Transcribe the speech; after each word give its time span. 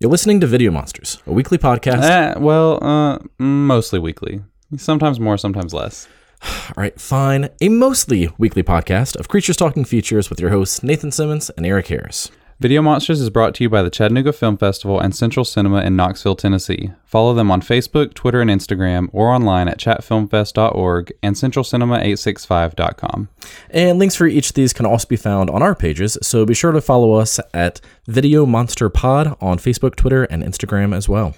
You're 0.00 0.12
listening 0.12 0.38
to 0.42 0.46
Video 0.46 0.70
Monsters, 0.70 1.20
a 1.26 1.32
weekly 1.32 1.58
podcast. 1.58 2.04
Eh, 2.04 2.38
well, 2.38 2.78
uh, 2.84 3.18
mostly 3.40 3.98
weekly. 3.98 4.40
Sometimes 4.76 5.18
more, 5.18 5.36
sometimes 5.36 5.74
less. 5.74 6.06
All 6.42 6.74
right, 6.76 7.00
fine. 7.00 7.48
A 7.60 7.68
mostly 7.68 8.30
weekly 8.38 8.62
podcast 8.62 9.16
of 9.16 9.26
Creatures 9.26 9.56
Talking 9.56 9.84
Features 9.84 10.30
with 10.30 10.38
your 10.38 10.50
hosts 10.50 10.84
Nathan 10.84 11.10
Simmons 11.10 11.50
and 11.50 11.66
Eric 11.66 11.88
Harris. 11.88 12.30
Video 12.60 12.82
Monsters 12.82 13.20
is 13.20 13.30
brought 13.30 13.54
to 13.54 13.62
you 13.62 13.70
by 13.70 13.82
the 13.82 13.90
Chattanooga 13.90 14.32
Film 14.32 14.56
Festival 14.56 14.98
and 14.98 15.14
Central 15.14 15.44
Cinema 15.44 15.80
in 15.82 15.94
Knoxville, 15.94 16.34
Tennessee. 16.34 16.90
Follow 17.04 17.32
them 17.32 17.52
on 17.52 17.62
Facebook, 17.62 18.14
Twitter, 18.14 18.40
and 18.40 18.50
Instagram, 18.50 19.08
or 19.12 19.28
online 19.28 19.68
at 19.68 19.78
chattfilmfest.org 19.78 21.12
and 21.22 21.36
centralcinema865.com. 21.36 23.28
And 23.70 24.00
links 24.00 24.16
for 24.16 24.26
each 24.26 24.48
of 24.48 24.54
these 24.54 24.72
can 24.72 24.86
also 24.86 25.06
be 25.06 25.14
found 25.14 25.50
on 25.50 25.62
our 25.62 25.76
pages, 25.76 26.18
so 26.20 26.44
be 26.44 26.52
sure 26.52 26.72
to 26.72 26.80
follow 26.80 27.12
us 27.12 27.38
at 27.54 27.80
Video 28.08 28.44
Monster 28.44 28.88
Pod 28.88 29.36
on 29.40 29.58
Facebook, 29.58 29.94
Twitter, 29.94 30.24
and 30.24 30.42
Instagram 30.42 30.92
as 30.92 31.08
well. 31.08 31.36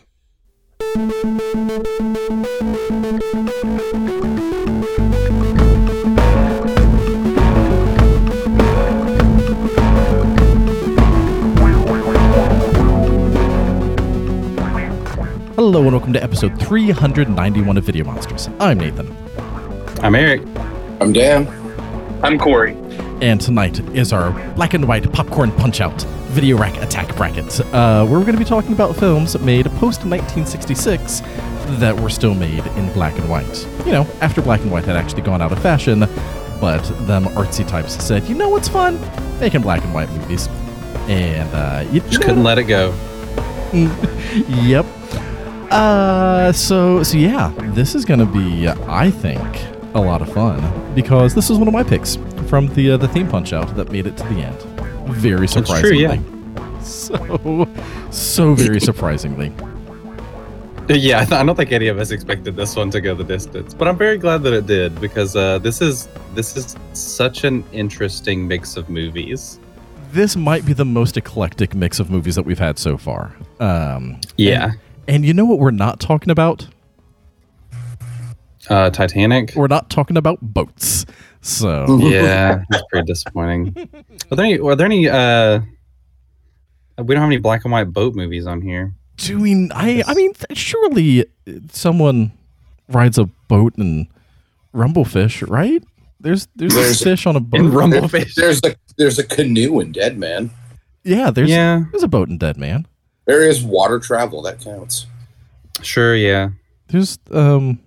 Hello 15.70 15.82
and 15.84 15.92
welcome 15.92 16.12
to 16.12 16.20
episode 16.20 16.60
391 16.60 17.76
of 17.76 17.84
Video 17.84 18.04
Monsters. 18.04 18.48
I'm 18.58 18.76
Nathan. 18.76 19.16
I'm 20.02 20.16
Eric. 20.16 20.42
I'm 21.00 21.12
Dan. 21.12 21.46
I'm 22.24 22.40
Corey. 22.40 22.72
And 23.22 23.40
tonight 23.40 23.78
is 23.94 24.12
our 24.12 24.32
black 24.54 24.74
and 24.74 24.88
white 24.88 25.12
popcorn 25.12 25.52
punch 25.52 25.80
out 25.80 26.02
video 26.32 26.58
rack 26.58 26.76
attack 26.78 27.14
bracket, 27.14 27.60
uh, 27.72 28.04
where 28.04 28.18
we're 28.18 28.24
going 28.24 28.32
to 28.32 28.38
be 28.38 28.44
talking 28.44 28.72
about 28.72 28.96
films 28.96 29.38
made 29.38 29.66
post 29.66 30.04
1966 30.04 31.20
that 31.78 31.94
were 32.02 32.10
still 32.10 32.34
made 32.34 32.66
in 32.66 32.92
black 32.92 33.16
and 33.16 33.30
white. 33.30 33.64
You 33.86 33.92
know, 33.92 34.08
after 34.20 34.42
black 34.42 34.62
and 34.62 34.72
white 34.72 34.86
had 34.86 34.96
actually 34.96 35.22
gone 35.22 35.40
out 35.40 35.52
of 35.52 35.62
fashion, 35.62 36.00
but 36.60 36.82
them 37.06 37.26
artsy 37.36 37.64
types 37.64 37.92
said, 38.04 38.24
you 38.24 38.34
know 38.34 38.48
what's 38.48 38.68
fun? 38.68 39.00
Making 39.38 39.60
black 39.60 39.84
and 39.84 39.94
white 39.94 40.10
movies. 40.10 40.48
And 41.06 41.48
uh, 41.54 41.88
you, 41.92 42.00
Just 42.00 42.22
couldn't 42.22 42.42
let 42.42 42.58
it 42.58 42.64
go. 42.64 42.92
yep. 44.48 44.84
Uh, 45.70 46.52
so 46.52 47.02
so 47.02 47.16
yeah, 47.16 47.52
this 47.74 47.94
is 47.94 48.04
gonna 48.04 48.26
be, 48.26 48.68
I 48.68 49.10
think, 49.10 49.44
a 49.94 50.00
lot 50.00 50.20
of 50.22 50.32
fun 50.32 50.94
because 50.94 51.34
this 51.34 51.48
is 51.50 51.58
one 51.58 51.68
of 51.68 51.74
my 51.74 51.82
picks 51.82 52.16
from 52.48 52.66
the 52.74 52.92
uh, 52.92 52.96
the 52.96 53.08
theme 53.08 53.28
punch 53.28 53.52
out 53.52 53.74
that 53.76 53.90
made 53.92 54.06
it 54.06 54.16
to 54.16 54.24
the 54.24 54.40
end. 54.40 54.60
Very 55.14 55.46
true, 55.46 55.64
surprisingly. 55.64 56.02
yeah. 56.02 56.20
So 56.82 57.68
so 58.10 58.54
very 58.54 58.80
surprisingly. 58.90 59.52
Yeah, 60.88 61.20
I, 61.20 61.24
th- 61.24 61.32
I 61.40 61.44
don't 61.44 61.54
think 61.54 61.70
any 61.70 61.86
of 61.86 61.98
us 62.00 62.10
expected 62.10 62.56
this 62.56 62.74
one 62.74 62.90
to 62.90 63.00
go 63.00 63.14
the 63.14 63.22
distance, 63.22 63.74
but 63.74 63.86
I'm 63.86 63.96
very 63.96 64.18
glad 64.18 64.42
that 64.42 64.52
it 64.52 64.66
did 64.66 65.00
because 65.00 65.36
uh, 65.36 65.58
this 65.58 65.80
is 65.80 66.08
this 66.34 66.56
is 66.56 66.76
such 66.94 67.44
an 67.44 67.62
interesting 67.72 68.48
mix 68.48 68.76
of 68.76 68.88
movies. 68.88 69.60
This 70.10 70.34
might 70.34 70.66
be 70.66 70.72
the 70.72 70.84
most 70.84 71.16
eclectic 71.16 71.74
mix 71.76 72.00
of 72.00 72.10
movies 72.10 72.34
that 72.34 72.42
we've 72.44 72.58
had 72.58 72.76
so 72.78 72.96
far. 72.98 73.36
Um, 73.60 74.18
Yeah, 74.36 74.72
and 74.72 74.80
you 75.10 75.34
know 75.34 75.44
what 75.44 75.58
we're 75.58 75.70
not 75.70 76.00
talking 76.00 76.30
about? 76.30 76.66
uh, 78.68 78.90
Titanic. 78.90 79.52
We're 79.56 79.66
not 79.66 79.90
talking 79.90 80.16
about 80.16 80.38
boats. 80.40 81.06
So 81.40 81.98
yeah, 81.98 82.62
it's 82.70 82.82
pretty 82.90 83.06
disappointing. 83.06 83.74
Are 84.30 84.36
there 84.36 84.44
any? 84.44 84.58
Are 84.58 84.76
there 84.76 84.86
any? 84.86 85.08
Uh, 85.08 85.60
we 86.98 87.14
don't 87.14 87.22
have 87.22 87.28
any 87.30 87.38
black 87.38 87.64
and 87.64 87.72
white 87.72 87.92
boat 87.92 88.14
movies 88.14 88.46
on 88.46 88.60
here. 88.60 88.92
doing 89.16 89.70
I 89.74 90.02
I 90.06 90.14
mean 90.14 90.32
surely 90.52 91.24
someone 91.72 92.32
rides 92.88 93.16
a 93.18 93.24
boat 93.48 93.76
and 93.78 94.06
rumblefish, 94.74 95.48
right? 95.48 95.82
There's 96.20 96.46
there's, 96.54 96.74
There's- 96.74 97.00
a 97.00 97.04
fish 97.04 97.26
on 97.26 97.36
a 97.36 97.40
boat. 97.40 97.60
In 97.60 97.72
Rumble 97.72 98.00
There- 98.06 98.08
Fish. 98.24 98.34
there's 98.34 98.60
a 98.64 98.76
there's 98.98 99.18
a 99.18 99.24
canoe 99.24 99.80
in 99.80 99.92
Dead 99.92 100.18
Man. 100.18 100.50
yeah, 101.04 101.30
there's 101.30 101.48
Yeah, 101.48 101.84
there's 101.90 102.02
a 102.02 102.08
boat 102.08 102.28
in 102.28 102.36
Dead 102.36 102.58
Man. 102.58 102.86
There 103.30 103.48
is 103.48 103.62
water 103.62 104.00
travel 104.00 104.42
that 104.42 104.58
counts. 104.60 105.06
sure. 105.82 106.16
Yeah. 106.16 106.48
There's 106.88 107.16
um 107.30 107.78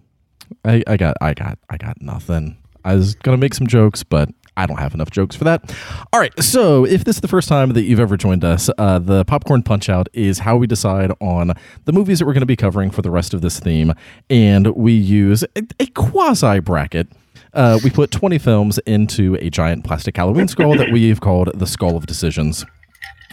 I 0.63 0.81
I 0.87 0.95
got 0.95 1.17
I 1.19 1.33
got 1.33 1.59
I 1.69 1.75
got 1.75 2.01
nothing. 2.01 2.55
I 2.85 2.95
was 2.95 3.15
gonna 3.15 3.35
make 3.35 3.53
some 3.53 3.67
jokes, 3.67 4.03
but 4.03 4.29
I 4.55 4.65
don't 4.65 4.77
have 4.79 4.93
enough 4.93 5.11
jokes 5.11 5.35
for 5.35 5.43
that. 5.43 5.75
All 6.13 6.19
right, 6.21 6.31
so 6.41 6.85
if 6.85 7.03
this 7.03 7.17
is 7.17 7.21
the 7.21 7.27
first 7.27 7.49
time 7.49 7.71
that 7.73 7.81
you've 7.81 7.99
ever 7.99 8.15
joined 8.15 8.45
us, 8.45 8.69
uh, 8.77 8.99
the 8.99 9.25
Popcorn 9.25 9.63
Punch 9.63 9.89
Out 9.89 10.07
is 10.13 10.39
how 10.39 10.55
we 10.55 10.65
decide 10.65 11.11
on 11.19 11.51
the 11.83 11.91
movies 11.91 12.19
that 12.19 12.25
we're 12.25 12.33
going 12.33 12.41
to 12.41 12.45
be 12.45 12.55
covering 12.55 12.89
for 12.89 13.01
the 13.01 13.11
rest 13.11 13.33
of 13.33 13.41
this 13.41 13.59
theme. 13.59 13.93
And 14.29 14.67
we 14.77 14.93
use 14.93 15.43
a, 15.57 15.63
a 15.77 15.87
quasi 15.87 16.59
bracket. 16.59 17.07
Uh, 17.53 17.79
we 17.83 17.89
put 17.89 18.11
20 18.11 18.37
films 18.37 18.77
into 18.85 19.35
a 19.41 19.49
giant 19.49 19.83
plastic 19.83 20.15
Halloween 20.15 20.47
skull 20.47 20.77
that 20.77 20.91
we've 20.93 21.19
called 21.19 21.51
the 21.53 21.65
Skull 21.67 21.97
of 21.97 22.05
Decisions. 22.05 22.63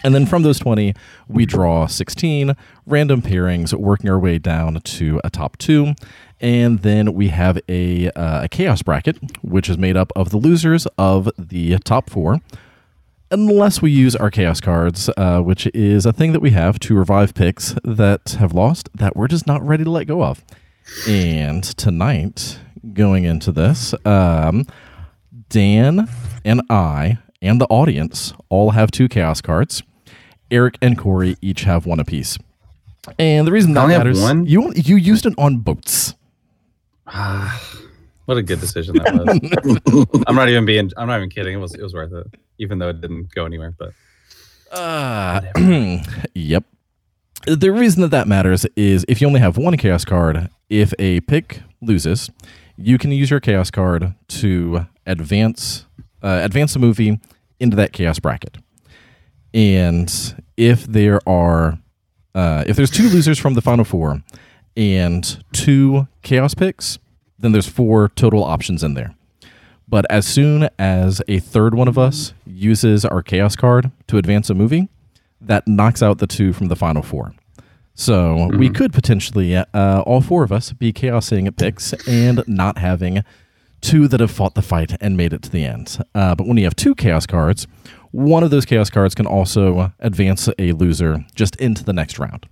And 0.02 0.14
then 0.14 0.26
from 0.26 0.42
those 0.42 0.58
20, 0.58 0.94
we 1.28 1.46
draw 1.46 1.86
16 1.86 2.56
random 2.86 3.22
pairings, 3.22 3.74
working 3.74 4.10
our 4.10 4.18
way 4.18 4.38
down 4.38 4.80
to 4.80 5.20
a 5.22 5.30
top 5.30 5.56
two. 5.58 5.94
And 6.40 6.80
then 6.80 7.12
we 7.12 7.28
have 7.28 7.60
a, 7.68 8.10
uh, 8.12 8.44
a 8.44 8.48
chaos 8.48 8.82
bracket, 8.82 9.18
which 9.42 9.68
is 9.68 9.76
made 9.76 9.96
up 9.96 10.10
of 10.16 10.30
the 10.30 10.38
losers 10.38 10.86
of 10.96 11.30
the 11.38 11.78
top 11.80 12.08
four. 12.08 12.40
Unless 13.30 13.80
we 13.80 13.92
use 13.92 14.16
our 14.16 14.30
chaos 14.30 14.60
cards, 14.60 15.08
uh, 15.16 15.40
which 15.40 15.66
is 15.68 16.04
a 16.04 16.12
thing 16.12 16.32
that 16.32 16.40
we 16.40 16.50
have 16.50 16.80
to 16.80 16.94
revive 16.94 17.34
picks 17.34 17.76
that 17.84 18.36
have 18.40 18.52
lost 18.52 18.88
that 18.94 19.14
we're 19.14 19.28
just 19.28 19.46
not 19.46 19.64
ready 19.64 19.84
to 19.84 19.90
let 19.90 20.06
go 20.06 20.24
of. 20.24 20.44
And 21.06 21.62
tonight, 21.62 22.58
going 22.92 23.24
into 23.24 23.52
this, 23.52 23.94
um, 24.04 24.66
Dan 25.48 26.08
and 26.44 26.62
I 26.70 27.18
and 27.42 27.60
the 27.60 27.66
audience 27.66 28.32
all 28.48 28.70
have 28.70 28.90
two 28.90 29.08
chaos 29.08 29.40
cards. 29.40 29.82
Eric 30.50 30.76
and 30.82 30.96
Corey 30.98 31.36
each 31.40 31.62
have 31.62 31.86
one 31.86 32.00
apiece. 32.00 32.38
And 33.18 33.46
the 33.46 33.52
reason 33.52 33.72
that 33.74 33.82
only 33.82 33.94
have 33.94 34.00
matters, 34.04 34.20
one? 34.20 34.46
you 34.46 34.72
you 34.74 34.96
used 34.96 35.26
it 35.26 35.34
on 35.38 35.58
boats. 35.58 36.14
what 37.04 38.36
a 38.36 38.42
good 38.42 38.60
decision 38.60 38.96
that 38.96 39.14
was. 39.14 40.24
I'm 40.26 40.36
not 40.36 40.48
even 40.48 40.64
being. 40.64 40.90
I'm 40.96 41.08
not 41.08 41.16
even 41.16 41.30
kidding. 41.30 41.54
It 41.54 41.58
was. 41.58 41.74
It 41.74 41.82
was 41.82 41.94
worth 41.94 42.12
it, 42.12 42.26
even 42.58 42.78
though 42.78 42.88
it 42.88 43.00
didn't 43.00 43.34
go 43.34 43.46
anywhere. 43.46 43.74
But 43.78 43.92
Uh, 44.70 45.40
yep. 46.34 46.64
The 47.46 47.72
reason 47.72 48.02
that 48.02 48.10
that 48.10 48.28
matters 48.28 48.66
is 48.76 49.04
if 49.08 49.20
you 49.20 49.26
only 49.26 49.40
have 49.40 49.56
one 49.56 49.76
chaos 49.78 50.04
card, 50.04 50.50
if 50.68 50.92
a 50.98 51.20
pick 51.22 51.62
loses, 51.80 52.30
you 52.76 52.98
can 52.98 53.10
use 53.12 53.30
your 53.30 53.40
chaos 53.40 53.70
card 53.70 54.14
to 54.28 54.86
advance 55.06 55.86
uh, 56.22 56.40
advance 56.42 56.76
a 56.76 56.78
movie 56.78 57.18
into 57.58 57.76
that 57.76 57.92
chaos 57.92 58.18
bracket. 58.18 58.58
And 59.52 60.39
if 60.56 60.86
there 60.86 61.20
are 61.28 61.78
uh, 62.34 62.64
if 62.66 62.76
there's 62.76 62.90
two 62.90 63.08
losers 63.08 63.38
from 63.38 63.54
the 63.54 63.60
final 63.60 63.84
four 63.84 64.22
and 64.76 65.42
two 65.52 66.06
chaos 66.22 66.54
picks, 66.54 66.98
then 67.38 67.52
there's 67.52 67.66
four 67.66 68.08
total 68.10 68.44
options 68.44 68.84
in 68.84 68.94
there. 68.94 69.14
But 69.88 70.06
as 70.08 70.26
soon 70.26 70.68
as 70.78 71.20
a 71.26 71.40
third 71.40 71.74
one 71.74 71.88
of 71.88 71.98
us 71.98 72.32
uses 72.46 73.04
our 73.04 73.22
chaos 73.22 73.56
card 73.56 73.90
to 74.06 74.18
advance 74.18 74.48
a 74.48 74.54
movie, 74.54 74.88
that 75.40 75.66
knocks 75.66 76.02
out 76.02 76.18
the 76.18 76.26
two 76.26 76.52
from 76.52 76.68
the 76.68 76.76
final 76.76 77.02
four. 77.02 77.34
So 77.94 78.48
we 78.56 78.70
could 78.70 78.92
potentially, 78.92 79.56
uh, 79.56 80.00
all 80.06 80.20
four 80.20 80.44
of 80.44 80.52
us, 80.52 80.72
be 80.72 80.92
chaosing 80.92 81.50
picks 81.52 81.92
and 82.06 82.42
not 82.46 82.78
having 82.78 83.24
two 83.80 84.08
that 84.08 84.20
have 84.20 84.30
fought 84.30 84.54
the 84.54 84.62
fight 84.62 84.96
and 85.00 85.16
made 85.16 85.32
it 85.32 85.42
to 85.42 85.50
the 85.50 85.64
end. 85.64 85.98
Uh, 86.14 86.34
but 86.34 86.46
when 86.46 86.56
you 86.56 86.64
have 86.64 86.76
two 86.76 86.94
chaos 86.94 87.26
cards, 87.26 87.66
one 88.12 88.43
of 88.43 88.50
those 88.50 88.65
chaos 88.65 88.91
cards 88.91 89.15
can 89.15 89.26
also 89.26 89.93
advance 90.00 90.48
a 90.59 90.72
loser 90.72 91.25
just 91.34 91.56
into 91.56 91.84
the 91.84 91.93
next 91.93 92.19
round. 92.19 92.47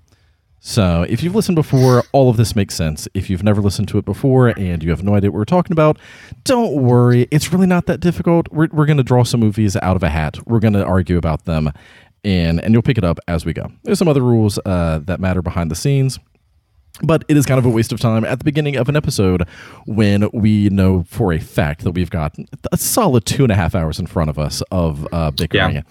So, 0.61 1.07
if 1.09 1.23
you've 1.23 1.37
listened 1.37 1.55
before, 1.55 2.03
all 2.13 2.31
of 2.31 2.37
this 2.37 2.57
makes 2.57 2.75
sense. 2.75 3.07
If 3.15 3.31
you've 3.31 3.45
never 3.45 3.63
listened 3.63 3.89
to 3.89 3.99
it 3.99 4.05
before 4.05 4.49
and 4.49 4.83
you 4.83 4.91
have 4.91 5.05
no 5.05 5.15
idea 5.15 5.31
what 5.31 5.39
we're 5.39 5.45
talking 5.45 5.73
about, 5.73 5.99
don't 6.43 6.83
worry. 6.83 7.29
It's 7.31 7.53
really 7.53 7.69
not 7.69 7.87
that 7.87 8.01
difficult. 8.01 8.49
We're, 8.51 8.69
we're 8.73 8.87
going 8.87 8.97
to 8.97 9.05
draw 9.05 9.23
some 9.23 9.39
movies 9.39 9.77
out 9.77 9.95
of 9.95 10.03
a 10.03 10.09
hat. 10.09 10.37
We're 10.49 10.59
going 10.59 10.75
to 10.75 10.85
argue 10.85 11.17
about 11.17 11.45
them, 11.45 11.71
and, 12.25 12.61
and 12.61 12.73
you'll 12.73 12.83
pick 12.83 12.99
it 12.99 13.05
up 13.05 13.21
as 13.29 13.47
we 13.47 13.53
go. 13.53 13.71
There's 13.85 14.01
some 14.01 14.09
other 14.09 14.23
rules 14.23 14.59
uh, 14.67 14.99
that 15.05 15.21
matter 15.21 15.43
behind 15.43 15.71
the 15.71 15.77
scenes. 15.77 16.19
But 17.03 17.25
it 17.29 17.37
is 17.37 17.47
kind 17.47 17.59
of 17.59 17.65
a 17.67 17.71
waste 17.71 17.93
of 17.93 18.01
time 18.01 18.25
at 18.25 18.39
the 18.39 18.45
beginning 18.45 18.77
of 18.77 18.89
an 18.89 18.97
episode 18.97 19.47
when 19.87 20.29
we 20.33 20.69
know 20.71 21.05
for 21.09 21.33
a 21.33 21.39
fact 21.39 21.85
that 21.85 21.93
we've 21.93 22.11
got 22.11 22.35
a 22.73 22.77
solid 22.77 23.25
two 23.25 23.45
and 23.45 23.53
a 23.53 23.55
half 23.55 23.75
hours 23.75 23.99
in 24.01 24.07
front 24.07 24.31
of 24.31 24.39
us 24.39 24.63
of 24.71 25.07
uh, 25.13 25.31
bickering. 25.31 25.77
Yeah. 25.77 25.83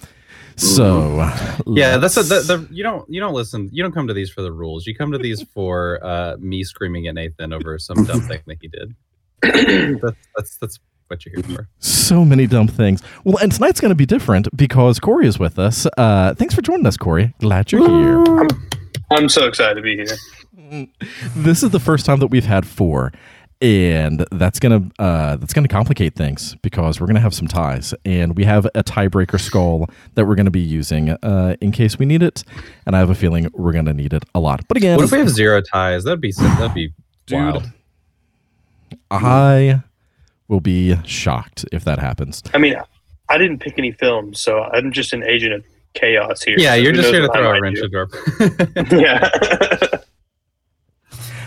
So 0.57 1.29
yeah, 1.67 1.97
that's 1.97 2.17
a, 2.17 2.23
the, 2.23 2.39
the 2.41 2.67
you 2.73 2.81
don't 2.83 3.07
you 3.07 3.19
don't 3.21 3.33
listen. 3.33 3.69
You 3.71 3.83
don't 3.83 3.91
come 3.91 4.07
to 4.07 4.13
these 4.13 4.31
for 4.31 4.41
the 4.41 4.51
rules. 4.51 4.87
You 4.87 4.95
come 4.95 5.11
to 5.11 5.17
these 5.19 5.43
for 5.53 5.99
uh, 6.03 6.35
me 6.39 6.63
screaming 6.63 7.07
at 7.07 7.13
Nathan 7.15 7.53
over 7.53 7.77
some 7.77 8.03
dumb 8.05 8.21
thing 8.21 8.41
that 8.47 8.57
he 8.59 8.67
did. 8.67 8.95
That's 10.01 10.17
that's 10.35 10.57
that's 10.57 10.79
what 11.09 11.25
you're 11.25 11.35
here 11.35 11.55
for. 11.55 11.69
so 11.77 12.25
many 12.25 12.47
dumb 12.47 12.67
things. 12.67 13.01
Well, 13.23 13.37
and 13.37 13.51
tonight's 13.51 13.79
going 13.79 13.89
to 13.91 13.95
be 13.95 14.07
different 14.07 14.47
because 14.57 14.99
Corey 14.99 15.27
is 15.27 15.37
with 15.39 15.59
us. 15.59 15.87
Uh, 15.95 16.33
thanks 16.33 16.55
for 16.55 16.61
joining 16.61 16.85
us, 16.87 16.97
Corey. 16.97 17.33
Glad 17.39 17.71
you're 17.71 17.87
here. 17.87 18.39
I'm, 18.39 18.47
I'm 19.11 19.29
so 19.29 19.45
excited 19.45 19.75
to 19.75 19.81
be 19.81 19.95
here. 19.95 20.17
this 21.35 21.63
is 21.63 21.69
the 21.71 21.79
first 21.79 22.05
time 22.05 22.19
that 22.19 22.27
we've 22.27 22.45
had 22.45 22.65
four 22.65 23.11
and 23.59 24.23
that's 24.31 24.59
gonna 24.59 24.87
uh, 24.99 25.35
that's 25.37 25.51
gonna 25.53 25.67
complicate 25.67 26.13
things 26.13 26.55
because 26.61 27.01
we're 27.01 27.07
gonna 27.07 27.19
have 27.19 27.33
some 27.33 27.47
ties 27.47 27.93
and 28.05 28.35
we 28.37 28.43
have 28.43 28.65
a 28.75 28.83
tiebreaker 28.83 29.39
skull 29.39 29.89
that 30.13 30.25
we're 30.27 30.35
gonna 30.35 30.51
be 30.51 30.59
using 30.59 31.09
uh, 31.09 31.55
in 31.59 31.71
case 31.71 31.97
we 31.97 32.05
need 32.05 32.21
it 32.21 32.43
and 32.85 32.95
i 32.95 32.99
have 32.99 33.09
a 33.09 33.15
feeling 33.15 33.49
we're 33.53 33.71
gonna 33.71 33.93
need 33.93 34.13
it 34.13 34.23
a 34.35 34.39
lot 34.39 34.61
but 34.67 34.77
again 34.77 34.95
What 34.97 35.05
if 35.05 35.11
we 35.11 35.17
have 35.19 35.29
zero 35.29 35.61
ties? 35.61 36.03
That'd 36.03 36.21
be 36.21 36.31
that'd 36.33 36.73
be 36.75 36.93
Dude. 37.25 37.39
wild. 37.39 37.63
i 39.09 39.81
will 40.47 40.61
be 40.61 40.95
shocked 41.05 41.65
if 41.71 41.83
that 41.85 41.99
happens 41.99 42.43
I 42.53 42.57
mean, 42.59 42.75
I 43.29 43.37
didn't 43.37 43.59
pick 43.59 43.73
any 43.77 43.91
films, 43.91 44.39
so 44.39 44.61
I'm 44.63 44.91
just 44.93 45.11
an 45.13 45.21
agent 45.23 45.53
of 45.53 45.65
chaos 45.93 46.41
here. 46.43 46.55
Yeah, 46.57 46.75
So 46.75 46.75
you're 46.81 46.93
just 46.93 47.09
here 47.09 47.19
to 47.21 47.27
throw 47.33 47.51
a 47.53 47.59
wrench 47.59 47.79
do. 47.79 47.85
into 47.85 47.97
our. 47.97 48.97
Yeah. 49.01 49.99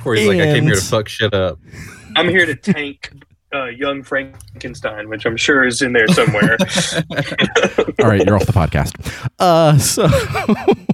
Or 0.05 0.15
he's 0.15 0.29
like, 0.29 0.41
I 0.41 0.47
came 0.55 0.65
here 0.65 0.75
to 0.75 0.81
fuck 0.81 1.09
shit 1.09 1.35
up. 1.35 1.59
I'm 2.17 2.29
here 2.29 2.47
to 2.47 2.55
tank 2.55 3.13
uh, 3.55 3.67
young 3.67 4.03
Frankenstein, 4.03 5.09
which 5.09 5.27
I'm 5.27 5.37
sure 5.37 5.65
is 5.65 5.83
in 5.83 5.93
there 5.93 6.09
somewhere. 6.09 6.57
all 8.01 8.09
right 8.09 8.25
you're 8.25 8.37
off 8.37 8.47
the 8.47 8.53
podcast 8.53 8.95
uh 9.41 9.77
so 9.77 10.09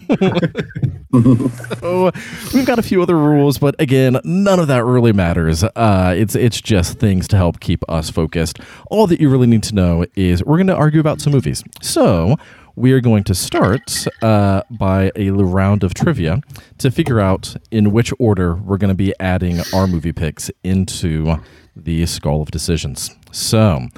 So, 1.81 2.11
we've 2.53 2.67
got 2.67 2.79
a 2.79 2.82
few 2.82 3.03
other 3.03 3.17
rules, 3.17 3.58
but 3.58 3.75
again, 3.81 4.19
none 4.25 4.58
of 4.58 4.69
that 4.69 4.85
really 4.85 5.12
matters. 5.12 5.64
Uh, 5.64 6.14
it's 6.17 6.35
it's 6.35 6.61
just 6.61 6.99
things 6.99 7.26
to 7.29 7.37
help 7.37 7.61
keep 7.61 7.82
us 7.88 8.11
focused. 8.11 8.58
All 8.91 9.06
that 9.06 9.20
you 9.20 9.31
really 9.31 9.47
need 9.47 9.62
to 9.64 9.75
know 9.75 10.05
is 10.14 10.44
we're 10.44 10.58
going 10.58 10.67
to 10.67 10.76
argue 10.76 11.00
about 11.00 11.20
some 11.20 11.32
movies. 11.32 11.64
So 11.81 12.37
we 12.76 12.93
are 12.93 13.00
going 13.00 13.25
to 13.25 13.34
start 13.34 14.06
uh, 14.23 14.62
by 14.70 15.11
a 15.17 15.31
round 15.31 15.82
of 15.82 15.94
trivia 15.94 16.40
to 16.78 16.90
figure 16.90 17.19
out 17.19 17.56
in 17.70 17.90
which 17.90 18.12
order 18.19 18.55
we're 18.55 18.76
going 18.76 18.90
to 18.90 18.94
be 18.94 19.14
adding 19.19 19.61
our 19.75 19.87
movie 19.87 20.12
picks 20.12 20.50
into 20.62 21.37
the 21.75 22.06
Skull 22.06 22.43
of 22.43 22.50
Decisions. 22.50 23.11
So. 23.32 23.88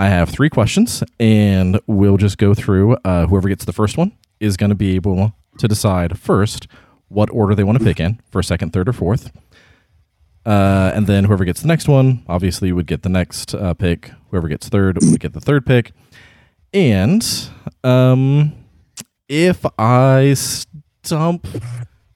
I 0.00 0.10
have 0.10 0.28
three 0.28 0.48
questions, 0.48 1.02
and 1.18 1.80
we'll 1.88 2.18
just 2.18 2.38
go 2.38 2.54
through. 2.54 2.94
Uh, 3.04 3.26
whoever 3.26 3.48
gets 3.48 3.64
the 3.64 3.72
first 3.72 3.98
one 3.98 4.12
is 4.38 4.56
going 4.56 4.70
to 4.70 4.76
be 4.76 4.94
able 4.94 5.34
to 5.58 5.66
decide 5.66 6.16
first 6.16 6.68
what 7.08 7.28
order 7.30 7.56
they 7.56 7.64
want 7.64 7.78
to 7.78 7.84
pick 7.84 7.98
in 7.98 8.20
for 8.30 8.40
second, 8.40 8.72
third, 8.72 8.88
or 8.88 8.92
fourth. 8.92 9.32
Uh, 10.46 10.92
and 10.94 11.08
then 11.08 11.24
whoever 11.24 11.44
gets 11.44 11.62
the 11.62 11.66
next 11.66 11.88
one, 11.88 12.24
obviously, 12.28 12.70
would 12.70 12.86
get 12.86 13.02
the 13.02 13.08
next 13.08 13.54
uh, 13.56 13.74
pick. 13.74 14.12
Whoever 14.30 14.46
gets 14.46 14.68
third 14.68 14.98
would 15.02 15.18
get 15.18 15.32
the 15.32 15.40
third 15.40 15.66
pick. 15.66 15.90
And 16.72 17.26
um, 17.84 18.52
if 19.28 19.64
I 19.78 20.34
stump 20.34 21.46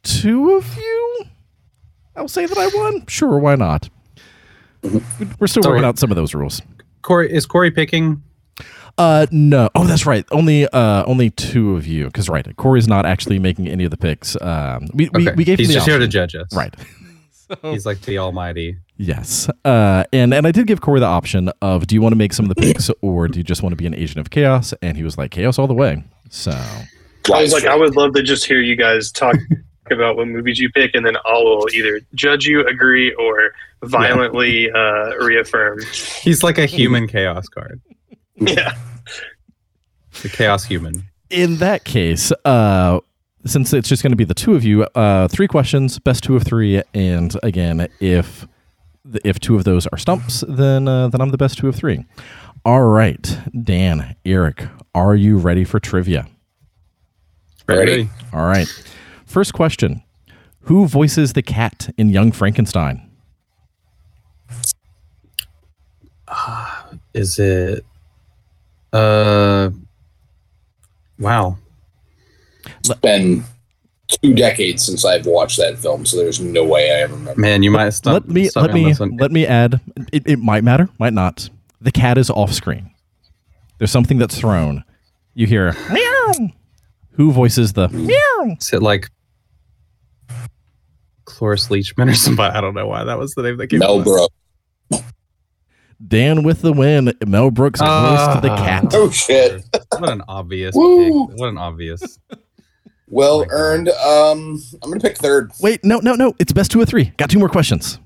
two 0.02 0.52
of 0.52 0.76
you, 0.76 1.24
I'll 2.16 2.28
say 2.28 2.46
that 2.46 2.58
I 2.58 2.66
won. 2.74 3.06
Sure, 3.06 3.38
why 3.38 3.54
not? 3.54 3.88
We're 4.82 5.46
still 5.46 5.62
So 5.62 5.70
working 5.70 5.84
out 5.84 5.98
some 5.98 6.10
of 6.10 6.16
those 6.16 6.34
rules. 6.34 6.60
Corey 7.02 7.32
is 7.32 7.46
Corey 7.46 7.70
picking? 7.70 8.22
Uh, 8.98 9.26
no. 9.30 9.70
Oh, 9.74 9.86
that's 9.86 10.04
right. 10.04 10.26
Only, 10.30 10.66
uh, 10.68 11.04
only 11.06 11.30
two 11.30 11.76
of 11.76 11.86
you. 11.86 12.06
Because 12.06 12.28
right, 12.28 12.46
Corey's 12.56 12.86
not 12.88 13.06
actually 13.06 13.38
making 13.38 13.68
any 13.68 13.84
of 13.84 13.90
the 13.90 13.96
picks. 13.96 14.36
Um, 14.42 14.88
we 14.92 15.08
we, 15.14 15.28
Okay. 15.28 15.34
we 15.36 15.44
gave 15.44 15.58
He's 15.58 15.68
him 15.68 15.72
the 15.72 15.74
just 15.78 15.88
here 15.88 15.98
to 15.98 16.06
judge 16.08 16.34
us. 16.34 16.54
Right. 16.54 16.74
He's 17.62 17.84
like 17.86 18.00
the 18.02 18.18
almighty. 18.18 18.76
Yes. 18.96 19.48
Uh, 19.64 20.04
and 20.12 20.32
and 20.32 20.46
I 20.46 20.52
did 20.52 20.66
give 20.66 20.80
Corey 20.80 21.00
the 21.00 21.06
option 21.06 21.50
of 21.60 21.86
do 21.86 21.94
you 21.94 22.02
want 22.02 22.12
to 22.12 22.16
make 22.16 22.32
some 22.32 22.48
of 22.48 22.54
the 22.54 22.60
picks 22.60 22.90
or 23.02 23.28
do 23.28 23.38
you 23.38 23.44
just 23.44 23.62
want 23.62 23.72
to 23.72 23.76
be 23.76 23.86
an 23.86 23.94
agent 23.94 24.18
of 24.18 24.30
chaos? 24.30 24.72
And 24.82 24.96
he 24.96 25.02
was 25.02 25.18
like 25.18 25.30
chaos 25.30 25.58
all 25.58 25.66
the 25.66 25.74
way. 25.74 26.02
So 26.30 26.50
I 26.52 27.42
was 27.42 27.52
like, 27.52 27.66
I 27.66 27.74
would 27.76 27.96
love 27.96 28.14
to 28.14 28.22
just 28.22 28.44
hear 28.46 28.60
you 28.60 28.76
guys 28.76 29.10
talk 29.12 29.36
about 29.90 30.16
what 30.16 30.28
movies 30.28 30.58
you 30.58 30.70
pick, 30.70 30.94
and 30.94 31.04
then 31.04 31.16
I 31.16 31.32
will 31.34 31.66
either 31.74 32.00
judge 32.14 32.46
you, 32.46 32.66
agree, 32.66 33.12
or 33.14 33.52
violently 33.82 34.70
uh, 34.70 35.16
reaffirm. 35.16 35.80
He's 36.22 36.42
like 36.42 36.56
a 36.58 36.66
human 36.66 37.06
chaos 37.08 37.48
card. 37.48 37.80
Yeah. 38.36 38.74
The 40.22 40.28
chaos 40.28 40.64
human. 40.64 41.04
in 41.30 41.58
that 41.58 41.84
case, 41.84 42.32
uh, 42.44 43.00
since 43.44 43.72
it's 43.72 43.88
just 43.88 44.02
going 44.02 44.12
to 44.12 44.16
be 44.16 44.24
the 44.24 44.34
two 44.34 44.54
of 44.54 44.64
you, 44.64 44.84
uh, 44.94 45.28
three 45.28 45.48
questions, 45.48 45.98
best 45.98 46.22
two 46.24 46.36
of 46.36 46.44
three, 46.44 46.82
and 46.94 47.34
again, 47.42 47.88
if 48.00 48.46
the, 49.04 49.20
if 49.26 49.40
two 49.40 49.56
of 49.56 49.64
those 49.64 49.86
are 49.88 49.98
stumps, 49.98 50.44
then 50.48 50.86
uh, 50.86 51.08
then 51.08 51.20
I'm 51.20 51.30
the 51.30 51.38
best 51.38 51.58
two 51.58 51.68
of 51.68 51.74
three. 51.74 52.04
All 52.64 52.82
right, 52.82 53.38
Dan, 53.62 54.14
Eric, 54.24 54.66
are 54.94 55.16
you 55.16 55.38
ready 55.38 55.64
for 55.64 55.80
trivia? 55.80 56.26
Ready. 57.68 58.08
All 58.32 58.46
right, 58.46 58.68
first 59.26 59.52
question: 59.52 60.02
Who 60.62 60.86
voices 60.86 61.32
the 61.32 61.42
cat 61.42 61.92
in 61.98 62.10
Young 62.10 62.32
Frankenstein? 62.32 63.10
Is 67.14 67.38
it? 67.38 67.84
Uh. 68.92 69.70
Wow. 71.18 71.58
It's 72.84 72.94
been 73.00 73.44
two 74.08 74.34
decades 74.34 74.84
since 74.84 75.04
I've 75.04 75.24
watched 75.26 75.56
that 75.58 75.78
film, 75.78 76.04
so 76.04 76.16
there's 76.16 76.40
no 76.40 76.64
way 76.64 76.98
I 76.98 77.02
remember. 77.02 77.40
Man, 77.40 77.62
you 77.62 77.70
might 77.70 77.90
stop. 77.90 78.12
let 78.14 78.28
me 78.28 78.48
stop 78.48 78.64
let 78.64 78.74
me 78.74 78.92
let 78.94 79.30
me 79.30 79.46
add. 79.46 79.80
It, 80.12 80.24
it 80.26 80.38
might 80.40 80.64
matter, 80.64 80.88
might 80.98 81.12
not. 81.12 81.48
The 81.80 81.92
cat 81.92 82.18
is 82.18 82.28
off 82.30 82.52
screen. 82.52 82.90
There's 83.78 83.90
something 83.92 84.18
that's 84.18 84.36
thrown. 84.36 84.82
You 85.34 85.46
hear 85.46 85.76
meow. 85.92 86.32
Who 87.12 87.30
voices 87.30 87.72
the 87.74 87.88
meow? 87.88 88.56
Is 88.60 88.72
it 88.72 88.82
like 88.82 89.08
Cloris 91.24 91.68
Leachman 91.68 92.10
or 92.10 92.14
somebody? 92.14 92.54
I 92.56 92.60
don't 92.60 92.74
know 92.74 92.86
why 92.88 93.04
that 93.04 93.18
was 93.18 93.32
the 93.34 93.42
name 93.42 93.56
that 93.58 93.68
came. 93.68 93.78
Mel. 93.78 94.02
Brooks. 94.02 94.34
Dan 96.06 96.42
with 96.42 96.62
the 96.62 96.72
win. 96.72 97.12
Mel 97.26 97.50
Brooks 97.52 97.80
Ah. 97.80 98.40
voiced 98.40 98.42
the 98.42 98.48
cat. 98.56 98.86
Oh 98.92 99.08
shit! 99.10 99.62
What 99.98 100.10
an 100.10 100.22
obvious 100.26 100.74
pick. 100.74 101.12
What 101.38 101.48
an 101.48 101.58
obvious. 101.58 102.18
Well 103.12 103.40
my 103.40 103.46
earned. 103.50 103.90
Um, 103.90 104.60
I'm 104.82 104.90
gonna 104.90 104.98
pick 105.00 105.18
third. 105.18 105.52
Wait, 105.60 105.84
no, 105.84 105.98
no, 106.00 106.14
no. 106.14 106.32
It's 106.38 106.50
best 106.52 106.70
two 106.70 106.80
or 106.80 106.86
three. 106.86 107.12
Got 107.18 107.28
two 107.30 107.38
more 107.38 107.50
questions. 107.50 107.98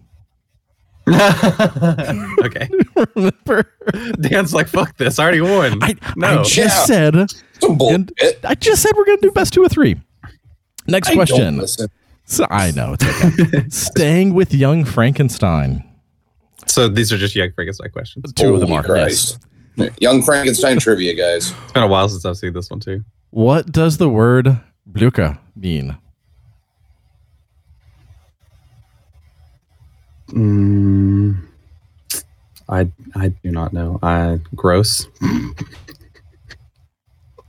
okay. 1.09 2.69
Remember, 3.15 3.73
Dan's 4.21 4.53
like, 4.53 4.67
fuck 4.67 4.97
this. 4.97 5.21
I 5.21 5.23
already 5.23 5.41
won. 5.41 5.79
I, 5.83 5.95
no. 6.17 6.41
I 6.41 6.43
just 6.43 6.57
Yeah. 6.91 7.11
said. 7.13 7.31
Some 7.61 7.79
bullshit. 7.79 8.41
I 8.45 8.57
just 8.57 8.83
said 8.83 8.93
we're 8.97 9.05
gonna 9.05 9.19
do 9.21 9.31
best 9.31 9.53
two 9.53 9.63
or 9.63 9.69
three. 9.69 9.97
Next 10.89 11.09
I 11.09 11.15
don't 11.15 11.19
question. 11.27 11.87
So, 12.29 12.45
I 12.51 12.73
know 12.73 12.95
it's 12.99 13.05
okay. 13.05 13.65
Staying 13.69 14.35
with 14.35 14.53
young 14.53 14.85
Frankenstein. 14.85 15.85
so 16.67 16.89
these 16.89 17.13
are 17.13 17.19
just 17.19 17.37
Young 17.37 17.53
Frankenstein 17.53 17.91
questions. 17.93 18.33
Two 18.33 18.55
of 18.55 18.61
them 18.61 18.71
Holy 18.71 18.81
are. 18.85 19.09
Yes. 19.09 19.39
Young 20.01 20.23
Frankenstein 20.23 20.81
trivia, 20.81 21.15
guys. 21.15 21.53
It's 21.53 21.73
been 21.73 21.85
a 21.85 21.87
while 21.87 22.09
since 22.09 22.25
I've 22.25 22.37
seen 22.37 22.53
this 22.53 22.69
one 22.71 22.81
too. 22.81 23.05
What 23.31 23.71
does 23.71 23.99
the 23.99 24.09
word 24.09 24.59
Blücher 24.91 25.39
mean? 25.55 25.97
Mm, 30.31 31.37
I 32.69 32.89
I 33.15 33.29
do 33.29 33.51
not 33.51 33.73
know. 33.73 33.99
I 34.03 34.41
gross. 34.55 35.07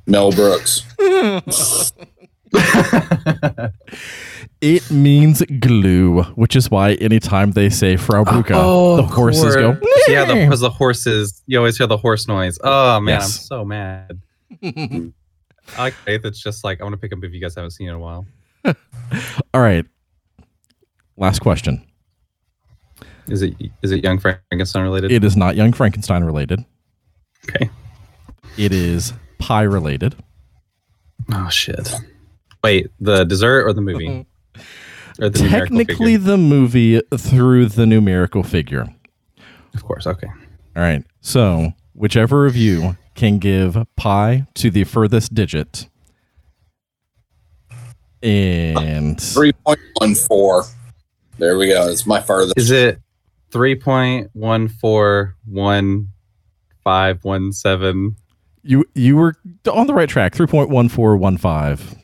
Mel 0.05 0.31
Brooks. 0.31 0.83
It 4.59 4.89
means 4.89 5.43
glue, 5.59 6.23
which 6.33 6.55
is 6.55 6.71
why 6.71 6.93
anytime 6.93 7.51
they 7.51 7.69
say 7.69 7.95
Frau 7.95 8.23
Blücher, 8.23 8.55
Oh, 8.55 8.95
the 8.97 9.03
horses 9.03 9.55
go. 9.55 9.75
course. 9.75 10.03
yeah, 10.07 10.25
the, 10.25 10.33
because 10.33 10.61
the 10.61 10.69
horses. 10.71 11.43
You 11.45 11.59
always 11.59 11.77
hear 11.77 11.85
the 11.85 11.97
horse 11.97 12.27
noise. 12.27 12.57
Oh 12.63 12.99
man, 12.99 13.21
I'm 13.21 13.27
so 13.27 13.63
mad. 13.63 14.19
I 15.77 15.81
like 15.83 15.93
Faith. 15.93 16.21
It's 16.25 16.41
just 16.41 16.63
like 16.63 16.81
I 16.81 16.83
want 16.83 16.93
to 16.93 16.97
pick 16.97 17.13
up 17.13 17.23
if 17.23 17.33
you 17.33 17.41
guys 17.41 17.55
haven't 17.55 17.71
seen 17.71 17.87
it 17.87 17.91
in 17.91 17.95
a 17.95 17.99
while. 17.99 18.25
All 19.53 19.61
right. 19.61 19.85
Last 21.17 21.39
question. 21.39 21.83
Is 23.27 23.41
it 23.41 23.55
is 23.81 23.91
it 23.91 24.03
Young 24.03 24.19
Frankenstein 24.19 24.83
related? 24.83 25.11
It 25.11 25.23
is 25.23 25.35
not 25.35 25.55
Young 25.55 25.73
Frankenstein 25.73 26.23
related. 26.23 26.63
okay. 27.49 27.69
It 28.57 28.71
is 28.73 29.13
pie 29.39 29.63
related. 29.63 30.15
Oh 31.31 31.49
shit. 31.49 31.93
Wait, 32.63 32.87
the 32.99 33.23
dessert 33.25 33.65
or 33.67 33.73
the 33.73 33.81
movie? 33.81 34.25
Or 35.19 35.29
the 35.29 35.49
Technically, 35.49 36.15
the 36.15 36.37
movie 36.37 37.01
through 37.17 37.69
the 37.69 37.87
numerical 37.87 38.43
figure. 38.43 38.85
of 39.73 39.83
course. 39.83 40.05
Okay. 40.05 40.27
All 40.75 40.83
right. 40.83 41.03
So, 41.21 41.73
whichever 41.93 42.45
of 42.45 42.55
you 42.55 42.95
can 43.17 43.39
give 43.39 43.77
pi 43.97 44.47
to 44.53 44.71
the 44.71 44.85
furthest 44.85 45.33
digit. 45.33 45.89
And 48.23 49.19
Three 49.19 49.51
point 49.51 49.79
one 49.95 50.15
four. 50.15 50.63
There 51.37 51.57
we 51.57 51.67
go. 51.67 51.89
It's 51.89 52.05
my 52.07 52.21
farthest. 52.21 52.57
Is 52.57 52.71
it 52.71 53.01
three 53.51 53.75
point 53.75 54.29
one 54.33 54.69
four 54.69 55.35
one 55.45 56.07
five 56.83 57.23
one 57.23 57.51
seven 57.51 58.15
You 58.63 58.85
you 58.95 59.17
were 59.17 59.35
on 59.71 59.87
the 59.87 59.93
right 59.93 60.09
track. 60.09 60.33
3.1415 60.33 61.99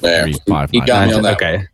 There. 0.00 0.26
He 0.26 0.80
got 0.80 1.08
me 1.08 1.14
on 1.14 1.22
that. 1.22 1.34
Okay. 1.34 1.66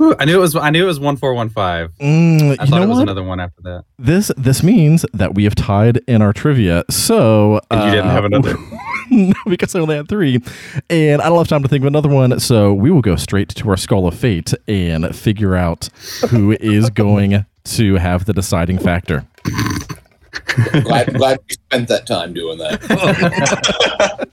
Ooh, 0.00 0.14
I 0.18 0.26
knew 0.26 0.36
it 0.36 0.40
was. 0.40 0.54
I 0.54 0.70
knew 0.70 0.84
it 0.84 0.86
was 0.86 1.00
one 1.00 1.16
four 1.16 1.32
one 1.32 1.48
five. 1.48 1.90
Mm, 1.98 2.40
I 2.42 2.50
you 2.50 2.56
thought 2.56 2.70
know 2.70 2.82
it 2.82 2.86
was 2.86 2.96
what? 2.98 3.02
another 3.04 3.22
one 3.22 3.40
after 3.40 3.62
that. 3.62 3.84
This 3.98 4.30
this 4.36 4.62
means 4.62 5.06
that 5.14 5.34
we 5.34 5.44
have 5.44 5.54
tied 5.54 5.98
in 6.06 6.20
our 6.20 6.32
trivia. 6.32 6.84
So 6.90 7.60
And 7.70 7.84
you 7.84 7.90
didn't 7.90 8.08
uh, 8.08 8.12
have 8.12 8.24
another. 8.24 8.56
no, 9.10 9.34
because 9.46 9.74
I 9.74 9.80
only 9.80 9.96
had 9.96 10.08
three, 10.08 10.40
and 10.90 11.22
I 11.22 11.28
don't 11.28 11.38
have 11.38 11.48
time 11.48 11.62
to 11.62 11.68
think 11.68 11.82
of 11.82 11.86
another 11.86 12.10
one. 12.10 12.38
So 12.40 12.74
we 12.74 12.90
will 12.90 13.00
go 13.02 13.16
straight 13.16 13.48
to 13.50 13.70
our 13.70 13.76
Skull 13.76 14.06
of 14.06 14.14
Fate 14.14 14.52
and 14.68 15.16
figure 15.16 15.56
out 15.56 15.88
who 16.28 16.52
is 16.52 16.90
going 16.94 17.46
to 17.64 17.94
have 17.94 18.26
the 18.26 18.32
deciding 18.34 18.78
factor. 18.78 19.24
Glad, 20.82 21.14
glad 21.14 21.38
we 21.48 21.52
spent 21.54 21.88
that 21.88 22.06
time 22.06 22.32
doing 22.34 22.58
that. 22.58 24.26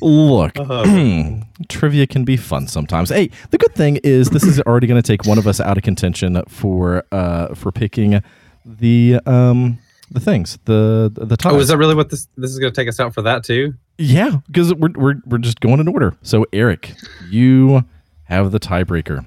Look, 0.00 0.58
Uh-huh. 0.58 1.40
trivia 1.68 2.06
can 2.06 2.24
be 2.24 2.36
fun 2.36 2.66
sometimes. 2.66 3.10
Hey, 3.10 3.30
the 3.50 3.58
good 3.58 3.74
thing 3.74 3.98
is 4.02 4.30
this 4.30 4.42
is 4.44 4.60
already 4.62 4.86
going 4.86 5.00
to 5.00 5.06
take 5.06 5.24
one 5.26 5.38
of 5.38 5.46
us 5.46 5.60
out 5.60 5.76
of 5.78 5.82
contention 5.84 6.42
for 6.48 7.04
uh 7.12 7.54
for 7.54 7.72
picking 7.72 8.22
the 8.64 9.20
um 9.26 9.78
the 10.10 10.20
things 10.20 10.58
the 10.64 11.10
the 11.14 11.36
ties. 11.36 11.52
Oh, 11.52 11.58
is 11.58 11.68
that 11.68 11.78
really 11.78 11.94
what 11.94 12.10
this? 12.10 12.28
This 12.36 12.50
is 12.50 12.58
going 12.58 12.72
to 12.72 12.78
take 12.80 12.88
us 12.88 13.00
out 13.00 13.14
for 13.14 13.22
that 13.22 13.44
too? 13.44 13.74
Yeah, 13.98 14.38
because 14.46 14.74
we're, 14.74 14.90
we're 14.94 15.14
we're 15.26 15.38
just 15.38 15.60
going 15.60 15.80
in 15.80 15.88
order. 15.88 16.16
So 16.22 16.46
Eric, 16.52 16.92
you 17.30 17.84
have 18.24 18.50
the 18.52 18.60
tiebreaker. 18.60 19.24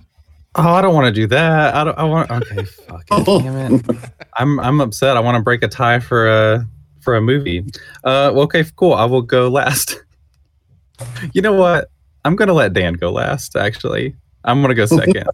Oh, 0.58 0.74
I 0.74 0.82
don't 0.82 0.96
want 0.96 1.06
to 1.06 1.12
do 1.12 1.28
that. 1.28 1.76
I 1.76 1.84
don't. 1.84 1.98
I 1.98 2.04
want. 2.04 2.32
Okay, 2.32 2.64
fuck 2.64 3.04
it. 3.12 3.26
Damn 3.44 3.76
it. 3.76 3.86
I'm 4.38 4.60
I'm 4.60 4.82
upset. 4.82 5.16
I 5.16 5.20
want 5.20 5.36
to 5.38 5.44
break 5.44 5.64
a 5.64 5.68
tie 5.68 6.00
for 6.00 6.28
a 6.28 6.68
for 7.00 7.16
a 7.16 7.22
movie. 7.22 7.60
Uh, 8.04 8.32
well, 8.34 8.42
okay, 8.42 8.66
cool. 8.76 8.94
I 8.94 9.06
will 9.06 9.22
go 9.22 9.48
last. 9.50 10.02
You 11.32 11.44
know 11.44 11.54
what? 11.54 11.92
I'm 12.26 12.36
gonna 12.36 12.54
let 12.54 12.74
Dan 12.74 12.96
go 12.96 13.12
last. 13.12 13.56
Actually, 13.56 14.16
I'm 14.44 14.64
gonna 14.64 14.74
go 14.74 14.88
second. 14.88 15.30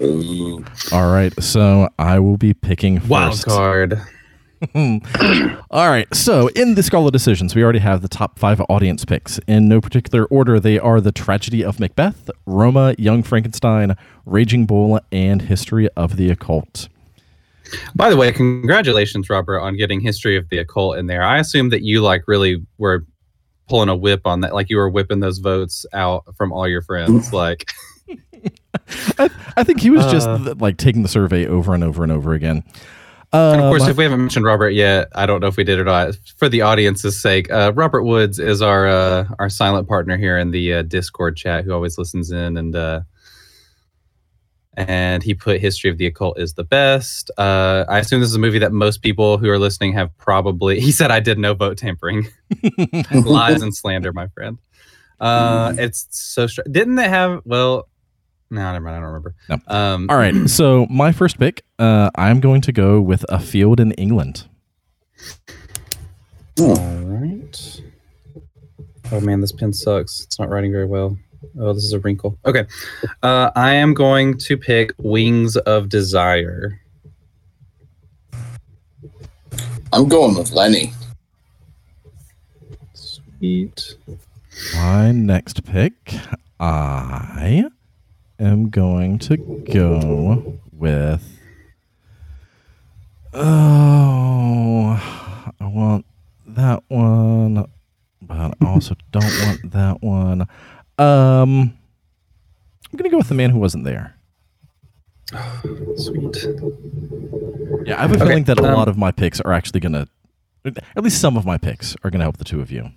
All 0.92 1.12
right, 1.12 1.30
so 1.42 1.90
I 1.98 2.18
will 2.18 2.38
be 2.38 2.54
picking 2.54 3.06
Wild 3.06 3.44
card. 3.44 4.00
All 5.70 5.88
right, 5.88 6.06
so 6.14 6.48
in 6.48 6.74
the 6.74 6.82
Skull 6.82 7.06
of 7.06 7.12
Decisions, 7.12 7.54
we 7.54 7.62
already 7.64 7.80
have 7.80 8.00
the 8.02 8.08
top 8.08 8.38
five 8.38 8.60
audience 8.68 9.04
picks. 9.04 9.38
In 9.48 9.68
no 9.68 9.80
particular 9.80 10.24
order, 10.26 10.60
they 10.60 10.78
are 10.78 11.00
The 11.00 11.12
Tragedy 11.12 11.64
of 11.64 11.80
Macbeth, 11.80 12.30
Roma, 12.46 12.94
Young 12.98 13.22
Frankenstein, 13.22 13.96
Raging 14.24 14.66
Bull, 14.66 15.00
and 15.10 15.42
History 15.42 15.88
of 15.96 16.16
the 16.16 16.30
Occult. 16.30 16.88
By 17.94 18.10
the 18.10 18.16
way, 18.16 18.30
congratulations, 18.32 19.28
Robert, 19.30 19.58
on 19.60 19.76
getting 19.76 20.00
History 20.00 20.36
of 20.36 20.48
the 20.50 20.58
Occult 20.58 20.98
in 20.98 21.06
there. 21.06 21.22
I 21.22 21.38
assume 21.38 21.70
that 21.70 21.82
you 21.82 22.02
like 22.02 22.22
really 22.28 22.64
were 22.78 23.04
pulling 23.68 23.88
a 23.88 23.96
whip 23.96 24.26
on 24.26 24.40
that, 24.42 24.54
like 24.54 24.68
you 24.70 24.76
were 24.76 24.90
whipping 24.90 25.20
those 25.20 25.38
votes 25.38 25.86
out 25.92 26.24
from 26.36 26.52
all 26.52 26.68
your 26.68 26.82
friends. 26.82 27.32
Like, 27.42 27.68
I, 29.18 29.30
I 29.56 29.64
think 29.64 29.80
he 29.80 29.88
was 29.90 30.04
just 30.12 30.28
Uh. 30.28 30.54
like 30.58 30.76
taking 30.76 31.02
the 31.02 31.08
survey 31.08 31.46
over 31.46 31.72
and 31.74 31.82
over 31.82 32.02
and 32.02 32.12
over 32.12 32.34
again. 32.34 32.62
And 33.32 33.60
of 33.60 33.70
course, 33.70 33.82
Um, 33.82 33.90
if 33.90 33.96
we 33.96 34.04
haven't 34.04 34.20
mentioned 34.20 34.44
Robert 34.44 34.70
yet, 34.70 35.08
I 35.14 35.24
don't 35.26 35.40
know 35.40 35.46
if 35.46 35.56
we 35.56 35.64
did 35.64 35.78
or 35.78 35.84
not. 35.84 36.16
For 36.36 36.48
the 36.48 36.62
audience's 36.62 37.20
sake, 37.20 37.50
uh, 37.50 37.72
Robert 37.74 38.02
Woods 38.02 38.38
is 38.38 38.60
our 38.60 38.86
uh, 38.86 39.26
our 39.38 39.48
silent 39.48 39.88
partner 39.88 40.16
here 40.18 40.38
in 40.38 40.50
the 40.50 40.74
uh, 40.74 40.82
Discord 40.82 41.36
chat, 41.36 41.64
who 41.64 41.72
always 41.72 41.96
listens 41.96 42.30
in, 42.30 42.56
and 42.58 42.76
uh, 42.76 43.00
and 44.74 45.22
he 45.22 45.34
put 45.34 45.60
History 45.60 45.90
of 45.90 45.98
the 45.98 46.06
Occult 46.06 46.38
is 46.38 46.54
the 46.54 46.64
best. 46.64 47.30
Uh, 47.38 47.84
I 47.88 47.98
assume 48.00 48.20
this 48.20 48.28
is 48.28 48.36
a 48.36 48.40
movie 48.40 48.58
that 48.58 48.72
most 48.72 49.02
people 49.02 49.38
who 49.38 49.48
are 49.48 49.58
listening 49.58 49.92
have 49.94 50.16
probably. 50.18 50.80
He 50.80 50.92
said, 50.92 51.10
"I 51.10 51.20
did 51.20 51.38
no 51.38 51.54
vote 51.54 51.78
tampering, 51.78 52.26
lies 53.24 53.62
and 53.62 53.74
slander, 53.74 54.12
my 54.12 54.28
friend." 54.28 54.58
Uh, 55.20 55.72
it's 55.78 56.06
so 56.10 56.46
str- 56.46 56.62
didn't 56.70 56.98
it 56.98 57.08
have 57.08 57.40
well? 57.44 57.88
No, 58.52 58.70
never 58.70 58.84
mind. 58.84 58.96
I 58.96 59.00
don't 59.00 59.08
remember. 59.08 59.34
No. 59.48 59.56
Um, 59.66 60.06
All 60.10 60.18
right, 60.18 60.34
so 60.48 60.86
my 60.90 61.10
first 61.10 61.38
pick, 61.38 61.64
uh, 61.78 62.10
I'm 62.16 62.38
going 62.38 62.60
to 62.60 62.72
go 62.72 63.00
with 63.00 63.24
A 63.30 63.40
Field 63.40 63.80
in 63.80 63.92
England. 63.92 64.46
All 66.60 66.76
right. 66.76 67.82
Oh 69.10 69.20
man, 69.20 69.40
this 69.40 69.52
pen 69.52 69.72
sucks. 69.72 70.20
It's 70.24 70.38
not 70.38 70.50
writing 70.50 70.70
very 70.70 70.84
well. 70.84 71.16
Oh, 71.58 71.72
this 71.72 71.82
is 71.82 71.94
a 71.94 71.98
wrinkle. 71.98 72.38
Okay. 72.44 72.66
Uh, 73.22 73.50
I 73.56 73.72
am 73.72 73.94
going 73.94 74.36
to 74.38 74.58
pick 74.58 74.92
Wings 74.98 75.56
of 75.56 75.88
Desire. 75.88 76.78
I'm 79.94 80.08
going 80.08 80.36
with 80.36 80.52
Lenny. 80.52 80.92
Sweet. 82.92 83.96
My 84.74 85.10
next 85.10 85.64
pick, 85.64 86.14
I 86.60 87.64
am 88.42 88.70
going 88.70 89.18
to 89.20 89.36
go 89.36 90.58
with. 90.72 91.38
Oh, 93.32 95.00
I 95.60 95.66
want 95.66 96.04
that 96.46 96.82
one, 96.88 97.64
but 98.20 98.54
I 98.60 98.66
also 98.66 98.94
don't 99.10 99.24
want 99.24 99.70
that 99.72 100.02
one. 100.02 100.42
Um, 100.98 101.78
I'm 102.92 102.96
gonna 102.96 103.08
go 103.08 103.18
with 103.18 103.28
the 103.28 103.34
man 103.34 103.50
who 103.50 103.58
wasn't 103.58 103.84
there. 103.84 104.16
Sweet. 105.96 106.44
Yeah, 107.86 107.98
I 107.98 108.02
have 108.02 108.12
a 108.12 108.16
Okay, 108.16 108.26
feeling 108.26 108.44
that 108.44 108.58
a 108.58 108.64
um, 108.68 108.74
lot 108.74 108.88
of 108.88 108.98
my 108.98 109.10
picks 109.12 109.40
are 109.40 109.52
actually 109.52 109.80
gonna, 109.80 110.08
at 110.64 111.02
least 111.02 111.20
some 111.20 111.38
of 111.38 111.46
my 111.46 111.56
picks 111.56 111.96
are 112.04 112.10
gonna 112.10 112.24
help 112.24 112.36
the 112.36 112.44
two 112.44 112.60
of 112.60 112.70
you. 112.70 112.90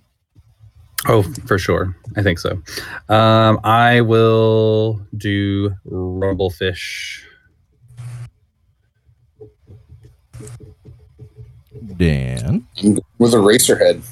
Oh, 1.04 1.22
for 1.46 1.58
sure. 1.58 1.94
I 2.16 2.22
think 2.22 2.38
so. 2.38 2.60
Um, 3.08 3.60
I 3.62 4.00
will 4.00 5.00
do 5.16 5.70
Rumblefish. 5.88 7.22
Dan, 11.96 12.66
with 13.18 13.32
Eraserhead. 13.32 14.02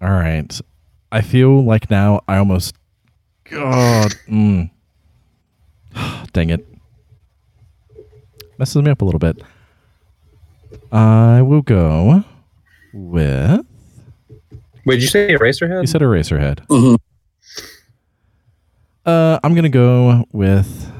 All 0.00 0.10
right. 0.10 0.60
I 1.10 1.20
feel 1.22 1.64
like 1.64 1.90
now 1.90 2.20
I 2.28 2.36
almost. 2.36 2.74
God. 3.44 4.14
Mm. 4.28 4.70
Dang 6.32 6.50
it. 6.50 6.73
Messes 8.58 8.82
me 8.82 8.90
up 8.90 9.02
a 9.02 9.04
little 9.04 9.18
bit. 9.18 9.42
I 10.92 11.42
will 11.42 11.62
go 11.62 12.24
with. 12.92 13.60
Wait, 14.86 14.96
did 14.96 15.02
you 15.02 15.08
say 15.08 15.34
Eraserhead? 15.34 15.80
You 15.82 15.86
said 15.86 16.02
Eraserhead. 16.02 16.66
Mhm. 16.68 16.98
Uh, 19.06 19.38
I'm 19.42 19.54
going 19.54 19.64
to 19.64 19.68
go 19.68 20.24
with. 20.32 20.90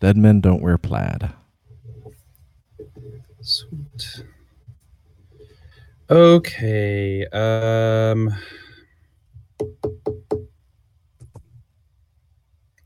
Dead 0.00 0.16
Men 0.16 0.40
Don't 0.40 0.62
Wear 0.62 0.78
Plaid. 0.78 1.30
Sweet. 3.40 4.22
Okay. 6.10 7.26
Um. 7.26 8.32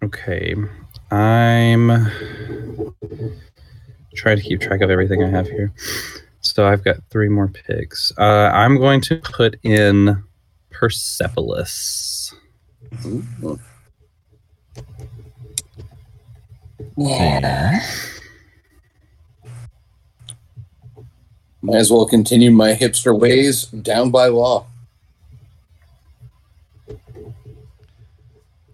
Okay. 0.03 0.55
I'm 1.13 2.11
trying 4.15 4.39
to 4.39 4.43
keep 4.43 4.63
track 4.63 4.81
of 4.81 4.89
everything 4.89 5.23
I 5.23 5.29
have 5.29 5.47
here. 5.47 5.71
So 6.41 6.67
I've 6.67 6.83
got 6.83 6.97
three 7.11 7.29
more 7.29 7.49
picks. 7.49 8.13
Uh, 8.17 8.51
I'm 8.55 8.79
going 8.79 9.03
to 9.03 9.17
put 9.17 9.59
in 9.63 10.25
Persepolis. 10.71 12.35
Ooh. 13.05 13.61
Dan. 16.99 17.83
Might 21.61 21.77
as 21.77 21.91
well 21.91 22.07
continue 22.07 22.51
my 22.51 22.75
hipster 22.75 23.19
ways 23.19 23.67
down 23.67 24.11
by 24.11 24.29
law. 24.29 24.67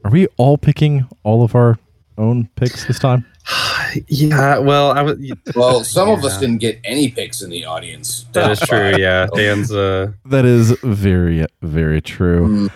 Are 0.04 0.10
we 0.10 0.28
all 0.36 0.56
picking 0.56 1.08
all 1.24 1.42
of 1.42 1.56
our 1.56 1.78
own 2.18 2.48
picks 2.56 2.84
this 2.84 2.98
time? 2.98 3.24
Yeah. 4.08 4.58
Well, 4.58 4.90
I 4.90 5.00
was. 5.00 5.18
Well, 5.56 5.82
some 5.82 6.10
of 6.10 6.22
us 6.22 6.38
didn't 6.38 6.58
get 6.58 6.78
any 6.84 7.08
picks 7.10 7.40
in 7.40 7.48
the 7.48 7.64
audience. 7.64 8.26
That 8.34 8.50
is 8.50 8.60
true. 8.60 8.92
Yeah. 8.98 9.28
Dan's. 9.34 9.72
Uh. 9.72 10.12
That 10.26 10.44
is 10.44 10.72
very, 10.82 11.46
very 11.62 12.02
true. 12.02 12.68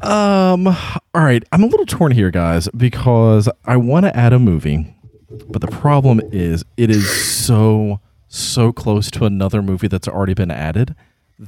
Mm, 0.00 0.08
Um, 0.08 0.68
all 0.68 1.22
right. 1.24 1.42
I'm 1.50 1.64
a 1.64 1.66
little 1.66 1.84
torn 1.86 2.12
here, 2.12 2.30
guys, 2.30 2.68
because 2.76 3.48
I 3.64 3.76
want 3.76 4.06
to 4.06 4.16
add 4.16 4.32
a 4.32 4.38
movie, 4.38 4.94
but 5.48 5.60
the 5.60 5.66
problem 5.66 6.20
is 6.30 6.64
it 6.76 6.90
is 6.90 7.10
so, 7.10 8.00
so 8.28 8.72
close 8.72 9.10
to 9.12 9.24
another 9.24 9.62
movie 9.62 9.88
that's 9.88 10.06
already 10.06 10.34
been 10.34 10.52
added 10.52 10.94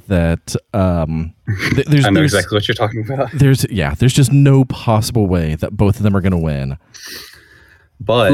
that 0.06 0.54
um, 0.72 1.34
th- 1.74 1.86
there's, 1.86 2.04
I 2.06 2.10
know 2.10 2.20
there's, 2.20 2.32
exactly 2.34 2.56
what 2.56 2.68
you're 2.68 2.74
talking 2.74 3.04
about. 3.04 3.30
there's, 3.32 3.66
yeah, 3.70 3.94
there's 3.94 4.12
just 4.14 4.32
no 4.32 4.64
possible 4.64 5.26
way 5.26 5.54
that 5.56 5.76
both 5.76 5.96
of 5.96 6.02
them 6.02 6.16
are 6.16 6.20
going 6.20 6.32
to 6.32 6.38
win. 6.38 6.76
but 8.00 8.32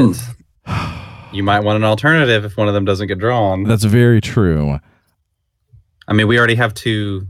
you 1.33 1.43
might 1.43 1.61
want 1.61 1.77
an 1.77 1.83
alternative 1.83 2.45
if 2.45 2.57
one 2.57 2.67
of 2.67 2.73
them 2.73 2.85
doesn't 2.85 3.07
get 3.07 3.17
drawn. 3.19 3.63
That's 3.63 3.83
very 3.85 4.21
true. 4.21 4.79
I 6.07 6.13
mean, 6.13 6.27
we 6.27 6.37
already 6.37 6.55
have 6.55 6.73
two. 6.73 7.27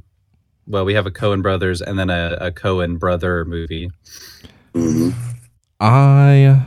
Well, 0.67 0.83
we 0.85 0.93
have 0.93 1.05
a 1.05 1.11
Coen 1.11 1.41
brothers 1.41 1.81
and 1.81 1.97
then 1.97 2.09
a, 2.09 2.37
a 2.41 2.51
Coen 2.51 2.99
brother 2.99 3.45
movie. 3.45 3.89
Mhm. 4.73 5.13
I 5.79 6.65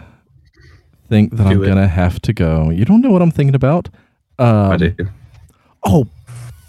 think 1.08 1.36
that 1.36 1.44
Do 1.44 1.50
I'm 1.50 1.62
it. 1.62 1.66
gonna 1.66 1.88
have 1.88 2.20
to 2.22 2.32
go. 2.32 2.70
You 2.70 2.84
don't 2.84 3.02
know 3.02 3.10
what 3.10 3.20
I'm 3.22 3.30
thinking 3.30 3.54
about? 3.54 3.88
Um, 4.38 4.70
I 4.72 4.76
do. 4.78 4.94
Oh, 5.84 6.06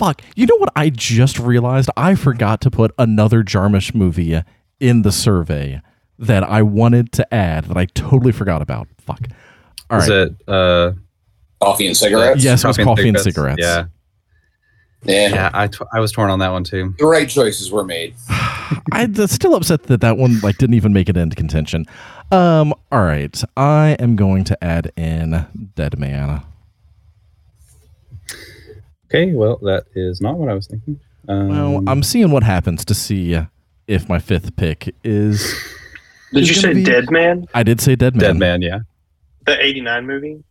fuck. 0.01 0.22
You 0.36 0.48
know 0.48 0.55
what 0.58 0.72
I 0.75 0.89
just 0.89 1.38
realized? 1.39 1.89
I 1.96 2.15
forgot 2.15 2.60
to 2.62 2.72
put 2.72 2.91
another 2.98 3.43
Jarmusch 3.43 3.93
movie 3.93 4.41
in 4.79 5.03
the 5.03 5.12
survey 5.12 5.81
that 6.17 6.43
I 6.43 6.62
wanted 6.63 7.12
to 7.13 7.34
add 7.34 7.65
that 7.65 7.77
I 7.77 7.86
totally 7.86 8.31
forgot 8.31 8.62
about. 8.62 8.88
Fuck. 9.00 9.27
All 9.89 10.00
Is 10.00 10.10
it 10.10 10.36
uh, 10.48 10.93
Coffee 11.62 11.86
and 11.86 11.96
cigarettes. 11.96 12.43
Yes, 12.43 12.63
it 12.63 12.67
was 12.67 12.77
coffee 12.77 13.10
and 13.10 13.20
cigarettes. 13.20 13.62
Yeah, 13.62 13.86
Yeah. 15.03 15.27
yeah. 15.29 15.50
I, 15.53 15.67
t- 15.67 15.77
I 15.93 16.00
was 16.00 16.12
torn 16.12 16.31
on 16.31 16.39
that 16.39 16.50
one 16.51 16.63
too. 16.63 16.96
The 16.98 17.05
right 17.05 17.29
choices 17.29 17.72
were 17.72 17.84
made. 17.84 18.15
I'm 18.91 19.13
still 19.27 19.53
upset 19.55 19.84
that 19.84 20.01
that 20.01 20.17
one 20.17 20.39
like 20.39 20.58
didn't 20.58 20.74
even 20.75 20.93
make 20.93 21.10
it 21.10 21.17
into 21.17 21.36
contention. 21.36 21.86
Um. 22.31 22.74
All 22.91 23.03
right. 23.03 23.39
I 23.58 23.96
am 24.00 24.15
going 24.15 24.43
to 24.46 24.63
add 24.63 24.91
in 24.96 25.46
Dead 25.75 26.00
Man. 26.00 26.41
Okay, 29.13 29.34
well, 29.34 29.58
that 29.58 29.84
is 29.94 30.22
not 30.22 30.38
what 30.38 30.48
I 30.48 30.53
was 30.53 30.68
thinking. 30.68 31.00
Um, 31.27 31.50
Well, 31.50 31.84
I'm 31.88 32.01
seeing 32.01 32.32
what 32.32 32.44
happens 32.44 32.86
to 32.86 32.94
see 32.94 33.38
if 33.88 34.08
my 34.08 34.20
fifth 34.20 34.56
pick 34.56 34.96
is. 35.03 35.41
Did 36.34 36.44
It's 36.44 36.50
you 36.50 36.56
say 36.56 36.74
be- 36.74 36.84
Dead 36.86 37.12
Man? 37.12 37.46
I 37.53 37.63
did 37.63 37.82
say 37.82 37.96
Dead 37.98 38.15
Man. 38.15 38.22
Dead 38.22 38.38
Man. 38.38 38.62
Yeah, 38.62 38.80
The 39.46 39.62
89 39.62 40.08
movie? 40.08 40.44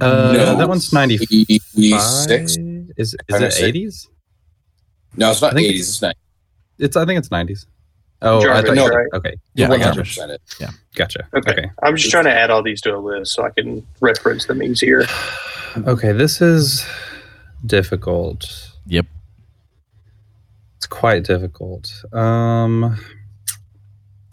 uh, 0.00 0.32
No. 0.32 0.56
that 0.56 0.68
one's 0.68 0.92
ninety 0.94 1.18
five. 1.18 1.26
Eighty-six. 1.30 2.56
Is 2.96 2.96
is 2.96 3.14
it 3.28 3.52
sick. 3.52 3.64
eighties? 3.64 4.08
No, 5.16 5.30
it's 5.30 5.42
not 5.42 5.52
I 5.52 5.56
think 5.56 5.68
eighties. 5.68 5.88
It's 5.90 6.02
not. 6.02 6.16
It's 6.78 6.96
I 6.96 7.04
think 7.04 7.18
it's 7.18 7.30
nineties. 7.30 7.66
Oh, 8.22 8.38
I 8.50 8.62
thought 8.62 8.76
you- 8.76 8.86
right? 8.86 9.06
okay, 9.14 9.34
Yeah, 9.54 9.68
one 9.68 9.80
I 9.80 9.82
got 9.84 9.88
hundred 9.94 10.04
percent 10.04 10.32
it. 10.32 10.42
gotcha. 10.94 11.26
Okay. 11.34 11.52
Okay, 11.52 11.70
I'm 11.82 11.96
just 11.96 12.10
trying 12.10 12.24
to 12.24 12.32
add 12.34 12.50
all 12.50 12.62
these 12.62 12.80
to 12.82 12.94
a 12.94 12.98
list 12.98 13.34
so 13.34 13.44
I 13.44 13.50
can 13.50 13.86
reference 14.00 14.46
them 14.46 14.62
easier. 14.62 15.04
okay. 15.86 16.12
This 16.12 16.40
is 16.40 16.84
difficult. 17.64 18.70
Yep. 18.86 19.06
It's 20.76 20.86
quite 20.86 21.24
difficult. 21.24 21.92
Um, 22.12 22.96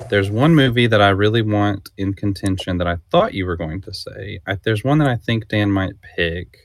there's 0.09 0.29
one 0.31 0.55
movie 0.55 0.87
that 0.87 1.01
I 1.01 1.09
really 1.09 1.41
want 1.41 1.89
in 1.97 2.13
contention 2.13 2.77
that 2.77 2.87
I 2.87 2.97
thought 3.11 3.33
you 3.33 3.45
were 3.45 3.57
going 3.57 3.81
to 3.81 3.93
say. 3.93 4.39
I, 4.47 4.55
there's 4.63 4.83
one 4.83 4.97
that 4.99 5.07
I 5.07 5.15
think 5.17 5.47
Dan 5.49 5.71
might 5.71 5.93
pick. 6.15 6.57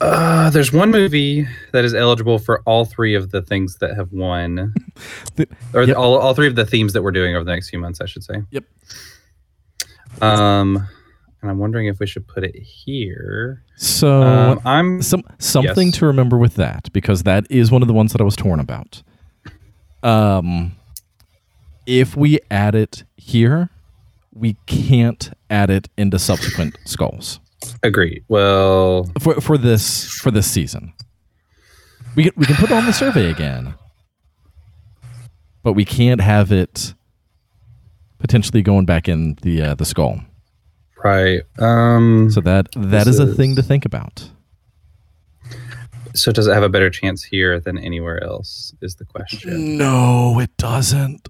Uh, 0.00 0.50
there's 0.50 0.72
one 0.72 0.90
movie 0.90 1.46
that 1.72 1.84
is 1.84 1.94
eligible 1.94 2.38
for 2.38 2.60
all 2.62 2.84
three 2.84 3.14
of 3.14 3.30
the 3.30 3.42
things 3.42 3.76
that 3.76 3.94
have 3.94 4.10
won, 4.12 4.74
The- 5.36 5.48
or 5.74 5.84
Yep. 5.84 5.96
all, 5.96 6.18
all 6.18 6.34
three 6.34 6.48
of 6.48 6.56
the 6.56 6.64
themes 6.66 6.92
that 6.94 7.02
we're 7.02 7.12
doing 7.12 7.36
over 7.36 7.44
the 7.44 7.52
next 7.52 7.70
few 7.70 7.78
months, 7.78 8.00
I 8.00 8.06
should 8.06 8.24
say. 8.24 8.42
Yep. 8.50 8.64
Um, 10.20 10.88
and 11.42 11.50
I'm 11.50 11.58
wondering 11.58 11.86
if 11.88 11.98
we 11.98 12.06
should 12.06 12.26
put 12.26 12.44
it 12.44 12.54
here. 12.56 13.62
So 13.76 14.22
Um, 14.22 14.60
I'm 14.64 15.02
some 15.02 15.24
something 15.38 15.88
Yes. 15.88 15.96
to 15.98 16.06
remember 16.06 16.38
with 16.38 16.54
that 16.54 16.90
because 16.92 17.24
that 17.24 17.46
is 17.50 17.70
one 17.70 17.82
of 17.82 17.88
the 17.88 17.94
ones 17.94 18.12
that 18.12 18.20
I 18.20 18.24
was 18.24 18.36
torn 18.36 18.60
about. 18.60 19.02
Um, 20.02 20.72
if 21.86 22.16
we 22.16 22.38
add 22.50 22.74
it 22.74 23.04
here, 23.16 23.70
we 24.32 24.56
can't 24.66 25.30
add 25.50 25.68
it 25.70 25.88
into 25.98 26.18
subsequent 26.18 26.76
skulls 26.86 27.40
agree. 27.84 28.22
Well, 28.28 29.10
for 29.20 29.40
for 29.40 29.56
this 29.58 30.08
for 30.08 30.30
this 30.30 30.50
season. 30.50 30.92
We 32.14 32.24
can, 32.24 32.32
we 32.36 32.44
can 32.46 32.56
put 32.56 32.70
it 32.70 32.74
on 32.74 32.84
the 32.86 32.92
survey 32.92 33.30
again, 33.30 33.74
but 35.62 35.72
we 35.72 35.84
can't 35.84 36.20
have 36.20 36.52
it 36.52 36.92
potentially 38.18 38.60
going 38.62 38.84
back 38.84 39.08
in 39.08 39.36
the 39.42 39.62
uh, 39.62 39.74
the 39.74 39.84
skull. 39.84 40.20
Right. 41.04 41.42
Um, 41.58 42.30
So 42.30 42.40
that 42.42 42.68
that 42.72 43.04
This 43.04 43.06
is 43.06 43.18
a 43.18 43.26
thing 43.34 43.56
to 43.56 43.62
think 43.62 43.84
about. 43.84 44.28
So 46.14 46.30
does 46.30 46.46
it 46.46 46.52
have 46.52 46.62
a 46.62 46.68
better 46.68 46.90
chance 46.90 47.22
here 47.24 47.58
than 47.58 47.78
anywhere 47.78 48.22
else? 48.22 48.74
Is 48.82 48.96
the 48.96 49.04
question. 49.06 49.78
No, 49.78 50.38
it 50.40 50.50
doesn't. 50.58 51.28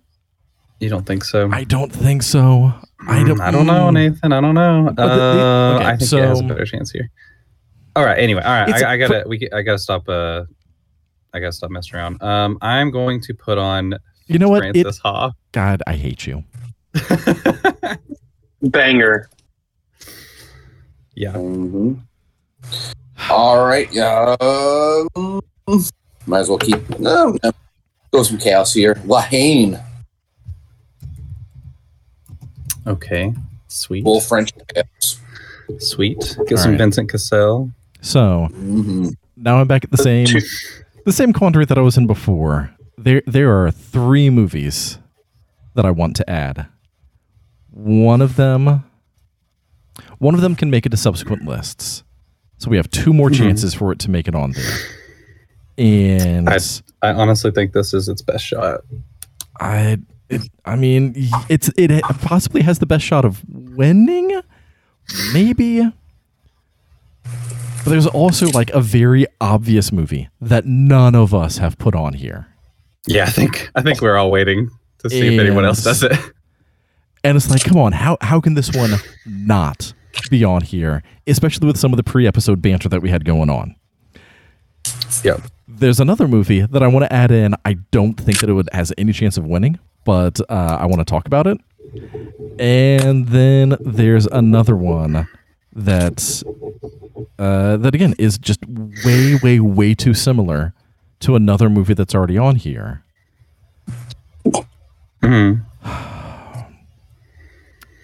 You 0.81 0.89
don't 0.89 1.07
think 1.07 1.23
so? 1.25 1.49
I 1.53 1.63
don't 1.63 1.93
think 1.93 2.25
so. 2.25 2.73
I 3.07 3.23
don't. 3.23 3.39
Mm, 3.39 3.41
I 3.41 3.51
don't 3.53 3.67
know, 3.67 3.89
mm. 3.89 3.95
Nathan. 3.95 4.33
I 4.33 4.41
don't 4.41 4.55
know. 4.57 4.87
the- 4.87 4.95
the- 4.95 5.03
Uh, 5.03 5.77
okay, 5.77 5.85
I 5.87 5.97
think 5.97 6.13
it 6.13 6.19
has 6.27 6.41
a 6.41 6.45
better 6.45 6.65
chance 6.65 6.91
here. 6.91 7.09
All 7.95 8.05
right. 8.05 8.19
Anyway, 8.19 8.43
all 8.43 8.51
right. 8.53 8.83
I, 8.83 8.95
I 8.95 8.97
gotta. 8.97 9.25
We. 9.29 9.49
I 9.53 9.63
gotta 9.63 9.79
stop. 9.79 10.09
Uh, 10.09 10.45
I 11.33 11.39
gotta 11.39 11.53
stop 11.53 11.71
messing 11.71 11.95
around. 11.97 12.21
Um, 12.23 12.59
I'm 12.63 12.91
going 12.91 13.21
to 13.23 13.35
put 13.35 13.59
on 13.59 13.95
You 14.27 14.39
know 14.41 14.49
what? 14.49 14.65
It, 14.65 14.73
Francis 14.73 14.99
Ha. 15.05 15.31
God, 15.53 15.83
I 15.87 15.95
hate 15.95 16.27
you. 16.27 16.43
Banger. 18.63 19.29
Yeah. 21.15 21.33
Mhm. 21.33 22.01
All 23.31 23.65
right. 23.67 23.89
Um, 23.97 25.41
might 26.27 26.41
as 26.41 26.49
well 26.49 26.59
keep. 26.59 26.99
No, 26.99 27.37
no. 27.43 27.53
Go 28.13 28.23
some 28.23 28.39
chaos 28.39 28.73
here. 28.75 29.01
La 29.05 29.21
Haine, 29.21 29.79
Okay. 32.87 33.33
Sweet. 33.69 34.03
full 34.05 34.21
French 34.21 34.53
chaos. 34.75 35.21
Sweet. 35.79 36.19
Get 36.47 36.53
All 36.53 36.57
some 36.59 36.73
right. 36.73 36.79
Vincent 36.79 37.11
Cassel. 37.11 37.71
So 38.01 38.49
hmm 38.53 39.09
now 39.37 39.59
I'm 39.59 39.67
back 39.67 39.85
at 39.85 39.91
the 39.91 39.97
same 39.97 40.27
the 41.05 41.13
same 41.13 41.33
quandary 41.33 41.65
that 41.65 41.79
I 41.79 41.81
was 41.81 41.97
in 41.97 42.07
before. 42.07 42.71
There 42.99 43.23
there 43.27 43.51
are 43.63 43.71
three 43.71 44.29
movies 44.31 44.99
that 45.75 45.85
I 45.87 45.91
want 45.91 46.17
to 46.17 46.29
add. 46.29 46.67
One 47.71 48.21
of 48.21 48.37
them 48.37 48.85
one 50.23 50.35
of 50.37 50.41
them 50.41 50.55
can 50.55 50.71
make 50.71 50.87
it 50.87 50.91
to 50.91 50.97
subsequent 50.97 51.45
lists. 51.45 52.05
So 52.59 52.71
we 52.71 52.77
have 52.77 52.89
two 52.91 53.13
more 53.13 53.29
Mhm. 53.29 53.35
chances 53.39 53.75
for 53.75 53.91
it 53.91 53.99
to 54.01 54.11
make 54.11 54.29
it 54.29 54.35
on 54.37 54.53
there. 54.53 54.77
And 55.79 56.49
I- 56.49 56.59
I 57.03 57.13
honestly 57.13 57.51
think 57.51 57.73
this 57.73 57.93
is 57.93 58.09
its 58.09 58.23
best 58.23 58.45
shot. 58.45 58.83
I 59.61 59.99
it, 60.29 60.43
I 60.65 60.77
mean 60.77 61.13
it's 61.49 61.69
it 61.77 62.03
possibly 62.21 62.63
has 62.63 62.79
the 62.79 62.87
best 62.87 63.05
shot 63.05 63.25
of 63.25 63.43
winning 63.49 64.41
maybe 65.35 65.83
but 67.25 67.91
there's 67.91 68.07
also 68.07 68.47
like 68.51 68.71
a 68.71 68.81
very 68.81 69.27
obvious 69.41 69.91
movie 69.93 70.29
that 70.41 70.65
none 70.65 71.15
of 71.17 71.35
us 71.35 71.59
have 71.59 71.77
put 71.79 71.95
on 71.95 72.15
here 72.15 72.47
Yeah, 73.07 73.25
I 73.25 73.31
think. 73.31 73.71
I 73.75 73.83
think 73.83 74.01
we're 74.01 74.17
all 74.17 74.31
waiting 74.31 74.71
to 75.01 75.11
see 75.11 75.35
if 75.35 75.41
anyone 75.41 75.65
else 75.65 75.83
does 75.85 76.03
it. 76.05 76.13
and 77.25 77.37
it's 77.37 77.51
like 77.51 77.65
come 77.65 77.77
on 77.79 77.93
how 77.93 78.17
how 78.21 78.41
can 78.41 78.55
this 78.55 78.73
one 78.73 78.93
not 79.27 79.93
be 80.31 80.45
on 80.45 80.63
here 80.63 81.03
especially 81.27 81.67
with 81.67 81.77
some 81.79 81.93
of 81.93 81.97
the 81.97 82.03
pre-episode 82.03 82.61
banter 82.63 82.89
that 82.89 83.01
we 83.03 83.11
had 83.11 83.25
going 83.25 83.51
on 83.51 83.75
Yep. 85.25 85.43
there's 85.69 86.01
another 86.01 86.27
movie 86.27 86.63
that 86.63 86.83
I 86.83 86.89
want 86.89 87.05
to 87.05 87.13
add 87.13 87.31
in. 87.31 87.55
I 87.65 87.75
don't 87.93 88.15
think 88.15 88.41
that 88.41 88.49
it 88.51 88.55
would 88.55 88.69
has 88.73 88.93
any 88.99 89.13
chance 89.13 89.37
of 89.37 89.45
winning, 89.47 89.79
but 90.05 90.41
uh, 90.51 90.79
I 90.81 90.87
want 90.87 90.99
to 91.01 91.05
talk 91.05 91.27
about 91.27 91.47
it. 91.47 91.59
And 92.59 93.29
then 93.29 93.77
there's 93.81 94.27
another 94.27 94.75
one 94.77 95.29
that 95.73 96.43
uh, 97.39 97.77
that 97.77 97.95
again 97.95 98.15
is 98.19 98.39
just 98.39 98.61
way, 99.05 99.37
way, 99.43 99.61
way 99.61 99.95
too 99.95 100.15
similar 100.15 100.75
to 101.21 101.37
another 101.37 101.71
movie 101.71 101.95
that's 101.95 102.15
already 102.15 102.39
on 102.39 102.57
here. 102.57 103.05
hmm 105.23 105.53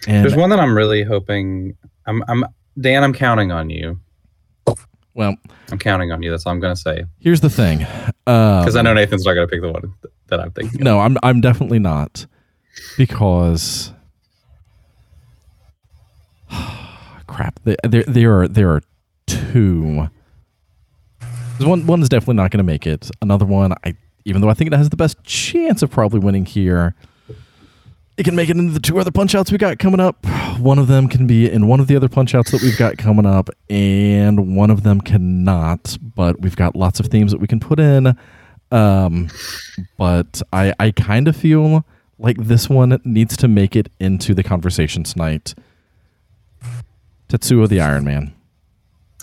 And 0.07 0.23
There's 0.25 0.35
one 0.35 0.49
that 0.51 0.59
I'm 0.59 0.75
really 0.77 1.03
hoping. 1.03 1.75
I'm. 2.09 2.23
I'm 2.27 2.43
Dan. 2.79 3.03
I'm 3.03 3.13
counting 3.13 3.51
on 3.51 3.69
you. 3.69 3.99
well, 5.13 5.35
I'm 5.71 5.77
counting 5.79 6.11
on 6.11 6.21
you. 6.23 6.31
That's 6.31 6.45
all 6.45 6.51
I'm 6.53 6.59
gonna 6.59 6.75
say. 6.75 7.05
here's 7.19 7.41
the 7.41 7.49
thing. 7.49 7.83
Um, 7.83 7.85
because 8.25 8.65
Because 8.65 8.75
I 8.75 8.81
know 8.81 8.93
Nathan's 8.93 9.25
not 9.25 9.33
gonna 9.35 9.47
pick 9.47 9.61
the 9.61 9.71
one 9.71 9.93
that 10.27 10.39
I'm 10.39 10.51
thinking. 10.51 10.79
of. 10.81 10.83
No, 10.85 10.99
I'm 10.99 11.17
I'm 11.23 11.39
definitely 11.41 11.79
not 11.79 12.25
because 12.97 13.93
crap. 17.27 17.59
There 17.63 17.75
there 17.83 18.03
there 18.03 18.39
are 18.41 18.47
there 18.47 18.69
are 18.71 18.81
two. 19.27 20.07
One 21.59 21.85
one 21.85 22.01
is 22.01 22.09
definitely 22.09 22.35
not 22.35 22.51
going 22.51 22.59
to 22.59 22.63
make 22.63 22.87
it. 22.87 23.11
Another 23.21 23.45
one, 23.45 23.73
I 23.83 23.95
even 24.25 24.41
though 24.41 24.49
I 24.49 24.53
think 24.53 24.71
it 24.71 24.77
has 24.77 24.89
the 24.89 24.95
best 24.95 25.21
chance 25.23 25.81
of 25.81 25.91
probably 25.91 26.19
winning 26.19 26.45
here, 26.45 26.95
it 28.19 28.23
can 28.23 28.35
make 28.35 28.49
it 28.49 28.57
into 28.57 28.73
the 28.73 28.81
two 28.81 28.99
other 28.99 29.11
punch 29.11 29.33
outs 29.33 29.49
we 29.49 29.57
got 29.57 29.79
coming 29.79 30.01
up. 30.01 30.25
One 30.59 30.77
of 30.77 30.87
them 30.87 31.07
can 31.07 31.25
be 31.25 31.49
in 31.49 31.67
one 31.67 31.79
of 31.79 31.87
the 31.87 31.95
other 31.95 32.09
punch 32.09 32.35
outs 32.35 32.51
that 32.51 32.61
we've 32.61 32.77
got 32.77 32.97
coming 32.97 33.25
up, 33.25 33.49
and 33.69 34.57
one 34.57 34.69
of 34.69 34.83
them 34.83 34.99
cannot. 34.99 35.97
But 36.01 36.41
we've 36.41 36.55
got 36.57 36.75
lots 36.75 36.99
of 36.99 37.05
themes 37.05 37.31
that 37.31 37.39
we 37.39 37.47
can 37.47 37.61
put 37.61 37.79
in. 37.79 38.17
Um, 38.73 39.29
but 39.97 40.41
I 40.51 40.73
I 40.77 40.91
kind 40.91 41.29
of 41.29 41.37
feel 41.37 41.85
like 42.17 42.35
this 42.35 42.69
one 42.69 42.99
needs 43.05 43.37
to 43.37 43.47
make 43.47 43.73
it 43.77 43.89
into 44.01 44.33
the 44.33 44.43
conversation 44.43 45.03
tonight. 45.03 45.55
Tetsuo 47.29 47.69
the 47.69 47.79
Iron 47.79 48.03
Man. 48.03 48.33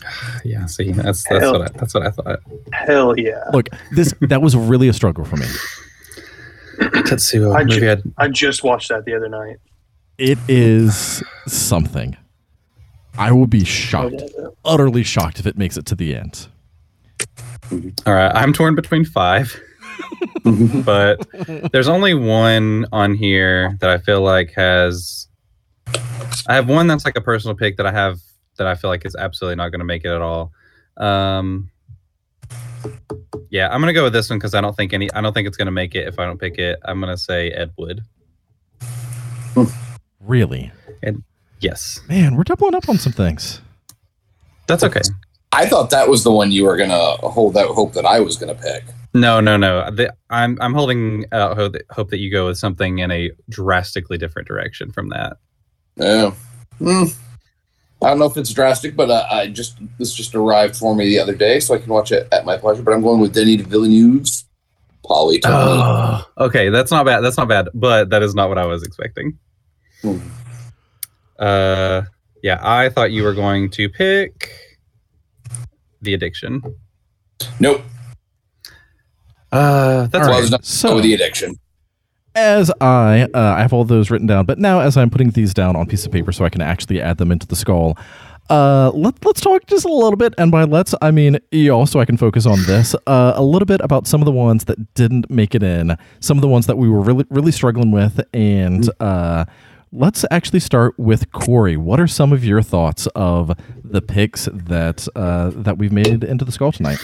Yeah, 0.45 0.67
see, 0.67 0.93
that's 0.93 1.25
that's 1.29 1.43
Hell. 1.43 1.59
what 1.59 1.63
I, 1.63 1.79
that's 1.79 1.93
what 1.93 2.07
I 2.07 2.11
thought. 2.11 2.41
Hell 2.73 3.19
yeah! 3.19 3.43
Look, 3.53 3.69
this 3.93 4.15
that 4.21 4.41
was 4.41 4.57
really 4.57 4.89
a 4.89 4.93
struggle 4.93 5.25
for 5.27 5.37
me. 5.37 5.47
Tetsuo 6.81 7.55
I 7.55 7.65
movie 7.65 7.81
ju- 7.81 7.87
had 7.87 8.03
I 8.19 8.29
just 8.29 8.65
watched 8.65 8.89
that 8.89 9.05
the 9.05 9.15
other 9.15 9.29
night. 9.29 9.57
It 10.19 10.39
is 10.49 11.23
something. 11.47 12.17
I 13.19 13.33
will 13.33 13.47
be 13.47 13.65
shocked, 13.65 14.23
utterly 14.65 15.03
shocked 15.03 15.39
if 15.41 15.47
it 15.47 15.57
makes 15.57 15.77
it 15.77 15.87
to 15.87 15.95
the 15.95 16.15
end. 16.15 16.49
All 18.07 18.15
right, 18.15 18.33
I'm 18.35 18.53
torn 18.53 18.75
between 18.75 19.05
five, 19.05 19.59
but 20.85 21.27
there's 21.73 21.89
only 21.89 22.15
one 22.15 22.87
on 22.93 23.15
here 23.15 23.77
that 23.81 23.91
I 23.91 23.99
feel 23.99 24.21
like 24.21 24.53
has. 24.55 25.29
I 26.49 26.55
have 26.55 26.69
one 26.69 26.87
that's 26.87 27.05
like 27.05 27.17
a 27.17 27.21
personal 27.21 27.57
pick 27.57 27.77
that 27.79 27.87
I 27.87 27.93
have 27.93 28.21
that 28.59 28.67
I 28.67 28.75
feel 28.75 28.91
like 28.91 29.05
is 29.05 29.17
absolutely 29.17 29.57
not 29.57 29.71
going 29.71 29.81
to 29.81 29.85
make 29.85 30.05
it 30.05 30.11
at 30.11 30.23
all. 30.23 30.53
Um, 30.97 31.71
yeah, 33.51 33.69
I'm 33.69 33.81
gonna 33.81 33.93
go 33.93 34.05
with 34.05 34.13
this 34.13 34.29
one 34.31 34.39
because 34.39 34.55
I 34.55 34.61
don't 34.61 34.77
think 34.77 34.93
any. 34.93 35.11
I 35.13 35.21
don't 35.21 35.33
think 35.33 35.47
it's 35.49 35.57
gonna 35.57 35.71
make 35.71 35.95
it 35.95 36.07
if 36.09 36.19
I 36.19 36.25
don't 36.25 36.39
pick 36.39 36.59
it. 36.59 36.79
I'm 36.85 37.01
gonna 37.01 37.17
say 37.17 37.51
Ed 37.51 37.73
Wood. 37.77 38.03
Really, 40.21 40.73
And 41.03 41.23
Yes, 41.61 42.01
man, 42.09 42.37
we're 42.37 42.45
doubling 42.45 42.75
up 42.75 42.89
on 42.89 42.99
some 42.99 43.13
things. 43.13 43.61
that's 44.67 44.85
okay. 44.85 45.01
I 45.53 45.67
thought 45.67 45.91
that 45.91 46.09
was 46.09 46.23
the 46.23 46.31
one 46.31 46.53
you 46.53 46.65
were 46.65 46.77
gonna 46.77 47.17
hold 47.29 47.57
out 47.57 47.69
hope 47.69 47.95
that 47.95 48.05
I 48.05 48.21
was 48.21 48.37
gonna 48.37 48.55
pick. 48.55 48.85
No, 49.15 49.41
no, 49.41 49.57
no. 49.57 49.91
The, 49.91 50.15
I'm 50.29 50.59
I'm 50.61 50.75
holding 50.75 51.25
out 51.33 51.57
hope 51.57 51.73
that, 51.73 51.85
hope 51.91 52.11
that 52.11 52.19
you 52.19 52.31
go 52.31 52.47
with 52.47 52.59
something 52.59 52.99
in 52.99 53.11
a 53.11 53.31
drastically 53.49 54.19
different 54.19 54.47
direction 54.49 54.93
from 54.93 55.09
that. 55.09 55.39
Yeah. 55.97 56.33
Hmm. 56.79 57.05
I 58.03 58.11
don't 58.11 58.19
know 58.19 58.27
if 58.27 58.37
it's 58.37 58.53
drastic, 58.53 58.95
but 58.95 59.11
uh, 59.11 59.27
I 59.31 59.49
just 59.49 59.79
this 59.99 60.13
just 60.13 60.35
arrived 60.35 60.77
for 60.77 60.95
me 60.95 61.07
the 61.07 61.19
other 61.19 61.35
day, 61.35 61.61
so 61.61 61.75
I 61.75 61.79
can 61.79 61.89
watch 61.89 62.13
it 62.13 62.29
at 62.31 62.45
my 62.45 62.57
pleasure. 62.57 62.83
But 62.83 62.93
I'm 62.93 63.03
going 63.03 63.21
with 63.21 63.35
Denis 63.35 63.63
Villeneuve's 63.63 64.45
Polly. 65.05 65.41
Oh, 65.45 66.29
okay, 66.39 66.69
that's 66.69 66.91
not 66.91 67.07
bad. 67.07 67.21
That's 67.21 67.39
not 67.39 67.49
bad, 67.49 67.69
but 67.73 68.11
that 68.11 68.23
is 68.23 68.35
not 68.35 68.49
what 68.49 68.59
I 68.59 68.67
was 68.67 68.83
expecting. 68.83 69.39
Hmm. 70.03 70.19
Uh, 71.39 72.03
yeah, 72.43 72.61
I 72.63 72.91
thought 72.91 73.13
you 73.13 73.23
were 73.23 73.35
going 73.35 73.71
to 73.71 73.89
pick 73.89 74.51
the 76.03 76.15
addiction. 76.15 76.63
Nope. 77.61 77.83
Uh, 79.51 80.07
that's 80.09 80.29
all 80.29 80.41
right. 80.41 80.65
So- 80.65 81.01
the 81.01 81.15
addiction. 81.15 81.59
As 82.37 82.71
I, 82.83 83.27
uh, 83.33 83.55
I 83.57 83.63
have 83.63 83.73
all 83.73 83.85
those 83.85 84.11
written 84.11 84.27
down, 84.27 84.45
but 84.45 84.59
now 84.59 84.81
as 84.81 84.99
I'm 84.99 85.09
putting 85.09 85.31
these 85.31 85.55
down 85.55 85.75
on 85.75 85.83
a 85.83 85.87
piece 85.87 86.05
of 86.05 86.13
paper 86.13 86.33
so 86.33 86.45
I 86.45 86.51
can 86.51 86.61
actually 86.61 87.01
add 87.01 87.17
them 87.17 87.33
into 87.33 87.47
the 87.47 87.57
skull, 87.57 87.97
uh, 88.51 88.91
let, 88.95 89.25
let's 89.25 89.41
talk 89.41 89.65
just 89.67 89.87
a 89.87 89.93
little 89.93 90.19
bit. 90.19 90.35
And 90.37 90.53
by 90.53 90.65
let's, 90.65 90.95
I 91.01 91.13
mean 91.13 91.39
you 91.51 91.73
also 91.73 91.99
I 91.99 92.05
can 92.05 92.19
focus 92.19 92.45
on 92.45 92.63
this 92.65 92.95
uh, 93.07 93.33
a 93.35 93.43
little 93.43 93.65
bit 93.65 93.81
about 93.81 94.07
some 94.07 94.21
of 94.21 94.27
the 94.27 94.33
ones 94.33 94.67
that 94.67 94.93
didn't 94.93 95.31
make 95.31 95.55
it 95.55 95.63
in, 95.63 95.97
some 96.21 96.37
of 96.37 96.43
the 96.43 96.49
ones 96.49 96.67
that 96.67 96.77
we 96.77 96.91
were 96.91 97.01
really, 97.01 97.25
really 97.31 97.53
struggling 97.53 97.91
with. 97.91 98.21
And 98.35 98.87
uh, 99.01 99.47
let's 99.91 100.27
actually 100.31 100.61
start 100.61 100.95
with 100.99 101.33
Corey. 101.33 101.79
What 101.79 101.99
are 102.01 102.07
some 102.07 102.35
of 102.35 102.45
your 102.45 102.61
thoughts 102.61 103.07
of 103.15 103.59
the 103.83 104.03
picks 104.03 104.47
that 104.53 105.09
uh, 105.17 105.53
that 105.55 105.79
we've 105.79 105.93
made 105.93 106.23
into 106.23 106.45
the 106.45 106.53
skull 106.53 106.73
tonight? 106.73 106.99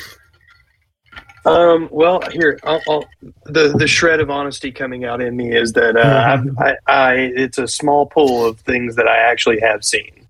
Um, 1.45 1.89
well, 1.91 2.21
here, 2.31 2.59
I'll, 2.65 2.81
I'll, 2.89 3.05
the 3.47 3.75
the 3.77 3.87
shred 3.89 4.21
of 4.21 4.31
honesty 4.31 4.71
coming 4.71 5.05
out 5.05 5.21
in 5.21 5.37
me 5.37 5.55
is 5.57 5.73
that 5.73 5.97
uh, 5.97 6.43
I, 6.59 6.77
I, 6.87 7.15
it's 7.15 7.59
a 7.59 7.67
small 7.67 8.07
pool 8.07 8.47
of 8.47 8.61
things 8.61 8.97
that 8.97 9.09
I 9.09 9.17
actually 9.19 9.61
have 9.61 9.85
seen. 9.85 10.29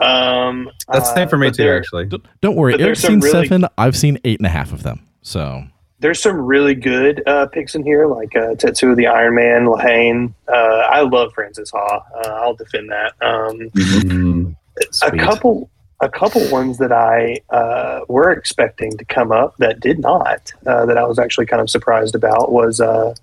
Um, 0.00 0.70
That's 0.88 1.06
the 1.08 1.12
uh, 1.12 1.14
same 1.14 1.28
for 1.28 1.36
me 1.38 1.48
but 1.48 1.56
too, 1.56 1.62
there- 1.64 1.78
actually. 1.78 2.06
D- 2.06 2.22
Don't 2.40 2.56
worry, 2.56 2.72
But 2.72 2.80
Eric's 2.80 3.02
there's 3.02 3.12
seen 3.12 3.20
really- 3.20 3.46
seven. 3.46 3.68
I've 3.78 3.96
seen 3.96 4.18
eight 4.24 4.40
and 4.40 4.46
a 4.46 4.50
half 4.50 4.72
of 4.72 4.82
them. 4.82 5.06
So 5.22 5.62
There's 6.00 6.20
some 6.20 6.36
really 6.36 6.74
good 6.74 7.22
uh, 7.28 7.46
picks 7.46 7.74
in 7.74 7.84
here, 7.84 8.06
like 8.06 8.34
uh, 8.34 8.54
Tetsuo 8.56 8.96
the 8.96 9.06
Iron 9.06 9.36
Man, 9.36 9.66
La 9.66 9.76
Haine. 9.78 10.34
Uh, 10.48 10.52
I 10.52 11.02
love 11.02 11.32
Francis 11.34 11.70
Ha. 11.70 12.00
Uh, 12.24 12.28
I'll 12.42 12.54
defend 12.56 12.90
that. 12.90 13.12
Um, 13.20 13.70
Mm, 13.74 14.56
a 15.02 15.16
couple 15.16 15.70
a 16.00 16.08
couple 16.08 16.48
ones 16.50 16.78
that 16.78 16.92
I 16.92 17.40
uh, 17.50 18.00
were 18.08 18.30
expecting 18.30 18.96
to 18.98 19.04
come 19.04 19.32
up 19.32 19.56
that 19.58 19.80
did 19.80 19.98
not 19.98 20.52
uh, 20.66 20.84
that 20.86 20.98
I 20.98 21.04
was 21.04 21.18
actually 21.18 21.46
kind 21.46 21.62
of 21.62 21.70
surprised 21.70 22.14
about 22.14 22.52
was 22.52 22.80
uh, 22.80 23.14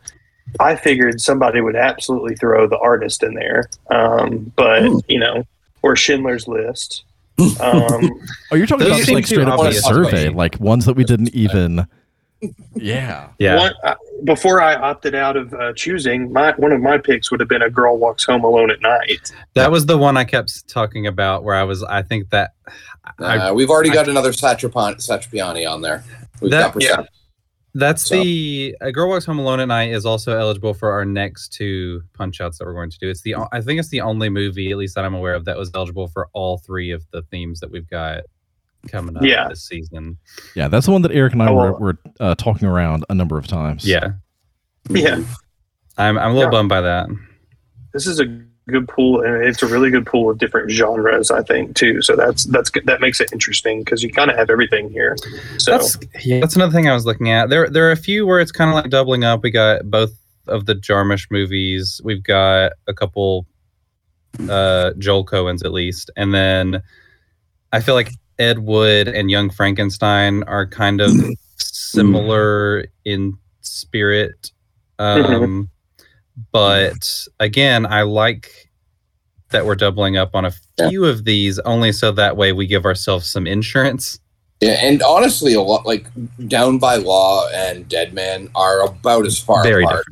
I 0.60 0.76
figured 0.76 1.22
somebody 1.22 1.62
would 1.62 1.76
absolutely 1.76 2.36
throw 2.36 2.68
the 2.68 2.80
artist 2.80 3.24
in 3.24 3.34
there 3.36 3.70
um, 3.90 4.52
but 4.56 4.84
Hmm. 4.84 4.98
you 5.08 5.20
know 5.20 5.44
or 5.84 5.96
Schindler's 5.96 6.48
List 6.48 7.04
um, 7.60 8.22
Oh, 8.52 8.56
you're 8.56 8.68
talking 8.68 8.88
about 8.88 9.08
like 9.08 9.26
straight 9.26 9.48
up 9.48 9.60
a 9.60 9.74
survey, 9.74 10.30
like 10.30 10.60
ones 10.60 10.86
that 10.86 10.96
we 10.96 11.04
didn't 11.04 11.34
even. 11.34 11.88
Yeah. 12.76 13.30
Yeah. 13.40 13.58
one, 13.58 13.74
uh, 13.84 13.96
before 14.24 14.62
I 14.62 14.76
opted 14.76 15.14
out 15.16 15.38
of 15.38 15.54
uh, 15.54 15.74
choosing 15.74 16.32
my 16.34 16.54
one 16.58 16.72
of 16.72 16.82
my 16.82 16.98
picks 16.98 17.30
would 17.32 17.40
have 17.40 17.50
been 17.50 17.62
a 17.62 17.70
girl 17.70 17.98
walks 17.98 18.24
home 18.24 18.44
alone 18.44 18.72
at 18.72 18.82
night 18.82 19.32
That 19.54 19.72
was 19.72 19.86
the 19.86 19.98
one 19.98 20.18
I 20.18 20.24
kept 20.24 20.68
talking 20.68 21.06
about 21.08 21.44
where 21.44 21.56
I 21.56 21.64
was 21.64 21.84
I 21.84 22.02
think 22.02 22.30
that 22.32 22.52
I, 23.20 23.38
Uh, 23.50 23.54
we've 23.54 23.70
already 23.70 23.90
I- 23.92 23.94
got 23.96 24.10
another 24.10 24.32
Satrapan, 24.32 24.96
Satrapiani 24.98 25.70
on 25.70 25.82
there. 25.82 26.04
We've 26.42 26.52
That- 26.52 26.66
got 26.66 26.74
percent. 26.74 27.08
that's 27.76 28.04
So- 28.08 28.16
the 28.16 28.76
A 28.82 28.92
Girl 28.92 29.10
Walks 29.10 29.26
Home 29.26 29.40
Alone 29.40 29.60
at 29.60 29.68
Night 29.68 29.92
is 29.92 30.06
also 30.06 30.38
eligible 30.38 30.74
for 30.74 30.92
our 30.92 31.06
next 31.06 31.54
two 31.54 32.02
punch 32.14 32.42
outs 32.42 32.58
that 32.60 32.66
we're 32.66 32.74
going 32.74 32.90
to 32.92 32.98
do. 33.00 33.10
It's 33.10 33.22
the 33.22 33.36
I 33.52 33.62
think 33.62 33.80
it's 33.80 33.90
the 33.90 34.02
only 34.02 34.30
movie, 34.30 34.72
at 34.72 34.78
least 34.78 34.96
that 34.96 35.06
I'm 35.06 35.14
aware 35.16 35.34
of, 35.36 35.46
that 35.46 35.58
was 35.58 35.72
eligible 35.76 36.08
for 36.08 36.28
all 36.34 36.58
three 36.60 36.92
of 36.92 37.04
the 37.12 37.22
themes 37.24 37.60
that 37.60 37.72
we've 37.72 37.90
got 37.90 38.22
coming 38.90 39.16
up 39.18 39.24
Yeah. 39.24 39.48
this 39.50 39.64
season. 39.68 40.18
Yeah, 40.56 40.68
that's 40.68 40.86
the 40.86 40.92
one 40.92 41.02
that 41.04 41.12
Eric 41.12 41.34
and 41.34 41.44
I 41.44 41.50
Oh, 41.50 41.56
were, 41.56 41.74
were 41.80 41.98
uh, 42.20 42.36
talking 42.36 42.68
around 42.68 43.06
a 43.10 43.14
number 43.16 43.38
of 43.38 43.48
times. 43.48 43.86
Yeah. 43.88 44.14
yeah 44.90 45.22
I'm 45.98 46.18
I'm 46.18 46.32
a 46.32 46.34
little 46.34 46.44
Yeah. 46.52 46.58
bummed 46.58 46.70
by 46.70 46.82
that. 46.82 47.08
this 47.94 48.08
is 48.08 48.20
a 48.20 48.26
good 48.68 48.88
pool 48.88 49.22
and 49.22 49.44
it's 49.44 49.62
a 49.64 49.68
really 49.68 49.90
good 49.90 50.06
pool 50.06 50.30
of 50.30 50.38
different 50.38 50.70
genres 50.72 51.30
i 51.32 51.42
think 51.42 51.76
too 51.76 52.00
so 52.02 52.16
that's 52.16 52.46
that's 52.46 52.70
good 52.70 52.86
that 52.86 53.02
makes 53.02 53.20
it 53.20 53.28
interesting 53.34 53.80
because 53.84 54.02
you 54.04 54.10
kind 54.12 54.30
of 54.32 54.38
have 54.38 54.50
everything 54.52 54.88
here 54.90 55.16
so 55.58 55.72
That's 55.72 55.98
yeah, 56.24 56.40
that's 56.40 56.56
another 56.56 56.72
thing 56.72 56.88
I 56.88 56.94
was 56.94 57.06
looking 57.06 57.30
at. 57.32 57.50
There 57.50 57.68
there 57.70 57.88
are 57.90 57.92
a 57.92 57.98
few 57.98 58.26
where 58.26 58.40
it's 58.40 58.52
kind 58.52 58.70
of 58.70 58.76
like 58.76 58.90
doubling 58.90 59.24
up. 59.26 59.42
We 59.44 59.52
got 59.52 59.90
both 59.90 60.12
of 60.48 60.68
the 60.68 60.76
Jarmusch 60.76 61.26
movies. 61.32 62.00
We've 62.04 62.24
got 62.24 62.74
a 62.88 62.94
couple 62.94 63.46
uh 64.50 64.92
Joel 65.00 65.26
Coen's 65.26 65.64
at 65.64 65.74
least. 65.74 66.10
And 66.16 66.34
then 66.34 66.82
I 67.74 67.82
feel 67.82 67.96
like 67.96 68.12
Ed 68.40 68.60
Wood 68.60 69.08
and 69.08 69.30
Young 69.32 69.50
Frankenstein 69.50 70.44
are 70.44 70.66
kind 70.68 71.02
of 71.02 71.12
similar 71.58 72.86
in 73.06 73.38
spirit. 73.62 74.52
Um 75.00 75.70
but 76.52 77.28
again, 77.40 77.86
I 77.86 78.04
like 78.04 78.52
that 79.52 79.66
we're 79.66 79.76
doubling 79.76 80.18
up 80.18 80.34
on 80.36 80.46
a 80.46 80.54
Yeah. 80.80 80.90
few 80.90 81.06
of 81.06 81.26
these 81.26 81.60
only 81.60 81.92
so 81.92 82.12
that 82.14 82.38
way 82.38 82.52
we 82.54 82.66
give 82.68 82.86
ourselves 82.86 83.30
some 83.30 83.46
insurance. 83.46 84.18
Yeah, 84.62 84.78
and 84.82 85.02
honestly, 85.04 85.54
a 85.56 85.62
lot 85.62 85.86
like 85.86 86.06
Down 86.48 86.78
by 86.78 86.96
Law 86.96 87.48
and 87.50 87.88
Dead 87.90 88.14
Man 88.14 88.48
are 88.56 88.82
about 88.86 89.26
as 89.26 89.38
far 89.40 89.64
Very 89.64 89.84
apart 89.84 90.06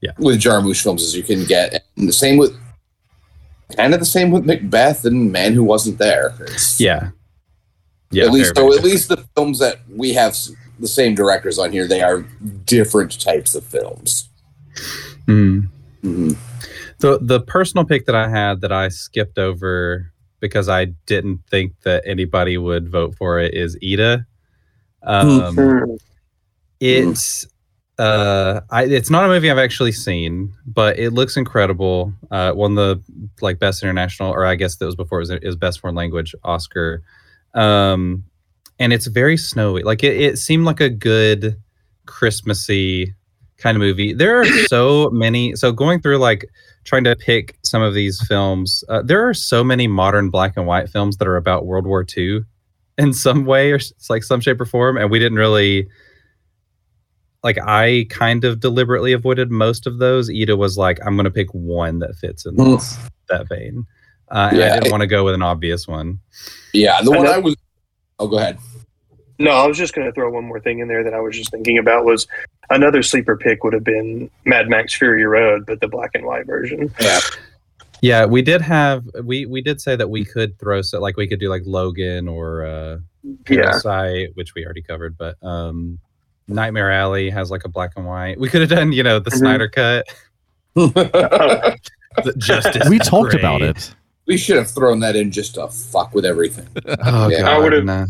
different. 0.00 0.18
with 0.18 0.40
Jarmusch 0.40 0.82
films 0.82 1.02
as 1.02 1.16
you 1.16 1.22
can 1.22 1.44
get. 1.44 1.82
And 1.96 2.06
the 2.08 2.12
same 2.12 2.36
with 2.36 2.54
kind 3.76 3.94
of 3.94 4.00
the 4.00 4.06
same 4.06 4.30
with 4.30 4.44
Macbeth 4.44 5.04
and 5.06 5.32
Man 5.32 5.54
Who 5.54 5.64
Wasn't 5.64 5.98
There. 5.98 6.34
It's- 6.42 6.78
Yeah. 6.78 7.10
Yeah. 8.12 8.24
at 8.26 8.32
least 8.32 8.54
very, 8.54 8.66
so 8.66 8.68
very 8.70 8.78
at 8.78 8.84
least 8.84 9.08
the 9.08 9.16
films 9.34 9.58
that 9.58 9.78
we 9.88 10.12
have 10.12 10.36
the 10.78 10.88
same 10.88 11.14
directors 11.14 11.58
on 11.58 11.72
here, 11.72 11.86
they 11.86 12.02
are 12.02 12.22
different 12.66 13.20
types 13.20 13.54
of 13.54 13.64
films. 13.64 14.28
different. 15.26 15.26
Mhm. 15.26 15.68
Mhm. 16.04 16.36
The 16.98 17.18
the 17.20 17.40
personal 17.40 17.84
pick 17.84 18.06
that 18.06 18.14
I 18.14 18.28
had 18.28 18.60
that 18.60 18.72
I 18.72 18.88
skipped 18.88 19.38
over 19.38 20.10
because 20.40 20.68
I 20.68 20.86
didn't 21.06 21.40
think 21.50 21.72
that 21.82 22.02
anybody 22.06 22.58
would 22.58 22.88
vote 22.88 23.14
for 23.16 23.38
it 23.38 23.54
is 23.54 23.76
Ida. 23.82 24.26
Um, 25.02 25.54
Hmm. 25.56 25.94
It's 26.80 27.46
uh, 27.98 28.60
I, 28.70 28.84
it's 28.84 29.10
not 29.10 29.24
a 29.24 29.28
movie 29.28 29.50
I've 29.50 29.58
actually 29.58 29.92
seen, 29.92 30.52
but 30.66 30.98
it 30.98 31.10
looks 31.10 31.36
incredible. 31.36 32.12
Uh, 32.30 32.52
won 32.54 32.74
the 32.74 33.00
like 33.40 33.58
best 33.60 33.82
international, 33.82 34.32
or 34.32 34.44
I 34.44 34.56
guess 34.56 34.76
that 34.76 34.86
was 34.86 34.96
before 34.96 35.18
it 35.18 35.22
was, 35.22 35.30
it 35.30 35.44
was 35.44 35.56
best 35.56 35.80
foreign 35.80 35.94
language 35.94 36.34
Oscar. 36.42 37.02
Um, 37.54 38.24
and 38.78 38.92
it's 38.92 39.06
very 39.06 39.36
snowy. 39.36 39.82
Like 39.82 40.02
it, 40.02 40.20
it 40.20 40.38
seemed 40.38 40.64
like 40.64 40.80
a 40.80 40.88
good 40.90 41.56
Christmassy 42.06 43.14
kind 43.58 43.76
of 43.76 43.80
movie. 43.80 44.12
There 44.12 44.40
are 44.40 44.44
so 44.66 45.10
many. 45.10 45.54
So 45.56 45.72
going 45.72 46.00
through 46.00 46.18
like 46.18 46.46
trying 46.84 47.04
to 47.04 47.14
pick 47.14 47.56
some 47.62 47.82
of 47.82 47.94
these 47.94 48.20
films, 48.26 48.82
uh, 48.88 49.02
there 49.02 49.28
are 49.28 49.34
so 49.34 49.62
many 49.62 49.86
modern 49.86 50.30
black 50.30 50.54
and 50.56 50.66
white 50.66 50.88
films 50.88 51.16
that 51.18 51.28
are 51.28 51.36
about 51.36 51.66
World 51.66 51.86
War 51.86 52.04
II 52.16 52.40
in 52.98 53.12
some 53.12 53.44
way 53.44 53.72
or 53.72 53.76
it's 53.76 54.10
like 54.10 54.22
some 54.22 54.40
shape 54.40 54.60
or 54.60 54.64
form, 54.66 54.96
and 54.96 55.10
we 55.10 55.18
didn't 55.18 55.38
really 55.38 55.88
like 57.44 57.58
I 57.58 58.06
kind 58.10 58.44
of 58.44 58.60
deliberately 58.60 59.12
avoided 59.12 59.50
most 59.50 59.86
of 59.86 59.98
those. 59.98 60.30
Ida 60.30 60.56
was 60.56 60.76
like, 60.76 60.98
I'm 61.04 61.16
going 61.16 61.24
to 61.24 61.30
pick 61.30 61.52
one 61.52 61.98
that 62.00 62.14
fits 62.16 62.46
in 62.46 62.56
Mm. 62.56 62.76
this, 62.76 62.96
that 63.28 63.48
vein. 63.48 63.84
Uh, 64.32 64.50
Yeah, 64.52 64.64
I 64.64 64.68
didn't 64.74 64.86
it- 64.86 64.90
want 64.90 65.02
to 65.02 65.06
go 65.06 65.24
with 65.24 65.34
an 65.34 65.42
obvious 65.42 65.86
one. 65.86 66.18
Yeah, 66.72 67.00
the 67.02 67.10
one 67.10 67.24
know- 67.24 67.32
I 67.32 67.38
was. 67.38 67.54
Oh, 68.18 68.26
go 68.26 68.38
ahead. 68.38 68.58
No, 69.38 69.50
I 69.50 69.66
was 69.66 69.76
just 69.76 69.94
going 69.94 70.06
to 70.06 70.12
throw 70.12 70.30
one 70.30 70.44
more 70.44 70.60
thing 70.60 70.78
in 70.78 70.88
there 70.88 71.02
that 71.04 71.14
I 71.14 71.20
was 71.20 71.36
just 71.36 71.50
thinking 71.50 71.76
about 71.78 72.04
was 72.04 72.26
another 72.70 73.02
sleeper 73.02 73.36
pick 73.36 73.64
would 73.64 73.72
have 73.72 73.82
been 73.84 74.30
Mad 74.44 74.68
Max 74.68 74.94
Fury 74.94 75.24
Road, 75.24 75.66
but 75.66 75.80
the 75.80 75.88
black 75.88 76.10
and 76.14 76.24
white 76.24 76.46
version. 76.46 76.92
Yeah, 77.00 77.20
Yeah, 78.00 78.24
we 78.26 78.40
did 78.42 78.60
have 78.62 79.04
we 79.24 79.46
we 79.46 79.60
did 79.62 79.80
say 79.80 79.96
that 79.96 80.08
we 80.10 80.24
could 80.24 80.58
throw 80.58 80.80
so 80.82 81.00
like 81.00 81.16
we 81.16 81.26
could 81.26 81.40
do 81.40 81.48
like 81.48 81.62
Logan 81.66 82.28
or 82.28 82.64
uh 82.64 82.98
Yeah. 83.48 83.78
Which 84.34 84.54
we 84.54 84.64
already 84.64 84.82
covered, 84.82 85.16
but 85.18 85.36
um 85.42 85.98
Nightmare 86.46 86.90
Alley 86.92 87.28
has 87.30 87.50
like 87.50 87.64
a 87.64 87.68
black 87.68 87.92
and 87.96 88.06
white. 88.06 88.38
We 88.38 88.48
could 88.48 88.60
have 88.60 88.70
done, 88.70 88.92
you 88.92 89.02
know, 89.02 89.18
the 89.18 89.30
Mhm. 89.30 89.38
Snyder 89.38 89.68
cut. 89.68 90.06
The 92.24 92.34
Justice. 92.36 92.88
we 92.90 92.98
talked 92.98 93.30
great. 93.30 93.40
about 93.42 93.62
it. 93.62 93.94
We 94.26 94.36
should 94.36 94.56
have 94.56 94.70
thrown 94.70 95.00
that 95.00 95.16
in 95.16 95.30
just 95.30 95.54
to 95.54 95.68
fuck 95.68 96.14
with 96.14 96.24
everything. 96.24 96.66
Oh, 96.86 96.94
oh 97.00 97.28
Yeah. 97.28 97.40
god. 97.42 97.48
I 97.52 97.58
would've- 97.58 97.84
no. 97.84 98.06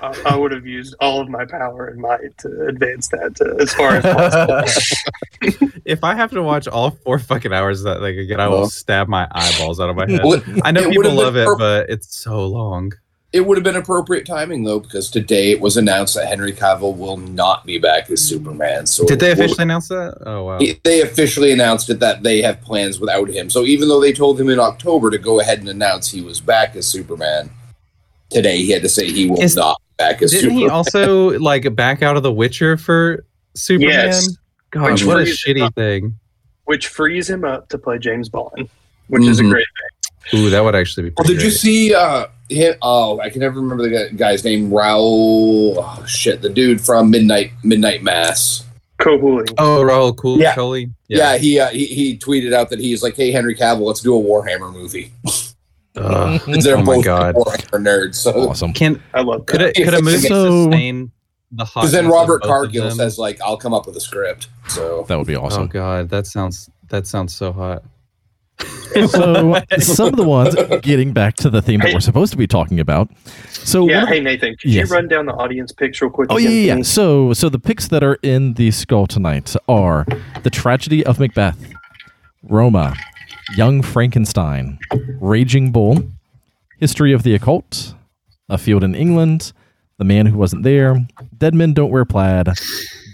I, 0.00 0.20
I 0.26 0.36
would 0.36 0.50
have 0.50 0.66
used 0.66 0.96
all 0.98 1.20
of 1.20 1.28
my 1.28 1.44
power 1.44 1.86
and 1.86 2.00
might 2.00 2.36
to 2.38 2.66
advance 2.66 3.06
that 3.10 3.36
to, 3.36 3.56
as 3.60 3.72
far 3.72 3.90
as 3.94 4.02
possible. 4.02 5.70
if 5.84 6.02
I 6.02 6.16
have 6.16 6.32
to 6.32 6.42
watch 6.42 6.66
all 6.66 6.90
four 6.90 7.20
fucking 7.20 7.52
hours 7.52 7.84
of 7.84 7.84
that 7.84 8.00
thing 8.00 8.18
again, 8.18 8.40
I 8.40 8.48
will 8.48 8.68
stab 8.68 9.06
my 9.06 9.28
eyeballs 9.30 9.78
out 9.78 9.90
of 9.90 9.94
my 9.96 10.06
head. 10.10 10.20
I 10.64 10.72
know 10.72 10.80
it 10.82 10.90
people 10.90 11.12
love 11.14 11.36
it, 11.36 11.46
per- 11.46 11.56
but 11.56 11.88
it's 11.88 12.16
so 12.16 12.44
long. 12.46 12.92
It 13.32 13.46
would 13.46 13.56
have 13.56 13.64
been 13.64 13.76
appropriate 13.76 14.26
timing 14.26 14.64
though, 14.64 14.78
because 14.80 15.10
today 15.10 15.50
it 15.50 15.60
was 15.60 15.76
announced 15.76 16.14
that 16.14 16.28
Henry 16.28 16.52
Cavill 16.52 16.96
will 16.96 17.16
not 17.16 17.64
be 17.64 17.78
back 17.78 18.10
as 18.10 18.20
Superman. 18.20 18.86
So 18.86 19.06
Did 19.06 19.20
they 19.20 19.30
it 19.30 19.38
will- 19.38 19.44
officially 19.44 19.62
announce 19.62 19.88
that? 19.88 20.18
Oh 20.26 20.44
wow. 20.44 20.58
They 20.84 21.00
officially 21.00 21.52
announced 21.52 21.88
it 21.90 22.00
that 22.00 22.22
they 22.22 22.42
have 22.42 22.60
plans 22.60 23.00
without 23.00 23.28
him. 23.28 23.48
So 23.48 23.64
even 23.64 23.88
though 23.88 24.00
they 24.00 24.12
told 24.12 24.40
him 24.40 24.48
in 24.50 24.58
October 24.60 25.10
to 25.10 25.18
go 25.18 25.40
ahead 25.40 25.60
and 25.60 25.68
announce 25.68 26.10
he 26.10 26.20
was 26.20 26.40
back 26.40 26.76
as 26.76 26.86
Superman, 26.86 27.50
today 28.30 28.58
he 28.58 28.70
had 28.70 28.82
to 28.82 28.88
say 28.88 29.10
he 29.10 29.28
will 29.28 29.40
Is- 29.40 29.56
not 29.56 29.78
be 29.78 30.04
back 30.04 30.22
as 30.22 30.30
Didn't 30.30 30.42
Superman. 30.50 30.58
he 30.64 30.68
also 30.68 31.38
like 31.38 31.74
back 31.74 32.02
out 32.02 32.16
of 32.16 32.22
The 32.22 32.32
Witcher 32.32 32.76
for 32.76 33.24
Superman? 33.54 33.92
Yes. 33.92 34.28
God, 34.70 34.90
Which 34.92 35.04
what 35.04 35.20
a 35.20 35.24
frees- 35.24 35.42
shitty 35.44 35.74
thing. 35.74 36.14
which 36.64 36.88
frees 36.88 37.28
him 37.28 37.44
up 37.44 37.68
to 37.70 37.78
play 37.78 37.98
James 37.98 38.28
Bond, 38.28 38.68
which 39.08 39.24
is 39.26 39.40
a 39.40 39.42
Mhm. 39.42 39.50
great 39.50 39.66
Ooh, 40.34 40.48
that 40.50 40.62
would 40.62 40.74
actually 40.76 41.10
be. 41.10 41.14
Well, 41.16 41.24
Pretty 41.24 41.38
did 41.38 41.44
you 41.44 41.50
see 41.50 41.92
uh 41.94 42.26
him? 42.54 42.74
Oh, 42.82 43.20
I 43.20 43.30
can 43.30 43.40
never 43.40 43.60
remember 43.60 43.88
the 43.88 44.10
guy's 44.16 44.44
name. 44.44 44.70
Rahul. 44.70 45.74
Oh, 45.78 46.04
shit, 46.06 46.42
the 46.42 46.48
dude 46.48 46.80
from 46.80 47.10
Midnight 47.10 47.52
Midnight 47.62 48.02
Mass. 48.02 48.64
Kohli. 49.00 49.52
Oh, 49.58 49.82
Rahul 49.82 50.16
Cool 50.16 50.38
Yeah. 50.38 50.54
Coley? 50.54 50.90
Yeah, 51.08 51.36
he, 51.36 51.58
uh, 51.58 51.68
he 51.70 51.86
he 51.86 52.16
tweeted 52.18 52.52
out 52.52 52.70
that 52.70 52.78
he's 52.78 53.02
like, 53.02 53.16
"Hey, 53.16 53.32
Henry 53.32 53.56
Cavill, 53.56 53.80
let's 53.86 54.00
do 54.00 54.16
a 54.16 54.22
Warhammer 54.22 54.72
movie." 54.72 55.12
Ugh. 55.96 56.40
'Cause 56.40 56.64
They're 56.64 56.78
Oh 56.78 56.82
my 56.82 57.00
God. 57.02 57.34
Warhammer 57.34 57.82
nerds. 57.82 58.14
So 58.14 58.48
Awesome. 58.50 58.72
Can 58.72 59.02
I 59.12 59.20
love 59.22 59.44
could 59.46 59.60
that. 59.60 59.78
it 59.78 59.84
could 59.84 59.94
a 59.94 60.02
movie 60.02 60.18
So- 60.28 60.64
sustain 60.70 61.10
the 61.50 61.64
hot? 61.66 61.80
because 61.82 61.92
then 61.92 62.08
Robert 62.08 62.42
Cargill 62.42 62.90
says 62.92 63.18
like, 63.18 63.38
"I'll 63.42 63.56
come 63.58 63.74
up 63.74 63.86
with 63.86 63.96
a 63.96 64.00
script." 64.00 64.48
So 64.68 65.04
That 65.08 65.18
would 65.18 65.26
be 65.26 65.36
awesome. 65.36 65.62
"Oh 65.62 65.64
awesome. 65.64 65.68
God, 65.68 66.08
that 66.10 66.26
sounds 66.26 66.70
that 66.88 67.06
sounds 67.06 67.34
so 67.34 67.52
hot." 67.52 67.82
so 69.08 69.60
some 69.78 70.08
of 70.08 70.16
the 70.16 70.24
ones 70.24 70.54
getting 70.82 71.12
back 71.12 71.34
to 71.36 71.50
the 71.50 71.62
theme 71.62 71.80
that 71.80 71.92
we're 71.94 72.00
supposed 72.00 72.30
to 72.32 72.38
be 72.38 72.46
talking 72.46 72.78
about. 72.80 73.08
So 73.48 73.88
Yeah, 73.88 74.06
hey 74.06 74.20
Nathan, 74.20 74.56
could 74.56 74.70
Yes. 74.70 74.88
you 74.88 74.94
run 74.94 75.08
down 75.08 75.26
the 75.26 75.32
audience 75.32 75.72
picks 75.72 76.00
real 76.02 76.10
quick? 76.10 76.28
Oh 76.30 76.36
yeah, 76.36 76.48
again, 76.48 76.66
yeah, 76.66 76.76
yeah. 76.76 76.82
So, 76.82 77.32
so 77.32 77.48
the 77.48 77.58
picks 77.58 77.88
that 77.88 78.02
are 78.02 78.18
in 78.22 78.54
the 78.54 78.70
skull 78.70 79.06
tonight 79.06 79.54
are 79.68 80.06
the 80.42 80.50
tragedy 80.50 81.04
of 81.04 81.18
Macbeth, 81.18 81.72
Roma, 82.42 82.94
Young 83.56 83.82
Frankenstein, 83.82 84.78
Raging 85.20 85.72
Bull, 85.72 86.04
History 86.78 87.12
of 87.12 87.22
the 87.22 87.34
Occult, 87.34 87.94
A 88.48 88.58
Field 88.58 88.84
in 88.84 88.94
England, 88.94 89.52
The 89.98 90.04
Man 90.04 90.26
Who 90.26 90.38
Wasn't 90.38 90.62
There, 90.62 91.06
Dead 91.38 91.54
Men 91.54 91.72
Don't 91.72 91.90
Wear 91.90 92.04
Plaid, 92.04 92.48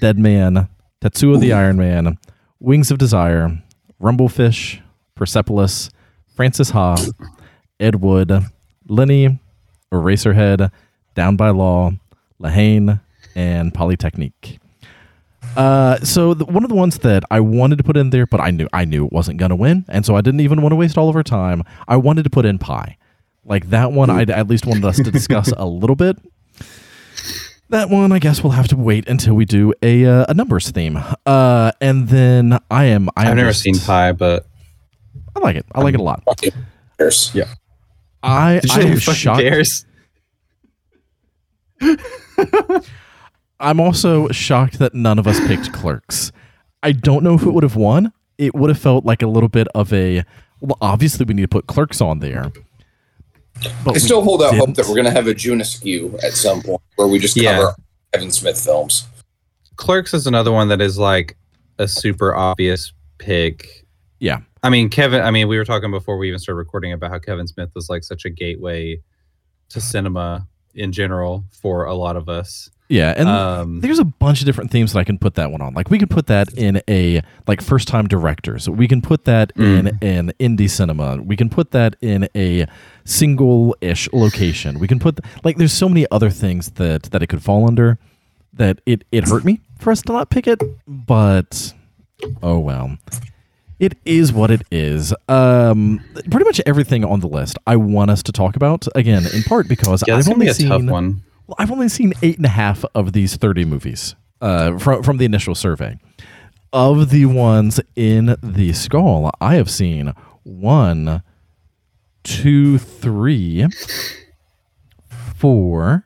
Dead 0.00 0.18
Man, 0.18 0.68
Tetsuo 1.00 1.38
the 1.38 1.52
Iron 1.52 1.76
Man, 1.76 2.18
Wings 2.60 2.90
of 2.90 2.98
Desire, 2.98 3.62
Rumblefish, 4.02 4.80
Persepolis, 5.18 5.90
Francis 6.34 6.70
Ha, 6.70 6.96
Ed 7.80 7.96
Wood, 7.96 8.32
Lenny, 8.86 9.38
Eraserhead, 9.92 10.70
Down 11.14 11.36
by 11.36 11.50
Law, 11.50 11.92
La 12.38 12.48
Haine, 12.48 13.00
and 13.34 13.74
Polytechnique. 13.74 14.58
Uh, 15.56 15.98
so 16.00 16.34
the, 16.34 16.44
one 16.44 16.62
of 16.62 16.68
the 16.68 16.76
ones 16.76 16.98
that 16.98 17.24
I 17.30 17.40
wanted 17.40 17.78
to 17.78 17.84
put 17.84 17.96
in 17.96 18.10
there, 18.10 18.26
but 18.26 18.40
I 18.40 18.50
knew 18.50 18.68
I 18.72 18.84
knew 18.84 19.06
it 19.06 19.12
wasn't 19.12 19.38
gonna 19.38 19.56
win, 19.56 19.84
and 19.88 20.06
so 20.06 20.14
I 20.14 20.20
didn't 20.20 20.40
even 20.40 20.62
want 20.62 20.72
to 20.72 20.76
waste 20.76 20.96
all 20.96 21.08
of 21.08 21.16
our 21.16 21.22
time. 21.22 21.62
I 21.86 21.96
wanted 21.96 22.24
to 22.24 22.30
put 22.30 22.46
in 22.46 22.58
Pi, 22.58 22.96
like 23.44 23.70
that 23.70 23.92
one. 23.92 24.10
I 24.10 24.22
at 24.22 24.48
least 24.48 24.66
wanted 24.66 24.84
us 24.84 24.96
to 24.96 25.10
discuss 25.10 25.52
a 25.56 25.66
little 25.66 25.96
bit. 25.96 26.16
That 27.70 27.90
one, 27.90 28.12
I 28.12 28.18
guess 28.18 28.42
we'll 28.42 28.52
have 28.52 28.68
to 28.68 28.76
wait 28.76 29.08
until 29.08 29.34
we 29.34 29.44
do 29.44 29.74
a 29.82 30.06
uh, 30.06 30.26
a 30.28 30.34
numbers 30.34 30.70
theme. 30.70 30.98
Uh, 31.26 31.72
and 31.80 32.08
then 32.08 32.58
I 32.70 32.84
am 32.86 33.08
I 33.16 33.28
I've 33.28 33.36
never 33.36 33.52
seen 33.52 33.78
Pi, 33.78 34.12
but 34.12 34.46
I 35.36 35.40
like 35.40 35.56
it. 35.56 35.66
I 35.74 35.80
like 35.82 35.94
it 35.94 36.00
a 36.00 36.02
lot. 36.02 36.22
fucking 36.24 36.52
cares. 36.98 37.36
I 38.22 38.60
I 38.70 38.80
am 38.82 38.98
shocked. 38.98 39.40
cares? 39.40 39.84
I'm 43.60 43.80
also 43.80 44.28
shocked 44.28 44.78
that 44.78 44.94
none 44.94 45.18
of 45.18 45.26
us 45.26 45.40
picked 45.46 45.72
Clerks. 45.72 46.30
I 46.82 46.92
don't 46.92 47.24
know 47.24 47.34
if 47.34 47.42
it 47.42 47.50
would 47.50 47.64
have 47.64 47.76
won. 47.76 48.12
It 48.36 48.54
would 48.54 48.70
have 48.70 48.78
felt 48.78 49.04
like 49.04 49.22
a 49.22 49.26
little 49.26 49.48
bit 49.48 49.66
of 49.74 49.92
a. 49.92 50.24
Well, 50.60 50.78
obviously 50.80 51.24
we 51.24 51.34
need 51.34 51.42
to 51.42 51.48
put 51.48 51.66
Clerks 51.66 52.00
on 52.00 52.20
there. 52.20 52.52
But 53.84 53.96
I 53.96 53.98
still 53.98 54.22
hold 54.22 54.42
out 54.42 54.52
hope 54.54 54.60
didn't. 54.66 54.76
that 54.76 54.86
we're 54.86 54.94
going 54.94 55.04
to 55.06 55.10
have 55.10 55.26
a 55.26 55.34
June 55.34 55.60
askew 55.60 56.16
at 56.22 56.32
some 56.34 56.62
point 56.62 56.80
where 56.96 57.08
we 57.08 57.18
just 57.18 57.36
Yeah. 57.36 57.56
cover 57.58 57.74
Kevin 58.12 58.30
Smith 58.30 58.62
films. 58.62 59.06
Clerks 59.76 60.14
is 60.14 60.26
another 60.28 60.52
one 60.52 60.68
that 60.68 60.80
is 60.80 60.96
like 60.98 61.36
a 61.78 61.88
super 61.88 62.34
obvious 62.36 62.92
pick. 63.18 63.84
Yeah. 64.18 64.38
I 64.62 64.70
mean, 64.70 64.88
Kevin, 64.88 65.22
I 65.22 65.30
mean, 65.30 65.48
we 65.48 65.56
were 65.56 65.64
talking 65.64 65.90
before 65.90 66.18
we 66.18 66.28
even 66.28 66.38
started 66.38 66.58
recording 66.58 66.92
about 66.92 67.10
how 67.10 67.18
Kevin 67.18 67.46
Smith 67.46 67.70
was 67.74 67.88
like 67.88 68.02
such 68.02 68.24
a 68.24 68.30
gateway 68.30 69.00
to 69.70 69.80
cinema 69.80 70.46
in 70.74 70.92
general 70.92 71.44
for 71.50 71.84
a 71.84 71.94
lot 71.94 72.16
of 72.16 72.28
us. 72.28 72.70
Yeah, 72.88 73.12
and 73.16 73.28
Um, 73.28 73.80
there's 73.80 73.98
a 73.98 74.04
bunch 74.04 74.40
of 74.40 74.46
different 74.46 74.70
themes 74.70 74.94
that 74.94 74.98
I 74.98 75.04
can 75.04 75.18
put 75.18 75.34
that 75.34 75.50
one 75.50 75.60
on. 75.60 75.74
Like 75.74 75.90
we 75.90 75.98
could 75.98 76.08
put 76.08 76.26
that 76.28 76.52
in 76.54 76.80
a 76.88 77.20
like 77.46 77.60
first 77.60 77.86
time 77.86 78.06
directors. 78.08 78.66
We 78.68 78.88
can 78.88 79.02
put 79.02 79.26
that 79.26 79.52
in 79.56 79.88
an 80.00 80.32
indie 80.40 80.70
cinema. 80.70 81.18
We 81.22 81.36
can 81.36 81.50
put 81.50 81.72
that 81.72 81.96
in 82.00 82.28
a 82.34 82.66
single 83.04 83.76
ish 83.82 84.10
location. 84.12 84.78
We 84.78 84.88
can 84.88 84.98
put 84.98 85.20
like 85.44 85.58
there's 85.58 85.74
so 85.74 85.88
many 85.88 86.06
other 86.10 86.30
things 86.30 86.70
that 86.72 87.04
that 87.04 87.22
it 87.22 87.26
could 87.26 87.42
fall 87.42 87.66
under 87.68 87.98
that 88.54 88.80
it 88.86 89.04
it 89.12 89.28
hurt 89.28 89.44
me 89.44 89.60
for 89.78 89.90
us 89.90 90.00
to 90.02 90.12
not 90.12 90.30
pick 90.30 90.46
it, 90.46 90.62
but 90.86 91.74
oh 92.42 92.58
well. 92.58 92.96
It 93.78 93.96
is 94.04 94.32
what 94.32 94.50
it 94.50 94.62
is. 94.72 95.14
Um, 95.28 96.04
pretty 96.30 96.44
much 96.44 96.60
everything 96.66 97.04
on 97.04 97.20
the 97.20 97.28
list 97.28 97.58
I 97.66 97.76
want 97.76 98.10
us 98.10 98.22
to 98.24 98.32
talk 98.32 98.56
about 98.56 98.86
again, 98.96 99.24
in 99.32 99.42
part 99.44 99.68
because 99.68 100.02
yeah, 100.06 100.16
I've 100.16 100.28
only 100.28 100.46
be 100.46 100.50
a 100.50 100.54
seen 100.54 100.68
tough 100.68 100.82
one. 100.82 101.22
well, 101.46 101.54
I've 101.58 101.70
only 101.70 101.88
seen 101.88 102.12
eight 102.22 102.36
and 102.38 102.46
a 102.46 102.50
half 102.50 102.84
of 102.94 103.12
these 103.12 103.36
30 103.36 103.64
movies 103.64 104.16
uh, 104.40 104.78
from, 104.78 105.02
from 105.02 105.18
the 105.18 105.24
initial 105.24 105.54
survey. 105.54 105.96
Of 106.72 107.10
the 107.10 107.26
ones 107.26 107.80
in 107.96 108.36
the 108.42 108.72
skull, 108.72 109.30
I 109.40 109.54
have 109.54 109.70
seen 109.70 110.12
one, 110.42 111.22
two, 112.24 112.78
three, 112.78 113.66
four, 115.36 116.04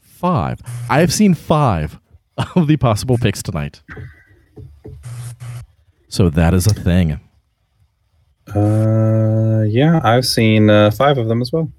five. 0.00 0.60
I 0.88 1.00
have 1.00 1.12
seen 1.12 1.34
five 1.34 1.98
of 2.56 2.68
the 2.68 2.76
possible 2.76 3.18
picks 3.18 3.42
tonight. 3.42 3.82
So 6.12 6.28
that 6.28 6.52
is 6.52 6.66
a 6.66 6.74
thing. 6.74 7.18
Uh, 8.54 9.62
yeah, 9.66 9.98
I've 10.04 10.26
seen 10.26 10.68
uh, 10.68 10.90
five 10.90 11.16
of 11.16 11.26
them 11.26 11.40
as 11.40 11.50
well. 11.50 11.72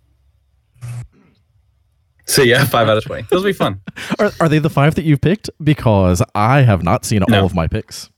So 2.26 2.41
yeah, 2.41 2.65
five 2.78 2.89
out 2.89 2.98
of 2.98 3.04
twenty. 3.04 3.28
Those 3.30 3.43
will 3.43 3.50
be 3.50 3.54
fun. 3.54 3.80
Are, 4.19 4.32
are 4.39 4.50
they 4.50 4.58
the 4.58 4.72
five 4.72 4.96
that 4.96 5.06
you've 5.06 5.22
picked? 5.22 5.52
Because 5.63 6.24
I 6.34 6.63
have 6.63 6.82
not 6.82 7.06
seen 7.06 7.22
No. 7.30 7.41
all 7.41 7.46
of 7.46 7.54
my 7.54 7.67
picks. 7.67 8.10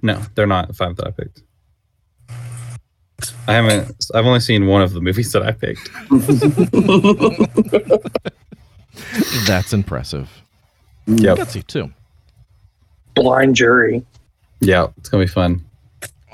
No, 0.00 0.22
they're 0.36 0.46
not 0.46 0.68
the 0.68 0.74
five 0.74 0.96
that 0.96 1.06
I 1.06 1.10
picked. 1.10 1.42
I 3.46 3.52
haven't. 3.52 4.06
I've 4.14 4.24
only 4.24 4.40
seen 4.40 4.66
one 4.66 4.80
of 4.80 4.94
the 4.94 5.02
movies 5.02 5.32
that 5.32 5.42
I 5.42 5.52
picked. 5.52 5.90
That's 9.46 9.74
impressive. 9.74 10.30
Yep. 11.06 11.36
Gutsy, 11.38 11.66
too. 11.66 11.92
Blind 13.14 13.54
Jury. 13.54 14.02
Yeah, 14.64 14.88
it's 14.98 15.08
gonna 15.08 15.24
be 15.24 15.28
fun. 15.28 15.64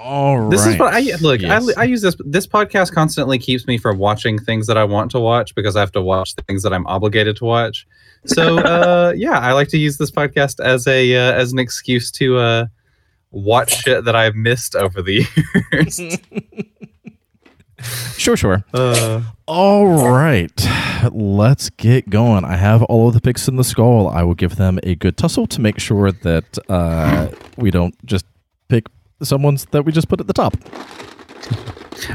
All 0.03 0.41
right. 0.41 0.51
This 0.51 0.67
is 0.67 0.79
what 0.79 0.95
I 0.95 1.01
look. 1.21 1.43
Yes. 1.43 1.71
I, 1.77 1.83
I 1.83 1.85
use 1.85 2.01
this. 2.01 2.17
This 2.21 2.47
podcast 2.47 2.93
constantly 2.93 3.39
keeps 3.39 3.67
me 3.67 3.77
from 3.77 3.99
watching 3.99 4.39
things 4.39 4.67
that 4.67 4.79
I 4.79 4.85
want 4.85 5.11
to 5.11 5.21
watch 5.21 5.55
because 5.55 5.77
I 5.77 5.81
have 5.81 5.93
to 5.93 6.01
watch 6.01 6.35
things 6.47 6.63
that 6.63 6.73
I'm 6.73 6.87
obligated 6.87 7.37
to 7.37 7.45
watch. 7.45 7.87
So, 8.25 8.59
uh, 8.65 9.13
yeah, 9.15 9.39
I 9.39 9.53
like 9.53 9.69
to 9.69 9.79
use 9.79 9.99
this 9.99 10.11
podcast 10.11 10.65
as 10.65 10.87
a 10.87 11.15
uh, 11.17 11.33
as 11.33 11.53
an 11.53 11.59
excuse 11.59 12.11
to 12.13 12.39
uh, 12.39 12.67
watch 13.31 13.83
shit 13.83 14.05
that 14.05 14.17
I've 14.17 14.35
missed 14.35 14.75
over 14.75 15.03
the 15.03 15.27
years. 15.73 16.01
Sure, 18.17 18.37
sure. 18.37 18.65
uh, 18.75 19.23
All 19.47 20.11
right, 20.11 20.53
let's 21.13 21.71
get 21.71 22.11
going. 22.11 22.45
I 22.45 22.57
have 22.57 22.83
all 22.85 23.09
of 23.09 23.15
the 23.15 23.21
picks 23.21 23.49
in 23.49 23.57
the 23.57 23.65
skull. 23.65 24.09
I 24.09 24.23
will 24.23 24.35
give 24.35 24.57
them 24.57 24.79
a 24.83 24.95
good 24.95 25.17
tussle 25.17 25.47
to 25.49 25.61
make 25.61 25.79
sure 25.79 26.13
that 26.13 26.59
uh, 26.69 27.29
we 27.57 27.71
don't 27.71 27.95
just 28.07 28.25
pick 28.69 28.87
someone's 29.23 29.67
that 29.67 29.85
we 29.85 29.93
just 29.93 30.09
put 30.09 30.21
at 30.21 30.27
the 30.27 30.33
top. 30.33 30.55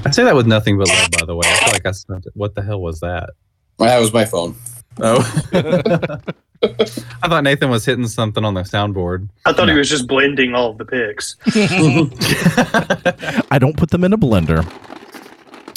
I 0.06 0.12
say 0.12 0.24
that 0.24 0.36
with 0.36 0.48
nothing 0.48 0.78
but 0.78 0.88
love. 0.88 1.10
By 1.20 1.26
the 1.26 1.36
way, 1.36 1.48
I 1.48 1.56
feel 1.58 1.74
like 1.74 1.86
I 1.86 1.92
said, 1.92 2.24
what 2.34 2.56
the 2.56 2.64
hell 2.64 2.82
was 2.82 3.00
that? 3.02 3.32
That 3.80 4.00
was 4.00 4.14
my 4.14 4.26
phone. 4.26 4.56
Oh, 5.02 5.18
I 6.64 7.28
thought 7.28 7.44
Nathan 7.44 7.70
was 7.70 7.86
hitting 7.86 8.08
something 8.08 8.46
on 8.46 8.54
the 8.54 8.62
soundboard. 8.62 9.28
I 9.46 9.52
thought 9.54 9.68
he 9.68 9.76
was 9.76 9.90
just 9.90 10.08
blending 10.08 10.56
all 10.56 10.72
of 10.72 10.78
the 10.78 10.86
picks. 10.86 11.36
I 13.52 13.60
don't 13.60 13.76
put 13.76 13.90
them 13.92 14.04
in 14.06 14.14
a 14.14 14.18
blender. 14.18 14.64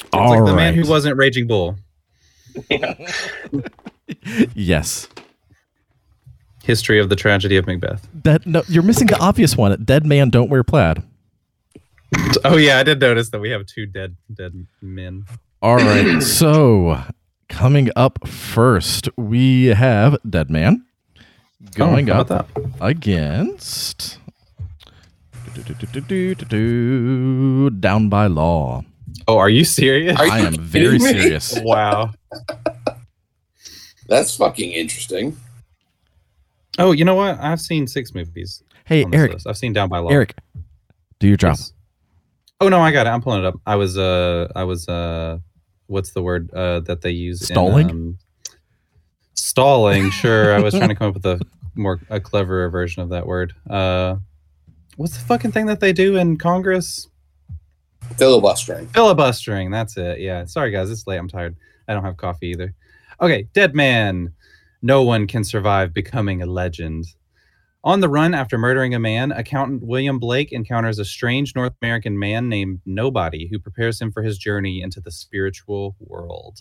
It's 0.09 0.15
All 0.15 0.31
like 0.31 0.41
right. 0.41 0.51
the 0.51 0.57
man 0.57 0.75
who 0.75 0.89
wasn't 0.89 1.17
Raging 1.17 1.47
Bull. 1.47 1.77
yes. 4.55 5.09
History 6.65 6.99
of 6.99 7.09
the 7.09 7.17
tragedy 7.17 7.57
of 7.57 7.67
Macbeth. 7.67 8.07
That 8.25 8.47
no, 8.47 8.63
you're 8.69 8.83
missing 8.83 9.07
the 9.07 9.19
obvious 9.19 9.57
one. 9.57 9.83
Dead 9.85 10.05
man 10.07 10.31
don't 10.31 10.51
wear 10.51 10.65
plaid. 10.65 11.03
Oh 12.45 12.57
yeah, 12.57 12.79
I 12.79 12.83
did 12.83 13.01
notice 13.01 13.31
that 13.31 13.41
we 13.41 13.51
have 13.51 13.67
two 13.67 13.87
dead 13.87 14.17
dead 14.33 14.67
men. 14.83 15.25
All 15.63 15.77
right. 15.77 16.23
so 16.23 17.03
coming 17.49 17.91
up 17.97 18.27
first, 18.29 19.09
we 19.17 19.67
have 19.67 20.17
Dead 20.29 20.51
Man 20.51 20.85
going 21.75 22.09
Oh, 22.11 22.15
how 22.15 22.21
up 22.21 22.31
about 22.31 22.55
that? 22.55 22.71
against 22.81 24.19
Down 27.81 28.09
by 28.09 28.27
Law. 28.27 28.85
Oh, 29.27 29.39
are 29.39 29.51
you 29.51 29.65
serious? 29.65 30.19
Are 30.19 30.27
you 30.27 30.33
I 30.33 30.39
am 30.41 30.55
very 30.55 30.99
me? 30.99 31.13
serious. 31.13 31.59
wow. 31.63 32.13
That's 34.09 34.35
fucking 34.37 34.73
interesting. 34.73 35.37
Oh, 36.79 36.93
you 36.93 37.05
know 37.05 37.15
what? 37.15 37.39
I've 37.41 37.61
seen 37.61 37.87
six 37.87 38.15
movies. 38.15 38.63
Hey, 38.85 39.05
on 39.05 39.11
this 39.11 39.19
Eric, 39.19 39.33
list. 39.35 39.47
I've 39.47 39.59
seen 39.59 39.73
Down 39.73 39.89
by 39.89 39.99
Law. 39.99 40.11
Eric, 40.11 40.35
do 41.19 41.29
your 41.29 41.37
job. 41.37 41.57
Yes. 41.59 41.73
Oh 42.61 42.69
no, 42.69 42.81
I 42.81 42.91
got 42.91 43.07
it. 43.07 43.11
I'm 43.11 43.21
pulling 43.21 43.41
it 43.41 43.47
up. 43.47 43.55
I 43.67 43.77
was 43.77 43.99
uh 43.99 44.49
I 44.57 44.65
was 44.65 44.89
uh 44.89 45.39
what's 45.87 46.11
the 46.13 46.23
word 46.23 46.51
uh 46.55 46.81
that 46.81 47.03
they 47.03 47.11
use 47.11 47.43
in, 47.43 47.55
Stalling? 47.55 47.91
um, 47.91 48.19
stalling, 49.35 50.11
sure. 50.11 50.55
I 50.55 50.61
was 50.61 50.75
trying 50.75 50.89
to 50.89 50.95
come 50.97 51.09
up 51.09 51.15
with 51.15 51.27
a 51.27 51.41
more 51.75 52.01
a 52.09 52.19
cleverer 52.21 52.71
version 52.71 53.03
of 53.03 53.11
that 53.11 53.27
word. 53.27 53.53
Uh 53.69 54.17
what's 54.97 55.19
the 55.19 55.25
fucking 55.25 55.53
thing 55.53 55.67
that 55.67 55.81
they 55.81 55.93
do 55.93 56.17
in 56.17 56.37
Congress? 56.39 57.08
Filibustering. 58.17 58.87
Filibustering, 58.89 59.71
that's 59.71 59.97
it. 59.97 60.21
Yeah. 60.21 60.45
Sorry 60.45 60.71
guys, 60.71 60.91
it's 60.91 61.07
late. 61.07 61.19
I'm 61.19 61.29
tired. 61.29 61.57
I 61.89 61.95
don't 61.95 62.05
have 62.05 62.17
coffee 62.17 62.49
either. 62.49 62.75
Okay, 63.21 63.49
Dead 63.53 63.75
Man. 63.75 64.33
No 64.81 65.03
one 65.03 65.27
can 65.27 65.43
survive 65.43 65.93
becoming 65.93 66.41
a 66.41 66.47
legend. 66.47 67.05
On 67.85 68.01
the 68.01 68.09
run 68.09 68.35
after 68.35 68.59
murdering 68.59 68.95
a 68.95 68.99
man, 68.99 69.33
accountant 69.33 69.83
William 69.83 70.19
Blake 70.19 70.53
encounters 70.53 70.99
a 70.99 71.05
strange 71.05 71.55
North 71.57 71.75
American 71.83 72.19
man 72.19 72.49
named 72.49 72.81
Nobody 72.87 73.49
who 73.49 73.59
prepares 73.59 74.01
him 74.01 74.13
for 74.13 74.23
his 74.23 74.39
journey 74.39 74.83
into 74.83 75.01
the 75.01 75.11
spiritual 75.11 75.97
world. 75.99 76.61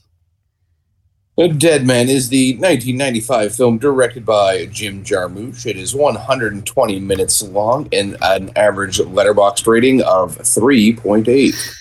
Dead 1.37 1.85
Man 1.85 2.09
is 2.09 2.29
the 2.29 2.53
1995 2.53 3.55
film 3.55 3.77
directed 3.77 4.25
by 4.25 4.65
Jim 4.65 5.03
Jarmusch. 5.03 5.67
It 5.67 5.77
is 5.77 5.93
120 5.93 6.99
minutes 6.99 7.43
long 7.43 7.87
and 7.93 8.17
an 8.23 8.49
average 8.55 8.99
letterbox 8.99 9.67
rating 9.67 10.01
of 10.01 10.35
3.8. 10.39 11.75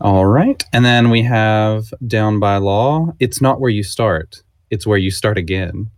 All 0.00 0.24
right. 0.24 0.64
And 0.72 0.86
then 0.86 1.10
we 1.10 1.22
have 1.24 1.92
Down 2.06 2.40
by 2.40 2.56
Law. 2.56 3.12
It's 3.20 3.42
not 3.42 3.60
where 3.60 3.70
you 3.70 3.82
start, 3.82 4.42
it's 4.70 4.86
where 4.86 4.96
you 4.96 5.10
start 5.10 5.36
again. 5.36 5.90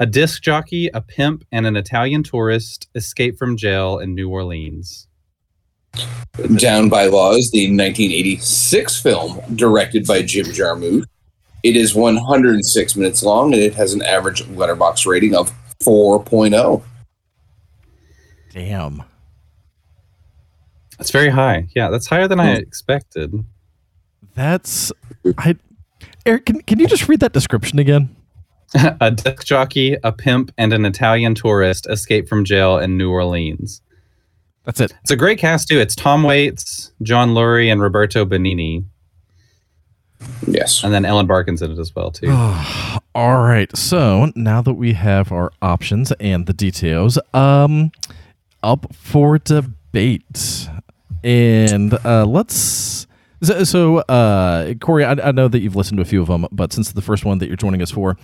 A 0.00 0.06
disc 0.06 0.42
jockey, 0.42 0.88
a 0.88 1.00
pimp, 1.00 1.44
and 1.50 1.66
an 1.66 1.76
Italian 1.76 2.22
tourist 2.22 2.88
escape 2.94 3.38
from 3.38 3.56
jail 3.56 4.00
in 4.00 4.14
New 4.14 4.28
Orleans. 4.28 5.08
Down 6.56 6.90
by 6.90 7.06
Law 7.06 7.32
is 7.32 7.50
the 7.50 7.68
1986 7.68 9.00
film 9.00 9.40
directed 9.56 10.06
by 10.06 10.20
Jim 10.20 10.44
Jarmusch. 10.44 11.06
It 11.62 11.76
is 11.76 11.94
106 11.94 12.96
minutes 12.96 13.22
long 13.22 13.52
and 13.52 13.62
it 13.62 13.74
has 13.74 13.92
an 13.92 14.02
average 14.02 14.46
letterbox 14.48 15.06
rating 15.06 15.34
of 15.34 15.52
oh. 15.86 16.20
4.0. 16.24 16.82
Damn. 18.52 19.02
That's 20.96 21.10
very 21.10 21.30
high. 21.30 21.68
Yeah, 21.74 21.90
that's 21.90 22.06
higher 22.06 22.26
than 22.28 22.40
I 22.40 22.54
Hmm. 22.54 22.60
expected. 22.60 23.32
That's 24.34 24.92
I. 25.36 25.56
Eric, 26.26 26.46
can, 26.46 26.60
can 26.62 26.78
you 26.78 26.86
just 26.86 27.08
read 27.08 27.20
that 27.20 27.32
description 27.32 27.78
again? 27.78 28.14
a 29.00 29.10
disc 29.10 29.46
jockey, 29.46 29.96
a 30.04 30.12
pimp, 30.12 30.52
and 30.58 30.72
an 30.72 30.84
Italian 30.84 31.34
tourist 31.34 31.86
escape 31.88 32.28
from 32.28 32.44
jail 32.44 32.78
in 32.78 32.98
New 32.98 33.10
Orleans. 33.10 33.80
That's 34.64 34.80
it. 34.80 34.92
It's 35.00 35.10
a 35.10 35.16
great 35.16 35.38
cast 35.38 35.68
too. 35.68 35.78
It's 35.78 35.94
Tom 35.96 36.22
Waits, 36.22 36.92
John 37.02 37.30
Lurie, 37.30 37.72
and 37.72 37.80
Roberto 37.80 38.26
Benigni, 38.26 38.84
Yes. 40.46 40.82
and 40.84 40.92
then 40.92 41.04
Ellen 41.04 41.26
Barkin's 41.26 41.62
in 41.62 41.72
it 41.72 41.78
as 41.78 41.94
well 41.94 42.10
too. 42.10 42.30
All 43.14 43.42
right. 43.42 43.74
So 43.76 44.30
now 44.34 44.62
that 44.62 44.74
we 44.74 44.92
have 44.94 45.32
our 45.32 45.50
options 45.60 46.12
and 46.12 46.46
the 46.46 46.52
details, 46.52 47.18
um, 47.34 47.92
up 48.62 48.94
for 48.94 49.38
debate, 49.38 50.68
and 51.24 51.94
uh, 52.04 52.24
let's. 52.26 53.06
So, 53.40 53.62
so 53.62 53.98
uh, 53.98 54.74
Corey, 54.74 55.04
I, 55.04 55.12
I 55.12 55.32
know 55.32 55.46
that 55.46 55.60
you've 55.60 55.76
listened 55.76 55.98
to 55.98 56.02
a 56.02 56.04
few 56.04 56.20
of 56.20 56.26
them, 56.26 56.46
but 56.50 56.72
since 56.72 56.90
the 56.92 57.02
first 57.02 57.24
one 57.24 57.38
that 57.38 57.46
you're 57.46 57.56
joining 57.56 57.82
us 57.82 57.90
for, 57.90 58.16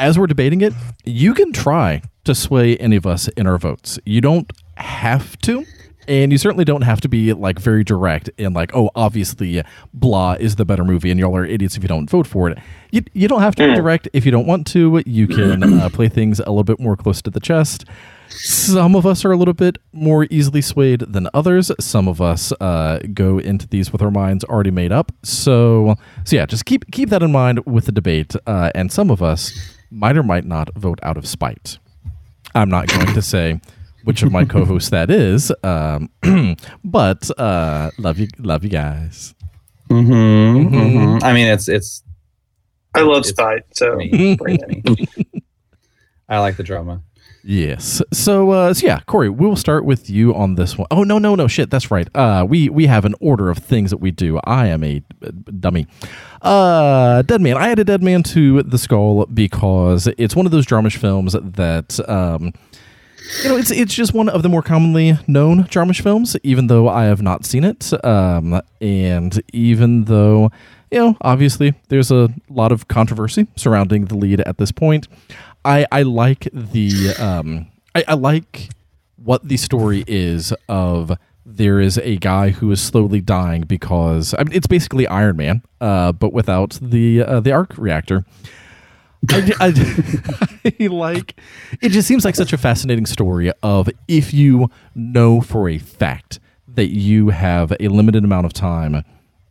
as 0.00 0.18
we're 0.18 0.26
debating 0.26 0.62
it, 0.62 0.72
you 1.04 1.34
can 1.34 1.52
try 1.52 2.00
to 2.24 2.34
sway 2.34 2.76
any 2.78 2.96
of 2.96 3.06
us 3.06 3.28
in 3.28 3.46
our 3.46 3.58
votes. 3.58 3.98
You 4.06 4.20
don't 4.22 4.50
have 4.76 5.38
to. 5.40 5.66
And 6.08 6.32
you 6.32 6.38
certainly 6.38 6.64
don't 6.64 6.82
have 6.82 7.02
to 7.02 7.08
be 7.08 7.34
like 7.34 7.58
very 7.58 7.84
direct 7.84 8.30
and 8.38 8.54
like, 8.54 8.74
oh, 8.74 8.90
obviously, 8.94 9.62
blah 9.92 10.32
is 10.40 10.56
the 10.56 10.64
better 10.64 10.84
movie, 10.84 11.10
and 11.10 11.20
y'all 11.20 11.36
are 11.36 11.44
idiots 11.44 11.76
if 11.76 11.82
you 11.82 11.88
don't 11.88 12.08
vote 12.08 12.26
for 12.26 12.48
it. 12.48 12.58
You, 12.90 13.02
you 13.12 13.28
don't 13.28 13.42
have 13.42 13.54
to 13.56 13.68
be 13.68 13.74
direct 13.74 14.08
if 14.14 14.24
you 14.24 14.32
don't 14.32 14.46
want 14.46 14.66
to. 14.68 15.02
You 15.04 15.28
can 15.28 15.62
uh, 15.62 15.90
play 15.90 16.08
things 16.08 16.40
a 16.40 16.48
little 16.48 16.64
bit 16.64 16.80
more 16.80 16.96
close 16.96 17.20
to 17.22 17.30
the 17.30 17.40
chest. 17.40 17.84
Some 18.30 18.96
of 18.96 19.04
us 19.04 19.24
are 19.24 19.32
a 19.32 19.36
little 19.36 19.54
bit 19.54 19.78
more 19.92 20.26
easily 20.30 20.62
swayed 20.62 21.00
than 21.00 21.28
others. 21.34 21.70
Some 21.78 22.08
of 22.08 22.22
us 22.22 22.52
uh, 22.60 23.00
go 23.12 23.38
into 23.38 23.66
these 23.68 23.92
with 23.92 24.00
our 24.00 24.10
minds 24.10 24.44
already 24.44 24.70
made 24.70 24.92
up. 24.92 25.12
So, 25.22 25.96
so 26.24 26.36
yeah, 26.36 26.46
just 26.46 26.64
keep 26.64 26.90
keep 26.90 27.10
that 27.10 27.22
in 27.22 27.32
mind 27.32 27.66
with 27.66 27.86
the 27.86 27.92
debate. 27.92 28.34
Uh, 28.46 28.70
and 28.74 28.90
some 28.90 29.10
of 29.10 29.22
us 29.22 29.76
might 29.90 30.16
or 30.16 30.22
might 30.22 30.44
not 30.44 30.74
vote 30.74 30.98
out 31.02 31.16
of 31.18 31.26
spite. 31.26 31.78
I'm 32.54 32.70
not 32.70 32.88
going 32.88 33.12
to 33.12 33.22
say 33.22 33.60
which 34.08 34.22
of 34.22 34.32
my 34.32 34.42
co-hosts 34.42 34.88
that 34.88 35.10
is, 35.10 35.52
um, 35.62 36.08
but 36.82 37.30
uh, 37.38 37.90
love 37.98 38.18
you, 38.18 38.26
love 38.38 38.64
you 38.64 38.70
guys. 38.70 39.34
Mm-hmm, 39.90 40.74
mm-hmm. 40.74 41.22
I 41.22 41.34
mean, 41.34 41.46
it's 41.46 41.68
it's 41.68 42.02
I 42.94 43.02
love 43.02 43.26
It's- 43.26 43.28
Spite, 43.28 43.64
so 43.76 43.96
me. 43.96 44.38
I 46.30 46.38
like 46.38 46.56
the 46.56 46.62
drama. 46.62 47.02
Yes. 47.44 48.00
So, 48.10 48.50
uh, 48.50 48.72
so 48.72 48.86
yeah, 48.86 49.00
Corey, 49.00 49.28
we 49.28 49.46
will 49.46 49.56
start 49.56 49.84
with 49.84 50.08
you 50.08 50.34
on 50.34 50.54
this 50.54 50.78
one. 50.78 50.86
Oh 50.90 51.02
no, 51.02 51.18
no, 51.18 51.34
no, 51.34 51.46
shit. 51.46 51.70
That's 51.70 51.90
right. 51.90 52.08
Uh, 52.14 52.46
we 52.48 52.70
we 52.70 52.86
have 52.86 53.04
an 53.04 53.14
order 53.20 53.50
of 53.50 53.58
things 53.58 53.90
that 53.90 53.98
we 53.98 54.10
do. 54.10 54.40
I 54.44 54.68
am 54.68 54.84
a 54.84 55.02
uh, 55.22 55.32
dummy. 55.60 55.86
Uh, 56.40 57.20
Dead 57.22 57.42
Man. 57.42 57.58
I 57.58 57.68
added 57.68 57.86
Dead 57.86 58.02
Man 58.02 58.22
to 58.22 58.62
the 58.62 58.78
skull 58.78 59.26
because 59.26 60.08
it's 60.16 60.34
one 60.34 60.46
of 60.46 60.52
those 60.52 60.64
Jarmusch 60.64 60.96
films 60.96 61.34
that 61.34 62.00
um, 62.08 62.54
you 63.42 63.48
know, 63.48 63.56
it's 63.56 63.70
it's 63.70 63.94
just 63.94 64.14
one 64.14 64.28
of 64.28 64.42
the 64.42 64.48
more 64.48 64.62
commonly 64.62 65.18
known 65.26 65.64
Jarmusch 65.64 66.00
films, 66.00 66.36
even 66.42 66.66
though 66.66 66.88
I 66.88 67.04
have 67.04 67.22
not 67.22 67.44
seen 67.44 67.64
it. 67.64 67.92
Um, 68.04 68.60
and 68.80 69.40
even 69.52 70.04
though, 70.04 70.50
you 70.90 70.98
know, 70.98 71.16
obviously 71.20 71.74
there's 71.88 72.10
a 72.10 72.28
lot 72.48 72.72
of 72.72 72.88
controversy 72.88 73.46
surrounding 73.56 74.06
the 74.06 74.16
lead 74.16 74.40
at 74.40 74.58
this 74.58 74.72
point, 74.72 75.08
I 75.64 75.86
I 75.92 76.02
like 76.02 76.48
the 76.52 77.14
um 77.18 77.66
I, 77.94 78.04
I 78.08 78.14
like 78.14 78.70
what 79.16 79.46
the 79.46 79.56
story 79.56 80.04
is 80.06 80.52
of 80.68 81.12
there 81.44 81.80
is 81.80 81.98
a 81.98 82.16
guy 82.16 82.50
who 82.50 82.70
is 82.70 82.80
slowly 82.80 83.20
dying 83.20 83.62
because 83.62 84.34
I 84.38 84.44
mean 84.44 84.54
it's 84.54 84.66
basically 84.66 85.06
Iron 85.06 85.36
Man, 85.36 85.62
uh, 85.80 86.12
but 86.12 86.32
without 86.32 86.78
the 86.80 87.22
uh, 87.22 87.40
the 87.40 87.52
arc 87.52 87.76
reactor. 87.76 88.24
I, 89.30 89.52
I- 89.60 90.70
I 90.80 90.86
like 90.86 91.34
it 91.82 91.90
just 91.90 92.06
seems 92.08 92.24
like 92.24 92.34
such 92.34 92.52
a 92.52 92.58
fascinating 92.58 93.06
story 93.06 93.50
of 93.62 93.88
if 94.06 94.32
you 94.34 94.70
know 94.94 95.40
for 95.40 95.68
a 95.68 95.78
fact 95.78 96.40
that 96.68 96.88
you 96.88 97.30
have 97.30 97.72
a 97.80 97.88
limited 97.88 98.22
amount 98.24 98.46
of 98.46 98.52
time 98.52 99.04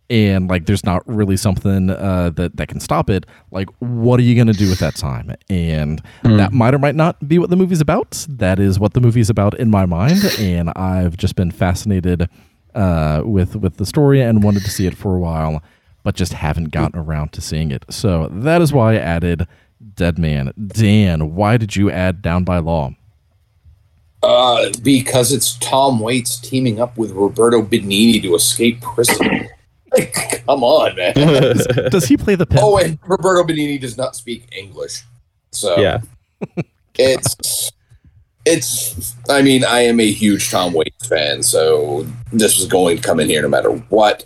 and 0.09 0.49
like 0.49 0.65
there's 0.67 0.85
not 0.85 1.03
really 1.05 1.35
something 1.35 1.89
uh, 1.89 2.29
that 2.35 2.55
that 2.55 2.67
can 2.69 2.79
stop 2.79 3.09
it 3.09 3.25
like 3.51 3.67
what 3.79 4.19
are 4.19 4.23
you 4.23 4.35
going 4.35 4.47
to 4.47 4.53
do 4.53 4.69
with 4.69 4.79
that 4.79 4.95
time? 4.95 5.33
And 5.49 6.01
that 6.23 6.53
might 6.53 6.73
or 6.73 6.79
might 6.79 6.95
not 6.95 7.27
be 7.27 7.37
what 7.39 7.49
the 7.49 7.57
movie's 7.57 7.81
about. 7.81 8.25
That 8.29 8.59
is 8.59 8.79
what 8.79 8.93
the 8.93 9.01
movie's 9.01 9.29
about 9.29 9.59
in 9.59 9.69
my 9.69 9.85
mind 9.85 10.23
and 10.39 10.71
i've 10.77 11.17
just 11.17 11.35
been 11.35 11.51
fascinated 11.51 12.29
uh, 12.75 13.21
with 13.25 13.55
with 13.57 13.77
the 13.77 13.85
story 13.85 14.21
and 14.21 14.43
wanted 14.43 14.63
to 14.63 14.69
see 14.69 14.85
it 14.87 14.95
for 14.95 15.15
a 15.15 15.19
while 15.19 15.61
but 16.07 16.15
just 16.15 16.31
haven't 16.31 16.71
gotten 16.71 16.97
around 16.97 17.33
to 17.33 17.41
seeing 17.41 17.69
it 17.69 17.83
so 17.89 18.29
that 18.31 18.61
is 18.61 18.71
why 18.71 18.93
i 18.93 18.95
added 18.95 19.45
dead 19.95 20.17
man 20.17 20.53
dan 20.55 21.35
why 21.35 21.57
did 21.57 21.75
you 21.75 21.91
add 21.91 22.21
down 22.21 22.45
by 22.45 22.59
law 22.59 22.91
Uh, 24.23 24.71
because 24.81 25.33
it's 25.33 25.57
Tom 25.59 25.99
Waits 25.99 26.39
teaming 26.39 26.79
up 26.79 26.97
with 26.97 27.11
Roberto 27.11 27.61
Benigni 27.61 28.21
to 28.21 28.35
escape 28.35 28.81
prison. 28.81 29.47
Like, 29.91 30.43
come 30.45 30.63
on, 30.63 30.95
man. 30.97 31.13
does 31.91 32.05
he 32.05 32.17
play 32.17 32.35
the 32.35 32.45
pimp 32.45 32.61
oh, 32.61 32.77
and 32.77 32.99
Roberto 33.07 33.43
Benigni 33.43 33.79
does 33.79 33.95
not 33.95 34.17
speak 34.17 34.43
English, 34.51 35.03
so 35.51 35.79
yeah. 35.79 35.99
it's 36.95 37.71
it's. 38.45 39.15
I 39.29 39.41
mean, 39.41 39.63
I 39.63 39.79
am 39.79 40.01
a 40.01 40.11
huge 40.11 40.51
Tom 40.51 40.73
Waits 40.73 41.07
fan, 41.07 41.41
so 41.41 42.05
this 42.33 42.57
was 42.57 42.67
going 42.67 42.97
to 42.97 43.03
come 43.03 43.21
in 43.21 43.29
here 43.29 43.41
no 43.41 43.47
matter 43.47 43.71
what. 43.89 44.25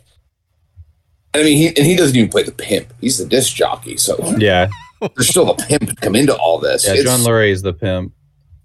I 1.33 1.43
mean, 1.43 1.57
he 1.57 1.67
and 1.67 1.85
he 1.85 1.95
doesn't 1.95 2.15
even 2.15 2.29
play 2.29 2.43
the 2.43 2.51
pimp; 2.51 2.93
he's 2.99 3.17
the 3.17 3.25
disc 3.25 3.55
jockey. 3.55 3.97
So 3.97 4.17
Yeah. 4.37 4.69
there's 5.15 5.29
still 5.29 5.45
the 5.45 5.63
pimp 5.65 5.87
to 5.89 5.95
come 5.95 6.15
into 6.15 6.35
all 6.35 6.59
this. 6.59 6.85
Yeah. 6.85 6.93
It's- 6.93 7.05
John 7.05 7.21
Lurie 7.21 7.51
is 7.51 7.61
the 7.61 7.73
pimp. 7.73 8.13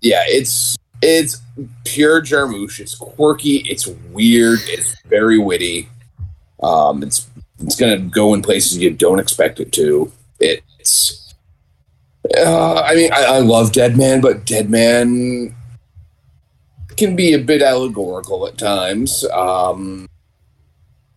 yeah, 0.02 0.24
it's 0.26 0.76
it's 1.02 1.40
pure 1.84 2.20
Jarmusch. 2.22 2.80
It's 2.80 2.94
quirky. 2.94 3.58
It's 3.68 3.86
weird. 3.86 4.58
It's 4.66 4.96
very 5.06 5.38
witty. 5.38 5.88
Um, 6.62 7.02
it's 7.02 7.26
it's 7.60 7.76
gonna 7.76 7.98
go 7.98 8.34
in 8.34 8.42
places 8.42 8.78
you 8.78 8.90
don't 8.90 9.18
expect 9.20 9.60
it 9.60 9.72
to. 9.72 10.10
It's. 10.40 11.34
Uh, 12.36 12.74
I 12.84 12.94
mean, 12.96 13.12
I, 13.12 13.24
I 13.24 13.38
love 13.38 13.70
Dead 13.72 13.96
Man, 13.96 14.20
but 14.20 14.44
Dead 14.44 14.68
Man 14.68 15.54
can 16.96 17.14
be 17.14 17.32
a 17.34 17.38
bit 17.38 17.62
allegorical 17.62 18.46
at 18.48 18.58
times. 18.58 19.24
Um, 19.32 20.08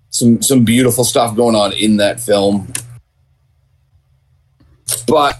some 0.10 0.42
some 0.42 0.64
beautiful 0.66 1.04
stuff 1.04 1.36
going 1.36 1.56
on 1.56 1.72
in 1.74 1.98
that 1.98 2.20
film, 2.20 2.72
but 5.08 5.36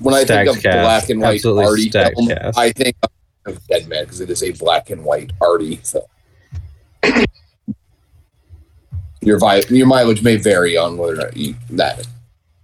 when 0.00 0.14
I 0.14 0.24
Stacked 0.24 0.46
think 0.48 0.56
of 0.58 0.62
cast. 0.62 0.84
black 0.84 1.10
and 1.10 1.20
white 1.20 1.34
Absolutely 1.36 1.64
arty 1.64 1.90
film, 1.90 2.28
cast. 2.28 2.58
I 2.58 2.72
think 2.72 2.96
of 3.46 3.66
Dead 3.66 3.88
Man 3.88 4.04
because 4.04 4.20
it 4.20 4.30
is 4.30 4.42
a 4.42 4.52
black 4.52 4.90
and 4.90 5.04
white 5.04 5.32
arty 5.40 5.76
film. 5.76 6.04
your 9.20 9.38
vi- 9.38 9.62
your 9.68 9.86
mileage 9.86 10.22
may 10.22 10.36
vary 10.36 10.76
on 10.76 10.96
whether 10.96 11.14
or 11.14 11.16
not 11.16 11.36
you, 11.36 11.54
that 11.70 12.06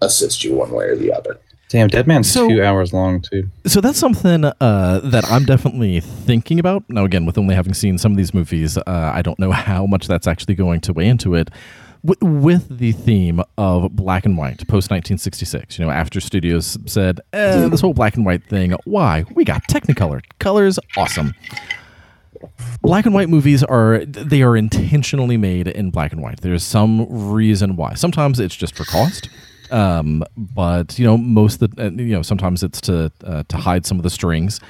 assists 0.00 0.42
you 0.44 0.54
one 0.54 0.70
way 0.70 0.86
or 0.86 0.96
the 0.96 1.12
other. 1.12 1.38
Damn, 1.70 1.88
Dead 1.88 2.06
Man's 2.06 2.30
So- 2.32 2.48
two 2.48 2.62
hours 2.62 2.92
long 2.92 3.20
too. 3.20 3.48
So 3.66 3.80
that's 3.80 3.98
something 3.98 4.44
uh, 4.44 5.00
that 5.04 5.24
I'm 5.30 5.44
definitely 5.44 6.00
thinking 6.00 6.58
about. 6.58 6.82
Now, 6.88 7.04
again, 7.04 7.26
with 7.26 7.36
only 7.36 7.54
having 7.54 7.74
seen 7.74 7.98
some 7.98 8.12
of 8.12 8.16
these 8.16 8.32
movies, 8.32 8.78
uh, 8.78 8.82
I 8.86 9.20
don't 9.22 9.38
know 9.38 9.50
how 9.52 9.84
much 9.86 10.06
that's 10.08 10.26
actually 10.26 10.54
going 10.54 10.80
to 10.82 10.92
weigh 10.94 11.08
into 11.08 11.34
it. 11.34 11.50
W- 12.06 12.40
with 12.40 12.78
the 12.78 12.92
theme 12.92 13.42
of 13.58 13.94
black 13.94 14.24
and 14.24 14.38
white 14.38 14.58
post 14.68 14.90
1966, 14.90 15.78
you 15.78 15.84
know, 15.84 15.90
after 15.90 16.20
studios 16.20 16.78
said, 16.86 17.20
eh, 17.34 17.68
this 17.68 17.80
whole 17.82 17.92
black 17.92 18.14
and 18.16 18.24
white 18.24 18.44
thing, 18.44 18.74
why? 18.84 19.24
We 19.34 19.44
got 19.44 19.66
Technicolor. 19.68 20.22
Colors, 20.38 20.78
awesome. 20.96 21.34
Black 22.82 23.04
and 23.04 23.14
white 23.14 23.28
movies 23.28 23.64
are 23.64 24.04
they 24.06 24.42
are 24.42 24.56
intentionally 24.56 25.36
made 25.36 25.66
in 25.66 25.90
black 25.90 26.12
and 26.12 26.22
white. 26.22 26.40
There's 26.40 26.62
some 26.62 27.06
reason 27.10 27.74
why. 27.76 27.94
Sometimes 27.94 28.38
it's 28.38 28.54
just 28.54 28.76
for 28.76 28.84
cost, 28.84 29.28
um, 29.70 30.24
but 30.36 30.98
you 30.98 31.04
know 31.04 31.16
most 31.16 31.62
of 31.62 31.74
the 31.74 31.84
you 32.02 32.14
know 32.14 32.22
sometimes 32.22 32.62
it's 32.62 32.80
to 32.82 33.12
uh, 33.24 33.44
to 33.48 33.56
hide 33.56 33.86
some 33.86 33.98
of 33.98 34.02
the 34.02 34.10
strings. 34.10 34.60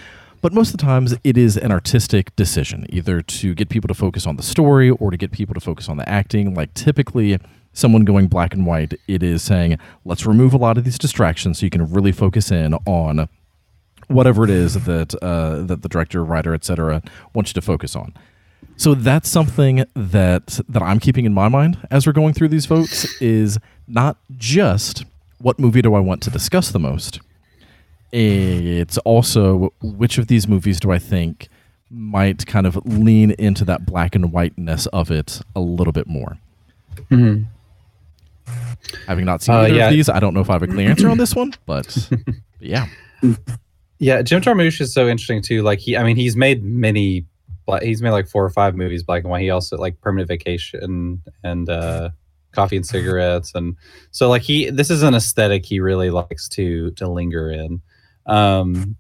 But 0.41 0.53
most 0.53 0.69
of 0.69 0.77
the 0.77 0.85
times 0.85 1.17
it 1.25 1.37
is 1.37 1.57
an 1.57 1.73
artistic 1.73 2.35
decision, 2.37 2.87
either 2.91 3.23
to 3.23 3.55
get 3.55 3.69
people 3.69 3.89
to 3.89 3.95
focus 3.95 4.25
on 4.25 4.37
the 4.37 4.43
story 4.43 4.89
or 4.89 5.11
to 5.11 5.17
get 5.17 5.33
people 5.33 5.53
to 5.55 5.61
focus 5.61 5.89
on 5.89 5.97
the 5.97 6.09
acting. 6.09 6.55
Like 6.55 6.73
typically, 6.75 7.39
someone 7.73 8.05
going 8.05 8.29
black 8.29 8.55
and 8.55 8.65
white, 8.65 8.95
it 9.09 9.23
is 9.23 9.43
saying, 9.43 9.79
let's 10.05 10.27
remove 10.27 10.55
a 10.55 10.57
lot 10.57 10.79
of 10.79 10.85
these 10.85 10.99
distractions 10.99 11.59
so 11.59 11.67
you 11.67 11.71
can 11.71 11.91
really 11.91 12.13
focus 12.13 12.53
in 12.53 12.75
on 12.87 13.29
whatever 14.07 14.45
it 14.45 14.51
is 14.51 14.85
that 14.85 15.15
uh, 15.23 15.63
that 15.63 15.83
the 15.83 15.89
director, 15.89 16.25
writer, 16.25 16.55
etc. 16.55 17.03
wants 17.35 17.51
you 17.51 17.55
to 17.55 17.63
focus 17.63 17.97
on. 17.97 18.15
So 18.79 18.95
that's 18.95 19.29
something 19.29 19.85
that 19.95 20.61
that 20.69 20.83
I'm 20.83 20.99
keeping 21.01 21.25
in 21.27 21.35
my 21.35 21.49
mind 21.49 21.77
as 21.91 22.07
we're 22.07 22.13
going 22.15 22.33
through 22.33 22.49
these 22.49 22.65
votes 22.67 23.21
is 23.21 23.59
not 23.89 24.17
just 24.37 25.05
what 25.39 25.59
movie 25.59 25.83
do 25.83 25.95
I 25.95 26.01
want 26.01 26.23
to 26.23 26.31
discuss 26.31 26.71
the 26.71 26.79
most. 26.79 27.21
It's 28.13 28.97
also 28.99 29.73
which 29.83 30.17
of 30.17 30.29
these 30.29 30.49
movies 30.49 30.81
do 30.81 30.91
I 30.93 30.99
think 30.99 31.49
might 31.91 32.47
kind 32.47 32.67
of 32.67 32.77
lean 32.87 33.33
into 33.33 33.65
that 33.67 33.85
black 33.85 34.15
and 34.15 34.33
whiteness 34.33 34.87
of 34.87 35.11
it 35.11 35.41
a 35.57 35.61
little 35.61 35.93
bit 35.93 36.07
more. 36.07 36.39
Mhm. 37.11 37.47
Having 39.07 39.25
not 39.27 39.43
seen 39.43 39.55
Uh, 39.55 39.59
either 39.63 39.75
yeah. 39.75 39.87
of 39.89 39.93
these, 39.93 40.09
I 40.09 40.21
don't 40.21 40.35
know 40.35 40.41
if 40.41 40.49
I 40.51 40.55
have 40.55 40.63
a 40.63 40.67
clear 40.67 40.89
answer 40.89 41.09
on 41.11 41.19
this 41.19 41.35
one, 41.43 41.53
but 41.67 42.09
yeah. 42.61 42.87
Yeah, 43.99 44.23
Jim 44.23 44.41
Jarmusch 44.41 44.81
is 44.81 44.93
so 44.95 45.09
interesting 45.09 45.43
too. 45.43 45.63
Like 45.63 45.81
he, 45.81 45.97
I 45.97 46.05
mean, 46.05 46.17
he's 46.17 46.37
made 46.37 46.63
many. 46.63 47.25
He's 47.83 48.03
made 48.03 48.11
like 48.11 48.29
four 48.29 48.45
or 48.45 48.51
five 48.51 48.75
movies 48.75 49.03
black 49.03 49.23
and 49.23 49.31
white. 49.31 49.43
He 49.43 49.51
also 49.51 49.77
like 49.77 50.01
Permanent 50.01 50.29
Vacation 50.29 51.23
and 51.43 51.69
uh, 51.69 52.11
Coffee 52.53 52.77
and 52.77 52.87
Cigarettes, 52.87 53.53
and 53.55 53.77
so 54.11 54.29
like 54.29 54.43
he, 54.43 54.71
this 54.71 54.91
is 54.91 55.03
an 55.03 55.15
aesthetic 55.15 55.65
he 55.65 55.81
really 55.81 56.11
likes 56.11 56.49
to 56.51 56.91
to 56.93 57.09
linger 57.09 57.51
in, 57.51 57.81
um, 58.27 58.97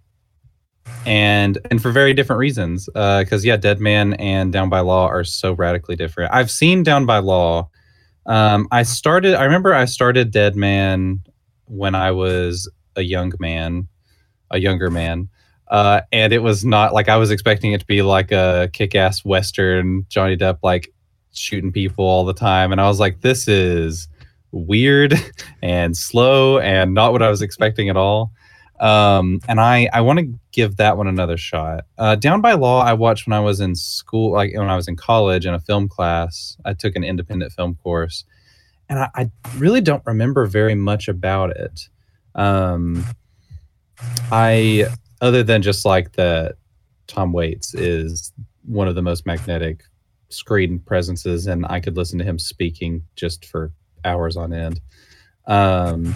and 1.06 1.58
and 1.70 1.80
for 1.80 1.90
very 1.90 2.14
different 2.14 2.40
reasons. 2.40 2.86
Because 2.86 3.44
yeah, 3.44 3.56
Dead 3.56 3.80
Man 3.80 4.14
and 4.14 4.52
Down 4.52 4.68
by 4.68 4.80
Law 4.80 5.06
are 5.06 5.24
so 5.24 5.52
radically 5.52 5.96
different. 5.96 6.32
I've 6.32 6.50
seen 6.50 6.82
Down 6.82 7.06
by 7.06 7.18
Law. 7.18 7.70
Um, 8.26 8.68
I 8.70 8.82
started. 8.82 9.34
I 9.34 9.44
remember 9.44 9.74
I 9.74 9.86
started 9.86 10.30
Dead 10.30 10.56
Man 10.56 11.20
when 11.64 11.94
I 11.94 12.10
was 12.10 12.70
a 12.96 13.02
young 13.02 13.32
man 13.38 13.88
a 14.50 14.58
younger 14.58 14.90
man. 14.90 15.28
Uh, 15.70 16.00
and 16.12 16.32
it 16.32 16.38
was 16.38 16.64
not 16.64 16.94
like 16.94 17.08
I 17.08 17.16
was 17.16 17.30
expecting 17.30 17.72
it 17.72 17.80
to 17.80 17.86
be 17.86 18.02
like 18.02 18.32
a 18.32 18.70
kick-ass 18.72 19.24
western 19.24 20.06
Johnny 20.08 20.36
Depp 20.36 20.58
like 20.62 20.92
shooting 21.32 21.72
people 21.72 22.04
all 22.04 22.24
the 22.24 22.34
time, 22.34 22.72
and 22.72 22.80
I 22.80 22.88
was 22.88 23.00
like, 23.00 23.20
this 23.20 23.48
is 23.48 24.08
weird 24.50 25.14
and 25.62 25.96
slow 25.96 26.58
and 26.58 26.94
not 26.94 27.12
what 27.12 27.22
I 27.22 27.28
was 27.28 27.42
expecting 27.42 27.88
at 27.88 27.96
all. 27.96 28.32
Um, 28.80 29.40
and 29.48 29.60
I 29.60 29.88
I 29.92 30.00
want 30.00 30.20
to 30.20 30.32
give 30.52 30.76
that 30.76 30.96
one 30.96 31.08
another 31.08 31.36
shot. 31.36 31.84
Uh, 31.98 32.14
Down 32.14 32.40
by 32.40 32.52
Law 32.52 32.80
I 32.80 32.92
watched 32.92 33.26
when 33.26 33.34
I 33.34 33.40
was 33.40 33.60
in 33.60 33.74
school, 33.74 34.32
like 34.32 34.54
when 34.54 34.70
I 34.70 34.76
was 34.76 34.88
in 34.88 34.96
college 34.96 35.46
in 35.46 35.54
a 35.54 35.60
film 35.60 35.88
class. 35.88 36.56
I 36.64 36.74
took 36.74 36.94
an 36.94 37.04
independent 37.04 37.52
film 37.52 37.74
course, 37.82 38.24
and 38.88 39.00
I, 39.00 39.10
I 39.14 39.30
really 39.56 39.80
don't 39.80 40.02
remember 40.06 40.46
very 40.46 40.76
much 40.76 41.08
about 41.08 41.50
it. 41.56 41.88
Um, 42.36 43.04
I 44.30 44.86
other 45.20 45.42
than 45.42 45.62
just 45.62 45.84
like 45.84 46.12
the 46.12 46.56
Tom 47.06 47.32
Waits 47.32 47.74
is 47.74 48.32
one 48.64 48.88
of 48.88 48.94
the 48.94 49.02
most 49.02 49.26
magnetic 49.26 49.82
screen 50.28 50.78
presences 50.78 51.46
and 51.46 51.64
I 51.66 51.80
could 51.80 51.96
listen 51.96 52.18
to 52.18 52.24
him 52.24 52.38
speaking 52.38 53.02
just 53.16 53.46
for 53.46 53.72
hours 54.04 54.36
on 54.36 54.52
end. 54.52 54.80
Um 55.46 56.14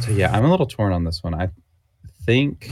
so 0.00 0.10
yeah, 0.10 0.32
I'm 0.32 0.44
a 0.44 0.50
little 0.50 0.66
torn 0.66 0.92
on 0.92 1.04
this 1.04 1.22
one. 1.22 1.34
I 1.34 1.50
think 2.24 2.70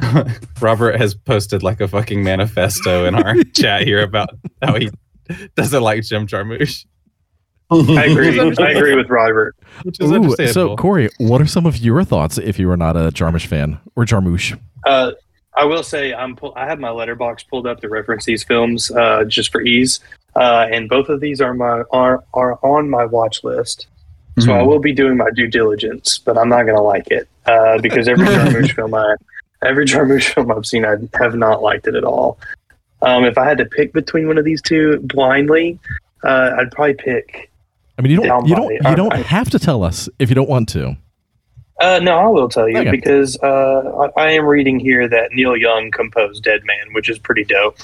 Robert 0.60 0.96
has 0.96 1.14
posted 1.14 1.62
like 1.62 1.80
a 1.80 1.88
fucking 1.88 2.22
manifesto 2.22 3.04
in 3.04 3.14
our 3.14 3.34
chat 3.54 3.82
here 3.82 4.02
about 4.02 4.30
how 4.60 4.74
he 4.74 4.90
doesn't 5.54 5.82
like 5.82 6.02
Jim 6.02 6.26
Jarmusch, 6.26 6.86
I 7.98 8.04
agree. 8.06 8.38
I 8.40 8.70
agree 8.70 8.94
with 8.94 9.08
Robert. 9.10 9.54
which 9.82 9.98
is 10.00 10.10
Ooh, 10.10 10.14
understandable. 10.16 10.52
so 10.52 10.76
Corey, 10.76 11.08
what 11.18 11.40
are 11.40 11.46
some 11.46 11.66
of 11.66 11.78
your 11.78 12.04
thoughts 12.04 12.38
if 12.38 12.58
you 12.58 12.68
were 12.68 12.76
not 12.76 12.96
a 12.96 13.10
Jarmusch 13.10 13.46
fan 13.46 13.78
or 13.96 14.04
Jarmusch? 14.04 14.58
Uh, 14.86 15.12
I 15.56 15.64
will 15.64 15.82
say 15.82 16.14
I'm 16.14 16.34
pull- 16.36 16.54
I 16.56 16.66
have 16.66 16.78
my 16.80 16.90
letterbox 16.90 17.42
pulled 17.44 17.66
up 17.66 17.80
to 17.80 17.88
reference 17.88 18.24
these 18.24 18.42
films 18.44 18.90
uh, 18.90 19.24
just 19.24 19.52
for 19.52 19.60
ease, 19.62 20.00
uh, 20.34 20.66
and 20.70 20.88
both 20.88 21.08
of 21.08 21.20
these 21.20 21.40
are 21.40 21.54
my 21.54 21.82
are 21.90 22.24
are 22.34 22.58
on 22.62 22.88
my 22.88 23.04
watch 23.04 23.44
list. 23.44 23.86
So 24.38 24.46
Mhm. 24.48 24.60
I 24.60 24.62
will 24.62 24.78
be 24.78 24.92
doing 24.94 25.18
my 25.18 25.28
due 25.34 25.46
diligence, 25.46 26.16
but 26.18 26.38
I'm 26.38 26.48
not 26.48 26.62
going 26.62 26.76
to 26.76 26.82
like 26.82 27.08
it 27.10 27.28
uh, 27.44 27.78
because 27.82 28.08
every 28.08 28.24
Jarmusch 28.28 28.74
film 28.74 28.94
I 28.94 29.14
every 29.62 29.84
Jarmusch 29.84 30.32
film 30.34 30.50
I've 30.50 30.64
seen 30.66 30.86
I 30.86 30.96
have 31.18 31.34
not 31.34 31.62
liked 31.62 31.86
it 31.86 31.94
at 31.94 32.04
all. 32.04 32.38
Um, 33.02 33.24
if 33.24 33.36
I 33.36 33.44
had 33.44 33.58
to 33.58 33.64
pick 33.66 33.92
between 33.92 34.28
one 34.28 34.38
of 34.38 34.44
these 34.46 34.62
two 34.62 35.00
blindly, 35.00 35.78
uh, 36.24 36.52
I'd 36.58 36.70
probably 36.70 36.94
pick. 36.94 37.50
I 37.98 38.02
mean, 38.02 38.10
you 38.10 38.16
don't 38.18 38.26
Down 38.26 38.46
you 38.46 38.56
don't 38.56 38.72
you 38.72 38.96
don't 38.96 39.14
have 39.14 39.50
to 39.50 39.58
tell 39.58 39.82
us 39.84 40.08
if 40.18 40.28
you 40.28 40.34
don't 40.34 40.48
want 40.48 40.68
to. 40.70 40.96
Uh, 41.80 41.98
no, 42.02 42.16
I 42.16 42.26
will 42.28 42.48
tell 42.48 42.68
you 42.68 42.78
Okay. 42.78 42.90
because 42.90 43.36
uh, 43.42 44.08
I, 44.16 44.22
I 44.22 44.30
am 44.32 44.44
reading 44.44 44.78
here 44.78 45.08
that 45.08 45.32
Neil 45.32 45.56
Young 45.56 45.90
composed 45.90 46.44
Dead 46.44 46.60
Man, 46.64 46.92
which 46.92 47.08
is 47.08 47.18
pretty 47.18 47.44
dope. 47.44 47.76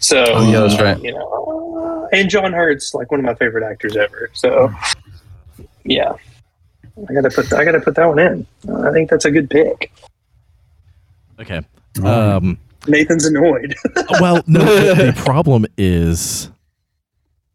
So, 0.00 0.24
Oh, 0.28 0.50
yeah, 0.50 0.60
that's 0.60 0.80
right. 0.80 1.00
You 1.00 1.12
know, 1.12 2.08
and 2.12 2.28
John 2.28 2.52
Hurt's 2.52 2.92
like 2.92 3.10
one 3.10 3.20
of 3.20 3.26
my 3.26 3.34
favorite 3.34 3.64
actors 3.64 3.96
ever. 3.96 4.30
So, 4.34 4.72
yeah, 5.84 6.12
I 7.08 7.12
gotta 7.14 7.30
put 7.30 7.52
I 7.52 7.64
gotta 7.64 7.80
put 7.80 7.94
that 7.94 8.06
one 8.06 8.18
in. 8.18 8.46
I 8.84 8.90
think 8.92 9.10
that's 9.10 9.24
a 9.24 9.30
good 9.30 9.48
pick. 9.48 9.92
Okay. 11.38 11.62
Um, 12.02 12.58
Nathan's 12.88 13.26
annoyed. 13.26 13.74
well, 14.20 14.42
no, 14.46 14.64
the, 14.64 15.04
the 15.06 15.12
problem 15.24 15.66
is 15.78 16.50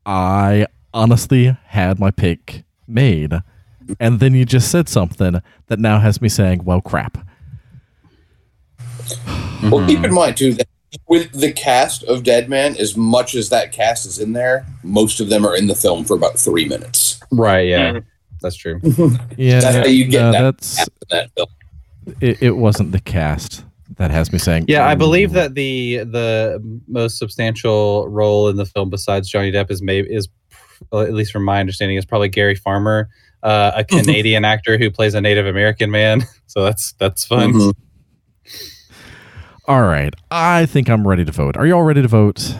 I 0.06 0.68
honestly 0.94 1.58
had 1.68 2.00
my 2.00 2.12
pick 2.12 2.64
made, 2.88 3.34
and 4.00 4.20
then 4.20 4.34
you 4.36 4.46
just 4.46 4.70
said 4.72 4.88
something 4.90 5.42
that 5.68 5.80
now 5.80 6.00
has 6.00 6.22
me 6.22 6.30
saying, 6.30 6.64
well, 6.64 6.82
crap. 6.82 7.18
Well, 9.64 9.86
keep 9.88 10.04
in 10.04 10.14
mind 10.14 10.38
too 10.38 10.54
that 10.54 10.68
with 11.08 11.32
the 11.40 11.52
cast 11.52 12.04
of 12.04 12.24
Dead 12.24 12.50
Man, 12.50 12.76
as 12.78 12.98
much 12.98 13.36
as 13.36 13.50
that 13.50 13.72
cast 13.72 14.06
is 14.06 14.20
in 14.20 14.34
there, 14.34 14.66
most 14.84 15.20
of 15.20 15.30
them 15.30 15.46
are 15.46 15.56
in 15.56 15.68
the 15.68 15.76
film 15.76 16.04
for 16.04 16.16
about 16.16 16.38
three 16.38 16.68
minutes. 16.68 17.20
Right. 17.32 17.68
Yeah. 17.68 17.92
Mhm. 17.94 18.06
That's 18.42 18.56
true. 18.56 18.80
Yeah, 19.38 19.60
That's 19.60 19.76
how 19.78 19.86
you 19.86 20.06
get 20.06 20.22
no, 20.22 20.32
that. 20.32 20.42
that's 20.42 20.76
cast 20.78 20.90
in 20.90 21.08
that 21.18 21.32
film. 21.36 21.48
it, 22.22 22.42
it 22.42 22.52
wasn't 22.58 22.92
the 22.92 23.00
cast 23.00 23.64
that 23.98 24.10
has 24.12 24.32
me 24.34 24.40
saying. 24.40 24.66
Yeah, 24.68 24.88
I 24.88 24.96
believe 24.96 25.32
that 25.34 25.54
the 25.54 25.98
the 26.00 26.82
most 26.88 27.18
substantial 27.18 28.08
role 28.10 28.50
in 28.50 28.56
the 28.58 28.66
film 28.66 28.90
besides 28.90 29.30
Johnny 29.30 29.52
Depp 29.52 29.70
is 29.70 29.82
maybe 29.82 30.08
is 30.14 30.28
well, 30.28 30.41
at 30.94 31.14
least 31.14 31.32
from 31.32 31.44
my 31.44 31.60
understanding 31.60 31.98
is 31.98 32.06
probably 32.06 32.30
Gary 32.30 32.56
Farmer, 32.56 33.10
uh, 33.44 33.72
a 33.76 33.84
Canadian 33.84 34.46
actor 34.46 34.78
who 34.78 34.90
plays 34.92 35.14
a 35.14 35.22
Native 35.22 35.46
American 35.46 35.92
man. 35.92 36.24
So 36.48 36.66
that's 36.66 36.92
that's 37.00 37.24
fun. 37.24 37.54
Mhm. 37.54 37.74
All 39.68 39.84
right, 39.84 40.14
I 40.30 40.66
think 40.66 40.90
I'm 40.90 41.08
ready 41.08 41.24
to 41.24 41.32
vote. 41.32 41.56
Are 41.56 41.66
y'all 41.66 41.84
ready 41.84 42.02
to 42.02 42.08
vote? 42.10 42.54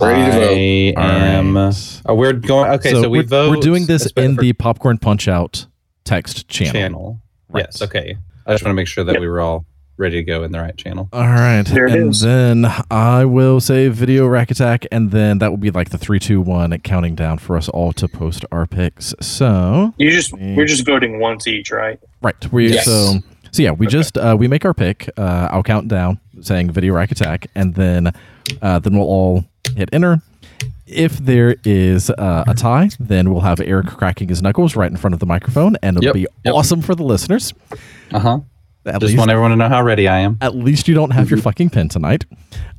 Ready 0.00 0.24
to 0.24 0.38
vote. 0.38 1.02
I 1.02 1.16
am. 1.26 1.56
All 1.56 1.64
right. 1.66 2.02
Oh, 2.06 2.14
we're 2.14 2.32
going. 2.32 2.70
Okay, 2.72 2.92
so, 2.92 3.08
we 3.10 3.18
we're, 3.18 3.24
vote. 3.24 3.50
We're 3.50 3.60
doing 3.60 3.84
this 3.86 4.10
in 4.16 4.36
for 4.36 4.40
the 4.40 4.54
popcorn 4.54 4.96
punch 4.98 5.28
out 5.28 5.66
text 6.04 6.48
channel. 6.48 6.72
channel. 6.72 7.20
Right. 7.50 7.64
Yes. 7.66 7.82
Okay. 7.82 8.16
I 8.46 8.52
just 8.52 8.64
want 8.64 8.70
to 8.70 8.74
make 8.74 8.88
sure 8.88 9.04
that 9.04 9.12
Yep. 9.12 9.20
we 9.20 9.28
were 9.28 9.40
all 9.40 9.66
ready 9.96 10.16
to 10.16 10.22
go 10.22 10.42
in 10.44 10.52
the 10.52 10.58
right 10.60 10.76
channel. 10.76 11.08
All 11.12 11.22
right, 11.22 11.62
There 11.62 11.86
it 11.86 11.92
and 11.92 12.10
is. 12.10 12.20
then 12.20 12.66
I 12.90 13.24
will 13.24 13.60
say 13.60 13.88
video 13.88 14.26
rack 14.26 14.50
attack, 14.50 14.86
and 14.90 15.10
then 15.10 15.38
that 15.38 15.50
will 15.50 15.56
be 15.58 15.70
like 15.70 15.90
the 15.90 15.98
three, 15.98 16.18
two, 16.18 16.40
one 16.40 16.76
counting 16.80 17.14
down 17.14 17.38
for 17.38 17.56
us 17.56 17.68
all 17.68 17.92
to 17.94 18.08
post 18.08 18.44
our 18.50 18.66
picks. 18.66 19.14
So 19.20 19.94
You 19.98 20.10
just 20.10 20.32
we're 20.32 20.66
just 20.66 20.84
voting 20.86 21.20
once 21.20 21.46
each, 21.46 21.70
right? 21.70 21.98
right, 22.22 22.52
we 22.52 22.72
Yes. 22.72 22.84
so 22.84 23.18
so 23.52 23.62
yeah, 23.62 23.70
we 23.70 23.86
just 23.86 24.18
uh, 24.18 24.34
we 24.38 24.48
make 24.48 24.64
our 24.64 24.74
pick. 24.74 25.08
Uh, 25.16 25.48
I'll 25.50 25.62
count 25.62 25.86
down 25.88 26.18
saying 26.40 26.72
video 26.72 26.92
rack 26.94 27.12
attack, 27.12 27.46
and 27.54 27.74
then 27.74 28.12
uh, 28.60 28.78
then 28.80 28.94
we'll 28.96 29.06
all 29.06 29.44
hit 29.76 29.88
enter. 29.92 30.20
If 30.86 31.16
there 31.18 31.56
is 31.64 32.10
uh, 32.10 32.44
a 32.46 32.54
tie, 32.54 32.90
then 33.00 33.32
we'll 33.32 33.40
have 33.42 33.58
Eric 33.60 33.86
cracking 33.86 34.28
his 34.28 34.42
knuckles 34.42 34.76
right 34.76 34.90
in 34.90 34.96
front 34.98 35.14
of 35.14 35.20
the 35.20 35.26
microphone, 35.26 35.76
and 35.82 35.96
it'll 35.96 36.04
Yep, 36.08 36.14
be 36.14 36.26
yep. 36.44 36.54
awesome 36.54 36.82
for 36.82 36.94
the 36.94 37.04
listeners. 37.04 37.54
Uh 38.12 38.18
huh. 38.18 38.38
At 38.86 39.00
Just 39.00 39.04
least, 39.12 39.18
want 39.18 39.30
everyone 39.30 39.50
to 39.50 39.56
know 39.56 39.68
how 39.68 39.82
ready 39.82 40.08
I 40.08 40.18
am. 40.20 40.36
at 40.40 40.54
least 40.54 40.88
you 40.88 40.94
don't 40.94 41.10
have 41.10 41.30
your 41.30 41.40
fucking 41.40 41.70
pen 41.70 41.88
tonight. 41.88 42.24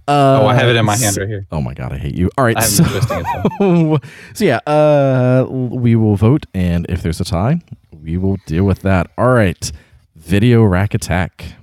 Uh, 0.07 0.41
oh, 0.43 0.45
I 0.47 0.53
have 0.53 0.67
it 0.69 0.75
in 0.75 0.85
my 0.85 0.95
hand 0.95 1.17
right 1.17 1.27
here. 1.27 1.47
Oh 1.51 1.61
my 1.61 1.73
god, 1.73 1.91
I 1.91 1.97
hate 1.97 2.13
you. 2.15 2.29
All 2.37 2.43
right, 2.43 2.55
I 2.55 2.61
so, 2.61 2.83
haven't 2.83 3.07
been 3.09 3.23
twisting 3.25 3.95
it. 3.95 4.03
so 4.37 4.45
yeah, 4.45 4.57
uh, 4.67 5.47
we 5.49 5.95
will 5.95 6.15
vote, 6.15 6.45
and 6.53 6.85
if 6.89 7.01
there's 7.01 7.19
a 7.19 7.23
tie, 7.25 7.59
we 8.03 8.17
will 8.17 8.37
deal 8.45 8.65
with 8.65 8.81
that. 8.83 9.09
All 9.17 9.33
right, 9.33 9.71
video 10.15 10.63
rack 10.63 10.93
attack. 10.93 11.53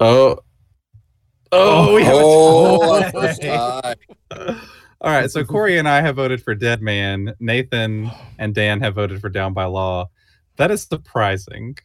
Oh. 0.00 0.38
Oh, 1.52 1.94
we 1.94 2.02
have 2.04 2.14
a 2.14 2.18
Oh, 2.18 3.00
tie. 3.00 3.94
our 4.30 4.44
tie. 4.54 4.60
All 5.00 5.10
right, 5.10 5.30
so 5.30 5.44
Corey 5.44 5.78
and 5.78 5.88
I 5.88 6.00
have 6.00 6.16
voted 6.16 6.42
for 6.42 6.54
Dead 6.54 6.80
Man. 6.80 7.34
Nathan 7.40 8.10
and 8.38 8.54
Dan 8.54 8.80
have 8.80 8.94
voted 8.94 9.20
for 9.20 9.28
Down 9.28 9.52
by 9.52 9.64
Law. 9.64 10.08
That 10.56 10.70
is 10.70 10.82
surprising. 10.82 11.76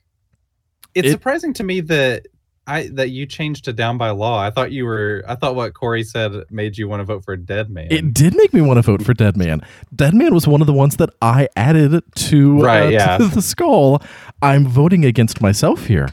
It's 0.96 1.08
It- 1.08 1.12
surprising 1.12 1.54
to 1.54 1.64
me 1.64 1.82
that 1.82 2.24
I 2.70 2.90
that 2.94 3.12
you 3.12 3.26
changed 3.26 3.64
to 3.66 3.74
Down 3.74 3.98
by 3.98 4.10
Law. 4.10 4.40
I 4.42 4.50
thought 4.50 4.74
you 4.74 4.84
were. 4.86 5.24
I 5.26 5.36
thought 5.36 5.56
what 5.56 5.74
Corey 5.74 6.04
said 6.04 6.34
made 6.52 6.78
you 6.78 6.90
want 6.90 7.00
to 7.00 7.06
vote 7.06 7.24
for 7.24 7.38
Dead 7.38 7.70
Man. 7.70 7.88
It 7.90 8.14
did 8.14 8.36
make 8.36 8.54
me 8.54 8.60
want 8.60 8.78
to 8.78 8.82
vote 8.82 9.04
for 9.04 9.14
Dead 9.14 9.38
Man. 9.38 9.62
Dead 9.96 10.14
Man 10.14 10.34
was 10.34 10.48
one 10.48 10.60
of 10.60 10.68
the 10.68 10.74
ones 10.74 10.98
that 10.98 11.10
I 11.22 11.48
added 11.56 12.04
to, 12.16 12.62
Right, 12.62 12.88
uh, 12.88 12.90
yeah. 12.90 13.18
to 13.20 13.28
the 13.28 13.42
skull. 13.42 14.02
I'm 14.42 14.68
voting 14.68 15.06
against 15.06 15.40
myself 15.40 15.86
here. 15.86 16.10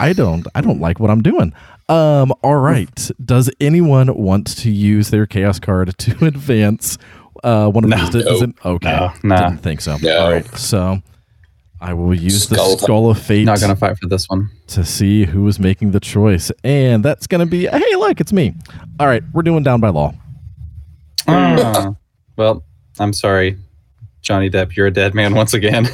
I 0.00 0.12
don't. 0.12 0.44
I 0.56 0.60
don't 0.60 0.80
like 0.80 0.98
what 0.98 1.08
I'm 1.10 1.22
doing. 1.22 1.52
Um. 1.88 2.32
All 2.42 2.56
right. 2.56 3.10
Does 3.24 3.48
anyone 3.60 4.12
want 4.16 4.48
to 4.58 4.72
use 4.72 5.10
their 5.10 5.26
chaos 5.26 5.60
card 5.60 5.96
to 5.98 6.24
advance? 6.24 6.98
Uh, 7.44 7.68
one 7.68 7.84
of 7.84 7.90
No. 7.90 7.96
these. 7.98 8.10
Does- 8.10 8.24
does 8.24 8.42
it- 8.42 8.54
okay. 8.64 8.90
No, 8.90 9.12
no. 9.22 9.36
Didn't 9.36 9.58
think 9.58 9.80
so. 9.80 9.98
No. 10.02 10.18
All 10.18 10.32
right. 10.32 10.46
So 10.58 11.00
I 11.84 11.94
will 11.94 12.14
use 12.14 12.44
Skull 12.44 12.76
the 12.76 12.82
skull 12.84 13.10
of 13.10 13.18
fate 13.18 13.44
Not 13.44 13.58
gonna 13.60 13.74
fight 13.74 13.98
for 13.98 14.06
this 14.06 14.28
one. 14.28 14.48
to 14.68 14.84
see 14.84 15.24
who 15.24 15.48
is 15.48 15.58
making 15.58 15.90
the 15.90 15.98
choice, 15.98 16.52
and 16.62 17.04
that's 17.04 17.26
gonna 17.26 17.44
be. 17.44 17.66
Hey, 17.66 17.96
look, 17.96 18.20
it's 18.20 18.32
me. 18.32 18.54
All 19.00 19.08
right, 19.08 19.20
we're 19.32 19.42
doing 19.42 19.64
down 19.64 19.80
by 19.80 19.88
law. 19.88 20.14
Ah. 21.26 21.92
well, 22.36 22.62
I'm 23.00 23.12
sorry, 23.12 23.58
Johnny 24.20 24.48
Depp. 24.48 24.76
You're 24.76 24.86
a 24.86 24.92
dead 24.92 25.12
man 25.14 25.34
once 25.42 25.54
again. 25.54 25.88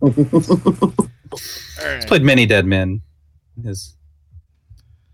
He's 0.00 2.06
played 2.06 2.22
many 2.22 2.46
dead 2.46 2.64
men 2.64 3.02
in 3.56 3.64
his 3.64 3.96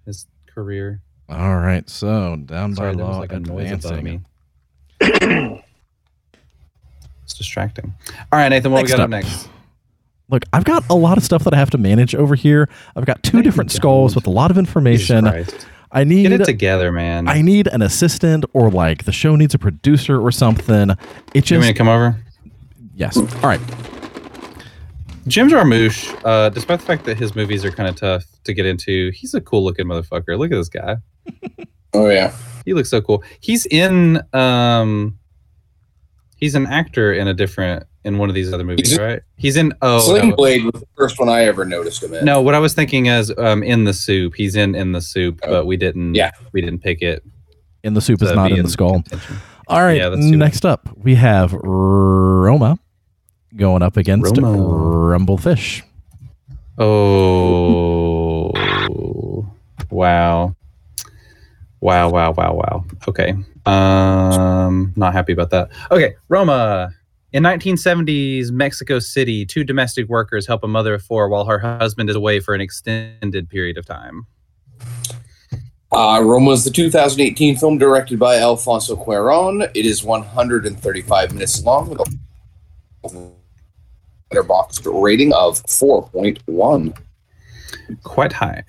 his 0.05 0.27
career. 0.47 1.01
All 1.31 1.57
right, 1.57 1.89
so 1.89 2.37
down 2.37 2.75
Sorry, 2.75 2.95
by 2.95 3.03
law 3.03 3.21
like 3.21 3.33
a 3.33 3.41
noise 3.41 3.73
above 3.73 3.93
advancing. 3.99 4.23
me. 5.01 5.01
it's 7.25 7.33
distracting. 7.39 7.95
All 8.31 8.39
right, 8.39 8.51
Nathan, 8.51 8.71
what 8.71 8.81
Next 8.81 8.93
we 8.93 8.99
got 8.99 9.01
up 9.01 9.05
up. 9.05 9.11
next? 9.11 9.49
Look, 10.31 10.45
I've 10.53 10.65
got 10.65 10.85
a 10.89 10.95
lot 10.95 11.19
of 11.19 11.25
stuff 11.25 11.45
that 11.45 11.53
I 11.55 11.59
have 11.59 11.71
to 11.71 11.79
manage 11.79 12.15
over 12.15 12.35
here. 12.35 12.69
I've 12.97 13.05
got 13.05 13.23
two 13.23 13.39
No, 13.39 13.43
different 13.43 13.71
skulls 13.71 14.15
with 14.15 14.27
a 14.27 14.31
lot 14.31 14.51
of 14.51 14.57
information. 14.59 15.27
I 15.93 16.03
need 16.03 16.23
Get 16.29 16.41
it 16.41 16.45
together, 16.45 16.91
man. 16.91 17.29
I 17.29 17.41
need 17.43 17.69
an 17.69 17.83
assistant 17.83 18.45
or 18.53 18.71
like 18.71 19.05
the 19.05 19.13
show 19.13 19.37
needs 19.37 19.55
a 19.55 19.59
producer 19.59 20.21
or 20.21 20.33
something. 20.33 20.91
It 20.91 20.99
you 21.35 21.41
just 21.43 21.53
want 21.53 21.63
me 21.63 21.69
to 21.69 21.75
come 21.75 21.89
over? 21.89 22.17
yes. 22.97 23.17
All 23.17 23.25
right. 23.49 23.61
Jim 25.27 25.49
Jarmusch, 25.49 26.15
uh, 26.25 26.51
despite 26.51 26.81
the 26.81 26.87
fact 26.87 27.05
that 27.05 27.17
his 27.17 27.35
movies 27.35 27.65
are 27.65 27.71
kind 27.71 27.89
of 27.89 27.97
tough 27.97 28.25
to 28.45 28.53
get 28.53 28.67
into, 28.67 29.11
he's 29.13 29.33
a 29.35 29.41
cool 29.41 29.65
looking 29.65 29.87
motherfucker. 29.87 30.39
Look 30.39 30.53
at 30.53 30.57
this 30.57 30.69
guy. 30.69 30.97
Oh 31.97 32.09
yeah. 32.09 32.35
He 32.65 32.75
looks 32.75 32.91
so 32.91 33.01
cool. 33.01 33.23
He's 33.39 33.67
in 33.67 34.21
um 34.33 35.17
he's 36.37 36.57
an 36.57 36.67
actor 36.67 37.13
in 37.13 37.29
a 37.29 37.33
different 37.35 37.85
in 38.05 38.19
one 38.19 38.29
of 38.29 38.35
these 38.35 38.53
other 38.53 38.65
movies, 38.65 38.91
He's 38.91 38.99
in- 38.99 39.05
right? 39.05 39.23
He's 39.37 39.57
in 39.57 39.73
oh 39.83 39.99
Sling 40.01 40.31
no. 40.31 40.37
Blade 40.37 40.65
was 40.65 40.81
the 40.81 40.87
first 40.97 41.19
one 41.19 41.29
I 41.29 41.45
ever 41.45 41.65
noticed 41.65 42.03
him 42.03 42.13
in. 42.15 42.25
No, 42.25 42.41
what 42.43 42.55
I 42.55 42.59
was 42.59 42.75
thinking 42.75 43.07
is 43.07 43.33
um 43.39 43.63
in 43.63 43.85
the 43.85 43.93
soup. 43.95 44.35
He's 44.37 44.57
in 44.57 44.75
in 44.75 44.93
the 44.93 45.01
soup, 45.01 45.41
Oh. 45.45 45.51
but 45.51 45.67
we 45.67 45.77
didn't 45.77 46.15
Yeah. 46.15 46.31
we 46.53 46.61
didn't 46.61 46.81
pick 46.81 47.01
it. 47.03 47.25
In 47.83 47.95
the 47.95 48.01
soup 48.01 48.21
So 48.21 48.27
is 48.27 48.33
not 48.33 48.51
be 48.51 48.57
in 48.57 48.65
the 48.65 48.71
skull. 48.71 48.95
contention. 48.95 49.37
All 49.69 49.81
right. 49.83 49.97
Yeah, 49.99 50.15
next 50.17 50.65
up, 50.67 50.89
we 50.97 51.15
have 51.17 51.53
Roma 51.55 52.79
going 53.57 53.83
up 53.83 53.97
against 53.97 54.37
Roma. 54.37 54.57
Rumblefish. 54.59 55.83
Oh 56.79 58.51
wow. 59.91 60.55
Wow, 61.81 62.09
wow, 62.11 62.33
wow, 62.33 62.53
wow. 62.55 62.85
Okay. 63.09 63.35
Um 63.67 64.93
not 64.97 65.13
happy 65.15 65.33
about 65.33 65.51
that. 65.51 65.71
Okay, 65.91 66.15
Roma. 66.29 66.91
In 67.35 67.43
1970s 67.43 68.53
Mexico 68.53 69.01
City, 69.01 69.45
two 69.45 69.65
domestic 69.65 70.09
workers 70.09 70.47
help 70.47 70.63
a 70.63 70.69
mother 70.69 70.95
of 70.95 71.03
four 71.03 71.29
while 71.29 71.45
her 71.47 71.59
husband 71.59 72.09
is 72.09 72.15
away 72.15 72.39
for 72.39 72.55
an 72.55 72.61
extended 72.61 73.51
period 73.51 73.77
of 73.77 73.85
time. 73.85 74.29
Uh, 75.91 76.23
Roma 76.23 76.53
is 76.53 76.63
the 76.63 76.71
2018 76.71 77.57
film 77.57 77.77
directed 77.77 78.21
by 78.21 78.37
Alfonso 78.37 78.95
Cuaron. 78.95 79.69
It 79.75 79.85
is 79.85 80.05
135 80.05 81.33
minutes 81.33 81.61
long 81.65 81.89
with 81.91 82.01
a 83.17 83.33
letterboxd 84.33 85.03
rating 85.03 85.33
of 85.33 85.61
4.1. 85.65 86.97
Quite 88.05 88.33
high. 88.33 88.63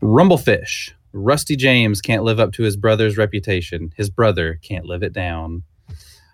Rumblefish. 0.00 0.92
Rusty 1.12 1.54
James 1.54 2.00
can't 2.00 2.24
live 2.24 2.40
up 2.40 2.52
to 2.52 2.62
his 2.62 2.78
brother's 2.78 3.18
reputation. 3.18 3.92
His 3.94 4.08
brother 4.08 4.58
can't 4.62 4.86
live 4.86 5.02
it 5.02 5.12
down. 5.12 5.64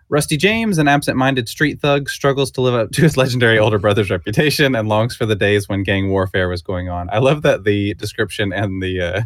Rusty 0.09 0.37
James, 0.37 0.79
an 0.79 0.87
absent 0.87 1.17
minded 1.17 1.49
street 1.49 1.81
thug, 1.81 2.09
struggles 2.09 2.51
to 2.53 2.61
live 2.61 2.75
up 2.75 2.91
to 2.93 3.03
his 3.03 3.17
legendary 3.17 3.59
older 3.59 3.79
brother's 3.79 4.11
reputation 4.11 4.77
and 4.77 4.89
longs 4.89 5.17
for 5.17 5.27
the 5.27 5.35
days 5.35 5.69
when 5.69 5.83
gang 5.83 6.11
warfare 6.11 6.49
was 6.49 6.63
going 6.63 6.89
on. 6.89 7.09
I 7.11 7.19
love 7.19 7.43
that 7.43 7.65
the 7.65 7.95
description 7.95 8.53
and 8.53 8.81
the 8.83 9.01
uh, 9.01 9.23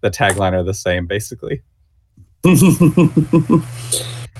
the 0.00 0.10
tagline 0.10 0.52
are 0.52 0.62
the 0.62 0.74
same, 0.74 1.06
basically. 1.06 1.62
uh, 2.44 2.50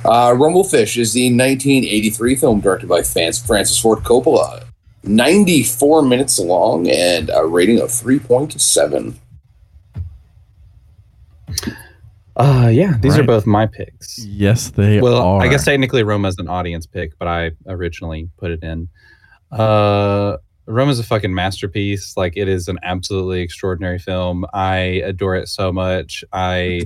Rumblefish 0.05 0.97
is 0.97 1.13
the 1.13 1.27
1983 1.27 2.37
film 2.37 2.61
directed 2.61 2.89
by 2.89 3.03
Francis 3.03 3.79
Ford 3.79 4.01
Coppola. 4.01 4.65
94 5.05 6.03
minutes 6.03 6.39
long 6.39 6.89
and 6.89 7.31
a 7.33 7.45
rating 7.45 7.81
of 7.81 7.89
3.7. 7.89 9.15
Uh, 12.39 12.71
yeah, 12.73 12.97
these 13.01 13.19
are 13.19 13.25
both 13.25 13.47
my 13.47 13.67
picks. 13.67 14.25
Yes, 14.25 14.71
they 14.71 15.01
well, 15.01 15.21
are. 15.21 15.43
I 15.43 15.49
guess 15.49 15.65
technically 15.65 16.05
Roma's 16.05 16.39
an 16.39 16.49
audience 16.49 16.87
pick, 16.87 17.19
but 17.19 17.27
I 17.27 17.51
originally 17.67 18.31
put 18.37 18.53
it 18.53 18.63
in. 18.63 18.89
Uh, 19.51 20.37
Roma's 20.67 21.01
a 21.01 21.03
fucking 21.03 21.35
masterpiece. 21.35 22.17
Like 22.17 22.35
it 22.37 22.47
is 22.47 22.69
an 22.69 22.79
absolutely 22.85 23.41
extraordinary 23.41 23.99
film. 23.99 24.45
I 24.53 24.77
adore 25.05 25.35
it 25.35 25.49
so 25.49 25.73
much. 25.73 26.23
I 26.33 26.83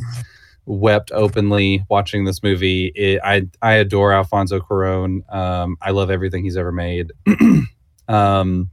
wept 0.65 1.11
openly 1.13 1.85
watching 1.91 2.25
this 2.25 2.43
movie. 2.43 2.93
It, 2.95 3.21
I 3.23 3.49
I 3.61 3.75
adore 3.75 4.15
Alfonso 4.15 4.59
Cuarón. 4.61 5.31
Um, 5.35 5.77
I 5.83 5.91
love 5.91 6.11
everything 6.11 6.45
he's 6.45 6.57
ever 6.57 6.73
made. 6.73 7.13
um, 8.09 8.71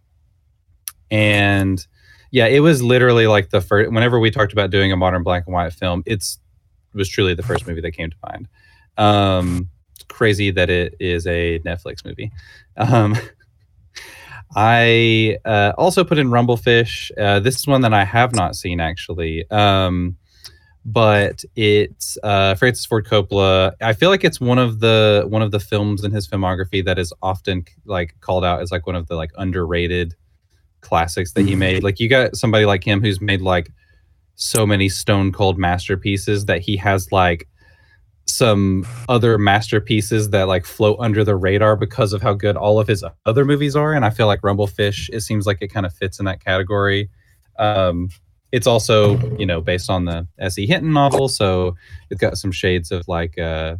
and 1.12 1.86
yeah, 2.32 2.46
it 2.46 2.60
was 2.60 2.82
literally 2.82 3.28
like 3.28 3.50
the 3.50 3.60
first. 3.60 3.92
Whenever 3.92 4.20
we 4.20 4.32
talked 4.32 4.54
about 4.54 4.70
doing 4.70 4.92
a 4.92 4.98
modern 4.98 5.24
black 5.24 5.44
and 5.46 5.54
white 5.54 5.74
film, 5.74 6.04
it's 6.06 6.40
it 6.46 6.49
was 6.94 7.10
truly 7.10 7.34
the 7.34 7.44
first 7.44 7.68
movie 7.68 7.82
that 7.82 7.92
came 7.92 8.10
to 8.10 8.18
mind. 8.30 8.48
Um, 8.98 9.70
crazy 10.08 10.52
that 10.52 10.70
it 10.70 10.96
is 11.00 11.26
a 11.28 11.60
Netflix 11.60 12.04
movie. 12.06 12.32
Um, 12.78 13.16
I 14.56 15.38
uh, 15.46 15.74
also 15.78 16.04
put 16.04 16.18
in 16.18 16.30
Rumblefish. 16.30 17.12
Uh, 17.18 17.40
this 17.40 17.58
is 17.58 17.68
one 17.68 17.82
that 17.82 17.94
I 17.94 18.04
have 18.04 18.34
not 18.34 18.56
seen 18.56 18.80
actually. 18.80 19.50
Um, 19.52 20.18
but 20.86 21.44
it's 21.56 22.18
uh, 22.24 22.56
Francis 22.56 22.86
Ford 22.86 23.06
Coppola. 23.06 23.74
I 23.82 23.94
feel 23.94 24.10
like 24.10 24.24
it's 24.24 24.40
one 24.42 24.58
of 24.58 24.80
the 24.80 25.26
one 25.28 25.42
of 25.42 25.52
the 25.52 25.60
films 25.60 26.04
in 26.04 26.12
his 26.12 26.28
filmography 26.28 26.84
that 26.86 26.98
is 26.98 27.14
often 27.22 27.66
like 27.86 28.16
called 28.22 28.44
out 28.44 28.62
as 28.62 28.72
like 28.72 28.88
one 28.88 28.96
of 28.96 29.08
the 29.08 29.16
like 29.16 29.32
underrated 29.38 30.16
classics 30.82 31.34
that 31.34 31.46
he 31.46 31.56
made. 31.56 31.84
Like 31.84 32.00
you 32.00 32.10
got 32.10 32.36
somebody 32.36 32.66
like 32.66 32.84
him 32.84 33.02
who's 33.02 33.22
made 33.22 33.42
like 33.42 33.72
so 34.40 34.66
many 34.66 34.88
stone 34.88 35.34
cold 35.34 35.58
masterpieces 35.58 36.46
that 36.46 36.62
he 36.62 36.78
has 36.78 37.12
like 37.12 37.46
some 38.26 38.88
other 39.10 39.38
masterpieces 39.38 40.30
that 40.30 40.48
like 40.48 40.66
float 40.66 40.98
under 41.02 41.26
the 41.26 41.36
radar 41.36 41.76
because 41.76 42.14
of 42.14 42.22
how 42.22 42.34
good 42.34 42.56
all 42.56 42.80
of 42.80 42.88
his 42.88 43.04
other 43.26 43.44
movies 43.44 43.76
are. 43.76 43.94
And 43.94 44.06
i 44.06 44.10
feel 44.10 44.28
like 44.28 44.42
rumblefish 44.42 45.10
it 45.12 45.22
seems 45.22 45.46
like 45.46 45.58
it 45.62 45.68
kind 45.68 45.86
of 45.86 45.94
fits 45.94 46.20
in 46.20 46.26
that 46.26 46.44
category. 46.44 47.10
Um 47.58 48.10
it's 48.52 48.66
also 48.66 49.20
you 49.38 49.46
know 49.46 49.60
based 49.60 49.90
on 49.90 50.06
the 50.06 50.26
S.E. 50.40 50.66
Hinton 50.66 50.94
novel 50.94 51.28
so 51.28 51.76
it's 52.10 52.22
got 52.22 52.38
some 52.38 52.52
shades 52.52 52.92
of 52.92 53.08
like 53.10 53.38
uh 53.38 53.76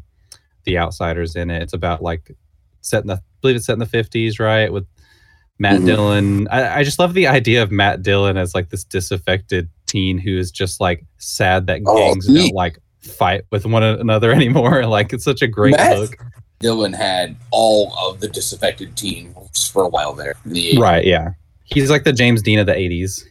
the 0.66 0.78
outsiders 0.78 1.38
in 1.38 1.50
it. 1.50 1.64
It's 1.64 1.74
about 1.74 2.04
like 2.04 2.36
set 2.82 3.02
in 3.04 3.08
the 3.08 3.14
I 3.14 3.22
believe 3.42 3.56
it's 3.56 3.66
set 3.66 3.74
in 3.74 3.80
the 3.80 3.86
50s 3.86 4.42
right 4.42 4.74
with 4.74 4.86
matt 5.60 5.82
Mhm. 5.82 5.86
dillon. 5.86 6.48
I, 6.50 6.80
I 6.80 6.84
just 6.84 7.00
love 7.00 7.14
the 7.14 7.28
idea 7.28 7.62
of 7.62 7.72
matt 7.72 8.02
dillon 8.02 8.38
as 8.38 8.56
like 8.56 8.70
this 8.70 8.84
disaffected 8.84 9.70
teen 9.86 10.18
who 10.18 10.38
is 10.38 10.52
just 10.52 10.80
like 10.80 11.06
sad 11.18 11.68
that 11.68 11.82
Oh, 11.86 11.96
gangs 11.98 12.26
he- 12.28 12.36
don't 12.36 12.54
like 12.56 12.80
fight 13.02 13.44
with 13.52 13.66
one 13.66 13.84
another 13.84 14.32
anymore. 14.40 14.86
Like 14.86 15.14
it's 15.14 15.24
such 15.24 15.42
a 15.42 15.48
great 15.48 15.76
Matt- 15.78 15.98
look. 16.00 16.16
Dillon 16.60 16.92
had 16.94 17.38
all 17.52 17.94
of 17.98 18.20
the 18.20 18.28
disaffected 18.28 18.96
teens 18.98 19.70
for 19.72 19.84
a 19.84 19.88
while 19.90 20.14
there. 20.14 20.36
the 20.46 20.78
right 20.78 21.06
yeah. 21.06 21.30
He's 21.64 21.90
like 21.90 22.04
the 22.04 22.12
james 22.14 22.42
dean 22.42 22.58
of 22.60 22.66
the 22.66 22.74
80s 22.74 23.24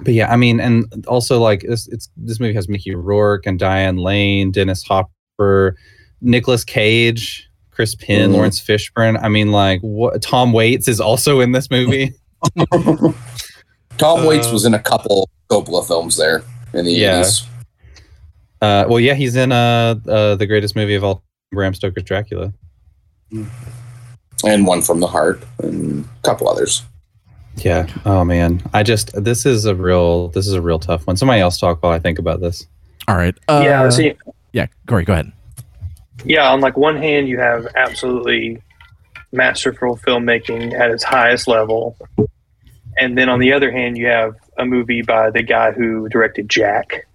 but 0.00 0.14
yeah 0.14 0.32
i 0.32 0.36
mean 0.36 0.58
and 0.58 0.86
also 1.06 1.38
like 1.38 1.60
this 1.60 1.86
it's 1.88 2.08
this 2.16 2.40
movie 2.40 2.54
has 2.54 2.66
mickey 2.68 2.94
rourke 2.94 3.44
and 3.46 3.58
diane 3.58 3.98
lane 3.98 4.50
dennis 4.50 4.82
hopper 4.82 5.76
Nicolas 6.22 6.64
cage 6.64 7.48
chris 7.72 7.94
penn 7.96 8.30
Mhm. 8.30 8.34
laurence 8.34 8.60
fishburne 8.60 9.18
i 9.22 9.28
mean 9.28 9.50
like 9.50 9.80
what 9.80 10.20
tom 10.22 10.52
waits 10.52 10.86
is 10.88 11.00
also 11.00 11.40
in 11.40 11.52
this 11.52 11.70
movie 11.70 12.14
Tom 13.98 14.24
Waits 14.26 14.48
Uh, 14.48 14.52
was 14.52 14.64
in 14.64 14.74
a 14.74 14.78
couple 14.78 15.28
Coppola 15.50 15.86
films 15.86 16.16
there 16.16 16.42
in 16.74 16.84
the 16.84 16.92
Yeah. 16.92 17.20
80s. 17.20 17.46
uh 18.62 18.84
well 18.88 18.98
yeah 19.00 19.14
he's 19.14 19.36
in 19.36 19.52
uh, 19.52 19.94
uh 20.08 20.34
the 20.36 20.46
greatest 20.46 20.74
movie 20.74 20.94
of 20.94 21.04
all 21.04 21.22
bram 21.52 21.74
stoker's 21.74 22.02
dracula 22.04 22.52
And 24.44 24.66
one 24.66 24.82
from 24.82 25.00
the 25.00 25.06
heart 25.06 25.42
and 25.62 26.04
a 26.04 26.22
couple 26.22 26.48
others. 26.48 26.82
yeah 27.58 27.86
oh 28.04 28.24
man 28.24 28.60
i 28.72 28.82
just 28.82 29.12
this 29.22 29.46
is 29.46 29.66
a 29.66 29.74
real 29.74 30.28
this 30.28 30.46
is 30.46 30.54
a 30.54 30.60
real 30.60 30.78
tough 30.78 31.06
one 31.06 31.16
somebody 31.16 31.40
else 31.40 31.58
talk 31.58 31.82
while 31.82 31.92
i 31.92 31.98
think 31.98 32.18
about 32.18 32.40
this 32.40 32.66
All 33.08 33.16
right. 33.16 33.34
Uh, 33.48 33.62
yeah, 33.64 33.88
see, 33.90 34.14
Yeah, 34.52 34.66
Corey, 34.86 35.04
go 35.04 35.12
ahead. 35.12 35.32
Yeah. 36.24 36.50
On 36.50 36.60
like 36.60 36.76
one 36.76 36.96
hand, 36.96 37.28
you 37.28 37.38
have 37.38 37.66
absolutely 37.76 38.60
masterful 39.32 39.96
filmmaking 39.96 40.78
at 40.78 40.90
its 40.90 41.02
highest 41.02 41.48
level, 41.48 41.96
and 42.98 43.16
then 43.16 43.28
on 43.28 43.38
the 43.38 43.52
other 43.52 43.70
hand, 43.70 43.96
you 43.96 44.06
have 44.06 44.36
a 44.58 44.64
movie 44.64 45.02
by 45.02 45.30
the 45.30 45.42
guy 45.42 45.72
who 45.72 46.08
directed 46.08 46.48
Jack. 46.48 47.06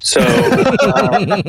So 0.00 0.20
uh, 0.80 1.42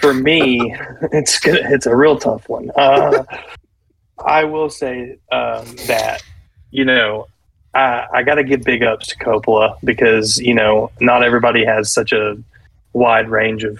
for 0.00 0.14
me, 0.14 0.74
it's 1.12 1.38
good- 1.38 1.64
it's 1.66 1.86
a 1.86 1.94
real 1.94 2.18
tough 2.18 2.48
one. 2.48 2.70
Uh, 2.74 3.24
I 4.24 4.44
will 4.44 4.70
say 4.70 5.18
um, 5.30 5.66
that 5.86 6.22
you 6.70 6.84
know 6.84 7.26
I, 7.74 8.06
I 8.12 8.22
got 8.22 8.36
to 8.36 8.44
give 8.44 8.62
big 8.62 8.82
ups 8.82 9.08
to 9.08 9.16
Coppola 9.18 9.76
because 9.84 10.38
you 10.38 10.54
know 10.54 10.90
not 11.00 11.22
everybody 11.22 11.64
has 11.64 11.92
such 11.92 12.12
a 12.12 12.36
wide 12.94 13.28
range 13.28 13.64
of 13.64 13.78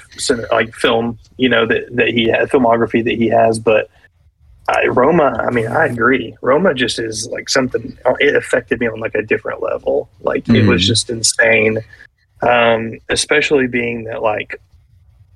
like 0.50 0.74
film 0.74 1.18
you 1.38 1.48
know 1.48 1.66
that 1.66 1.94
that 1.96 2.08
he 2.08 2.28
has 2.28 2.48
filmography 2.50 3.02
that 3.04 3.14
he 3.16 3.28
has, 3.28 3.58
but. 3.58 3.90
I, 4.70 4.84
Roma, 4.88 5.34
I 5.40 5.50
mean, 5.50 5.66
I 5.66 5.86
agree. 5.86 6.36
Roma 6.42 6.74
just 6.74 6.98
is 6.98 7.26
like 7.28 7.48
something. 7.48 7.96
It 8.20 8.36
affected 8.36 8.80
me 8.80 8.86
on 8.86 9.00
like 9.00 9.14
a 9.14 9.22
different 9.22 9.62
level. 9.62 10.10
Like 10.20 10.46
it 10.50 10.66
was 10.66 10.82
Mhm. 10.82 10.86
just 10.86 11.08
insane, 11.08 11.78
um, 12.42 12.98
especially 13.08 13.66
being 13.66 14.04
that 14.04 14.20
like 14.22 14.60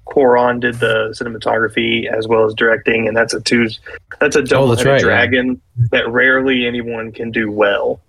Cuarón 0.06 0.60
did 0.60 0.74
the 0.80 1.14
cinematography 1.18 2.12
as 2.12 2.28
well 2.28 2.44
as 2.44 2.52
directing, 2.52 3.08
and 3.08 3.16
that's 3.16 3.32
a 3.32 3.40
two. 3.40 3.68
That's 4.20 4.36
a 4.36 4.42
double 4.42 4.68
that's 4.68 4.84
right, 4.84 4.96
yeah. 4.96 5.00
dragon 5.00 5.62
that 5.92 6.06
rarely 6.10 6.66
anyone 6.66 7.10
can 7.10 7.30
do 7.30 7.50
well. 7.50 8.00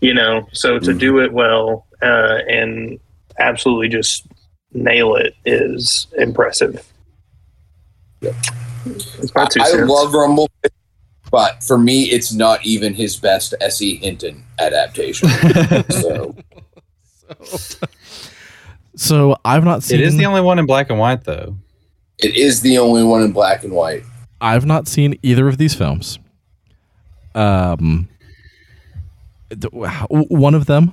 You 0.00 0.14
know, 0.14 0.46
so 0.52 0.78
to 0.78 0.92
Mhm. 0.92 0.98
do 1.00 1.18
it 1.18 1.32
well 1.32 1.86
uh, 2.02 2.38
and 2.48 3.00
absolutely 3.40 3.88
just 3.88 4.28
nail 4.72 5.14
it 5.16 5.34
is 5.44 6.06
impressive. 6.16 6.84
It's 8.22 9.34
my 9.34 9.44
two 9.46 9.60
I 9.62 9.72
love 9.82 10.12
Rumble, 10.12 10.50
but 11.30 11.62
for 11.62 11.78
me, 11.78 12.04
it's 12.04 12.32
not 12.32 12.64
even 12.66 12.94
his 12.94 13.16
best 13.16 13.54
S.E. 13.60 13.96
Hinton 13.96 14.44
adaptation. 14.58 15.28
so 15.90 16.34
So 18.96 19.36
I've 19.44 19.64
not 19.64 19.82
seen. 19.82 20.00
it 20.00 20.06
is 20.06 20.16
the 20.16 20.26
only 20.26 20.40
one 20.40 20.58
in 20.58 20.66
black 20.66 20.90
and 20.90 20.98
white 20.98 21.24
though 21.24 21.54
it 22.18 22.34
is 22.36 22.62
the 22.62 22.78
only 22.78 23.04
one 23.04 23.22
in 23.22 23.30
black 23.32 23.62
and 23.62 23.72
white. 23.72 24.02
I've 24.40 24.66
not 24.66 24.88
seen 24.88 25.16
either 25.22 25.46
of 25.46 25.56
these 25.56 25.72
films. 25.72 26.18
Um, 27.34 28.08
th- 29.50 29.72
one 29.72 30.54
of 30.54 30.66
them 30.66 30.92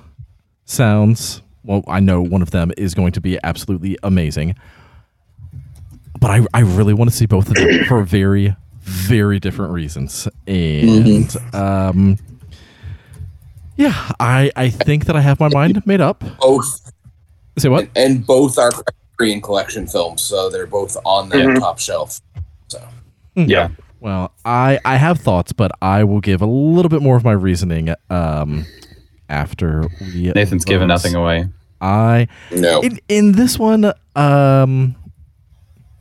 sounds 0.64 1.42
well. 1.66 1.84
I 1.86 2.00
know 2.00 2.22
one 2.22 2.42
of 2.42 2.50
them 2.52 2.72
is 2.78 2.94
going 2.94 3.12
to 3.12 3.20
be 3.20 3.38
absolutely 3.44 3.98
amazing, 4.02 4.54
but 6.20 6.30
I 6.30 6.46
I 6.54 6.60
really 6.60 6.94
want 6.94 7.10
to 7.10 7.16
see 7.16 7.26
both 7.26 7.48
of 7.48 7.54
them 7.54 7.84
for 7.88 8.02
very 8.04 8.54
very 8.80 9.38
different 9.40 9.72
reasons. 9.72 10.28
And 10.46 11.36
um, 11.52 12.18
yeah, 13.76 14.10
I 14.20 14.50
I 14.56 14.70
think 14.70 15.06
that 15.06 15.16
I 15.16 15.20
have 15.20 15.40
my 15.40 15.48
mind 15.48 15.86
made 15.86 16.00
up. 16.00 16.24
Both 16.40 16.92
Say 17.58 17.68
what? 17.68 17.88
and 17.96 18.24
both 18.26 18.58
are 18.58 18.70
Criterion 19.16 19.40
Collection 19.40 19.86
films, 19.86 20.22
so 20.22 20.50
they're 20.50 20.66
both 20.66 20.96
on 21.04 21.28
that 21.30 21.38
Mhm. 21.46 21.58
top 21.58 21.78
shelf. 21.78 22.20
So 22.68 22.86
yeah 23.34 23.68
Well, 24.00 24.32
I 24.44 24.78
I 24.84 24.96
have 24.96 25.18
thoughts, 25.20 25.52
but 25.52 25.72
I 25.82 26.04
will 26.04 26.20
give 26.20 26.42
a 26.42 26.46
little 26.46 26.88
bit 26.90 27.00
more 27.02 27.16
of 27.16 27.24
my 27.24 27.32
reasoning 27.32 27.94
um 28.10 28.66
after 29.28 29.86
we 30.00 30.32
nathan's 30.34 30.64
giving 30.64 30.88
vote. 30.88 30.94
nothing 30.94 31.14
away 31.14 31.48
I 31.80 32.28
no, 32.50 32.80
in 32.82 32.98
in 33.08 33.32
this 33.32 33.58
one 33.58 33.92
um 34.14 34.94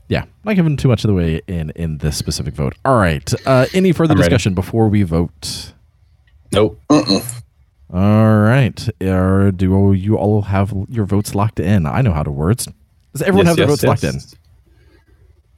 yeah, 0.07 0.25
not 0.43 0.55
giving 0.55 0.77
too 0.77 0.87
much 0.87 1.03
of 1.03 1.07
the 1.07 1.13
way 1.15 1.41
in 1.47 1.71
in 1.75 1.97
this 1.97 2.15
specific 2.15 2.53
vote. 2.53 2.75
All 2.85 2.97
right. 2.97 3.33
Uh 3.47 3.65
any 3.73 3.91
further 3.91 4.13
I'm 4.13 4.19
ready. 4.19 4.29
discussion 4.29 4.53
before 4.53 4.87
we 4.87 5.01
vote? 5.03 5.73
nope 6.53 6.79
Mm-mm. 6.89 7.41
All 7.93 8.37
right. 8.39 8.87
Or 9.01 9.51
do 9.51 9.93
you 9.93 10.15
all 10.17 10.43
have 10.43 10.73
your 10.89 11.05
votes 11.05 11.33
locked 11.35 11.59
in? 11.59 11.85
I 11.87 12.01
know 12.01 12.13
how 12.13 12.23
to 12.23 12.31
words. 12.31 12.67
Does 13.13 13.21
everyone 13.23 13.45
Yes, 13.47 13.51
have 13.51 13.57
their 13.57 13.67
yes, 13.69 13.81
votes 13.81 14.03
locked 14.03 14.03
in? 14.03 14.21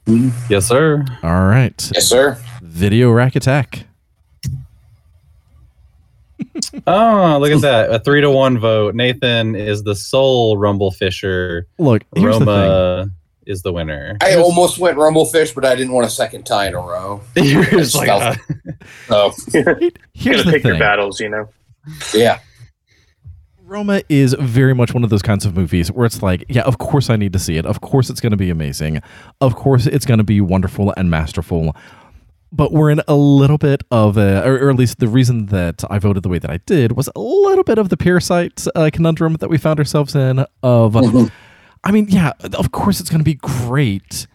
yes. 0.06 0.50
yes 0.50 0.66
sir 0.66 1.04
All 1.22 1.44
right. 1.46 1.90
yes, 1.94 2.06
sir. 2.06 2.38
Video 2.62 3.10
rack 3.10 3.36
attack. 3.36 3.84
Oh, 6.86 7.38
look 7.40 7.50
at 7.52 7.60
that. 7.62 7.90
A 7.90 7.98
three 7.98 8.20
to 8.20 8.30
one 8.30 8.58
vote. 8.58 8.94
Nathan 8.94 9.54
is 9.56 9.82
the 9.84 9.94
sole 9.94 10.56
Rumble 10.58 10.90
Fisher. 10.90 11.66
Look, 11.78 12.04
here's 12.14 12.38
the 12.38 12.44
thing. 12.44 12.46
Roma 12.46 13.10
is 13.46 13.62
the 13.62 13.72
winner. 13.72 14.18
I 14.22 14.34
almost 14.36 14.78
went 14.78 14.98
Rumblefish, 14.98 15.54
but 15.54 15.64
I 15.64 15.74
didn't 15.74 15.94
want 15.94 16.06
a 16.06 16.10
second 16.10 16.44
tie 16.44 16.68
in 16.68 16.74
a 16.74 16.78
row. 16.78 17.22
You're 17.36 17.64
just 17.64 17.94
like, 17.94 18.08
uh, 18.10 18.34
So 19.08 19.32
Here's 20.12 20.42
Gotta 20.42 20.42
the 20.44 20.50
pick 20.52 20.64
your 20.64 20.78
battles, 20.78 21.18
you 21.20 21.30
know. 21.30 21.48
yeah, 22.12 22.40
Roma 23.68 24.02
is 24.08 24.34
very 24.38 24.74
much 24.74 24.94
one 24.94 25.04
of 25.04 25.10
those 25.10 25.20
kinds 25.22 25.44
of 25.44 25.54
movies 25.54 25.92
where 25.92 26.06
it's 26.06 26.22
like, 26.22 26.42
yeah, 26.48 26.62
of 26.62 26.78
course 26.78 27.10
I 27.10 27.16
need 27.16 27.34
to 27.34 27.38
see 27.38 27.56
it. 27.58 27.66
Of 27.66 27.82
course 27.82 28.08
it's 28.08 28.20
going 28.20 28.30
to 28.30 28.36
be 28.36 28.48
amazing. 28.48 29.02
Of 29.42 29.56
course 29.56 29.86
it's 29.86 30.06
going 30.06 30.18
to 30.18 30.24
be 30.24 30.40
wonderful 30.40 30.94
and 30.96 31.10
masterful. 31.10 31.76
But 32.50 32.72
we're 32.72 32.90
in 32.90 33.02
a 33.06 33.14
little 33.14 33.58
bit 33.58 33.82
of 33.90 34.16
a, 34.16 34.42
or, 34.46 34.54
or 34.66 34.70
at 34.70 34.76
least 34.76 35.00
the 35.00 35.08
reason 35.08 35.46
that 35.46 35.84
I 35.90 35.98
voted 35.98 36.22
the 36.22 36.30
way 36.30 36.38
that 36.38 36.50
I 36.50 36.58
did 36.64 36.92
was 36.92 37.08
a 37.14 37.20
little 37.20 37.64
bit 37.64 37.76
of 37.78 37.90
the 37.90 37.96
parasite 37.96 38.66
uh, 38.74 38.88
conundrum 38.92 39.34
that 39.34 39.50
we 39.50 39.58
found 39.58 39.78
ourselves 39.78 40.14
in. 40.14 40.38
Of, 40.62 40.94
Mhm. 40.94 41.30
I 41.84 41.92
mean, 41.92 42.06
yeah, 42.08 42.32
of 42.54 42.72
course 42.72 43.00
it's 43.00 43.10
going 43.10 43.20
to 43.20 43.24
be 43.24 43.34
great. 43.34 44.26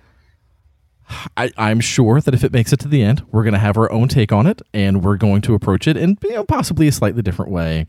I, 1.35 1.51
I'm 1.57 1.79
sure 1.79 2.21
that 2.21 2.33
if 2.33 2.43
it 2.43 2.51
makes 2.53 2.71
it 2.71 2.79
to 2.81 2.87
the 2.87 3.01
end, 3.03 3.23
we're 3.31 3.43
going 3.43 3.53
to 3.53 3.59
have 3.59 3.77
our 3.77 3.91
own 3.91 4.07
take 4.07 4.31
on 4.31 4.47
it, 4.47 4.61
and 4.73 5.03
we're 5.03 5.17
going 5.17 5.41
to 5.41 5.53
approach 5.53 5.87
it 5.87 5.97
in 5.97 6.17
you 6.23 6.31
know, 6.31 6.43
possibly 6.43 6.87
a 6.87 6.91
slightly 6.91 7.21
different 7.21 7.51
way. 7.51 7.87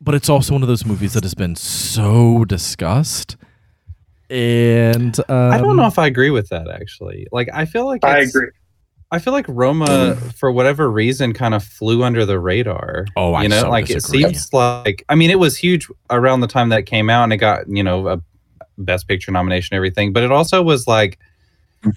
But 0.00 0.14
it's 0.14 0.28
also 0.28 0.52
one 0.52 0.62
of 0.62 0.68
those 0.68 0.86
movies 0.86 1.14
that 1.14 1.24
has 1.24 1.34
been 1.34 1.56
so 1.56 2.44
discussed, 2.44 3.36
and 4.30 5.18
um, 5.28 5.52
I 5.52 5.58
don't 5.58 5.76
know 5.76 5.86
if 5.86 5.98
I 5.98 6.06
agree 6.06 6.30
with 6.30 6.50
that 6.50 6.68
actually. 6.70 7.26
Like 7.32 7.48
I 7.52 7.64
feel 7.64 7.86
like 7.86 8.04
I 8.04 8.18
agree. 8.20 8.48
I 9.10 9.18
feel 9.18 9.32
like 9.32 9.46
Roma, 9.48 10.16
for 10.36 10.52
whatever 10.52 10.90
reason, 10.90 11.32
kind 11.32 11.54
of 11.54 11.64
flew 11.64 12.02
under 12.02 12.26
the 12.26 12.38
radar. 12.38 13.06
Oh, 13.16 13.32
I 13.32 13.44
you 13.44 13.48
know, 13.48 13.62
so 13.62 13.70
like 13.70 13.86
disagree. 13.86 14.24
it 14.24 14.26
seems 14.28 14.52
like. 14.52 15.02
I 15.08 15.14
mean, 15.14 15.30
it 15.30 15.38
was 15.38 15.56
huge 15.56 15.88
around 16.10 16.40
the 16.40 16.46
time 16.46 16.68
that 16.68 16.80
it 16.80 16.86
came 16.86 17.08
out, 17.08 17.24
and 17.24 17.32
it 17.32 17.38
got 17.38 17.68
you 17.68 17.82
know 17.82 18.08
a 18.08 18.20
Best 18.76 19.08
Picture 19.08 19.32
nomination, 19.32 19.74
everything. 19.76 20.12
But 20.12 20.24
it 20.24 20.32
also 20.32 20.62
was 20.62 20.86
like, 20.86 21.18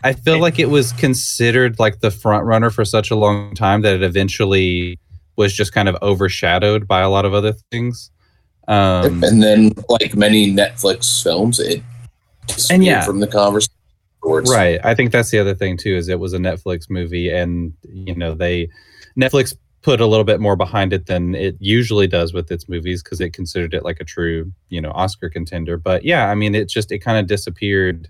I 0.04 0.14
feel 0.14 0.40
like 0.40 0.58
it 0.58 0.70
was 0.70 0.94
considered 0.94 1.80
like 1.80 2.00
the 2.00 2.12
front 2.12 2.46
runner 2.46 2.70
for 2.70 2.86
such 2.86 3.12
a 3.12 3.16
long 3.16 3.56
time 3.56 3.82
that 3.82 3.96
it 3.96 4.04
eventually 4.04 4.98
was 5.36 5.54
just 5.54 5.74
kind 5.74 5.90
of 5.90 5.98
overshadowed 6.02 6.88
by 6.88 7.02
a 7.02 7.10
lot 7.10 7.26
of 7.26 7.34
other 7.34 7.54
things. 7.72 8.10
Um, 8.70 9.22
and 9.24 9.44
then, 9.44 9.72
like 9.90 10.16
many 10.16 10.54
Netflix 10.54 11.22
films, 11.22 11.60
it 11.60 11.84
disappeared 12.48 12.76
And 12.76 12.86
yeah. 12.86 13.02
from 13.02 13.20
the 13.20 13.28
conversation. 13.28 13.74
Afterwards. 14.22 14.52
Right. 14.52 14.80
I 14.84 14.96
think 14.96 15.12
that's 15.12 15.30
the 15.32 15.40
other 15.40 15.56
thing 15.56 15.78
too 15.78 15.96
is 15.96 16.08
it 16.08 16.20
was 16.20 16.34
a 16.34 16.38
Netflix 16.38 16.90
movie 16.90 17.30
and 17.30 17.74
you 17.84 18.16
know 18.16 18.34
they 18.34 18.70
Netflix 19.20 19.56
put 19.82 20.00
a 20.00 20.06
little 20.06 20.24
bit 20.24 20.40
more 20.40 20.56
behind 20.56 20.94
it 20.94 21.08
than 21.08 21.34
it 21.34 21.56
usually 21.60 22.08
does 22.08 22.34
with 22.34 22.52
its 22.52 22.70
movies 22.70 23.02
because 23.02 23.20
it 23.20 23.34
considered 23.34 23.74
it 23.74 23.84
like 23.84 24.00
a 24.00 24.04
true, 24.04 24.52
you 24.70 24.80
know, 24.80 24.92
Oscar 24.92 25.30
contender. 25.30 25.76
But 25.78 26.04
yeah, 26.06 26.30
I 26.30 26.36
mean 26.36 26.54
it 26.56 26.70
just 26.70 26.92
it 26.92 27.00
kind 27.00 27.18
of 27.18 27.28
disappeared 27.28 28.10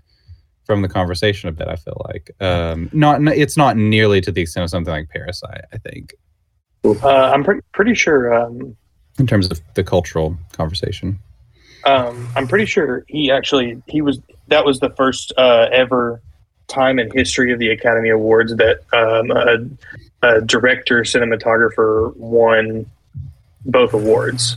from 0.64 0.82
the 0.82 0.88
conversation 0.88 1.48
a 1.48 1.52
bit, 1.52 1.68
I 1.68 1.76
feel 1.76 2.00
like. 2.12 2.30
Um 2.40 2.90
not 2.92 3.22
it's 3.28 3.56
not 3.56 3.76
nearly 3.76 4.20
to 4.20 4.30
the 4.30 4.42
extent 4.42 4.64
of 4.64 4.70
something 4.70 4.92
like 4.92 5.08
Parasite, 5.08 5.64
I 5.72 5.78
think, 5.78 6.14
Uh, 6.84 7.30
I'm 7.32 7.42
pretty 7.42 7.62
pretty 7.72 7.94
sure. 7.94 8.32
Um, 8.34 8.76
in 9.18 9.26
terms 9.26 9.50
of 9.50 9.60
the 9.74 9.84
cultural 9.84 10.36
conversation. 10.52 11.18
um, 11.84 12.28
I'm 12.34 12.48
pretty 12.48 12.64
sure 12.64 13.04
he 13.08 13.30
actually 13.30 13.82
he 13.86 14.00
was 14.00 14.20
that 14.52 14.64
was 14.64 14.80
the 14.80 14.90
first 14.90 15.32
uh, 15.36 15.68
ever 15.72 16.20
time 16.68 16.98
in 16.98 17.10
history 17.10 17.52
of 17.52 17.58
the 17.58 17.70
Academy 17.70 18.10
Awards 18.10 18.54
that 18.56 18.80
um, 18.92 19.30
a, 19.30 20.26
a 20.28 20.40
director 20.42 21.00
cinematographer 21.02 22.14
won 22.16 22.86
both 23.66 23.92
awards. 23.94 24.56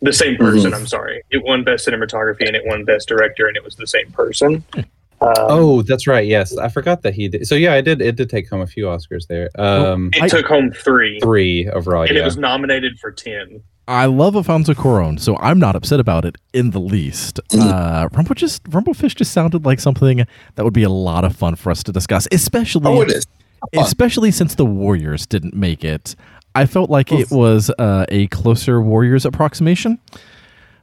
The 0.00 0.12
same 0.12 0.36
person. 0.36 0.74
I'm 0.74 0.86
sorry. 0.86 1.22
It 1.30 1.44
won 1.44 1.62
best 1.62 1.86
cinematography 1.86 2.46
and 2.46 2.56
it 2.56 2.62
won 2.66 2.84
best 2.84 3.06
director, 3.08 3.46
and 3.46 3.56
it 3.56 3.62
was 3.64 3.76
the 3.76 3.86
same 3.86 4.10
person. 4.12 4.64
Um, 4.74 4.84
Oh, 5.20 5.82
that's 5.82 6.08
right. 6.08 6.26
Yes. 6.26 6.56
I 6.58 6.68
forgot 6.68 7.02
that 7.02 7.14
he 7.14 7.28
did. 7.28 7.46
So 7.46 7.54
yeah, 7.54 7.74
I 7.74 7.80
did 7.80 8.02
it 8.02 8.16
did 8.16 8.28
take 8.28 8.48
home 8.50 8.60
a 8.60 8.66
few 8.66 8.86
Oscars 8.86 9.28
there. 9.28 9.50
Um 9.56 10.10
it 10.14 10.22
I- 10.22 10.28
took 10.28 10.46
home 10.46 10.72
three, 10.72 11.20
three 11.20 11.68
overall, 11.68 12.02
and 12.02 12.16
yeah. 12.16 12.22
it 12.22 12.24
was 12.24 12.36
nominated 12.36 12.98
for 12.98 13.12
ten. 13.12 13.62
I 13.92 14.06
love 14.06 14.34
Alfonso 14.36 14.72
Cuarón, 14.72 15.20
so 15.20 15.36
I'm 15.36 15.58
not 15.58 15.76
upset 15.76 16.00
about 16.00 16.24
it 16.24 16.36
in 16.54 16.70
the 16.70 16.80
least. 16.80 17.38
Uh, 17.54 18.08
Rumble 18.12 18.34
just 18.34 18.64
Rumblefish 18.64 19.14
just 19.14 19.32
sounded 19.32 19.64
like 19.66 19.78
something 19.78 20.26
that 20.54 20.64
would 20.64 20.72
be 20.72 20.82
a 20.82 20.88
lot 20.90 21.24
of 21.24 21.36
fun 21.36 21.54
for 21.54 21.70
us 21.70 21.82
to 21.84 21.92
discuss, 21.92 22.26
especially 22.32 22.86
Oh, 22.86 23.02
it 23.02 23.10
is. 23.10 23.26
Especially 23.74 24.30
since 24.30 24.54
the 24.56 24.64
Warriors 24.64 25.26
didn't 25.26 25.54
make 25.54 25.84
it. 25.84 26.16
I 26.54 26.66
felt 26.66 26.90
like 26.90 27.12
it 27.12 27.30
was 27.30 27.70
uh, 27.78 28.06
a 28.08 28.26
closer 28.28 28.80
Warriors 28.80 29.24
approximation, 29.26 29.98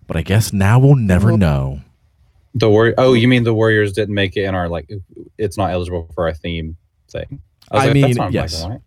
but 0.07 0.15
I 0.15 0.21
guess 0.21 0.53
now 0.53 0.79
we'll 0.79 0.95
never 0.95 1.35
know. 1.37 1.81
The 2.53 2.69
war. 2.69 2.93
Oh, 2.97 3.13
you 3.13 3.27
mean 3.27 3.43
the 3.43 3.53
Warriors 3.53 3.91
didn't 3.93 4.15
make 4.15 4.37
it 4.37 4.43
in 4.45 4.55
our 4.55 4.69
like? 4.69 4.89
It's 5.37 5.57
not 5.57 5.71
eligible 5.71 6.09
for 6.15 6.27
our 6.27 6.33
theme 6.33 6.77
thing. 7.11 7.41
was 7.71 7.81
I 7.81 7.85
like, 7.85 7.93
mean, 7.93 8.07
yes. 8.31 8.53
black 8.53 8.63
and 8.63 8.71
white. 8.73 8.81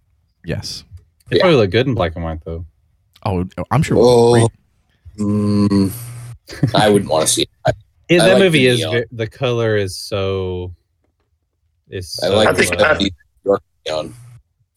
Yes. 0.47 0.85
It 1.31 1.37
Yeah. 1.37 1.43
probably 1.43 1.57
looked 1.59 1.73
good 1.73 1.87
in 1.89 1.95
black 1.95 2.15
and 2.15 2.25
white 2.25 2.45
though. 2.45 2.65
Oh, 3.25 3.45
I'm 3.71 3.83
sure. 3.83 3.97
Oh, 4.01 4.49
mm, 5.19 5.93
I 6.75 6.89
wouldn't 6.89 7.11
want 7.11 7.27
to 7.27 7.33
see 7.33 7.43
it. 7.43 7.49
It, 8.09 8.21
I 8.21 8.27
that 8.27 8.33
like 8.35 8.43
movie 8.43 8.61
the 8.67 8.67
is 8.67 8.79
neon. 8.81 9.05
the 9.13 9.27
color 9.27 9.77
is 9.77 9.97
so. 9.97 10.75
Is 11.89 12.19
I 12.23 12.29
like 12.29 12.49
I 12.49 12.55
think. 12.55 12.81
I- 12.81 12.95
70s 12.95 13.11
York. 13.45 13.63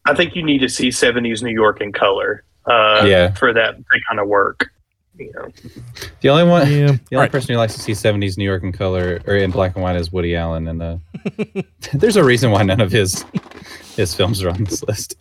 I 0.07 0.13
think 0.13 0.35
you 0.35 0.43
need 0.43 0.59
to 0.59 0.69
see 0.69 0.89
'70s 0.89 1.41
New 1.41 1.51
York 1.53 1.81
in 1.81 1.91
color. 1.91 2.43
Uh, 2.67 3.03
Yeah. 3.05 3.31
for 3.33 3.53
that 3.53 3.77
to 3.77 3.99
kind 4.07 4.19
of 4.19 4.27
work. 4.27 4.69
You 5.17 5.31
know, 5.33 5.47
the 6.21 6.29
only 6.29 6.43
one. 6.43 6.61
Yeah. 6.69 6.73
The 6.77 6.81
only 6.83 6.99
All 7.13 7.19
right. 7.21 7.31
person 7.31 7.53
who 7.53 7.57
likes 7.57 7.73
to 7.75 7.79
see 7.81 7.93
'70s 7.93 8.37
New 8.37 8.43
York 8.43 8.63
in 8.63 8.71
color 8.73 9.21
or 9.25 9.35
in 9.35 9.49
black 9.49 9.75
and 9.75 9.83
white 9.83 9.95
is 9.95 10.11
Woody 10.11 10.35
Allen, 10.35 10.67
and 10.67 10.81
uh, 10.83 10.97
there's 11.93 12.17
a 12.17 12.23
reason 12.23 12.51
why 12.51 12.63
none 12.63 12.81
of 12.81 12.91
his 12.91 13.23
his 13.95 14.13
films 14.13 14.43
are 14.43 14.49
on 14.49 14.63
this 14.65 14.83
list. 14.83 15.15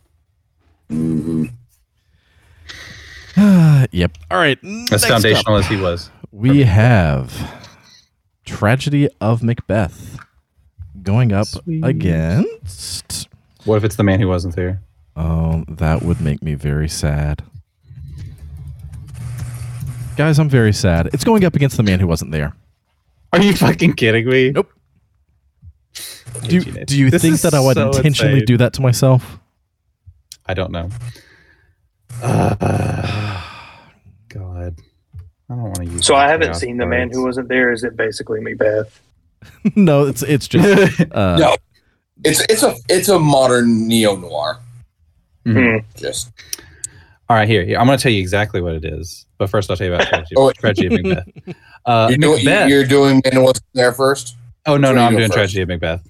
Mhm. 0.91 1.53
yep. 3.93 4.13
All 4.31 4.39
right. 4.39 4.59
As 4.63 4.91
next 4.91 5.05
up. 5.05 5.11
foundational 5.11 5.57
as 5.57 5.67
he 5.67 5.77
was. 5.77 6.11
We 6.33 6.63
have 6.65 7.33
Tragedy 8.45 9.09
of 9.21 9.43
Macbeth 9.43 10.19
going 11.03 11.33
up 11.33 11.47
Sweet. 11.47 11.85
against. 11.85 13.29
What 13.65 13.77
if 13.77 13.85
it's 13.85 13.97
the 13.97 14.03
man 14.05 14.21
who 14.21 14.29
wasn't 14.29 14.57
there? 14.57 14.83
Oh, 15.17 15.65
that 15.69 16.03
would 16.03 16.21
make 16.21 16.43
me 16.43 16.55
very 16.55 16.89
sad. 16.89 17.43
Guys, 20.17 20.39
I'm 20.39 20.49
very 20.49 20.73
sad. 20.73 21.09
It's 21.13 21.25
going 21.25 21.45
up 21.45 21.55
against 21.57 21.77
the 21.77 21.83
man 21.83 21.99
who 22.01 22.07
wasn't 22.07 22.31
there. 22.31 22.55
Are 23.33 23.43
you 23.43 23.55
fucking 23.55 23.95
kidding 23.95 24.29
me? 24.29 24.51
Nope. 24.51 24.71
Do, 26.43 26.61
Genius. 26.61 26.87
do 26.87 26.99
you 26.99 27.11
This 27.11 27.23
think 27.23 27.41
that 27.41 27.55
I 27.55 27.61
would 27.61 27.77
so 27.77 27.89
intentionally 27.91 28.35
insane. 28.35 28.47
do 28.47 28.57
that 28.59 28.73
to 28.75 28.83
myself? 28.83 29.39
I 30.47 30.55
don't 30.55 30.71
know. 30.73 30.89
Uh, 32.23 32.55
God, 32.61 33.24
I 35.55 35.57
don't 35.57 35.65
want 35.65 35.77
to 35.77 35.85
use. 35.87 36.07
so 36.07 36.17
I 36.17 36.29
haven't 36.29 36.55
seen 36.55 36.77
the 36.79 36.87
man 36.87 37.11
who 37.13 37.25
wasn't 37.25 37.49
there. 37.49 37.73
Is 37.73 37.85
it 37.85 37.97
basically 37.97 38.41
Macbeth? 38.41 39.01
no, 39.77 40.07
it's 40.07 40.23
it's 40.23 40.49
just 40.49 41.01
uh, 41.13 41.37
No, 41.37 41.57
it's 42.25 42.41
it's 42.49 42.63
a 42.63 42.75
it's 42.89 43.09
a 43.09 43.19
modern 43.19 43.87
neo 43.87 44.17
noir. 44.17 44.59
Mhm. 45.47 45.81
Hmm. 45.81 45.87
Just 45.97 46.33
All 47.29 47.37
right, 47.37 47.47
here, 47.49 47.65
here. 47.65 47.79
I'm 47.79 47.87
going 47.87 47.97
to 47.99 48.03
tell 48.03 48.11
you 48.13 48.21
exactly 48.21 48.61
what 48.61 48.75
it 48.75 48.85
is. 48.85 49.27
But 49.39 49.49
first, 49.51 49.71
I'll 49.71 49.77
tell 49.77 49.87
you 49.87 49.95
about 49.95 50.09
tragedy, 50.09 50.35
Oh. 50.37 50.51
tragedy 50.53 50.87
of 50.87 50.93
Macbeth. 51.05 51.57
Uh, 51.87 52.07
you're 52.09 52.17
doing 52.19 52.45
Macbeth. 52.47 52.69
you're 52.71 52.87
doing 52.87 53.21
man 53.25 53.33
who 53.35 53.43
wasn't 53.43 53.65
there 53.75 53.93
first. 53.93 54.37
oh 54.67 54.79
no, 54.79 54.89
Sure, 54.89 54.95
no, 54.97 55.03
I'm 55.05 55.13
doing 55.13 55.25
first. 55.29 55.35
tragedy 55.35 55.61
of 55.63 55.69
Macbeth. 55.69 56.01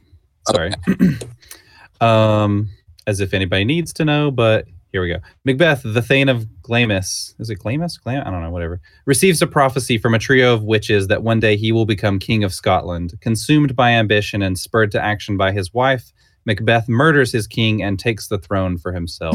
Sorry. 0.49 0.73
um, 2.01 2.69
as 3.07 3.21
if 3.21 3.35
anybody 3.35 3.65
needs 3.65 3.93
to 3.95 4.05
know, 4.05 4.31
but 4.31 4.67
here 4.95 5.03
we 5.03 5.09
go. 5.09 5.19
Macbeth, 5.45 5.83
the 5.83 6.01
Thane 6.01 6.29
of 6.29 6.63
Glamis, 6.63 7.35
is 7.41 7.51
it 7.51 7.57
Glamis? 7.57 7.99
Glam? 7.99 8.23
I 8.25 8.31
don't 8.31 8.43
know, 8.43 8.53
whatever. 8.53 8.81
Receives 9.07 9.43
a 9.43 9.47
prophecy 9.49 9.99
from 9.99 10.15
a 10.15 10.21
trio 10.21 10.55
of 10.55 10.63
witches 10.63 11.09
that 11.09 11.25
one 11.25 11.41
day 11.41 11.57
he 11.57 11.73
will 11.73 11.85
become 11.85 12.21
king 12.21 12.45
of 12.45 12.55
Scotland. 12.55 13.13
Consumed 13.21 13.75
by 13.75 13.91
ambition 13.91 14.41
and 14.41 14.57
spurred 14.57 14.93
to 14.93 15.03
action 15.03 15.37
by 15.37 15.51
his 15.51 15.75
wife, 15.75 16.13
Macbeth 16.45 16.89
murders 16.89 17.33
his 17.33 17.49
king 17.49 17.83
and 17.83 17.99
takes 17.99 18.29
the 18.29 18.39
throne 18.39 18.79
for 18.79 18.93
himself. 18.93 19.35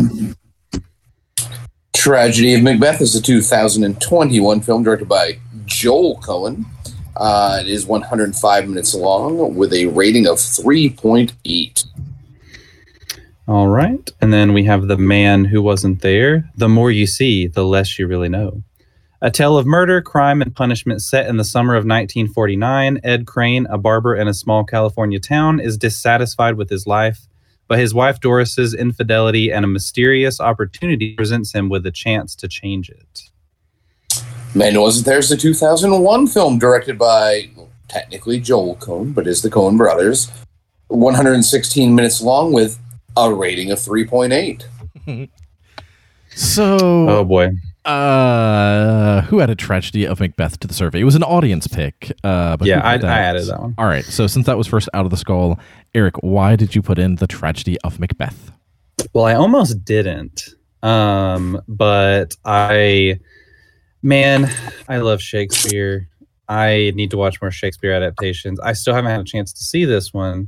Tragedy 1.93 2.53
of 2.53 2.63
Macbeth 2.63 3.01
is 3.01 3.13
a 3.17 3.21
2021 3.21 4.61
film 4.61 4.83
directed 4.83 5.09
by 5.09 5.39
Joel 5.65 6.21
Coen. 6.21 6.63
Uh, 7.17 7.57
it 7.59 7.67
is 7.67 7.85
105 7.85 8.69
minutes 8.69 8.95
long 8.95 9.55
with 9.55 9.73
a 9.73 9.87
rating 9.87 10.25
of 10.25 10.37
3.8. 10.37 11.85
All 13.49 13.67
right. 13.67 14.07
And 14.21 14.31
then 14.31 14.53
we 14.53 14.63
have 14.65 14.87
The 14.87 14.97
Man 14.97 15.43
Who 15.43 15.63
Wasn't 15.63 16.03
There. 16.03 16.47
The 16.55 16.69
more 16.69 16.91
you 16.91 17.07
see, 17.07 17.47
the 17.47 17.65
less 17.65 17.97
you 17.97 18.05
really 18.05 18.29
know. 18.29 18.61
A 19.23 19.31
tale 19.31 19.57
of 19.57 19.65
murder, 19.65 20.03
crime, 20.03 20.43
and 20.43 20.55
punishment 20.55 21.01
set 21.01 21.25
in 21.25 21.37
the 21.37 21.43
summer 21.43 21.73
of 21.73 21.79
1949. 21.79 22.99
Ed 23.03 23.25
Crane, 23.25 23.65
a 23.71 23.79
barber 23.79 24.15
in 24.15 24.27
a 24.27 24.35
small 24.35 24.63
California 24.63 25.19
town, 25.19 25.59
is 25.59 25.79
dissatisfied 25.79 26.57
with 26.57 26.69
his 26.69 26.85
life, 26.85 27.27
but 27.67 27.79
his 27.79 27.91
wife 27.91 28.19
Doris's 28.19 28.75
infidelity 28.75 29.51
and 29.51 29.65
a 29.65 29.67
mysterious 29.67 30.39
opportunity 30.39 31.15
presents 31.15 31.51
him 31.51 31.69
with 31.69 31.87
a 31.87 31.91
chance 31.91 32.35
to 32.35 32.47
change 32.47 32.91
it. 32.91 33.31
Man 34.53 34.79
Wasn't 34.79 35.07
There 35.07 35.17
is 35.17 35.31
a 35.31 35.37
2001 35.37 36.27
film 36.27 36.59
directed 36.59 36.99
by 36.99 37.49
well, 37.55 37.69
technically 37.87 38.39
Joel 38.39 38.75
Coen, 38.75 39.11
but 39.15 39.25
is 39.25 39.41
the 39.41 39.49
Coen 39.49 39.75
brothers. 39.75 40.29
116 40.89 41.95
minutes 41.95 42.21
long 42.21 42.53
with 42.53 42.79
a 43.25 43.33
rating 43.33 43.71
of 43.71 43.79
3.8. 43.79 45.29
So, 46.35 46.77
Oh 47.09 47.23
boy. 47.25 47.49
uh, 47.85 49.21
who 49.23 49.41
added 49.41 49.57
Tragedy 49.59 50.05
of 50.05 50.19
Macbeth 50.19 50.59
to 50.59 50.67
the 50.67 50.73
survey? 50.73 51.01
It 51.01 51.03
was 51.05 51.15
an 51.15 51.23
audience 51.23 51.67
pick. 51.67 52.11
Uh, 52.23 52.55
but 52.55 52.67
Yeah, 52.67 52.81
I, 52.87 52.97
put 52.97 53.05
I 53.09 53.19
added 53.19 53.45
that 53.47 53.59
one. 53.59 53.75
All 53.77 53.85
right. 53.87 54.05
So, 54.05 54.27
since 54.27 54.45
that 54.45 54.57
was 54.57 54.67
first 54.67 54.89
out 54.93 55.05
of 55.05 55.11
the 55.11 55.17
skull, 55.17 55.59
Eric, 55.93 56.15
why 56.21 56.55
did 56.55 56.75
you 56.75 56.81
put 56.81 56.99
in 56.99 57.15
the 57.15 57.27
Tragedy 57.27 57.77
of 57.81 57.99
Macbeth? 57.99 58.51
Well, 59.13 59.25
I 59.25 59.33
almost 59.33 59.83
didn't. 59.83 60.43
Um, 60.83 61.61
but 61.67 62.35
I, 62.45 63.19
man, 64.01 64.49
I 64.87 64.97
love 64.97 65.21
Shakespeare. 65.21 66.07
I 66.47 66.93
need 66.95 67.11
to 67.11 67.17
watch 67.17 67.41
more 67.41 67.51
Shakespeare 67.51 67.91
adaptations. 67.93 68.59
I 68.59 68.73
still 68.73 68.93
haven't 68.93 69.11
had 69.11 69.19
a 69.19 69.25
chance 69.25 69.51
to 69.53 69.63
see 69.63 69.83
this 69.85 70.13
one. 70.13 70.47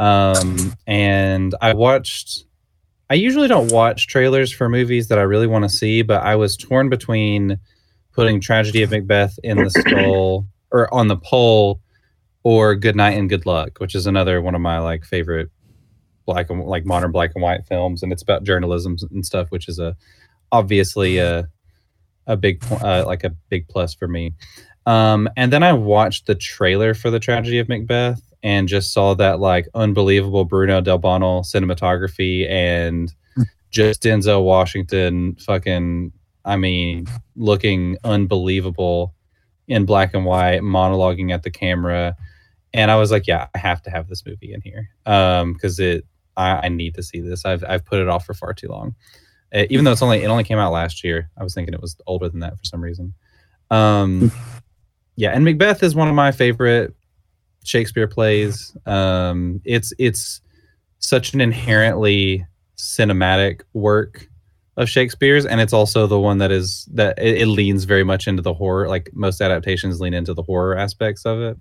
Um, 0.00 0.72
and 0.86 1.54
I 1.60 1.74
watched, 1.74 2.44
I 3.10 3.14
usually 3.14 3.48
don't 3.48 3.70
watch 3.70 4.06
trailers 4.06 4.50
for 4.50 4.66
movies 4.66 5.08
that 5.08 5.18
I 5.18 5.22
really 5.22 5.46
want 5.46 5.64
to 5.64 5.68
see, 5.68 6.00
but 6.00 6.22
I 6.22 6.36
was 6.36 6.56
torn 6.56 6.88
between 6.88 7.58
putting 8.12 8.40
Tragedy 8.40 8.82
of 8.82 8.90
Macbeth 8.90 9.38
in 9.44 9.58
the 9.58 9.68
skull 9.68 10.46
or 10.72 10.92
on 10.92 11.08
the 11.08 11.18
poll 11.18 11.82
or 12.44 12.74
Good 12.76 12.96
Night 12.96 13.18
and 13.18 13.28
Good 13.28 13.44
Luck, 13.44 13.78
which 13.78 13.94
is 13.94 14.06
another 14.06 14.40
one 14.40 14.54
of 14.54 14.62
my 14.62 14.78
like 14.78 15.04
favorite 15.04 15.50
black 16.24 16.48
and 16.48 16.64
like 16.64 16.86
modern 16.86 17.12
black 17.12 17.32
and 17.34 17.42
white 17.42 17.66
films, 17.66 18.02
and 18.02 18.10
it's 18.10 18.22
about 18.22 18.42
journalism 18.42 18.96
and 19.10 19.26
stuff, 19.26 19.50
which 19.50 19.68
is 19.68 19.78
a 19.78 19.94
obviously 20.50 21.18
a 21.18 21.46
a 22.26 22.38
big 22.38 22.64
uh, 22.70 23.04
like 23.06 23.24
a 23.24 23.30
big 23.50 23.68
plus 23.68 23.92
for 23.92 24.08
me. 24.08 24.32
Um, 24.86 25.28
and 25.36 25.52
then 25.52 25.62
I 25.62 25.74
watched 25.74 26.26
the 26.26 26.34
trailer 26.34 26.94
for 26.94 27.10
the 27.10 27.20
Tragedy 27.20 27.58
of 27.58 27.68
Macbeth 27.68 28.29
and 28.42 28.68
just 28.68 28.92
saw 28.92 29.14
that 29.14 29.40
like 29.40 29.68
unbelievable 29.74 30.44
Bruno 30.44 30.80
Delbonnel 30.80 31.44
cinematography 31.44 32.48
and 32.48 33.14
just 33.70 34.02
Denzel 34.02 34.44
Washington 34.44 35.36
fucking 35.36 36.12
I 36.44 36.56
mean 36.56 37.06
looking 37.36 37.98
unbelievable 38.04 39.14
in 39.68 39.84
black 39.84 40.14
and 40.14 40.24
white 40.24 40.62
monologuing 40.62 41.32
at 41.32 41.42
the 41.42 41.50
camera. 41.50 42.16
And 42.72 42.90
I 42.90 42.96
was 42.96 43.10
like 43.10 43.26
yeah 43.26 43.48
I 43.54 43.58
have 43.58 43.82
to 43.82 43.90
have 43.90 44.08
this 44.08 44.24
movie 44.24 44.52
in 44.52 44.60
here 44.62 44.88
um 45.06 45.52
because 45.52 45.78
it 45.78 46.06
I, 46.36 46.66
I 46.66 46.68
need 46.68 46.94
to 46.94 47.02
see 47.02 47.20
this. 47.20 47.44
I've 47.44 47.64
I've 47.68 47.84
put 47.84 48.00
it 48.00 48.08
off 48.08 48.24
for 48.24 48.34
far 48.34 48.54
too 48.54 48.68
long. 48.68 48.94
Uh, 49.52 49.64
even 49.68 49.84
though 49.84 49.92
it's 49.92 50.02
only 50.02 50.22
it 50.22 50.28
only 50.28 50.44
came 50.44 50.58
out 50.58 50.72
last 50.72 51.04
year 51.04 51.28
I 51.36 51.42
was 51.42 51.54
thinking 51.54 51.74
it 51.74 51.82
was 51.82 51.96
older 52.06 52.28
than 52.28 52.40
that 52.40 52.56
for 52.58 52.64
some 52.64 52.80
reason. 52.80 53.12
Um 53.70 54.32
yeah 55.16 55.30
and 55.30 55.44
Macbeth 55.44 55.82
is 55.82 55.94
one 55.94 56.08
of 56.08 56.14
my 56.14 56.32
favorite 56.32 56.94
Shakespeare 57.64 58.08
plays 58.08 58.76
um 58.86 59.60
it's 59.64 59.92
it's 59.98 60.40
such 60.98 61.34
an 61.34 61.40
inherently 61.40 62.46
cinematic 62.76 63.62
work 63.72 64.26
of 64.76 64.88
Shakespeare's, 64.88 65.44
and 65.44 65.60
it's 65.60 65.72
also 65.72 66.06
the 66.06 66.18
one 66.18 66.38
that 66.38 66.50
is 66.50 66.88
that 66.92 67.18
it, 67.18 67.42
it 67.42 67.46
leans 67.46 67.84
very 67.84 68.04
much 68.04 68.26
into 68.26 68.42
the 68.42 68.54
horror. 68.54 68.88
Like 68.88 69.10
most 69.12 69.40
adaptations 69.40 70.00
lean 70.00 70.14
into 70.14 70.32
the 70.32 70.42
horror 70.42 70.76
aspects 70.76 71.26
of 71.26 71.40
it, 71.40 71.58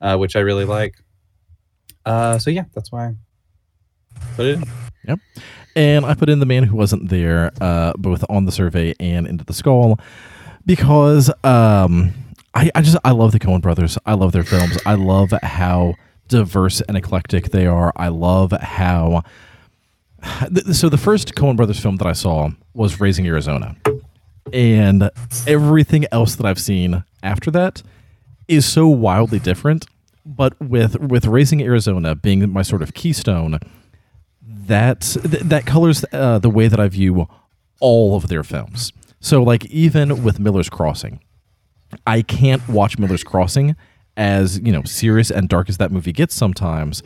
uh, 0.00 0.16
which 0.16 0.34
I 0.34 0.40
really 0.40 0.64
like. 0.64 0.94
Uh, 2.04 2.38
so 2.38 2.50
yeah, 2.50 2.64
that's 2.74 2.90
why 2.90 3.14
put 4.36 4.46
it. 4.46 4.58
In. 5.06 5.20
And 5.76 6.04
I 6.04 6.14
put 6.14 6.28
in 6.28 6.40
the 6.40 6.46
man 6.46 6.64
who 6.64 6.76
wasn't 6.76 7.08
there, 7.08 7.52
uh, 7.60 7.92
both 7.96 8.24
on 8.28 8.46
the 8.46 8.52
survey 8.52 8.94
and 8.98 9.26
into 9.26 9.44
the 9.44 9.54
skull, 9.54 10.00
because 10.66 11.30
um, 11.44 12.12
I, 12.58 12.70
I 12.74 12.80
just 12.82 12.96
I 13.04 13.12
love 13.12 13.30
the 13.30 13.38
Coen 13.38 13.62
brothers. 13.62 13.96
I 14.04 14.14
love 14.14 14.32
their 14.32 14.42
films. 14.42 14.78
I 14.84 14.94
love 14.94 15.32
how 15.44 15.94
diverse 16.26 16.80
and 16.82 16.96
eclectic 16.96 17.50
they 17.50 17.66
are. 17.66 17.92
I 17.94 18.08
love 18.08 18.50
how. 18.50 19.22
So 20.72 20.88
the 20.88 20.98
first 20.98 21.36
Coen 21.36 21.56
brothers 21.56 21.78
film 21.78 21.96
that 21.98 22.06
I 22.08 22.12
saw 22.12 22.50
was 22.74 22.98
Raising 22.98 23.28
Arizona, 23.28 23.76
and 24.52 25.08
everything 25.46 26.06
else 26.10 26.34
that 26.34 26.44
I've 26.46 26.58
seen 26.58 27.04
after 27.22 27.52
that 27.52 27.84
is 28.48 28.66
so 28.66 28.88
wildly 28.88 29.38
different. 29.38 29.86
But 30.26 30.60
with 30.60 30.98
with 30.98 31.26
Raising 31.26 31.62
Arizona 31.62 32.16
being 32.16 32.50
my 32.52 32.62
sort 32.62 32.82
of 32.82 32.92
keystone, 32.92 33.60
that 34.42 35.16
that 35.22 35.64
colors 35.64 36.04
uh, 36.12 36.40
the 36.40 36.50
way 36.50 36.66
that 36.66 36.80
I 36.80 36.88
view 36.88 37.28
all 37.78 38.16
of 38.16 38.26
their 38.26 38.42
films. 38.42 38.92
So, 39.20 39.44
like 39.44 39.64
even 39.66 40.24
with 40.24 40.40
Miller's 40.40 40.68
Crossing, 40.68 41.20
I 42.06 42.22
can't 42.22 42.66
watch 42.68 42.98
Miller's 42.98 43.24
Crossing 43.24 43.76
as 44.16 44.58
you 44.60 44.72
know 44.72 44.82
serious 44.82 45.30
and 45.30 45.48
dark 45.48 45.68
as 45.68 45.76
that 45.78 45.92
movie 45.92 46.12
gets 46.12 46.34
sometimes, 46.34 47.02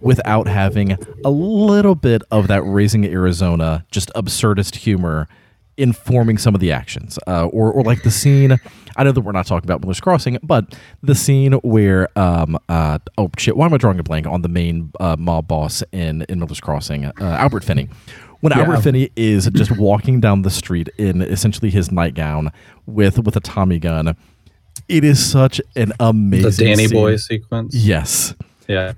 without 0.00 0.48
having 0.48 0.96
a 1.24 1.30
little 1.30 1.94
bit 1.94 2.22
of 2.30 2.48
that 2.48 2.62
Raising 2.62 3.04
Arizona 3.04 3.84
just 3.90 4.10
absurdist 4.14 4.76
humor 4.76 5.28
informing 5.76 6.38
some 6.38 6.54
of 6.54 6.60
the 6.60 6.72
actions, 6.72 7.18
uh, 7.26 7.46
or 7.46 7.70
or 7.72 7.82
like 7.82 8.02
the 8.02 8.10
scene. 8.10 8.58
I 8.96 9.02
know 9.02 9.10
that 9.12 9.20
we're 9.22 9.32
not 9.32 9.46
talking 9.46 9.66
about 9.66 9.80
Miller's 9.80 10.00
Crossing, 10.00 10.38
but 10.42 10.74
the 11.02 11.14
scene 11.14 11.52
where 11.54 12.08
um 12.18 12.56
uh 12.68 12.98
oh 13.18 13.30
shit, 13.38 13.56
why 13.56 13.66
am 13.66 13.74
I 13.74 13.76
drawing 13.76 13.98
a 13.98 14.02
blank 14.04 14.26
on 14.26 14.42
the 14.42 14.48
main 14.48 14.92
uh, 15.00 15.16
mob 15.18 15.48
boss 15.48 15.82
in 15.92 16.22
in 16.28 16.38
Miller's 16.38 16.60
Crossing, 16.60 17.04
uh, 17.06 17.12
Albert 17.20 17.64
Finney. 17.64 17.88
When 18.44 18.52
Albert 18.52 18.82
Finney 18.82 19.10
is 19.16 19.48
just 19.54 19.70
walking 19.78 20.20
down 20.20 20.42
the 20.42 20.50
street 20.50 20.90
in 20.98 21.22
essentially 21.22 21.70
his 21.70 21.90
nightgown 21.90 22.52
with 22.84 23.18
with 23.20 23.36
a 23.36 23.40
Tommy 23.40 23.78
gun, 23.78 24.14
it 24.86 25.02
is 25.02 25.24
such 25.24 25.62
an 25.76 25.94
amazing 25.98 26.50
The 26.50 26.70
Danny 26.76 26.88
scene. 26.88 26.94
Boy 26.98 27.16
sequence. 27.16 27.74
Yes, 27.74 28.34
Yeah. 28.68 28.92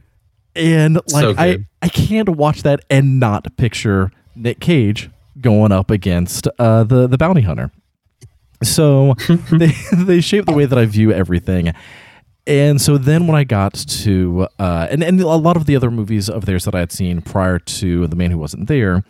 and 0.56 0.96
like 1.12 1.22
So 1.22 1.34
I. 1.38 1.58
I 1.80 1.88
can't 1.88 2.28
watch 2.30 2.64
that 2.64 2.80
and 2.90 3.20
not 3.20 3.56
picture 3.56 4.10
Nick 4.34 4.58
Cage 4.58 5.10
going 5.40 5.70
up 5.70 5.92
against 5.92 6.48
uh, 6.58 6.82
the 6.82 7.06
the 7.06 7.16
bounty 7.16 7.42
hunter. 7.42 7.70
So 8.64 9.14
they 9.52 9.72
they 9.92 10.20
shape 10.20 10.46
the 10.46 10.52
way 10.54 10.64
that 10.64 10.76
I 10.76 10.86
view 10.86 11.12
everything. 11.12 11.72
And 12.48 12.80
so 12.80 12.98
then 12.98 13.28
when 13.28 13.36
I 13.36 13.44
got 13.44 13.74
to 13.74 14.48
uh, 14.58 14.88
and 14.90 15.04
and 15.04 15.20
a 15.20 15.26
lot 15.28 15.56
of 15.56 15.66
the 15.66 15.76
other 15.76 15.92
movies 15.92 16.28
of 16.28 16.46
theirs 16.46 16.64
that 16.64 16.74
I 16.74 16.80
had 16.80 16.90
seen 16.90 17.20
prior 17.22 17.60
to 17.60 18.08
The 18.08 18.16
Man 18.16 18.32
Who 18.32 18.38
Wasn't 18.38 18.66
There 18.66 19.04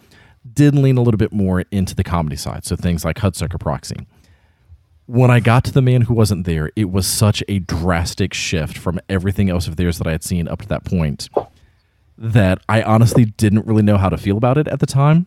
did 0.55 0.75
lean 0.75 0.97
a 0.97 1.03
little 1.03 1.19
bit 1.19 1.33
more 1.33 1.65
into 1.71 1.95
the 1.95 2.05
comedy 2.05 2.37
side. 2.37 2.65
So 2.65 2.77
things 2.77 3.05
like 3.05 3.17
Hudsucker 3.17 3.59
Proxy. 3.59 4.07
When 5.07 5.31
I 5.31 5.41
got 5.41 5.65
to 5.65 5.73
The 5.73 5.83
Man 5.83 6.03
Who 6.03 6.15
Wasn't 6.15 6.47
There, 6.47 6.71
it 6.75 6.91
was 6.91 7.07
such 7.07 7.43
a 7.49 7.61
drastic 7.61 8.35
shift 8.35 8.77
from 8.77 9.01
everything 9.09 9.49
else 9.49 9.69
of 9.69 9.77
theirs 9.77 9.99
that 9.99 10.07
I 10.07 10.13
had 10.13 10.25
seen 10.25 10.49
up 10.49 10.63
to 10.63 10.69
that 10.69 10.85
point 10.85 11.29
that 12.19 12.61
I 12.69 12.83
honestly 12.83 13.25
didn't 13.25 13.67
really 13.67 13.83
know 13.83 13.99
how 13.99 14.09
to 14.09 14.17
feel 14.17 14.37
about 14.37 14.59
it 14.59 14.67
at 14.69 14.81
the 14.81 14.87
time. 14.87 15.27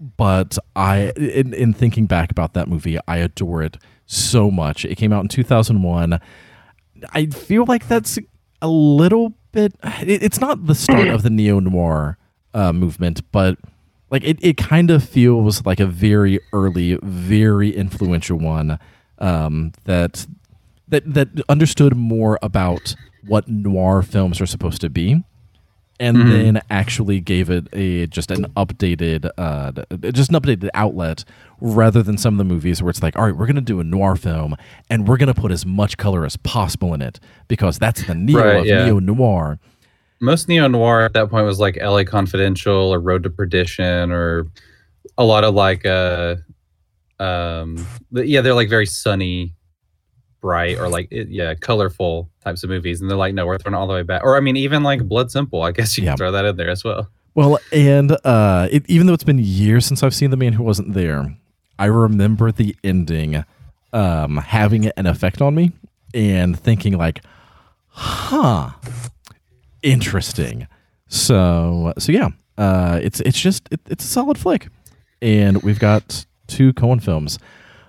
But 0.00 0.58
I, 0.74 1.12
in, 1.16 1.54
in 1.54 1.72
thinking 1.72 2.06
back 2.06 2.30
about 2.30 2.54
that 2.54 2.68
movie, 2.68 2.98
I 3.06 3.18
adore 3.18 3.62
it 3.62 3.78
so 4.04 4.50
much. 4.50 4.84
It 4.84 4.96
came 4.96 5.12
out 5.12 5.22
in 5.22 5.28
2001. 5.28 6.20
I 7.12 7.26
feel 7.26 7.64
like 7.66 7.88
that's 7.88 8.18
a 8.60 8.68
little 8.68 9.34
bit, 9.52 9.74
it, 10.02 10.22
it's 10.22 10.40
not 10.40 10.66
the 10.66 10.74
start 10.74 11.08
of 11.08 11.22
the 11.22 11.30
neo 11.30 11.60
noir 11.60 12.18
uh, 12.52 12.72
movement, 12.72 13.20
but 13.32 13.58
like 14.10 14.24
it, 14.24 14.38
it 14.40 14.56
kind 14.56 14.90
of 14.90 15.02
feels 15.04 15.64
like 15.66 15.80
a 15.80 15.86
very 15.86 16.40
early, 16.52 16.98
very 17.02 17.74
influential 17.74 18.38
one 18.38 18.78
um, 19.18 19.72
that 19.84 20.26
that 20.88 21.14
that 21.14 21.28
understood 21.48 21.96
more 21.96 22.38
about 22.42 22.94
what 23.26 23.48
noir 23.48 24.02
films 24.02 24.40
are 24.40 24.46
supposed 24.46 24.80
to 24.80 24.88
be 24.90 25.22
and 25.98 26.30
then 26.30 26.60
actually 26.68 27.20
gave 27.20 27.48
it 27.48 27.66
a 27.72 28.06
just 28.08 28.30
an 28.30 28.44
updated 28.54 29.30
uh 29.38 29.72
just 30.12 30.30
an 30.30 30.36
updated 30.40 30.68
outlet 30.74 31.24
rather 31.60 32.02
than 32.02 32.18
some 32.18 32.34
of 32.34 32.38
the 32.38 32.44
movies 32.44 32.82
where 32.82 32.90
it's 32.90 33.02
like 33.02 33.16
all 33.16 33.24
right 33.24 33.34
we're 33.36 33.46
going 33.46 33.56
to 33.56 33.62
do 33.62 33.80
a 33.80 33.84
noir 33.84 34.14
film 34.14 34.54
and 34.90 35.08
we're 35.08 35.16
going 35.16 35.32
to 35.32 35.40
put 35.40 35.50
as 35.50 35.64
much 35.64 35.96
color 35.96 36.24
as 36.26 36.36
possible 36.36 36.92
in 36.92 37.00
it 37.00 37.18
because 37.48 37.78
that's 37.78 38.06
the 38.06 38.14
neo 38.14 38.38
Right, 38.44 38.56
of 38.60 38.66
yeah. 38.66 38.84
neo 38.84 38.98
noir 38.98 39.58
Most 40.20 40.48
neo 40.48 40.66
noir 40.68 41.02
at 41.02 41.12
that 41.14 41.28
point 41.30 41.44
was 41.46 41.58
like 41.60 41.76
L.A. 41.80 42.04
Confidential 42.04 42.92
or 42.92 43.00
Road 43.00 43.22
to 43.24 43.30
Perdition 43.30 44.10
or 44.10 44.46
a 45.18 45.24
lot 45.24 45.44
of 45.44 45.54
like 45.54 45.84
uh 45.86 46.36
um 47.18 47.86
yeah 48.12 48.40
they're 48.42 48.54
like 48.54 48.68
very 48.68 48.84
sunny 48.86 49.54
bright 50.42 50.78
or 50.78 50.88
like 50.88 51.08
yeah 51.10 51.54
colorful 51.54 52.28
types 52.44 52.62
of 52.62 52.68
movies 52.70 53.00
and 53.00 53.08
they're 53.10 53.16
like 53.16 53.32
no 53.34 53.46
we're 53.46 53.56
throwing 53.56 53.74
all 53.74 53.86
the 53.86 53.94
way 53.94 54.02
back 54.02 54.22
or 54.22 54.36
i 54.36 54.40
mean 54.40 54.54
even 54.56 54.82
like 54.82 55.02
blood 55.08 55.30
simple 55.30 55.62
i 55.62 55.72
guess 55.72 55.96
you 55.96 56.04
Yeah. 56.04 56.10
can 56.10 56.18
throw 56.18 56.32
that 56.32 56.44
in 56.44 56.56
there 56.56 56.68
as 56.68 56.84
well 56.84 57.08
Well, 57.34 57.58
and 57.72 58.16
uh, 58.24 58.68
it, 58.70 58.84
even 58.88 59.06
though 59.06 59.14
it's 59.14 59.24
been 59.24 59.38
years 59.38 59.84
since 59.86 60.02
I've 60.02 60.14
seen 60.14 60.30
The 60.30 60.36
Man 60.38 60.54
Who 60.54 60.62
Wasn't 60.62 60.94
There, 60.94 61.36
I 61.78 61.84
remember 61.86 62.50
the 62.50 62.74
ending 62.82 63.44
um, 63.92 64.38
having 64.38 64.86
an 64.88 65.04
effect 65.06 65.42
on 65.42 65.54
me 65.54 65.72
and 66.14 66.58
thinking 66.58 66.96
like, 66.96 67.22
"Huh, 67.88 68.70
interesting." 69.90 70.66
So, 71.08 71.92
so 71.98 72.12
yeah, 72.12 72.28
uh, 72.58 73.00
it's 73.02 73.20
it's 73.20 73.40
just 73.40 73.68
it, 73.70 73.80
it's 73.88 74.04
a 74.04 74.08
solid 74.08 74.38
flick, 74.38 74.68
and 75.22 75.62
we've 75.62 75.78
got 75.78 76.26
two 76.46 76.72
Coen 76.72 77.02
films 77.02 77.38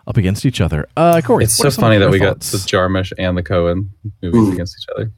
up 0.05 0.17
against 0.17 0.45
each 0.45 0.61
other. 0.61 0.87
Uh, 0.95 1.21
Corey, 1.23 1.43
it's 1.43 1.57
so 1.57 1.69
funny 1.71 1.97
that 1.97 2.09
we 2.09 2.19
thoughts? 2.19 2.51
got 2.51 2.59
the 2.59 2.67
jarmusch 2.67 3.11
and 3.17 3.37
the 3.37 3.43
coen 3.43 3.89
movies 4.21 4.49
Ooh. 4.49 4.53
against 4.53 4.77
each 4.79 4.87
other 4.95 5.11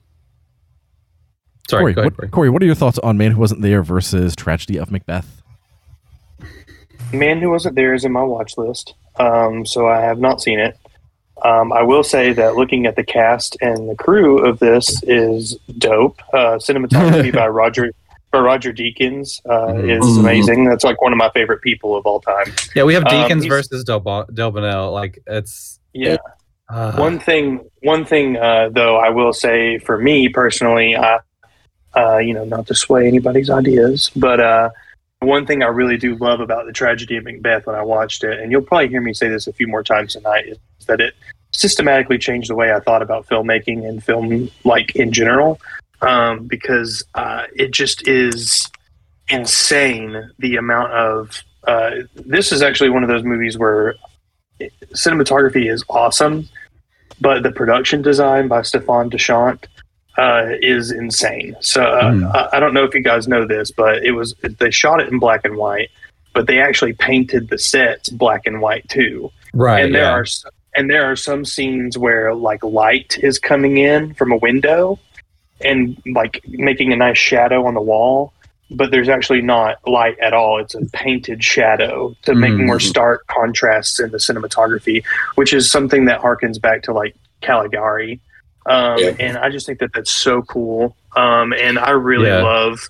sorry 1.69 1.81
Corey, 1.81 1.93
go 1.93 2.01
ahead 2.01 2.17
what, 2.17 2.31
Corey, 2.31 2.49
what 2.49 2.61
are 2.61 2.65
your 2.65 2.75
thoughts 2.75 2.99
on 2.99 3.17
Man 3.17 3.31
Who 3.31 3.39
Wasn't 3.39 3.61
There 3.61 3.83
versus 3.83 4.35
Tragedy 4.35 4.77
of 4.77 4.91
Macbeth? 4.91 5.41
Man 7.13 7.39
Who 7.39 7.51
Wasn't 7.51 7.75
There 7.75 7.93
is 7.93 8.05
in 8.05 8.11
my 8.11 8.23
watch 8.23 8.57
list, 8.57 8.95
um, 9.17 9.65
so 9.65 9.87
I 9.87 10.01
have 10.01 10.19
not 10.19 10.41
seen 10.41 10.59
it. 10.59 10.77
Um, 11.43 11.71
I 11.73 11.81
will 11.83 12.03
say 12.03 12.33
that 12.33 12.55
looking 12.55 12.85
at 12.85 12.95
the 12.95 13.03
cast 13.03 13.57
and 13.61 13.89
the 13.89 13.95
crew 13.95 14.45
of 14.45 14.59
this 14.59 15.01
is 15.03 15.57
dope. 15.77 16.21
Uh, 16.33 16.57
cinematography 16.57 17.33
by 17.35 17.47
Roger 17.47 17.91
by 18.31 18.39
Roger 18.39 18.71
Deakins 18.71 19.41
uh, 19.49 19.73
is 19.75 20.03
Mhm. 20.03 20.19
amazing. 20.19 20.65
That's 20.65 20.83
like 20.83 21.01
one 21.01 21.11
of 21.11 21.17
my 21.17 21.29
favorite 21.31 21.61
people 21.63 21.95
of 21.95 22.05
all 22.05 22.19
time. 22.19 22.45
Yeah, 22.75 22.83
we 22.83 22.93
have 22.93 23.03
Um, 23.05 23.11
Deakins 23.11 23.47
versus 23.47 23.83
Del, 23.83 24.01
Delbonnel. 24.01 24.93
Like 24.93 25.17
it's 25.25 25.79
Yeah. 25.93 26.17
uh, 26.71 26.91
One 26.97 27.17
thing, 27.17 27.61
one 27.81 28.05
thing 28.05 28.37
uh, 28.37 28.69
though, 28.71 28.97
I 28.97 29.09
will 29.09 29.33
say 29.33 29.79
for 29.79 29.97
me 29.97 30.29
personally, 30.29 30.95
uh, 30.95 31.17
uh, 31.95 32.17
you 32.17 32.35
know, 32.35 32.45
not 32.45 32.67
to 32.67 32.75
sway 32.75 33.07
anybody's 33.07 33.49
ideas, 33.49 34.11
but 34.15 34.39
uh, 34.39 34.69
one 35.21 35.47
thing 35.47 35.63
I 35.63 35.67
really 35.67 35.97
do 35.97 36.15
love 36.15 36.39
about 36.39 36.67
the 36.67 36.71
tragedy 36.71 37.17
of 37.17 37.23
Macbeth 37.23 37.65
when 37.65 37.75
I 37.75 37.81
watched 37.81 38.23
it, 38.23 38.39
and 38.39 38.51
you'll 38.51 38.61
probably 38.61 38.89
hear 38.89 39.01
me 39.01 39.13
say 39.13 39.27
this 39.27 39.47
a 39.47 39.53
few 39.53 39.67
more 39.67 39.81
times 39.81 40.13
tonight, 40.13 40.45
is 40.47 40.85
that 40.85 41.01
it 41.01 41.15
systematically 41.51 42.17
changed 42.17 42.49
the 42.49 42.55
way 42.55 42.71
I 42.71 42.79
thought 42.79 43.01
about 43.01 43.27
filmmaking 43.27 43.87
and 43.87 44.03
film, 44.03 44.49
like 44.63 44.95
in 44.95 45.11
general, 45.11 45.59
um, 46.01 46.45
because 46.47 47.03
uh, 47.15 47.43
it 47.55 47.71
just 47.71 48.07
is 48.07 48.69
insane 49.27 50.31
the 50.39 50.55
amount 50.55 50.91
of. 50.93 51.43
Uh, 51.67 51.91
this 52.15 52.51
is 52.51 52.61
actually 52.61 52.89
one 52.89 53.03
of 53.03 53.09
those 53.09 53.23
movies 53.23 53.57
where 53.57 53.95
cinematography 54.93 55.71
is 55.71 55.83
awesome, 55.89 56.47
but 57.21 57.43
the 57.43 57.51
production 57.51 58.01
design 58.01 58.47
by 58.47 58.61
Stefan 58.61 59.09
Dechant 59.09 59.65
uh, 60.17 60.47
is 60.61 60.91
insane. 60.91 61.55
So 61.61 61.83
uh, 61.83 62.11
Hmm. 62.11 62.25
I, 62.25 62.49
I 62.53 62.59
don't 62.59 62.73
know 62.73 62.83
if 62.83 62.93
you 62.93 63.01
guys 63.01 63.27
know 63.27 63.45
this, 63.45 63.71
but 63.71 64.03
it 64.03 64.11
was 64.11 64.35
they 64.59 64.71
shot 64.71 64.99
it 65.01 65.09
in 65.11 65.19
black 65.19 65.45
and 65.45 65.55
white, 65.55 65.89
but 66.33 66.47
they 66.47 66.59
actually 66.59 66.93
painted 66.93 67.49
the 67.49 67.57
sets 67.57 68.09
black 68.09 68.45
and 68.45 68.61
white 68.61 68.87
too. 68.89 69.31
right. 69.53 69.83
and 69.85 69.95
there 69.95 70.03
yeah. 70.03 70.11
are 70.11 70.25
and 70.75 70.89
there 70.89 71.05
are 71.11 71.15
some 71.15 71.45
scenes 71.45 71.97
where 71.97 72.33
like 72.33 72.63
light 72.63 73.17
is 73.21 73.39
coming 73.39 73.77
in 73.77 74.13
from 74.13 74.31
a 74.31 74.37
window 74.37 74.99
and 75.61 76.01
like 76.13 76.41
making 76.47 76.93
a 76.93 76.95
nice 76.95 77.17
shadow 77.17 77.65
on 77.65 77.73
the 77.73 77.81
wall 77.81 78.33
but 78.71 78.91
there's 78.91 79.09
actually 79.09 79.41
not 79.41 79.75
light 79.87 80.17
at 80.19 80.33
all 80.33 80.59
it's 80.59 80.75
a 80.75 80.85
painted 80.93 81.43
shadow 81.43 82.15
to 82.21 82.35
make 82.35 82.51
Mhm. 82.53 82.67
more 82.67 82.79
stark 82.79 83.25
contrasts 83.27 83.99
in 83.99 84.11
the 84.11 84.17
cinematography 84.19 85.03
which 85.35 85.53
is 85.53 85.69
something 85.71 86.05
that 86.05 86.21
harkens 86.21 86.61
back 86.61 86.83
to 86.83 86.93
like 86.93 87.15
caligari 87.41 88.19
um, 88.67 88.97
Yeah. 88.99 89.15
and 89.19 89.37
i 89.37 89.49
just 89.49 89.65
think 89.65 89.79
that 89.79 89.91
that's 89.93 90.11
so 90.11 90.41
cool 90.43 90.95
um, 91.15 91.51
and 91.53 91.79
i 91.79 91.89
really 91.91 92.27
Yeah. 92.27 92.43
love 92.43 92.89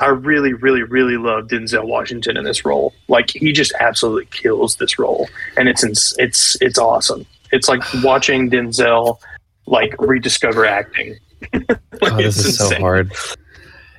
I 0.00 0.08
really, 0.08 0.54
really, 0.54 0.82
really 0.82 1.16
love 1.16 1.48
Denzel 1.48 1.86
Washington 1.86 2.36
in 2.36 2.44
this 2.44 2.64
role. 2.64 2.94
Like 3.08 3.30
he 3.30 3.52
just 3.52 3.72
absolutely 3.78 4.26
kills 4.26 4.76
this 4.76 4.98
role, 4.98 5.28
and 5.56 5.68
it's 5.68 5.84
ins- 5.84 6.14
it's 6.18 6.56
it's 6.60 6.78
awesome. 6.78 7.26
It's 7.52 7.68
like 7.68 7.82
watching 8.02 8.50
Denzel 8.50 9.20
like 9.66 9.94
rediscover 9.98 10.64
acting. 10.66 11.16
Like, 12.02 12.12
Oh, 12.12 12.16
this 12.16 12.38
is 12.38 12.56
so 12.56 12.74
hard. 12.76 13.12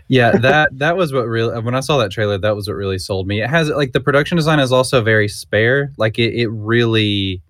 Yeah, 0.07 0.31
that 0.37 0.77
that 0.79 0.97
was 0.97 1.13
what 1.13 1.27
really 1.27 1.59
when 1.61 1.75
I 1.75 1.79
saw 1.81 1.97
that 1.99 2.11
trailer, 2.11 2.37
that 2.37 2.55
was 2.55 2.67
what 2.67 2.73
really 2.73 2.97
sold 2.99 3.27
me. 3.27 3.41
It 3.41 3.49
has 3.49 3.69
like 3.69 3.93
the 3.93 3.99
production 3.99 4.35
design 4.37 4.59
is 4.59 4.71
also 4.71 5.01
very 5.01 5.27
spare. 5.27 5.93
Like 5.97 6.17
it, 6.17 6.33
it 6.33 6.47
really 6.47 7.41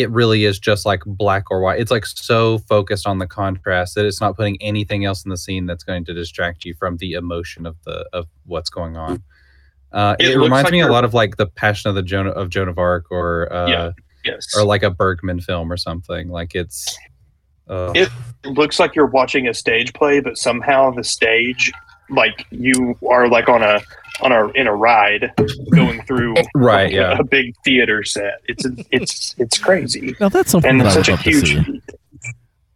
it 0.00 0.10
really 0.10 0.44
is 0.44 0.58
just 0.58 0.84
like 0.86 1.02
black 1.06 1.50
or 1.50 1.60
white. 1.60 1.80
It's 1.80 1.90
like 1.90 2.06
so 2.06 2.58
focused 2.58 3.06
on 3.06 3.18
the 3.18 3.26
contrast 3.26 3.94
that 3.94 4.04
it's 4.04 4.20
not 4.20 4.36
putting 4.36 4.60
anything 4.62 5.04
else 5.04 5.24
in 5.24 5.30
the 5.30 5.36
scene 5.36 5.66
that's 5.66 5.84
going 5.84 6.04
to 6.06 6.14
distract 6.14 6.64
you 6.64 6.74
from 6.74 6.96
the 6.98 7.12
emotion 7.14 7.66
of 7.66 7.76
the 7.84 8.06
of 8.12 8.26
what's 8.46 8.70
going 8.70 8.96
on. 8.96 9.22
Uh, 9.92 10.16
It 10.18 10.30
it 10.32 10.38
reminds 10.38 10.64
like 10.64 10.72
me 10.72 10.80
a 10.80 10.88
lot 10.88 11.04
of 11.04 11.14
like 11.14 11.36
the 11.36 11.46
Passion 11.46 11.88
of 11.88 11.94
the 11.94 12.02
Joan 12.02 12.26
of 12.28 12.50
Joan 12.50 12.68
of 12.68 12.78
Arc 12.78 13.10
or 13.10 13.52
uh, 13.52 13.66
Yeah. 13.68 13.90
Yes, 14.24 14.46
or 14.56 14.64
like 14.64 14.82
a 14.82 14.90
Bergman 14.90 15.40
film 15.40 15.72
or 15.72 15.76
something. 15.76 16.28
Like 16.28 16.54
it's 16.54 16.98
uh, 17.68 17.92
It- 17.94 18.10
it 18.44 18.48
looks 18.50 18.78
like 18.78 18.94
you're 18.94 19.06
watching 19.06 19.48
a 19.48 19.54
stage 19.54 19.92
play, 19.94 20.20
but 20.20 20.36
somehow 20.36 20.90
the 20.90 21.04
stage, 21.04 21.72
like 22.10 22.46
you 22.50 22.96
are 23.08 23.28
like 23.28 23.48
on 23.48 23.62
a 23.62 23.80
on 24.20 24.32
a 24.32 24.48
in 24.48 24.66
a 24.66 24.74
ride 24.74 25.32
going 25.72 26.02
through 26.02 26.34
right. 26.54 26.84
like, 26.84 26.92
Yeah. 26.92 27.18
a 27.18 27.24
big 27.24 27.54
theater 27.64 28.02
set. 28.04 28.40
It's 28.46 28.66
it's 28.90 29.34
it's 29.38 29.58
crazy, 29.58 30.14
Now 30.20 30.28
that's 30.28 30.50
something 30.50 30.70
and 30.70 30.80
that 30.80 30.88
I 30.92 30.96
would 30.96 31.06
such 31.06 31.08
a 31.08 31.12
love 31.12 31.22
to 31.24 31.30
huge. 31.30 31.48
see. 31.66 31.82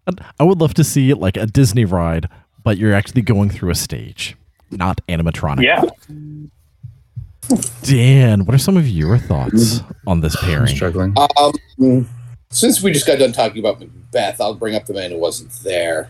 I'd- 0.07 0.23
I 0.41 0.45
would 0.45 0.61
love 0.61 0.75
to 0.75 0.85
see 0.85 1.13
like 1.15 1.37
a 1.37 1.47
Disney 1.47 1.85
ride, 1.85 2.29
but 2.65 2.77
you're 2.79 2.95
actually 2.95 3.23
going 3.23 3.51
through 3.51 3.71
a 3.71 3.75
stage, 3.75 4.37
not 4.71 5.01
animatronic. 5.09 5.63
Yeah, 5.63 5.83
Dan, 7.83 8.45
what 8.45 8.55
are 8.55 8.59
some 8.59 8.77
of 8.77 8.89
your 8.89 9.19
thoughts 9.19 9.81
on 10.07 10.21
this 10.21 10.37
I'm 10.37 10.45
pairing? 10.49 10.75
struggling. 10.75 11.15
Um, 11.37 12.09
since 12.51 12.83
we 12.83 12.93
just 12.93 13.07
got 13.07 13.19
done 13.19 13.33
talking 13.33 13.59
about 13.59 13.81
Macbeth, 13.81 14.41
I'll 14.41 14.55
bring 14.55 14.75
up 14.75 14.87
the 14.87 14.95
man 14.95 15.11
who 15.11 15.19
wasn't 15.19 15.51
there. 15.65 16.09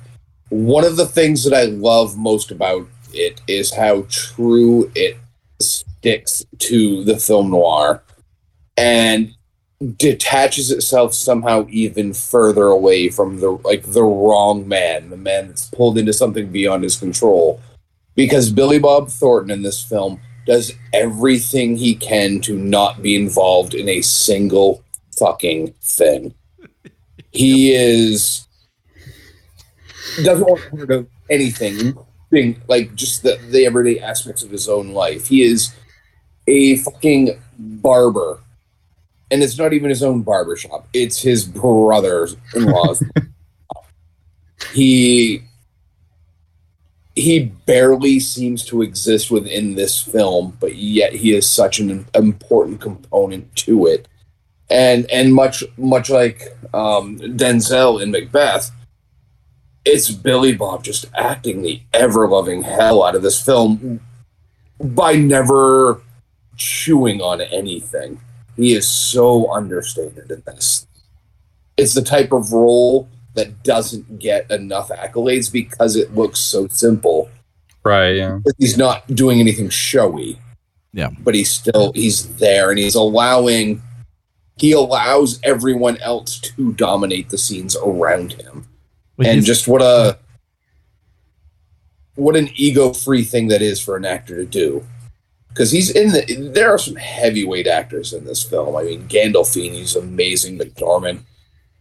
One 0.51 0.85
of 0.85 0.97
the 0.97 1.07
things 1.07 1.45
that 1.45 1.55
I 1.55 1.65
love 1.65 2.17
most 2.19 2.51
about 2.51 2.87
it 3.15 3.41
is 3.47 3.73
how 3.75 4.07
true 4.09 4.91
it 4.95 5.17
sticks 5.61 6.45
to 6.59 7.05
the 7.05 7.17
film 7.19 7.51
noir 7.51 8.03
and 8.77 9.35
detaches 9.97 10.71
itself 10.71 11.15
somehow 11.15 11.67
even 11.69 12.13
further 12.13 12.67
away 12.67 13.09
from 13.09 13.41
the 13.41 13.51
like 13.51 13.83
the 13.83 14.03
wrong 14.03 14.67
man, 14.69 15.11
the 15.11 15.17
man 15.17 15.49
that's 15.49 15.69
pulled 15.71 15.99
into 15.99 16.13
something 16.13 16.51
beyond 16.51 16.83
his 16.83 16.97
control. 16.97 17.61
Because 18.15 18.53
Billy 18.53 18.79
Bob 18.79 19.09
Thornton 19.09 19.51
in 19.51 19.63
this 19.63 19.83
film 19.83 20.21
does 20.47 20.73
everything 20.93 21.77
he 21.77 21.95
can 21.95 22.41
to 22.41 22.57
not 22.57 23.03
be 23.03 23.17
involved 23.17 23.75
in 23.75 23.89
a 23.89 24.03
single 24.03 24.85
fucking 25.19 25.75
thing. 25.83 26.35
He 27.31 27.73
is 27.73 28.47
doesn't 30.23 30.47
want 30.47 30.71
part 30.71 30.91
of 30.91 31.09
anything, 31.31 31.97
being 32.33 32.61
like 32.67 32.95
just 32.97 33.23
the, 33.23 33.39
the 33.51 33.65
everyday 33.67 34.01
aspects 34.01 34.43
of 34.43 34.51
his 34.51 34.69
own 34.69 34.93
life. 34.93 35.29
He 35.29 35.43
is 35.43 35.73
a 36.49 36.79
fucking 36.79 37.41
barber. 37.59 38.41
And 39.31 39.43
it's 39.43 39.59
not 39.59 39.73
even 39.73 39.91
his 39.91 40.03
own 40.03 40.23
barber 40.23 40.57
shop. 40.57 40.89
It's 40.93 41.23
his 41.23 41.45
brother's 41.45 42.37
in 42.55 42.65
law's. 42.65 43.03
he 44.73 45.43
he 47.15 47.41
barely 47.67 48.19
seems 48.21 48.65
to 48.65 48.81
exist 48.81 49.31
within 49.31 49.75
this 49.75 50.01
film, 50.01 50.57
but 50.61 50.77
yet 50.77 51.13
he 51.13 51.35
is 51.35 51.51
such 51.51 51.79
an 51.79 52.07
important 52.15 52.81
component 52.81 53.55
to 53.57 53.87
it. 53.87 54.09
And 54.71 55.11
and 55.11 55.35
much 55.35 55.63
much 55.77 56.09
like 56.09 56.49
um, 56.73 57.19
Denzel 57.19 58.03
in 58.03 58.11
Macbeth, 58.11 58.71
it's 59.85 60.11
Billy 60.11 60.55
Bob 60.55 60.85
just 60.85 61.07
acting 61.15 61.63
the 61.63 61.83
ever 61.93 62.29
loving 62.29 62.63
hell 62.63 63.03
out 63.03 63.15
of 63.15 63.23
this 63.23 63.41
film 63.41 64.01
by 64.81 65.15
never 65.15 66.01
chewing 66.57 67.21
on 67.21 67.41
anything. 67.41 68.21
He 68.57 68.75
is 68.75 68.87
so 68.87 69.51
understated 69.53 70.31
in 70.31 70.43
this. 70.47 70.87
It's 71.77 71.95
the 71.95 72.03
type 72.03 72.33
of 72.33 72.53
role 72.53 73.09
that 73.35 73.63
doesn't 73.63 74.19
get 74.19 74.51
enough 74.51 74.91
accolades 74.91 75.51
because 75.51 75.97
it 75.97 76.15
looks 76.15 76.39
so 76.39 76.69
simple. 76.69 77.31
Right. 77.83 78.17
Yeah. 78.17 78.41
He's 78.59 78.77
not 78.77 79.07
doing 79.09 79.41
anything 79.41 79.71
showy. 79.71 80.39
Yeah. 80.93 81.11
But 81.21 81.35
he's 81.35 81.51
still 81.51 81.93
he's 81.95 82.37
there 82.37 82.71
and 82.71 82.79
he's 82.79 82.95
allowing 82.95 83.83
he 84.59 84.73
allows 84.73 85.41
everyone 85.43 85.97
else 85.99 86.39
to 86.39 86.73
dominate 86.75 87.31
the 87.31 87.39
scenes 87.39 87.75
around 87.77 88.35
him. 88.35 88.69
Like, 89.23 89.29
and 89.29 89.45
just 89.45 89.69
what 89.69 89.83
a 89.83 90.19
what 92.15 92.37
an 92.37 92.51
ego-free 92.55 93.25
thing 93.25 93.49
that 93.49 93.63
is 93.63 93.81
for 93.81 93.97
an 93.97 94.05
actor 94.05 94.37
to 94.37 94.45
do. 94.45 94.87
Because 95.49 95.71
he's 95.71 95.91
in 95.91 96.13
the 96.13 96.51
there 96.53 96.71
are 96.71 96.79
some 96.79 96.97
heavyweight 96.97 97.67
actors 97.67 98.13
in 98.13 98.25
this 98.25 98.43
film. 98.43 98.77
I 98.77 98.83
mean 98.83 99.09
Gandolfini's 99.09 99.97
amazing, 99.97 100.59
McDormand. 100.59 101.21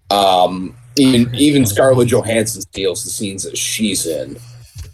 Um 0.09 0.75
even 0.97 1.33
even 1.35 1.65
Scarlett 1.65 2.09
Johansson 2.09 2.61
steals 2.61 3.03
the 3.03 3.09
scenes 3.09 3.43
that 3.43 3.57
she's 3.57 4.05
in. 4.05 4.37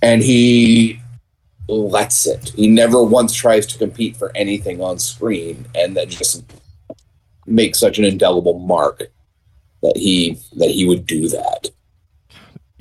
And 0.01 0.21
he 0.21 1.01
lets 1.67 2.25
it. 2.25 2.49
He 2.55 2.67
never 2.67 3.03
once 3.03 3.33
tries 3.33 3.65
to 3.67 3.77
compete 3.77 4.15
for 4.15 4.31
anything 4.35 4.81
on 4.81 4.99
screen, 4.99 5.65
and 5.75 5.95
that 5.97 6.09
just 6.09 6.43
makes 7.45 7.79
such 7.79 7.97
an 7.97 8.05
indelible 8.05 8.59
mark 8.59 9.03
that 9.81 9.97
he 9.97 10.37
that 10.55 10.69
he 10.69 10.87
would 10.87 11.05
do 11.05 11.27
that. 11.29 11.69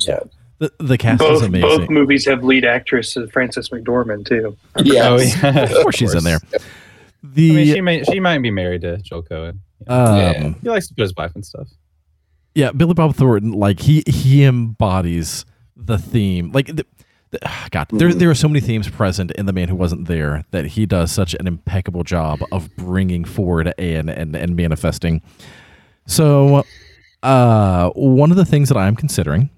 So 0.07 0.31
the, 0.59 0.73
the 0.79 0.97
cast 0.99 1.23
is 1.23 1.29
both 1.29 1.43
amazing. 1.43 1.69
both 1.69 1.91
movies 1.91 2.25
have 2.27 2.43
lead 2.45 2.65
actress 2.65 3.17
Frances 3.33 3.69
McDormand 3.69 4.27
too. 4.27 4.57
yeah, 4.83 5.09
Oh, 5.11 5.17
yeah. 5.19 5.49
of 5.65 5.83
course 5.83 5.97
she's 5.97 6.15
in 6.15 6.25
there. 6.25 6.39
I 6.53 6.59
mean, 7.35 7.67
she 7.75 7.81
may 7.81 8.03
she 8.05 8.21
might 8.21 8.39
be 8.39 8.51
married 8.51 8.81
to 8.83 8.97
Joel 8.99 9.23
Coen. 9.25 9.59
um, 9.89 10.17
Yeah. 10.17 10.53
He 10.63 10.69
likes 10.69 10.89
to 10.89 10.95
put 10.95 11.03
his 11.03 11.15
wife 11.17 11.33
and 11.35 11.45
stuff. 11.45 11.69
yeah, 12.55 12.73
Billy 12.73 12.95
Bob 12.95 13.15
Thornton, 13.17 13.53
like 13.53 13.81
he 13.81 14.03
he 14.07 14.45
embodies 14.45 15.45
the 15.77 15.99
theme. 15.99 16.53
Like 16.53 16.67
the, 16.69 16.87
th- 17.33 17.43
God, 17.71 17.89
there 17.91 18.15
there 18.15 18.31
are 18.31 18.35
so 18.35 18.49
many 18.49 18.61
themes 18.61 18.89
present 18.89 19.31
in 19.33 19.45
the 19.47 19.53
man 19.53 19.69
who 19.69 19.77
wasn't 19.77 20.09
there 20.09 20.45
that 20.53 20.65
he 20.67 20.87
does 20.87 21.13
such 21.13 21.35
an 21.35 21.47
impeccable 21.47 22.03
job 22.05 22.41
of 22.53 22.75
bringing 22.77 23.25
forward 23.25 23.75
and 23.77 24.09
and 24.09 24.35
and 24.35 24.57
manifesting. 24.57 25.21
So, 26.07 26.63
uh, 27.23 27.91
one 27.91 28.31
of 28.31 28.37
the 28.37 28.45
things 28.45 28.69
that 28.69 28.79
I'm 28.79 28.95
considering 28.97 29.51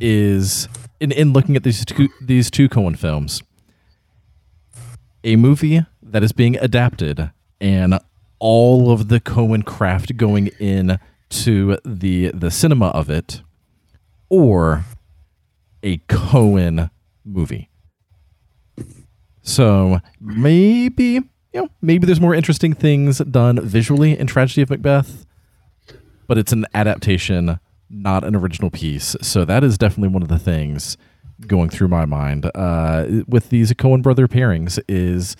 is 0.00 0.68
in 1.00 1.12
in 1.12 1.32
looking 1.32 1.56
at 1.56 1.62
these 1.62 1.84
two 1.84 2.08
these 2.20 2.50
two 2.50 2.68
Coen 2.68 2.98
films, 2.98 3.42
a 5.22 5.36
movie 5.36 5.84
that 6.02 6.22
is 6.22 6.32
being 6.32 6.56
adapted 6.56 7.30
and 7.60 7.98
all 8.38 8.90
of 8.90 9.08
the 9.08 9.20
Coen 9.20 9.64
craft 9.64 10.16
going 10.16 10.48
in 10.58 10.98
to 11.30 11.78
the 11.84 12.30
the 12.32 12.50
cinema 12.50 12.88
of 12.88 13.10
it, 13.10 13.42
or 14.28 14.84
a 15.82 15.98
Coen 15.98 16.90
movie. 17.24 17.70
So 19.42 20.00
maybe 20.20 21.04
you 21.04 21.20
know 21.54 21.68
maybe 21.80 22.06
there's 22.06 22.20
more 22.20 22.34
interesting 22.34 22.72
things 22.74 23.18
done 23.18 23.60
visually 23.60 24.18
in 24.18 24.26
Tragedy 24.26 24.62
of 24.62 24.70
Macbeth, 24.70 25.26
but 26.26 26.38
it's 26.38 26.52
an 26.52 26.66
adaptation, 26.74 27.60
not 27.90 28.24
an 28.24 28.34
original 28.34 28.70
piece. 28.70 29.16
So 29.20 29.44
that 29.44 29.64
is 29.64 29.78
definitely 29.78 30.08
one 30.08 30.22
of 30.22 30.28
the 30.28 30.38
things 30.38 30.96
going 31.46 31.68
through 31.68 31.88
my 31.88 32.04
mind 32.04 32.50
uh, 32.54 33.06
with 33.26 33.50
these 33.50 33.72
Coen 33.72 34.02
brother 34.02 34.28
pairings 34.28 34.78
is 34.88 35.36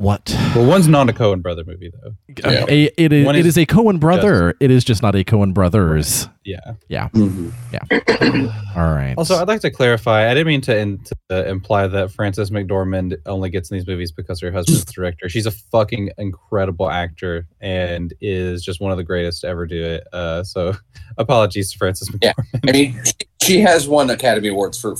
what 0.00 0.34
Well, 0.56 0.64
one's 0.64 0.88
not 0.88 1.10
a 1.10 1.12
Coen 1.12 1.42
brother 1.42 1.62
movie 1.62 1.92
though. 2.02 2.14
Yeah. 2.50 2.64
a, 2.70 2.90
it 2.96 3.12
is 3.12 3.26
One 3.26 3.36
it 3.36 3.40
is 3.40 3.48
is 3.48 3.58
a 3.58 3.66
Coen 3.66 4.00
brother. 4.00 4.54
It 4.58 4.70
is 4.70 4.82
just 4.82 5.02
not 5.02 5.14
a 5.14 5.22
Coen 5.24 5.52
brothers. 5.52 6.26
Yeah. 6.42 6.58
Yeah. 6.88 7.08
Mhm. 7.10 7.52
All 8.76 8.94
right. 8.94 9.14
Also, 9.18 9.36
I'd 9.36 9.46
like 9.46 9.60
to 9.60 9.70
clarify. 9.70 10.30
I 10.30 10.32
didn't 10.32 10.46
mean 10.46 10.62
to, 10.62 10.78
in, 10.78 11.00
to 11.28 11.46
imply 11.46 11.86
that 11.86 12.12
Frances 12.12 12.50
McDormand 12.50 13.14
only 13.26 13.50
gets 13.50 13.70
in 13.70 13.76
these 13.76 13.86
movies 13.86 14.10
because 14.10 14.40
her 14.40 14.50
husband's 14.50 14.86
the 14.86 14.92
director. 14.92 15.28
She's 15.28 15.44
a 15.44 15.50
fucking 15.50 16.12
incredible 16.16 16.88
actor 16.88 17.46
and 17.60 18.14
is 18.22 18.62
just 18.64 18.80
one 18.80 18.92
of 18.92 18.96
the 18.96 19.04
greatest 19.04 19.42
to 19.42 19.48
ever 19.48 19.66
do 19.66 19.84
it. 19.84 20.04
Uh, 20.14 20.42
so, 20.42 20.74
apologies 21.18 21.72
to 21.72 21.78
Frances 21.78 22.10
Yeah. 22.22 22.32
I 22.66 22.72
mean, 22.72 22.98
she, 23.04 23.12
she 23.42 23.60
has 23.60 23.86
won 23.86 24.08
Academy 24.08 24.48
Awards 24.48 24.80
for 24.80 24.96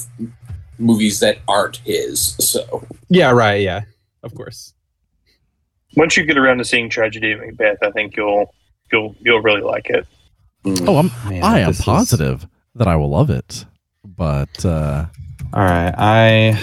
movies 0.79 1.21
that 1.21 1.39
aren't 1.49 1.79
his. 1.79 2.37
So 2.39 2.87
Yeah, 3.09 3.31
right. 3.31 3.63
Yeah, 3.63 3.85
of 4.23 4.35
course. 4.35 4.75
Once 5.97 6.17
you 6.17 6.25
get 6.25 6.39
around 6.39 6.59
to 6.59 6.65
seeing 6.65 6.89
Tragedy 6.89 7.33
of 7.33 7.41
Macbeth, 7.41 7.79
I 7.83 7.91
think 7.91 8.17
you'll 8.17 8.55
you'll 8.93 9.15
you'll 9.21 9.41
really 9.43 9.63
like 9.63 9.91
it. 9.91 10.07
mm. 10.65 10.89
oh, 10.89 10.97
I'm 10.99 11.11
Man, 11.29 11.43
I 11.43 11.61
am 11.61 11.69
this 11.69 11.81
is- 11.81 11.85
positive 11.85 12.47
that 12.75 12.87
I 12.89 12.97
will 12.97 13.11
love 13.11 13.31
it. 13.31 13.65
But 14.05 14.65
uh 14.65 15.07
All 15.53 15.63
right, 15.65 15.95
I, 15.97 16.61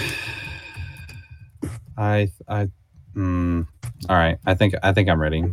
I, 1.96 2.30
I. 2.48 2.68
Mm, 3.14 3.66
all 4.08 4.16
right, 4.16 4.38
I 4.46 4.54
think 4.54 4.74
I 4.82 4.92
think 4.92 5.08
I'm 5.08 5.20
ready. 5.20 5.44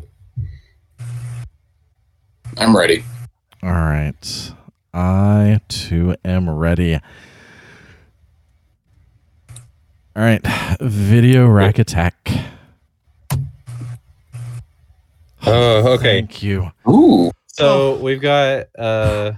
I'm 2.58 2.76
ready. 2.76 3.04
all 3.64 3.72
right. 3.72 4.52
I 4.94 5.60
too 5.68 6.16
am 6.24 6.50
ready. 6.50 6.96
All 10.16 10.24
right. 10.24 10.42
Video 10.80 11.48
rack 11.48 11.80
attack. 11.80 12.32
Oh, 15.48 15.94
okay. 15.94 16.22
Thank 16.22 16.42
you. 16.44 16.72
Ooh, 16.88 17.32
So 17.48 17.96
we've 17.98 18.22
got 18.22 18.68
uh, 18.78 19.34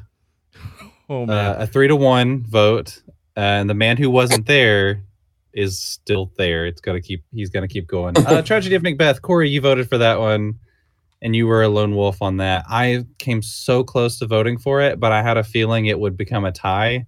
Oh 1.09 1.25
uh, 1.25 1.55
a 1.59 1.67
three 1.67 1.87
to 1.87 1.95
one 1.95 2.43
vote, 2.43 3.01
and 3.35 3.69
the 3.69 3.73
man 3.73 3.97
who 3.97 4.09
wasn't 4.09 4.45
there 4.45 5.03
is 5.53 5.79
still 5.79 6.31
there. 6.37 6.65
It's 6.65 6.81
gonna 6.81 7.01
keep. 7.01 7.23
He's 7.33 7.49
gonna 7.49 7.67
keep 7.67 7.87
going. 7.87 8.17
Uh, 8.17 8.41
Tragedy 8.43 8.75
of 8.75 8.83
Macbeth. 8.83 9.21
Corey, 9.21 9.49
you 9.49 9.61
voted 9.61 9.87
for 9.89 9.97
that 9.97 10.19
one, 10.19 10.55
and 11.21 11.35
you 11.35 11.47
were 11.47 11.63
a 11.63 11.69
lone 11.69 11.95
wolf 11.95 12.21
on 12.21 12.37
that. 12.37 12.65
I 12.69 13.05
came 13.19 13.41
so 13.41 13.83
close 13.83 14.19
to 14.19 14.27
voting 14.27 14.57
for 14.57 14.81
it, 14.81 14.99
but 14.99 15.11
I 15.11 15.21
had 15.21 15.37
a 15.37 15.43
feeling 15.43 15.85
it 15.85 15.99
would 15.99 16.17
become 16.17 16.43
a 16.45 16.51
tie. 16.51 17.05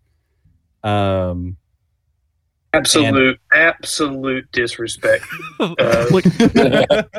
Um, 0.84 1.58
Absolute, 2.74 3.40
absolute 3.54 4.52
disrespect. 4.52 5.26
Uh, 5.60 6.06
look, 6.12 6.24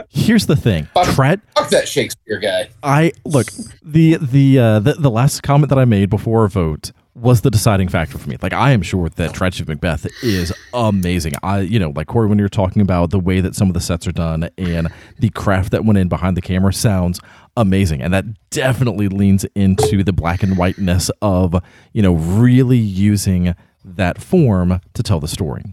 here's 0.09 0.47
the 0.47 0.57
thing. 0.57 0.89
Tra- 1.13 1.41
fuck 1.55 1.69
that 1.71 1.87
Shakespeare 1.87 2.39
guy. 2.39 2.71
I 2.83 3.13
look 3.25 3.49
the 3.83 4.17
the 4.21 4.59
uh, 4.59 4.79
the 4.81 4.95
the 4.95 5.11
last 5.11 5.43
comment 5.43 5.69
that 5.69 5.79
I 5.79 5.85
made 5.85 6.09
before 6.09 6.45
a 6.45 6.49
vote 6.49 6.93
was 7.15 7.43
the 7.43 7.51
deciding 7.51 7.89
factor 7.89 8.17
for 8.19 8.29
me. 8.29 8.37
Like 8.41 8.53
I 8.53 8.71
am 8.71 8.83
sure 8.83 9.09
that 9.11 9.35
Tragedy 9.35 9.63
of 9.65 9.69
Macbeth 9.69 10.07
is 10.23 10.53
amazing. 10.73 11.35
I 11.43 11.61
you 11.61 11.79
know 11.79 11.93
like 11.95 12.07
Corey 12.07 12.29
when 12.29 12.39
you're 12.39 12.49
talking 12.49 12.81
about 12.81 13.11
the 13.11 13.21
way 13.21 13.41
that 13.41 13.55
some 13.55 13.69
of 13.69 13.75
the 13.75 13.81
sets 13.81 14.07
are 14.07 14.13
done 14.13 14.49
and 14.57 14.89
the 15.19 15.31
craft 15.31 15.71
that 15.73 15.85
went 15.85 15.99
in 15.99 16.09
behind 16.09 16.37
the 16.37 16.43
camera 16.43 16.73
sounds 16.73 17.21
amazing, 17.57 18.01
and 18.01 18.13
that 18.15 18.25
definitely 18.51 19.09
leans 19.09 19.45
into 19.55 20.03
the 20.03 20.13
black 20.13 20.43
and 20.43 20.57
whiteness 20.57 21.11
of 21.21 21.55
you 21.93 22.03
know 22.03 22.15
really 22.15 22.79
using 22.79 23.55
that 23.85 24.21
form 24.21 24.81
to 24.95 25.03
tell 25.03 25.21
the 25.21 25.29
story. 25.29 25.65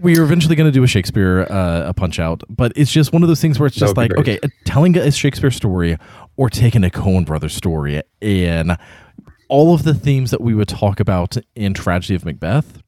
we 0.00 0.18
are 0.18 0.22
eventually 0.22 0.56
going 0.56 0.66
to 0.68 0.72
do 0.72 0.82
a 0.82 0.86
Shakespeare 0.86 1.46
uh, 1.50 1.88
a 1.88 1.94
punch 1.94 2.18
out, 2.18 2.42
but 2.48 2.72
it's 2.74 2.90
just 2.90 3.12
one 3.12 3.22
of 3.22 3.28
those 3.28 3.40
things 3.40 3.58
where 3.58 3.66
it's 3.66 3.76
just 3.76 3.96
like 3.96 4.10
great. 4.10 4.20
okay, 4.20 4.38
uh, 4.42 4.48
telling 4.64 4.96
a 4.96 5.10
Shakespeare 5.10 5.50
story 5.50 5.96
or 6.36 6.48
taking 6.48 6.84
a 6.84 6.90
Coen 6.90 7.26
Brothers 7.26 7.54
story 7.54 8.02
and 8.22 8.78
all 9.48 9.74
of 9.74 9.82
the 9.82 9.94
themes 9.94 10.30
that 10.30 10.40
we 10.40 10.54
would 10.54 10.68
talk 10.68 11.00
about 11.00 11.36
in 11.54 11.74
Tragedy 11.74 12.14
of 12.14 12.24
Macbeth. 12.24 12.82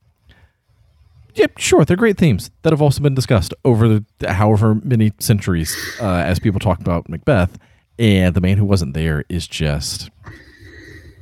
Yep, 1.35 1.59
sure, 1.59 1.85
they're 1.85 1.97
great 1.97 2.19
themes 2.19 2.51
that 2.63 2.73
have 2.73 2.83
also 2.83 3.03
been 3.03 3.15
discussed 3.15 3.55
over 3.65 3.89
the, 3.89 4.33
however 4.33 4.75
many 4.75 5.13
centuries 5.19 5.75
uh, 6.01 6.07
as 6.07 6.39
people 6.39 6.61
talk 6.61 6.79
about 6.81 7.09
Macbeth. 7.09 7.59
And 7.99 8.35
the 8.35 8.41
man 8.41 8.59
who 8.59 8.65
wasn't 8.65 8.95
there 8.95 9.25
is 9.29 9.47
just, 9.47 10.11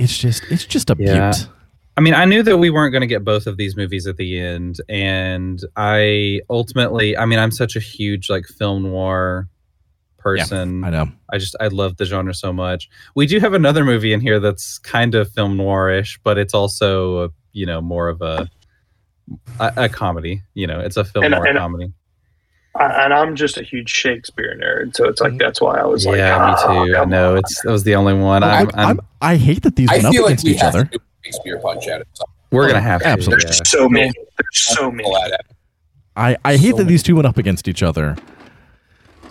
it's 0.01 0.17
just, 0.19 0.43
it's 0.51 0.65
just 0.65 0.91
a 0.91 0.97
Yeah. 0.99 1.31
beaut. 1.31 1.49
I 1.97 2.01
mean, 2.01 2.15
I 2.15 2.25
knew 2.25 2.43
that 2.43 2.57
we 2.57 2.71
weren't 2.71 2.93
going 2.93 3.03
to 3.03 3.07
get 3.07 3.25
both 3.25 3.47
of 3.47 3.57
these 3.59 3.77
movies 3.77 4.07
at 4.07 4.17
the 4.17 4.39
end, 4.39 4.81
and 4.89 5.61
I 5.77 6.41
ultimately, 6.49 7.17
I 7.17 7.27
mean, 7.27 7.39
I'm 7.39 7.51
such 7.51 7.77
a 7.77 7.81
huge 7.81 8.31
like 8.31 8.47
film 8.47 8.85
noir 8.85 9.49
person. 10.17 10.83
I 10.85 10.91
know. 10.91 11.09
I 11.31 11.39
just 11.39 11.57
I 11.61 11.67
love 11.69 11.97
the 11.99 12.05
genre 12.07 12.33
so 12.35 12.53
much. 12.53 12.89
We 13.15 13.27
do 13.27 13.39
have 13.41 13.55
another 13.55 13.85
movie 13.85 14.13
in 14.13 14.21
here 14.21 14.41
that's 14.41 14.79
kind 14.79 15.15
of 15.15 15.31
film 15.33 15.57
noirish, 15.59 16.19
but 16.23 16.39
it's 16.39 16.55
also 16.55 17.25
a, 17.25 17.29
you 17.53 17.67
know 17.67 17.81
more 17.83 18.09
of 18.09 18.23
a, 18.23 18.49
a 19.59 19.73
a 19.77 19.89
comedy. 19.89 20.43
You 20.55 20.67
know, 20.69 20.81
it's 20.81 20.97
a 20.97 21.05
film 21.05 21.25
And- 21.27 21.33
noir 21.33 21.47
and- 21.47 21.59
comedy. 21.59 21.93
I, 22.77 23.05
and 23.05 23.13
I'm 23.13 23.35
just 23.37 23.57
a 23.59 23.63
huge 23.63 23.91
Shakespeare 23.91 24.57
nerd, 24.57 24.95
so 24.97 25.07
it's 25.09 25.21
like 25.21 25.37
that's 25.39 25.61
why 25.61 25.79
I 25.79 25.85
was 25.85 26.07
like, 26.07 26.19
yeah, 26.19 26.39
me 26.39 26.55
"Ah, 26.57 26.85
too. 26.85 26.97
I 26.97 27.05
know 27.05 27.33
on." 27.33 27.39
it's 27.39 27.61
that 27.63 27.71
was 27.71 27.83
the 27.85 27.97
only 27.97 28.15
one. 28.15 28.43
I, 28.45 28.61
I'm, 28.61 28.71
I'm, 28.75 28.89
I'm, 28.89 29.01
I 29.21 29.37
hate 29.37 29.63
that 29.65 29.75
these 29.77 29.91
I 29.91 29.95
went 29.95 30.07
up 30.07 30.13
feel 30.13 30.23
like 30.23 30.29
against 30.31 30.45
we 30.45 30.51
each 30.53 30.61
have 30.61 30.75
other. 30.75 30.85
to 30.85 30.91
do 30.91 30.99
a 30.99 31.25
Shakespeare 31.27 31.59
punch 31.59 31.89
out 31.89 32.01
at 32.03 32.07
some 32.15 32.27
we're 32.53 32.67
gonna 32.69 32.81
have 32.81 33.01
to. 33.03 33.07
absolutely. 33.09 33.47
yeah. 33.47 33.53
So 33.65 33.89
many. 33.89 34.13
There's 34.39 34.49
so 34.77 34.91
many. 34.91 35.03
pull 35.05 35.15
that 35.15 35.33
out. 35.33 35.41
I, 36.17 36.37
I 36.45 36.57
hate 36.57 36.71
So 36.73 36.77
that 36.79 36.85
these 36.85 37.03
two 37.03 37.15
went 37.17 37.27
up 37.27 37.39
against 37.39 37.67
each 37.69 37.83
other. 37.83 38.17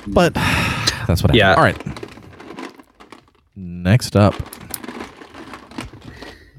But 0.07 0.33
that's 0.33 1.21
what 1.23 1.33
happened. 1.33 1.35
Yeah. 1.35 1.55
All 1.55 1.63
right. 1.63 1.77
Next 3.55 4.15
up. 4.15 4.35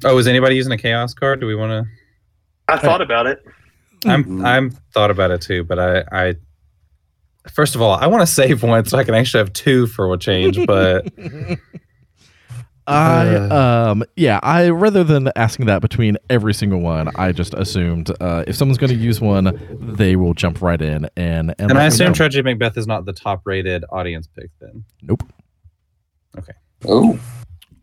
Oh, 0.05 0.17
is 0.19 0.27
anybody 0.27 0.57
using 0.57 0.73
a 0.73 0.79
chaos 0.79 1.13
card? 1.15 1.41
Do 1.41 1.47
we 1.47 1.55
want 1.55 1.71
to? 1.71 1.91
I 2.73 2.79
thought 2.79 3.01
about 3.03 3.27
it. 3.27 3.43
I'm 4.07 4.25
Mhm. 4.25 4.47
I'm 4.47 4.71
thought 4.95 5.11
about 5.11 5.31
it 5.31 5.41
too, 5.43 5.65
but 5.65 5.79
I 5.79 6.05
I 6.13 6.35
first 7.49 7.75
of 7.75 7.83
all 7.83 7.93
I 7.93 8.07
want 8.07 8.23
to 8.23 8.27
save 8.27 8.63
one 8.63 8.85
so 8.85 8.99
I 8.99 9.05
can 9.05 9.15
actually 9.15 9.39
have 9.41 9.53
two 9.53 9.87
for 9.87 10.13
a 10.13 10.19
change. 10.19 10.59
But 10.67 11.07
I 12.87 13.27
Uh. 13.37 13.91
um 13.93 14.05
yeah, 14.17 14.41
I 14.43 14.71
rather 14.71 15.05
than 15.05 15.31
asking 15.37 15.67
that 15.67 15.81
between 15.83 16.17
every 16.29 16.55
single 16.55 16.81
one, 16.81 17.09
I 17.15 17.31
just 17.33 17.55
assumed 17.55 18.11
uh, 18.21 18.45
if 18.49 18.57
someone's 18.57 18.79
going 18.79 18.91
to 18.91 18.97
use 18.97 19.21
one, 19.21 19.59
they 19.71 20.17
will 20.17 20.35
jump 20.35 20.61
right 20.61 20.81
in 20.81 21.09
and 21.17 21.55
and, 21.59 21.71
and 21.71 21.79
I 21.79 21.85
assume 21.87 22.09
know. 22.09 22.15
Tragedy 22.15 22.43
Macbeth 22.43 22.77
is 22.77 22.87
not 22.87 23.05
the 23.05 23.13
top 23.13 23.43
rated 23.45 23.85
audience 23.91 24.27
pick 24.27 24.51
then. 24.61 24.85
Nope. 25.03 25.23
Okay. 26.39 26.53
Oh, 26.87 27.19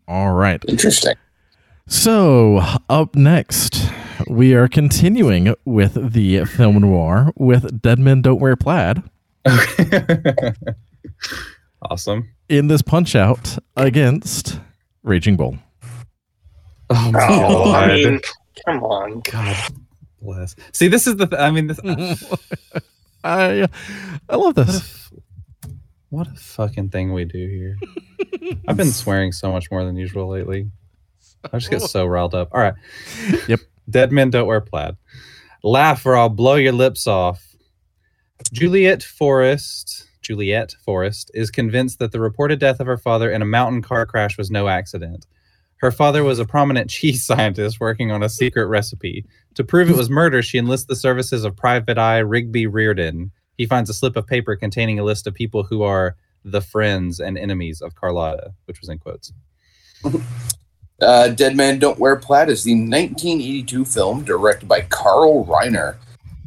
All 0.06 0.32
right. 0.32 0.62
interesting. 0.68 1.14
So, 1.86 2.60
up 2.90 3.14
next, 3.16 3.88
we 4.28 4.54
are 4.54 4.68
continuing 4.68 5.54
with 5.64 6.12
the 6.12 6.44
film 6.44 6.80
noir 6.82 7.32
with 7.36 7.80
Dead 7.80 7.98
Men 7.98 8.20
Don't 8.20 8.40
Wear 8.40 8.56
Plaid 8.56 9.02
awesome. 11.82 12.30
in 12.48 12.68
this 12.68 12.82
punch 12.82 13.14
out 13.14 13.58
against 13.76 14.60
Raging 15.02 15.36
Bull. 15.36 15.58
Oh 16.90 17.12
my 17.12 17.26
Oh, 17.28 17.64
god. 17.72 17.90
I 17.90 17.94
mean, 17.96 18.20
come 18.66 18.82
on. 18.82 19.20
God 19.20 19.56
bless. 20.22 20.56
See, 20.72 20.88
this 20.88 21.06
is 21.06 21.16
the. 21.16 21.26
Th- 21.26 21.40
I 21.40 21.50
mean, 21.50 21.66
this, 21.66 21.78
uh, 21.84 22.76
I 23.24 23.68
I 24.28 24.36
love 24.36 24.56
what, 24.56 24.58
a 24.58 24.64
this. 24.64 25.10
what 26.08 26.26
a 26.28 26.34
fucking 26.34 26.88
thing 26.90 27.12
we 27.12 27.24
do 27.24 27.38
here. 27.46 27.76
I've 28.66 28.76
been 28.76 28.90
swearing 28.92 29.32
so 29.32 29.52
much 29.52 29.70
more 29.70 29.84
than 29.84 29.96
usual 29.96 30.28
lately. 30.28 30.70
I 31.52 31.58
just 31.58 31.70
get 31.70 31.82
so 31.82 32.06
riled 32.06 32.34
up. 32.34 32.48
All 32.52 32.60
right. 32.60 32.74
Yep. 33.46 33.60
Dead 33.88 34.10
men 34.12 34.30
don't 34.30 34.46
wear 34.46 34.60
plaid. 34.60 34.96
Laugh 35.62 36.04
or 36.06 36.16
I'll 36.16 36.28
blow 36.28 36.54
your 36.56 36.72
lips 36.72 37.06
off. 37.06 37.47
Juliet 38.52 39.02
Forrest, 39.02 40.08
Juliet 40.22 40.74
Forrest, 40.84 41.30
is 41.34 41.50
convinced 41.50 41.98
that 41.98 42.12
the 42.12 42.20
reported 42.20 42.58
death 42.58 42.80
of 42.80 42.86
her 42.86 42.96
father 42.96 43.30
in 43.30 43.42
a 43.42 43.46
mountain 43.46 43.82
car 43.82 44.06
crash 44.06 44.38
was 44.38 44.50
no 44.50 44.68
accident. 44.68 45.26
Her 45.78 45.90
father 45.90 46.24
was 46.24 46.38
a 46.38 46.44
prominent 46.44 46.90
cheese 46.90 47.24
scientist 47.24 47.80
working 47.80 48.10
on 48.10 48.22
a 48.22 48.28
secret 48.28 48.66
recipe. 48.66 49.24
To 49.54 49.64
prove 49.64 49.90
it 49.90 49.96
was 49.96 50.10
murder, 50.10 50.42
she 50.42 50.58
enlists 50.58 50.86
the 50.86 50.96
services 50.96 51.44
of 51.44 51.56
Private 51.56 51.98
Eye 51.98 52.18
Rigby 52.18 52.66
Reardon. 52.66 53.32
He 53.56 53.66
finds 53.66 53.90
a 53.90 53.94
slip 53.94 54.16
of 54.16 54.26
paper 54.26 54.56
containing 54.56 54.98
a 54.98 55.04
list 55.04 55.26
of 55.26 55.34
people 55.34 55.64
who 55.64 55.82
are 55.82 56.16
the 56.44 56.60
friends 56.60 57.20
and 57.20 57.36
enemies 57.36 57.80
of 57.80 57.94
Carlotta, 57.94 58.54
which 58.66 58.80
was 58.80 58.88
in 58.88 58.98
quotes. 58.98 59.32
Uh, 61.00 61.28
Dead 61.28 61.56
Men 61.56 61.78
Don't 61.78 61.98
Wear 61.98 62.16
Plaid 62.16 62.48
is 62.48 62.64
the 62.64 62.72
1982 62.72 63.84
film 63.84 64.24
directed 64.24 64.68
by 64.68 64.82
Carl 64.82 65.44
Reiner. 65.44 65.96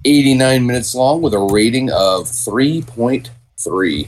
89 0.04 0.66
minutes 0.66 0.96
long 0.96 1.22
with 1.22 1.34
a 1.34 1.40
rating 1.40 1.92
of 1.92 2.26
3.3. 2.26 4.08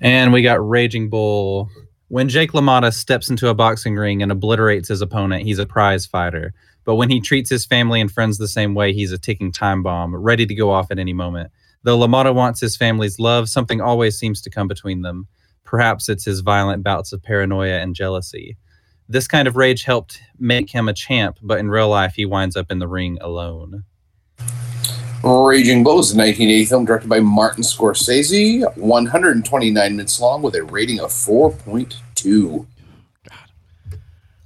And 0.00 0.32
we 0.32 0.42
got 0.42 0.66
Raging 0.66 1.10
Bull. 1.10 1.68
When 2.08 2.28
Jake 2.28 2.52
LaMotta 2.52 2.94
steps 2.94 3.28
into 3.28 3.48
a 3.48 3.54
boxing 3.54 3.96
ring 3.96 4.22
and 4.22 4.32
obliterates 4.32 4.88
his 4.88 5.02
opponent, 5.02 5.44
he's 5.44 5.58
a 5.58 5.66
prize 5.66 6.06
fighter. 6.06 6.54
But 6.84 6.94
when 6.94 7.10
he 7.10 7.20
treats 7.20 7.50
his 7.50 7.66
family 7.66 8.00
and 8.00 8.10
friends 8.10 8.38
the 8.38 8.48
same 8.48 8.74
way, 8.74 8.92
he's 8.92 9.12
a 9.12 9.18
ticking 9.18 9.52
time 9.52 9.82
bomb, 9.82 10.14
ready 10.14 10.46
to 10.46 10.54
go 10.54 10.70
off 10.70 10.90
at 10.90 10.98
any 10.98 11.12
moment. 11.12 11.50
Though 11.82 11.98
LaMotta 11.98 12.34
wants 12.34 12.60
his 12.60 12.76
family's 12.76 13.18
love, 13.18 13.48
something 13.50 13.80
always 13.80 14.18
seems 14.18 14.40
to 14.42 14.50
come 14.50 14.68
between 14.68 15.02
them. 15.02 15.28
Perhaps 15.64 16.08
it's 16.08 16.24
his 16.24 16.40
violent 16.40 16.82
bouts 16.82 17.12
of 17.12 17.22
paranoia 17.22 17.80
and 17.80 17.94
jealousy. 17.94 18.56
This 19.08 19.28
kind 19.28 19.46
of 19.46 19.56
rage 19.56 19.84
helped 19.84 20.20
make 20.38 20.70
him 20.70 20.88
a 20.88 20.94
champ, 20.94 21.38
but 21.42 21.58
in 21.58 21.68
real 21.70 21.88
life, 21.88 22.14
he 22.14 22.24
winds 22.24 22.56
up 22.56 22.70
in 22.70 22.78
the 22.78 22.88
ring 22.88 23.18
alone. 23.20 23.84
Raging 25.22 25.82
Bull 25.84 26.00
is 26.00 26.12
a 26.12 26.16
1980 26.18 26.64
film 26.66 26.84
directed 26.84 27.08
by 27.08 27.20
Martin 27.20 27.62
Scorsese. 27.62 28.62
129 28.76 29.96
minutes 29.96 30.20
long 30.20 30.42
with 30.42 30.54
a 30.54 30.62
rating 30.64 31.00
of 31.00 31.10
4.2. 31.10 32.66
God. 33.28 33.38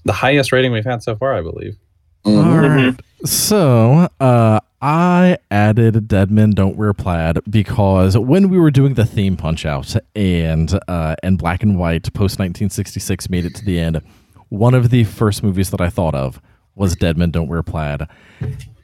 The 0.04 0.12
highest 0.12 0.52
rating 0.52 0.70
we've 0.72 0.84
had 0.84 1.02
so 1.02 1.16
far, 1.16 1.34
I 1.34 1.40
believe. 1.40 1.76
Mhm. 2.24 2.44
All 2.46 2.68
right. 2.68 3.00
So, 3.24 4.08
uh, 4.20 4.60
I 4.80 5.38
added 5.50 6.06
Dead 6.06 6.30
Men 6.30 6.50
Don't 6.50 6.76
Wear 6.76 6.92
Plaid 6.92 7.38
because 7.50 8.16
when 8.16 8.48
we 8.48 8.58
were 8.60 8.70
doing 8.70 8.94
the 8.94 9.04
theme 9.04 9.36
punch 9.36 9.66
out 9.66 9.96
and 10.14 10.78
uh, 10.86 11.16
and 11.24 11.36
Black 11.36 11.64
and 11.64 11.76
White 11.76 12.04
post 12.14 12.38
1966 12.38 13.28
made 13.28 13.44
it 13.44 13.56
to 13.56 13.64
the 13.64 13.80
end, 13.80 14.00
one 14.48 14.74
of 14.74 14.90
the 14.90 15.04
first 15.04 15.42
movies 15.42 15.70
that 15.70 15.80
I 15.80 15.88
thought 15.90 16.14
of 16.14 16.40
was 16.74 16.94
Dead 16.96 17.16
Men 17.16 17.30
Don't 17.30 17.48
Wear 17.48 17.62
Plaid. 17.62 18.06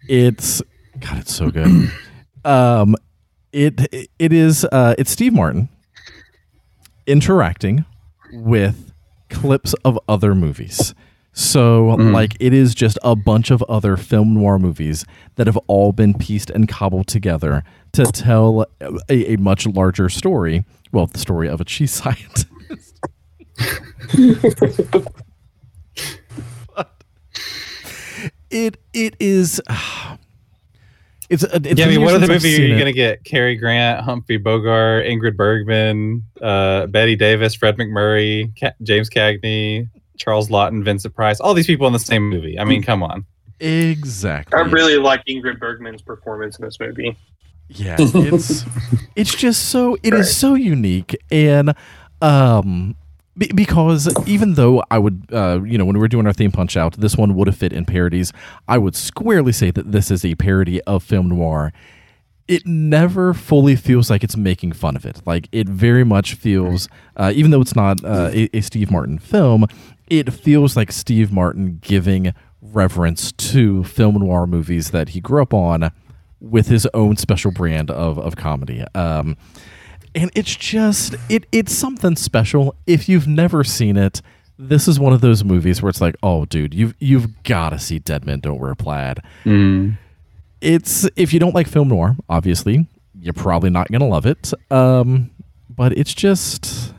It's 0.08 0.62
God, 1.00 1.18
it's 1.18 1.34
so 1.34 1.50
good. 1.50 1.90
um, 2.44 2.96
it 3.52 4.08
it 4.18 4.32
is 4.32 4.64
uh, 4.66 4.94
it's 4.98 5.10
Steve 5.10 5.32
Martin 5.32 5.68
interacting 7.06 7.84
with 8.32 8.92
clips 9.30 9.74
of 9.84 9.98
other 10.08 10.34
movies. 10.34 10.94
So, 11.36 11.86
like, 11.86 12.36
it 12.38 12.52
is 12.52 12.76
just 12.76 12.96
a 13.02 13.16
bunch 13.16 13.50
of 13.50 13.60
other 13.64 13.96
film 13.96 14.34
noir 14.34 14.56
movies 14.56 15.04
that 15.34 15.48
have 15.48 15.56
all 15.66 15.90
been 15.90 16.14
pieced 16.14 16.48
and 16.48 16.68
cobbled 16.68 17.08
together 17.08 17.64
to 17.90 18.04
tell 18.04 18.66
a, 18.80 19.32
a 19.32 19.36
much 19.38 19.66
larger 19.66 20.08
story. 20.08 20.64
Well, 20.92 21.06
the 21.08 21.18
story 21.18 21.48
of 21.48 21.60
a 21.60 21.64
cheese 21.64 21.90
scientist. 21.90 22.46
But 26.74 27.04
it 28.50 28.76
it 28.92 29.16
is. 29.20 29.60
It's, 31.30 31.42
a- 31.42 31.56
it's 31.56 31.78
yeah, 31.80 31.86
I 31.86 31.88
mean, 31.88 32.02
what 32.02 32.14
other 32.14 32.26
since 32.26 32.44
I've 32.44 32.50
movie 32.50 32.62
are 32.64 32.66
you 32.68 32.74
it. 32.74 32.78
going 32.78 32.92
to 32.92 32.92
get? 32.92 33.24
Cary 33.24 33.56
Grant, 33.56 34.04
Humphrey 34.04 34.36
Bogart, 34.36 35.06
Ingrid 35.06 35.36
Bergman, 35.36 36.22
uh, 36.42 36.86
Bette 36.86 37.16
Davis, 37.16 37.54
Fred 37.54 37.78
MacMurray, 37.78 38.52
Ca- 38.60 38.74
James 38.82 39.08
Cagney, 39.08 39.88
Charles 40.18 40.50
Laughton, 40.50 40.84
Vincent 40.84 41.14
Price, 41.14 41.40
all 41.40 41.54
these 41.54 41.66
people 41.66 41.86
in 41.86 41.94
the 41.94 41.98
same 41.98 42.28
movie. 42.28 42.58
I 42.58 42.64
mean, 42.64 42.82
come 42.82 43.02
on. 43.02 43.24
Exactly. 43.58 44.56
I 44.58 44.62
really 44.64 44.96
like 44.98 45.24
Ingrid 45.24 45.58
Bergman's 45.58 46.02
performance 46.02 46.58
in 46.58 46.64
this 46.66 46.78
movie. 46.78 47.16
Yeah, 47.68 47.96
it's 47.98 48.64
it's 49.16 49.34
just 49.34 49.70
so 49.70 49.96
it 50.02 50.12
is 50.12 50.26
Right. 50.26 50.26
so 50.26 50.54
unique 50.54 51.16
and 51.30 51.74
um 52.20 52.96
be- 53.36 53.50
because 53.54 54.08
even 54.26 54.54
though 54.54 54.82
I 54.90 54.98
would 54.98 55.26
uh 55.32 55.60
you 55.64 55.78
know 55.78 55.84
when 55.84 55.94
we 55.94 56.00
were 56.00 56.08
doing 56.08 56.26
our 56.26 56.32
theme 56.32 56.52
punch 56.52 56.76
out 56.76 56.94
this 56.94 57.16
one 57.16 57.34
would 57.34 57.46
have 57.48 57.56
fit 57.56 57.72
in 57.72 57.84
parodies 57.84 58.32
I 58.68 58.78
would 58.78 58.94
squarely 58.96 59.52
say 59.52 59.70
that 59.70 59.92
this 59.92 60.10
is 60.10 60.24
a 60.24 60.34
parody 60.34 60.80
of 60.82 61.02
film 61.02 61.28
noir 61.28 61.72
it 62.46 62.66
never 62.66 63.32
fully 63.32 63.74
feels 63.74 64.10
like 64.10 64.22
it's 64.22 64.36
making 64.36 64.72
fun 64.72 64.96
of 64.96 65.04
it 65.04 65.20
like 65.26 65.48
it 65.52 65.68
very 65.68 66.04
much 66.04 66.34
feels 66.34 66.88
uh, 67.16 67.32
even 67.34 67.50
though 67.50 67.60
it's 67.60 67.76
not 67.76 68.04
uh, 68.04 68.30
a, 68.32 68.48
a 68.52 68.60
Steve 68.60 68.90
Martin 68.90 69.18
film 69.18 69.66
it 70.08 70.32
feels 70.32 70.76
like 70.76 70.92
Steve 70.92 71.32
Martin 71.32 71.78
giving 71.82 72.34
reverence 72.60 73.32
to 73.32 73.84
film 73.84 74.16
noir 74.16 74.46
movies 74.46 74.90
that 74.90 75.10
he 75.10 75.20
grew 75.20 75.42
up 75.42 75.54
on 75.54 75.90
with 76.40 76.68
his 76.68 76.86
own 76.94 77.16
special 77.16 77.50
brand 77.50 77.90
of, 77.90 78.18
of 78.18 78.36
comedy. 78.36 78.84
Um, 78.94 79.36
and 80.14 80.30
it's 80.34 80.54
just 80.54 81.14
it 81.28 81.46
it's 81.52 81.72
something 81.74 82.16
special. 82.16 82.74
If 82.86 83.08
you've 83.08 83.26
never 83.26 83.64
seen 83.64 83.96
it, 83.96 84.22
this 84.58 84.86
is 84.86 85.00
one 85.00 85.12
of 85.12 85.20
those 85.20 85.42
movies 85.44 85.82
where 85.82 85.90
it's 85.90 86.00
like, 86.00 86.16
oh, 86.22 86.44
dude, 86.44 86.74
you've 86.74 86.94
you've 87.00 87.42
got 87.42 87.70
to 87.70 87.78
see 87.78 87.98
Dead 87.98 88.24
Men 88.24 88.40
Don't 88.40 88.58
Wear 88.58 88.74
Plaid. 88.74 89.18
It's 90.60 91.08
if 91.16 91.32
you 91.32 91.40
don't 91.40 91.54
like 91.54 91.66
film 91.68 91.88
noir, 91.88 92.16
obviously, 92.28 92.86
you're 93.20 93.34
probably 93.34 93.70
not 93.70 93.90
gonna 93.90 94.08
love 94.08 94.26
it. 94.26 94.52
Um, 94.70 95.30
but 95.68 95.96
it's 95.96 96.14
just 96.14 96.94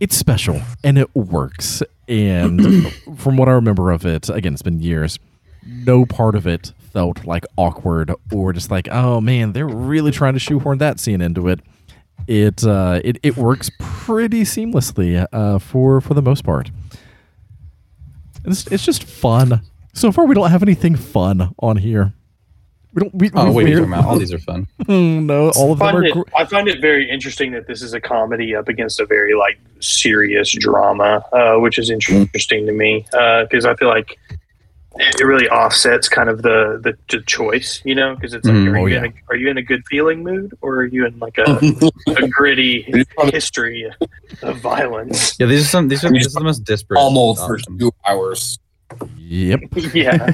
it's 0.00 0.16
special 0.16 0.60
and 0.82 0.98
it 0.98 1.14
works. 1.14 1.82
And 2.08 2.92
from 3.16 3.36
what 3.36 3.48
I 3.48 3.52
remember 3.52 3.90
of 3.90 4.06
it, 4.06 4.28
again, 4.28 4.52
it's 4.52 4.62
been 4.62 4.80
years. 4.80 5.18
No 5.66 6.04
part 6.04 6.34
of 6.34 6.46
it 6.46 6.72
felt 6.92 7.24
like 7.24 7.44
awkward 7.56 8.12
or 8.32 8.52
just 8.52 8.70
like, 8.70 8.88
oh 8.90 9.20
man, 9.20 9.52
they're 9.52 9.66
really 9.66 10.12
trying 10.12 10.34
to 10.34 10.38
shoehorn 10.38 10.78
that 10.78 11.00
scene 11.00 11.20
into 11.20 11.48
it. 11.48 11.60
It 12.26 12.64
uh, 12.64 13.00
it 13.04 13.18
it 13.22 13.36
works 13.36 13.70
pretty 13.78 14.42
seamlessly 14.42 15.26
uh, 15.32 15.58
for 15.58 16.00
for 16.00 16.14
the 16.14 16.22
most 16.22 16.44
part. 16.44 16.70
It's 18.44 18.66
it's 18.68 18.84
just 18.84 19.04
fun. 19.04 19.60
So 19.92 20.10
far, 20.10 20.26
we 20.26 20.34
don't 20.34 20.50
have 20.50 20.62
anything 20.62 20.96
fun 20.96 21.54
on 21.58 21.76
here. 21.76 22.12
We 22.92 23.00
don't. 23.02 23.14
We, 23.14 23.30
Oh, 23.34 23.44
we 23.46 23.50
wait, 23.50 23.54
we're- 23.64 23.70
you're 23.70 23.80
talking 23.80 23.92
about 23.92 24.04
all 24.06 24.18
these 24.18 24.32
are 24.32 24.38
fun. 24.50 24.66
no, 24.88 25.50
all 25.50 25.72
of 25.72 25.82
I 25.82 25.86
them 25.92 25.96
are. 25.96 26.04
it, 26.04 26.12
gr- 26.14 26.22
I 26.36 26.44
find 26.44 26.68
it 26.68 26.80
very 26.80 27.08
interesting 27.10 27.52
that 27.52 27.66
this 27.66 27.82
is 27.82 27.92
a 27.92 28.00
comedy 28.00 28.54
up 28.54 28.68
against 28.68 29.00
a 29.00 29.06
very 29.06 29.34
like 29.34 29.58
serious 29.80 30.52
drama, 30.52 31.24
uh, 31.32 31.56
which 31.60 31.78
is 31.78 31.90
interesting 31.90 32.66
to 32.66 32.72
me 32.72 33.04
because 33.10 33.64
I 33.66 33.74
feel 33.76 33.88
like 33.88 34.18
it 34.96 35.24
really 35.24 35.48
offsets 35.48 36.08
kind 36.08 36.28
of 36.28 36.42
the 36.42 36.80
the, 36.82 36.96
the 37.10 37.22
choice, 37.24 37.82
you 37.84 37.94
know, 37.94 38.14
because 38.14 38.34
it's 38.34 38.46
like, 38.46 38.54
Mm, 38.54 38.72
are, 38.72 38.78
oh, 38.78 38.86
you 38.86 38.94
yeah. 38.94 39.04
in 39.04 39.06
a, 39.06 39.14
are 39.30 39.36
you 39.36 39.50
in 39.50 39.58
a 39.58 39.62
good 39.62 39.82
feeling 39.86 40.22
mood 40.22 40.56
or 40.60 40.76
are 40.76 40.84
you 40.86 41.06
in 41.06 41.18
like 41.18 41.36
a, 41.38 41.42
a 42.16 42.28
gritty 42.28 42.82
history 43.32 43.90
of 44.42 44.58
violence? 44.60 45.36
Yeah, 45.40 45.46
these 45.46 45.62
are 45.64 45.68
some. 45.68 45.88
These 45.88 46.04
are 46.04 46.10
this 46.10 46.26
is 46.26 46.32
the 46.34 46.40
most 46.44 46.64
disparate. 46.64 47.00
Almost 47.00 47.46
for 47.46 47.58
two 47.78 47.90
hours. 48.06 48.58
Yep. 49.16 49.60
yeah, 49.94 50.30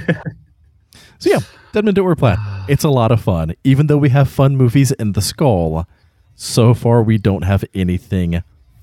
So 1.19 1.31
yeah, 1.31 1.39
Dead 1.73 1.85
Men 1.85 1.95
Don't 1.95 2.05
Wear 2.05 2.17
Plaid. 2.17 2.39
It's 2.69 2.85
a 2.85 2.91
lot 2.91 3.11
of 3.13 3.21
fun. 3.23 3.55
Even 3.65 3.87
though 3.87 3.97
we 3.99 4.11
have 4.11 4.29
fun 4.31 4.57
movies 4.57 4.93
in 4.93 5.13
the 5.13 5.23
skull, 5.23 5.87
so 6.35 6.75
far 6.75 7.03
we 7.03 7.17
don't 7.19 7.43
have 7.43 7.65
anything 7.75 8.43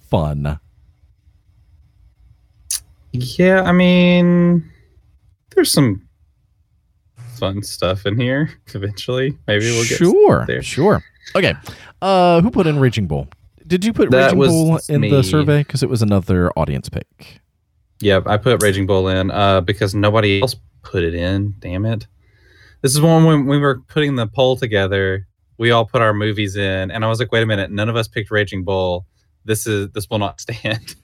fun. 0.09 0.59
Yeah, 3.11 3.61
I 3.63 3.71
mean, 3.71 4.69
there's 5.57 5.71
some 5.71 6.07
fun 7.35 7.63
stuff 7.63 8.05
in 8.05 8.17
here. 8.19 8.51
Eventually, 8.73 9.35
maybe 9.47 9.65
we'll 9.65 9.88
get 9.88 9.97
sure, 9.97 10.45
there. 10.47 10.61
sure. 10.61 11.03
Okay. 11.35 11.53
Uh, 12.01 12.41
who 12.41 12.51
put 12.51 12.67
in 12.67 12.79
Raging 12.79 13.07
Bull? 13.07 13.27
Did 13.65 13.84
you 13.84 13.91
put 13.91 14.11
That 14.11 14.25
Raging 14.25 14.38
was 14.39 14.49
Bull 14.49 14.79
in 14.88 15.01
me. 15.01 15.09
the 15.09 15.23
survey? 15.23 15.61
Because 15.61 15.81
it 15.81 15.89
was 15.89 16.03
another 16.03 16.51
audience 16.51 16.89
pick. 16.89 17.41
Yep, 18.01 18.27
I 18.27 18.38
put 18.38 18.61
Raging 18.61 18.85
Bull 18.85 19.07
in 19.07 19.31
uh, 19.31 19.61
because 19.61 19.95
nobody 19.95 20.41
else 20.41 20.55
put 20.84 21.03
it 21.03 21.15
in. 21.15 21.55
Damn 21.57 21.85
it! 21.88 22.05
This 22.81 22.91
is 22.93 23.01
one 23.01 23.25
when 23.25 23.47
we 23.47 23.57
were 23.57 23.79
putting 23.88 24.15
the 24.15 24.27
poll 24.27 24.55
together. 24.55 25.27
We 25.57 25.71
all 25.71 25.85
put 25.85 26.03
our 26.03 26.13
movies 26.13 26.55
in, 26.55 26.91
and 26.91 27.03
I 27.03 27.07
was 27.07 27.19
like, 27.19 27.31
"Wait 27.31 27.41
a 27.41 27.47
minute! 27.47 27.71
None 27.71 27.89
of 27.89 27.95
us 27.95 28.07
picked 28.07 28.29
Raging 28.29 28.63
Bull. 28.63 29.07
This 29.45 29.65
is 29.65 29.89
this 29.93 30.07
will 30.09 30.19
not 30.19 30.39
stand." 30.47 30.95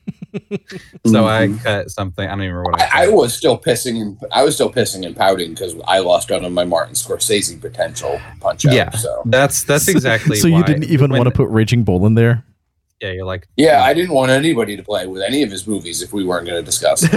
So 1.06 1.28
I 1.28 1.54
cut 1.64 1.92
something. 1.92 2.26
I 2.26 2.30
don't 2.32 2.42
even 2.44 2.56
remember 2.56 2.72
what 2.72 2.82
I. 2.82 3.04
I, 3.04 3.06
I 3.06 3.08
was 3.10 3.34
still 3.34 3.58
pissing 3.60 4.02
and 4.02 4.18
I 4.32 4.44
was 4.44 4.56
still 4.56 4.72
pissing 4.72 5.06
and 5.06 5.16
pouting 5.16 5.52
because 5.52 5.76
I 5.88 6.00
lost 6.00 6.32
out 6.32 6.44
on 6.44 6.54
my 6.54 6.64
Martin 6.66 6.96
Scorsese 6.96 7.60
potential 7.60 8.20
punch 8.40 8.66
out. 8.66 8.74
Yeah. 8.74 8.90
So 8.92 9.22
That's 9.26 9.64
that's 9.64 9.88
exactly. 9.88 10.38
So 10.38 10.48
you 10.48 10.64
didn't 10.64 10.86
even 10.86 11.12
want 11.12 11.26
to 11.26 11.32
put 11.32 11.50
Raging 11.50 11.84
Bull 11.84 12.06
in 12.06 12.16
there? 12.16 12.44
Yeah, 13.02 13.12
you're 13.12 13.26
like 13.26 13.48
Yeah, 13.58 13.84
I 13.84 13.94
didn't 13.94 14.14
want 14.14 14.32
anybody 14.32 14.78
to 14.78 14.84
play 14.84 15.08
with 15.08 15.22
any 15.22 15.44
of 15.44 15.52
his 15.52 15.68
movies 15.68 16.02
if 16.02 16.14
we 16.14 16.24
weren't 16.24 16.48
going 16.48 16.58
to 16.58 16.64
discuss. 16.66 17.04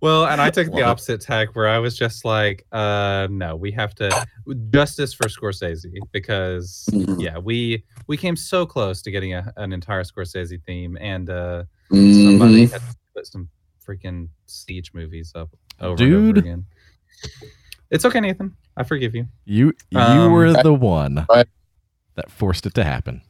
well, 0.00 0.26
and 0.26 0.40
I 0.42 0.50
took 0.50 0.66
the 0.66 0.72
Love 0.72 0.80
it. 0.80 0.84
opposite 0.84 1.20
tack 1.22 1.54
where 1.56 1.68
I 1.68 1.78
was 1.78 1.96
just 1.96 2.24
like, 2.24 2.66
uh 2.72 3.28
no, 3.30 3.56
we 3.56 3.70
have 3.72 3.94
to 3.96 4.26
justice 4.70 5.12
for 5.14 5.28
Scorsese 5.28 5.86
because 6.12 6.86
Mhm. 6.92 7.20
yeah, 7.22 7.38
we 7.38 7.84
we 8.10 8.16
came 8.16 8.34
so 8.34 8.66
close 8.66 9.02
to 9.02 9.10
getting 9.12 9.34
a, 9.34 9.52
an 9.56 9.72
entire 9.72 10.02
Scorsese 10.02 10.60
theme 10.66 10.98
and 11.00 11.30
uh 11.30 11.62
somebody 11.92 12.66
Mhm. 12.66 12.72
had 12.72 12.80
to 12.80 12.96
put 13.14 13.24
some 13.26 13.48
freaking 13.86 14.28
siege 14.46 14.92
movies 14.92 15.30
up 15.36 15.48
over 15.80 15.90
and 15.90 15.98
Dude. 15.98 16.38
over 16.38 16.46
again. 16.46 16.66
It's 17.90 18.04
okay, 18.04 18.18
Nathan. 18.20 18.56
I 18.76 18.82
forgive 18.82 19.14
you. 19.14 19.26
You 19.44 19.72
you 19.90 19.98
Um, 20.00 20.32
were 20.32 20.52
the 20.60 20.74
one 20.74 21.24
Right. 21.30 21.46
that 22.16 22.30
forced 22.32 22.66
it 22.66 22.74
to 22.74 22.82
happen. 22.84 23.22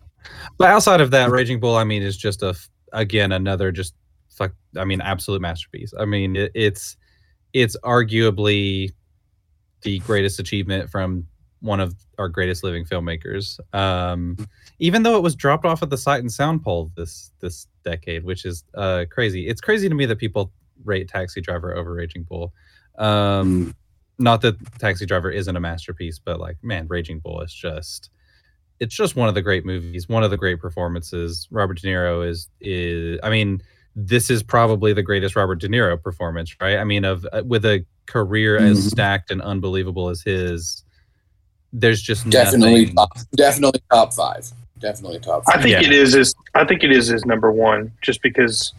But 0.58 0.70
outside 0.70 1.02
of 1.02 1.10
that, 1.10 1.30
Raging 1.30 1.60
Bull, 1.60 1.76
I 1.76 1.84
mean, 1.84 2.02
is 2.02 2.16
just 2.16 2.42
a 2.42 2.54
again 2.94 3.32
another 3.32 3.70
just 3.72 3.94
fuck. 4.30 4.52
I 4.76 4.84
mean, 4.86 5.02
absolute 5.02 5.42
masterpiece. 5.42 5.92
I 5.98 6.06
mean, 6.06 6.36
it, 6.36 6.52
it's 6.54 6.96
it's 7.52 7.76
arguably 7.84 8.92
the 9.82 9.98
greatest 10.00 10.40
achievement 10.40 10.88
from 10.90 11.26
one 11.60 11.80
of 11.80 11.94
our 12.18 12.28
greatest 12.28 12.64
living 12.64 12.84
filmmakers. 12.84 13.58
Um, 13.74 14.36
even 14.78 15.02
though 15.02 15.16
it 15.16 15.22
was 15.22 15.34
dropped 15.34 15.64
off 15.64 15.82
of 15.82 15.90
the 15.90 15.98
Sight 15.98 16.20
and 16.20 16.32
Sound 16.32 16.62
poll 16.62 16.90
this 16.96 17.32
this 17.40 17.66
decade, 17.84 18.24
which 18.24 18.44
is 18.44 18.64
uh, 18.74 19.04
crazy. 19.10 19.46
It's 19.48 19.60
crazy 19.60 19.88
to 19.88 19.94
me 19.94 20.06
that 20.06 20.16
people 20.16 20.52
rate 20.84 21.08
Taxi 21.08 21.40
Driver 21.40 21.76
over 21.76 21.92
Raging 21.94 22.22
Bull. 22.24 22.52
Um, 22.98 23.74
not 24.18 24.40
that 24.42 24.56
Taxi 24.78 25.06
Driver 25.06 25.30
isn't 25.30 25.54
a 25.56 25.60
masterpiece, 25.60 26.18
but 26.18 26.38
like, 26.40 26.56
man, 26.62 26.86
Raging 26.88 27.20
Bull 27.20 27.40
is 27.40 27.52
just 27.54 28.10
it's 28.78 28.94
just 28.94 29.14
one 29.14 29.28
of 29.28 29.34
the 29.34 29.42
great 29.42 29.66
movies, 29.66 30.08
one 30.08 30.22
of 30.24 30.30
the 30.30 30.38
great 30.38 30.58
performances. 30.60 31.46
Robert 31.50 31.78
De 31.80 31.86
Niro 31.86 32.26
is 32.26 32.48
is 32.60 33.18
I 33.22 33.28
mean, 33.30 33.62
this 33.94 34.30
is 34.30 34.42
probably 34.42 34.92
the 34.94 35.02
greatest 35.02 35.36
Robert 35.36 35.56
De 35.60 35.68
Niro 35.68 36.02
performance, 36.02 36.56
right? 36.60 36.78
I 36.78 36.84
mean, 36.84 37.04
of 37.04 37.26
uh, 37.32 37.42
with 37.44 37.64
a 37.66 37.84
career 38.06 38.56
as 38.58 38.78
Mhm. 38.86 38.90
stacked 38.90 39.30
and 39.30 39.42
unbelievable 39.42 40.08
as 40.08 40.22
his, 40.22 40.82
there's 41.72 42.02
just 42.02 42.28
definitely 42.30 42.86
nothing- 42.86 42.94
top, 42.96 43.10
definitely 43.36 43.80
top 43.90 44.12
five. 44.14 44.48
Definitely 44.78 45.20
top 45.20 45.44
five. 45.44 45.56
I 45.58 45.62
think 45.62 45.72
Yeah. 45.72 45.86
it 45.88 45.92
is 45.92 46.14
is 46.14 46.34
I 46.54 46.64
think 46.64 46.82
it 46.82 46.90
is 46.90 47.06
his 47.08 47.24
number 47.26 47.52
one, 47.52 47.92
just 48.02 48.22
because 48.22 48.72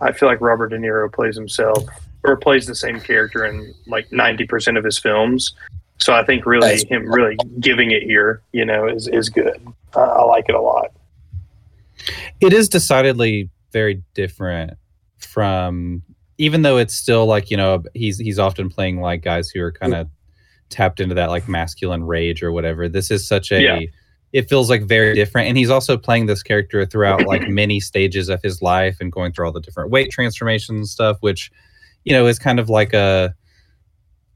I 0.00 0.12
feel 0.12 0.28
like 0.28 0.40
Robert 0.40 0.68
De 0.68 0.76
Niro 0.78 1.10
plays 1.12 1.34
himself 1.36 1.84
or 2.24 2.36
plays 2.36 2.66
the 2.66 2.74
same 2.74 3.00
character 3.00 3.44
in 3.46 3.72
like 3.86 4.10
ninety 4.12 4.46
percent 4.46 4.76
of 4.76 4.84
his 4.84 4.98
films. 4.98 5.54
So 5.98 6.12
I 6.14 6.24
think 6.24 6.44
really 6.44 6.68
That's- 6.68 6.84
him 6.84 7.10
really 7.10 7.36
giving 7.60 7.90
it 7.90 8.02
here, 8.02 8.42
you 8.52 8.64
know, 8.66 8.86
is 8.86 9.08
is 9.08 9.28
good. 9.30 9.58
Uh, 9.94 10.00
I 10.00 10.24
like 10.24 10.44
it 10.48 10.54
a 10.54 10.60
lot. 10.60 10.90
it 12.40 12.52
is 12.52 12.68
decidedly 12.68 13.48
very 13.72 14.02
different 14.14 14.74
from 15.18 16.02
even 16.38 16.60
though 16.62 16.76
it's 16.76 16.94
still 16.94 17.24
like 17.26 17.50
you 17.50 17.56
know 17.56 17.82
he's 17.94 18.18
he's 18.18 18.38
often 18.38 18.68
playing 18.68 19.00
like 19.00 19.22
guys 19.22 19.48
who 19.48 19.60
are 19.62 19.72
kind 19.72 19.94
of 19.94 20.08
tapped 20.70 21.00
into 21.00 21.14
that 21.14 21.30
like 21.30 21.48
masculine 21.48 22.04
rage 22.04 22.42
or 22.42 22.52
whatever. 22.52 22.88
This 22.88 23.10
is 23.10 23.26
such 23.26 23.52
a 23.52 23.60
Yeah. 23.62 23.80
it 24.32 24.48
feels 24.48 24.68
like 24.68 24.82
very 24.82 25.14
different. 25.14 25.48
And 25.48 25.56
he's 25.56 25.70
also 25.70 25.96
playing 25.96 26.26
this 26.26 26.42
character 26.42 26.84
throughout 26.84 27.26
like 27.26 27.48
many 27.48 27.80
stages 27.80 28.28
of 28.28 28.42
his 28.42 28.60
life 28.62 28.96
and 29.00 29.10
going 29.12 29.32
through 29.32 29.46
all 29.46 29.52
the 29.52 29.60
different 29.60 29.90
weight 29.90 30.10
transformations 30.10 30.76
and 30.76 30.88
stuff 30.88 31.16
which 31.20 31.50
you 32.04 32.12
know 32.12 32.26
is 32.26 32.38
kind 32.38 32.58
of 32.60 32.68
like 32.68 32.92
a 32.92 33.34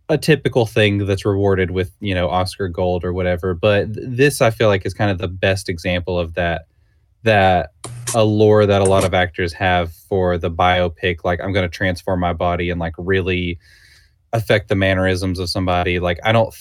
a 0.09 0.19
typical 0.19 0.67
thing 0.67 1.07
that's 1.07 1.25
rewarded 1.25 1.71
with 1.71 1.93
you 2.01 2.15
know 2.15 2.29
oscar 2.29 2.69
gold 2.69 3.05
or 3.05 3.13
whatever. 3.13 3.55
But 3.55 3.95
th- 3.95 4.07
this 4.11 4.41
i 4.41 4.51
feel 4.51 4.69
like 4.69 4.85
is 4.87 4.95
kind 4.95 5.11
of 5.11 5.19
the 5.19 5.29
best 5.29 5.69
example 5.69 6.19
of 6.19 6.35
that 6.35 6.63
that 7.23 7.71
allure 8.15 8.67
that 8.67 8.81
a 8.81 8.85
lot 8.87 9.05
of 9.05 9.13
actors 9.15 9.53
have 9.53 9.93
for 9.93 10.39
the 10.39 10.51
biopic 10.51 11.19
like 11.23 11.39
i'm 11.41 11.53
going 11.53 11.69
to 11.69 11.77
transform 11.77 12.19
my 12.19 12.33
body 12.33 12.71
and 12.71 12.81
like 12.81 12.95
really 12.97 13.59
affect 14.33 14.69
the 14.69 14.75
mannerisms 14.77 15.39
of 15.39 15.49
somebody 15.49 15.99
like 16.01 16.19
i 16.25 16.33
don't 16.33 16.55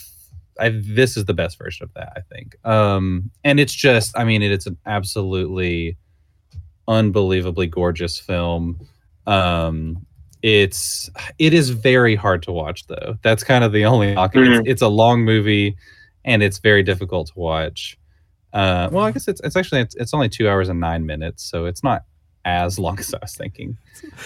I, 0.60 0.70
this 0.70 1.16
is 1.16 1.26
the 1.26 1.34
best 1.34 1.58
version 1.58 1.86
of 1.86 1.94
that 1.94 2.14
i 2.18 2.22
think. 2.34 2.56
Um 2.66 3.32
and 3.44 3.60
it's 3.60 3.74
just 3.74 4.18
i 4.18 4.24
mean 4.26 4.42
it's 4.42 4.66
an 4.68 4.78
absolutely 4.86 5.98
unbelievably 6.88 7.68
gorgeous 7.68 8.20
film. 8.20 8.80
Um 9.28 10.06
it's 10.42 11.10
it 11.38 11.54
is 11.54 11.70
very 11.70 12.16
hard 12.16 12.42
to 12.44 12.52
watch 12.52 12.88
though. 12.88 13.18
That's 13.22 13.44
kind 13.44 13.64
of 13.64 13.72
the 13.74 13.86
only 13.86 14.16
knock. 14.16 14.32
It's, 14.36 14.68
it's 14.68 14.82
a 14.82 14.88
long 14.88 15.24
movie 15.24 15.76
and 16.26 16.42
it's 16.42 16.60
very 16.60 16.82
difficult 16.84 17.28
to 17.28 17.34
watch. 17.36 17.98
Uh, 18.52 18.90
well, 18.92 19.06
I 19.06 19.12
guess 19.12 19.28
it's 19.28 19.42
it's 19.42 19.56
actually 19.56 19.82
it's, 19.82 19.96
it's 19.96 20.14
only 20.14 20.28
two 20.30 20.50
hours 20.50 20.70
and 20.70 20.80
nine 20.80 21.06
minutes, 21.06 21.44
so 21.44 21.66
it's 21.66 21.84
not 21.84 22.04
as 22.46 22.80
long 22.80 22.98
as 23.00 23.14
I 23.14 23.20
was 23.22 23.36
thinking. 23.36 23.78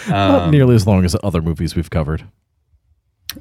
Not 0.07 0.43
Um, 0.43 0.51
nearly 0.51 0.75
as 0.75 0.87
long 0.87 1.03
as 1.03 1.15
other 1.23 1.41
movies 1.41 1.75
we've 1.75 1.89
covered. 1.89 2.23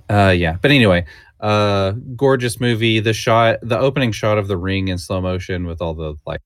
Uh, 0.09 0.35
yeah, 0.37 0.57
but 0.61 0.71
anyway, 0.71 1.05
uh, 1.41 1.93
gorgeous 2.17 2.61
movie. 2.61 3.01
The 3.01 3.13
shot, 3.13 3.59
the 3.63 3.79
opening 3.79 4.13
shot 4.13 4.39
of 4.39 4.49
the 4.49 4.57
ring 4.57 4.89
in 4.89 4.99
slow 4.99 5.21
motion 5.21 5.67
with 5.67 5.81
all 5.81 5.95
the 5.95 6.15
like 6.27 6.43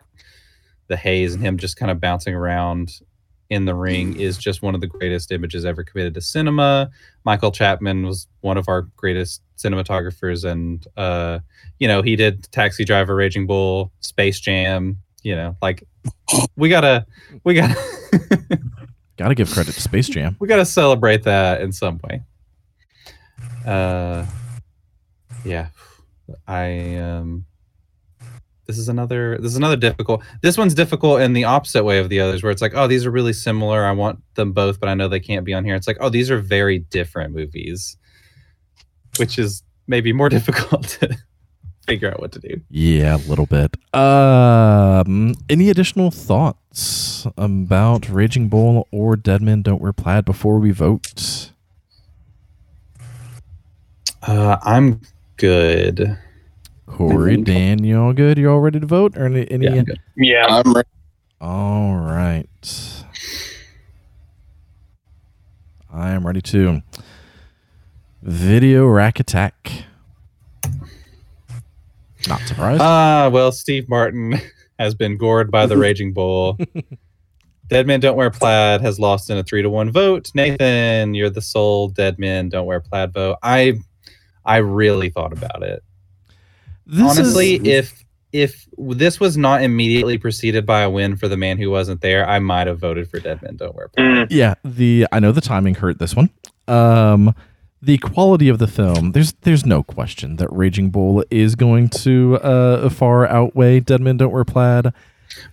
the 0.88 0.96
haze 0.96 1.34
and 1.34 1.42
him 1.42 1.58
just 1.58 1.76
kind 1.76 1.90
of 1.90 2.00
bouncing 2.00 2.34
around 2.34 3.00
in 3.50 3.64
the 3.64 3.74
ring 3.74 4.18
is 4.18 4.38
just 4.38 4.62
one 4.62 4.74
of 4.74 4.80
the 4.80 4.86
greatest 4.86 5.30
images 5.30 5.64
ever 5.64 5.84
committed 5.84 6.14
to 6.14 6.20
cinema. 6.20 6.90
Michael 7.24 7.52
Chapman 7.52 8.04
was 8.04 8.26
one 8.40 8.56
of 8.56 8.68
our 8.68 8.82
greatest 8.96 9.42
cinematographers, 9.56 10.44
and 10.44 10.86
uh, 10.96 11.38
you 11.78 11.88
know 11.88 12.02
he 12.02 12.16
did 12.16 12.50
Taxi 12.52 12.84
Driver, 12.84 13.14
Raging 13.14 13.46
Bull, 13.46 13.92
Space 14.00 14.40
Jam. 14.40 14.98
You 15.22 15.36
know, 15.36 15.56
like 15.60 15.84
we 16.56 16.68
gotta, 16.68 17.06
we 17.44 17.54
gotta. 17.54 17.76
Got 19.16 19.28
to 19.28 19.34
give 19.34 19.50
credit 19.50 19.72
to 19.72 19.80
Space 19.80 20.10
Jam. 20.10 20.36
we 20.40 20.46
got 20.46 20.56
to 20.56 20.66
celebrate 20.66 21.22
that 21.22 21.62
in 21.62 21.72
some 21.72 21.98
way. 22.04 22.22
Uh, 23.66 24.24
yeah, 25.44 25.68
I 26.46 26.96
um, 26.96 27.46
this 28.66 28.78
is 28.78 28.88
another 28.88 29.38
this 29.38 29.52
is 29.52 29.56
another 29.56 29.76
difficult. 29.76 30.22
This 30.42 30.58
one's 30.58 30.74
difficult 30.74 31.20
in 31.20 31.32
the 31.32 31.44
opposite 31.44 31.84
way 31.84 31.98
of 31.98 32.08
the 32.08 32.20
others, 32.20 32.42
where 32.42 32.52
it's 32.52 32.62
like, 32.62 32.72
oh, 32.74 32.86
these 32.86 33.06
are 33.06 33.10
really 33.10 33.32
similar. 33.32 33.84
I 33.84 33.92
want 33.92 34.20
them 34.34 34.52
both, 34.52 34.80
but 34.80 34.88
I 34.88 34.94
know 34.94 35.08
they 35.08 35.20
can't 35.20 35.44
be 35.44 35.54
on 35.54 35.64
here. 35.64 35.74
It's 35.74 35.86
like, 35.86 35.98
oh, 36.00 36.08
these 36.08 36.30
are 36.30 36.38
very 36.38 36.80
different 36.80 37.34
movies, 37.34 37.96
which 39.18 39.38
is 39.38 39.62
maybe 39.86 40.12
more 40.12 40.28
difficult 40.36 40.84
to 41.00 41.16
figure 41.86 42.10
out 42.10 42.20
what 42.20 42.32
to 42.32 42.40
do. 42.40 42.60
Yeah, 42.68 43.16
a 43.16 43.22
little 43.28 43.46
bit. 43.46 43.76
Um, 43.94 45.34
any 45.48 45.70
additional 45.70 46.10
thoughts 46.10 47.26
about 47.36 48.08
Raging 48.08 48.48
Bull 48.48 48.88
or 48.90 49.16
Dead 49.16 49.42
Men 49.42 49.62
Don't 49.62 49.80
Wear 49.80 49.92
Plaid 49.92 50.24
before 50.24 50.58
we 50.58 50.72
vote? 50.72 51.52
Uh, 54.22 54.56
I'm 54.62 55.00
good. 55.36 56.18
Corey, 56.86 57.34
think- 57.36 57.46
Dan, 57.46 57.84
you 57.84 58.00
all 58.00 58.12
good? 58.12 58.38
You 58.38 58.50
all 58.50 58.60
ready 58.60 58.80
to 58.80 58.86
vote? 58.86 59.16
Or 59.16 59.26
any? 59.26 59.50
any 59.50 59.66
Yeah, 59.66 59.72
I'm 59.74 59.84
good. 59.84 60.00
Yeah, 60.16 60.46
I'm 60.48 60.72
ready. 60.72 60.88
All 61.40 61.94
right. 61.96 63.04
I 65.92 66.10
am 66.10 66.26
ready 66.26 66.42
to. 66.42 66.82
Video 68.22 68.86
Rack 68.86 69.20
Attack. 69.20 69.84
Not 72.28 72.40
surprised. 72.40 72.80
Ah, 72.82 73.30
well, 73.32 73.52
Steve 73.52 73.88
Martin 73.88 74.40
has 74.78 74.94
been 74.94 75.16
gored 75.16 75.50
by 75.50 75.66
the 75.66 75.76
Raging 75.76 76.12
Bull. 76.12 76.58
Dead 77.68 77.86
Men 77.86 78.00
Don't 78.00 78.16
Wear 78.16 78.30
Plaid 78.30 78.80
has 78.80 78.98
lost 79.00 79.28
in 79.30 79.38
a 79.38 79.42
three 79.42 79.62
to 79.62 79.70
one 79.70 79.90
vote. 79.90 80.30
Nathan, 80.34 81.14
you're 81.14 81.30
the 81.30 81.40
sole 81.42 81.88
Dead 81.88 82.18
Men 82.18 82.48
Don't 82.48 82.66
Wear 82.66 82.80
Plaid 82.80 83.12
vote. 83.12 83.36
I, 83.42 83.74
I 84.46 84.58
really 84.58 85.10
thought 85.10 85.32
about 85.32 85.62
it. 85.62 85.82
This 86.86 87.18
Honestly, 87.18 87.54
is- 87.56 87.62
if 87.66 88.04
if 88.32 88.66
this 88.76 89.18
was 89.18 89.36
not 89.36 89.62
immediately 89.62 90.18
preceded 90.18 90.66
by 90.66 90.82
a 90.82 90.90
win 90.90 91.16
for 91.16 91.26
the 91.26 91.36
man 91.36 91.56
who 91.58 91.70
wasn't 91.70 92.00
there, 92.02 92.28
I 92.28 92.38
might 92.38 92.66
have 92.66 92.78
voted 92.78 93.08
for 93.08 93.18
Dead 93.18 93.40
Men 93.42 93.56
Don't 93.56 93.74
Wear 93.74 93.88
Plaid. 93.88 94.06
Mm, 94.06 94.26
yeah, 94.30 94.54
the 94.64 95.06
I 95.12 95.20
know 95.20 95.32
the 95.32 95.40
timing 95.40 95.74
hurt 95.74 95.98
this 95.98 96.14
one. 96.14 96.30
Um, 96.68 97.34
the 97.80 97.98
quality 97.98 98.48
of 98.48 98.58
the 98.58 98.66
film, 98.66 99.12
there's 99.12 99.32
there's 99.42 99.64
no 99.66 99.82
question 99.82 100.36
that 100.36 100.48
Raging 100.52 100.90
Bull 100.90 101.24
is 101.30 101.54
going 101.54 101.88
to 101.90 102.36
uh 102.38 102.88
far 102.90 103.26
outweigh 103.26 103.80
Dead 103.80 104.00
Men 104.00 104.16
Don't 104.16 104.32
Wear 104.32 104.44
Plaid. 104.44 104.92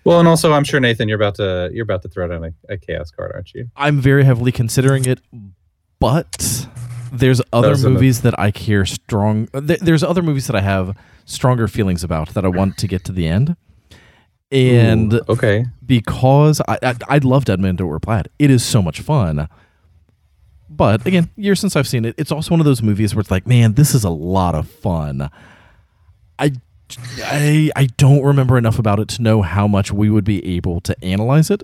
Well, 0.04 0.20
and 0.20 0.28
also, 0.28 0.54
I'm 0.54 0.64
sure 0.64 0.80
Nathan, 0.80 1.08
you're 1.10 1.18
about 1.18 1.36
to 1.36 1.70
you're 1.74 1.84
about 1.84 2.02
to 2.04 2.10
throw 2.10 2.28
down 2.28 2.44
a, 2.44 2.74
a 2.74 2.78
chaos 2.78 3.12
card, 3.12 3.32
aren't 3.34 3.54
you? 3.54 3.70
I'm 3.76 4.00
very 4.00 4.24
heavily 4.24 4.52
considering 4.52 5.06
it, 5.06 5.20
but 6.00 6.68
there's 7.14 7.42
other 7.54 7.70
Those 7.70 7.80
are 7.86 7.88
the- 7.90 7.94
movies 7.94 8.22
that 8.22 8.38
I 8.40 8.52
care 8.52 8.86
strong. 8.86 9.48
th- 9.48 9.80
There's 9.80 10.04
other 10.04 10.22
movies 10.22 10.48
that 10.48 10.56
I 10.56 10.62
have 10.62 10.96
stronger 11.26 11.68
feelings 11.68 12.04
about 12.04 12.30
that 12.34 12.44
I 12.44 12.50
want 12.50 12.78
to 12.80 12.88
get 12.88 13.04
to 13.06 13.12
the 13.12 13.28
end. 13.28 13.56
And 14.52 15.14
Ooh, 15.14 15.22
okay, 15.30 15.66
because 15.86 16.62
I, 16.68 16.78
I 16.84 16.96
I 17.10 17.18
love 17.20 17.46
Dead 17.46 17.60
Man 17.60 17.76
Don't 17.76 18.00
Plaid, 18.02 18.28
it 18.38 18.52
is 18.52 18.64
so 18.64 18.82
much 18.82 19.00
fun. 19.02 19.48
But 20.70 21.06
again, 21.06 21.30
years 21.36 21.60
since 21.60 21.76
I've 21.76 21.88
seen 21.88 22.06
it, 22.06 22.16
it's 22.18 22.32
also 22.32 22.52
one 22.52 22.60
of 22.60 22.66
those 22.66 22.82
movies 22.82 23.14
where 23.16 23.22
it's 23.22 23.32
like, 23.32 23.46
man, 23.48 23.74
this 23.74 23.94
is 23.96 24.04
a 24.04 24.10
lot 24.10 24.54
of 24.56 24.68
fun. 24.68 25.30
I 26.40 26.52
I 27.24 27.72
I 27.76 27.86
don't 27.98 28.24
remember 28.24 28.58
enough 28.58 28.78
about 28.80 29.00
it 29.00 29.08
to 29.10 29.22
know 29.22 29.42
how 29.42 29.68
much 29.68 29.92
we 29.92 30.10
would 30.10 30.24
be 30.26 30.44
able 30.56 30.82
to 30.82 31.04
analyze 31.04 31.50
it 31.50 31.62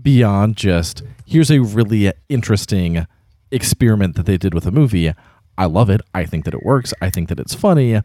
beyond 0.00 0.56
just 0.56 1.02
here's 1.26 1.50
a 1.52 1.60
really 1.60 2.12
interesting 2.28 3.06
experiment 3.54 4.16
that 4.16 4.26
they 4.26 4.36
did 4.36 4.54
with 4.54 4.66
a 4.66 4.70
movie. 4.70 5.12
I 5.56 5.66
love 5.66 5.90
it. 5.90 6.00
I 6.12 6.24
think 6.24 6.44
that 6.44 6.54
it 6.54 6.64
works. 6.64 6.92
I 7.00 7.10
think 7.10 7.28
that 7.28 7.38
it's 7.38 7.54
funny. 7.54 8.00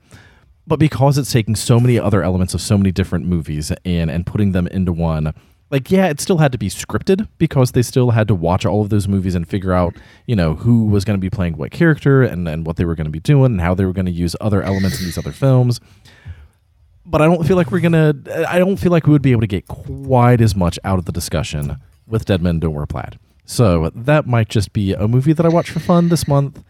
But 0.67 0.77
because 0.77 1.17
it's 1.17 1.31
taking 1.31 1.55
so 1.55 1.79
many 1.79 1.97
other 1.97 2.21
elements 2.21 2.53
of 2.53 2.61
so 2.61 2.77
many 2.77 2.91
different 2.91 3.25
movies 3.25 3.71
and 3.83 4.11
and 4.11 4.25
putting 4.25 4.51
them 4.51 4.67
into 4.67 4.93
one, 4.93 5.33
like 5.71 5.89
yeah, 5.89 6.07
it 6.07 6.19
still 6.21 6.37
had 6.37 6.51
to 6.51 6.59
be 6.59 6.69
scripted 6.69 7.27
because 7.39 7.71
they 7.71 7.81
still 7.81 8.11
had 8.11 8.27
to 8.27 8.35
watch 8.35 8.65
all 8.65 8.81
of 8.81 8.89
those 8.89 9.07
movies 9.07 9.33
and 9.33 9.47
figure 9.47 9.73
out, 9.73 9.95
you 10.27 10.35
know, 10.35 10.53
who 10.53 10.85
was 10.85 11.03
going 11.05 11.17
to 11.17 11.21
be 11.21 11.29
playing 11.29 11.57
what 11.57 11.71
character 11.71 12.21
and, 12.21 12.47
and 12.47 12.67
what 12.67 12.75
they 12.75 12.85
were 12.85 12.95
going 12.95 13.05
to 13.05 13.11
be 13.11 13.19
doing 13.19 13.53
and 13.53 13.61
how 13.61 13.73
they 13.73 13.85
were 13.85 13.93
going 13.93 14.05
to 14.05 14.11
use 14.11 14.35
other 14.39 14.61
elements 14.61 14.99
in 14.99 15.05
these 15.05 15.17
other 15.17 15.31
films 15.31 15.79
but 17.09 17.21
I 17.21 17.25
don't 17.25 17.45
feel 17.45 17.57
like 17.57 17.71
we're 17.71 17.79
gonna. 17.79 18.13
I 18.47 18.59
don't 18.59 18.77
feel 18.77 18.91
like 18.91 19.07
we 19.07 19.13
would 19.13 19.23
be 19.23 19.31
able 19.31 19.41
to 19.41 19.47
get 19.47 19.67
quite 19.67 20.41
as 20.41 20.55
much 20.55 20.77
out 20.83 20.99
of 20.99 21.05
the 21.05 21.11
discussion 21.11 21.77
with 22.07 22.25
Dead 22.25 22.41
Men 22.41 22.59
Don't 22.59 22.73
Wear 22.73 22.85
Plaid. 22.85 23.17
So 23.49 23.89
that 23.95 24.27
might 24.27 24.47
just 24.47 24.73
be 24.73 24.93
a 24.93 25.07
movie 25.07 25.33
that 25.33 25.43
I 25.43 25.49
watch 25.49 25.71
for 25.71 25.79
fun 25.79 26.09
this 26.09 26.27
month 26.27 26.63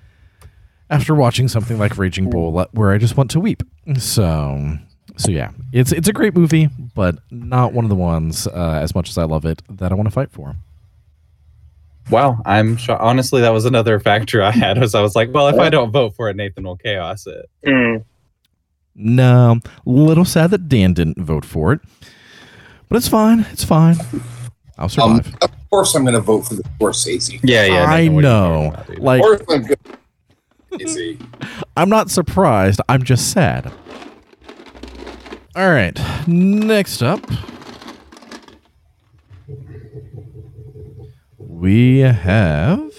after 0.89 1.13
watching 1.13 1.49
something 1.49 1.77
like 1.77 1.97
Raging 1.97 2.29
Bull, 2.29 2.53
where 2.71 2.91
I 2.93 2.97
just 2.97 3.17
want 3.17 3.29
to 3.31 3.39
weep. 3.41 3.63
So, 3.97 4.77
so 5.17 5.29
yeah, 5.29 5.51
it's 5.73 5.91
it's 5.91 6.07
a 6.07 6.13
great 6.13 6.33
movie, 6.37 6.69
but 6.95 7.17
not 7.31 7.73
one 7.73 7.83
of 7.83 7.89
the 7.89 7.97
ones 7.97 8.47
uh, 8.47 8.79
as 8.81 8.95
much 8.95 9.09
as 9.09 9.17
I 9.17 9.25
love 9.25 9.43
it 9.43 9.61
that 9.69 9.91
I 9.91 9.95
want 9.95 10.07
to 10.07 10.11
fight 10.11 10.31
for. 10.31 10.55
Wow, 12.09 12.41
I'm 12.45 12.77
sure. 12.77 12.97
Honestly, 12.97 13.41
that 13.41 13.49
was 13.51 13.65
another 13.65 13.99
factor 14.09 14.41
I 14.41 14.51
had. 14.51 14.79
Was 14.79 14.95
I 14.95 15.01
was 15.01 15.17
like, 15.17 15.33
well, 15.33 15.49
if 15.49 15.59
I 15.59 15.69
don't 15.69 15.91
vote 15.91 16.15
for 16.15 16.29
it, 16.29 16.37
Nathan 16.37 16.63
will 16.63 16.77
chaos 16.77 17.27
it. 17.27 17.49
Mm. 17.65 18.05
No, 18.95 19.59
little 19.85 20.23
sad 20.25 20.51
that 20.51 20.69
Dan 20.69 20.93
didn't 20.93 21.17
vote 21.21 21.43
for 21.43 21.73
it, 21.73 21.81
but 22.87 22.95
it's 22.95 23.09
fine. 23.09 23.45
It's 23.51 23.65
fine. 23.65 23.97
I'll 24.77 24.85
Um, 24.85 24.89
survive. 24.89 25.35
of 25.41 25.51
course, 25.69 25.95
I'm 25.95 26.03
going 26.03 26.13
to 26.15 26.21
vote 26.21 26.41
for 26.41 26.55
the 26.55 26.63
Scorsese. 26.63 27.39
Yeah, 27.43 27.65
yeah. 27.65 27.85
I 27.85 28.01
Nathan, 28.07 28.15
what 28.15 28.25
are 28.25 28.27
you 28.27 28.33
know. 28.33 28.67
about. 28.73 28.99
Like, 28.99 29.21
Of 29.21 29.25
course, 29.25 29.41
I'm 29.49 29.63
good. 29.63 29.79
I'm 31.77 31.89
not 31.89 32.09
surprised. 32.11 32.79
I'm 32.87 33.03
just 33.03 33.31
sad. 33.31 33.71
All 35.55 35.69
right. 35.71 35.99
Next 36.27 37.01
up, 37.01 37.25
we 41.39 41.99
have. 41.99 42.91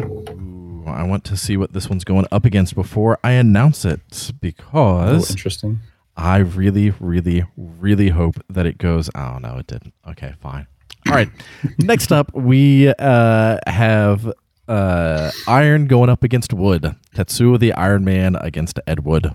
Ooh, 0.00 0.84
I 0.86 1.02
want 1.04 1.24
to 1.26 1.36
see 1.36 1.56
what 1.56 1.72
this 1.72 1.88
one's 1.88 2.04
going 2.04 2.26
up 2.32 2.44
against 2.44 2.74
before 2.74 3.18
I 3.24 3.32
announce 3.32 3.84
it 3.84 4.00
Oh, 4.12 4.32
because 4.42 5.30
interesting. 5.30 5.80
I 6.18 6.38
really, 6.38 6.90
really, 6.98 7.44
really 7.56 8.08
hope 8.08 8.42
that 8.50 8.66
it 8.66 8.76
goes. 8.76 9.08
Oh 9.14 9.38
no, 9.38 9.56
it 9.58 9.68
didn't. 9.68 9.94
Okay, 10.08 10.34
fine. 10.40 10.66
All 11.06 11.14
right. 11.14 11.30
Next 11.78 12.10
up, 12.10 12.34
we 12.34 12.88
uh, 12.98 13.58
have 13.68 14.30
uh, 14.66 15.30
Iron 15.46 15.86
going 15.86 16.10
up 16.10 16.24
against 16.24 16.52
Wood. 16.52 16.96
Tetsuo 17.14 17.56
the 17.56 17.72
Iron 17.72 18.04
Man 18.04 18.34
against 18.34 18.80
Ed 18.88 19.04
Wood. 19.04 19.32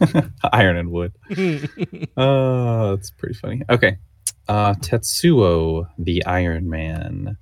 Iron 0.52 0.76
and 0.76 0.90
wood. 0.90 1.12
Oh, 2.16 2.90
that's 2.96 3.10
pretty 3.10 3.34
funny. 3.34 3.62
Okay. 3.68 3.96
Uh, 4.46 4.74
Tetsuo, 4.74 5.88
the 5.98 6.24
Iron 6.26 6.68
Man. 6.68 7.38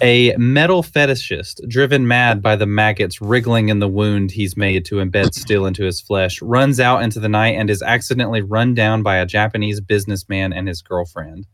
A 0.00 0.34
metal 0.36 0.82
fetishist, 0.82 1.66
driven 1.68 2.06
mad 2.06 2.42
by 2.42 2.56
the 2.56 2.66
maggots 2.66 3.20
wriggling 3.20 3.68
in 3.68 3.78
the 3.78 3.88
wound 3.88 4.30
he's 4.30 4.56
made 4.56 4.84
to 4.86 4.96
embed 4.96 5.34
steel 5.34 5.66
into 5.66 5.84
his 5.84 6.00
flesh, 6.00 6.42
runs 6.42 6.80
out 6.80 7.02
into 7.02 7.20
the 7.20 7.28
night 7.28 7.56
and 7.56 7.70
is 7.70 7.82
accidentally 7.82 8.42
run 8.42 8.74
down 8.74 9.02
by 9.02 9.16
a 9.16 9.26
Japanese 9.26 9.80
businessman 9.80 10.52
and 10.52 10.68
his 10.68 10.82
girlfriend. 10.82 11.46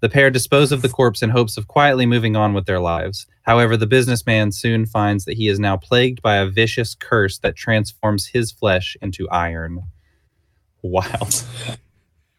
The 0.00 0.08
pair 0.08 0.30
dispose 0.30 0.70
of 0.70 0.82
the 0.82 0.88
corpse 0.88 1.22
in 1.22 1.30
hopes 1.30 1.56
of 1.56 1.66
quietly 1.66 2.06
moving 2.06 2.36
on 2.36 2.54
with 2.54 2.66
their 2.66 2.78
lives. 2.78 3.26
However, 3.42 3.76
the 3.76 3.86
businessman 3.86 4.52
soon 4.52 4.86
finds 4.86 5.24
that 5.24 5.36
he 5.36 5.48
is 5.48 5.58
now 5.58 5.76
plagued 5.76 6.22
by 6.22 6.36
a 6.36 6.46
vicious 6.46 6.94
curse 6.94 7.38
that 7.38 7.56
transforms 7.56 8.26
his 8.26 8.52
flesh 8.52 8.96
into 9.02 9.28
iron. 9.30 9.82
Wow. 10.82 11.28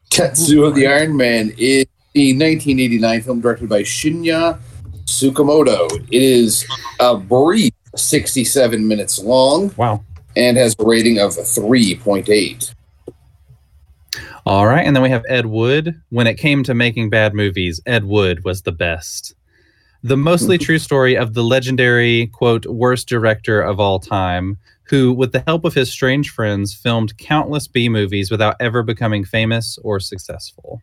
Tetsuo 0.10 0.74
the 0.74 0.88
Iron 0.88 1.18
Man 1.18 1.54
is 1.58 1.86
the 2.14 2.32
1989 2.34 3.22
film 3.22 3.42
directed 3.42 3.68
by 3.68 3.84
Shinya 3.84 4.60
Tsukamoto. 5.10 5.90
It 6.12 6.22
is 6.22 6.66
a 7.00 7.18
brief 7.18 7.74
67 7.96 8.88
minutes 8.88 9.20
long 9.20 9.74
Wow. 9.76 10.04
and 10.36 10.56
has 10.58 10.76
a 10.80 10.84
rating 10.86 11.18
of 11.18 11.32
3.8. 11.32 12.74
All 14.46 14.68
right. 14.68 14.86
And 14.86 14.96
then 14.96 15.04
we 15.04 15.10
have 15.10 15.24
Ed 15.28 15.48
Wood. 15.48 16.00
When 16.10 16.28
it 16.28 16.36
came 16.36 16.64
to 16.64 16.74
making 16.74 17.10
bad 17.10 17.34
movies, 17.34 17.82
Ed 17.86 18.06
Wood 18.06 18.44
was 18.44 18.62
the 18.62 18.72
best. 18.72 19.36
The 20.04 20.16
mostly 20.18 20.58
true 20.60 20.80
story 20.80 21.16
of 21.18 21.34
the 21.34 21.44
legendary, 21.44 22.28
quote, 22.28 22.66
worst 22.66 23.08
director 23.08 23.62
of 23.62 23.80
all 23.80 24.00
time, 24.00 24.58
who, 24.84 25.12
with 25.14 25.34
the 25.34 25.44
help 25.46 25.66
of 25.66 25.74
his 25.74 25.92
strange 25.92 26.30
friends, 26.32 26.74
filmed 26.74 27.18
countless 27.18 27.68
B 27.68 27.90
movies 27.90 28.32
without 28.32 28.56
ever 28.60 28.82
becoming 28.82 29.24
famous 29.26 29.78
or 29.84 30.00
successful. 30.00 30.82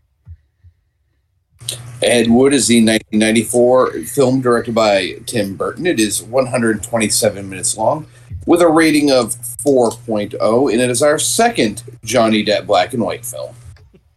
Ed 2.03 2.29
Wood 2.29 2.53
is 2.53 2.69
the 2.69 2.77
1994 2.77 3.93
film 4.03 4.41
directed 4.41 4.75
by 4.75 5.13
Tim 5.27 5.57
Burton. 5.57 5.87
It 5.87 5.99
is 5.99 6.23
127 6.23 7.49
minutes 7.49 7.77
long 7.77 8.07
with 8.47 8.61
a 8.61 8.69
rating 8.69 9.11
of 9.11 9.35
4.0, 9.67 10.73
and 10.73 10.81
it 10.81 10.91
is 10.91 11.03
our 11.03 11.19
second 11.19 11.83
Johnny 12.05 12.45
Depp 12.45 12.67
black 12.67 12.93
and 12.93 13.03
white 13.03 13.25
film. 13.25 13.55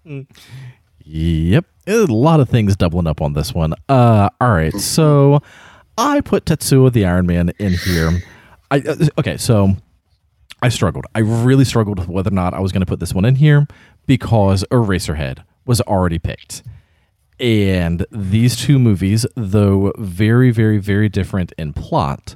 Yep. 1.12 1.66
A 1.88 2.06
lot 2.06 2.40
of 2.40 2.50
things 2.50 2.76
doubling 2.76 3.08
up 3.08 3.20
on 3.20 3.34
this 3.34 3.52
one. 3.52 3.74
Uh, 3.88 4.30
all 4.40 4.52
right. 4.52 4.74
So 4.76 5.42
I 5.98 6.22
put 6.22 6.46
Tetsuo 6.46 6.94
the 6.94 7.04
Iron 7.04 7.26
Man 7.26 7.52
in 7.58 7.74
here. 7.74 8.22
I 8.70 8.78
uh, 8.78 9.08
okay. 9.18 9.38
So 9.38 9.76
I 10.62 10.70
struggled. 10.70 11.06
I 11.16 11.20
really 11.20 11.66
struggled 11.66 11.98
with 11.98 12.08
whether 12.08 12.30
or 12.30 12.36
not 12.36 12.54
I 12.54 12.60
was 12.60 12.72
going 12.72 12.82
to 12.82 12.86
put 12.86 13.00
this 13.00 13.12
one 13.12 13.26
in 13.26 13.36
here 13.36 13.68
because 14.06 14.64
Eraserhead 14.70 15.44
was 15.66 15.82
already 15.82 16.20
picked. 16.20 16.62
And 17.40 18.06
these 18.12 18.56
two 18.56 18.80
movies, 18.80 19.26
though 19.36 19.94
very, 19.98 20.52
very, 20.52 20.78
very 20.78 21.08
different 21.08 21.54
in 21.58 21.74
plot, 21.74 22.36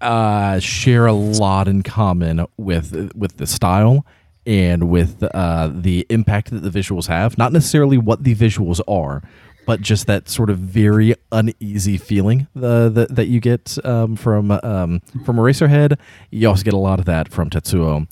uh, 0.00 0.58
share 0.58 1.06
a 1.06 1.12
lot 1.12 1.68
in 1.68 1.82
common 1.82 2.46
with 2.56 3.12
with 3.14 3.36
the 3.36 3.46
style 3.46 4.04
and 4.44 4.88
with 4.88 5.22
uh, 5.22 5.70
the 5.72 6.06
impact 6.10 6.50
that 6.50 6.60
the 6.60 6.70
visuals 6.70 7.06
have. 7.06 7.38
Not 7.38 7.52
necessarily 7.52 7.98
what 7.98 8.24
the 8.24 8.34
visuals 8.34 8.80
are, 8.88 9.22
but 9.66 9.80
just 9.80 10.06
that 10.06 10.28
sort 10.28 10.50
of 10.50 10.58
very 10.58 11.14
uneasy 11.30 11.96
feeling 11.98 12.48
that 12.54 13.08
that 13.10 13.28
you 13.28 13.40
get 13.40 13.78
um, 13.84 14.16
from 14.16 14.50
um, 14.50 15.00
from 15.24 15.36
Eraserhead. 15.36 15.98
You 16.30 16.48
also 16.48 16.64
get 16.64 16.74
a 16.74 16.78
lot 16.78 16.98
of 16.98 17.04
that 17.06 17.30
from 17.30 17.50
Tetsuo. 17.50 18.08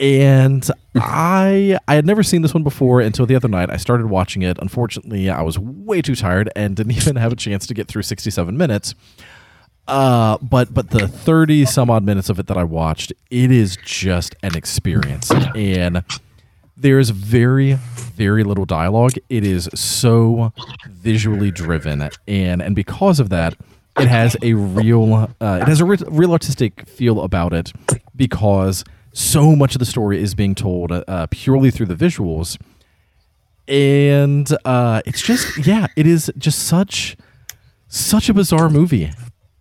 And 0.00 0.68
I 0.94 1.78
I 1.86 1.94
had 1.94 2.06
never 2.06 2.22
seen 2.22 2.40
this 2.40 2.54
one 2.54 2.62
before 2.62 3.02
until 3.02 3.26
the 3.26 3.36
other 3.36 3.48
night. 3.48 3.70
I 3.70 3.76
started 3.76 4.06
watching 4.06 4.40
it. 4.40 4.58
Unfortunately, 4.60 5.28
I 5.28 5.42
was 5.42 5.58
way 5.58 6.00
too 6.00 6.16
tired 6.16 6.50
and 6.56 6.74
didn't 6.74 6.92
even 6.96 7.16
have 7.16 7.32
a 7.32 7.36
chance 7.36 7.66
to 7.66 7.74
get 7.74 7.86
through 7.86 8.02
67 8.02 8.56
minutes. 8.56 8.94
Uh, 9.86 10.38
but 10.40 10.72
but 10.72 10.90
the 10.90 11.06
30 11.06 11.66
some 11.66 11.90
odd 11.90 12.04
minutes 12.04 12.30
of 12.30 12.38
it 12.38 12.46
that 12.46 12.56
I 12.56 12.64
watched, 12.64 13.12
it 13.30 13.50
is 13.52 13.76
just 13.84 14.34
an 14.42 14.56
experience. 14.56 15.30
And 15.54 16.02
there's 16.76 17.10
very 17.10 17.74
very 17.74 18.42
little 18.42 18.64
dialogue. 18.64 19.12
It 19.28 19.44
is 19.44 19.68
so 19.74 20.54
visually 20.88 21.50
driven, 21.50 22.08
and 22.26 22.62
and 22.62 22.74
because 22.74 23.20
of 23.20 23.28
that, 23.28 23.54
it 23.98 24.08
has 24.08 24.34
a 24.42 24.54
real 24.54 25.30
uh, 25.40 25.58
it 25.60 25.68
has 25.68 25.80
a 25.80 25.84
re- 25.84 25.98
real 26.08 26.32
artistic 26.32 26.88
feel 26.88 27.20
about 27.22 27.52
it 27.52 27.72
because 28.16 28.82
so 29.12 29.54
much 29.56 29.74
of 29.74 29.78
the 29.80 29.84
story 29.86 30.22
is 30.22 30.34
being 30.34 30.54
told 30.54 30.92
uh, 30.92 31.26
purely 31.30 31.70
through 31.70 31.86
the 31.86 31.94
visuals, 31.94 32.58
and 33.68 34.50
uh, 34.64 35.02
it's 35.06 35.22
just 35.22 35.58
yeah, 35.66 35.86
it 35.96 36.06
is 36.06 36.30
just 36.38 36.60
such 36.66 37.16
such 37.88 38.28
a 38.28 38.34
bizarre 38.34 38.68
movie, 38.70 39.12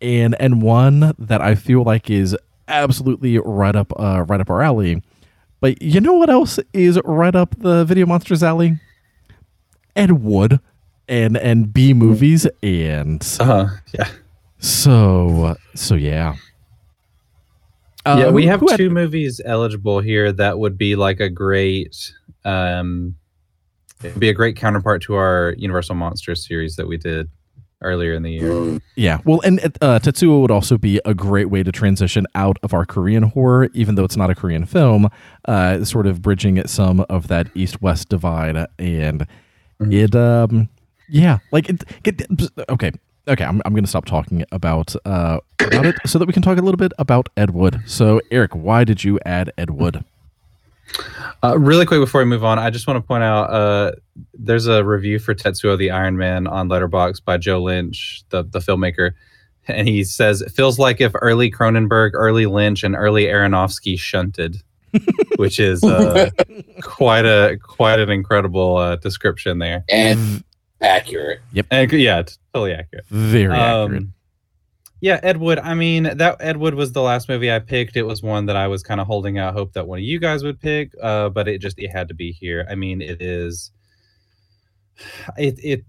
and 0.01 0.35
and 0.39 0.61
one 0.61 1.13
that 1.17 1.41
I 1.41 1.55
feel 1.55 1.83
like 1.83 2.09
is 2.09 2.35
absolutely 2.67 3.37
right 3.39 3.75
up 3.75 3.91
uh, 3.99 4.23
right 4.27 4.41
up 4.41 4.49
our 4.49 4.61
alley. 4.61 5.01
But 5.61 5.81
you 5.81 5.99
know 5.99 6.13
what 6.13 6.29
else 6.29 6.59
is 6.73 6.99
right 7.03 7.35
up 7.35 7.55
the 7.59 7.83
Video 7.83 8.05
Monsters 8.05 8.43
alley? 8.43 8.79
Ed 9.95 10.11
Wood 10.23 10.59
and 11.07 11.35
and 11.37 11.73
B 11.73 11.93
movies 11.93 12.47
and 12.63 13.25
Uh, 13.39 13.67
yeah. 13.93 14.09
so 14.59 15.57
so 15.75 15.95
yeah. 15.95 16.35
Yeah, 18.05 18.29
we 18.29 18.45
have 18.47 18.59
who 18.59 18.69
had- 18.69 18.77
two 18.77 18.89
movies 18.89 19.39
eligible 19.45 19.99
here 19.99 20.31
that 20.31 20.59
would 20.59 20.77
be 20.77 20.95
like 20.95 21.19
a 21.19 21.29
great 21.29 22.13
um 22.45 23.15
it'd 24.03 24.19
be 24.19 24.29
a 24.29 24.33
great 24.33 24.55
counterpart 24.55 25.01
to 25.03 25.13
our 25.15 25.53
Universal 25.57 25.95
Monsters 25.95 26.47
series 26.47 26.75
that 26.77 26.87
we 26.87 26.97
did. 26.97 27.29
earlier 27.81 28.13
in 28.13 28.23
the 28.23 28.31
year. 28.31 28.77
Yeah, 28.97 29.19
well, 29.23 29.39
and 29.45 29.59
uh, 29.81 29.99
Tetsuo 29.99 30.41
would 30.41 30.51
also 30.51 30.77
be 30.77 30.99
a 31.05 31.13
great 31.13 31.49
way 31.49 31.63
to 31.63 31.71
transition 31.71 32.27
out 32.35 32.57
of 32.61 32.73
our 32.73 32.85
Korean 32.85 33.23
horror, 33.23 33.69
even 33.73 33.95
though 33.95 34.03
it's 34.03 34.17
not 34.17 34.29
a 34.29 34.35
Korean 34.35 34.65
film, 34.65 35.07
uh, 35.47 35.85
sort 35.85 36.05
of 36.05 36.21
bridging 36.21 36.61
some 36.67 36.99
of 37.09 37.29
that 37.29 37.47
East-West 37.55 38.09
divide, 38.09 38.67
and 38.77 39.25
Mhm. 39.81 39.93
it, 39.93 40.13
um, 40.13 40.67
yeah, 41.07 41.37
like 41.53 41.69
it. 41.69 41.83
it 42.03 42.21
okay, 42.69 42.91
okay, 43.29 43.45
I'm, 43.45 43.61
I'm 43.65 43.73
gonna 43.73 43.87
stop 43.87 44.05
talking 44.05 44.43
about 44.51 44.95
uh 45.05 45.39
about 45.59 45.85
it 45.85 45.95
so 46.05 46.19
that 46.19 46.25
we 46.27 46.33
can 46.33 46.41
talk 46.41 46.57
a 46.57 46.61
little 46.61 46.77
bit 46.77 46.91
about 46.97 47.29
Ed 47.37 47.51
Wood. 47.51 47.81
So, 47.85 48.21
Eric, 48.31 48.55
why 48.55 48.83
did 48.83 49.03
you 49.03 49.19
add 49.25 49.51
Ed 49.57 49.69
Wood? 49.69 50.03
Uh, 51.43 51.57
really 51.57 51.85
quick 51.85 51.99
before 51.99 52.19
we 52.19 52.25
move 52.25 52.43
on, 52.43 52.59
I 52.59 52.69
just 52.69 52.87
want 52.87 52.97
to 52.97 53.07
point 53.07 53.23
out 53.23 53.49
uh, 53.49 53.91
there's 54.33 54.67
a 54.67 54.83
review 54.83 55.19
for 55.19 55.33
Tetsuo 55.35 55.77
the 55.77 55.91
Iron 55.91 56.17
Man 56.17 56.47
on 56.47 56.67
Letterboxd 56.67 57.23
by 57.23 57.37
Joe 57.37 57.61
Lynch, 57.61 58.23
the 58.29 58.43
the 58.43 58.59
filmmaker, 58.59 59.11
and 59.67 59.87
he 59.87 60.03
says 60.03 60.41
it 60.41 60.51
feels 60.51 60.79
like 60.79 60.99
if 60.99 61.11
early 61.15 61.51
Cronenberg, 61.51 62.11
early 62.13 62.45
Lynch, 62.45 62.83
and 62.83 62.95
early 62.95 63.25
Aronofsky 63.25 63.97
shunted, 63.97 64.57
which 65.37 65.59
is 65.59 65.83
uh, 65.83 66.29
quite 66.81 67.25
a 67.25 67.57
quite 67.61 67.99
an 67.99 68.09
incredible 68.09 68.77
uh, 68.77 68.95
description 68.97 69.59
there. 69.59 69.85
And 69.89 70.43
accurate. 70.81 71.41
Yep. 71.53 71.67
And 71.71 71.91
yeah, 71.93 72.19
it's 72.19 72.39
totally 72.53 72.73
accurate. 72.73 73.05
Very 73.07 73.53
accurate. 73.53 74.01
Um, 74.03 74.13
yeah, 75.01 75.19
Ed 75.23 75.37
Wood. 75.37 75.59
I 75.59 75.75
mean, 75.75 76.03
that 76.03 76.37
Ed 76.39 76.57
Wood 76.57 76.75
was 76.75 76.91
the 76.91 77.01
last 77.01 77.29
movie 77.29 77.51
I 77.51 77.59
picked. 77.59 77.95
It 77.95 78.03
was 78.03 78.21
one 78.21 78.47
that 78.47 78.57
I 78.57 78.67
was 78.67 78.83
kind 78.83 78.99
of 78.99 79.07
holding 79.07 79.37
out 79.37 79.53
hope 79.53 79.73
that 79.73 79.87
one 79.87 79.99
of 79.99 80.03
you 80.03 80.19
guys 80.19 80.43
would 80.43 80.59
pick, 80.59 80.91
uh, 81.01 81.29
but 81.29 81.47
it 81.47 81.59
just 81.59 81.79
it 81.79 81.89
had 81.89 82.09
to 82.09 82.13
be 82.13 82.31
here. 82.31 82.67
I 82.69 82.75
mean, 82.75 83.01
it 83.01 83.21
is. 83.21 83.71
It 85.37 85.57
it 85.63 85.85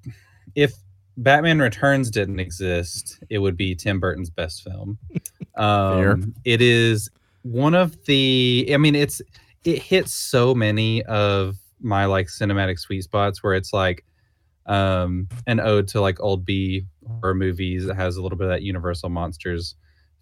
if 0.54 0.72
Batman 1.16 1.58
Returns 1.58 2.10
didn't 2.10 2.38
exist, 2.38 3.18
it 3.28 3.38
would 3.38 3.56
be 3.56 3.74
Tim 3.74 3.98
Burton's 3.98 4.30
best 4.30 4.62
film. 4.62 4.98
Fair. 5.56 6.12
Um, 6.12 6.34
it 6.44 6.62
is 6.62 7.10
one 7.42 7.74
of 7.74 8.04
the. 8.04 8.70
I 8.72 8.76
mean, 8.76 8.94
it's 8.94 9.20
it 9.64 9.82
hits 9.82 10.12
so 10.12 10.54
many 10.54 11.02
of 11.04 11.56
my 11.80 12.04
like 12.04 12.28
cinematic 12.28 12.78
sweet 12.78 13.02
spots 13.02 13.42
where 13.42 13.54
it's 13.54 13.72
like 13.72 14.04
um 14.70 15.28
an 15.48 15.58
ode 15.58 15.88
to 15.88 16.00
like 16.00 16.20
old 16.20 16.44
B 16.44 16.86
horror 17.06 17.34
movies. 17.34 17.86
It 17.86 17.96
has 17.96 18.16
a 18.16 18.22
little 18.22 18.38
bit 18.38 18.44
of 18.44 18.50
that 18.50 18.62
Universal 18.62 19.10
Monsters 19.10 19.74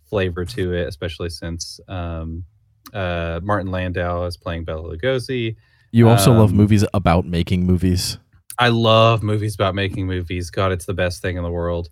flavor 0.09 0.45
to 0.47 0.73
it, 0.73 0.89
especially 0.89 1.29
since 1.29 1.79
um 1.89 2.45
uh 2.93 3.41
Martin 3.43 3.71
Landau 3.71 4.25
is 4.25 4.37
playing 4.37 4.65
Bela 4.65 4.97
Lugosi. 4.97 5.57
You 5.93 6.09
also 6.09 6.33
love 6.33 6.51
um, 6.51 6.57
movies 6.57 6.85
about 6.93 7.27
making 7.27 7.67
movies. 7.67 8.19
I 8.59 8.69
love 8.69 9.23
movies 9.23 9.55
about 9.55 9.75
making 9.75 10.07
movies. 10.07 10.51
God, 10.51 10.73
it's 10.73 10.87
the 10.87 10.95
best 10.95 11.23
thing 11.23 11.37
in 11.37 11.43
the 11.43 11.51
world. 11.51 11.89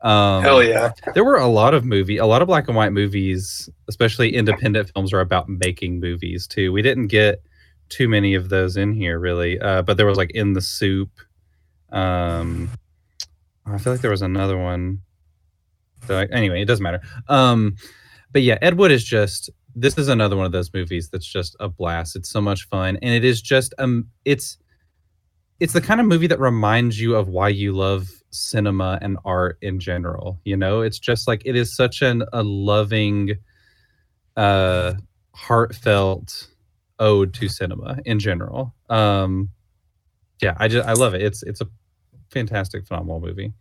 Um, 0.00 0.42
Hell 0.42 0.62
yeah. 0.62 0.92
there 1.14 1.24
were 1.24 1.36
a 1.36 1.46
lot 1.46 1.74
of 1.74 1.84
movie, 1.84 2.18
a 2.18 2.26
lot 2.26 2.40
of 2.42 2.48
black 2.48 2.68
and 2.68 2.76
white 2.76 2.92
movies, 2.92 3.68
especially 3.88 4.34
independent 4.34 4.90
films, 4.94 5.12
are 5.12 5.20
about 5.20 5.48
making 5.48 6.00
movies 6.00 6.46
too. 6.46 6.72
We 6.72 6.82
didn't 6.82 7.08
get 7.08 7.42
too 7.88 8.08
many 8.08 8.34
of 8.34 8.48
those 8.48 8.76
in 8.76 8.92
here 8.92 9.18
really, 9.18 9.58
uh, 9.58 9.82
but 9.82 9.96
there 9.96 10.06
was 10.06 10.18
like 10.18 10.30
In 10.32 10.52
the 10.52 10.60
Soup. 10.60 11.10
Um, 11.90 12.70
I 13.66 13.78
feel 13.78 13.92
like 13.92 14.02
there 14.02 14.10
was 14.10 14.22
another 14.22 14.56
one. 14.56 15.02
So, 16.06 16.16
anyway, 16.32 16.62
it 16.62 16.66
doesn't 16.66 16.82
matter. 16.82 17.00
Um, 17.28 17.76
but 18.32 18.42
yeah, 18.42 18.58
Ed 18.62 18.78
Wood 18.78 18.92
is 18.92 19.04
just 19.04 19.50
this 19.74 19.96
is 19.96 20.08
another 20.08 20.36
one 20.36 20.46
of 20.46 20.52
those 20.52 20.72
movies 20.72 21.08
that's 21.10 21.26
just 21.26 21.56
a 21.60 21.68
blast. 21.68 22.16
It's 22.16 22.30
so 22.30 22.40
much 22.40 22.68
fun, 22.68 22.98
and 23.02 23.14
it 23.14 23.24
is 23.24 23.40
just 23.40 23.74
um, 23.78 24.08
it's 24.24 24.58
it's 25.60 25.72
the 25.72 25.80
kind 25.80 26.00
of 26.00 26.06
movie 26.06 26.26
that 26.28 26.40
reminds 26.40 27.00
you 27.00 27.16
of 27.16 27.28
why 27.28 27.48
you 27.48 27.72
love 27.72 28.08
cinema 28.30 28.98
and 29.02 29.18
art 29.24 29.58
in 29.62 29.80
general. 29.80 30.40
You 30.44 30.56
know, 30.56 30.82
it's 30.82 30.98
just 30.98 31.26
like 31.28 31.42
it 31.44 31.56
is 31.56 31.74
such 31.74 32.02
an 32.02 32.24
a 32.32 32.42
loving, 32.42 33.36
uh, 34.36 34.94
heartfelt 35.34 36.48
ode 36.98 37.34
to 37.34 37.48
cinema 37.48 37.98
in 38.04 38.18
general. 38.18 38.74
Um, 38.88 39.50
yeah, 40.42 40.54
I 40.58 40.68
just 40.68 40.86
I 40.86 40.92
love 40.92 41.14
it. 41.14 41.22
It's 41.22 41.42
it's 41.42 41.60
a 41.60 41.66
fantastic, 42.30 42.86
phenomenal 42.86 43.20
movie. 43.20 43.52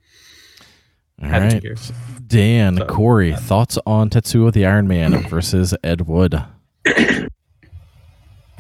All 1.22 1.30
Had 1.30 1.54
right. 1.54 1.92
Dan, 2.28 2.78
So, 2.78 2.86
Corey, 2.86 3.34
um, 3.34 3.42
thoughts 3.42 3.80
on 3.86 4.10
Tetsuo 4.10 4.52
the 4.52 4.66
Iron 4.66 4.88
Man 4.88 5.28
versus 5.28 5.74
Ed 5.84 6.02
Wood? 6.02 6.44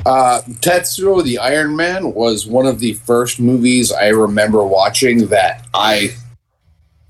Uh, 0.05 0.41
Tetsuo 0.61 1.23
the 1.23 1.37
Iron 1.37 1.75
Man 1.75 2.13
was 2.13 2.47
one 2.47 2.65
of 2.65 2.79
the 2.79 2.93
first 2.93 3.39
movies 3.39 3.91
I 3.91 4.07
remember 4.07 4.65
watching 4.65 5.27
that 5.27 5.67
I 5.73 6.15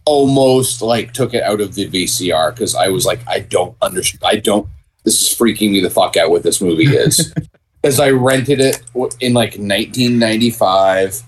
almost 0.06 0.82
like 0.82 1.14
took 1.14 1.34
it 1.34 1.44
out 1.44 1.62
of 1.62 1.76
the 1.76 1.88
VCR 1.90 2.54
because 2.54 2.74
I 2.76 2.88
was 2.88 3.06
like, 3.06 3.20
I 3.28 3.42
don't 3.42 3.76
understand. 3.82 4.24
I 4.26 4.38
don't. 4.38 4.68
This 5.04 5.22
is 5.22 5.38
freaking 5.38 5.72
me 5.72 5.82
the 5.82 5.90
fuck 5.90 6.18
out. 6.18 6.32
What 6.32 6.44
this 6.44 6.60
movie 6.60 6.86
is, 6.86 7.34
because 7.82 8.00
I 8.00 8.10
rented 8.12 8.60
it 8.60 8.82
in 9.20 9.34
like 9.34 9.52
1995. 9.52 11.24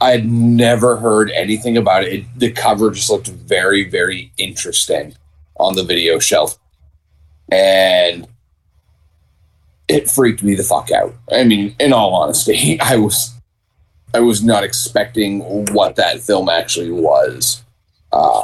I 0.00 0.10
had 0.12 0.30
never 0.30 0.96
heard 0.96 1.30
anything 1.30 1.76
about 1.76 2.04
it. 2.04 2.12
it. 2.12 2.24
The 2.36 2.52
cover 2.52 2.90
just 2.90 3.10
looked 3.10 3.28
very, 3.28 3.88
very 3.88 4.32
interesting 4.38 5.14
on 5.58 5.74
the 5.74 5.84
video 5.84 6.18
shelf, 6.18 6.58
and 7.50 8.26
it 9.88 10.08
freaked 10.08 10.42
me 10.42 10.54
the 10.54 10.62
fuck 10.62 10.90
out. 10.90 11.14
I 11.30 11.44
mean, 11.44 11.74
in 11.78 11.92
all 11.92 12.14
honesty, 12.14 12.80
I 12.80 12.96
was 12.96 13.34
I 14.14 14.20
was 14.20 14.42
not 14.42 14.64
expecting 14.64 15.40
what 15.72 15.96
that 15.96 16.20
film 16.20 16.48
actually 16.48 16.90
was. 16.90 17.62
Uh, 18.12 18.42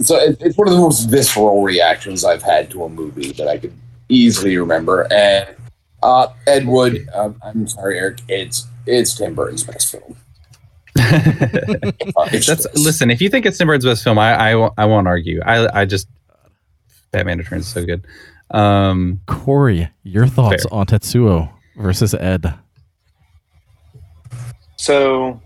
so 0.00 0.16
it, 0.16 0.38
it's 0.40 0.56
one 0.56 0.68
of 0.68 0.74
the 0.74 0.80
most 0.80 1.10
visceral 1.10 1.62
reactions 1.62 2.24
I've 2.24 2.42
had 2.42 2.70
to 2.70 2.84
a 2.84 2.88
movie 2.88 3.32
that 3.32 3.46
I 3.46 3.58
could 3.58 3.74
easily 4.08 4.56
remember. 4.56 5.06
And 5.12 5.48
uh, 6.02 6.28
Ed 6.46 6.66
Wood, 6.66 7.08
um, 7.12 7.36
I'm 7.44 7.66
sorry, 7.68 7.98
Eric, 7.98 8.20
it's 8.28 8.66
it's 8.86 9.14
Tim 9.14 9.34
Burton's 9.34 9.64
best 9.64 9.90
film. 9.90 10.16
It's 12.32 12.46
That's 12.46 12.66
listen. 12.74 13.10
If 13.10 13.20
you 13.20 13.28
think 13.28 13.46
it's 13.46 13.58
Tim 13.58 13.66
Burton's 13.68 13.84
best 13.84 14.02
film, 14.04 14.18
I 14.18 14.34
I, 14.34 14.54
won't- 14.54 14.74
I 14.78 14.84
won't 14.86 15.06
argue. 15.06 15.40
I 15.44 15.80
I 15.82 15.84
just 15.84 16.08
Batman 17.12 17.38
Returns 17.38 17.66
is 17.66 17.72
so 17.72 17.84
good. 17.84 18.04
Um, 18.50 19.20
Corey, 19.26 19.88
your 20.04 20.26
thoughts 20.26 20.64
Fair. 20.64 20.74
on 20.78 20.86
Tetsuo 20.86 21.50
versus 21.76 22.14
Ed? 22.14 22.54
So, 24.76 25.40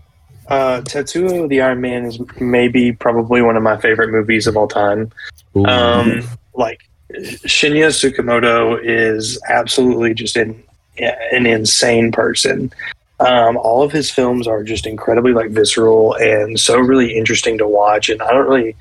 uh, 0.47 0.81
Tetsuo 0.81 1.47
the 1.49 1.61
Iron 1.61 1.81
Man 1.81 2.05
is 2.05 2.19
maybe 2.39 2.91
probably 2.91 3.41
one 3.41 3.55
of 3.57 3.63
my 3.63 3.77
favorite 3.77 4.09
movies 4.11 4.47
of 4.47 4.57
all 4.57 4.67
time. 4.67 5.11
Um, 5.65 6.23
like 6.53 6.81
Shinya 7.13 7.87
Tsukamoto 7.89 8.79
is 8.83 9.39
absolutely 9.49 10.13
just 10.13 10.35
an 10.37 10.61
an 10.99 11.45
insane 11.45 12.11
person. 12.11 12.71
Um, 13.21 13.57
all 13.57 13.83
of 13.83 13.91
his 13.91 14.09
films 14.09 14.47
are 14.47 14.63
just 14.63 14.87
incredibly 14.87 15.33
like 15.33 15.51
visceral 15.51 16.15
and 16.15 16.59
so 16.59 16.79
really 16.79 17.15
interesting 17.15 17.57
to 17.59 17.67
watch. 17.67 18.09
And 18.09 18.21
I 18.21 18.31
don't 18.31 18.47
really 18.47 18.75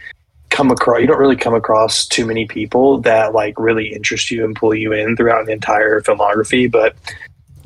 come 0.49 0.71
across 0.71 1.01
you 1.01 1.07
don't 1.07 1.19
really 1.19 1.37
come 1.37 1.55
across 1.55 2.07
too 2.07 2.27
many 2.27 2.47
people 2.47 2.99
that 3.03 3.33
like 3.35 3.59
really 3.59 3.93
interest 3.93 4.31
you 4.31 4.45
and 4.45 4.57
pull 4.57 4.75
you 4.75 4.93
in 4.93 5.17
throughout 5.17 5.43
an 5.43 5.51
entire 5.51 6.01
filmography. 6.01 6.71
But 6.71 6.97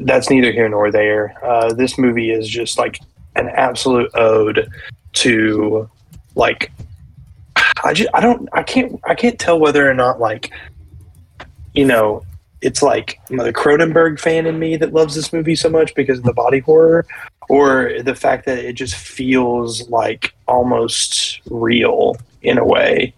that's 0.01 0.31
neither 0.31 0.53
here 0.53 0.69
nor 0.69 0.91
there. 0.91 1.37
Uh, 1.45 1.73
this 1.73 1.97
movie 1.97 2.31
is 2.31 2.49
just 2.49 2.77
like 2.77 3.01
an 3.37 3.49
absolute 3.51 4.11
ode 4.15 4.69
to 5.15 5.89
like 6.35 6.73
I 7.85 7.93
just 7.93 8.11
I 8.15 8.21
don't 8.21 8.49
I 8.53 8.63
can't 8.63 9.01
I 9.05 9.15
can't 9.15 9.39
tell 9.39 9.59
whether 9.59 9.89
or 9.89 9.95
not 9.95 10.19
like 10.19 10.51
you 11.73 11.85
know 11.85 12.25
it's 12.65 12.83
like 12.83 13.21
the 13.29 13.53
Cronenberg 13.53 14.19
fan 14.19 14.47
in 14.47 14.59
me 14.59 14.77
that 14.77 14.93
loves 14.93 15.15
this 15.15 15.33
movie 15.33 15.55
so 15.55 15.69
much 15.69 15.95
because 15.95 16.19
of 16.19 16.25
the 16.25 16.33
body 16.33 16.61
horror 16.61 17.07
or 17.49 17.93
the 18.03 18.15
fact 18.15 18.47
that 18.47 18.59
it 18.59 18.73
just 18.73 18.95
feels 18.95 19.89
like 19.91 20.35
almost 20.49 21.41
real 21.51 22.17
in 22.43 22.59
a 22.59 22.65
way. 22.65 23.13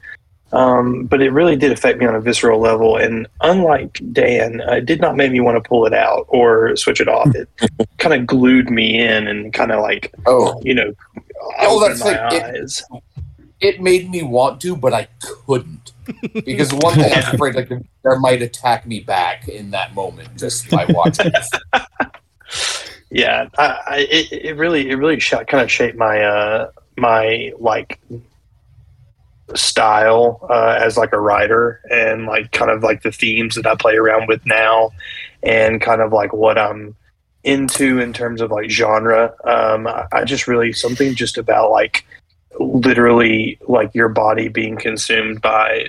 Um, 0.52 1.04
but 1.06 1.20
it 1.22 1.30
really 1.30 1.56
did 1.56 1.72
affect 1.72 1.98
me 1.98 2.06
on 2.06 2.14
a 2.14 2.20
visceral 2.20 2.60
level, 2.60 2.96
and 2.96 3.26
unlike 3.40 4.00
Dan, 4.12 4.60
uh, 4.66 4.74
it 4.74 4.86
did 4.86 5.00
not 5.00 5.16
make 5.16 5.32
me 5.32 5.40
want 5.40 5.62
to 5.62 5.68
pull 5.68 5.86
it 5.86 5.92
out 5.92 6.24
or 6.28 6.74
switch 6.76 7.00
it 7.00 7.08
off. 7.08 7.28
It 7.34 7.48
kind 7.98 8.14
of 8.14 8.26
glued 8.26 8.70
me 8.70 8.98
in 9.00 9.26
and 9.26 9.52
kind 9.52 9.72
of 9.72 9.80
like 9.80 10.14
oh, 10.26 10.60
you 10.64 10.72
know, 10.74 10.92
Oh, 11.60 11.80
that's 11.86 12.00
my 12.00 12.10
like 12.28 12.32
it- 12.32 12.42
eyes. 12.62 12.82
It 13.60 13.80
made 13.80 14.10
me 14.10 14.22
want 14.22 14.60
to, 14.62 14.76
but 14.76 14.92
I 14.92 15.08
couldn't. 15.46 15.92
Because 16.44 16.72
one 16.72 16.94
thing 16.94 17.12
I 17.12 17.16
was 17.16 17.34
afraid 17.34 17.54
like 17.54 17.68
there 18.02 18.18
might 18.20 18.42
attack 18.42 18.86
me 18.86 19.00
back 19.00 19.48
in 19.48 19.70
that 19.72 19.94
moment 19.94 20.36
just 20.36 20.70
by 20.70 20.86
watching 20.90 21.32
yeah 23.10 23.48
I, 23.58 23.66
I 23.86 23.96
it, 24.08 24.32
it 24.32 24.56
really 24.56 24.88
it 24.88 24.94
really 24.94 25.18
sh- 25.18 25.34
kind 25.48 25.62
of 25.64 25.70
shaped 25.70 25.96
my 25.96 26.22
uh 26.22 26.70
my 26.96 27.52
like 27.58 28.00
style 29.54 30.46
uh, 30.48 30.78
as 30.80 30.96
like 30.96 31.12
a 31.12 31.20
writer 31.20 31.80
and 31.90 32.26
like 32.26 32.52
kind 32.52 32.70
of 32.70 32.82
like 32.82 33.02
the 33.02 33.12
themes 33.12 33.54
that 33.56 33.66
I 33.66 33.74
play 33.74 33.96
around 33.96 34.28
with 34.28 34.44
now 34.44 34.90
and 35.42 35.80
kind 35.80 36.00
of 36.00 36.12
like 36.12 36.32
what 36.32 36.58
I'm 36.58 36.96
into 37.44 38.00
in 38.00 38.12
terms 38.12 38.40
of 38.40 38.50
like 38.50 38.70
genre. 38.70 39.34
Um 39.44 39.86
I, 39.88 40.06
I 40.12 40.24
just 40.24 40.46
really 40.46 40.72
something 40.72 41.14
just 41.14 41.38
about 41.38 41.70
like 41.70 42.04
literally 42.58 43.58
like 43.68 43.94
your 43.94 44.08
body 44.08 44.48
being 44.48 44.76
consumed 44.76 45.40
by 45.42 45.86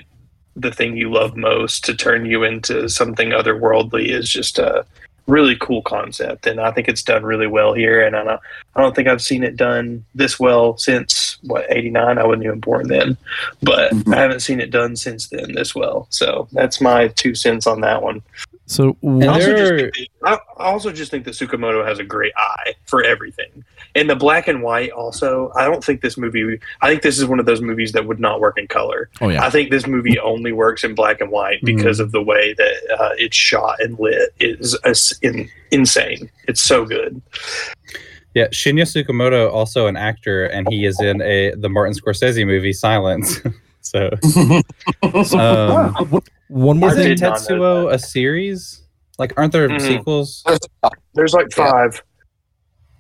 the 0.56 0.72
thing 0.72 0.98
you 0.98 1.12
love 1.12 1.36
most 1.36 1.86
to 1.86 1.96
turn 1.96 2.26
you 2.26 2.44
into 2.44 2.90
something 2.90 3.30
otherworldly 3.30 4.10
is 4.10 4.30
just 4.30 4.58
a 4.60 4.86
really 5.28 5.58
cool 5.58 5.82
concept 5.82 6.48
and 6.48 6.60
i 6.62 6.72
think 6.72 6.88
it's 6.88 7.04
done 7.04 7.22
really 7.24 7.48
well 7.48 7.74
here 7.74 8.02
and 8.06 8.16
i 8.16 8.24
don't, 8.24 8.40
I 8.76 8.82
don't 8.82 8.96
think 8.96 9.10
i've 9.10 9.22
seen 9.22 9.44
it 9.44 9.58
done 9.58 10.06
this 10.16 10.40
well 10.40 10.78
since 10.78 11.38
what 11.44 11.66
89 11.70 12.18
i 12.18 12.26
wasn't 12.26 12.46
even 12.46 12.60
born 12.62 12.88
then 12.88 13.18
but 13.62 13.92
Mhm. 13.92 14.16
i 14.16 14.18
haven't 14.20 14.40
seen 14.40 14.62
it 14.62 14.72
done 14.72 14.96
since 14.96 15.28
then 15.28 15.52
this 15.54 15.76
well 15.76 16.08
so 16.12 16.48
that's 16.54 16.80
my 16.80 17.10
two 17.10 17.36
cents 17.36 17.68
on 17.68 17.82
that 17.82 18.02
one 18.02 18.22
So 18.68 18.98
I 19.04 19.28
also, 19.28 19.52
just 19.52 19.58
There- 19.58 19.78
think 19.92 19.94
that, 20.22 20.40
I 20.58 20.64
I 20.64 20.66
also 20.72 20.92
just 20.92 21.12
think 21.12 21.24
that 21.26 21.32
Tsukamoto 21.36 21.86
has 21.88 22.00
a 22.00 22.04
great 22.04 22.34
eye 22.36 22.74
for 22.86 23.02
everything. 23.04 23.64
And 23.98 24.08
the 24.10 24.16
black 24.16 24.48
and 24.48 24.62
white 24.62 24.92
also, 24.92 25.52
I 25.56 25.66
don't 25.66 25.84
think 25.84 26.02
this 26.02 26.18
movie 26.18 26.60
I 26.82 26.90
think 26.90 27.02
this 27.02 27.18
is 27.18 27.26
one 27.26 27.40
of 27.40 27.46
those 27.48 27.62
movies 27.62 27.92
that 27.94 28.06
would 28.06 28.20
not 28.20 28.40
work 28.40 28.58
in 28.60 28.68
color. 28.68 29.10
oh 29.22 29.30
yeah, 29.30 29.44
I 29.44 29.50
think 29.50 29.72
this 29.72 29.88
movie 29.88 30.20
only 30.20 30.52
works 30.52 30.84
in 30.84 30.94
black 30.94 31.20
and 31.20 31.32
white 31.32 31.60
because 31.64 32.00
of 32.00 32.12
the 32.12 32.22
way 32.22 32.54
that 32.54 32.98
uh, 33.00 33.10
it's 33.18 33.36
shot 33.36 33.82
and 33.82 33.98
lit 34.00 34.34
is 34.40 34.78
is 34.86 35.18
in, 35.24 35.50
insane. 35.72 36.30
It's 36.48 36.62
so 36.62 36.86
good. 36.86 37.20
Yeah, 38.36 38.48
Shinya 38.50 38.84
Tsukamoto 38.84 39.52
also 39.52 39.88
an 39.88 39.98
actor, 39.98 40.46
and 40.46 40.68
he 40.70 40.86
is 40.86 41.00
in 41.02 41.22
a 41.24 41.56
the 41.56 41.70
Martin 41.70 41.96
Scorsese 41.96 42.46
movie 42.46 42.74
Silence. 42.74 43.42
so, 43.82 44.10
um, 45.40 46.22
one 46.50 46.78
more 46.78 46.92
I 46.92 46.94
thing. 46.96 47.08
did 47.08 47.22
not 47.22 47.38
Tetsuo 47.40 47.92
a 47.92 47.98
series? 47.98 48.84
Like, 49.18 49.34
aren't 49.38 49.54
there 49.54 49.68
Mhm. 49.70 49.82
sequels? 49.82 50.44
There's 51.16 51.34
like 51.34 51.48
Yeah. 51.58 51.72
five. 51.72 52.04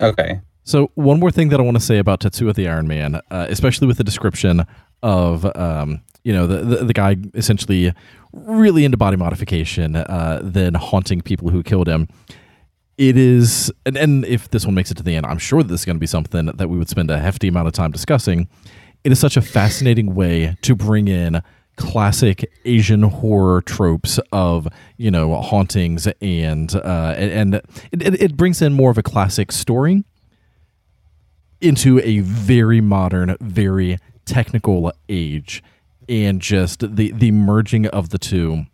Okay, 0.01 0.39
So 0.67 0.91
one 0.95 1.21
more 1.21 1.31
thing 1.31 1.47
that 1.49 1.61
I 1.61 1.63
want 1.63 1.77
to 1.77 1.83
say 1.83 1.97
about 1.97 2.19
Tetsuo 2.19 2.53
the 2.53 2.67
Iron 2.67 2.89
Man, 2.89 3.21
uh, 3.31 3.47
especially 3.49 3.87
with 3.87 3.97
the 3.97 4.03
description 4.03 4.65
of 5.01 5.45
um, 5.55 6.01
you 6.25 6.33
know 6.33 6.45
the, 6.45 6.57
the 6.57 6.83
the 6.83 6.93
guy 6.93 7.15
essentially 7.35 7.93
really 8.33 8.83
into 8.83 8.97
body 8.97 9.15
modification, 9.15 9.95
uh, 9.95 10.41
then 10.43 10.73
haunting 10.73 11.21
people 11.21 11.51
who 11.51 11.63
killed 11.63 11.87
him. 11.87 12.09
It 12.97 13.15
is, 13.15 13.71
and, 13.85 13.95
and 13.95 14.25
if 14.25 14.49
this 14.49 14.65
one 14.65 14.75
makes 14.75 14.91
it 14.91 14.97
to 14.97 15.03
the 15.03 15.15
end, 15.15 15.25
I'm 15.25 15.37
sure 15.37 15.63
this 15.63 15.81
is 15.81 15.85
going 15.85 15.95
to 15.95 16.01
be 16.01 16.07
something 16.07 16.47
that 16.47 16.67
we 16.67 16.77
would 16.77 16.89
spend 16.89 17.09
a 17.11 17.17
hefty 17.17 17.47
amount 17.47 17.67
of 17.67 17.73
time 17.73 17.91
discussing. 17.91 18.49
It 19.05 19.13
is 19.13 19.19
such 19.21 19.37
a 19.37 19.41
fascinating 19.41 20.15
way 20.15 20.57
to 20.63 20.75
bring 20.75 21.07
in 21.07 21.43
classic 21.77 22.51
Asian 22.65 23.03
horror 23.03 23.61
tropes 23.61 24.19
of 24.33 24.67
you 24.97 25.11
know 25.11 25.33
hauntings 25.35 26.07
and 26.19 26.75
uh, 26.75 27.13
and, 27.15 27.55
it, 27.93 28.21
it 28.21 28.35
brings 28.35 28.61
in 28.61 28.73
more 28.73 28.91
of 28.91 28.97
a 28.97 29.03
classic 29.03 29.53
story 29.53 30.03
into 31.61 31.99
a 31.99 32.19
very 32.19 32.81
modern, 32.81 33.35
very 33.39 33.97
technical 34.25 34.91
age, 35.09 35.63
and 36.09 36.41
just 36.41 36.95
the 36.95 37.11
the 37.11 37.31
merging 37.31 37.87
of 37.87 38.09
the 38.09 38.17
two, 38.17 38.65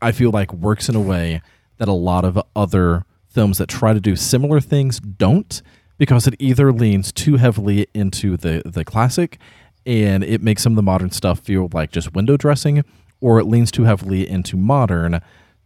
I 0.00 0.12
feel 0.12 0.30
like 0.30 0.52
works 0.52 0.88
in 0.88 0.94
a 0.94 1.00
way 1.00 1.40
that 1.78 1.88
a 1.88 1.92
lot 1.92 2.24
of 2.24 2.40
other 2.54 3.04
films 3.28 3.58
that 3.58 3.68
try 3.68 3.92
to 3.92 4.00
do 4.00 4.16
similar 4.16 4.60
things 4.60 4.98
don't, 4.98 5.60
because 5.98 6.26
it 6.26 6.34
either 6.38 6.72
leans 6.72 7.12
too 7.12 7.36
heavily 7.36 7.86
into 7.94 8.36
the 8.36 8.62
the 8.64 8.84
classic, 8.84 9.38
and 9.84 10.24
it 10.24 10.42
makes 10.42 10.62
some 10.62 10.72
of 10.72 10.76
the 10.76 10.82
modern 10.82 11.10
stuff 11.10 11.40
feel 11.40 11.68
like 11.72 11.90
just 11.90 12.14
window 12.14 12.36
dressing, 12.36 12.84
or 13.20 13.38
it 13.38 13.44
leans 13.44 13.70
too 13.70 13.84
heavily 13.84 14.28
into 14.28 14.56
modern 14.56 15.20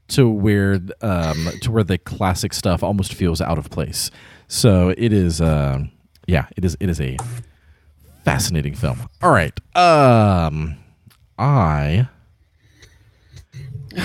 to 0.08 0.28
where 0.28 0.80
um, 1.02 1.48
to 1.62 1.70
where 1.70 1.84
the 1.84 1.98
classic 1.98 2.52
stuff 2.52 2.82
almost 2.82 3.14
feels 3.14 3.40
out 3.40 3.58
of 3.58 3.70
place. 3.70 4.10
So 4.48 4.92
it 4.98 5.12
is, 5.12 5.40
uh, 5.40 5.84
yeah, 6.26 6.46
it 6.56 6.64
is. 6.64 6.76
It 6.80 6.88
is 6.88 7.00
a 7.00 7.16
fascinating 8.24 8.74
film. 8.74 9.08
All 9.22 9.30
right, 9.30 9.52
um, 9.76 10.76
I 11.38 12.08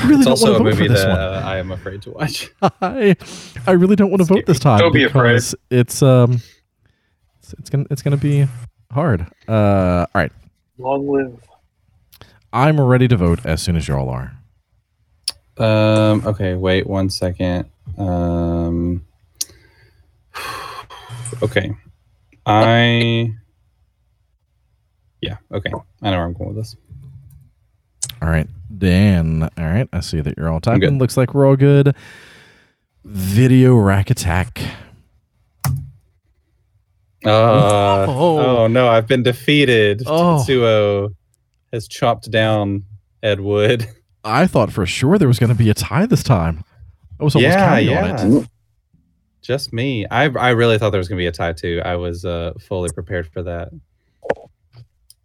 really 0.05 0.15
it's 0.15 0.25
don't 0.25 0.27
also 0.27 0.47
a 0.47 0.51
want 0.53 0.57
to 0.57 0.63
vote 0.63 0.63
movie 0.63 0.87
for 0.87 0.93
this 0.93 1.01
that 1.03 1.09
one. 1.09 1.19
uh, 1.19 1.41
I 1.45 1.57
am 1.57 1.71
afraid 1.71 2.01
to 2.03 2.11
watch. 2.11 2.49
I, 2.81 3.15
I 3.67 3.71
really 3.71 3.95
don't 3.95 4.09
want 4.09 4.21
to 4.21 4.25
vote 4.25 4.45
this 4.45 4.59
time 4.59 4.79
Don't 4.79 4.93
be 4.93 5.03
afraid. 5.03 5.41
it's 5.69 6.01
um, 6.01 6.41
it's, 7.39 7.53
it's 7.59 7.69
gonna 7.69 7.85
it's 7.91 8.01
gonna 8.01 8.17
be 8.17 8.47
hard. 8.91 9.27
Uh, 9.47 10.05
all 10.13 10.21
right, 10.21 10.31
Long 10.77 11.07
live. 11.07 11.39
I'm 12.53 12.79
ready 12.79 13.07
to 13.09 13.17
vote 13.17 13.45
as 13.45 13.61
soon 13.61 13.75
as 13.75 13.87
y'all 13.87 14.09
are. 14.09 14.31
Um. 15.57 16.25
Okay. 16.25 16.55
Wait 16.55 16.87
one 16.87 17.09
second. 17.09 17.69
Um. 17.97 19.05
Okay. 21.43 21.73
I. 22.45 23.33
Yeah. 25.21 25.37
Okay. 25.51 25.71
I 26.01 26.11
know 26.11 26.17
where 26.17 26.25
I'm 26.25 26.33
going 26.33 26.49
with 26.55 26.57
this. 26.57 26.75
All 28.21 28.29
right, 28.29 28.47
Dan. 28.77 29.43
All 29.57 29.63
right, 29.65 29.87
I 29.91 29.99
see 29.99 30.21
that 30.21 30.37
you're 30.37 30.49
all 30.49 30.61
typing. 30.61 30.97
Looks 30.99 31.17
like 31.17 31.33
we're 31.33 31.47
all 31.47 31.55
good. 31.55 31.95
Video 33.03 33.75
rack 33.75 34.09
attack. 34.09 34.61
Uh, 37.25 38.05
Oh. 38.07 38.39
oh. 38.63 38.67
no! 38.67 38.87
I've 38.87 39.07
been 39.07 39.23
defeated. 39.23 40.03
Oh. 40.05 40.43
Tetsuo 40.47 41.15
has 41.73 41.87
chopped 41.87 42.29
down 42.29 42.83
Ed 43.23 43.39
Wood. 43.41 43.87
I 44.23 44.47
thought 44.47 44.71
for 44.71 44.85
sure 44.85 45.17
there 45.17 45.27
was 45.27 45.39
going 45.39 45.49
to 45.49 45.55
be 45.55 45.69
a 45.69 45.73
tie 45.73 46.05
this 46.05 46.23
time. 46.23 46.63
I 47.19 47.23
was 47.23 47.35
almost 47.35 47.51
Yeah, 47.53 47.65
counting 47.67 47.87
yeah. 47.89 48.21
on 48.23 48.33
it. 48.37 48.47
Just 49.45 49.71
me. 49.73 50.07
I 50.09 50.23
I 50.23 50.49
really 50.49 50.79
thought 50.79 50.89
there 50.89 50.97
was 50.97 51.07
gonna 51.07 51.19
be 51.19 51.27
a 51.27 51.31
tie 51.31 51.53
too. 51.53 51.79
I 51.85 51.95
was 51.95 52.25
uh 52.25 52.53
fully 52.59 52.89
prepared 52.91 53.27
for 53.27 53.43
that. 53.43 53.69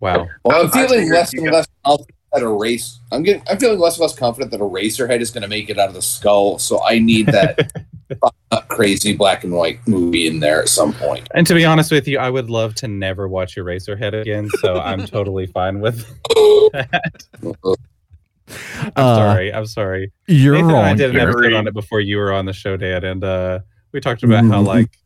Wow. 0.01 0.29
Well, 0.45 0.63
I'm 0.65 0.71
feeling 0.71 1.11
less 1.11 1.33
and 1.33 1.51
less 1.51 1.67
confident 1.85 2.15
that 2.33 2.43
a 2.43 2.49
race. 2.49 3.01
I'm 3.13 3.23
getting. 3.23 3.43
I'm 3.49 3.59
feeling 3.59 3.79
less 3.79 3.97
and 3.97 4.03
less 4.03 4.15
confident 4.15 4.51
that 4.53 4.61
Eraserhead 4.61 5.21
is 5.21 5.31
going 5.31 5.43
to 5.43 5.49
make 5.49 5.69
it 5.69 5.79
out 5.79 5.89
of 5.89 5.95
the 5.95 6.03
skull. 6.03 6.59
So 6.59 6.83
I 6.85 6.99
need 6.99 7.27
that 7.27 7.71
crazy 8.69 9.15
black 9.17 9.43
and 9.45 9.53
white 9.53 9.81
movie 9.89 10.27
in 10.27 10.39
there 10.41 10.61
at 10.63 10.69
some 10.69 10.93
point. 10.93 11.27
And 11.35 11.47
to 11.47 11.55
be 11.55 11.65
honest 11.65 11.91
with 11.91 12.07
you, 12.07 12.19
I 12.19 12.31
would 12.31 12.49
love 12.51 12.75
to 12.77 12.89
never 12.89 13.27
watch 13.29 13.57
Eraserhead 13.57 14.19
again. 14.21 14.49
So 14.61 14.77
I'm 14.77 15.07
totally 15.07 15.47
fine 15.47 15.81
with 15.81 16.07
that. 16.73 17.25
I'm 17.43 18.93
Uh, 18.97 19.17
sorry. 19.17 19.53
I'm 19.53 19.67
sorry. 19.67 20.13
You're 20.27 20.55
Nathan 20.55 20.71
and 20.71 20.79
I 20.79 20.95
did 20.95 21.11
an 21.11 21.17
here. 21.17 21.29
episode 21.31 21.53
on 21.53 21.69
it 21.69 21.75
before 21.75 22.01
you 22.01 22.17
were 22.17 22.33
on 22.33 22.47
the 22.47 22.53
show, 22.53 22.77
Dad, 22.77 23.05
and 23.05 23.23
uh, 23.25 23.59
we 23.93 24.01
talked 24.01 24.23
about 24.23 24.45
how 24.45 24.63
Mhm. 24.63 24.67
like, 24.67 24.99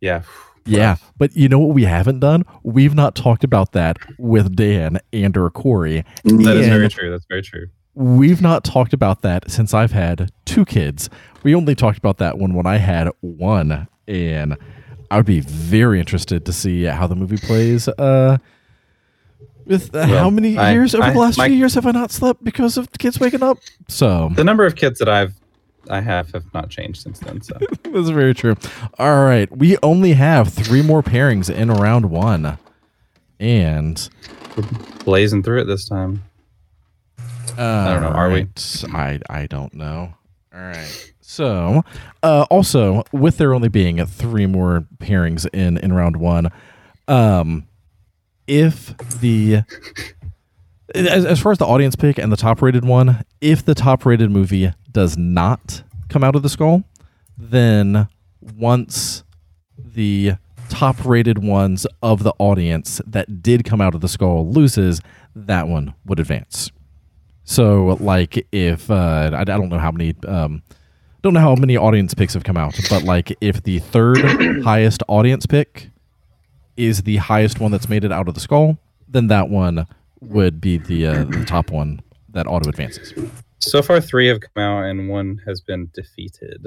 yeah, 0.00 0.22
Yeah, 0.66 0.96
but 1.16 1.34
you 1.34 1.48
know 1.48 1.58
what 1.58 1.74
we 1.74 1.84
haven't 1.84 2.20
done? 2.20 2.44
We've 2.62 2.94
not 2.94 3.14
talked 3.14 3.42
about 3.42 3.72
that 3.72 3.96
with 4.18 4.54
Dan 4.54 4.98
and 5.14 5.34
or 5.36 5.48
Corey. 5.50 6.04
that 6.24 6.56
is 6.56 6.66
Yeah. 6.66 6.72
very 6.74 6.88
true. 6.90 7.10
That's 7.10 7.24
very 7.26 7.40
true. 7.42 7.68
We've 7.94 8.42
not 8.42 8.64
talked 8.64 8.92
about 8.92 9.22
that 9.22 9.50
since 9.50 9.72
I've 9.72 9.92
had 9.92 10.30
two 10.44 10.64
kids. 10.66 11.08
We 11.42 11.54
only 11.54 11.74
talked 11.74 11.96
about 11.98 12.18
that 12.18 12.38
one 12.38 12.52
when 12.54 12.66
I 12.66 12.76
had 12.76 13.08
one, 13.20 13.88
and 14.06 14.56
I 15.10 15.16
would 15.16 15.24
be 15.26 15.40
very 15.40 15.98
interested 16.00 16.44
to 16.44 16.52
see 16.52 16.84
how 16.84 17.06
the 17.06 17.16
movie 17.16 17.38
plays. 17.38 17.88
Uh, 17.88 18.36
with 19.64 19.94
uh, 19.94 20.06
how 20.06 20.28
many 20.30 20.56
I- 20.58 20.72
years 20.72 20.94
over 20.94 21.04
I- 21.04 21.12
the 21.12 21.18
last 21.18 21.38
my- 21.38 21.48
few 21.48 21.56
years 21.56 21.74
have 21.74 21.86
I 21.86 21.90
not 21.92 22.10
slept 22.10 22.44
because 22.44 22.76
of 22.76 22.90
kids 22.98 23.18
waking 23.18 23.42
up? 23.42 23.58
So 23.88 24.30
The 24.34 24.44
number 24.44 24.64
of 24.66 24.76
kids 24.76 24.98
that 24.98 25.08
I've 25.08 25.34
I 25.88 26.00
have 26.00 26.32
have 26.32 26.52
not 26.54 26.70
changed 26.70 27.02
since 27.02 27.18
then. 27.20 27.40
So 27.42 27.56
that's 27.82 28.10
very 28.10 28.34
true. 28.34 28.56
All 28.98 29.24
right, 29.24 29.50
we 29.56 29.76
only 29.82 30.12
have 30.14 30.52
three 30.52 30.82
more 30.82 31.02
pairings 31.02 31.52
in 31.52 31.70
round 31.70 32.06
one, 32.10 32.58
and 33.40 34.08
we're 34.56 34.64
blazing 35.04 35.42
through 35.42 35.62
it 35.62 35.64
this 35.64 35.88
time. 35.88 36.24
I 37.56 37.92
don't 37.92 38.02
know, 38.02 38.08
are 38.08 38.30
we? 38.30 38.46
I 38.92 39.20
I 39.28 39.46
don't 39.46 39.74
know. 39.74 40.14
All 40.54 40.60
right. 40.60 41.12
So, 41.20 41.82
uh, 42.22 42.46
also 42.50 43.02
with 43.12 43.38
there 43.38 43.52
only 43.52 43.68
being 43.68 44.04
three 44.06 44.46
more 44.46 44.86
pairings 44.98 45.46
in 45.52 45.76
in 45.78 45.92
round 45.92 46.16
one, 46.16 46.50
um, 47.06 47.66
if 48.46 48.96
the 49.20 49.62
as, 50.94 51.24
as 51.24 51.40
far 51.40 51.52
as 51.52 51.58
the 51.58 51.66
audience 51.66 51.96
pick 51.96 52.18
and 52.18 52.32
the 52.32 52.36
top 52.36 52.62
rated 52.62 52.84
one, 52.84 53.24
if 53.40 53.64
the 53.64 53.74
top 53.74 54.06
rated 54.06 54.30
movie 54.30 54.72
does 54.98 55.16
not 55.16 55.84
come 56.08 56.24
out 56.24 56.34
of 56.34 56.42
the 56.42 56.48
skull, 56.48 56.82
then 57.36 58.08
once 58.56 59.22
the 59.78 60.32
top 60.68 61.04
rated 61.04 61.38
ones 61.38 61.86
of 62.02 62.24
the 62.24 62.32
audience 62.40 63.00
that 63.06 63.40
did 63.40 63.64
come 63.64 63.80
out 63.80 63.94
of 63.94 64.00
the 64.00 64.08
skull 64.08 64.50
loses, 64.50 65.00
that 65.36 65.68
one 65.68 65.94
would 66.04 66.18
advance. 66.18 66.72
So, 67.44 67.96
like, 68.00 68.44
if 68.50 68.90
uh, 68.90 69.30
I, 69.32 69.42
I 69.42 69.44
don't 69.44 69.68
know 69.68 69.78
how 69.78 69.92
many, 69.92 70.16
um, 70.26 70.64
don't 71.22 71.32
know 71.32 71.38
how 71.38 71.54
many 71.54 71.76
audience 71.76 72.12
picks 72.12 72.34
have 72.34 72.42
come 72.42 72.56
out, 72.56 72.76
but 72.90 73.04
like, 73.04 73.32
if 73.40 73.62
the 73.62 73.78
third 73.78 74.18
highest 74.64 75.04
audience 75.06 75.46
pick 75.46 75.90
is 76.76 77.04
the 77.04 77.18
highest 77.18 77.60
one 77.60 77.70
that's 77.70 77.88
made 77.88 78.02
it 78.02 78.10
out 78.10 78.26
of 78.26 78.34
the 78.34 78.40
skull, 78.40 78.76
then 79.06 79.28
that 79.28 79.48
one 79.48 79.86
would 80.20 80.60
be 80.60 80.76
the 80.76 81.06
uh, 81.06 81.22
the 81.22 81.44
top 81.44 81.70
one 81.70 82.00
that 82.30 82.48
auto 82.48 82.68
advances. 82.68 83.14
So 83.60 83.82
far, 83.82 84.00
three 84.00 84.28
have 84.28 84.40
come 84.40 84.62
out 84.62 84.84
and 84.84 85.08
one 85.08 85.40
has 85.46 85.60
been 85.60 85.90
defeated, 85.92 86.64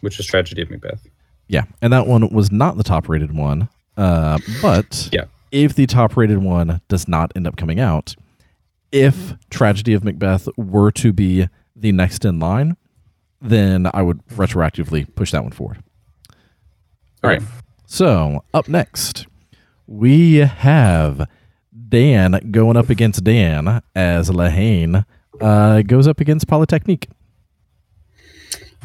which 0.00 0.18
is 0.18 0.26
tragedy 0.26 0.62
of 0.62 0.70
Macbeth. 0.70 1.06
Yeah, 1.48 1.62
and 1.80 1.92
that 1.92 2.06
one 2.06 2.28
was 2.30 2.50
not 2.50 2.76
the 2.76 2.82
top 2.82 3.08
rated 3.08 3.32
one. 3.36 3.68
Uh, 3.96 4.38
but 4.60 5.08
Yeah. 5.12 5.24
if 5.52 5.74
the 5.74 5.86
top 5.86 6.16
rated 6.16 6.38
one 6.38 6.80
does 6.88 7.06
not 7.08 7.32
end 7.36 7.46
up 7.46 7.56
coming 7.56 7.78
out, 7.80 8.14
if 8.92 9.34
Tragedy 9.50 9.94
of 9.94 10.04
Macbeth 10.04 10.48
were 10.56 10.90
to 10.92 11.12
be 11.12 11.48
the 11.74 11.92
next 11.92 12.24
in 12.24 12.38
line, 12.38 12.76
then 13.40 13.88
I 13.94 14.02
would 14.02 14.24
retroactively 14.28 15.12
push 15.14 15.30
that 15.32 15.42
one 15.42 15.52
forward. 15.52 15.82
All 17.22 17.30
right. 17.30 17.42
So, 17.86 18.44
up 18.52 18.68
next, 18.68 19.26
we 19.86 20.36
have 20.36 21.28
Dan 21.88 22.48
going 22.50 22.76
up 22.76 22.90
against 22.90 23.22
Dan 23.24 23.82
as 23.94 24.30
La 24.30 24.48
Haine 24.48 25.04
uh, 25.40 25.82
goes 25.82 26.06
up 26.08 26.20
against 26.20 26.46
Polytechnique. 26.48 27.08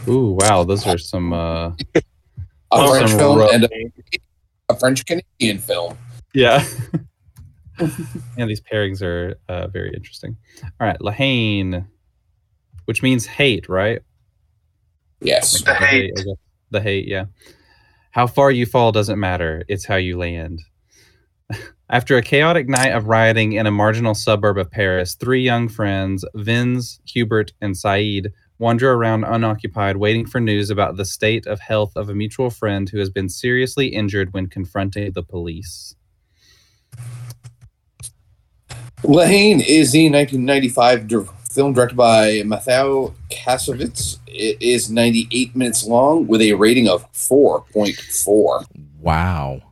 Ooh, 0.07 0.37
wow. 0.39 0.63
Those 0.63 0.85
are 0.87 0.97
some. 0.97 1.33
Uh, 1.33 1.71
A 2.71 2.87
French 2.89 3.11
film 3.11 3.39
rough- 3.39 3.53
and 3.53 3.63
a, 3.65 3.91
a 4.69 4.75
French 4.79 5.05
Canadian 5.05 5.59
film. 5.59 5.97
yeah. 6.33 6.65
and 8.37 8.49
these 8.49 8.61
pairings 8.61 9.01
are 9.01 9.35
uh, 9.49 9.67
very 9.67 9.91
interesting. 9.93 10.37
All 10.79 10.87
right. 10.87 10.99
La 11.01 11.11
Haine, 11.11 11.87
which 12.85 13.01
means 13.03 13.25
hate, 13.25 13.67
right? 13.69 14.01
Yes. 15.21 15.65
Like 15.65 15.79
The 15.79 15.85
hate. 15.85 16.13
I 16.17 16.21
guess. 16.23 16.35
The 16.71 16.81
hate, 16.81 17.07
yeah. 17.07 17.25
How 18.11 18.27
far 18.27 18.51
you 18.51 18.65
fall 18.65 18.91
doesn't 18.91 19.19
matter. 19.19 19.63
It's 19.67 19.85
how 19.85 19.95
you 19.97 20.17
land. 20.17 20.61
After 21.91 22.15
a 22.15 22.21
chaotic 22.21 22.69
night 22.69 22.93
of 22.93 23.07
rioting 23.07 23.51
in 23.51 23.67
a 23.67 23.71
marginal 23.71 24.15
suburb 24.15 24.57
of 24.57 24.71
Paris, 24.71 25.15
three 25.15 25.41
young 25.41 25.67
friends, 25.67 26.23
Vince, 26.35 27.01
Hubert, 27.03 27.51
and 27.59 27.75
Saeed, 27.75 28.31
wander 28.59 28.93
around 28.93 29.25
unoccupied, 29.25 29.97
waiting 29.97 30.25
for 30.25 30.39
news 30.39 30.69
about 30.69 30.95
the 30.95 31.03
state 31.03 31.45
of 31.47 31.59
health 31.59 31.91
of 31.97 32.07
a 32.07 32.15
mutual 32.15 32.49
friend 32.49 32.87
who 32.87 32.97
has 32.99 33.09
been 33.09 33.27
seriously 33.27 33.87
injured 33.87 34.31
when 34.33 34.47
confronting 34.47 35.11
the 35.11 35.21
police. 35.21 35.97
La 39.03 39.25
Haine 39.25 39.59
is 39.59 39.91
the 39.91 40.09
1995 40.09 41.07
dir- 41.09 41.25
film 41.51 41.73
directed 41.73 41.97
by 41.97 42.41
Mathieu 42.45 43.13
Kassovitz. 43.29 44.19
It 44.27 44.61
is 44.61 44.89
98 44.89 45.57
minutes 45.57 45.85
long 45.85 46.25
with 46.25 46.39
a 46.39 46.53
rating 46.53 46.87
of 46.87 47.11
4.4. 47.11 48.63
Wow. 49.01 49.70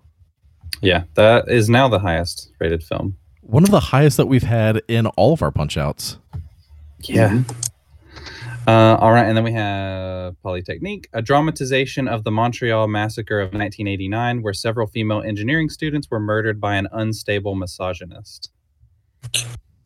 Yeah, 0.81 1.03
that 1.15 1.49
is 1.49 1.69
now 1.69 1.87
the 1.87 1.99
highest 1.99 2.51
rated 2.59 2.83
film. 2.83 3.15
One 3.41 3.63
of 3.63 3.71
the 3.71 3.79
highest 3.79 4.17
that 4.17 4.27
we've 4.27 4.43
had 4.43 4.81
in 4.87 5.07
all 5.07 5.33
of 5.33 5.41
our 5.41 5.51
punch 5.51 5.77
outs. 5.77 6.17
Yeah. 7.03 7.43
Uh, 8.67 8.95
all 8.99 9.11
right, 9.11 9.25
and 9.25 9.35
then 9.35 9.43
we 9.43 9.51
have 9.53 10.35
Polytechnique, 10.43 11.09
a 11.13 11.23
dramatization 11.23 12.07
of 12.07 12.23
the 12.23 12.29
Montreal 12.29 12.87
massacre 12.87 13.39
of 13.39 13.47
1989, 13.47 14.43
where 14.43 14.53
several 14.53 14.85
female 14.85 15.23
engineering 15.23 15.69
students 15.69 16.07
were 16.11 16.19
murdered 16.19 16.61
by 16.61 16.75
an 16.75 16.87
unstable 16.91 17.55
misogynist. 17.55 18.51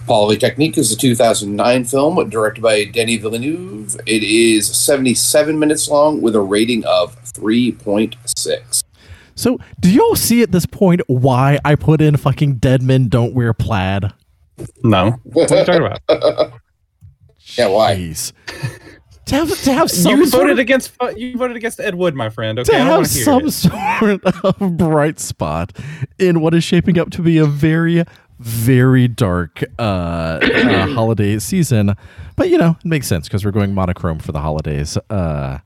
Polytechnique 0.06 0.78
is 0.78 0.91
a 0.91 0.98
2009 0.98 1.86
film 1.86 2.30
directed 2.30 2.61
by 2.61 2.84
Denis 2.84 3.22
Villeneuve. 3.22 3.95
It 4.06 4.22
is 4.22 4.68
77 4.68 5.57
minutes 5.57 5.88
long 5.88 6.22
with 6.22 6.36
a 6.36 6.41
rating 6.41 6.84
of 6.84 7.15
3.6. 7.32 8.82
So, 9.35 9.60
do 9.80 9.91
y'all 9.91 10.15
see 10.15 10.41
at 10.41 10.51
this 10.51 10.65
point 10.65 11.01
why 11.07 11.60
I 11.65 11.76
put 11.76 12.01
in 12.01 12.18
fucking 12.18 12.55
dead 12.55 12.81
men 12.81 13.07
don't 13.07 13.34
wear 13.34 13.53
plaid? 13.53 14.11
No, 14.84 15.11
what 15.23 15.51
are 15.51 15.60
you 15.60 15.65
talking 15.65 15.85
about? 15.85 16.53
Yeah, 17.57 17.68
why? 17.68 17.95
Jeez. 17.95 18.31
to 19.26 19.35
have, 19.35 19.61
to 19.64 19.73
have 19.73 19.91
some 19.91 20.18
you 20.19 20.26
sort 20.27 20.43
voted 20.43 20.53
of, 20.53 20.60
against 20.60 20.91
you 21.15 21.38
voted 21.38 21.57
against 21.57 21.80
Ed 21.80 21.95
Wood, 21.95 22.15
my 22.15 22.30
friend. 22.30 22.57
Okay, 22.60 22.72
to 22.72 22.76
I 22.76 22.80
don't 22.80 22.88
have 22.88 22.97
want 22.99 23.07
to 23.10 23.14
hear 23.14 23.23
some 23.26 23.47
it. 23.47 24.23
sort 24.23 24.45
of 24.61 24.77
bright 24.77 25.19
spot 25.19 25.77
in 26.18 26.39
what 26.41 26.53
is 26.53 26.64
shaping 26.64 26.97
up 26.97 27.10
to 27.11 27.22
be 27.22 27.38
a 27.38 27.45
very, 27.45 28.05
very 28.39 29.07
dark 29.07 29.64
uh, 29.77 29.81
uh, 30.41 30.88
holiday 30.93 31.38
season. 31.39 31.95
But 32.38 32.49
you 32.49 32.57
know, 32.57 32.77
it 32.80 32.88
makes 32.88 33.07
sense 33.07 33.27
because 33.27 33.43
we're 33.45 33.51
going 33.51 33.73
monochrome 33.73 34.19
for 34.19 34.31
the 34.31 34.39
holidays. 34.39 34.97
Uh, 35.10 35.60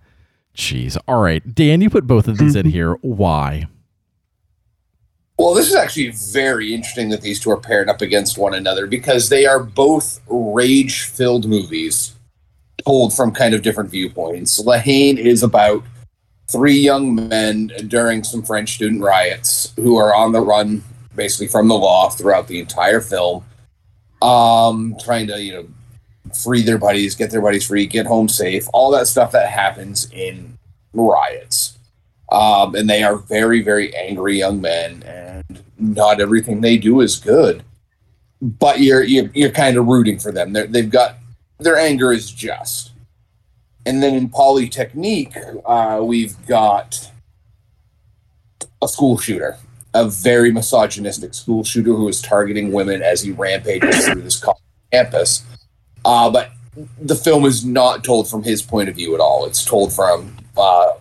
jeez. 0.57 0.97
All 1.07 1.21
right, 1.21 1.55
Dan, 1.55 1.81
you 1.81 1.89
put 1.89 2.07
both 2.07 2.27
of 2.27 2.37
these 2.37 2.55
in 2.55 2.65
here. 2.65 2.93
Why? 2.95 3.67
Well, 5.37 5.53
this 5.53 5.69
is 5.69 5.75
actually 5.75 6.09
very 6.09 6.73
interesting 6.73 7.09
that 7.09 7.21
these 7.21 7.39
two 7.39 7.51
are 7.51 7.59
paired 7.59 7.89
up 7.89 8.01
against 8.01 8.39
one 8.39 8.55
another 8.55 8.87
because 8.87 9.29
they 9.29 9.45
are 9.45 9.59
both 9.59 10.19
rage 10.27 11.03
filled 11.03 11.47
movies 11.47 12.15
told 12.83 13.13
from 13.13 13.31
kind 13.31 13.53
of 13.53 13.61
different 13.61 13.91
viewpoints. 13.91 14.57
La 14.59 14.77
Haine 14.77 15.17
is 15.17 15.43
about 15.43 15.83
three 16.51 16.79
young 16.79 17.13
men 17.13 17.71
during 17.87 18.23
some 18.23 18.41
French 18.41 18.73
student 18.73 19.03
riots 19.03 19.73
who 19.75 19.95
are 19.97 20.15
on 20.15 20.31
the 20.31 20.41
run 20.41 20.83
basically 21.15 21.47
from 21.47 21.67
the 21.67 21.75
law 21.75 22.09
throughout 22.09 22.47
the 22.47 22.59
entire 22.59 23.01
film, 23.01 23.43
um, 24.21 24.95
trying 25.03 25.27
to, 25.27 25.41
you 25.41 25.53
know, 25.53 25.67
free 26.35 26.61
their 26.61 26.77
buddies, 26.77 27.15
get 27.15 27.31
their 27.31 27.41
buddies 27.41 27.67
free, 27.67 27.85
get 27.85 28.05
home 28.05 28.29
safe, 28.29 28.67
all 28.73 28.91
that 28.91 29.07
stuff 29.07 29.31
that 29.31 29.49
happens 29.49 30.09
in 30.11 30.57
riots. 30.93 31.77
Um, 32.31 32.75
and 32.75 32.89
they 32.89 33.03
are 33.03 33.17
very, 33.17 33.61
very 33.61 33.95
angry 33.95 34.37
young 34.37 34.59
men, 34.59 35.03
and 35.03 35.63
not 35.79 36.19
everything 36.19 36.61
they 36.61 36.77
do 36.77 37.01
is 37.01 37.17
good. 37.17 37.63
But 38.41 38.81
you're 38.81 39.03
you're, 39.03 39.31
you're 39.33 39.51
kind 39.51 39.77
of 39.77 39.87
rooting 39.87 40.19
for 40.19 40.31
them. 40.31 40.53
They're, 40.53 40.67
they've 40.67 40.89
got 40.89 41.17
their 41.59 41.77
anger 41.77 42.11
is 42.11 42.31
just. 42.31 42.91
And 43.85 44.03
then 44.03 44.13
in 44.13 44.29
Polytechnique, 44.29 45.37
uh, 45.65 46.01
we've 46.03 46.35
got 46.45 47.09
a 48.81 48.87
school 48.87 49.17
shooter, 49.17 49.57
a 49.93 50.07
very 50.09 50.51
misogynistic 50.51 51.33
school 51.33 51.63
shooter 51.63 51.93
who 51.93 52.07
is 52.09 52.21
targeting 52.21 52.73
women 52.73 53.01
as 53.01 53.21
he 53.21 53.31
rampages 53.31 54.05
through 54.05 54.21
this 54.21 54.43
campus. 54.91 55.43
Uh, 56.07 56.29
but 56.29 56.51
the 57.01 57.15
film 57.15 57.45
is 57.45 57.65
not 57.65 58.03
told 58.03 58.29
from 58.29 58.43
his 58.43 58.61
point 58.61 58.87
of 58.89 58.95
view 58.95 59.13
at 59.13 59.19
all. 59.19 59.45
It's 59.45 59.65
told 59.65 59.91
from 59.93 60.35
uh, 60.55 60.93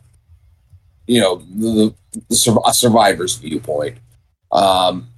you 1.06 1.20
know 1.20 1.36
the, 1.36 1.94
the 2.28 2.60
a 2.66 2.74
survivor's 2.74 3.36
viewpoint 3.36 3.98
um, 4.52 5.08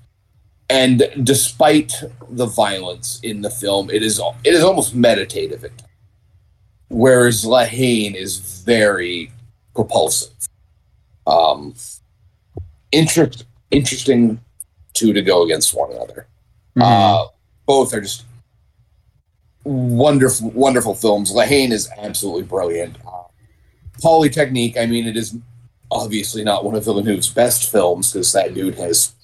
and 0.70 1.10
despite 1.23 1.93
the 2.31 2.47
violence 2.47 3.20
in 3.23 3.40
the 3.43 3.51
film 3.51 3.90
it 3.90 4.02
is 4.02 4.20
it 4.44 4.55
is 4.55 4.62
almost 4.62 4.94
meditative 4.94 5.65
whereas 6.89 7.44
La 7.44 7.65
Haine 7.65 8.15
is 8.15 8.62
very 8.65 9.31
propulsive 9.74 10.32
um, 11.27 11.74
interest, 12.93 13.44
interesting 13.70 14.40
two 14.94 15.12
to 15.12 15.23
go 15.23 15.44
against 15.44 15.74
one 15.74 15.93
another 15.93 16.27
Mm-hmm. 16.77 16.82
uh, 16.82 17.27
both 17.66 17.93
are 17.93 18.01
just 18.01 18.24
wonderful 19.68 20.50
wonderful 20.50 20.94
films 20.94 21.32
La 21.32 21.42
Haine 21.42 21.72
is 21.72 21.90
absolutely 21.98 22.42
brilliant 22.42 22.96
uh, 23.06 23.18
Polytechnique, 24.00 24.76
I 24.78 24.86
mean, 24.86 25.06
it 25.06 25.16
is 25.16 25.36
obviously 25.90 26.44
not 26.44 26.64
one 26.64 26.74
of 26.74 26.84
Villeneuve's 26.84 27.28
best 27.28 27.70
films 27.70 28.12
because 28.12 28.32
that 28.32 28.54
dude 28.54 28.76
has 28.76 29.14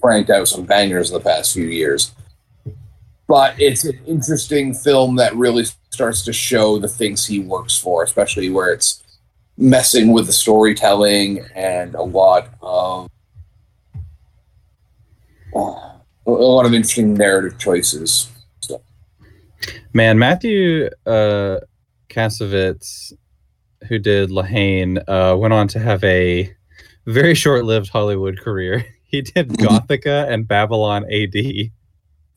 cranked 0.00 0.30
out 0.30 0.48
some 0.48 0.64
bangers 0.64 1.10
in 1.10 1.14
the 1.14 1.24
past 1.24 1.52
few 1.52 1.66
years. 1.66 2.12
But 3.26 3.60
it's 3.60 3.84
an 3.84 3.98
interesting 4.06 4.72
film 4.72 5.16
that 5.16 5.36
really 5.36 5.64
starts 5.90 6.22
to 6.24 6.32
show 6.32 6.78
the 6.78 6.88
things 6.88 7.26
he 7.26 7.40
works 7.40 7.76
for, 7.76 8.02
especially 8.02 8.48
where 8.48 8.72
it's 8.72 9.02
messing 9.56 10.12
with 10.12 10.26
the 10.26 10.32
storytelling 10.32 11.44
and 11.54 11.94
a 11.94 12.02
lot 12.02 12.48
of 12.62 13.10
uh, 15.54 15.98
a 16.26 16.30
lot 16.30 16.66
of 16.66 16.74
interesting 16.74 17.14
narrative 17.14 17.58
choices. 17.58 18.30
Man, 19.92 20.18
Matthew 20.18 20.88
uh, 21.06 21.58
Kassovitz, 22.08 23.12
who 23.88 23.98
did 23.98 24.30
La 24.30 24.42
Haine, 24.42 24.98
uh, 25.08 25.36
went 25.36 25.54
on 25.54 25.68
to 25.68 25.78
have 25.78 26.02
a 26.04 26.54
very 27.06 27.34
short-lived 27.34 27.88
Hollywood 27.88 28.38
career. 28.38 28.84
He 29.10 29.22
did 29.22 29.48
Gothika 29.56 30.30
and 30.30 30.46
Babylon 30.46 31.06
AD, 31.10 31.34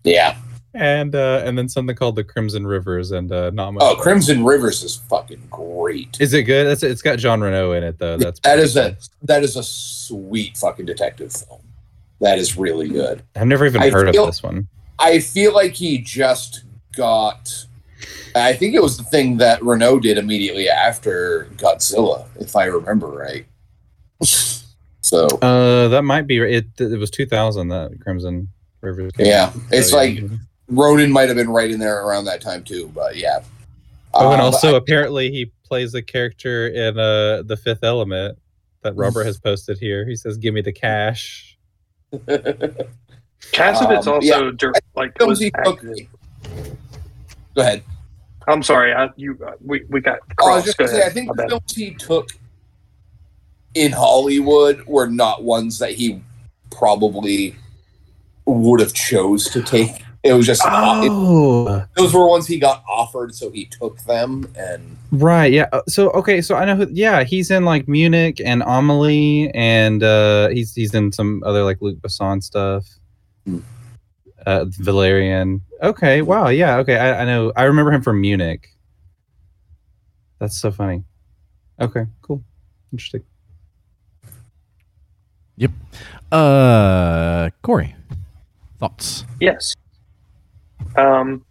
yeah. 0.05 0.37
and 0.73 1.13
uh, 1.13 1.41
and 1.43 1.57
then 1.57 1.67
something 1.67 1.97
called 1.97 2.15
The 2.15 2.23
Crimson 2.23 2.65
Rivers, 2.65 3.11
and 3.11 3.29
uh, 3.29 3.49
not 3.49 3.71
much. 3.73 3.83
Oh, 3.83 3.97
Crimson 3.97 4.45
Rivers 4.45 4.81
is 4.81 4.95
fucking 4.95 5.49
great. 5.51 6.15
Is 6.21 6.33
it 6.33 6.43
good? 6.43 6.67
It's, 6.67 6.81
it's 6.81 7.01
got 7.01 7.19
Jean 7.19 7.41
Reno 7.41 7.73
in 7.73 7.83
it 7.83 7.99
though. 7.99 8.15
That's 8.15 8.39
that 8.39 8.55
pretty 8.55 8.79
a 8.79 8.97
that 9.23 9.43
is 9.43 9.57
a 9.57 9.63
sweet 9.63 10.55
fucking 10.55 10.85
detective 10.85 11.33
film. 11.33 11.59
That 12.21 12.39
is 12.39 12.55
really 12.55 12.87
good. 12.87 13.21
I've 13.35 13.47
never 13.47 13.65
even 13.65 13.81
I 13.81 13.89
heard 13.89 14.09
feel- 14.13 14.23
of 14.23 14.29
this 14.29 14.41
one. 14.41 14.69
I 14.97 15.19
feel 15.19 15.53
like 15.53 15.73
he 15.73 15.97
just 15.97 16.63
got. 16.95 17.65
I 18.35 18.53
think 18.53 18.73
it 18.75 18.81
was 18.81 18.97
the 18.97 19.03
thing 19.03 19.37
that 19.37 19.61
Reno 19.63 19.99
did 19.99 20.17
immediately 20.17 20.69
after 20.69 21.47
Godzilla, 21.57 22.25
if 22.39 22.55
I 22.55 22.65
remember 22.65 23.07
right. 23.07 23.45
So 25.01 25.27
Uh, 25.41 25.87
that 25.89 26.03
might 26.03 26.27
be 26.27 26.37
it. 26.37 26.65
It 26.79 26.97
was 26.99 27.11
2000 27.11 27.67
that 27.69 27.91
Crimson 28.01 28.47
Rivers. 28.81 29.11
came 29.13 29.25
yeah, 29.27 29.45
out. 29.47 29.55
it's 29.71 29.89
So, 29.89 29.97
like 29.97 30.19
yeah. 30.19 30.27
Ronin 30.69 31.11
might 31.11 31.27
have 31.27 31.35
been 31.35 31.49
right 31.49 31.69
in 31.69 31.79
there 31.79 32.05
around 32.05 32.25
that 32.25 32.39
time 32.41 32.63
too. 32.63 32.89
But 32.95 33.17
yeah. 33.17 33.39
Oh, 34.13 34.31
and 34.31 34.41
Uh, 34.41 34.45
also 34.45 34.71
but 34.71 34.77
apparently 34.77 35.29
he 35.31 35.51
plays 35.63 35.91
the 35.91 36.01
character 36.01 36.67
in 36.67 36.97
uh 36.97 37.43
the 37.43 37.57
Fifth 37.57 37.83
Element. 37.83 38.37
that 38.83 38.95
Robert 38.95 39.25
has 39.25 39.37
posted 39.39 39.77
here. 39.77 40.07
He 40.07 40.15
says, 40.15 40.37
"Give 40.37 40.53
me 40.53 40.61
the 40.61 40.71
cash." 40.73 41.57
Cassavetes 42.13 44.07
Um, 44.07 44.13
also 44.13 44.19
yeah. 44.21 44.51
dir- 44.57 44.73
like 44.95 45.11
was 45.19 45.41
active. 45.55 46.07
Go 47.55 47.61
ahead. 47.61 47.83
I'm 48.47 48.63
sorry, 48.63 48.93
I, 48.93 49.09
you 49.17 49.37
uh, 49.45 49.51
we 49.63 49.83
we 49.89 50.01
got 50.01 50.19
Oh, 50.39 50.51
I 50.51 50.55
was 50.55 50.65
just 50.65 50.77
Go 50.77 50.85
gonna 50.87 50.97
say, 50.97 51.05
I 51.05 51.09
think 51.09 51.27
My 51.27 51.33
the 51.33 51.37
bad. 51.43 51.49
films 51.49 51.75
he 51.75 51.91
took 51.93 52.29
in 53.75 53.91
Hollywood 53.91 54.85
were 54.85 55.07
not 55.07 55.43
ones 55.43 55.79
that 55.79 55.91
he 55.91 56.21
probably 56.71 57.55
would 58.45 58.79
have 58.79 58.93
chose 58.93 59.45
to 59.51 59.61
take. 59.61 60.03
It 60.23 60.33
was 60.33 60.45
just 60.45 60.61
it- 60.65 60.69
Oh, 60.71 61.85
those 61.95 62.13
were 62.13 62.27
ones 62.27 62.47
he 62.47 62.59
got 62.59 62.83
offered, 62.89 63.33
so 63.33 63.49
he 63.49 63.65
took 63.65 63.99
them. 64.03 64.47
And 64.55 64.97
right. 65.11 65.51
Yeah. 65.51 65.67
Uh, 65.71 65.81
So 65.87 66.09
okay. 66.11 66.41
So 66.41 66.55
I 66.55 66.65
know. 66.65 66.75
Who, 66.75 66.87
yeah, 66.91 67.23
he's 67.23 67.49
in 67.51 67.63
like 67.65 67.87
Munich 67.87 68.41
and 68.43 68.61
Amelie, 68.65 69.51
and 69.53 70.03
uh, 70.03 70.49
he's 70.49 70.73
he's 70.75 70.93
in 70.93 71.11
some 71.11 71.41
other 71.45 71.63
like 71.63 71.77
Luc 71.81 71.97
Besson 71.97 72.43
stuff. 72.43 72.87
Hmm. 73.45 73.59
Uh, 74.45 74.65
Valerian. 74.67 75.61
Okay. 75.81 76.21
Wow. 76.21 76.47
Yeah. 76.49 76.77
Okay. 76.77 76.97
I, 76.97 77.21
I 77.21 77.25
know. 77.25 77.51
I 77.55 77.63
remember 77.63 77.91
him 77.91 78.01
from 78.01 78.21
Munich. 78.21 78.69
That's 80.39 80.59
so 80.59 80.71
funny. 80.71 81.03
Okay. 81.79 82.05
Cool. 82.21 82.43
Interesting. 82.91 83.23
Yep. 85.57 85.71
Uh, 86.31 87.49
Corey, 87.61 87.95
thoughts? 88.79 89.25
Yes. 89.39 89.75
Um, 90.95 91.45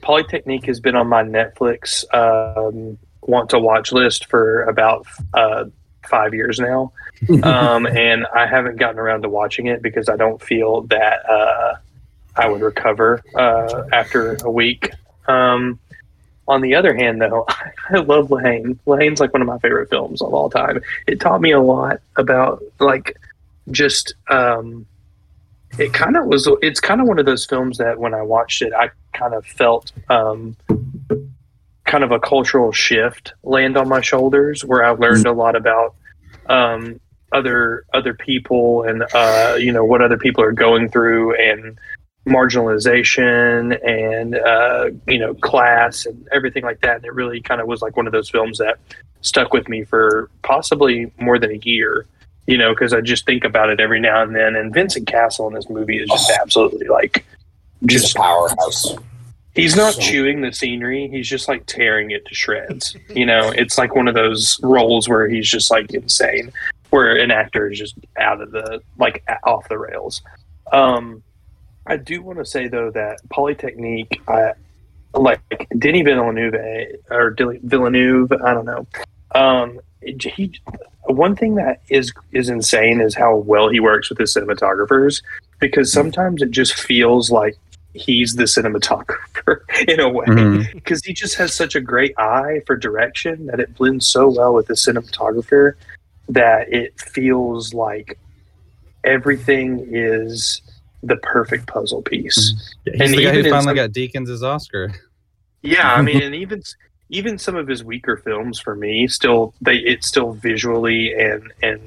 Polytechnique 0.00 0.66
has 0.66 0.80
been 0.80 0.96
on 0.96 1.06
my 1.06 1.22
Netflix 1.22 2.04
um, 2.12 2.98
want 3.22 3.50
to 3.50 3.58
watch 3.58 3.92
list 3.92 4.26
for 4.26 4.64
about 4.64 5.06
uh, 5.34 5.66
five 6.04 6.34
years 6.34 6.58
now, 6.58 6.92
um, 7.44 7.86
and 7.86 8.26
I 8.34 8.46
haven't 8.46 8.78
gotten 8.78 8.98
around 8.98 9.22
to 9.22 9.28
watching 9.28 9.66
it 9.66 9.80
because 9.80 10.08
I 10.08 10.16
don't 10.16 10.42
feel 10.42 10.82
that 10.88 11.28
uh, 11.30 11.74
I 12.36 12.48
would 12.48 12.62
recover 12.62 13.22
uh, 13.34 13.84
after 13.92 14.36
a 14.44 14.50
week. 14.50 14.90
Um, 15.28 15.78
on 16.48 16.60
the 16.60 16.74
other 16.74 16.94
hand, 16.94 17.20
though, 17.20 17.46
I 17.90 17.98
love 17.98 18.30
La 18.30 18.38
Haine. 18.38 18.78
Lahane's 18.86 19.20
like 19.20 19.32
one 19.32 19.42
of 19.42 19.48
my 19.48 19.58
favorite 19.58 19.90
films 19.90 20.22
of 20.22 20.34
all 20.34 20.50
time. 20.50 20.80
It 21.06 21.20
taught 21.20 21.40
me 21.40 21.52
a 21.52 21.60
lot 21.60 22.00
about 22.16 22.62
like 22.80 23.16
just 23.70 24.14
um, 24.28 24.86
it 25.78 25.92
kind 25.92 26.16
of 26.16 26.26
was 26.26 26.48
it's 26.60 26.80
kind 26.80 27.00
of 27.00 27.08
one 27.08 27.18
of 27.18 27.26
those 27.26 27.46
films 27.46 27.78
that 27.78 27.98
when 27.98 28.14
i 28.14 28.22
watched 28.22 28.62
it 28.62 28.72
i 28.74 28.90
kind 29.12 29.34
of 29.34 29.44
felt 29.46 29.92
um, 30.08 30.56
kind 31.84 32.04
of 32.04 32.10
a 32.10 32.20
cultural 32.20 32.72
shift 32.72 33.32
land 33.42 33.76
on 33.76 33.88
my 33.88 34.00
shoulders 34.00 34.64
where 34.64 34.84
i 34.84 34.90
learned 34.90 35.26
a 35.26 35.32
lot 35.32 35.56
about 35.56 35.94
um, 36.46 37.00
other 37.32 37.84
other 37.94 38.14
people 38.14 38.82
and 38.82 39.04
uh, 39.14 39.56
you 39.58 39.72
know 39.72 39.84
what 39.84 40.02
other 40.02 40.18
people 40.18 40.42
are 40.44 40.52
going 40.52 40.88
through 40.88 41.34
and 41.36 41.78
marginalization 42.26 43.78
and 43.86 44.36
uh, 44.36 44.90
you 45.06 45.18
know 45.18 45.34
class 45.34 46.06
and 46.06 46.28
everything 46.32 46.62
like 46.62 46.80
that 46.80 46.96
and 46.96 47.04
it 47.04 47.12
really 47.14 47.40
kind 47.40 47.60
of 47.60 47.66
was 47.66 47.82
like 47.82 47.96
one 47.96 48.06
of 48.06 48.12
those 48.12 48.30
films 48.30 48.58
that 48.58 48.78
stuck 49.22 49.52
with 49.52 49.68
me 49.68 49.84
for 49.84 50.30
possibly 50.42 51.12
more 51.18 51.38
than 51.38 51.50
a 51.50 51.58
year 51.64 52.06
you 52.46 52.58
know, 52.58 52.70
because 52.74 52.92
I 52.92 53.00
just 53.00 53.24
think 53.24 53.44
about 53.44 53.70
it 53.70 53.78
every 53.78 54.00
now 54.00 54.20
and 54.22 54.34
then. 54.34 54.56
And 54.56 54.74
Vincent 54.74 55.06
Cassel 55.06 55.46
in 55.46 55.54
this 55.54 55.70
movie 55.70 55.98
is 56.02 56.08
just 56.08 56.28
absolutely 56.40 56.88
like, 56.88 57.24
just 57.86 58.16
a 58.16 58.18
powerhouse. 58.18 58.96
he's 59.54 59.76
not 59.76 59.94
So- 59.94 60.00
chewing 60.00 60.40
the 60.40 60.52
scenery; 60.52 61.08
he's 61.08 61.28
just 61.28 61.48
like 61.48 61.66
tearing 61.66 62.10
it 62.10 62.26
to 62.26 62.34
shreds. 62.34 62.96
You 63.14 63.26
know, 63.26 63.50
it's 63.50 63.78
like 63.78 63.94
one 63.94 64.08
of 64.08 64.14
those 64.14 64.58
roles 64.62 65.08
where 65.08 65.28
he's 65.28 65.48
just 65.48 65.70
like 65.70 65.92
insane, 65.92 66.52
where 66.90 67.14
an 67.14 67.30
actor 67.30 67.70
is 67.70 67.78
just 67.78 67.94
out 68.18 68.40
of 68.40 68.50
the 68.50 68.82
like 68.98 69.22
off 69.44 69.68
the 69.68 69.78
rails. 69.78 70.20
Um, 70.72 71.22
I 71.86 71.96
do 71.96 72.22
want 72.22 72.38
to 72.38 72.44
say 72.44 72.68
though 72.68 72.90
that 72.90 73.18
Polytechnique, 73.30 74.22
I 74.28 74.52
like 75.14 75.40
Denny 75.78 76.02
Villeneuve 76.02 76.54
eh, 76.54 76.86
or 77.10 77.30
Dil- 77.30 77.58
Villeneuve. 77.62 78.32
I 78.32 78.54
don't 78.54 78.64
know. 78.64 78.86
Um, 79.34 79.80
he 80.00 80.52
one 81.04 81.36
thing 81.36 81.54
that 81.56 81.80
is 81.88 82.12
is 82.32 82.48
insane 82.48 83.00
is 83.00 83.14
how 83.14 83.36
well 83.36 83.68
he 83.68 83.80
works 83.80 84.08
with 84.08 84.18
his 84.18 84.34
cinematographers 84.34 85.22
because 85.60 85.92
hmm. 85.92 86.00
sometimes 86.00 86.42
it 86.42 86.50
just 86.50 86.74
feels 86.74 87.30
like 87.30 87.56
he's 87.94 88.34
the 88.36 88.44
cinematographer 88.44 89.60
in 89.88 90.00
a 90.00 90.08
way 90.08 90.24
hmm. 90.26 90.62
because 90.72 91.04
he 91.04 91.12
just 91.12 91.34
has 91.36 91.54
such 91.54 91.74
a 91.74 91.80
great 91.80 92.16
eye 92.18 92.60
for 92.66 92.76
direction 92.76 93.46
that 93.46 93.60
it 93.60 93.74
blends 93.74 94.06
so 94.06 94.28
well 94.30 94.54
with 94.54 94.66
the 94.66 94.74
cinematographer 94.74 95.74
that 96.28 96.72
it 96.72 96.98
feels 97.00 97.74
like 97.74 98.18
everything 99.04 99.86
is 99.90 100.62
the 101.02 101.16
perfect 101.16 101.66
puzzle 101.66 102.02
piece. 102.02 102.74
He's 102.84 103.00
And 103.00 103.12
the 103.14 103.24
guy 103.24 103.32
who 103.32 103.42
finally 103.44 103.62
some- 103.64 103.74
got 103.76 103.90
Deakins' 103.90 104.42
Oscar. 104.42 104.92
Yeah, 105.62 105.92
I 105.94 106.02
mean, 106.02 106.22
and 106.26 106.34
even 106.34 106.62
even 107.10 107.36
some 107.38 107.56
of 107.56 107.68
his 107.68 107.84
weaker 107.84 108.16
films 108.16 108.58
for 108.58 108.74
me 108.74 109.06
still 109.06 109.52
they 109.60 109.76
it 109.76 110.02
still 110.04 110.32
visually 110.32 111.12
and 111.14 111.52
and 111.62 111.80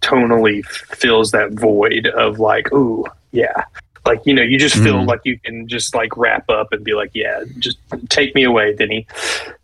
tonally 0.00 0.64
fills 0.66 1.30
that 1.32 1.52
void 1.52 2.06
of 2.08 2.38
like, 2.38 2.72
ooh, 2.72 3.04
yeah. 3.32 3.64
Like, 4.04 4.20
you 4.26 4.34
know, 4.34 4.42
you 4.42 4.58
just 4.58 4.74
feel 4.74 4.96
Mhm. 4.96 5.06
like 5.06 5.20
you 5.24 5.38
can 5.38 5.68
just 5.68 5.94
like 5.94 6.16
wrap 6.16 6.50
up 6.50 6.72
and 6.72 6.82
be 6.84 6.92
like, 6.92 7.10
yeah, 7.14 7.44
just 7.60 7.78
take 8.08 8.34
me 8.34 8.42
away, 8.42 8.74
Denny. 8.74 9.06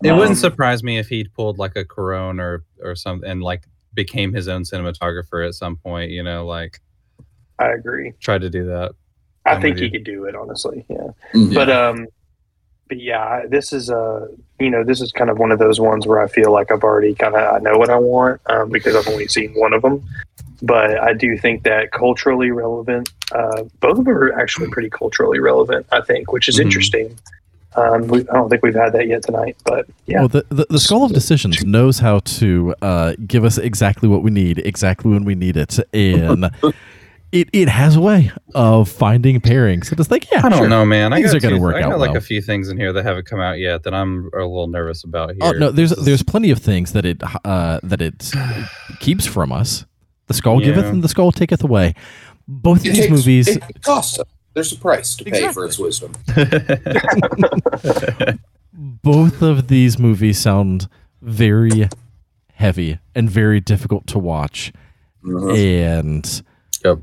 It 0.05 0.11
Um, 0.11 0.19
wouldn't 0.19 0.37
surprise 0.39 0.85
me 0.85 0.99
if 0.99 1.09
he'd 1.09 1.33
pulled 1.35 1.59
like 1.59 1.75
a 1.77 1.85
Cuarón 1.85 2.41
or 2.41 2.63
or 2.81 2.95
something 2.95 3.29
and 3.29 3.43
like 3.43 3.65
became 3.95 4.33
his 4.33 4.47
own 4.47 4.63
cinematographer 4.63 5.45
at 5.47 5.55
some 5.55 5.75
point. 5.77 6.13
You 6.13 6.23
know, 6.23 6.47
like 6.47 6.81
I 7.59 7.69
agree. 7.73 8.13
Try 8.21 8.39
to 8.39 8.49
do 8.51 8.67
that. 8.67 8.93
I 9.47 9.53
I'm 9.53 9.63
think 9.63 9.79
he 9.79 9.85
you. 9.87 9.91
could 9.91 10.05
do 10.05 10.25
it, 10.25 10.35
honestly. 10.35 10.85
Yeah. 10.89 11.09
Mhm. 11.35 11.55
But 11.55 11.71
um, 11.71 12.07
but 12.89 13.01
yeah, 13.01 13.47
this 13.49 13.73
is 13.73 13.91
uh, 13.91 14.27
you 14.61 14.71
know, 14.71 14.85
this 14.85 15.01
is 15.01 15.13
kind 15.13 15.31
of 15.31 15.39
one 15.39 15.53
of 15.53 15.59
those 15.59 15.81
ones 15.81 16.07
where 16.07 16.21
I 16.23 16.29
feel 16.29 16.53
like 16.53 16.71
I've 16.71 16.83
already 16.85 17.15
kind 17.15 17.35
of 17.35 17.55
I 17.55 17.59
know 17.59 17.77
what 17.79 17.91
I 17.91 17.97
want 17.97 18.41
um, 18.47 18.71
because 18.71 18.95
I've 18.97 19.09
only 19.09 19.27
seen 19.29 19.53
one 19.55 19.73
of 19.73 19.83
them. 19.83 20.03
But 20.61 20.99
I 20.99 21.13
do 21.13 21.39
think 21.39 21.63
that 21.65 21.93
culturally 21.93 22.51
relevant, 22.51 23.13
uh, 23.33 23.63
both 23.81 23.99
of 23.99 24.05
them 24.05 24.09
are 24.17 24.33
actually 24.41 24.69
pretty 24.71 24.91
culturally 24.91 25.39
relevant. 25.39 25.87
I 25.93 26.01
think, 26.01 26.33
which 26.33 26.49
is 26.49 26.59
Mhm. 26.59 26.63
interesting. 26.63 27.19
Um, 27.77 28.09
we, 28.09 28.21
I 28.23 28.35
don't 28.35 28.49
think 28.49 28.63
we've 28.65 28.75
had 28.75 28.93
that 28.95 29.07
yet 29.07 29.23
tonight, 29.23 29.57
but 29.65 29.87
yeah, 30.07 30.21
Well, 30.21 30.29
the, 30.29 30.45
the, 30.49 30.67
the 30.71 30.81
Skull 30.81 31.05
of 31.05 31.13
Decisions 31.13 31.65
knows 31.65 31.99
how 32.01 32.19
to 32.21 32.75
uh, 32.83 33.15
give 33.27 33.45
us 33.45 33.57
exactly 33.59 34.09
what 34.09 34.23
we 34.23 34.31
need, 34.33 34.59
exactly 34.67 35.13
when 35.13 35.25
we 35.25 35.37
need 35.37 35.57
it. 35.57 35.79
And 35.95 36.51
it, 37.33 37.49
it 37.53 37.69
has 37.69 37.97
a 37.97 38.01
way 38.01 38.31
of 38.55 38.89
finding 38.89 39.41
pairings. 39.41 39.93
It's 39.93 40.11
like, 40.11 40.31
yeah, 40.31 40.43
I 40.45 40.49
don't 40.49 40.59
sure. 40.59 40.69
know, 40.69 40.85
man. 40.85 41.13
I 41.13 41.17
Things 41.17 41.33
got 41.33 41.37
are 41.37 41.41
gonna 41.41 41.57
two- 41.57 41.63
work 41.63 41.77
I 41.77 41.81
got 41.81 41.93
out 41.93 41.99
like 41.99 42.11
well. 42.11 42.19
a 42.19 42.23
few 42.23 42.41
things 42.41 42.69
in 42.69 42.77
here 42.79 42.93
that 42.93 43.05
haven't 43.05 43.27
come 43.27 43.41
out 43.41 43.59
yet 43.59 43.83
that 43.85 43.95
I'm 43.95 44.31
a 44.35 44.39
little 44.39 44.69
nervous 44.69 45.05
about 45.05 45.31
here. 45.31 45.39
Oh 45.43 45.53
no, 45.53 45.71
there's 45.71 45.91
there's 45.91 46.23
plenty 46.23 46.51
of 46.51 46.59
things 46.59 46.93
that 46.93 47.05
it 47.05 47.21
uh, 47.45 47.81
that 47.83 48.01
it 48.01 48.31
keeps 49.01 49.27
from 49.27 49.53
us. 49.53 49.85
The 50.27 50.35
skull 50.35 50.61
giveth 50.61 50.85
and 50.87 51.03
the 51.03 51.09
skull 51.09 51.33
taketh 51.33 51.63
away. 51.65 51.95
Both 52.47 52.81
of 52.81 52.87
It 52.87 52.91
these 52.91 52.99
takes- 53.01 53.11
movies, 53.11 53.49
It 53.49 53.83
costs. 53.83 54.19
There's 54.55 54.73
a 54.73 54.77
price 54.77 55.15
to 55.17 55.25
pay 55.25 55.53
for 55.53 55.65
its 55.67 55.79
wisdom. 55.79 56.13
both 58.73 59.43
of 59.43 59.69
these 59.69 59.99
movies 59.99 60.39
sound 60.39 60.89
very 61.23 61.89
heavy 62.55 62.99
and 63.15 63.31
very 63.31 63.61
difficult 63.61 64.07
to 64.09 64.19
watch. 64.19 64.73
And 65.25 66.43
Yep. 66.85 66.99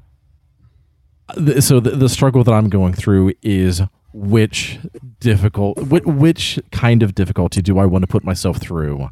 So 1.60 1.80
the, 1.80 1.91
the 1.91 2.10
struggle 2.10 2.43
that 2.43 2.52
I'm 2.53 2.69
going 2.69 2.93
through 2.93 3.34
is 3.41 3.81
which 4.14 4.80
difficult, 5.19 5.77
which, 5.77 6.03
which 6.06 6.60
kind 6.72 7.03
of 7.03 7.15
difficulty 7.15 7.61
do 7.61 7.80
I 7.80 7.85
want 7.85 8.03
to 8.03 8.07
put 8.07 8.23
myself 8.23 8.57
through? 8.57 9.10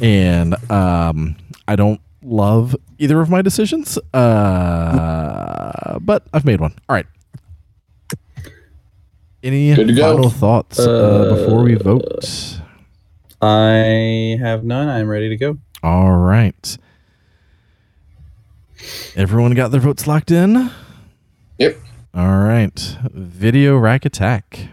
And 0.00 0.54
um, 0.70 1.36
I 1.66 1.76
don't 1.76 2.00
love 2.22 2.76
either 2.98 3.20
of 3.20 3.30
my 3.30 3.42
decisions, 3.42 3.98
uh, 4.12 5.98
but 6.00 6.26
I've 6.32 6.44
made 6.44 6.60
one. 6.60 6.74
All 6.88 6.94
right. 6.94 7.06
Any 9.42 9.74
Good 9.74 9.88
to 9.88 9.94
go. 9.94 10.14
final 10.14 10.30
thoughts 10.30 10.78
uh, 10.78 11.34
before 11.34 11.62
we 11.62 11.74
vote? 11.74 12.60
I 13.42 14.38
have 14.40 14.64
none. 14.64 14.88
I'm 14.88 15.06
ready 15.06 15.28
to 15.28 15.36
go. 15.36 15.58
All 15.82 16.12
right. 16.12 16.78
Everyone 19.16 19.54
got 19.54 19.70
their 19.70 19.80
votes 19.80 20.06
locked 20.06 20.30
in? 20.30 20.70
Yep. 21.58 21.76
All 22.14 22.38
right. 22.38 22.98
Video 23.12 23.76
rack 23.76 24.04
attack. 24.04 24.68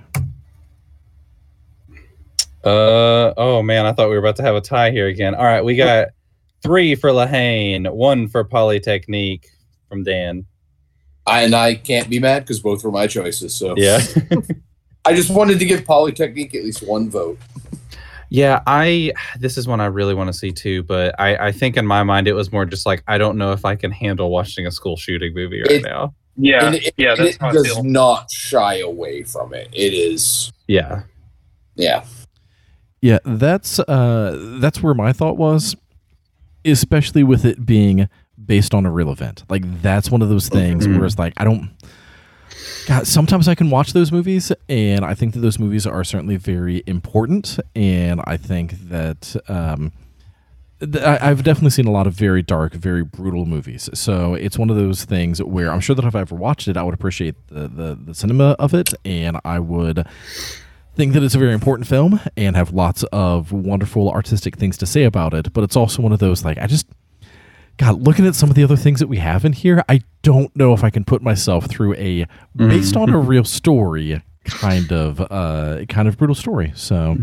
Uh 2.64 3.34
oh 3.38 3.64
man, 3.64 3.88
I 3.88 3.94
thought 3.94 4.10
we 4.10 4.14
were 4.14 4.20
about 4.20 4.36
to 4.36 4.44
have 4.44 4.56
a 4.56 4.62
tie 4.62 4.92
here 4.92 5.08
again. 5.08 5.34
All 5.34 5.44
right, 5.44 5.64
we 5.66 5.76
got 5.76 6.10
three 6.62 6.94
for 6.94 7.12
La 7.12 7.26
Haine, 7.26 7.86
one 7.86 8.28
for 8.28 8.44
Polytechnique 8.44 9.48
from 9.90 10.04
Dan. 10.04 10.46
I, 11.26 11.42
and 11.44 11.56
I 11.56 11.76
can't 11.76 12.10
be 12.10 12.20
mad 12.20 12.44
because 12.44 12.60
both 12.60 12.84
were 12.84 12.92
my 12.92 13.08
choices. 13.08 13.56
So 13.56 13.76
Yeah. 13.78 14.00
I 15.06 15.16
just 15.16 15.32
wanted 15.32 15.58
to 15.60 15.66
give 15.66 15.84
Polytechnique 15.86 16.54
at 16.54 16.64
least 16.64 16.88
one 16.88 17.10
vote. 17.10 17.40
Yeah, 18.34 18.62
I 18.66 19.12
this 19.40 19.58
is 19.58 19.68
one 19.68 19.82
I 19.82 19.88
really 19.88 20.14
want 20.14 20.30
to 20.30 20.34
see 20.34 20.52
too, 20.54 20.84
but 20.84 21.14
I 21.20 21.48
I 21.48 21.52
think 21.52 21.76
in 21.76 21.86
my 21.86 22.02
mind 22.04 22.30
it 22.30 22.34
was 22.34 22.50
more 22.50 22.66
just 22.66 22.86
like 22.86 23.04
I 23.06 23.18
don't 23.18 23.38
know 23.38 23.52
if 23.52 23.66
I 23.66 23.76
can 23.76 23.92
handle 23.92 24.30
watching 24.32 24.66
a 24.66 24.72
school 24.72 24.96
shooting 24.96 25.34
movie 25.36 25.60
right 25.62 25.72
It- 25.72 25.84
now. 25.84 26.16
Yeah, 26.38 26.68
and 26.68 26.76
it, 26.76 26.94
yeah, 26.96 27.14
that's 27.16 27.36
it 27.36 27.42
how 27.42 27.50
I 27.50 27.52
does 27.52 27.68
feel. 27.68 27.84
not 27.84 28.32
shy 28.32 28.76
away 28.80 29.24
from 29.24 29.54
it. 29.54 29.68
It 29.74 29.94
is, 29.94 30.50
Yeah. 30.66 31.02
yeah. 31.76 32.06
Yeah, 33.02 33.20
that's 33.26 33.80
uh 33.80 34.58
that's 34.62 34.82
where 34.82 34.94
my 34.94 35.12
thought 35.12 35.36
was, 35.36 35.76
especially 36.64 37.24
with 37.24 37.44
it 37.44 37.66
being 37.66 38.08
based 38.44 38.74
on 38.74 38.86
a 38.86 38.92
real 38.92 39.12
event. 39.12 39.44
Like 39.50 39.82
that's 39.82 40.10
one 40.10 40.22
of 40.22 40.30
those 40.30 40.48
things 40.48 40.88
Mhm. 40.88 40.96
where 40.98 41.06
it's 41.06 41.20
like 41.20 41.34
I 41.36 41.44
don't 41.44 41.70
God, 42.88 43.06
sometimes 43.08 43.48
I 43.48 43.56
can 43.56 43.70
watch 43.70 43.94
those 43.94 44.12
movies 44.12 44.52
and 44.68 45.06
I 45.06 45.14
think 45.14 45.34
that 45.34 45.40
those 45.40 45.60
movies 45.60 45.86
are 45.86 46.04
certainly 46.04 46.36
very 46.38 46.84
important 46.88 47.60
and 47.76 48.22
I 48.26 48.38
think 48.38 48.74
that 48.90 49.36
um 49.48 49.92
th- 50.80 51.04
I- 51.04 51.20
I've 51.30 51.44
definitely 51.44 51.70
seen 51.72 51.86
a 51.88 51.92
lot 51.92 52.08
of 52.08 52.14
very 52.14 52.42
dark, 52.42 52.74
very 52.74 53.04
brutal 53.04 53.46
movies. 53.46 53.90
So 53.94 54.34
it's 54.34 54.58
one 54.58 54.70
of 54.70 54.76
those 54.76 55.06
things 55.06 55.42
where 55.44 55.72
I'm 55.72 55.80
sure 55.80 55.96
that 55.96 56.06
if 56.06 56.16
I 56.16 56.22
ever 56.22 56.36
watched 56.36 56.68
it, 56.68 56.76
I 56.78 56.84
would 56.84 56.94
appreciate 56.96 57.36
the, 57.50 57.68
the, 57.68 58.00
the 58.04 58.16
cinema 58.16 58.56
of 58.58 58.74
it, 58.74 58.94
and 59.06 59.40
I 59.46 59.60
would 59.60 60.06
think 60.96 61.14
that 61.14 61.24
it's 61.24 61.36
a 61.36 61.40
very 61.40 61.54
important 61.54 61.88
film 61.88 62.20
and 62.36 62.56
have 62.56 62.74
lots 62.74 63.04
of 63.14 63.52
wonderful 63.52 64.10
artistic 64.12 64.56
things 64.58 64.76
to 64.78 64.86
say 64.86 65.04
about 65.04 65.34
it. 65.34 65.54
But 65.54 65.64
it's 65.64 65.76
also 65.76 66.02
one 66.02 66.12
of 66.14 66.20
those 66.20 66.44
like 66.44 66.58
I 66.58 66.68
just 66.68 66.88
God, 67.82 68.06
looking 68.06 68.28
at 68.28 68.36
some 68.36 68.48
of 68.48 68.56
the 68.56 68.64
other 68.64 68.76
things 68.76 69.00
that 69.00 69.08
we 69.08 69.18
have 69.18 69.44
in 69.44 69.54
here, 69.54 69.84
I 69.90 70.02
don't 70.22 70.56
know 70.56 70.72
if 70.72 70.84
I 70.84 70.92
can 70.92 71.04
put 71.04 71.24
myself 71.24 71.66
through 71.66 71.96
a 71.96 72.28
based 72.56 72.96
on 72.96 73.10
a 73.10 73.18
real 73.20 73.44
story 73.44 74.22
kind 74.44 74.92
of 74.92 75.20
uh 75.20 75.84
kind 75.90 76.08
of 76.08 76.16
brutal 76.16 76.36
story. 76.36 76.74
So 76.76 77.18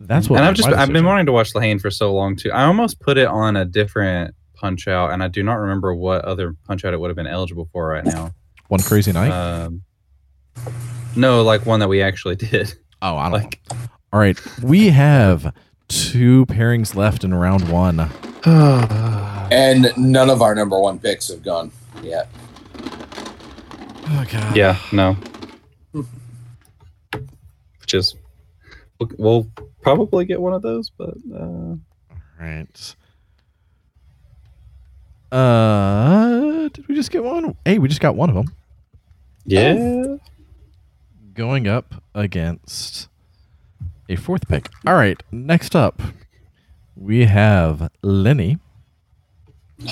that's 0.00 0.28
what 0.28 0.38
and 0.38 0.48
I've 0.48 0.54
just 0.56 0.68
I've 0.68 0.92
been 0.92 1.04
wanting 1.04 1.26
to 1.26 1.32
watch 1.32 1.54
La 1.54 1.60
Haine 1.60 1.78
for 1.78 1.88
so 1.88 2.12
long 2.12 2.34
too. 2.34 2.50
I 2.50 2.64
almost 2.64 2.98
put 2.98 3.16
it 3.16 3.28
on 3.28 3.54
a 3.54 3.64
different 3.64 4.34
punch 4.54 4.88
out, 4.88 5.12
and 5.12 5.22
I 5.22 5.28
do 5.28 5.44
not 5.44 5.54
remember 5.54 5.94
what 5.94 6.24
other 6.24 6.56
punch 6.66 6.84
out 6.84 6.92
it 6.92 6.98
would 6.98 7.08
have 7.08 7.16
been 7.16 7.28
eligible 7.28 7.68
for 7.72 7.86
right 7.86 8.04
now. 8.04 8.32
one 8.66 8.80
crazy 8.80 9.12
night. 9.12 9.30
Um, 9.30 9.82
no, 11.14 11.44
like 11.44 11.64
one 11.64 11.78
that 11.78 11.88
we 11.88 12.02
actually 12.02 12.34
did. 12.50 12.74
oh, 13.02 13.16
I 13.16 13.30
don't 13.30 13.40
Like, 13.40 13.60
All 14.12 14.18
right, 14.18 14.36
we 14.64 14.88
have 14.88 15.54
two 15.86 16.44
pairings 16.46 16.96
left 16.96 17.22
in 17.22 17.32
round 17.32 17.68
one. 17.68 18.10
And 19.52 19.92
none 19.98 20.30
of 20.30 20.40
our 20.40 20.54
number 20.54 20.80
one 20.80 20.98
picks 20.98 21.28
have 21.28 21.42
gone 21.42 21.70
yet. 22.02 22.28
Oh 22.74 24.24
god. 24.30 24.56
yeah, 24.56 24.78
no. 24.90 25.14
Which 25.92 27.92
is, 27.92 28.14
we'll, 28.98 29.10
we'll 29.18 29.46
probably 29.82 30.24
get 30.24 30.40
one 30.40 30.54
of 30.54 30.62
those, 30.62 30.88
but 30.88 31.14
uh, 31.34 31.74
Right. 32.40 32.96
Uh, 35.30 36.68
did 36.70 36.88
we 36.88 36.94
just 36.94 37.10
get 37.10 37.22
one? 37.22 37.54
Hey, 37.64 37.78
we 37.78 37.88
just 37.88 38.00
got 38.00 38.16
one 38.16 38.30
of 38.30 38.34
them 38.34 38.54
yeah. 39.44 40.16
going 41.34 41.68
up 41.68 42.02
against 42.14 43.08
a 44.08 44.16
fourth 44.16 44.48
pick. 44.48 44.70
All 44.86 44.94
right, 44.94 45.22
next 45.30 45.76
up 45.76 46.00
we 47.02 47.24
have 47.26 47.90
Lenny. 48.02 48.58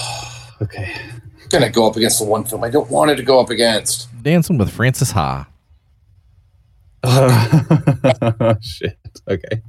Okay. 0.62 0.94
gonna 1.48 1.70
go 1.70 1.86
up 1.88 1.96
against 1.96 2.18
the 2.18 2.24
one 2.26 2.44
film 2.44 2.62
I 2.62 2.68
don't 2.68 2.90
want 2.90 3.10
it 3.10 3.16
to 3.16 3.22
go 3.22 3.40
up 3.40 3.48
against. 3.48 4.08
dancing 4.22 4.58
with 4.58 4.70
Frances 4.70 5.10
Ha. 5.12 5.48
Oh, 7.02 8.56
shit. 8.60 8.98
Okay. 9.26 9.62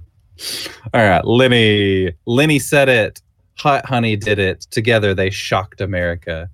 All 0.93 1.01
right, 1.09 1.23
Lenny. 1.23 2.11
Lenny 2.25 2.59
said 2.59 2.89
it. 2.89 3.21
Hot 3.59 3.85
Honey 3.85 4.17
did 4.17 4.37
it. 4.37 4.67
Together 4.69 5.13
they 5.13 5.29
shocked 5.29 5.79
America. 5.79 6.49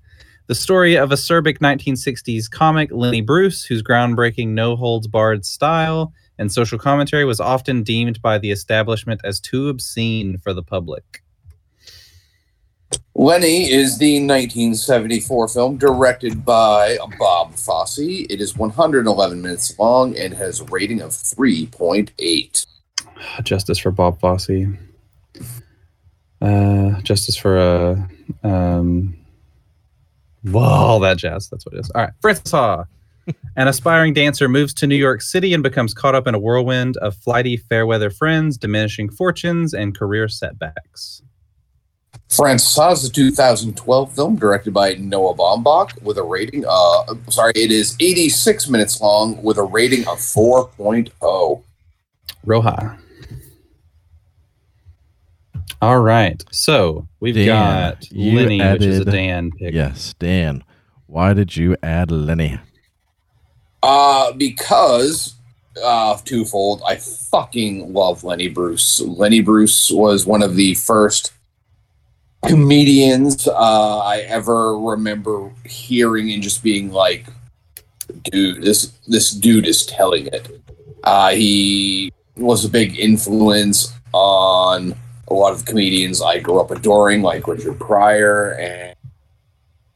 The 0.45 0.53
story 0.55 0.95
of 0.95 1.09
acerbic 1.09 1.57
1960s 1.57 2.47
comic 2.51 2.91
Lenny 2.91 3.21
Bruce, 3.21 3.63
whose 3.65 3.81
groundbreaking 3.81 4.49
no 4.49 4.75
holds 4.75 5.07
barred 5.07 5.45
style 5.45 6.13
and 6.37 6.51
social 6.51 6.77
commentary 6.77 7.25
was 7.25 7.39
often 7.39 7.83
deemed 7.83 8.21
by 8.21 8.37
the 8.37 8.51
establishment 8.51 9.21
as 9.23 9.39
too 9.39 9.69
obscene 9.69 10.37
for 10.37 10.53
the 10.53 10.63
public. 10.63 11.23
Lenny 13.15 13.69
is 13.69 13.97
the 13.97 14.15
1974 14.17 15.47
film 15.47 15.77
directed 15.77 16.45
by 16.45 16.97
Bob 17.17 17.55
Fosse. 17.55 17.97
It 17.99 18.39
is 18.39 18.55
111 18.55 19.41
minutes 19.41 19.77
long 19.79 20.15
and 20.15 20.33
has 20.35 20.61
a 20.61 20.65
rating 20.65 21.01
of 21.01 21.09
3.8. 21.09 22.65
Justice 23.43 23.79
for 23.79 23.89
Bob 23.91 24.19
Fosse. 24.19 24.67
Uh, 26.39 27.01
justice 27.01 27.35
for 27.35 27.57
uh, 27.57 28.47
um, 28.47 29.17
well, 30.43 30.63
all 30.63 30.99
that 30.99 31.17
jazz. 31.17 31.49
That's 31.49 31.65
what 31.65 31.73
it 31.73 31.79
is. 31.79 31.89
All 31.91 32.01
right, 32.03 32.13
Frances 32.21 32.51
Ha. 32.51 32.85
An 33.57 33.67
aspiring 33.67 34.13
dancer 34.13 34.47
moves 34.47 34.71
to 34.75 34.85
New 34.85 34.95
York 34.95 35.19
City 35.19 35.51
and 35.51 35.63
becomes 35.63 35.91
caught 35.91 36.13
up 36.13 36.27
in 36.27 36.35
a 36.35 36.39
whirlwind 36.39 36.95
of 36.97 37.15
flighty 37.15 37.57
fairweather 37.57 38.11
friends, 38.11 38.55
diminishing 38.55 39.09
fortunes, 39.09 39.73
and 39.73 39.97
career 39.97 40.27
setbacks. 40.27 41.23
Frances 42.29 42.75
Ha 42.75 42.91
is 42.91 43.05
a 43.05 43.11
2012 43.11 44.13
film 44.13 44.35
directed 44.35 44.75
by 44.75 44.93
Noah 44.93 45.33
Baumbach 45.33 45.99
with 46.03 46.19
a 46.19 46.23
rating, 46.23 46.65
uh, 46.69 47.15
sorry, 47.29 47.53
it 47.55 47.71
is 47.71 47.95
86 47.99 48.69
minutes 48.69 49.01
long 49.01 49.41
with 49.41 49.57
a 49.57 49.63
rating 49.63 50.07
of 50.07 50.19
oh. 50.37 50.69
4.0. 50.77 51.63
Roja. 52.45 52.99
All 55.81 55.99
right, 55.99 56.43
so 56.51 57.07
we've 57.19 57.33
Dan, 57.33 57.47
got 57.47 58.11
you 58.11 58.37
Lenny, 58.37 58.61
which 58.61 58.83
is 58.83 58.99
a 58.99 59.01
added- 59.01 59.11
Dan 59.11 59.51
pick. 59.51 59.73
Yes, 59.73 60.13
Dan. 60.19 60.63
Why 61.07 61.33
did 61.33 61.55
you 61.55 61.75
add 61.81 62.11
Lenny? 62.11 62.59
Uh, 63.83 64.31
because 64.33 65.37
uh, 65.83 66.17
twofold. 66.23 66.81
I 66.85 66.97
fucking 66.97 67.93
love 67.93 68.23
Lenny 68.23 68.47
Bruce. 68.47 68.99
Lenny 68.99 69.41
Bruce 69.41 69.91
was 69.91 70.25
one 70.25 70.43
of 70.43 70.55
the 70.55 70.75
first 70.75 71.33
comedians 72.45 73.47
uh, 73.47 73.99
I 73.99 74.19
ever 74.19 74.77
remember 74.77 75.51
hearing 75.65 76.31
and 76.31 76.41
just 76.41 76.63
being 76.63 76.91
like, 76.91 77.25
"Dude, 78.23 78.63
this 78.63 78.93
this 79.07 79.31
dude 79.31 79.67
is 79.67 79.85
telling 79.85 80.27
it." 80.27 80.61
Uh, 81.03 81.29
he 81.29 82.11
was 82.35 82.65
a 82.65 82.69
big 82.69 82.99
influence 82.99 83.93
on 84.13 84.95
a 85.29 85.33
lot 85.33 85.53
of 85.53 85.65
comedians 85.65 86.21
I 86.21 86.39
grew 86.39 86.59
up 86.59 86.71
adoring, 86.71 87.21
like 87.21 87.47
Richard 87.47 87.79
Pryor 87.79 88.53
and 88.53 88.95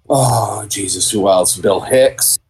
oh 0.09 0.65
Jesus, 0.67 1.09
who 1.11 1.27
else? 1.27 1.57
Bill 1.57 1.81
Hicks. 1.81 2.40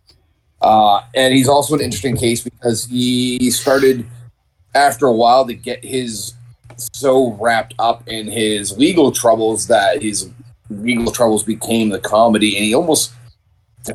Uh, 0.61 1.01
and 1.15 1.33
he's 1.33 1.47
also 1.47 1.75
an 1.75 1.81
interesting 1.81 2.15
case 2.15 2.43
because 2.43 2.85
he 2.85 3.49
started 3.49 4.05
after 4.75 5.07
a 5.07 5.11
while 5.11 5.45
to 5.45 5.53
get 5.53 5.83
his 5.83 6.33
so 6.93 7.33
wrapped 7.33 7.73
up 7.79 8.07
in 8.07 8.27
his 8.27 8.77
legal 8.77 9.11
troubles 9.11 9.67
that 9.67 10.01
his 10.01 10.29
legal 10.69 11.11
troubles 11.11 11.43
became 11.43 11.89
the 11.89 11.99
comedy, 11.99 12.55
and 12.55 12.65
he 12.65 12.73
almost 12.73 13.11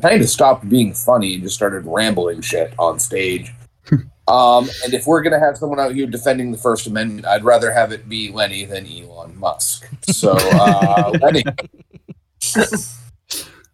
kind 0.01 0.21
of 0.21 0.29
stopped 0.29 0.67
being 0.69 0.93
funny 0.93 1.35
and 1.35 1.43
just 1.43 1.55
started 1.55 1.85
rambling 1.85 2.41
shit 2.41 2.73
on 2.77 2.99
stage. 2.99 3.53
um, 4.27 4.69
and 4.83 4.93
if 4.93 5.07
we're 5.07 5.21
gonna 5.21 5.39
have 5.39 5.57
someone 5.57 5.79
out 5.79 5.93
here 5.93 6.07
defending 6.07 6.51
the 6.51 6.57
First 6.57 6.87
Amendment, 6.87 7.25
I'd 7.25 7.43
rather 7.43 7.71
have 7.71 7.91
it 7.91 8.07
be 8.07 8.31
Lenny 8.31 8.65
than 8.65 8.85
Elon 8.85 9.37
Musk. 9.37 9.89
So 10.09 10.35
uh, 10.37 11.11
Lenny. 11.21 11.43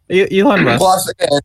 Elon 0.10 0.64
Musk. 0.64 0.80
Plus, 0.80 1.10
again, 1.10 1.40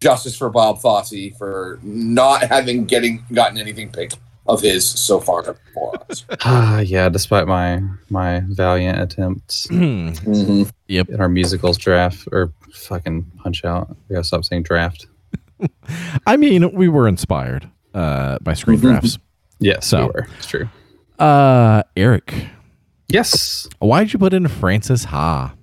justice 0.00 0.36
for 0.36 0.50
Bob 0.50 0.80
Fosse 0.80 1.30
for 1.38 1.78
not 1.82 2.42
having 2.44 2.84
getting 2.84 3.24
gotten 3.32 3.58
anything 3.58 3.90
picked 3.90 4.18
of 4.48 4.60
his 4.62 4.88
so 4.88 5.18
far 5.20 5.42
before 5.42 5.94
us. 6.08 6.24
Ah, 6.44 6.78
yeah. 6.80 7.08
Despite 7.08 7.46
my 7.48 7.82
my 8.10 8.42
valiant 8.48 9.00
attempts 9.00 9.66
Mm-hmm. 9.70 10.62
in 10.88 11.20
our 11.20 11.28
musicals 11.28 11.78
draft 11.78 12.28
or 12.30 12.52
fucking 12.72 13.24
punch 13.42 13.64
out. 13.64 13.88
We 14.08 14.14
gotta 14.14 14.24
stop 14.24 14.44
saying 14.44 14.62
draft. 14.64 15.06
I 16.26 16.36
mean, 16.36 16.70
we 16.72 16.88
were 16.88 17.08
inspired 17.08 17.68
uh, 17.94 18.38
by 18.40 18.52
screen 18.54 18.78
Mhm. 18.78 18.82
drafts. 18.82 19.18
Yes, 19.58 19.86
So- 19.86 20.02
we 20.02 20.06
were. 20.06 20.28
It's 20.36 20.46
true. 20.46 20.68
Uh, 21.18 21.82
Eric, 21.96 22.46
Yes. 23.08 23.66
why 23.78 24.04
did 24.04 24.12
you 24.12 24.18
put 24.18 24.34
in 24.34 24.46
Frances 24.48 25.04
Ha? 25.04 25.54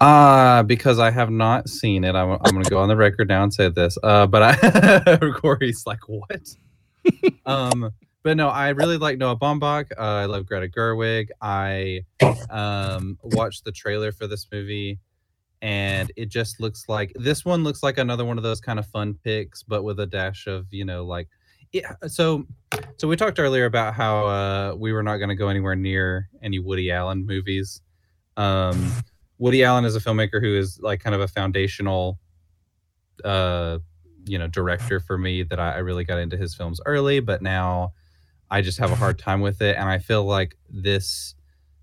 Uh, 0.00 0.62
because 0.62 0.98
I 0.98 1.10
have 1.10 1.30
not 1.30 1.68
seen 1.68 2.04
it. 2.04 2.14
I'm, 2.14 2.30
I'm 2.30 2.52
going 2.52 2.64
to 2.64 2.70
go 2.70 2.78
on 2.78 2.88
the 2.88 2.96
record 2.96 3.28
now 3.28 3.42
and 3.42 3.52
say 3.52 3.68
this. 3.68 3.98
Uh, 4.02 4.26
but 4.26 4.42
I, 4.42 5.18
Corey's 5.34 5.86
like, 5.86 6.08
what? 6.08 6.48
um, 7.46 7.92
but 8.22 8.36
no, 8.36 8.48
I 8.48 8.70
really 8.70 8.98
like 8.98 9.18
Noah 9.18 9.36
Baumbach. 9.36 9.92
Uh, 9.98 10.00
I 10.02 10.24
love 10.26 10.46
Greta 10.46 10.68
Gerwig. 10.68 11.28
I 11.40 12.04
um, 12.50 13.18
watched 13.22 13.64
the 13.64 13.72
trailer 13.72 14.12
for 14.12 14.26
this 14.26 14.46
movie, 14.52 14.98
and 15.60 16.12
it 16.16 16.28
just 16.28 16.60
looks 16.60 16.88
like 16.88 17.12
this 17.16 17.44
one 17.44 17.64
looks 17.64 17.82
like 17.82 17.98
another 17.98 18.24
one 18.24 18.38
of 18.38 18.44
those 18.44 18.60
kind 18.60 18.78
of 18.78 18.86
fun 18.86 19.14
picks, 19.24 19.62
but 19.64 19.82
with 19.82 19.98
a 19.98 20.06
dash 20.06 20.46
of 20.46 20.66
you 20.70 20.84
know 20.84 21.04
like 21.04 21.28
yeah, 21.72 21.94
so 22.06 22.46
so 22.96 23.08
we 23.08 23.16
talked 23.16 23.40
earlier 23.40 23.64
about 23.64 23.94
how 23.94 24.26
uh, 24.26 24.74
we 24.76 24.92
were 24.92 25.02
not 25.02 25.16
going 25.16 25.30
to 25.30 25.34
go 25.34 25.48
anywhere 25.48 25.74
near 25.74 26.28
any 26.42 26.58
Woody 26.58 26.92
Allen 26.92 27.26
movies. 27.26 27.80
Um, 28.36 28.92
Woody 29.42 29.64
Allen 29.64 29.84
is 29.84 29.96
a 29.96 30.00
filmmaker 30.00 30.40
who 30.40 30.56
is 30.56 30.78
like 30.80 31.00
kind 31.00 31.16
of 31.16 31.20
a 31.20 31.26
foundational, 31.26 32.20
uh, 33.24 33.80
you 34.24 34.38
know, 34.38 34.46
director 34.46 35.00
for 35.00 35.18
me. 35.18 35.42
That 35.42 35.58
I, 35.58 35.72
I 35.72 35.78
really 35.78 36.04
got 36.04 36.20
into 36.20 36.36
his 36.36 36.54
films 36.54 36.80
early, 36.86 37.18
but 37.18 37.42
now 37.42 37.92
I 38.52 38.60
just 38.62 38.78
have 38.78 38.92
a 38.92 38.94
hard 38.94 39.18
time 39.18 39.40
with 39.40 39.60
it, 39.60 39.76
and 39.76 39.88
I 39.88 39.98
feel 39.98 40.22
like 40.24 40.56
this 40.70 41.34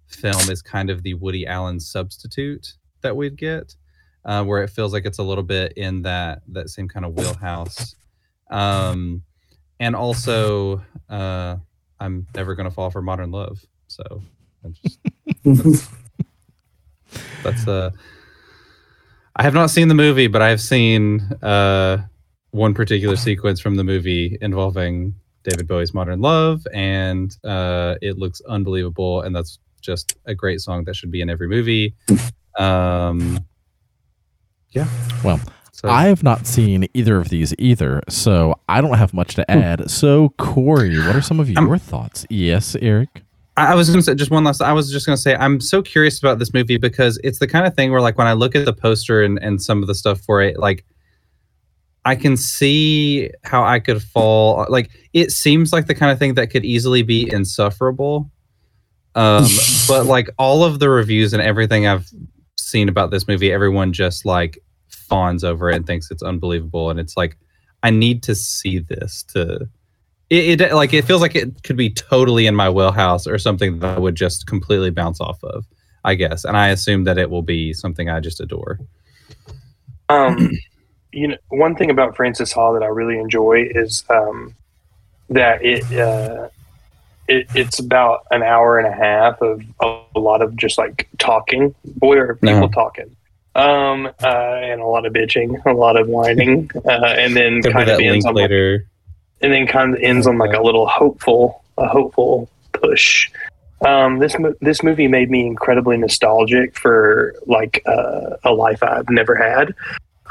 film 0.07 0.49
is 0.49 0.61
kind 0.61 0.89
of 0.89 1.03
the 1.03 1.15
Woody 1.15 1.45
Allen 1.45 1.81
substitute 1.81 2.75
that 3.01 3.17
we'd 3.17 3.35
get, 3.35 3.75
uh, 4.23 4.41
where 4.45 4.63
it 4.63 4.69
feels 4.69 4.93
like 4.93 5.05
it's 5.05 5.19
a 5.19 5.23
little 5.23 5.43
bit 5.43 5.73
in 5.75 6.03
that 6.03 6.41
that 6.47 6.69
same 6.69 6.87
kind 6.87 7.05
of 7.05 7.13
wheelhouse. 7.13 7.93
Um, 8.49 9.23
and 9.81 9.97
also, 9.97 10.81
uh, 11.09 11.57
I'm 11.99 12.25
never 12.33 12.55
gonna 12.55 12.71
fall 12.71 12.89
for 12.89 13.01
modern 13.01 13.31
love. 13.31 13.59
So 13.87 14.21
I'm 14.63 14.73
just 14.81 15.89
that's, 17.43 17.65
that's 17.65 17.67
uh 17.67 17.89
I 19.35 19.43
have 19.43 19.53
not 19.53 19.69
seen 19.69 19.87
the 19.87 19.95
movie, 19.95 20.27
but 20.27 20.41
I've 20.41 20.61
seen 20.61 21.21
uh 21.41 21.97
one 22.51 22.73
particular 22.73 23.15
sequence 23.15 23.59
from 23.61 23.75
the 23.75 23.83
movie 23.83 24.37
involving 24.41 25.13
David 25.43 25.67
Bowie's 25.67 25.93
Modern 25.93 26.19
Love, 26.19 26.65
and 26.73 27.35
uh, 27.45 27.95
it 28.01 28.17
looks 28.17 28.41
unbelievable. 28.49 29.21
And 29.21 29.33
that's 29.35 29.59
just 29.81 30.17
a 30.25 30.33
great 30.35 30.59
song 30.59 30.83
that 30.85 30.95
should 30.95 31.11
be 31.11 31.21
in 31.21 31.29
every 31.29 31.47
movie. 31.47 31.95
Um, 32.57 33.39
yeah. 34.71 34.87
Well, 35.23 35.39
So 35.71 35.87
I 35.87 36.07
have 36.07 36.23
not 36.23 36.45
seen 36.45 36.87
either 36.93 37.17
of 37.17 37.29
these 37.29 37.53
either, 37.57 38.01
so 38.09 38.55
I 38.67 38.81
don't 38.81 38.97
have 38.97 39.13
much 39.13 39.35
Hmm. 39.35 39.41
to 39.43 39.51
add. 39.51 39.89
So, 39.89 40.29
Corey, 40.37 40.97
what 40.99 41.15
are 41.15 41.21
some 41.21 41.39
of 41.39 41.49
your 41.49 41.69
I'm- 41.69 41.79
thoughts? 41.79 42.25
Yes, 42.29 42.75
Eric. 42.81 43.23
I 43.67 43.75
was 43.75 43.89
going 43.89 43.99
to 43.99 44.03
say 44.03 44.15
just 44.15 44.31
one 44.31 44.43
last. 44.43 44.61
I 44.61 44.73
was 44.73 44.91
just 44.91 45.05
going 45.05 45.15
to 45.15 45.21
say 45.21 45.35
I'm 45.35 45.59
so 45.59 45.81
curious 45.81 46.19
about 46.19 46.39
this 46.39 46.53
movie 46.53 46.77
because 46.77 47.19
it's 47.23 47.39
the 47.39 47.47
kind 47.47 47.65
of 47.65 47.75
thing 47.75 47.91
where, 47.91 48.01
like, 48.01 48.17
when 48.17 48.27
I 48.27 48.33
look 48.33 48.55
at 48.55 48.65
the 48.65 48.73
poster 48.73 49.23
and 49.23 49.37
and 49.41 49.61
some 49.61 49.81
of 49.81 49.87
the 49.87 49.95
stuff 49.95 50.21
for 50.21 50.41
it, 50.41 50.57
like, 50.57 50.85
I 52.05 52.15
can 52.15 52.37
see 52.37 53.29
how 53.43 53.63
I 53.63 53.79
could 53.79 54.01
fall. 54.01 54.65
Like, 54.69 54.91
it 55.13 55.31
seems 55.31 55.73
like 55.73 55.87
the 55.87 55.95
kind 55.95 56.11
of 56.11 56.19
thing 56.19 56.35
that 56.35 56.47
could 56.47 56.65
easily 56.65 57.03
be 57.03 57.31
insufferable. 57.31 58.31
Um, 59.15 59.45
but 59.87 60.05
like 60.05 60.29
all 60.37 60.63
of 60.63 60.79
the 60.79 60.89
reviews 60.89 61.33
and 61.33 61.41
everything 61.41 61.87
I've 61.87 62.09
seen 62.57 62.89
about 62.89 63.11
this 63.11 63.27
movie, 63.27 63.51
everyone 63.51 63.93
just 63.93 64.25
like 64.25 64.59
fawns 64.87 65.43
over 65.43 65.69
it 65.69 65.75
and 65.75 65.85
thinks 65.85 66.11
it's 66.11 66.23
unbelievable. 66.23 66.89
And 66.89 66.99
it's 66.99 67.17
like, 67.17 67.37
I 67.83 67.89
need 67.89 68.23
to 68.23 68.35
see 68.35 68.79
this 68.79 69.23
to 69.33 69.67
it, 70.29 70.61
it 70.61 70.73
like 70.73 70.93
it 70.93 71.05
feels 71.05 71.21
like 71.21 71.35
it 71.35 71.63
could 71.63 71.77
be 71.77 71.89
totally 71.89 72.45
in 72.47 72.55
my 72.55 72.69
wheelhouse 72.69 73.25
or 73.25 73.37
something 73.37 73.79
that 73.79 73.97
I 73.97 73.99
would 73.99 74.15
just 74.15 74.45
completely 74.47 74.91
bounce 74.91 75.19
off 75.19 75.43
of, 75.43 75.65
I 76.03 76.15
guess. 76.15 76.45
And 76.45 76.55
I 76.55 76.69
assume 76.69 77.03
that 77.05 77.17
it 77.17 77.29
will 77.29 77.41
be 77.41 77.73
something 77.73 78.09
I 78.09 78.19
just 78.19 78.39
adore. 78.39 78.79
Um, 80.09 80.51
you 81.11 81.29
know, 81.29 81.37
one 81.49 81.75
thing 81.75 81.89
about 81.89 82.15
Francis 82.15 82.51
Hall 82.51 82.73
that 82.73 82.83
I 82.83 82.87
really 82.87 83.17
enjoy 83.17 83.67
is 83.71 84.03
um, 84.09 84.53
that 85.29 85.63
it, 85.65 85.83
uh, 85.97 86.49
it 87.27 87.47
it's 87.55 87.79
about 87.79 88.25
an 88.31 88.43
hour 88.43 88.77
and 88.77 88.87
a 88.87 88.95
half 88.95 89.41
of 89.41 89.63
a, 89.79 90.19
lot 90.19 90.41
of 90.41 90.55
just 90.55 90.77
like 90.77 91.09
talking. 91.17 91.73
Boy, 91.83 92.17
are 92.17 92.35
people 92.35 92.55
Uh-huh. 92.55 92.67
talking. 92.67 93.15
Um, 93.55 94.05
uh, 94.23 94.59
and 94.61 94.79
a 94.79 94.85
lot 94.85 95.07
of 95.07 95.13
bitching, 95.13 95.65
a 95.65 95.73
lot 95.73 95.99
of 95.99 96.07
whining, 96.07 96.69
uh, 96.85 97.15
and 97.17 97.35
then 97.35 97.63
kind 97.63 97.89
of 97.89 97.99
ends 97.99 98.25
on 98.25 98.35
like, 98.35 98.43
later. 98.43 98.85
And 99.41 99.53
then 99.53 99.67
kind 99.67 99.95
of 99.95 100.01
ends 100.01 100.27
on 100.27 100.37
like 100.37 100.53
a 100.53 100.61
little 100.61 100.87
hopeful, 100.87 101.63
a 101.77 101.87
hopeful 101.87 102.49
push. 102.73 103.29
Um, 103.85 104.19
this 104.19 104.35
this 104.59 104.83
movie 104.83 105.07
made 105.07 105.31
me 105.31 105.45
incredibly 105.45 105.97
nostalgic 105.97 106.77
for 106.77 107.33
like 107.45 107.81
uh, 107.85 108.35
a 108.43 108.51
life 108.51 108.83
I've 108.83 109.09
never 109.09 109.35
had. 109.35 109.73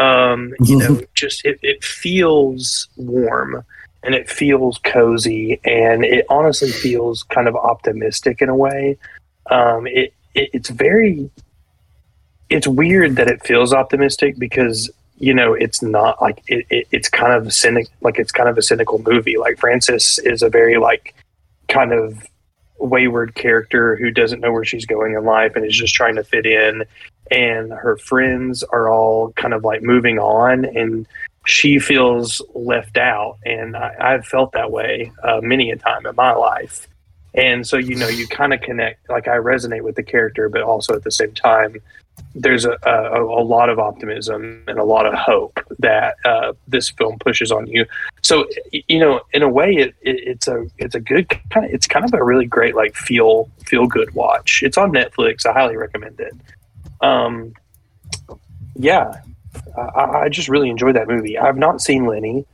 Um, 0.01 0.55
you 0.61 0.77
know, 0.77 1.01
just 1.15 1.45
it, 1.45 1.59
it 1.63 1.83
feels 1.83 2.89
warm 2.97 3.65
and 4.03 4.15
it 4.15 4.31
feels 4.31 4.79
cozy 4.79 5.61
and 5.65 6.05
it 6.05 6.25
honestly 6.29 6.71
feels 6.71 7.25
kind 7.25 7.49
of 7.49 7.57
optimistic 7.57 8.41
in 8.41 8.49
a 8.49 8.55
way. 8.55 8.97
Um, 9.51 9.87
it, 9.87 10.13
it 10.35 10.51
it's 10.53 10.69
very 10.69 11.31
it's 12.51 12.67
weird 12.67 13.17
that 13.17 13.29
it 13.29 13.45
feels 13.45 13.73
optimistic 13.73 14.39
because 14.39 14.91
you 15.19 15.35
know 15.35 15.53
it's 15.53 15.83
not 15.83 16.21
like 16.23 16.43
it, 16.47 16.67
it, 16.71 16.87
it's 16.93 17.09
kind 17.09 17.33
of 17.33 17.53
cynic 17.53 17.89
like 18.01 18.19
it's 18.19 18.33
kind 18.33 18.49
of 18.49 18.57
a 18.57 18.63
cynical 18.63 19.01
movie. 19.01 19.37
Like 19.37 19.59
frances 19.59 20.19
is 20.25 20.43
a 20.43 20.49
very 20.49 20.79
like 20.79 21.15
kind 21.69 21.93
of 21.93 22.27
wayward 22.79 23.35
character 23.35 23.97
who 23.97 24.11
doesn't 24.11 24.41
know 24.41 24.53
where 24.53 24.65
she's 24.65 24.87
going 24.87 25.15
in 25.15 25.25
life 25.25 25.57
and 25.57 25.65
is 25.65 25.77
just 25.77 25.95
trying 25.95 26.15
to 26.17 26.25
fit 26.25 26.47
in. 26.47 26.85
And 27.31 27.73
her 27.73 27.97
friends 27.99 28.63
are 28.63 28.89
all 28.89 29.33
kind 29.33 29.53
of 29.53 29.65
like 29.65 29.83
moving 29.83 30.19
on 30.19 30.65
and 30.65 31.07
she 31.47 31.79
feels 31.79 32.41
left 32.55 32.97
out. 32.97 33.39
And 33.45 33.77
I, 33.77 33.95
i've 34.01 34.27
felt 34.27 34.53
that 34.53 34.71
way 34.71 35.13
uh, 35.25 35.41
many 35.43 35.71
a 35.71 35.77
time 35.77 36.07
in 36.07 36.15
my 36.15 36.33
life. 36.33 36.87
And 37.35 37.67
so 37.67 37.77
you 37.77 37.97
know 37.97 38.09
you 38.09 38.27
kind 38.29 38.55
of 38.55 38.61
connect 38.63 39.09
like 39.11 39.29
i 39.29 39.37
resonate 39.37 39.83
with 39.83 39.97
the 39.97 40.03
character 40.03 40.49
but 40.49 40.63
also 40.63 40.95
at 40.95 41.05
the 41.05 41.11
same 41.11 41.33
time 41.35 41.77
there's 42.35 42.65
a, 42.65 42.77
a, 42.85 43.23
a 43.23 43.43
lot 43.43 43.69
of 43.69 43.79
optimism 43.79 44.63
and 44.69 44.79
a 44.79 44.85
lot 44.85 45.07
of 45.07 45.15
hope 45.15 45.61
that 45.79 46.17
uh, 46.25 46.53
this 46.67 46.91
film 46.91 47.19
pushes 47.19 47.51
on 47.51 47.67
you. 47.67 47.87
So 48.23 48.47
you 48.73 48.99
know, 48.99 49.21
in 49.33 49.43
a 49.43 49.49
way, 49.49 49.75
it, 49.75 49.95
it 50.03 50.21
it's 50.27 50.49
a 50.49 50.67
it's 50.79 50.95
a 50.95 51.01
good 51.01 51.29
kind 51.51 51.67
of 51.67 51.73
it's 51.73 51.87
kind 51.87 52.05
of 52.05 52.13
a 52.15 52.23
really 52.23 52.47
great 52.47 52.75
like 52.75 52.95
feel 52.95 53.51
feel 53.67 53.87
good 53.87 54.15
watch. 54.15 54.63
It's 54.63 54.79
on 54.79 54.93
Netflix. 54.93 55.47
I 55.47 55.53
highly 55.53 55.77
recommend 55.77 56.21
it. 56.21 56.35
Um, 57.01 57.55
yeah, 58.77 59.21
I, 59.77 60.05
I 60.25 60.29
just 60.29 60.49
really 60.49 60.71
enjoyed 60.71 60.97
that 60.97 61.09
movie. 61.09 61.39
I've 61.39 61.59
not 61.59 61.81
seen 61.81 62.07
Lenny, 62.07 62.47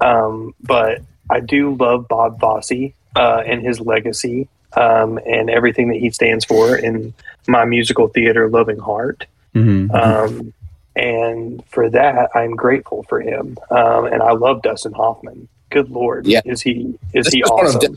um, 0.00 0.54
but 0.62 1.02
I 1.30 1.40
do 1.40 1.74
love 1.74 2.08
Bob 2.08 2.40
Fosse 2.40 2.92
uh, 3.16 3.42
and 3.46 3.62
his 3.62 3.80
legacy 3.80 4.48
um, 4.74 5.18
and 5.26 5.50
everything 5.50 5.88
that 5.88 5.98
he 5.98 6.10
stands 6.10 6.44
for 6.44 6.76
in 6.76 7.12
my 7.50 7.64
musical 7.64 8.08
theater 8.08 8.48
loving 8.48 8.78
heart. 8.78 9.26
Mhm. 9.54 9.92
Um, 9.94 10.52
and 10.96 11.62
for 11.70 11.90
that, 11.90 12.30
I'm 12.34 12.54
grateful 12.54 13.04
for 13.08 13.20
him. 13.20 13.56
Um, 13.70 14.06
and 14.06 14.22
I 14.22 14.32
love 14.32 14.62
Dustin 14.62 14.92
Hoffman. 14.92 15.48
Good 15.70 15.90
Lord, 15.90 16.26
Yeah. 16.26 16.40
is 16.44 16.62
he 16.62 16.98
is 17.12 17.26
This 17.26 17.34
he 17.34 17.40
is 17.40 17.50
one 17.50 17.66
of 17.66 17.76
awesome? 17.76 17.96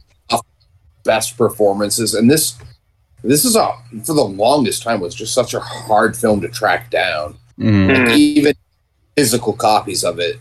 best 1.04 1.38
performances, 1.38 2.14
and 2.14 2.30
this 2.30 2.56
this 3.24 3.46
is 3.46 3.56
a 3.56 3.72
for 4.04 4.14
the 4.14 4.24
longest 4.24 4.84
time 4.84 5.00
was 5.00 5.16
just 5.16 5.34
such 5.34 5.54
a 5.54 5.60
hard 5.60 6.16
film 6.16 6.42
to 6.42 6.50
track 6.50 6.90
down. 6.92 7.36
Mhm. 7.60 7.90
Mm. 7.90 8.18
Even 8.18 8.54
physical 9.16 9.54
copies 9.54 10.04
of 10.04 10.20
it, 10.20 10.40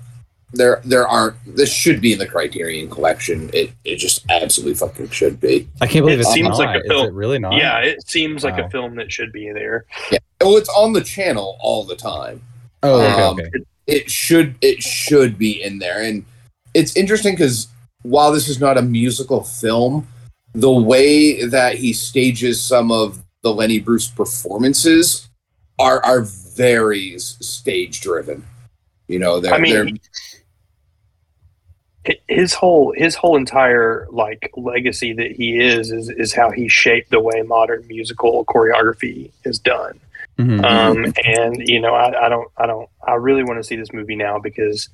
there 0.52 0.80
there 0.84 1.06
aren't. 1.08 1.36
This 1.56 1.72
should 1.72 2.00
be 2.00 2.12
in 2.12 2.18
the 2.18 2.26
Criterion 2.26 2.90
Collection. 2.90 3.50
It 3.52 3.72
it 3.84 3.96
just 3.96 4.24
absolutely 4.30 4.74
fucking 4.74 5.10
should 5.10 5.40
be. 5.40 5.68
I 5.80 5.86
can't 5.86 6.04
believe 6.04 6.18
It 6.18 6.22
it's 6.22 6.32
seems 6.32 6.58
not. 6.58 6.58
like 6.58 6.76
a 6.76 6.84
Is 6.84 6.88
film. 6.88 7.06
it 7.06 7.12
really 7.12 7.38
not? 7.38 7.54
Yeah, 7.54 7.78
it 7.80 8.06
seems 8.08 8.44
like 8.44 8.58
a 8.58 8.68
film 8.70 8.94
that 8.96 9.10
should 9.12 9.32
be 9.32 9.50
there. 9.52 9.86
Oh, 10.40 10.56
it's 10.56 10.68
on 10.70 10.92
the 10.92 11.00
channel 11.02 11.56
all 11.60 11.84
the 11.84 11.96
time. 11.96 12.42
Oh, 12.82 13.00
okay, 13.00 13.22
Um, 13.22 13.40
okay. 13.40 13.50
it 13.86 14.10
should 14.10 14.54
it 14.60 14.82
should 14.82 15.38
be 15.38 15.62
in 15.62 15.78
there 15.78 16.02
and 16.02 16.24
it's 16.74 16.96
interesting 16.96 17.34
because 17.34 17.68
while 18.02 18.32
this 18.32 18.48
is 18.48 18.58
not 18.60 18.76
a 18.78 18.82
musical 18.82 19.42
film 19.44 20.06
the 20.54 20.70
way 20.72 21.44
that 21.44 21.76
he 21.76 21.92
stages 21.92 22.60
some 22.60 22.90
of 22.90 23.22
the 23.42 23.52
lenny 23.52 23.78
bruce 23.80 24.08
performances 24.08 25.28
are 25.78 26.04
are 26.04 26.22
very 26.22 27.18
stage 27.18 28.00
driven 28.00 28.44
you 29.08 29.18
know 29.18 29.40
they're, 29.40 29.54
I 29.54 29.58
mean, 29.58 29.72
they're 29.72 29.86
hi- 29.86 30.31
his 32.26 32.52
whole 32.52 32.92
his 32.96 33.14
whole 33.14 33.36
entire 33.36 34.08
like 34.10 34.50
legacy 34.56 35.12
that 35.12 35.30
he 35.30 35.58
is 35.58 35.92
is 35.92 36.08
is 36.10 36.32
how 36.34 36.50
he 36.50 36.68
shaped 36.68 37.10
the 37.10 37.20
way 37.20 37.42
modern 37.42 37.86
musical 37.86 38.44
choreography 38.46 39.30
is 39.44 39.58
done. 39.58 40.00
Mhm. 40.38 40.64
Um, 40.64 41.12
and 41.24 41.68
you 41.68 41.80
know, 41.80 41.94
I, 41.94 42.26
I 42.26 42.28
don't, 42.28 42.48
I 42.56 42.66
don't, 42.66 42.88
I 43.06 43.14
really 43.14 43.44
want 43.44 43.58
to 43.58 43.64
see 43.64 43.76
this 43.76 43.92
movie 43.92 44.16
now 44.16 44.38
because 44.38 44.88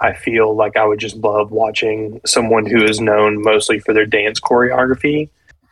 I 0.00 0.12
feel 0.14 0.54
like 0.54 0.76
I 0.76 0.84
would 0.84 0.98
just 0.98 1.16
love 1.16 1.50
watching 1.50 2.20
someone 2.26 2.66
who 2.66 2.82
is 2.82 3.00
known 3.00 3.42
mostly 3.42 3.78
for 3.78 3.92
their 3.92 4.06
dance 4.06 4.40
choreography 4.40 5.28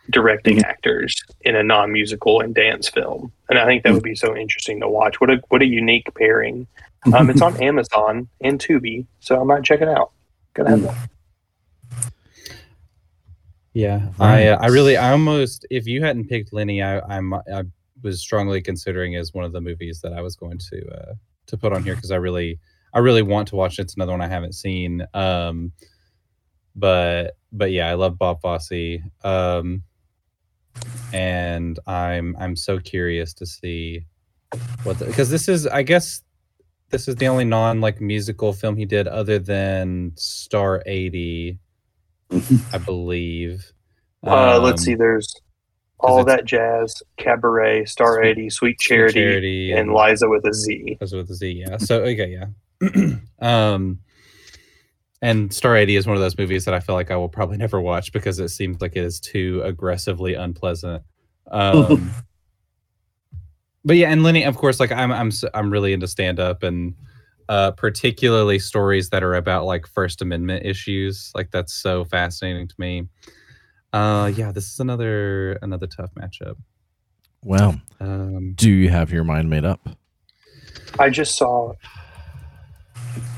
directing 0.09 0.63
actors 0.63 1.23
in 1.41 1.55
a 1.55 1.61
non-musical 1.61 2.41
and 2.41 2.55
dance 2.55 2.89
film, 2.89 3.31
and 3.49 3.59
I 3.59 3.65
think 3.65 3.83
that 3.83 3.93
would 3.93 4.03
be 4.03 4.15
so 4.15 4.35
interesting 4.35 4.79
to 4.79 4.89
watch. 4.89 5.21
What 5.21 5.29
a 5.29 5.41
what 5.49 5.61
a 5.61 5.67
unique 5.67 6.13
pairing. 6.15 6.65
Um, 7.13 7.29
it's 7.29 7.41
on 7.41 7.55
Amazon 7.61 8.27
and 8.41 8.59
Tubi, 8.59 9.05
so 9.19 9.39
I 9.39 9.43
might 9.43 9.63
check 9.63 9.81
it 9.81 9.87
out. 9.87 10.11
Gonna 10.59 10.71
have 10.71 10.81
that. 10.81 12.11
Yeah, 13.73 14.09
I 14.19 14.47
uh, 14.47 14.57
I 14.59 14.67
really 14.67 14.97
I 14.97 15.11
almost 15.11 15.65
if 15.69 15.87
you 15.87 16.03
hadn't 16.03 16.27
picked 16.27 16.51
Lenny, 16.51 16.83
I 16.83 16.99
I'm 16.99 17.33
I 17.33 17.63
was 18.03 18.19
strongly 18.19 18.61
considering 18.61 19.15
as 19.15 19.33
one 19.33 19.45
of 19.45 19.53
the 19.53 19.61
movies 19.61 20.01
that 20.01 20.11
I 20.11 20.21
was 20.21 20.35
going 20.35 20.57
to 20.57 20.87
uh, 20.89 21.13
to 21.47 21.57
put 21.57 21.71
on 21.71 21.83
here 21.83 21.95
because 21.95 22.11
I 22.11 22.17
really 22.17 22.59
I 22.93 22.99
really 22.99 23.21
want 23.21 23.47
to 23.49 23.55
watch 23.55 23.79
it. 23.79 23.83
It's 23.83 23.95
another 23.95 24.11
one 24.11 24.21
I 24.21 24.27
haven't 24.27 24.53
seen. 24.53 25.05
Um, 25.13 25.71
but 26.75 27.37
but 27.53 27.71
yeah, 27.71 27.89
I 27.89 27.93
love 27.93 28.17
Bob 28.17 28.41
Fosse. 28.41 28.99
Um, 29.23 29.83
and 31.13 31.79
I'm 31.87 32.35
I'm 32.37 32.57
so 32.57 32.79
curious 32.79 33.33
to 33.35 33.45
see 33.45 34.05
what 34.83 34.99
because 34.99 35.29
this 35.29 35.47
is 35.47 35.67
I 35.67 35.83
guess 35.83 36.21
this 36.89 37.07
is 37.07 37.15
the 37.15 37.27
only 37.27 37.45
non 37.45 37.81
like 37.81 38.01
musical 38.01 38.53
film 38.53 38.75
he 38.75 38.85
did 38.85 39.07
other 39.07 39.39
than 39.39 40.11
Star 40.15 40.81
80, 40.85 41.57
I 42.73 42.77
believe. 42.79 43.71
Uh, 44.25 44.59
let's 44.61 44.81
Um, 44.81 44.85
see. 44.85 44.95
There's 44.95 45.33
all 45.99 46.23
that 46.25 46.45
jazz, 46.45 47.01
cabaret, 47.17 47.85
Star 47.85 48.15
Sweet- 48.17 48.27
eighty, 48.29 48.49
Sweet 48.49 48.51
Sweet 48.51 48.79
Charity, 48.79 49.13
Charity 49.19 49.71
and 49.73 49.93
Liza 49.93 50.27
with 50.29 50.45
a 50.45 50.53
Z. 50.53 50.83
Because 50.87 51.13
with 51.13 51.27
the 51.27 51.35
Z, 51.35 51.51
yeah. 51.51 51.77
So 51.77 52.01
okay, 52.03 52.37
yeah. 52.81 53.15
um, 53.41 53.99
and 55.21 55.53
Star 55.53 55.75
80 55.75 55.97
is 55.97 56.07
one 56.07 56.15
of 56.15 56.21
those 56.21 56.37
movies 56.37 56.63
that 56.65 56.73
I 56.73 56.79
feel 56.79 56.95
like 56.95 57.11
I 57.11 57.17
will 57.17 57.27
probably 57.29 57.57
never 57.65 57.81
watch 57.81 58.13
because 58.13 58.39
it 58.39 58.49
seems 58.49 58.79
like 58.81 58.93
it 58.95 59.03
is 59.03 59.19
too 59.19 59.61
aggressively 59.65 60.33
unpleasant. 60.35 61.03
Um, 61.51 62.11
but 63.85 63.95
yeah, 63.95 64.09
and 64.11 64.23
Lenny, 64.23 64.43
of 64.43 64.57
course, 64.57 64.79
like 64.79 64.91
I'm, 64.91 65.11
I'm, 65.11 65.27
s- 65.27 65.43
I'm 65.53 65.71
really 65.71 65.93
into 65.93 66.07
stand 66.07 66.39
up 66.39 66.63
and 66.63 66.93
uh, 67.47 67.71
particularly 67.71 68.59
stories 68.59 69.09
that 69.09 69.23
are 69.23 69.35
about 69.35 69.65
like 69.65 69.87
First 69.87 70.21
Amendment 70.21 70.65
issues. 70.65 71.31
Like 71.35 71.51
that's 71.51 71.73
so 71.73 72.05
fascinating 72.05 72.67
to 72.67 72.75
me. 72.77 73.07
Uh, 73.91 74.31
yeah, 74.35 74.51
this 74.51 74.71
is 74.71 74.79
another 74.79 75.53
another 75.63 75.87
tough 75.87 76.13
matchup. 76.15 76.55
Well, 77.43 77.79
Um, 77.99 78.53
do 78.55 78.69
you 78.69 78.89
have 78.89 79.11
your 79.11 79.23
mind 79.23 79.49
made 79.49 79.65
up? 79.65 79.79
I 80.99 81.09
just 81.09 81.37
saw. 81.37 81.73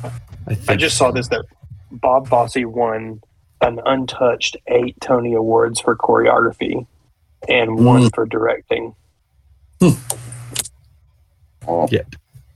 I, 0.04 0.12
I 0.48 0.56
think 0.56 0.80
just 0.80 0.98
saw 0.98 1.12
this 1.12 1.28
that 1.30 1.46
Bob 1.92 2.28
Fosse 2.28 2.58
won 2.58 3.22
an 3.62 3.80
untouched 3.86 4.58
eight 4.68 5.00
Tony 5.02 5.34
Awards 5.36 5.80
for 5.80 5.96
choreography 5.96 6.86
and 7.48 7.86
one 7.86 8.10
for 8.10 8.26
directing. 8.26 8.96
Oh, 11.68 11.88
Yeah. 11.92 12.02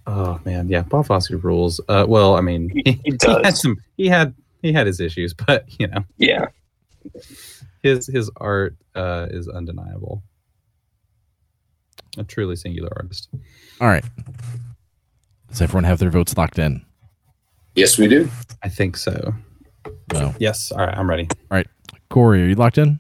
Oh 0.08 0.40
man, 0.46 0.70
yeah, 0.70 0.82
Bob 0.82 1.08
Fosse 1.08 1.32
rules. 1.32 1.82
Uh, 1.90 2.06
well, 2.08 2.36
I 2.36 2.42
mean, 2.42 2.70
He, 2.70 2.84
he, 2.86 2.92
he 3.06 3.18
he 3.26 3.44
had 3.44 3.58
some. 3.58 3.78
He 3.98 4.08
had 4.08 4.36
he 4.62 4.72
had 4.72 4.86
his 4.86 5.00
issues, 5.00 5.34
but 5.48 5.66
you 5.80 5.88
know, 5.88 6.04
yeah. 6.18 6.46
his 7.82 8.06
his 8.08 8.30
art 8.38 8.76
uh, 8.94 9.28
is 9.32 9.48
undeniable. 9.48 10.22
A 12.18 12.24
truly 12.24 12.56
singular 12.56 12.92
artist. 12.96 13.30
All 13.82 13.88
right. 13.88 14.06
Does 15.50 15.62
everyone 15.62 15.84
have 15.86 16.00
their 16.00 16.10
votes 16.12 16.38
locked 16.38 16.60
in? 16.60 16.86
yes, 17.76 17.98
we 17.98 18.08
do. 18.08 18.30
I 18.64 18.70
think 18.70 18.96
so. 18.98 19.34
No. 20.14 20.34
Yes. 20.40 20.72
All 20.72 20.86
right, 20.86 20.98
I'm 20.98 21.10
ready. 21.10 21.28
All 21.32 21.58
right. 21.58 21.68
Corey, 22.10 22.44
are 22.44 22.48
you 22.48 22.56
locked 22.56 22.78
in? 22.78 23.00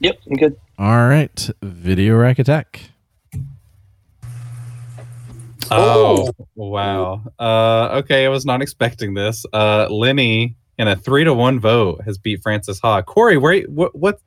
Yep. 0.00 0.18
I'm 0.30 0.36
good. 0.36 0.56
All 0.78 1.06
right. 1.08 1.50
Video 1.62 2.14
rack 2.16 2.38
attack. 2.38 2.90
Oh, 5.70 6.30
wow. 6.54 7.22
Uh, 7.38 8.00
okay, 8.02 8.26
I 8.26 8.28
was 8.28 8.44
not 8.44 8.62
expecting 8.62 9.14
this. 9.14 9.44
Uh, 9.52 9.88
Lenny 9.88 10.56
in 10.78 10.88
a 10.88 10.96
three 10.96 11.24
to 11.24 11.34
one 11.34 11.60
vote 11.60 12.02
has 12.04 12.18
beat 12.18 12.42
Frances 12.42 12.80
Ha. 12.80 13.02
Corey, 13.02 13.36
where 13.36 13.62
what 13.62 13.94
what 13.94 14.20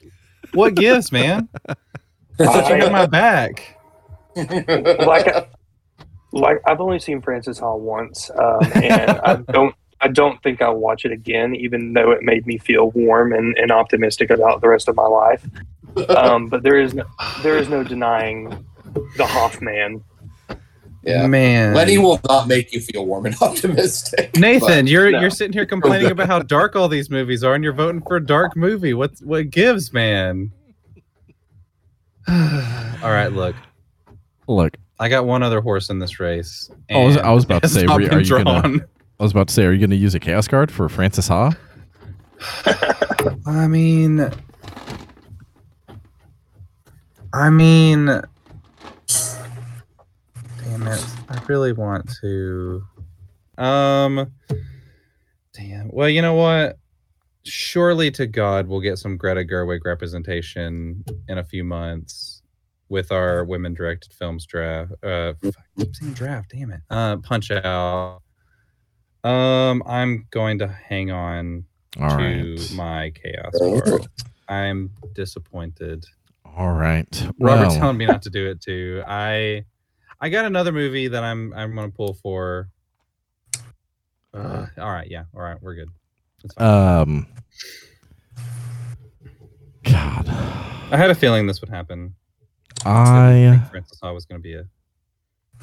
what 0.53 0.75
gives, 0.75 1.11
man? 1.11 1.49
I 1.67 2.45
thought 2.45 2.69
you 2.69 2.83
had 2.83 2.91
my 2.91 3.05
back. 3.05 3.77
like 4.35 5.27
I, 5.27 5.47
like 6.31 6.61
I've 6.65 6.79
only 6.79 6.99
seen 6.99 7.21
Francis 7.21 7.59
Hall 7.59 7.79
once, 7.79 8.29
um, 8.31 8.71
and 8.75 9.11
I 9.11 9.35
don't 9.51 9.75
I 9.99 10.07
don't 10.09 10.41
think 10.43 10.61
I'll 10.61 10.77
watch 10.77 11.05
it 11.05 11.11
again, 11.11 11.55
even 11.55 11.93
though 11.93 12.11
it 12.11 12.21
made 12.21 12.45
me 12.45 12.57
feel 12.57 12.91
warm 12.91 13.33
and, 13.33 13.57
and 13.57 13.71
optimistic 13.71 14.29
about 14.29 14.61
the 14.61 14.69
rest 14.69 14.87
of 14.87 14.95
my 14.95 15.07
life. 15.07 15.43
Um, 16.09 16.47
but 16.47 16.61
there 16.61 16.79
is 16.79 16.93
no, 16.93 17.05
there 17.41 17.57
is 17.57 17.69
no 17.69 17.83
denying 17.83 18.63
the 19.17 19.25
Hoffman. 19.25 20.03
Yeah. 21.07 21.25
Man. 21.27 21.73
Lenny 21.73 21.97
will 21.97 22.19
not 22.27 22.47
make 22.47 22.71
you 22.73 22.79
feel 22.81 23.05
warm 23.05 23.25
and 23.25 23.35
optimistic. 23.41 24.35
Nathan, 24.37 24.85
but- 24.85 24.87
you're 24.87 25.09
no. 25.11 25.21
you're 25.21 25.29
sitting 25.29 25.53
here 25.53 25.65
complaining 25.65 26.11
about 26.11 26.27
how 26.27 26.39
dark 26.39 26.75
all 26.75 26.87
these 26.87 27.09
movies 27.09 27.43
are, 27.43 27.55
and 27.55 27.63
you're 27.63 27.73
voting 27.73 28.01
for 28.01 28.17
a 28.17 28.25
dark 28.25 28.55
movie. 28.55 28.93
What 28.93 29.11
what 29.23 29.49
gives, 29.49 29.93
man? 29.93 30.51
all 32.27 32.35
right, 33.11 33.29
look, 33.31 33.55
Look, 34.49 34.75
I 34.99 35.07
got 35.09 35.25
one 35.25 35.43
other 35.43 35.61
horse 35.61 35.89
in 35.89 35.99
this 35.99 36.19
race. 36.19 36.69
Oh, 36.91 37.01
I 37.01 37.05
was- 37.05 37.17
I 37.17 37.31
was 37.31 37.43
about 37.45 37.63
to 37.63 37.69
say, 37.69 37.83
not 37.85 37.95
were 37.95 38.01
you- 38.01 38.09
been 38.09 38.17
are 38.17 38.21
you 38.21 38.43
gonna- 38.43 38.85
I 39.19 39.23
was 39.23 39.31
about 39.31 39.47
to 39.47 39.53
say, 39.53 39.65
are 39.65 39.71
you 39.71 39.79
going 39.79 39.89
to 39.89 39.95
use 39.95 40.13
a 40.13 40.19
chaos 40.19 40.47
card 40.47 40.71
for 40.71 40.87
Frances 40.89 41.27
Ha? 41.27 41.51
I 43.47 43.65
mean, 43.67 44.29
I 47.33 47.49
mean, 47.49 48.21
damn 50.77 50.87
it! 50.87 51.05
I 51.29 51.41
really 51.47 51.73
want 51.73 52.11
to. 52.21 52.83
Um, 53.57 54.31
damn. 55.53 55.89
Well, 55.91 56.09
you 56.09 56.21
know 56.21 56.35
what? 56.35 56.77
Surely 57.43 58.11
to 58.11 58.27
God, 58.27 58.67
we'll 58.67 58.81
get 58.81 58.97
some 58.99 59.17
Greta 59.17 59.41
Gerwig 59.41 59.79
representation 59.85 61.03
in 61.27 61.37
a 61.37 61.43
few 61.43 61.63
months 61.63 62.41
with 62.89 63.11
our 63.11 63.43
women-directed 63.45 64.13
films 64.13 64.45
draft. 64.45 64.91
Uh, 65.03 65.33
fuck, 65.41 65.55
I 65.57 65.81
keep 65.83 65.95
saying 65.95 66.13
draft. 66.13 66.51
Damn 66.51 66.71
it. 66.71 66.81
Uh, 66.89 67.17
Punch 67.17 67.51
Out. 67.51 68.21
Um, 69.23 69.83
I'm 69.85 70.27
going 70.31 70.59
to 70.59 70.67
hang 70.67 71.11
on 71.11 71.65
All 71.99 72.09
to 72.09 72.15
right. 72.15 72.71
my 72.75 73.11
chaos 73.11 73.57
card. 73.57 74.07
I'm 74.47 74.91
disappointed. 75.13 76.05
All 76.45 76.73
right. 76.73 77.07
Robert's 77.39 77.73
Well, 77.73 77.79
telling 77.79 77.97
me 77.97 78.05
not 78.05 78.21
to 78.23 78.29
do 78.29 78.47
it 78.49 78.61
too. 78.61 79.03
I 79.07 79.65
I 80.19 80.29
got 80.29 80.45
another 80.45 80.71
movie 80.71 81.07
that 81.07 81.23
I'm 81.23 81.53
I'm 81.53 81.75
gonna 81.75 81.89
pull 81.89 82.13
for. 82.15 82.69
Uh, 84.33 84.65
all 84.77 84.91
right, 84.91 85.09
yeah, 85.09 85.23
all 85.35 85.41
right, 85.41 85.57
we're 85.61 85.75
good. 85.75 85.89
Um, 86.57 87.27
God, 89.83 90.27
I 90.29 90.97
had 90.97 91.09
a 91.09 91.15
feeling 91.15 91.47
this 91.47 91.61
would 91.61 91.69
happen. 91.69 92.15
I 92.85 93.61
Frances 93.71 93.99
Ha 94.01 94.11
was 94.11 94.25
gonna 94.25 94.39
be 94.39 94.55
a 94.55 94.65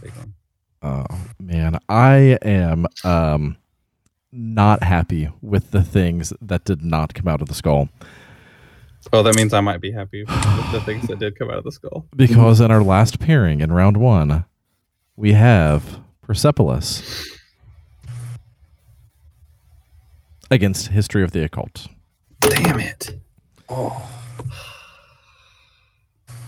big 0.00 0.12
one. 0.16 0.34
Oh 0.82 1.06
man, 1.40 1.78
I 1.88 2.38
am 2.42 2.86
um 3.02 3.56
not 4.30 4.82
happy 4.82 5.30
with 5.40 5.70
the 5.70 5.82
things 5.82 6.32
that 6.40 6.64
did 6.64 6.82
not 6.82 7.14
come 7.14 7.28
out 7.28 7.40
of 7.40 7.48
the 7.48 7.54
skull 7.54 7.88
Oh, 9.12 9.22
that 9.22 9.36
means 9.36 9.52
I 9.52 9.60
might 9.60 9.80
be 9.80 9.92
happy 9.92 10.24
with 10.24 10.72
the 10.72 10.80
things 10.84 11.06
that 11.08 11.18
did 11.18 11.38
come 11.38 11.50
out 11.50 11.58
of 11.58 11.64
the 11.64 11.72
skull. 11.72 12.06
because 12.16 12.60
in 12.60 12.70
our 12.70 12.82
last 12.82 13.20
pairing 13.20 13.60
in 13.60 13.70
round 13.72 13.96
one, 13.96 14.44
we 15.16 15.32
have 15.32 16.00
Persepolis 16.22 17.28
against 20.50 20.88
History 20.88 21.22
of 21.22 21.32
the 21.32 21.44
Occult. 21.44 21.86
Damn 22.40 22.80
it. 22.80 23.18
Oh. 23.68 24.10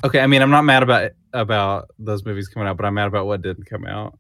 Okay, 0.05 0.21
I 0.21 0.27
mean, 0.27 0.43
I'm 0.43 0.51
not 0.51 0.63
mad 0.63 0.83
about 0.83 1.11
about 1.33 1.91
those 1.99 2.25
movies 2.25 2.49
coming 2.49 2.69
out, 2.69 2.77
but 2.77 2.87
I'm 2.87 2.95
mad 2.95 3.09
about 3.09 3.27
what 3.27 3.43
didn't 3.43 3.65
come 3.65 3.87
out. 3.87 4.19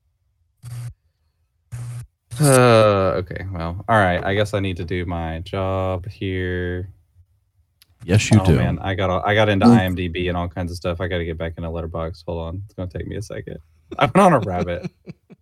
Uh, 2.40 3.14
okay, 3.16 3.46
well, 3.52 3.82
all 3.88 3.98
right. 3.98 4.22
I 4.22 4.34
guess 4.34 4.52
I 4.52 4.60
need 4.60 4.76
to 4.78 4.84
do 4.84 5.06
my 5.06 5.40
job 5.40 6.06
here. 6.06 6.92
Yes, 8.06 8.30
you 8.30 8.38
oh 8.40 8.44
do. 8.46 8.54
man, 8.56 8.78
I 8.78 8.94
got 8.94 9.10
all, 9.10 9.20
I 9.26 9.34
got 9.34 9.48
into 9.48 9.66
Mm. 9.66 9.96
IMDb 9.96 10.28
and 10.28 10.36
all 10.36 10.46
kinds 10.48 10.70
of 10.70 10.76
stuff. 10.76 11.00
I 11.00 11.08
got 11.08 11.18
to 11.18 11.24
get 11.24 11.36
back 11.36 11.54
into 11.56 11.68
Letterboxd. 11.68 12.22
Hold 12.26 12.40
on, 12.46 12.62
it's 12.64 12.74
gonna 12.74 12.88
take 12.88 13.06
me 13.08 13.16
a 13.16 13.22
second. 13.22 13.58
I 13.98 14.04
went 14.04 14.16
on 14.18 14.32
a 14.32 14.38
rabbit 14.40 14.88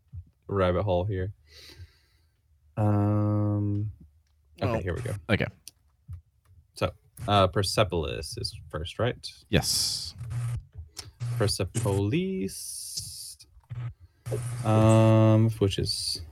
rabbit 0.49 0.83
hole 0.83 1.05
here. 1.05 1.33
Um. 2.79 3.91
Okay, 4.63 4.79
Oh. 4.79 4.81
here 4.81 4.95
we 4.95 5.03
go. 5.03 5.13
Okay. 5.29 5.47
So, 6.75 6.91
uh, 7.29 7.49
Persepolis 7.49 8.37
is 8.39 8.57
first, 8.71 8.99
right? 8.99 9.15
Yes. 9.51 10.15
Persepolis. 11.37 13.37
Um, 14.65 15.51
which 15.59 15.79
is 15.79 16.23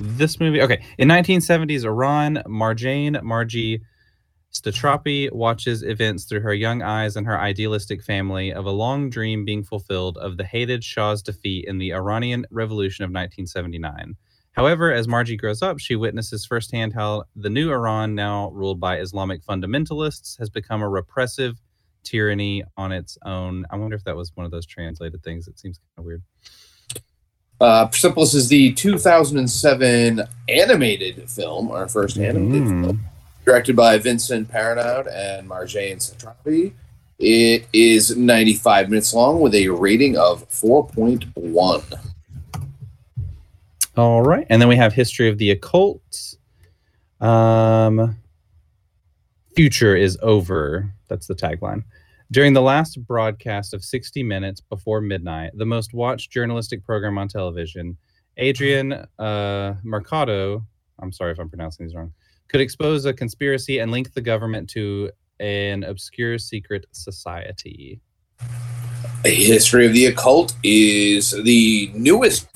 this 0.00 0.40
movie. 0.40 0.60
Okay, 0.60 0.82
in 0.98 1.06
1970s, 1.08 1.84
Iran, 1.84 2.42
Marjane 2.46 3.22
Marji 3.22 3.82
Satrapi 4.52 5.30
watches 5.32 5.82
events 5.82 6.24
through 6.24 6.40
her 6.40 6.54
young 6.54 6.82
eyes 6.82 7.16
and 7.16 7.26
her 7.26 7.38
idealistic 7.38 8.02
family 8.02 8.52
of 8.52 8.64
a 8.66 8.70
long 8.70 9.10
dream 9.10 9.44
being 9.44 9.62
fulfilled 9.62 10.16
of 10.18 10.36
the 10.36 10.44
hated 10.44 10.82
Shah's 10.82 11.22
defeat 11.22 11.66
in 11.66 11.78
the 11.78 11.92
Iranian 11.92 12.46
Revolution 12.50 13.04
of 13.04 13.08
1979. 13.10 14.16
However, 14.52 14.92
as 14.92 15.06
Marji 15.06 15.38
grows 15.38 15.62
up, 15.62 15.78
she 15.78 15.94
witnesses 15.94 16.44
firsthand 16.46 16.92
how 16.94 17.24
the 17.36 17.50
new 17.50 17.70
Iran, 17.70 18.14
now 18.14 18.50
ruled 18.50 18.80
by 18.80 18.98
Islamic 18.98 19.44
fundamentalists, 19.44 20.36
has 20.38 20.50
become 20.50 20.82
a 20.82 20.88
repressive 20.88 21.60
tyranny 22.02 22.64
on 22.76 22.90
its 22.90 23.18
own. 23.24 23.66
I 23.70 23.76
wonder 23.76 23.94
if 23.94 24.04
that 24.04 24.16
was 24.16 24.32
one 24.34 24.46
of 24.46 24.50
those 24.50 24.66
translated 24.66 25.22
things. 25.22 25.46
It 25.46 25.58
seems 25.60 25.78
kind 25.78 25.98
of 25.98 26.04
weird. 26.06 26.22
Uh, 27.60 27.86
Persepolis 27.86 28.34
is 28.34 28.48
the 28.48 28.72
2007 28.72 30.22
animated 30.48 31.28
film, 31.30 31.70
our 31.70 31.86
first 31.88 32.16
animated 32.16 32.62
Mm. 32.68 32.84
film. 32.84 33.00
Directed 33.48 33.76
by 33.76 33.96
Vincent 33.96 34.46
Paronnaud 34.52 35.06
and 35.10 35.48
Marjane 35.48 35.96
Satrapi. 35.96 36.74
It 37.18 37.66
is 37.72 38.14
95 38.14 38.90
minutes 38.90 39.14
long 39.14 39.40
with 39.40 39.54
a 39.54 39.68
rating 39.68 40.18
of 40.18 40.46
4.1. 40.50 41.98
All 43.96 44.20
right. 44.20 44.46
And 44.50 44.60
then 44.60 44.68
we 44.68 44.76
have 44.76 44.92
History 44.92 45.30
of 45.30 45.38
the 45.38 45.52
Occult. 45.52 46.36
Um, 47.22 48.18
Future 49.56 49.96
is 49.96 50.18
over. 50.20 50.92
That's 51.08 51.26
the 51.26 51.34
tagline. 51.34 51.84
During 52.30 52.52
the 52.52 52.60
last 52.60 53.02
broadcast 53.06 53.72
of 53.72 53.82
60 53.82 54.22
Minutes 54.24 54.60
before 54.60 55.00
midnight, 55.00 55.52
the 55.54 55.64
most 55.64 55.94
watched 55.94 56.30
journalistic 56.30 56.84
program 56.84 57.16
on 57.16 57.28
television, 57.28 57.96
Adrian 58.36 58.92
uh, 59.18 59.76
Mercado, 59.82 60.66
I'm 60.98 61.12
sorry 61.12 61.32
if 61.32 61.38
I'm 61.38 61.48
pronouncing 61.48 61.86
these 61.86 61.94
wrong, 61.94 62.12
could 62.48 62.60
expose 62.60 63.04
a 63.04 63.12
conspiracy 63.12 63.78
and 63.78 63.90
link 63.90 64.14
the 64.14 64.20
government 64.20 64.68
to 64.70 65.10
an 65.40 65.84
obscure 65.84 66.38
secret 66.38 66.86
society. 66.92 68.00
A 69.24 69.34
History 69.34 69.86
of 69.86 69.92
the 69.92 70.06
Occult 70.06 70.54
is 70.62 71.30
the 71.30 71.90
newest 71.94 72.48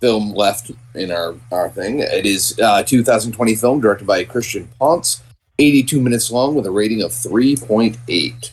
film 0.00 0.32
left 0.32 0.70
in 0.94 1.10
our, 1.10 1.34
our 1.50 1.70
thing. 1.70 2.00
It 2.00 2.26
is 2.26 2.58
uh, 2.60 2.80
a 2.80 2.84
2020 2.84 3.54
film 3.54 3.80
directed 3.80 4.06
by 4.06 4.24
Cristian 4.24 4.68
Ponce, 4.78 5.22
82 5.58 6.00
minutes 6.00 6.30
long 6.30 6.54
with 6.54 6.66
a 6.66 6.70
rating 6.70 7.02
of 7.02 7.10
3.8. 7.10 8.50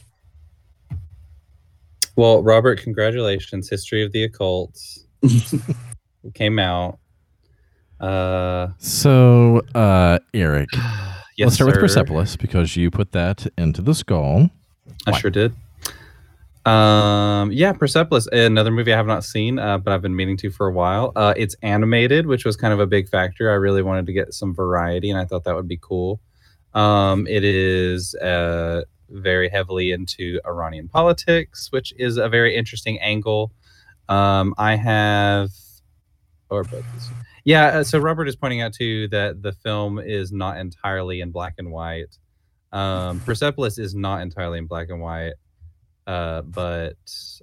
Well, 2.16 2.44
Robert, 2.44 2.80
congratulations. 2.80 3.70
History 3.70 4.04
of 4.04 4.12
the 4.12 4.24
Occult 4.24 4.80
came 6.34 6.60
out. 6.60 7.00
Uh, 8.02 8.70
So, 8.80 9.62
uh, 9.76 10.20
Eric, 10.34 10.70
yes, 10.74 11.46
let's 11.46 11.56
start 11.56 11.72
with. 11.72 11.80
Persepolis 11.80 12.36
because 12.36 12.76
you 12.76 12.90
put 12.92 13.12
that 13.12 13.48
into 13.58 13.82
the 13.82 13.94
skull. 13.94 14.50
I 15.08 15.18
sure 15.18 15.32
did. 15.32 15.54
Um, 16.66 17.52
yeah, 17.52 17.74
Persepolis, 17.74 18.28
another 18.28 18.70
movie 18.70 18.94
I 18.94 18.98
have 18.98 19.08
not 19.08 19.24
seen, 19.24 19.58
uh, 19.58 19.80
but 19.80 19.94
I've 19.94 20.02
been 20.02 20.16
meaning 20.16 20.38
to 20.38 20.52
for 20.52 20.68
a 20.68 20.72
while. 20.72 21.12
Uh, 21.16 21.34
it's 21.36 21.56
animated, 21.64 22.28
which 22.28 22.46
was 22.46 22.56
kind 22.56 22.72
of 22.74 22.80
a 22.80 22.86
big 22.86 23.10
factor. 23.10 23.50
I 23.50 23.56
really 23.56 23.82
wanted 23.82 24.06
to 24.08 24.14
get 24.14 24.34
some 24.34 24.54
variety, 24.54 25.10
and 25.10 25.20
I 25.20 25.26
thought 25.26 25.44
that 25.46 25.56
would 25.56 25.68
be 25.68 25.80
cool. 25.82 26.20
Um, 26.76 27.26
it 27.28 27.44
is 27.44 28.14
uh, 28.16 28.84
very 29.10 29.50
heavily 29.50 29.92
into 29.92 30.40
Iranian 30.46 30.88
politics, 30.88 31.72
which 31.72 31.94
is 31.98 32.18
a 32.18 32.30
very 32.30 32.56
interesting 32.56 33.00
angle. 33.00 33.52
Um, 34.08 34.54
I 34.58 34.76
have, 34.76 35.50
or 36.50 36.64
both. 36.64 36.86
Yeah, 37.44 37.66
uh, 37.80 37.84
so 37.84 38.00
Robert 38.00 38.28
is 38.28 38.36
pointing 38.36 38.62
out 38.62 38.74
too 38.74 39.08
that 39.10 39.42
the 39.42 39.52
film 39.52 40.00
is 40.00 40.32
not 40.32 40.58
entirely 40.58 41.22
in 41.22 41.32
black 41.32 41.56
and 41.58 41.72
white. 41.72 42.18
Um, 42.72 43.20
Persepolis 43.26 43.78
is 43.78 43.96
not 43.96 44.22
entirely 44.22 44.58
in 44.60 44.68
black 44.68 44.90
and 44.90 45.02
white, 45.02 45.34
uh, 46.08 46.42
but 46.44 46.96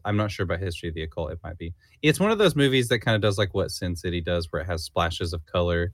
I'm 0.04 0.16
not 0.16 0.30
sure 0.30 0.44
about 0.44 0.60
History 0.60 0.88
of 0.88 0.94
the 0.94 1.02
Occult. 1.02 1.32
It 1.32 1.38
might 1.42 1.58
be. 1.58 1.74
It's 2.02 2.20
one 2.20 2.30
of 2.30 2.38
those 2.38 2.54
movies 2.54 2.88
that 2.88 3.00
kind 3.00 3.14
of 3.16 3.20
does 3.20 3.38
like 3.38 3.54
what 3.54 3.70
Sin 3.72 3.96
City 3.96 4.20
does, 4.20 4.46
where 4.52 4.62
it 4.62 4.66
has 4.66 4.84
splashes 4.84 5.32
of 5.32 5.44
color 5.46 5.92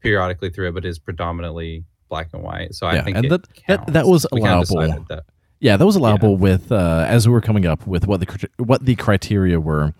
periodically 0.00 0.50
through 0.50 0.68
it, 0.68 0.72
but 0.74 0.84
is 0.84 0.98
predominantly 0.98 1.84
black 2.08 2.28
and 2.32 2.42
white. 2.42 2.74
So 2.74 2.86
I 2.86 2.96
Yeah, 2.96 3.04
think 3.04 3.16
and 3.18 3.30
that- 3.30 3.46
that- 3.68 3.86
that 3.88 4.06
was 4.06 4.26
allowable. 4.32 4.80
decided 4.80 5.06
that. 5.08 5.24
Yeah, 5.60 5.76
that 5.76 5.86
was 5.86 5.94
allowable 5.94 6.36
with 6.36 6.72
uh, 6.72 7.04
as 7.08 7.28
we 7.28 7.32
were 7.32 7.40
coming 7.40 7.66
up 7.66 7.86
with 7.86 8.08
what 8.08 8.18
the 8.18 8.26
crit- 8.26 8.50
what 8.58 8.84
the 8.84 8.96
criteria 8.96 9.60
were. 9.60 9.94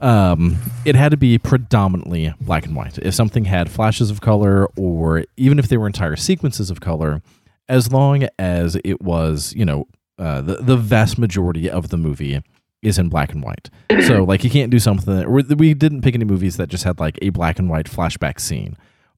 Um, 0.00 0.56
it 0.84 0.94
had 0.94 1.10
to 1.10 1.16
be 1.16 1.38
predominantly 1.38 2.32
black 2.40 2.64
and 2.64 2.74
white. 2.74 2.98
If 2.98 3.14
something 3.14 3.44
had 3.44 3.70
flashes 3.70 4.10
of 4.10 4.20
color, 4.20 4.66
or 4.76 5.24
even 5.36 5.58
if 5.58 5.68
they 5.68 5.76
were 5.76 5.86
entire 5.86 6.16
sequences 6.16 6.70
of 6.70 6.80
color, 6.80 7.22
as 7.68 7.92
long 7.92 8.26
as 8.38 8.76
it 8.84 9.02
was, 9.02 9.52
you 9.54 9.64
know, 9.64 9.86
uh, 10.18 10.40
the 10.40 10.56
the 10.56 10.76
vast 10.76 11.18
majority 11.18 11.70
of 11.70 11.88
the 11.88 11.96
movie 11.96 12.42
is 12.82 12.98
in 12.98 13.08
black 13.08 13.32
and 13.32 13.42
white. 13.42 13.68
So, 14.06 14.24
like, 14.28 14.42
you 14.42 14.50
can't 14.50 14.70
do 14.70 14.78
something. 14.78 15.24
Or 15.24 15.42
we 15.56 15.74
didn't 15.74 16.02
pick 16.02 16.14
any 16.14 16.24
movies 16.24 16.56
that 16.56 16.68
just 16.68 16.84
had 16.84 16.98
like 16.98 17.18
a 17.22 17.30
black 17.30 17.58
and 17.58 17.68
white 17.68 17.86
flashback 17.86 18.40
scene, 18.40 18.76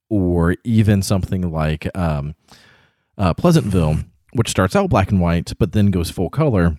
or 0.09 0.57
even 0.65 1.03
something 1.03 1.51
like 1.53 1.89
um, 1.97 2.35
uh, 3.17 3.35
Pleasantville, 3.35 3.99
which 4.33 4.49
starts 4.49 4.75
out 4.75 4.91
black 4.91 5.11
and 5.11 5.21
white 5.21 5.53
but 5.59 5.73
then 5.73 5.91
goes 5.91 6.11
full 6.11 6.31
color. 6.31 6.77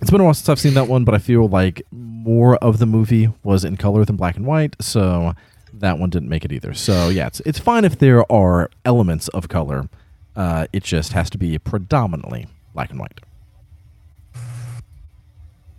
It's 0.00 0.10
been 0.10 0.20
a 0.20 0.24
while 0.24 0.34
since 0.34 0.48
I've 0.48 0.60
seen 0.60 0.74
that 0.74 0.88
one, 0.88 1.04
but 1.04 1.14
I 1.14 1.18
feel 1.18 1.48
like 1.48 1.82
more 1.90 2.56
of 2.56 2.78
the 2.78 2.86
movie 2.86 3.32
was 3.42 3.64
in 3.64 3.76
color 3.76 4.04
than 4.04 4.16
black 4.16 4.36
and 4.36 4.44
white, 4.44 4.76
so 4.80 5.34
that 5.72 5.98
one 5.98 6.10
didn't 6.10 6.28
make 6.28 6.44
it 6.44 6.52
either. 6.52 6.74
So 6.74 7.08
yeah, 7.08 7.26
it's 7.28 7.40
it's 7.40 7.58
fine 7.58 7.84
if 7.84 7.98
there 7.98 8.30
are 8.30 8.70
elements 8.84 9.28
of 9.28 9.48
color. 9.48 9.88
Uh, 10.36 10.66
it 10.72 10.82
just 10.82 11.12
has 11.12 11.30
to 11.30 11.38
be 11.38 11.58
predominantly 11.58 12.48
black 12.74 12.90
and 12.90 12.98
white. 12.98 13.20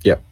Yep. 0.03 0.23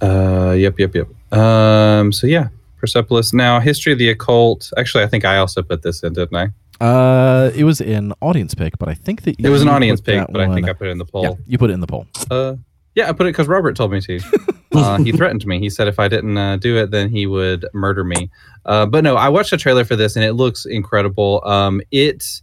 Uh, 0.00 0.54
yep, 0.56 0.78
yep, 0.78 0.94
yep. 0.94 1.08
Um, 1.36 2.12
so 2.12 2.26
yeah, 2.26 2.48
Persepolis. 2.78 3.32
Now, 3.32 3.58
history 3.58 3.92
of 3.92 3.98
the 3.98 4.10
occult. 4.10 4.72
Actually, 4.76 5.04
I 5.04 5.08
think 5.08 5.24
I 5.24 5.38
also 5.38 5.62
put 5.62 5.82
this 5.82 6.02
in, 6.02 6.12
didn't 6.12 6.36
I? 6.36 6.48
Uh, 6.80 7.50
it 7.54 7.64
was 7.64 7.80
an 7.80 8.12
audience 8.20 8.54
pick, 8.54 8.78
but 8.78 8.88
I 8.88 8.94
think 8.94 9.22
that 9.22 9.36
It 9.38 9.48
was 9.48 9.62
an 9.62 9.68
audience 9.68 10.00
pick, 10.00 10.26
but 10.30 10.40
I 10.40 10.52
think 10.54 10.68
I 10.68 10.72
put 10.72 10.88
it 10.88 10.90
in 10.90 10.98
the 10.98 11.06
yeah, 11.06 11.28
poll. 11.28 11.38
you 11.46 11.58
put 11.58 11.70
it 11.70 11.74
in 11.74 11.80
the 11.80 11.86
poll. 11.86 12.06
Uh, 12.30 12.56
yeah, 12.94 13.08
I 13.08 13.12
put 13.12 13.26
it 13.26 13.30
because 13.30 13.46
Robert 13.46 13.76
told 13.76 13.92
me 13.92 14.00
to. 14.00 14.20
Uh, 14.74 14.98
he 14.98 15.10
threatened 15.10 15.46
me. 15.46 15.58
He 15.58 15.70
said 15.70 15.88
if 15.88 15.98
I 15.98 16.06
didn't 16.06 16.36
uh, 16.36 16.58
do 16.58 16.76
it, 16.76 16.90
then 16.90 17.08
he 17.08 17.24
would 17.24 17.64
murder 17.72 18.04
me. 18.04 18.30
Uh, 18.66 18.84
but 18.84 19.04
no, 19.04 19.16
I 19.16 19.30
watched 19.30 19.50
the 19.50 19.56
trailer 19.56 19.86
for 19.86 19.96
this 19.96 20.16
and 20.16 20.24
it 20.24 20.34
looks 20.34 20.66
incredible. 20.66 21.40
Um, 21.46 21.80
it, 21.92 22.42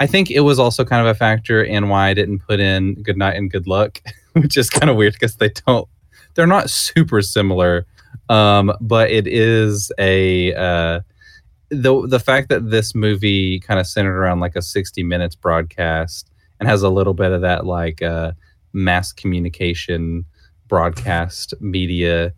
I 0.00 0.06
think 0.06 0.30
it 0.30 0.40
was 0.40 0.58
also 0.58 0.86
kind 0.86 1.06
of 1.06 1.14
a 1.14 1.18
factor 1.18 1.62
in 1.62 1.90
why 1.90 2.08
I 2.08 2.14
didn't 2.14 2.38
put 2.38 2.60
in 2.60 2.94
Good 3.02 3.18
Night 3.18 3.36
and 3.36 3.50
Good 3.50 3.66
Luck, 3.66 4.00
which 4.32 4.56
is 4.56 4.70
kind 4.70 4.88
of 4.88 4.96
weird 4.96 5.12
because 5.14 5.36
they 5.36 5.50
don't, 5.66 5.86
they're 6.32 6.46
not 6.46 6.70
super 6.70 7.20
similar. 7.20 7.84
Um, 8.30 8.72
but 8.80 9.10
it 9.10 9.26
is 9.26 9.92
a, 9.98 10.54
uh, 10.54 11.00
the 11.70 12.06
the 12.06 12.20
fact 12.20 12.48
that 12.48 12.70
this 12.70 12.94
movie 12.94 13.60
kind 13.60 13.80
of 13.80 13.86
centered 13.86 14.16
around 14.16 14.40
like 14.40 14.56
a 14.56 14.62
60 14.62 15.02
minutes 15.02 15.34
broadcast 15.34 16.30
and 16.60 16.68
has 16.68 16.82
a 16.82 16.88
little 16.88 17.14
bit 17.14 17.32
of 17.32 17.40
that 17.42 17.66
like 17.66 18.02
uh, 18.02 18.32
mass 18.72 19.12
communication 19.12 20.24
broadcast 20.68 21.54
media 21.60 22.32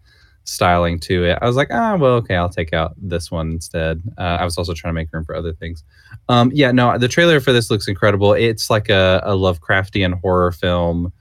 styling 0.45 0.99
to 0.99 1.25
it. 1.25 1.39
I 1.43 1.47
was 1.47 1.57
like, 1.57 1.69
ah, 1.71 1.97
well, 1.97 2.15
okay, 2.15 2.35
I'll 2.35 2.49
take 2.49 2.73
out 2.73 2.95
this 2.97 3.31
one 3.31 3.51
instead. 3.53 4.03
Uh, 4.17 4.39
I 4.41 4.45
was 4.45 4.57
also 4.57 4.73
trying 4.73 4.91
to 4.91 4.95
make 4.95 5.13
room 5.13 5.25
for 5.25 5.37
other 5.37 5.53
things. 5.53 5.85
Um, 6.29 6.51
yeah, 6.55 6.73
no, 6.73 6.97
the 6.97 7.09
trailer 7.09 7.39
for 7.41 7.53
this 7.53 7.71
looks 7.71 7.87
incredible. 7.87 8.33
It's 8.33 8.71
like 8.71 8.89
a, 8.89 9.21
a 9.25 9.33
Lovecraftian 9.33 10.21
horror 10.21 10.53
film. 10.53 11.13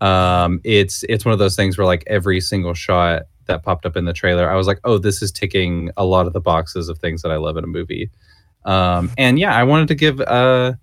Um, 0.00 0.60
it's 0.64 1.02
it's 1.08 1.24
one 1.24 1.32
of 1.32 1.38
those 1.38 1.56
things 1.56 1.76
where 1.76 1.86
like 1.86 2.04
every 2.06 2.40
single 2.40 2.74
shot 2.74 3.22
that 3.48 3.62
popped 3.64 3.84
up 3.84 3.96
in 3.96 4.04
the 4.04 4.12
trailer, 4.12 4.48
I 4.50 4.54
was 4.54 4.66
like, 4.66 4.78
oh, 4.84 4.98
this 4.98 5.20
is 5.20 5.32
ticking 5.32 5.90
a 5.96 6.04
lot 6.04 6.26
of 6.26 6.32
the 6.32 6.40
boxes 6.40 6.88
of 6.88 6.98
things 6.98 7.22
that 7.22 7.32
I 7.32 7.36
love 7.36 7.56
in 7.56 7.64
a 7.64 7.68
movie. 7.68 8.10
Um, 8.64 9.10
and 9.18 9.38
yeah, 9.38 9.54
I 9.56 9.64
wanted 9.64 9.88
to 9.88 9.94
give 9.94 10.20
uh 10.20 10.74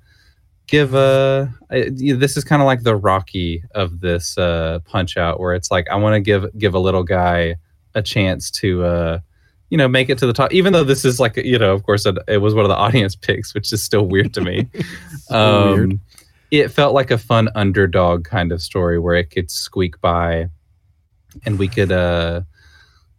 give 0.68 0.96
uh 0.96 1.48
I- 1.70 1.90
this 1.92 2.38
is 2.38 2.44
kind 2.44 2.62
of 2.62 2.66
like 2.66 2.84
the 2.84 2.96
Rocky 2.96 3.64
of 3.74 4.00
this 4.02 4.38
uh 4.38 4.80
punch 4.86 5.18
out 5.18 5.40
where 5.40 5.54
it's 5.54 5.72
like 5.72 5.88
I 5.90 5.96
want 5.96 6.16
to 6.16 6.20
give 6.20 6.46
give 6.58 6.74
a 6.74 6.80
little 6.80 7.04
guy 7.04 7.56
a 7.94 8.02
chance 8.02 8.50
to 8.52 8.84
uh 8.84 9.20
you 9.70 9.78
know 9.78 9.88
make 9.88 10.10
it 10.10 10.18
to 10.20 10.26
the 10.26 10.34
top 10.34 10.54
even 10.54 10.74
though 10.74 10.84
this 10.84 11.06
is 11.06 11.20
like 11.20 11.38
you 11.38 11.58
know 11.58 11.74
of 11.74 11.84
course 11.84 12.06
it, 12.06 12.18
it 12.28 12.38
was 12.38 12.54
one 12.54 12.66
of 12.66 12.70
the 12.70 12.76
audience 12.86 13.16
picks 13.16 13.54
which 13.54 13.72
is 13.72 13.84
still 13.84 14.08
weird 14.08 14.34
to 14.34 14.42
me 14.42 14.68
um 15.30 15.70
weird. 15.76 16.00
it 16.52 16.70
felt 16.70 16.94
like 16.94 17.12
a 17.12 17.18
fun 17.18 17.50
underdog 17.56 18.26
kind 18.26 18.52
of 18.52 18.62
story 18.62 19.00
where 19.00 19.16
it 19.16 19.30
could 19.32 19.50
squeak 19.52 20.00
by 20.02 20.48
and 21.46 21.60
we 21.60 21.68
could 21.68 21.92
uh 21.92 22.42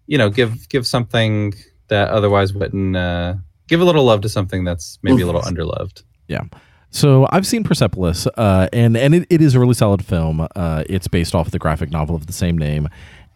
you 0.06 0.18
know 0.18 0.30
give 0.30 0.68
give 0.68 0.86
something 0.86 1.54
that 1.88 2.08
otherwise 2.08 2.52
wouldn't 2.52 2.96
uh 2.96 3.34
give 3.68 3.80
a 3.80 3.84
little 3.84 4.04
love 4.04 4.20
to 4.22 4.28
something 4.28 4.64
that's 4.64 4.98
maybe 5.02 5.22
a 5.22 5.26
little 5.26 5.42
underloved 5.42 6.02
Yeah. 6.28 6.42
So 6.90 7.26
I've 7.30 7.46
seen 7.46 7.62
Persepolis, 7.62 8.26
uh, 8.38 8.68
and 8.72 8.96
and 8.96 9.14
it, 9.14 9.26
it 9.28 9.42
is 9.42 9.54
a 9.54 9.60
really 9.60 9.74
solid 9.74 10.02
film. 10.02 10.46
Uh, 10.56 10.84
it's 10.88 11.08
based 11.08 11.34
off 11.34 11.50
the 11.50 11.58
graphic 11.58 11.90
novel 11.90 12.14
of 12.14 12.26
the 12.26 12.32
same 12.32 12.56
name, 12.56 12.88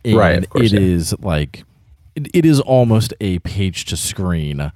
and 0.04 0.16
Right, 0.16 0.38
of 0.38 0.48
course, 0.48 0.72
it 0.72 0.80
yeah. 0.80 0.94
is 0.94 1.18
like 1.18 1.64
it, 2.14 2.28
it 2.32 2.44
is 2.46 2.60
almost 2.60 3.12
a 3.20 3.38
page 3.40 3.84
to 3.86 3.96
screen. 3.96 4.72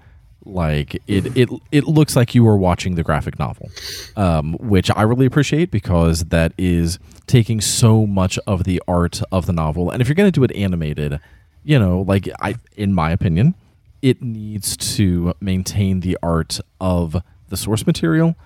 Like 0.46 0.96
it, 1.06 1.34
it, 1.34 1.48
it 1.72 1.84
looks 1.84 2.14
like 2.14 2.34
you 2.34 2.44
were 2.44 2.58
watching 2.58 2.96
the 2.96 3.02
graphic 3.02 3.38
novel, 3.38 3.70
um, 4.16 4.54
which 4.60 4.90
I 4.94 5.00
really 5.02 5.24
appreciate 5.24 5.70
because 5.70 6.26
that 6.26 6.52
is 6.58 6.98
taking 7.26 7.62
so 7.62 8.06
much 8.06 8.38
of 8.46 8.64
the 8.64 8.82
art 8.86 9.22
of 9.32 9.46
the 9.46 9.54
novel. 9.54 9.90
And 9.90 10.02
if 10.02 10.08
you're 10.08 10.14
going 10.14 10.30
to 10.30 10.38
do 10.38 10.44
it 10.44 10.54
animated, 10.54 11.18
you 11.64 11.78
know, 11.78 12.02
like 12.02 12.28
I, 12.40 12.56
in 12.76 12.92
my 12.94 13.10
opinion, 13.10 13.54
it 14.02 14.22
needs 14.22 14.76
to 14.96 15.34
maintain 15.40 16.00
the 16.00 16.18
art 16.22 16.60
of 16.80 17.16
the 17.48 17.56
source 17.56 17.86
material 17.86 18.36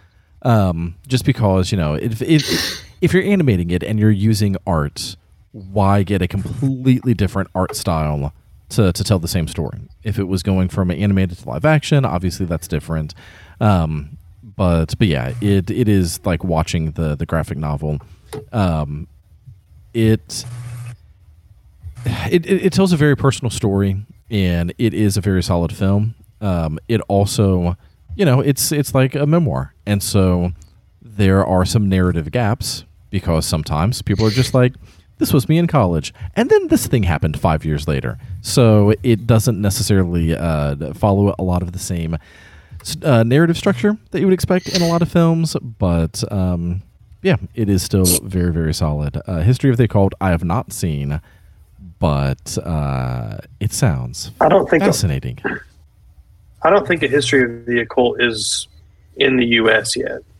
um, 0.42 0.94
just 1.06 1.24
because 1.24 1.72
you 1.72 1.78
know 1.78 1.94
if, 1.94 2.22
if 2.22 2.84
if 3.00 3.12
you're 3.12 3.22
animating 3.22 3.70
it 3.70 3.82
and 3.82 3.98
you're 3.98 4.10
using 4.10 4.56
art, 4.66 5.16
why 5.52 6.02
get 6.02 6.22
a 6.22 6.28
completely 6.28 7.14
different 7.14 7.50
art 7.54 7.74
style 7.76 8.32
to 8.70 8.92
to 8.92 9.04
tell 9.04 9.18
the 9.18 9.28
same 9.28 9.48
story? 9.48 9.80
If 10.02 10.18
it 10.18 10.24
was 10.24 10.42
going 10.42 10.68
from 10.68 10.90
animated 10.90 11.38
to 11.38 11.48
live 11.48 11.64
action, 11.64 12.04
obviously 12.04 12.46
that's 12.46 12.68
different. 12.68 13.14
Um, 13.60 14.18
but 14.42 14.96
but 14.98 15.08
yeah, 15.08 15.34
it 15.40 15.70
it 15.70 15.88
is 15.88 16.24
like 16.24 16.44
watching 16.44 16.92
the 16.92 17.16
the 17.16 17.26
graphic 17.26 17.58
novel. 17.58 17.98
Um, 18.52 19.08
it 19.94 20.44
it, 22.30 22.46
it, 22.46 22.66
it 22.66 22.72
tells 22.72 22.92
a 22.92 22.96
very 22.96 23.16
personal 23.16 23.50
story 23.50 24.04
and 24.30 24.72
it 24.78 24.94
is 24.94 25.16
a 25.16 25.20
very 25.20 25.42
solid 25.42 25.74
film. 25.74 26.14
Um, 26.40 26.78
it 26.88 27.00
also, 27.08 27.76
you 28.16 28.24
know, 28.24 28.40
it's 28.40 28.72
it's 28.72 28.94
like 28.94 29.14
a 29.14 29.26
memoir, 29.26 29.74
and 29.86 30.02
so 30.02 30.52
there 31.02 31.44
are 31.44 31.64
some 31.64 31.88
narrative 31.88 32.30
gaps 32.30 32.84
because 33.10 33.46
sometimes 33.46 34.02
people 34.02 34.26
are 34.26 34.30
just 34.30 34.54
like, 34.54 34.74
"This 35.18 35.32
was 35.32 35.48
me 35.48 35.58
in 35.58 35.66
college," 35.66 36.14
and 36.36 36.48
then 36.48 36.68
this 36.68 36.86
thing 36.86 37.02
happened 37.02 37.40
five 37.40 37.64
years 37.64 37.88
later. 37.88 38.18
So 38.40 38.94
it 39.02 39.26
doesn't 39.26 39.60
necessarily 39.60 40.36
uh, 40.36 40.94
follow 40.94 41.34
a 41.38 41.42
lot 41.42 41.62
of 41.62 41.72
the 41.72 41.78
same 41.78 42.16
uh, 43.02 43.24
narrative 43.24 43.56
structure 43.56 43.98
that 44.12 44.20
you 44.20 44.26
would 44.26 44.34
expect 44.34 44.68
in 44.68 44.82
a 44.82 44.88
lot 44.88 45.02
of 45.02 45.10
films, 45.10 45.56
but 45.78 46.22
um, 46.30 46.82
yeah, 47.22 47.36
it 47.54 47.68
is 47.68 47.82
still 47.82 48.04
very 48.22 48.52
very 48.52 48.74
solid. 48.74 49.20
Uh, 49.26 49.40
History 49.40 49.70
of 49.70 49.76
the 49.76 49.84
Occult 49.84 50.12
I 50.20 50.30
have 50.30 50.44
not 50.44 50.72
seen 50.72 51.20
but 51.98 52.56
uh, 52.64 53.38
it 53.60 53.72
sounds 53.72 54.30
I 54.40 54.48
don't 54.48 54.68
think 54.68 54.82
fascinating. 54.82 55.38
I 56.62 56.70
don't 56.70 56.86
think 56.88 57.02
a 57.02 57.08
history 57.08 57.44
of 57.44 57.66
the 57.66 57.80
occult 57.80 58.20
is 58.20 58.66
in 59.16 59.36
the 59.36 59.46
U.S. 59.46 59.96
yet. 59.96 60.20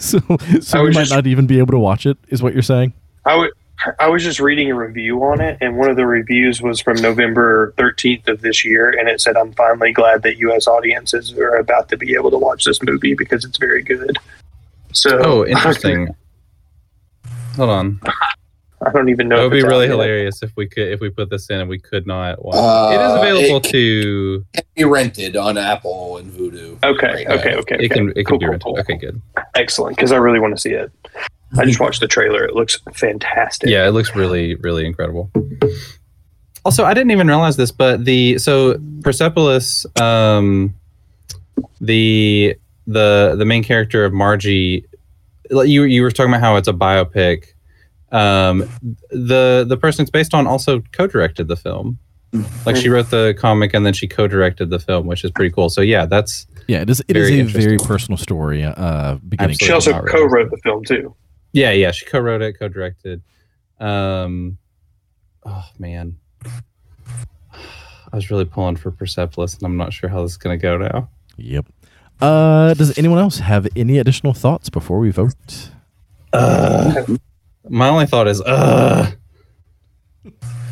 So, 0.00 0.20
so 0.60 0.78
I 0.78 0.82
we 0.82 0.90
might 0.90 1.00
just- 1.00 1.12
not 1.12 1.26
even 1.26 1.48
be 1.48 1.58
able 1.58 1.72
to 1.72 1.78
watch 1.78 2.06
it. 2.06 2.16
Is 2.28 2.40
what 2.40 2.52
you're 2.52 2.62
saying? 2.62 2.92
I 3.24 3.34
would. 3.34 3.50
I 3.98 4.08
was 4.08 4.22
just 4.24 4.38
reading 4.40 4.70
a 4.70 4.74
review 4.76 5.22
on 5.24 5.40
it, 5.40 5.58
and 5.60 5.76
one 5.76 5.90
of 5.90 5.96
the 5.96 6.06
reviews 6.06 6.60
was 6.62 6.80
from 6.80 6.96
November 7.02 7.72
13th 7.78 8.26
of 8.28 8.40
this 8.40 8.64
year, 8.64 8.90
and 8.90 9.08
it 9.08 9.20
said, 9.20 9.36
"I'm 9.36 9.52
finally 9.54 9.92
glad 9.92 10.22
that 10.22 10.36
U.S. 10.38 10.68
audiences 10.68 11.32
are 11.32 11.56
about 11.56 11.88
to 11.88 11.96
be 11.96 12.14
able 12.14 12.30
to 12.30 12.38
watch 12.38 12.64
this 12.64 12.80
movie 12.82 13.14
because 13.14 13.44
it's 13.44 13.58
very 13.58 13.82
good." 13.82 14.16
So, 14.92 15.20
Oh, 15.24 15.44
interesting. 15.46 16.14
Hold 17.56 17.70
on. 17.70 18.00
I 18.84 18.90
don't 18.92 19.08
even 19.08 19.28
know. 19.28 19.40
It 19.40 19.42
would 19.44 19.52
be 19.52 19.62
really 19.62 19.88
hilarious 19.88 20.42
if 20.42 20.52
we 20.56 20.68
could 20.68 20.88
if 20.88 21.00
we 21.00 21.10
put 21.10 21.30
this 21.30 21.50
in 21.50 21.60
and 21.60 21.68
we 21.68 21.78
could 21.78 22.06
not 22.06 22.44
watch. 22.44 22.54
Uh, 22.56 22.90
it 22.92 23.04
is 23.04 23.12
available 23.12 23.56
it- 23.56 23.70
to. 23.70 24.46
Be 24.76 24.84
rented 24.84 25.36
on 25.36 25.58
Apple 25.58 26.18
and 26.18 26.30
Vudu. 26.32 26.78
Okay, 26.84 27.06
right 27.06 27.28
now. 27.28 27.34
okay, 27.34 27.54
okay. 27.56 27.76
It 27.80 27.90
can 27.90 28.10
okay. 28.10 28.20
it 28.20 28.26
can 28.26 28.38
be 28.38 28.44
cool, 28.44 28.50
rented. 28.50 28.62
cool. 28.62 28.78
Okay, 28.78 28.96
good. 28.96 29.20
Excellent, 29.56 29.96
because 29.96 30.12
I 30.12 30.16
really 30.16 30.38
want 30.38 30.54
to 30.54 30.60
see 30.60 30.70
it. 30.70 30.92
I 31.58 31.64
just 31.64 31.80
watched 31.80 32.00
the 32.00 32.06
trailer. 32.06 32.44
It 32.44 32.54
looks 32.54 32.78
fantastic. 32.94 33.68
Yeah, 33.68 33.88
it 33.88 33.90
looks 33.90 34.14
really 34.14 34.54
really 34.56 34.86
incredible. 34.86 35.30
Also, 36.64 36.84
I 36.84 36.94
didn't 36.94 37.10
even 37.10 37.26
realize 37.26 37.56
this, 37.56 37.72
but 37.72 38.04
the 38.04 38.38
so 38.38 38.78
Persepolis, 39.02 39.86
um, 40.00 40.74
the 41.80 42.56
the 42.86 43.34
the 43.36 43.44
main 43.44 43.64
character 43.64 44.04
of 44.04 44.12
Marji, 44.12 44.84
you 45.50 45.82
you 45.84 46.02
were 46.02 46.10
talking 46.10 46.30
about 46.32 46.40
how 46.40 46.56
it's 46.56 46.68
a 46.68 46.72
biopic. 46.72 47.46
Um, 48.10 48.68
the 49.10 49.66
the 49.68 49.76
person 49.76 50.02
it's 50.02 50.10
based 50.10 50.34
on 50.34 50.46
also 50.46 50.82
co-directed 50.92 51.48
the 51.48 51.56
film. 51.56 51.98
Like 52.66 52.76
she 52.76 52.88
wrote 52.90 53.10
the 53.10 53.34
comic 53.38 53.72
and 53.72 53.86
then 53.86 53.94
she 53.94 54.06
co-directed 54.06 54.68
the 54.70 54.78
film, 54.78 55.06
which 55.06 55.24
is 55.24 55.30
pretty 55.30 55.50
cool. 55.50 55.70
So 55.70 55.80
yeah, 55.80 56.04
that's 56.04 56.46
Yeah, 56.66 56.82
it 56.82 56.90
is. 56.90 57.00
It 57.08 57.14
Very 57.14 57.40
is 57.40 57.54
a 57.54 57.58
very 57.58 57.78
personal 57.78 58.18
story. 58.18 58.64
Uh, 58.64 59.16
beginning. 59.28 59.56
She 59.56 59.72
also 59.72 60.00
co-wrote 60.02 60.50
the 60.50 60.58
film 60.58 60.84
too. 60.84 61.14
Yeah, 61.52 61.70
yeah, 61.70 61.90
she 61.90 62.04
co-wrote 62.04 62.42
it, 62.42 62.58
co-directed. 62.58 63.22
Um, 63.80 64.58
oh 65.46 65.64
man, 65.78 66.18
I 68.12 68.16
was 68.16 68.30
really 68.30 68.44
pulling 68.44 68.76
for 68.76 68.90
Persepolis, 68.90 69.54
and 69.54 69.62
I'm 69.64 69.76
not 69.76 69.92
sure 69.92 70.10
how 70.10 70.22
this 70.22 70.32
is 70.32 70.36
gonna 70.36 70.58
go 70.58 70.76
now. 70.76 71.08
Yep. 71.38 71.66
Uh, 72.20 72.74
does 72.74 72.98
anyone 72.98 73.18
else 73.18 73.38
have 73.38 73.68
any 73.76 73.98
additional 73.98 74.34
thoughts 74.34 74.68
before 74.68 74.98
we 74.98 75.10
vote? 75.10 75.70
My 77.68 77.88
only 77.88 78.06
thought 78.06 78.28
is, 78.28 78.40
uh, 78.40 79.10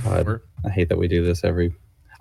God, 0.04 0.40
I 0.64 0.70
hate 0.70 0.88
that 0.88 0.98
we 0.98 1.08
do 1.08 1.24
this 1.24 1.44
every. 1.44 1.74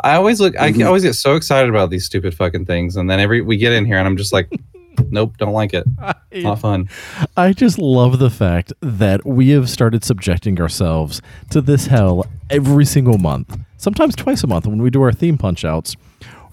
I 0.03 0.15
always 0.15 0.39
look. 0.41 0.57
I 0.60 0.72
Mhm. 0.72 0.85
always 0.85 1.03
get 1.03 1.14
so 1.14 1.35
excited 1.35 1.69
about 1.69 1.89
these 1.89 2.06
stupid 2.06 2.34
fucking 2.34 2.65
things, 2.65 2.95
and 2.95 3.10
then 3.10 3.19
every 3.19 3.41
we 3.41 3.57
get 3.57 3.72
in 3.72 3.85
here, 3.85 3.97
and 3.97 4.07
I'm 4.07 4.18
just 4.18 4.34
like, 4.34 4.49
nope, 5.10 5.35
don't 5.38 5.53
like 5.53 5.73
it. 5.73 5.85
Not 6.34 6.60
fun. 6.60 6.89
I 7.38 7.53
just 7.53 7.77
love 7.80 8.19
the 8.19 8.30
fact 8.30 8.73
that 8.81 9.26
we 9.26 9.49
have 9.49 9.69
started 9.69 10.03
subjecting 10.03 10.60
ourselves 10.60 11.22
to 11.52 11.61
this 11.61 11.88
hell 11.88 12.26
every 12.49 12.85
single 12.85 13.18
month, 13.18 13.57
sometimes 13.77 14.15
twice 14.15 14.43
a 14.43 14.47
month 14.47 14.68
when 14.68 14.81
we 14.81 14.89
do 14.89 15.02
our 15.02 15.14
theme 15.14 15.38
punch 15.38 15.64
outs, 15.64 15.95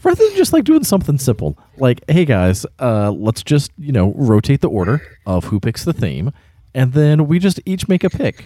rather 0.04 0.24
than 0.24 0.36
just 0.36 0.52
like 0.52 0.64
doing 0.64 0.84
something 0.84 1.18
simple. 1.18 1.58
Like, 1.78 2.00
hey 2.08 2.24
guys, 2.24 2.64
uh, 2.78 3.10
let's 3.10 3.42
just, 3.42 3.72
you 3.76 3.90
know, 3.92 4.12
rotate 4.16 4.60
the 4.60 4.68
order 4.70 5.02
of 5.26 5.46
who 5.46 5.58
picks 5.58 5.84
the 5.84 5.92
theme, 5.92 6.32
and 6.74 6.92
then 6.92 7.26
we 7.26 7.38
just 7.38 7.60
each 7.66 7.88
make 7.88 8.04
a 8.04 8.10
pick. 8.10 8.44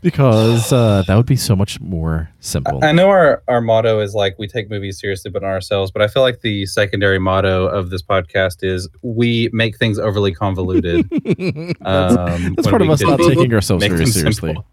Because 0.00 0.70
uh, 0.70 1.02
that 1.06 1.16
would 1.16 1.24
be 1.24 1.36
so 1.36 1.56
much 1.56 1.80
more 1.80 2.28
simple. 2.38 2.84
I 2.84 2.92
know 2.92 3.08
our, 3.08 3.42
our 3.48 3.62
motto 3.62 4.00
is 4.00 4.12
like 4.12 4.38
we 4.38 4.46
take 4.46 4.68
movies 4.68 5.00
seriously, 5.00 5.30
but 5.30 5.40
not 5.40 5.48
ourselves. 5.48 5.90
But 5.90 6.02
I 6.02 6.08
feel 6.08 6.20
like 6.20 6.42
the 6.42 6.66
secondary 6.66 7.18
motto 7.18 7.66
of 7.66 7.88
this 7.88 8.02
podcast 8.02 8.58
is 8.62 8.86
we 9.00 9.48
make 9.54 9.78
things 9.78 9.98
overly 9.98 10.34
convoluted. 10.34 11.08
that's 11.10 12.16
Um, 12.16 12.54
that's 12.54 12.68
part 12.68 12.82
of 12.82 12.90
us 12.90 13.00
not 13.00 13.18
taking 13.18 13.54
ourselves 13.54 13.86
very 13.86 14.06
seriously. 14.06 14.56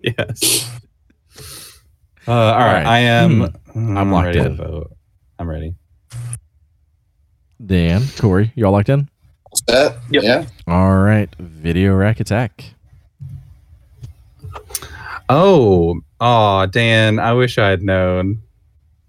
Yes. 0.00 0.68
Uh, 2.26 2.32
all 2.32 2.58
right. 2.58 2.72
right. 2.74 2.86
I 2.86 2.98
am. 2.98 3.54
I'm 3.74 4.10
locked 4.10 4.26
ready 4.26 4.40
in. 4.40 4.44
to 4.44 4.50
vote. 4.62 4.96
I'm 5.38 5.48
ready. 5.48 5.76
Dan, 7.64 8.02
Corey, 8.18 8.52
you 8.54 8.66
all 8.66 8.72
locked 8.72 8.88
in? 8.88 9.08
That, 9.66 9.96
Yep. 10.10 10.22
Yeah. 10.22 10.46
All 10.66 10.98
right, 10.98 11.28
Video 11.38 11.94
Rack 11.94 12.20
Attack. 12.20 12.64
Oh, 15.28 16.00
oh, 16.20 16.66
Dan. 16.66 17.18
I 17.18 17.32
wish 17.34 17.58
I 17.58 17.68
had 17.68 17.82
known. 17.82 18.40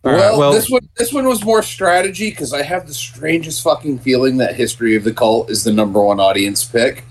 All 0.03 0.11
right, 0.11 0.19
well, 0.19 0.39
well- 0.39 0.51
this 0.53 0.69
one 0.69 0.87
this 0.97 1.13
one 1.13 1.25
was 1.27 1.43
more 1.43 1.61
strategy 1.61 2.29
because 2.29 2.53
I 2.53 2.61
have 2.63 2.87
the 2.87 2.93
strangest 2.93 3.61
fucking 3.63 3.99
feeling 3.99 4.37
that 4.37 4.55
History 4.55 4.95
of 4.95 5.03
the 5.03 5.13
Cult 5.13 5.49
is 5.49 5.63
the 5.63 5.73
number 5.73 6.01
one 6.01 6.19
audience 6.19 6.63
pick. 6.63 7.03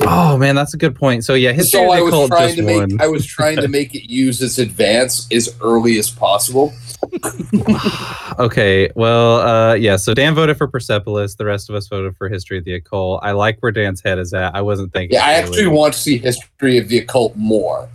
Oh 0.00 0.36
man, 0.36 0.56
that's 0.56 0.74
a 0.74 0.76
good 0.76 0.96
point. 0.96 1.24
So 1.24 1.34
yeah, 1.34 1.52
history 1.52 1.78
so 1.78 1.84
of 1.84 1.90
I 1.90 1.98
the 1.98 2.04
was 2.04 2.12
cult 2.12 2.30
trying 2.32 2.46
just 2.48 2.56
to 2.58 2.62
make 2.64 2.76
won. 2.80 3.00
I 3.00 3.06
was 3.06 3.24
trying 3.24 3.56
to 3.58 3.68
make 3.68 3.94
it 3.94 4.10
use 4.10 4.42
its 4.42 4.58
advance 4.58 5.28
as 5.32 5.54
early 5.60 5.98
as 6.00 6.10
possible. 6.10 6.72
Okay, 8.38 8.90
well, 8.96 9.36
uh, 9.40 9.74
yeah. 9.74 9.96
So 9.96 10.12
Dan 10.14 10.34
voted 10.34 10.56
for 10.58 10.66
Persepolis. 10.66 11.36
The 11.36 11.44
rest 11.44 11.70
of 11.70 11.76
us 11.76 11.86
voted 11.86 12.16
for 12.16 12.28
History 12.28 12.58
of 12.58 12.64
the 12.64 12.74
Occult. 12.74 13.20
I 13.22 13.30
like 13.32 13.58
where 13.60 13.70
Dan's 13.70 14.02
head 14.02 14.18
is 14.18 14.34
at. 14.34 14.54
I 14.56 14.60
wasn't 14.62 14.92
thinking. 14.92 15.14
Yeah, 15.14 15.24
I 15.24 15.34
clearly. 15.42 15.48
actually 15.48 15.66
want 15.68 15.94
to 15.94 16.00
see 16.00 16.18
History 16.18 16.78
of 16.78 16.88
the 16.88 16.98
Occult 16.98 17.36
more. 17.36 17.88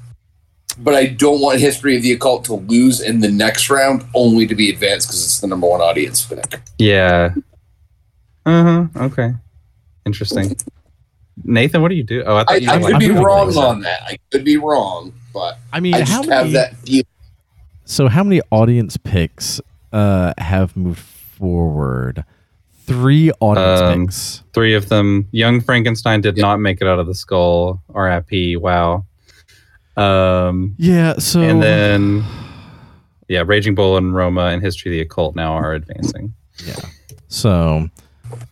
But 0.77 0.93
I 0.95 1.07
don't 1.07 1.41
want 1.41 1.59
History 1.59 1.97
of 1.97 2.03
the 2.03 2.13
Occult 2.13 2.45
to 2.45 2.53
lose 2.53 3.01
in 3.01 3.19
the 3.19 3.29
next 3.29 3.69
round 3.69 4.05
only 4.13 4.47
to 4.47 4.55
be 4.55 4.69
advanced 4.69 5.07
because 5.09 5.25
it's 5.25 5.39
the 5.41 5.47
number 5.47 5.67
one 5.67 5.81
audience 5.81 6.25
pick. 6.25 6.61
Yeah. 6.77 7.33
Uh 8.45 8.63
huh. 8.63 9.03
Okay. 9.05 9.33
Interesting. 10.05 10.55
Nathan, 11.43 11.81
what 11.81 11.89
do 11.89 11.95
you 11.95 12.03
do? 12.03 12.23
Oh, 12.25 12.37
I 12.37 12.43
thought 12.45 12.51
I, 12.53 12.55
you 12.57 12.69
I 12.69 12.77
were 12.77 12.83
could 12.83 12.91
like- 12.93 12.99
be 13.01 13.09
I'm 13.09 13.23
wrong 13.23 13.57
on 13.57 13.81
that. 13.81 14.03
I 14.03 14.17
could 14.31 14.45
be 14.45 14.55
wrong, 14.57 15.11
but 15.33 15.57
I 15.73 15.81
mean, 15.81 15.95
I 15.95 15.99
how 15.99 16.05
just 16.23 16.29
have 16.29 16.43
many? 16.45 16.53
that 16.53 16.77
feeling. 16.77 17.03
So, 17.89 18.07
how 18.07 18.23
many 18.23 18.39
audience 18.51 18.97
picks 18.97 19.59
uh, 19.91 20.33
have 20.37 20.77
moved 20.77 20.99
forward? 20.99 22.23
Three 22.85 23.31
audience 23.39 23.81
Um, 23.81 24.05
picks. 24.05 24.43
Three 24.53 24.75
of 24.75 24.89
them. 24.89 25.27
Young 25.31 25.59
Frankenstein 25.59 26.21
did 26.21 26.37
Yep. 26.37 26.41
not 26.43 26.59
make 26.59 26.81
it 26.81 26.87
out 26.87 26.99
of 26.99 27.07
the 27.07 27.15
skull. 27.15 27.81
RIP. 27.89 28.57
Wow. 28.57 29.05
Um, 29.97 30.75
Yeah. 30.77 31.15
So, 31.17 31.41
and 31.41 31.63
then, 31.63 32.23
yeah, 33.27 33.43
Raging 33.43 33.73
Bull 33.73 33.97
and 33.97 34.13
Roma 34.13 34.45
and 34.45 34.61
History 34.61 34.91
of 34.91 34.93
the 34.93 35.01
Occult 35.01 35.35
now 35.35 35.53
are 35.53 35.73
advancing. 35.73 36.31
yeah. 36.67 36.75
So, 37.27 37.89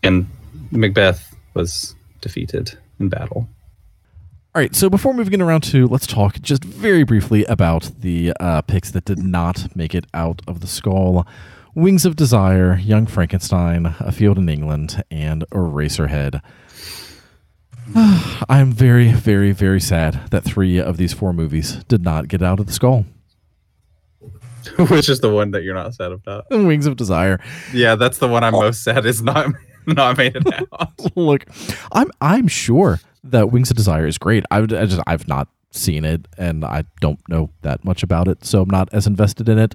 And 0.02 0.26
Macbeth 0.72 1.32
was 1.54 1.94
defeated 2.22 2.76
in 2.98 3.08
battle. 3.08 3.48
All 4.54 4.62
right. 4.62 4.74
So, 4.74 4.88
before 4.88 5.12
moving 5.14 5.34
in 5.34 5.42
around 5.42 5.60
to, 5.64 5.86
let's 5.86 6.06
talk 6.06 6.40
just 6.40 6.64
very 6.64 7.04
briefly 7.04 7.44
about 7.44 7.90
the 8.00 8.32
uh, 8.40 8.62
picks 8.62 8.90
that 8.92 9.04
did 9.04 9.18
not 9.18 9.76
make 9.76 9.94
it 9.94 10.06
out 10.14 10.40
of 10.48 10.60
the 10.60 10.66
skull. 10.66 11.26
Wings 11.74 12.06
of 12.06 12.16
Desire, 12.16 12.78
Young 12.78 13.06
Frankenstein, 13.06 13.94
A 14.00 14.10
Field 14.10 14.38
in 14.38 14.48
England, 14.48 15.04
and 15.10 15.44
Eraserhead. 15.52 16.40
I'm 18.48 18.72
very, 18.72 19.12
very, 19.12 19.52
very 19.52 19.80
sad 19.80 20.30
that 20.30 20.44
three 20.44 20.78
of 20.78 20.96
these 20.96 21.12
four 21.12 21.32
movies 21.32 21.84
did 21.84 22.02
not 22.02 22.28
get 22.28 22.42
out 22.42 22.58
of 22.58 22.66
the 22.66 22.72
skull. 22.72 23.04
Which 24.76 25.08
is 25.08 25.20
the 25.20 25.32
one 25.32 25.52
that 25.52 25.62
you're 25.62 25.74
not 25.74 25.94
sad 25.94 26.12
about? 26.12 26.46
Wings 26.50 26.86
of 26.86 26.96
Desire. 26.96 27.40
Yeah, 27.72 27.94
that's 27.94 28.18
the 28.18 28.28
one 28.28 28.44
I'm 28.44 28.52
most 28.52 28.82
sad 28.82 29.06
is 29.06 29.22
not 29.22 29.46
not 29.86 30.18
made 30.18 30.36
it 30.36 30.46
out. 30.72 31.16
Look, 31.16 31.46
I'm 31.92 32.10
I'm 32.20 32.48
sure 32.48 33.00
that 33.24 33.50
Wings 33.50 33.70
of 33.70 33.76
Desire 33.76 34.06
is 34.06 34.18
great. 34.18 34.44
I, 34.50 34.60
would, 34.60 34.72
I 34.72 34.86
just 34.86 35.02
I've 35.06 35.28
not 35.28 35.48
seen 35.70 36.04
it 36.04 36.26
and 36.38 36.64
I 36.64 36.84
don't 37.00 37.20
know 37.28 37.50
that 37.62 37.84
much 37.84 38.02
about 38.02 38.28
it, 38.28 38.44
so 38.44 38.62
I'm 38.62 38.70
not 38.70 38.88
as 38.92 39.06
invested 39.06 39.48
in 39.48 39.58
it. 39.58 39.74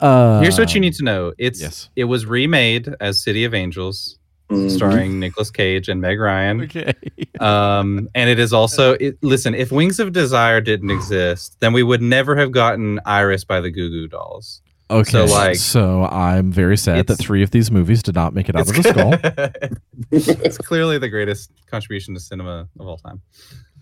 Uh, 0.00 0.40
Here's 0.40 0.58
what 0.58 0.74
you 0.74 0.80
need 0.80 0.94
to 0.94 1.04
know. 1.04 1.32
It's 1.38 1.60
yes. 1.60 1.88
it 1.96 2.04
was 2.04 2.24
remade 2.26 2.94
as 3.00 3.22
City 3.22 3.44
of 3.44 3.54
Angels 3.54 4.14
Mhm. 4.50 4.70
starring 4.70 5.20
Nicolas 5.20 5.50
Cage 5.50 5.90
and 5.90 6.00
Meg 6.00 6.18
Ryan. 6.18 6.62
Okay. 6.62 6.94
Um, 7.40 8.08
and 8.16 8.28
it 8.28 8.40
is 8.40 8.52
also 8.52 8.94
it, 8.94 9.16
listen. 9.22 9.54
If 9.54 9.70
Wings 9.70 10.00
of 10.00 10.12
Desire 10.12 10.60
didn't 10.60 10.90
exist, 10.90 11.56
then 11.60 11.72
we 11.72 11.84
would 11.84 12.02
never 12.02 12.34
have 12.34 12.50
gotten 12.50 12.98
Iris 13.06 13.44
by 13.44 13.60
the 13.60 13.70
Goo 13.70 13.88
Goo 13.90 14.08
Dolls. 14.08 14.60
Okay. 14.90 15.10
So, 15.10 15.24
like- 15.26 15.56
so 15.56 16.04
I'm 16.04 16.50
very 16.50 16.76
sad 16.76 17.06
that 17.08 17.16
three 17.16 17.42
of 17.42 17.50
these 17.50 17.70
movies 17.70 18.02
did 18.02 18.14
not 18.14 18.34
make 18.34 18.48
it 18.48 18.56
out 18.56 18.68
of 18.68 18.74
the 18.74 18.82
skull. 18.82 19.70
it's 20.10 20.56
clearly 20.58 20.98
the 20.98 21.08
greatest 21.08 21.50
contribution 21.70 22.14
to 22.14 22.20
cinema 22.20 22.68
of 22.80 22.86
all 22.86 22.96
time. 22.98 23.20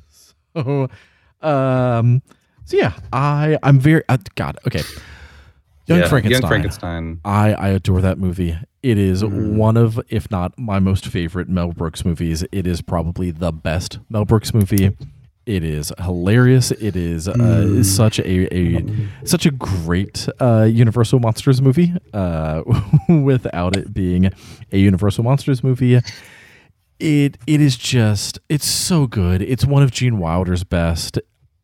So, 0.09 0.89
um, 1.43 2.23
so 2.65 2.77
yeah, 2.77 2.95
I 3.13 3.59
I'm 3.63 3.79
very 3.79 4.03
uh, 4.09 4.17
God. 4.35 4.59
Okay, 4.67 4.83
Young 5.87 6.01
Yeah, 6.01 6.09
Frankenstein. 6.09 6.41
Young 6.43 6.49
Frankenstein. 6.51 7.21
I 7.25 7.53
I 7.55 7.69
adore 7.69 8.01
that 8.01 8.19
movie. 8.19 8.59
It 8.83 8.99
is 8.99 9.23
Mhm. 9.23 9.55
one 9.57 9.77
of, 9.77 10.01
if 10.09 10.31
not 10.31 10.57
my 10.59 10.79
most 10.79 11.07
favorite 11.07 11.49
Mel 11.49 11.73
Brooks 11.73 12.05
movies. 12.05 12.45
It 12.53 12.67
is 12.67 12.83
probably 12.83 13.31
the 13.33 13.53
best 13.53 13.99
Mel 14.09 14.25
Brooks 14.25 14.55
movie. 14.55 14.97
It 15.47 15.63
is 15.63 15.93
hilarious. 16.01 16.73
It 16.73 16.97
is 16.97 17.29
uh, 17.29 17.35
Mm. 17.35 17.85
such 17.85 18.19
a, 18.19 18.53
a 18.53 18.85
such 19.25 19.47
a 19.47 19.53
great 19.53 20.29
uh, 20.41 20.65
Universal 20.65 21.21
Monsters 21.21 21.63
movie. 21.63 21.95
Uh, 22.13 22.63
without 23.09 23.77
it 23.77 23.95
being 23.95 24.33
a 24.73 24.79
Universal 24.79 25.23
Monsters 25.23 25.63
movie, 25.63 25.95
it 26.99 27.39
it 27.47 27.61
is 27.61 27.77
just 27.77 28.41
it's 28.49 28.67
so 28.67 29.07
good. 29.07 29.41
It's 29.41 29.65
one 29.65 29.83
of 29.85 29.91
Gene 29.93 30.19
Wilder's 30.19 30.65
best. 30.65 31.19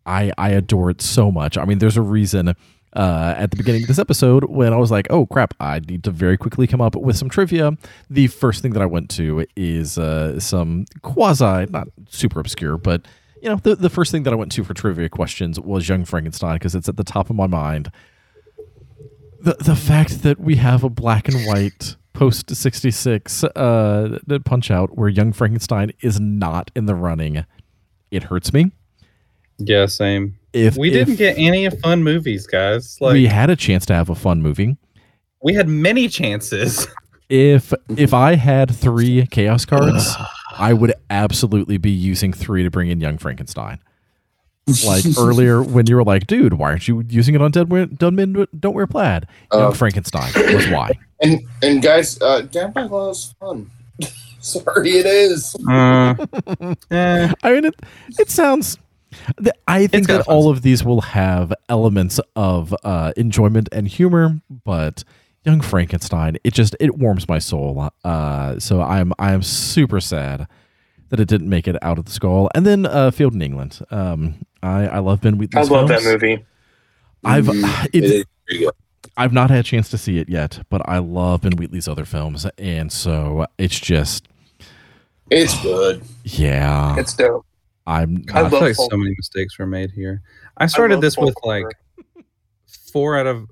I 0.06 0.32
I 0.38 0.50
adore 0.50 0.90
it 0.90 1.00
so 1.02 1.32
much. 1.32 1.58
I 1.58 1.64
mean, 1.64 1.78
there's 1.78 1.96
a 1.96 2.02
reason. 2.02 2.54
Uh, 2.94 3.32
at 3.38 3.50
the 3.50 3.56
beginning 3.56 3.80
of 3.80 3.88
this 3.88 3.98
episode, 3.98 4.44
when 4.44 4.74
I 4.74 4.76
was 4.76 4.90
like, 4.90 5.06
"Oh 5.08 5.24
crap, 5.24 5.54
I 5.58 5.78
need 5.80 6.04
to 6.04 6.10
very 6.10 6.36
quickly 6.36 6.66
come 6.66 6.82
up 6.82 6.94
with 6.94 7.16
some 7.16 7.30
trivia," 7.30 7.72
the 8.10 8.26
first 8.26 8.60
thing 8.60 8.74
that 8.74 8.82
I 8.82 8.86
went 8.86 9.08
to 9.12 9.46
is 9.56 9.96
uh, 9.96 10.38
some 10.38 10.84
quasi, 11.00 11.64
not 11.70 11.88
super 12.10 12.38
obscure, 12.38 12.76
but 12.76 13.06
you 13.42 13.48
know, 13.48 13.56
the, 13.56 13.74
the 13.74 13.90
first 13.90 14.12
thing 14.12 14.22
that 14.22 14.32
I 14.32 14.36
went 14.36 14.52
to 14.52 14.62
for 14.62 14.72
trivia 14.72 15.08
questions 15.08 15.58
was 15.58 15.88
Young 15.88 16.04
Frankenstein 16.04 16.54
because 16.54 16.76
it's 16.76 16.88
at 16.88 16.96
the 16.96 17.02
top 17.02 17.28
of 17.28 17.34
my 17.34 17.48
mind. 17.48 17.90
The 19.40 19.56
the 19.58 19.74
fact 19.74 20.22
that 20.22 20.38
we 20.38 20.56
have 20.56 20.84
a 20.84 20.88
black 20.88 21.26
and 21.26 21.44
white 21.44 21.96
post 22.12 22.54
sixty 22.54 22.92
six 22.92 23.42
uh 23.42 24.18
punch 24.44 24.70
out 24.70 24.96
where 24.96 25.08
Young 25.08 25.32
Frankenstein 25.32 25.92
is 26.00 26.20
not 26.20 26.70
in 26.76 26.86
the 26.86 26.94
running, 26.94 27.44
it 28.12 28.22
hurts 28.24 28.52
me. 28.52 28.70
Yeah, 29.58 29.86
same. 29.86 30.38
If 30.52 30.76
We 30.76 30.90
if 30.92 31.06
didn't 31.06 31.16
get 31.16 31.36
any 31.36 31.68
fun 31.68 32.04
movies, 32.04 32.46
guys. 32.46 32.96
Like 33.00 33.14
we 33.14 33.22
we, 33.22 33.26
had 33.26 33.50
a 33.50 33.56
chance 33.56 33.84
to 33.86 33.94
have 33.94 34.08
a 34.08 34.14
fun 34.14 34.40
movie. 34.40 34.76
We 35.42 35.54
had 35.54 35.66
many 35.66 36.06
chances. 36.06 36.86
If 37.28 37.72
if 37.96 38.14
I 38.14 38.36
had 38.36 38.72
three 38.72 39.26
chaos 39.26 39.64
cards, 39.64 40.14
I 40.58 40.72
would 40.72 40.94
absolutely 41.10 41.76
be 41.78 41.90
using 41.90 42.32
three 42.32 42.62
to 42.62 42.70
bring 42.70 42.88
in 42.90 43.00
Young 43.00 43.18
Frankenstein. 43.18 43.78
Like 44.86 45.04
earlier 45.18 45.62
when 45.62 45.86
you 45.86 45.96
were 45.96 46.04
like, 46.04 46.26
dude, 46.26 46.54
why 46.54 46.70
aren't 46.70 46.86
you 46.86 47.02
using 47.08 47.34
it 47.34 47.42
on 47.42 47.50
Dead, 47.50 47.70
Wear- 47.70 47.86
Dead 47.86 48.12
Men 48.12 48.46
Don't 48.58 48.74
Wear 48.74 48.86
Plaid? 48.86 49.26
Young 49.52 49.62
Uh, 49.62 49.72
Frankenstein 49.72 50.32
was 50.54 50.68
why. 50.68 50.92
And 51.20 51.40
and 51.62 51.82
guys, 51.82 52.20
uh, 52.20 52.42
Down 52.42 52.72
by 52.72 52.82
Law 52.82 53.10
is 53.10 53.34
fun. 53.40 53.70
Sorry, 54.40 54.90
it 54.98 55.06
is. 55.06 55.54
Uh, 55.68 56.14
eh, 56.90 57.32
I 57.42 57.52
mean, 57.52 57.64
it, 57.66 57.74
it 58.18 58.28
sounds. 58.30 58.76
I 59.68 59.86
think 59.86 60.06
that 60.08 60.24
fun 60.24 60.34
all 60.34 60.50
of 60.50 60.62
these 60.62 60.84
will 60.84 61.02
have 61.02 61.52
elements 61.68 62.18
of 62.34 62.74
uh, 62.82 63.12
enjoyment 63.16 63.68
and 63.70 63.86
humor, 63.86 64.40
but 64.64 65.04
Young 65.44 65.60
Frankenstein, 65.60 66.36
it 66.44 66.54
just 66.54 66.76
it 66.78 66.96
warms 66.96 67.28
my 67.28 67.38
soul. 67.38 67.90
Uh, 68.04 68.58
so 68.60 68.80
I'm 68.80 69.12
I 69.18 69.32
am 69.32 69.42
super 69.42 70.00
sad 70.00 70.46
that 71.08 71.18
it 71.20 71.26
didn't 71.28 71.48
make 71.48 71.66
it 71.66 71.76
out 71.82 71.98
of 71.98 72.04
the 72.04 72.12
skull. 72.12 72.48
And 72.54 72.64
then 72.64 72.86
uh, 72.86 73.10
Field 73.10 73.34
in 73.34 73.42
England. 73.42 73.80
Um, 73.90 74.46
I 74.62 74.86
I 74.86 74.98
love 75.00 75.20
Ben 75.20 75.34
I 75.34 75.36
Wheatley's 75.38 75.70
love 75.70 75.88
that 75.88 76.02
movie. 76.04 76.44
I've 77.24 77.46
Mhm. 77.46 77.84
it, 77.92 77.94
It 77.94 78.04
is 78.04 78.24
pretty 78.46 78.64
good. 78.64 78.74
I've 79.16 79.32
not 79.32 79.50
had 79.50 79.58
a 79.58 79.62
chance 79.64 79.90
to 79.90 79.98
see 79.98 80.18
it 80.18 80.28
yet, 80.28 80.60
but 80.70 80.80
I 80.88 80.98
love 80.98 81.42
Ben 81.42 81.52
Wheatley's 81.56 81.88
other 81.88 82.04
films, 82.04 82.46
and 82.56 82.90
so 82.92 83.46
it's 83.58 83.78
just 83.80 84.28
It's 85.30 85.60
good. 85.62 86.02
yeah. 86.24 86.96
It's 86.98 87.14
dope. 87.14 87.44
I'm 87.84 88.24
I 88.32 88.42
I 88.42 88.48
feel 88.48 88.60
love 88.60 88.62
like 88.68 88.74
so 88.76 88.88
many 88.96 89.12
mistakes 89.16 89.58
were 89.58 89.66
made 89.66 89.90
here. 89.90 90.22
I 90.56 90.66
started 90.66 90.94
love 90.94 91.02
this 91.02 91.18
with 91.18 91.34
folk 91.34 91.44
like 91.44 91.66
four 92.92 93.18
out 93.18 93.26
of 93.26 93.48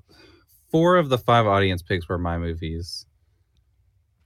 four 0.71 0.97
of 0.97 1.09
the 1.09 1.17
five 1.17 1.45
audience 1.45 1.81
picks 1.81 2.07
were 2.09 2.17
my 2.17 2.37
movies. 2.37 3.05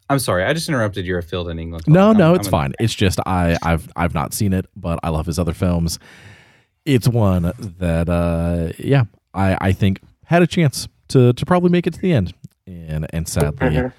I'm 0.10 0.20
sorry, 0.20 0.44
I 0.44 0.54
just 0.54 0.70
interrupted 0.70 1.06
your 1.06 1.22
field 1.24 1.50
in 1.50 1.58
England. 1.58 1.86
No, 1.88 2.10
talk. 2.10 2.18
no, 2.18 2.26
I'm- 2.28 2.36
it's 2.36 2.48
I'm 2.48 2.52
fine. 2.52 2.74
It's 2.80 2.94
just 2.94 3.20
I, 3.26 3.58
I've 3.64 3.90
I've 3.96 4.14
not 4.14 4.34
seen 4.34 4.54
it, 4.54 4.68
but 4.76 5.00
I 5.04 5.10
love 5.10 5.26
his 5.26 5.40
other 5.40 5.54
films. 5.54 5.98
It's 6.86 7.08
one 7.08 7.52
that, 7.80 8.08
uh, 8.08 8.74
yeah, 8.78 9.06
I 9.34 9.58
I 9.60 9.72
think 9.72 10.00
had 10.26 10.44
a 10.44 10.48
chance 10.48 10.88
to 11.10 11.34
to 11.34 11.46
probably 11.46 11.72
make 11.72 11.88
it 11.88 11.94
to 11.96 12.00
the 12.00 12.14
end, 12.14 12.34
and 12.68 13.08
and 13.12 13.28
sadly, 13.28 13.58
Mhm. 13.70 13.94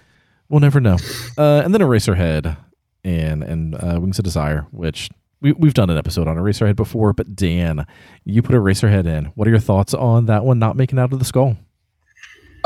we'll 0.48 0.60
never 0.60 0.80
know. 0.80 0.96
Uh, 1.36 1.62
and 1.64 1.74
then 1.74 1.80
Eraserhead 1.80 2.56
and 3.02 3.42
and 3.42 3.74
uh, 3.74 3.98
Wings 4.00 4.20
of 4.20 4.24
Desire, 4.24 4.64
which 4.70 5.10
we 5.40 5.50
we've 5.54 5.74
done 5.74 5.90
an 5.90 5.98
episode 5.98 6.28
on 6.28 6.36
Eraserhead 6.36 6.76
before, 6.76 7.12
but 7.12 7.34
Dan, 7.34 7.84
you 8.24 8.42
put 8.42 8.54
Eraserhead 8.54 9.06
in. 9.06 9.24
What 9.34 9.48
are 9.48 9.50
your 9.50 9.58
thoughts 9.58 9.92
on 9.92 10.26
that 10.26 10.44
one 10.44 10.60
not 10.60 10.76
making 10.76 11.00
out 11.00 11.12
of 11.12 11.18
the 11.18 11.24
skull? 11.24 11.56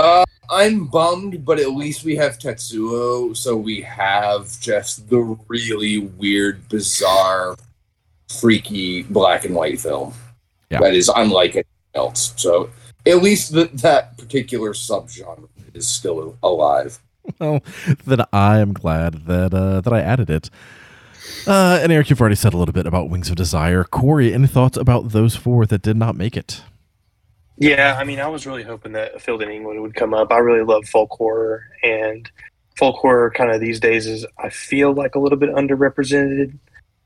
Uh, 0.01 0.25
I'm 0.49 0.87
bummed, 0.87 1.45
but 1.45 1.61
at 1.61 1.73
least 1.73 2.05
we 2.05 2.17
have 2.17 2.39
Tetsuo, 2.39 3.37
so 3.37 3.55
we 3.57 3.83
have 3.83 4.59
just 4.61 5.09
the 5.11 5.19
really 5.47 5.99
weird, 5.99 6.67
bizarre, 6.71 7.57
freaky 8.29 9.03
black 9.03 9.45
and 9.45 9.55
white 9.55 9.79
film 9.79 10.15
Yeah. 10.71 10.81
that 10.81 10.95
is 10.95 11.11
unlike 11.15 11.51
anything 11.51 11.65
else. 11.95 12.33
So 12.37 12.71
at 13.07 13.23
least 13.23 13.53
th- 13.53 13.73
that 13.75 14.17
particular 14.17 14.73
subgenre 14.73 15.49
is 15.75 15.87
still 15.87 16.39
alive. 16.43 16.99
well, 17.39 17.61
then 18.07 18.25
I 18.33 18.59
am 18.59 18.73
glad 18.73 19.27
that 19.27 19.53
uh, 19.53 19.83
that 19.83 19.93
I 19.93 20.01
added 20.01 20.31
it. 20.31 20.49
Uh, 21.47 21.79
and 21.83 21.93
Eric, 21.93 22.09
you've 22.11 22.21
already 22.21 22.37
said 22.37 22.55
a 22.55 22.57
little 22.57 22.73
bit 22.73 22.87
about 22.87 23.11
Wings 23.11 23.29
of 23.29 23.37
Desire. 23.37 23.85
Corey, 23.85 24.33
any 24.33 24.47
thoughts 24.47 24.77
about 24.77 25.11
those 25.11 25.37
four 25.37 25.67
that 25.67 25.83
did 25.83 25.97
not 25.97 26.17
make 26.17 26.37
it? 26.37 26.63
Yeah, 27.61 27.97
I 27.99 28.05
mean, 28.05 28.19
I 28.21 28.27
was 28.27 28.47
really 28.47 28.63
hoping 28.63 28.93
that 28.93 29.15
a 29.15 29.19
Field 29.19 29.43
in 29.43 29.51
England 29.51 29.83
would 29.83 29.95
come 29.95 30.15
up. 30.15 30.33
I 30.33 30.39
really 30.39 30.65
love 30.65 30.87
folk 30.87 31.11
horror, 31.11 31.63
and 31.83 32.29
folk 32.79 32.97
horror 32.97 33.31
kind 33.31 33.51
of 33.51 33.61
these 33.61 33.79
days 33.79 34.07
is, 34.07 34.25
I 34.39 34.49
feel 34.49 34.95
like 34.95 35.15
a 35.15 35.19
little 35.19 35.37
bit 35.39 35.51
underrepresented. 35.51 36.57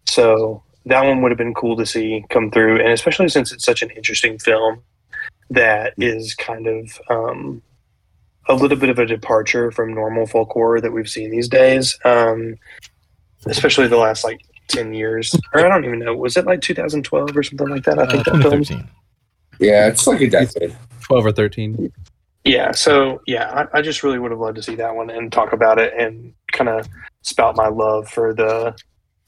So 0.06 0.62
that 0.86 1.05
one 1.05 1.22
would 1.22 1.32
have 1.32 1.39
been 1.39 1.55
cool 1.55 1.76
to 1.76 1.85
see 1.85 2.24
come 2.31 2.52
through, 2.52 2.78
and 2.81 2.90
especially 2.93 3.28
since 3.28 3.51
it's 3.52 3.64
such 3.64 3.82
an 3.82 3.90
interesting 3.90 4.39
film 4.39 4.81
that 5.51 5.93
is 5.98 6.35
kind 6.36 6.68
of 6.68 7.01
um, 7.10 7.60
a 8.48 8.55
little 8.55 8.76
bit 8.76 8.90
of 8.90 8.98
a 9.01 9.06
departure 9.06 9.72
from 9.72 9.93
normal 9.93 10.26
folk 10.26 10.51
horror 10.51 10.81
that 10.81 10.93
we've 10.93 11.09
seen 11.09 11.31
these 11.31 11.48
days, 11.48 11.98
um, 12.05 12.55
especially 13.47 13.89
the 13.89 13.97
last 13.97 14.22
like 14.22 14.40
10 14.68 14.94
years. 14.94 15.35
Or 15.52 15.66
I 15.66 15.68
don't 15.68 15.85
even 15.85 15.98
know, 15.98 16.14
was 16.14 16.36
it 16.36 16.47
like 16.47 16.60
2012 16.60 17.36
or 17.36 17.43
something 17.43 17.68
like 17.68 17.82
that? 17.85 17.98
I 17.98 18.02
Uh, 18.02 18.10
think 18.12 18.24
that 18.26 18.31
film 18.43 18.62
2013. 18.62 18.89
Yeah, 19.59 19.89
it's 19.89 20.06
like 20.06 20.20
a 20.20 20.28
decade. 20.28 20.76
twelve 21.01 21.26
or 21.26 21.32
thirteen. 21.32 21.93
Yeah, 22.44 22.72
so 22.72 23.22
yeah, 23.26 23.66
I, 23.72 23.78
I 23.78 23.82
just 23.82 24.02
really 24.02 24.18
would 24.18 24.31
have 24.31 24.40
loved 24.40 24.56
to 24.56 24.62
see 24.62 24.74
that 24.74 24.94
one 24.94 25.09
and 25.09 25.32
talk 25.32 25.52
about 25.52 25.78
it 25.78 25.94
and 25.98 26.35
kind 26.52 26.68
of 26.68 26.86
spout 27.22 27.56
my 27.56 27.68
love 27.68 28.09
for 28.09 28.35
the 28.35 28.76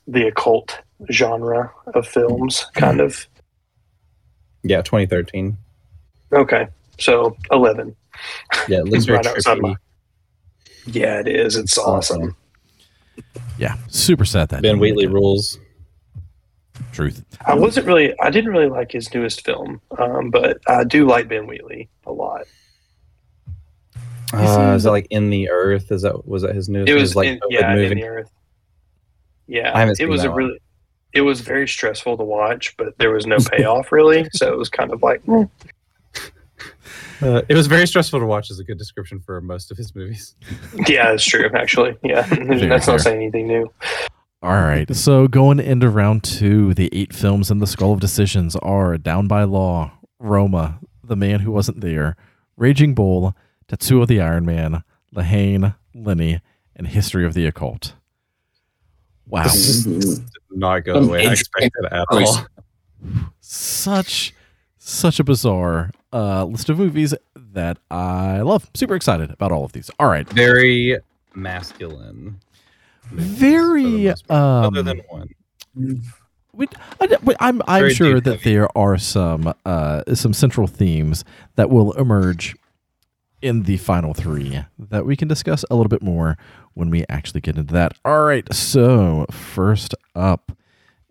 the 0.07 0.27
occult 0.28 0.78
genre 1.11 1.73
of 1.94 2.07
films, 2.07 2.61
mm-hmm. 2.61 2.78
kind 2.81 3.01
of. 3.01 3.27
Yeah, 4.62 4.82
2013. 4.82 5.57
Okay, 6.32 6.66
so 6.98 7.36
eleven. 7.51 7.97
Yeah, 8.69 8.78
it 8.78 8.85
looks 8.86 9.05
It's 9.05 9.09
right 9.09 9.27
outside 9.27 9.59
my- 9.61 9.77
Yeah, 10.86 11.20
it 11.20 11.28
is. 11.28 11.57
It's 11.57 11.78
awesome. 11.78 12.36
Yeah, 13.59 13.77
super 13.89 14.24
sad 14.24 14.51
that 14.51 14.62
Ben 14.62 14.73
didn't 14.73 14.81
Wheatley 14.81 15.07
make 15.07 15.12
it. 15.12 15.15
rules. 15.15 15.59
Truth. 16.97 17.27
I 17.44 17.55
wasn't 17.55 17.86
really, 17.86 18.18
I 18.20 18.31
didn't 18.31 18.51
really 18.51 18.70
like 18.70 18.90
his 18.90 19.12
newest 19.12 19.44
film, 19.44 19.82
um, 19.98 20.31
but 20.31 20.59
I 20.66 20.82
do 20.82 21.06
like 21.06 21.28
Ben 21.28 21.47
Wheatley 21.47 21.90
a 22.06 22.12
lot. 22.12 22.47
Uh, 24.32 24.73
is 24.74 24.85
that 24.85 24.93
like 24.93 25.06
in 25.10 25.28
the 25.28 25.51
earth? 25.51 25.93
Is 25.93 26.01
that 26.02 26.27
was 26.27 26.40
that 26.40 26.55
his 26.55 26.70
newest? 26.70 26.89
It 26.89 26.94
His, 26.94 27.02
was, 27.10 27.16
like 27.16 27.28
in, 27.28 27.36
COVID 27.36 27.51
yeah, 27.51 27.73
in 27.73 27.77
movie. 27.77 27.94
the 27.97 28.05
earth. 28.05 28.31
Yeah, 29.47 29.73
I 29.73 29.93
it 29.98 30.09
was 30.09 30.24
a 30.24 30.31
one. 30.31 30.39
really, 30.39 30.59
it 31.12 31.20
was 31.20 31.43
very 31.43 31.68
stressful 31.68 32.16
to 32.16 32.24
watch, 32.24 32.74
but 32.78 32.97
there 32.97 33.10
was 33.10 33.27
no 33.27 33.36
payoff 33.52 33.93
really, 33.93 34.27
so 34.32 34.51
it 34.51 34.56
was 34.56 34.70
kind 34.70 34.90
of 34.90 35.02
like, 35.02 35.23
hmm. 35.24 35.43
Uh, 37.23 37.40
it 37.48 37.55
was 37.55 37.66
very 37.66 37.86
stressful 37.86 38.20
to 38.20 38.27
watch. 38.27 38.51
Is 38.51 38.59
a 38.59 38.64
good 38.64 38.78
description 38.78 39.20
for 39.20 39.40
most 39.40 39.70
of 39.70 39.77
his 39.77 39.94
movies. 39.94 40.35
Yeah, 40.86 41.10
that's 41.10 41.24
true. 41.24 41.48
Actually, 41.55 41.97
yeah, 42.02 42.23
that's 42.28 42.85
fair. 42.85 42.94
not 42.94 43.01
saying 43.01 43.16
anything 43.16 43.47
new. 43.47 43.70
All 44.42 44.52
right. 44.52 44.86
So 44.94 45.28
going 45.28 45.60
into 45.60 45.88
round 45.88 46.22
two, 46.24 46.74
the 46.74 46.88
eight 46.92 47.12
films 47.12 47.50
in 47.50 47.58
the 47.58 47.66
Skull 47.66 47.92
of 47.92 48.00
Decisions 48.00 48.56
are 48.56 48.96
Down 48.98 49.26
by 49.28 49.44
Law, 49.44 49.92
Roma, 50.18 50.78
The 51.02 51.16
Man 51.16 51.40
Who 51.40 51.50
Wasn't 51.52 51.80
There, 51.80 52.16
Raging 52.56 52.94
Bull, 52.94 53.34
Tetsuo 53.68 54.06
the 54.06 54.20
Iron 54.20 54.44
Man, 54.46 54.82
La 55.12 55.22
Haine, 55.22 55.74
Lenny, 55.94 56.40
and 56.74 56.86
History 56.88 57.24
of 57.26 57.34
the 57.34 57.46
Occult. 57.46 57.94
Wow. 59.28 59.44
Mhm. 59.44 60.00
Did 60.00 60.58
not 60.58 60.84
go 60.84 61.00
the 61.00 61.10
way 61.10 61.26
I 61.26 61.32
expected 61.32 61.86
at 61.90 62.04
all. 62.10 62.46
such 63.40 64.32
such 64.78 65.18
a 65.18 65.24
bizarre 65.24 65.90
uh, 66.12 66.44
list 66.44 66.68
of 66.68 66.78
movies 66.78 67.12
that 67.34 67.78
I 67.90 68.40
love. 68.42 68.70
Super 68.74 68.94
excited 68.94 69.30
about 69.32 69.50
all 69.50 69.64
of 69.64 69.72
these. 69.72 69.90
All 69.98 70.06
right, 70.08 70.28
Very 70.30 70.96
masculine. 71.34 72.38
Very. 73.11 73.83
For 73.83 73.89
the 73.99 74.07
most 74.09 74.27
part, 74.28 74.41
Um, 74.41 74.65
other 74.65 74.83
than 74.83 75.01
one. 75.09 75.28
we, 76.53 76.66
I, 77.01 77.49
am 77.49 77.62
I'm 77.66 77.91
sure 77.91 78.20
that 78.20 78.39
heavy. 78.39 78.55
there 78.55 78.78
are 78.78 78.97
some 78.99 79.53
uh, 79.65 80.03
some 80.15 80.33
central 80.33 80.66
themes 80.66 81.24
that 81.57 81.70
will 81.70 81.93
emerge 81.93 82.57
in 83.43 83.65
the 83.65 83.77
final 83.77 84.15
three 84.15 84.65
that 84.78 85.05
we 85.05 85.15
can 85.16 85.28
discuss 85.28 85.65
a 85.70 85.77
little 85.77 85.91
bit 85.91 86.03
more 86.03 86.39
when 86.74 86.89
we 86.91 87.05
actually 87.09 87.41
get 87.43 87.57
into 87.59 87.73
that. 87.74 87.93
All 88.05 88.24
right, 88.24 88.51
so 88.53 89.27
first 89.31 89.95
up 90.15 90.53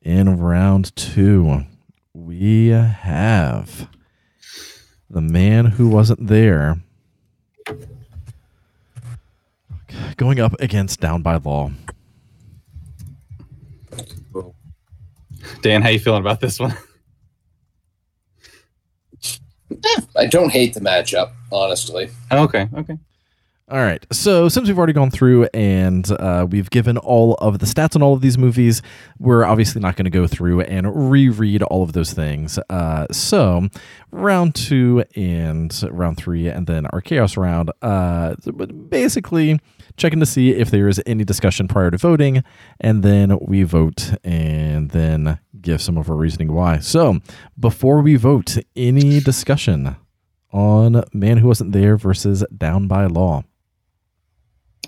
in 0.02 0.40
round 0.40 0.96
two, 0.96 1.66
we 2.14 2.68
have 2.70 3.88
the 5.10 5.22
man 5.22 5.66
who 5.68 5.88
wasn't 5.88 6.28
there 6.28 6.82
going 10.18 10.40
up 10.40 10.54
against 10.60 11.00
Down 11.00 11.22
by 11.22 11.36
Law. 11.38 11.72
Dan, 15.62 15.82
how 15.82 15.90
you 15.90 16.00
feeling 16.00 16.22
about 16.22 16.40
this 16.40 16.60
one? 16.60 16.76
I 20.16 20.26
don't 20.28 20.52
hate 20.52 20.74
the 20.74 20.80
matchup, 20.80 21.32
honestly. 21.52 22.10
okay, 22.32 22.70
okay. 22.78 22.98
All 23.68 23.82
right. 23.82 24.06
So 24.12 24.48
since 24.48 24.68
we've 24.68 24.78
already 24.78 24.94
gone 24.94 25.10
through 25.10 25.46
and 25.52 26.10
uh, 26.12 26.46
we've 26.48 26.70
given 26.70 27.00
all 27.00 27.34
of 27.36 27.58
the 27.58 27.66
stats 27.66 27.96
on 27.96 28.04
all 28.04 28.14
of 28.14 28.22
these 28.22 28.38
movies, 28.38 28.84
we're 29.18 29.44
obviously 29.44 29.82
not 29.82 29.96
going 29.96 30.06
to 30.06 30.12
go 30.12 30.28
through 30.28 30.62
and 30.62 31.10
reread 31.10 31.64
all 31.64 31.82
of 31.82 31.94
those 31.94 32.14
things. 32.14 32.60
Uh, 32.70 33.08
so 33.12 33.68
round 34.12 34.54
two 34.54 35.04
and 35.16 35.84
round 35.90 36.18
three, 36.18 36.48
and 36.48 36.68
then 36.68 36.86
our 36.88 37.02
chaos 37.02 37.38
round. 37.38 37.72
Uh, 37.82 38.36
basically 38.90 39.60
checking 39.98 40.20
to 40.20 40.28
see 40.28 40.52
if 40.52 40.70
there 40.70 40.88
is 40.88 41.02
any 41.08 41.24
discussion 41.24 41.68
prior 41.68 41.90
to 41.90 41.98
voting, 41.98 42.44
and 42.80 43.02
then 43.02 43.36
we 43.42 43.64
vote 43.64 44.14
and 44.24 44.92
then 44.92 45.40
give 45.60 45.82
some 45.82 45.98
of 45.98 46.08
our 46.08 46.16
reasoning 46.16 46.54
why. 46.54 46.78
So 46.78 47.20
before 47.60 48.02
we 48.02 48.16
vote, 48.16 48.58
any 48.76 49.20
discussion 49.20 49.96
on 50.52 51.04
Man 51.14 51.38
Who 51.38 51.48
Wasn't 51.48 51.72
There 51.72 51.98
versus 51.98 52.46
Down 52.56 52.88
by 52.88 53.08
Law? 53.08 53.44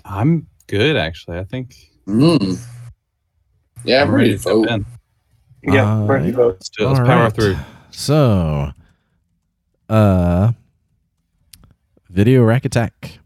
I'm 0.08 0.46
good 0.66 0.96
actually. 0.96 1.38
I 1.38 1.44
think 1.44 1.74
Mm. 2.06 2.58
Yeah, 3.84 4.02
I'm 4.02 4.10
ready 4.10 4.32
to 4.32 4.38
vote. 4.38 4.68
in. 4.70 4.86
Yeah, 5.62 5.98
Uh, 6.02 6.06
ready 6.06 6.30
to 6.30 6.36
vote. 6.36 6.54
Let's 6.54 6.68
do 6.70 6.84
it. 6.84 6.88
Let's 6.88 7.00
power 7.00 7.22
right. 7.24 7.34
through. 7.34 7.56
So, 7.90 8.70
uh, 9.90 10.52
video 12.08 12.42
rack 12.44 12.64
attack. 12.64 13.18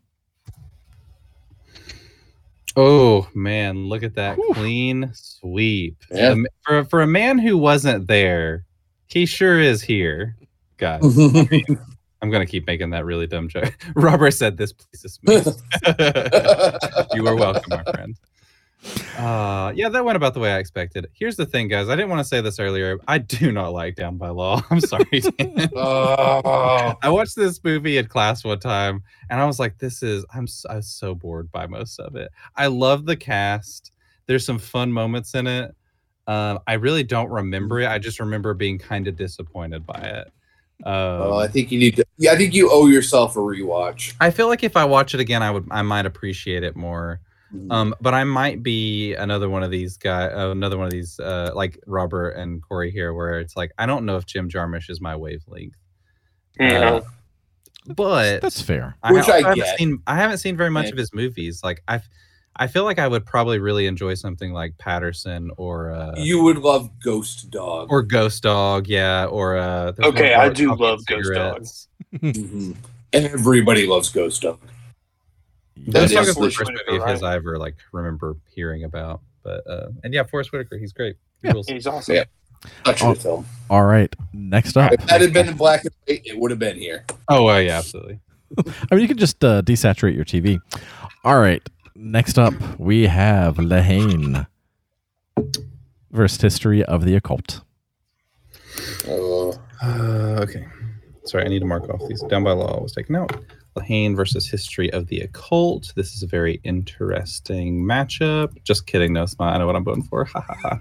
Oh 2.75 3.29
man, 3.35 3.87
look 3.89 4.03
at 4.03 4.15
that 4.15 4.37
Whew. 4.37 4.55
clean 4.55 5.11
sweep. 5.15 5.97
Yeah. 6.11 6.35
The- 6.35 6.49
for 6.63 6.85
for 6.87 7.03
a 7.03 7.07
man 7.07 7.39
who 7.39 7.59
wasn't 7.59 8.07
there, 8.09 8.65
he 9.07 9.27
sure 9.27 9.61
is 9.61 9.83
here, 9.83 10.37
guys. 10.79 11.03
I'm 12.23 12.31
gonna 12.31 12.47
keep 12.47 12.67
making 12.67 12.91
that 12.91 13.05
really 13.05 13.27
dumb 13.27 13.49
joke. 13.49 13.77
Robert 13.97 14.31
said 14.31 14.57
this 14.57 14.73
pleases 14.73 15.19
me. 15.23 15.35
you 17.15 17.27
are 17.27 17.35
welcome, 17.35 17.65
my 17.69 17.83
friend. 17.93 18.17
Uh, 19.17 19.73
yeah, 19.75 19.89
that 19.89 20.05
went 20.05 20.17
about 20.17 20.35
the 20.35 20.41
way 20.41 20.53
I 20.53 20.59
expected. 20.59 21.07
Here's 21.13 21.37
the 21.37 21.47
thing, 21.47 21.69
guys. 21.69 21.89
I 21.89 21.95
didn't 21.95 22.11
want 22.11 22.21
to 22.21 22.25
say 22.25 22.41
this 22.41 22.59
earlier. 22.59 22.99
I 23.07 23.19
do 23.19 23.53
not 23.53 23.73
like 23.73 23.95
Down 23.97 24.17
by 24.17 24.29
Law. 24.31 24.61
I'm 24.71 24.81
sorry. 24.81 25.21
Dan. 25.39 25.71
oh, 25.77 26.95
I 27.03 27.09
watched 27.09 27.37
this 27.37 27.63
movie 27.63 27.99
in 27.99 28.07
class 28.07 28.45
one 28.45 28.59
time, 28.59 29.03
and 29.31 29.41
I 29.41 29.45
was 29.45 29.59
like, 29.59 29.79
"This 29.79 30.03
is 30.03 30.25
I'm 30.35 30.45
s- 30.45 30.67
I 30.69 30.77
was 30.77 30.89
so 30.89 31.15
bored 31.15 31.51
by 31.53 31.67
most 31.67 31.99
of 32.01 32.17
it." 32.17 32.31
I 32.57 32.69
love 32.69 33.05
the 33.05 33.17
cast. 33.17 33.93
There's 34.27 34.47
some 34.47 34.59
fun 34.59 34.93
moments 34.93 35.35
in 35.35 35.47
it. 35.47 35.75
Um, 36.29 36.61
I 36.69 36.75
really 36.75 37.03
don't 37.03 37.31
remember 37.31 37.81
it. 37.81 37.89
I 37.89 37.99
just 37.99 38.21
remember 38.21 38.55
being 38.55 38.79
kind 38.79 39.09
of 39.09 39.17
disappointed 39.17 39.85
by 39.85 40.01
it. 40.01 40.33
Um, 40.85 41.21
well, 41.21 41.39
I 41.39 41.49
think 41.49 41.71
you 41.71 41.79
need 41.79 41.97
to. 41.97 42.05
Yeah, 42.19 42.33
I 42.33 42.37
think 42.37 42.55
you 42.55 42.71
owe 42.71 42.87
yourself 42.87 43.37
a 43.37 43.41
rewatch. 43.41 44.15
I 44.21 44.31
feel 44.31 44.49
like 44.49 44.63
if 44.65 44.77
I 44.77 44.85
watch 44.85 45.15
it 45.15 45.21
again, 45.21 45.43
I 45.43 45.51
would 45.51 45.67
I 45.71 45.83
might 45.83 46.07
appreciate 46.07 46.63
it 46.65 46.77
more. 46.77 47.21
Mm. 47.55 47.71
Um, 47.73 47.95
but 48.01 48.15
I 48.15 48.25
might 48.25 48.63
be 48.63 49.15
another 49.15 49.49
one 49.49 49.63
of 49.63 49.71
these 49.71 49.97
guy, 49.97 50.27
uh, 50.27 50.51
another 50.51 50.79
one 50.79 50.87
of 50.87 50.93
these 50.93 51.21
uh, 51.21 51.53
like 51.55 51.79
Robert 51.87 52.31
and 52.31 52.63
Corey 52.63 52.91
here, 52.91 53.13
where 53.15 53.39
it's 53.41 53.57
like 53.57 53.73
I 53.79 53.87
don't 53.87 54.05
know 54.07 54.17
if 54.17 54.27
Jim 54.27 54.49
Jarmusch 54.49 54.91
is 54.91 55.01
my 55.01 55.15
wavelength. 55.15 55.77
Yeah. 56.59 56.95
Uh, 56.95 57.01
but 57.95 58.41
That's 58.41 58.63
fair. 58.63 58.97
I, 59.03 59.13
Which 59.13 59.29
also 59.29 59.33
I 59.33 59.43
haven't 59.43 59.79
seen. 59.79 60.03
I 60.07 60.17
haven't 60.17 60.39
seen 60.39 60.57
very 60.57 60.71
much 60.71 60.87
Yeah. 60.87 60.93
of 60.93 60.99
his 60.99 61.13
movies. 61.13 61.63
Like 61.63 61.83
I, 61.89 62.01
I 62.57 62.67
feel 62.67 62.85
like 62.85 62.99
I 62.99 63.09
would 63.09 63.25
probably 63.25 63.59
really 63.59 63.87
enjoy 63.87 64.15
something 64.15 64.53
like 64.53 64.77
Paterson 64.79 65.51
or 65.57 65.91
uh, 65.91 66.15
you 66.17 66.43
would 66.43 66.59
love 66.59 66.91
Ghost 67.03 67.51
Dog. 67.51 67.89
or 67.91 68.03
Ghost 68.03 68.43
Dog, 68.43 68.87
yeah, 68.89 69.25
or 69.27 69.57
uh. 69.57 69.93
Okay, 70.03 70.35
I 70.35 70.49
do 70.51 70.69
coffee 70.69 70.71
and 70.73 70.81
love 70.81 71.07
Ghost 71.07 71.31
Dog. 71.33 71.67
cigarettes. 71.67 71.89
Mhm. 72.23 72.77
Everybody 73.15 73.87
loves 73.87 74.11
Ghost 74.11 74.43
Dog. 74.43 74.61
That 75.89 75.93
Ghost 76.11 76.15
Dog 76.15 76.23
is 76.25 76.29
is 76.31 76.35
the 76.35 76.41
the- 76.43 76.51
first 76.51 76.71
movie 76.87 77.03
of 77.03 77.09
his 77.09 77.23
I 77.23 77.35
ever 77.37 77.59
like 77.59 77.77
remember 77.93 78.37
hearing 78.55 78.85
about. 78.85 79.21
But 79.43 79.67
uh, 79.67 79.89
and 80.05 80.13
yeah, 80.15 80.23
Forest 80.25 80.53
Whitaker, 80.53 80.77
he's 80.79 80.93
great. 80.93 81.17
He 81.43 81.49
Yeah. 81.49 81.55
He's 81.67 81.87
awesome. 81.87 82.15
Yeah. 82.17 82.25
Such 82.87 83.03
Oh. 83.03 83.15
good 83.15 83.23
film. 83.23 83.47
All 83.71 83.85
right. 83.85 84.15
Next 84.33 84.77
up. 84.77 84.93
If 84.93 85.07
that 85.07 85.21
had 85.21 85.33
been 85.33 85.49
in 85.49 85.57
black 85.57 85.85
and 85.85 85.93
white, 86.07 86.23
it 86.25 86.39
would 86.39 86.51
have 86.51 86.61
been 86.61 86.77
here. 86.79 87.05
Oh 87.29 87.45
well, 87.45 87.61
yeah, 87.61 87.79
absolutely. 87.79 88.21
I 88.67 88.95
mean, 88.95 89.01
you 89.01 89.09
can 89.09 89.17
just 89.19 89.43
uh, 89.43 89.63
desaturate 89.63 90.15
your 90.15 90.25
TV. 90.27 90.61
All 91.25 91.41
right. 91.41 91.67
Next 91.95 92.39
up, 92.39 92.55
we 92.79 93.07
have 93.07 93.59
La 93.59 93.81
Haine 93.81 94.47
versus 96.11 96.41
History 96.41 96.85
of 96.85 97.05
the 97.05 97.15
Occult. 97.17 97.61
Oh, 99.09 99.55
Uh, 99.83 100.39
okay. 100.43 100.67
Sorry, 101.25 101.45
I 101.45 101.49
need 101.49 101.59
to 101.61 101.67
mark 101.67 101.89
off 101.89 102.01
these. 102.09 102.23
Down 102.23 102.45
by 102.45 102.53
Law 102.53 102.81
was 102.83 102.93
taken 102.93 103.15
out. 103.17 103.33
La 103.77 103.83
Haine 103.83 104.15
versus 104.17 104.49
History 104.49 104.93
of 104.93 105.07
the 105.09 105.21
Occult. 105.21 105.93
This 105.97 106.15
is 106.15 106.23
a 106.23 106.27
very 106.27 106.61
interesting 106.65 107.83
matchup. 107.85 108.51
Just 108.65 108.87
kidding, 108.87 109.13
no 109.13 109.27
smile. 109.27 109.55
I 109.55 109.59
know 109.59 109.67
what 109.67 109.77
I'm 109.77 109.85
voting 109.85 110.05
for. 110.05 110.25
Ha 110.33 110.41
ha 110.41 110.55
ha. 110.63 110.79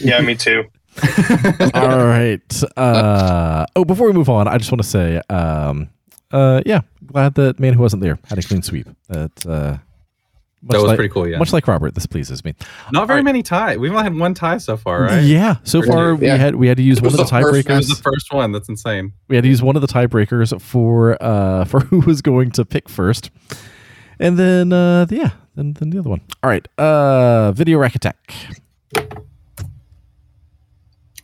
Yeah, 0.00 0.20
me 0.20 0.34
too. 0.34 0.64
All 1.74 2.04
right. 2.06 2.62
Uh, 2.76 3.66
oh, 3.76 3.84
before 3.84 4.06
we 4.08 4.12
move 4.12 4.28
on, 4.28 4.48
I 4.48 4.58
just 4.58 4.70
want 4.72 4.82
to 4.82 4.88
say, 4.88 5.20
um, 5.30 5.88
uh, 6.32 6.60
yeah, 6.66 6.80
glad 7.06 7.34
that 7.34 7.58
man 7.60 7.74
who 7.74 7.82
wasn't 7.82 8.02
there 8.02 8.18
had 8.28 8.38
a 8.38 8.42
clean 8.42 8.62
sweep. 8.62 8.88
That 9.08 9.46
uh, 9.46 9.78
much 10.60 10.72
That 10.72 10.78
was 10.78 10.88
like, 10.88 10.96
pretty 10.96 11.12
cool, 11.12 11.28
yeah. 11.28 11.38
Much 11.38 11.52
like 11.52 11.68
Robert, 11.68 11.94
this 11.94 12.06
pleases 12.06 12.44
me. 12.44 12.54
Not 12.92 13.06
very 13.06 13.18
Alright. 13.20 13.24
many 13.26 13.42
ties. 13.42 13.78
We've 13.78 13.90
only 13.92 14.02
had 14.02 14.16
one 14.16 14.34
tie 14.34 14.58
so 14.58 14.76
far, 14.76 15.02
right? 15.02 15.20
Yeah. 15.22 15.56
So 15.64 15.82
far, 15.82 16.14
we 16.16 16.26
had 16.26 16.56
we 16.56 16.66
had 16.66 16.76
to 16.78 16.82
use 16.82 16.98
It 16.98 17.04
one 17.04 17.12
of 17.12 17.16
the 17.18 17.24
the 17.24 17.28
first- 17.30 17.66
It 17.68 17.72
was 17.72 17.86
tiebreakers. 17.86 17.96
the 17.96 18.02
first 18.02 18.32
one. 18.32 18.52
That's 18.52 18.68
insane. 18.68 19.12
we 19.28 19.36
had 19.36 19.42
to 19.42 19.48
use 19.48 19.62
one 19.62 19.76
of 19.76 19.82
the 19.82 19.88
tiebreakers 19.88 20.60
for 20.60 21.16
uh 21.22 21.64
for 21.70 21.80
who 21.80 22.00
was 22.00 22.22
going 22.22 22.50
to 22.52 22.64
pick 22.64 22.88
first, 22.88 23.30
and 24.18 24.36
then 24.38 24.72
uh 24.72 25.06
yeah, 25.10 25.30
then 25.54 25.74
then 25.74 25.90
the 25.90 25.98
other 26.00 26.10
one. 26.10 26.20
All 26.42 26.50
right. 26.50 26.66
Uh, 26.78 27.52
video 27.52 27.78
rack 27.78 27.94
attack. 27.94 28.34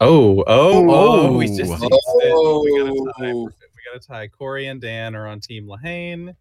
Oh, 0.00 0.40
oh, 0.40 0.44
oh. 0.46 0.84
Oh. 0.90 1.36
We 1.38 1.46
just 1.46 1.60
we 1.62 1.66
got 1.68 1.82
a 1.82 1.88
tie. 1.88 2.30
Oh. 2.32 2.62
We 2.62 3.50
got 3.92 3.96
a 3.96 4.00
tie. 4.00 4.28
Corey 4.28 4.66
and 4.66 4.80
Dan 4.80 5.14
are 5.14 5.26
on 5.26 5.40
Team 5.40 5.66
La 5.68 5.76
Haine. 5.76 6.34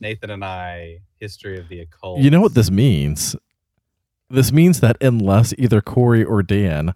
Nathan 0.00 0.30
and 0.30 0.44
I, 0.44 1.00
History 1.20 1.58
of 1.58 1.68
the 1.68 1.80
Occult. 1.80 2.20
You 2.20 2.30
know 2.30 2.40
what 2.40 2.54
this 2.54 2.70
means? 2.70 3.36
This 4.30 4.52
means 4.52 4.80
that 4.80 4.96
unless 5.00 5.54
either 5.58 5.80
Corey 5.80 6.22
or 6.24 6.42
Dan 6.42 6.94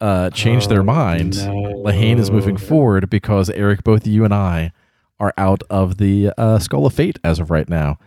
uh, 0.00 0.30
change 0.30 0.68
their 0.68 0.80
Oh, 0.80 0.84
mind, 0.84 1.36
no. 1.44 1.54
La 1.54 1.90
Haine 1.90 2.18
is 2.18 2.30
moving 2.30 2.56
forward 2.56 3.10
because 3.10 3.50
Eric, 3.50 3.82
both 3.84 4.06
you 4.06 4.24
and 4.24 4.32
I 4.32 4.72
are 5.18 5.34
out 5.36 5.62
of 5.68 5.96
the 5.98 6.30
uh, 6.38 6.58
Skull 6.60 6.86
of 6.86 6.94
Fate 6.94 7.18
as 7.24 7.40
of 7.40 7.50
right 7.50 7.68
now. 7.68 7.98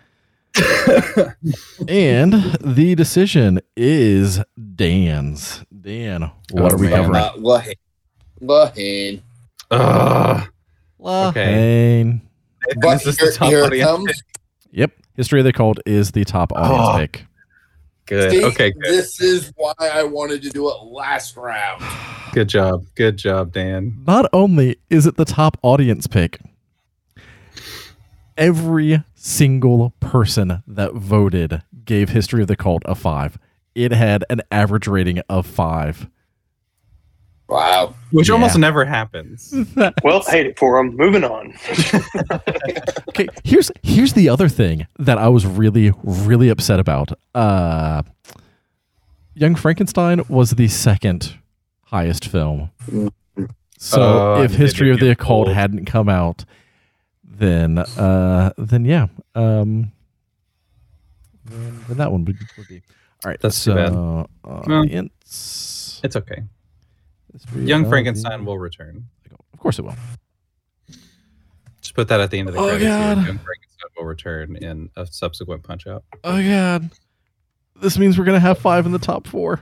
and 1.88 2.34
the 2.62 2.96
decision 2.96 3.60
is 3.76 4.42
Dan's. 4.76 5.64
Dan, 5.82 6.32
what 6.52 6.72
Oh, 6.72 6.76
are 6.76 6.78
we 6.78 6.88
man. 6.90 6.96
covering? 7.04 7.16
Uh, 7.24 7.32
La 7.38 7.60
Haine. 7.60 7.74
Lahane. 8.42 9.22
Ugh. 9.72 10.48
La 11.00 11.32
Haine. 11.32 12.22
But 12.82 13.04
This 13.04 13.08
is 13.08 13.18
the 13.18 13.24
here, 13.26 13.32
top 13.34 13.50
here 13.50 13.66
it 13.74 13.84
comes. 13.84 14.24
Yep. 14.72 14.92
History 15.22 15.40
of 15.40 15.46
the 15.46 15.54
Cult 15.54 15.78
is 15.86 16.14
the 16.14 16.26
top 16.26 16.52
oh, 16.56 16.64
audience 16.64 16.88
Oh. 16.90 16.98
pick. 16.98 17.26
Good. 18.08 18.32
See, 18.32 18.44
okay, 18.44 18.72
good. 18.72 18.92
This 18.92 19.22
is 19.22 19.54
why 19.56 19.72
I 19.80 20.02
wanted 20.02 20.42
to 20.42 20.50
do 20.50 20.68
it 20.68 20.78
last 20.84 21.38
round. 21.38 21.84
Good 22.34 22.50
job. 22.50 22.86
Good 22.96 23.18
job, 23.18 23.54
Dan. 23.54 24.02
Not 24.08 24.26
only 24.34 24.78
is 24.90 25.06
it 25.06 25.18
the 25.18 25.26
top 25.26 25.58
audience 25.62 26.08
pick, 26.08 26.40
every 28.36 29.04
single 29.14 29.94
person 30.00 30.64
that 30.66 30.94
voted 30.96 31.62
gave 31.86 32.10
History 32.10 32.42
of 32.42 32.48
the 32.48 32.56
Cult 32.56 32.82
a 32.86 32.96
five. 32.96 33.38
it 33.76 33.92
had 33.92 34.26
an 34.28 34.42
average 34.50 34.88
rating 34.88 35.20
of 35.30 35.46
five. 35.46 36.08
Wow. 37.52 37.94
Which 38.12 38.30
Yeah. 38.30 38.34
almost 38.36 38.58
never 38.58 38.86
happens. 38.86 39.54
Well, 40.04 40.22
hate 40.24 40.46
it 40.48 40.58
for 40.58 40.78
them. 40.78 40.96
Moving 40.96 41.24
on. 41.24 41.54
Okay, 43.10 43.28
here's 43.44 43.70
here's 43.84 44.14
the 44.14 44.30
other 44.30 44.48
thing 44.48 44.88
that 44.98 45.18
I 45.18 45.28
was 45.28 45.46
really 45.46 45.92
really 46.04 46.48
upset 46.50 46.80
about. 46.80 47.12
Uh, 47.36 48.04
Young 49.34 49.56
Frankenstein 49.56 50.22
was 50.30 50.52
the 50.52 50.68
second 50.70 51.36
highest 51.88 52.26
film. 52.26 52.72
So 53.78 54.02
Oh, 54.38 54.44
if 54.44 54.54
History 54.54 54.92
of 54.92 55.00
the 55.00 55.10
Occult 55.12 55.48
pulled. 55.48 55.56
hadn't 55.56 55.86
come 55.86 56.08
out, 56.08 56.46
then 57.24 57.80
uh, 57.80 58.54
then 58.58 58.86
yeah, 58.86 59.08
um, 59.36 59.92
then, 61.46 61.84
then 61.90 61.98
that 61.98 62.12
one 62.12 62.24
would, 62.26 62.38
would 62.58 62.68
be 62.70 62.82
all 63.26 63.30
right. 63.32 63.40
That's 63.42 63.58
so, 63.58 63.72
too 63.74 63.78
bad. 63.78 63.92
Uh, 63.94 64.62
Well, 64.68 64.84
it's, 64.90 66.00
It's 66.04 66.16
okay. 66.16 66.44
Young 67.56 67.88
Frankenstein 67.88 68.46
will 68.46 68.58
return. 68.60 69.06
Of 69.54 69.60
course 69.60 69.80
it 69.80 69.84
will. 69.84 69.96
Just 71.82 71.96
put 71.96 72.08
that 72.10 72.20
at 72.20 72.30
the 72.32 72.40
end 72.40 72.48
of 72.50 72.54
the 72.56 72.60
Oh, 72.62 72.68
credits. 72.70 72.86
God. 72.86 73.18
Young 73.18 73.26
Frankenstein 73.40 73.90
will 73.98 74.06
return 74.06 74.56
in 74.58 74.90
a 74.96 75.06
subsequent 75.06 75.64
punch 75.64 75.88
out. 75.88 76.04
Oh 76.24 76.42
god, 76.42 76.90
this 77.82 77.98
means 77.98 78.18
we're 78.18 78.26
gonna 78.26 78.40
have 78.40 78.60
five 78.60 78.86
in 78.86 78.92
the 78.92 79.00
top 79.00 79.28
four. 79.28 79.62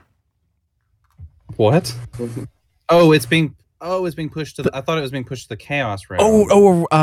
What? 1.56 1.96
Oh, 2.90 3.12
it's 3.12 3.26
being 3.26 3.56
oh, 3.82 4.06
it's 4.06 4.16
being 4.16 4.30
pushed 4.30 4.58
to. 4.58 4.64
The, 4.64 4.76
I 4.76 4.82
thought 4.82 4.98
it 4.98 5.02
was 5.02 5.12
being 5.12 5.24
pushed 5.26 5.44
to 5.44 5.50
the 5.50 5.58
chaos 5.58 6.10
round. 6.10 6.22
Oh, 6.24 6.86
oh, 6.92 6.98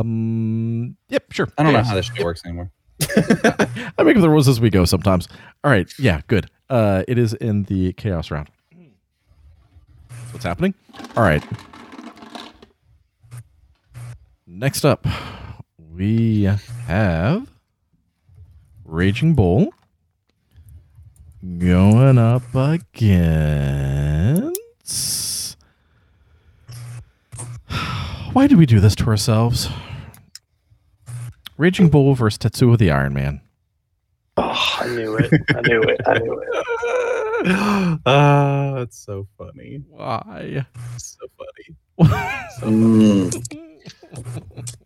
um, 0.00 0.96
yep, 1.08 1.30
sure. 1.32 1.48
I 1.58 1.62
don't 1.62 1.72
know 1.72 1.82
how 1.82 1.94
this 1.94 2.06
shit 2.06 2.24
works 2.24 2.44
anymore. 2.44 2.70
I 3.16 4.02
make 4.02 4.16
up 4.16 4.22
the 4.22 4.30
rules 4.30 4.48
as 4.48 4.60
we 4.60 4.70
go 4.70 4.84
sometimes. 4.84 5.28
All 5.62 5.70
right, 5.70 5.90
yeah, 5.98 6.22
good. 6.28 6.48
Uh, 6.70 7.04
it 7.06 7.18
is 7.18 7.34
in 7.34 7.64
the 7.64 7.92
chaos 7.92 8.30
round. 8.30 8.48
What's 10.36 10.44
happening. 10.44 10.74
All 11.16 11.22
right. 11.22 11.42
Next 14.46 14.84
up, 14.84 15.06
we 15.94 16.42
have 16.86 17.48
Raging 18.84 19.32
Bull 19.32 19.72
going 21.56 22.18
up 22.18 22.54
against. 22.54 23.16
Why 28.34 28.46
do 28.46 28.58
we 28.58 28.66
do 28.66 28.78
this 28.78 28.94
to 28.96 29.06
ourselves? 29.06 29.70
Raging 31.56 31.88
Bull 31.88 32.14
versus 32.14 32.36
Tetsuo 32.36 32.76
the 32.76 32.90
Iron 32.90 33.14
Man. 33.14 33.40
Oh, 34.36 34.76
I 34.80 34.86
knew 34.88 35.16
it. 35.16 35.32
I 35.54 35.62
knew 35.62 35.80
it. 35.80 35.98
I 36.06 36.18
knew 36.18 36.38
it. 36.38 36.48
Ah, 38.06 38.78
it's 38.78 38.98
so 38.98 39.26
funny. 39.38 39.80
Why? 39.88 40.64
It's 40.94 41.16
so 41.18 41.26
funny. 41.38 41.76
Mm. 42.60 43.64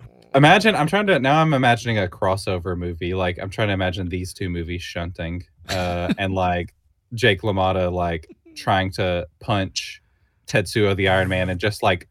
Imagine 0.35 0.77
I'm 0.77 0.87
trying 0.87 1.07
to 1.09 1.19
now 1.19 1.41
I'm 1.41 1.55
imagining 1.55 1.99
a 1.99 2.07
crossover 2.07 2.77
movie. 2.77 3.15
Like 3.15 3.39
I'm 3.41 3.51
trying 3.51 3.69
to 3.69 3.75
imagine 3.75 4.09
these 4.09 4.33
two 4.35 4.49
movies 4.51 4.83
shunting 4.83 5.43
uh 5.71 6.13
and 6.19 6.35
like 6.35 6.75
Jake 7.15 7.41
LaMotta 7.43 7.91
like 7.93 8.29
trying 8.55 8.93
to 8.93 9.27
punch 9.41 10.03
Tetsuo 10.47 10.95
the 10.95 11.09
Iron 11.09 11.29
Man 11.29 11.49
and 11.49 11.59
just 11.59 11.83
like 11.83 12.09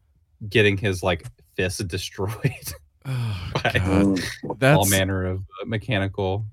getting 0.48 0.76
his 0.76 1.02
like 1.02 1.24
fist 1.56 1.86
destroyed. 1.88 2.74
Oh, 3.06 3.52
Right. 3.64 3.74
God. 3.74 3.82
Mm. 3.84 4.24
all 4.44 4.54
That's 4.56 4.90
manner 4.90 5.26
of 5.26 5.38
uh, 5.62 5.64
mechanical 5.66 6.44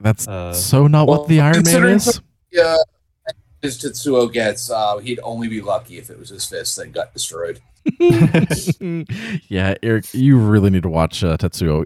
that's 0.00 0.28
uh 0.28 0.52
so 0.54 0.86
not 0.86 1.08
well, 1.08 1.20
what 1.20 1.28
the 1.28 1.40
Iron 1.40 1.52
Man 1.56 1.62
considering 1.64 1.96
is. 1.96 2.20
Yeah. 2.52 2.76
As 3.62 3.78
Tetsuo 3.78 4.32
gets, 4.32 4.70
uh, 4.70 4.98
he'd 4.98 5.20
only 5.22 5.46
be 5.48 5.60
lucky 5.60 5.98
if 5.98 6.08
it 6.08 6.18
was 6.18 6.30
his 6.30 6.46
fist 6.46 6.76
that 6.76 6.92
got 6.92 7.12
destroyed. 7.12 7.60
yeah, 9.48 9.74
Eric, 9.82 10.12
you 10.14 10.38
really 10.38 10.70
need 10.70 10.82
to 10.82 10.88
watch 10.88 11.22
uh, 11.24 11.36
Tetsuo, 11.36 11.84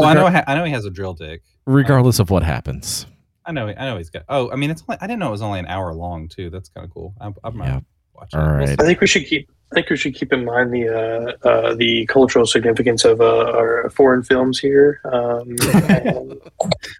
Oh, 0.00 0.04
I 0.04 0.14
know 0.14 0.24
I 0.26 0.54
know 0.54 0.64
he 0.64 0.72
has 0.72 0.86
a 0.86 0.90
drill 0.90 1.12
dick. 1.12 1.42
regardless 1.66 2.18
of 2.18 2.30
what 2.30 2.42
happens. 2.42 3.04
I 3.44 3.52
know 3.52 3.68
I 3.68 3.84
know 3.90 3.98
he's 3.98 4.08
got 4.08 4.22
Oh, 4.30 4.50
I 4.50 4.56
mean 4.56 4.70
it's 4.70 4.82
only, 4.88 4.96
I 5.02 5.06
didn't 5.06 5.18
know 5.20 5.28
it 5.28 5.32
was 5.32 5.42
only 5.42 5.58
an 5.58 5.66
hour 5.66 5.92
long 5.92 6.28
too. 6.28 6.48
That's 6.48 6.70
kind 6.70 6.86
of 6.86 6.94
cool. 6.94 7.14
I, 7.20 7.30
I 7.44 7.50
might 7.50 7.66
Yeah. 7.66 7.80
watch 8.14 8.32
it. 8.32 8.36
All 8.38 8.46
We'll 8.46 8.54
right. 8.56 8.68
see. 8.68 8.76
I 8.80 8.84
think 8.86 9.00
we 9.02 9.06
should 9.06 9.26
keep. 9.26 9.50
I 9.70 9.74
think 9.74 9.90
we 9.90 9.96
should 9.98 10.14
keep 10.14 10.32
in 10.32 10.44
mind 10.46 10.72
the 10.72 10.88
uh, 11.44 11.46
uh, 11.48 11.74
the 11.74 12.06
cultural 12.06 12.46
significance 12.46 13.04
of 13.04 13.20
uh, 13.20 13.52
our 13.54 13.90
foreign 13.90 14.22
films 14.22 14.58
here. 14.58 15.00
Um, 15.04 15.56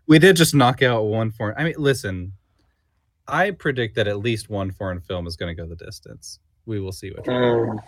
We 0.06 0.18
did 0.18 0.36
just 0.36 0.54
knock 0.54 0.82
out 0.82 1.04
one 1.04 1.30
foreign. 1.30 1.54
I 1.58 1.64
mean, 1.64 1.74
listen, 1.78 2.32
I 3.28 3.50
predict 3.52 3.94
that 3.96 4.08
at 4.08 4.18
least 4.18 4.50
one 4.50 4.70
foreign 4.70 5.00
film 5.00 5.26
is 5.26 5.36
going 5.36 5.54
to 5.56 5.60
go 5.62 5.66
the 5.68 5.76
distance. 5.76 6.38
We 6.66 6.80
will 6.80 6.92
see 6.92 7.10
which 7.10 7.26
one. 7.26 7.70
um, 7.70 7.80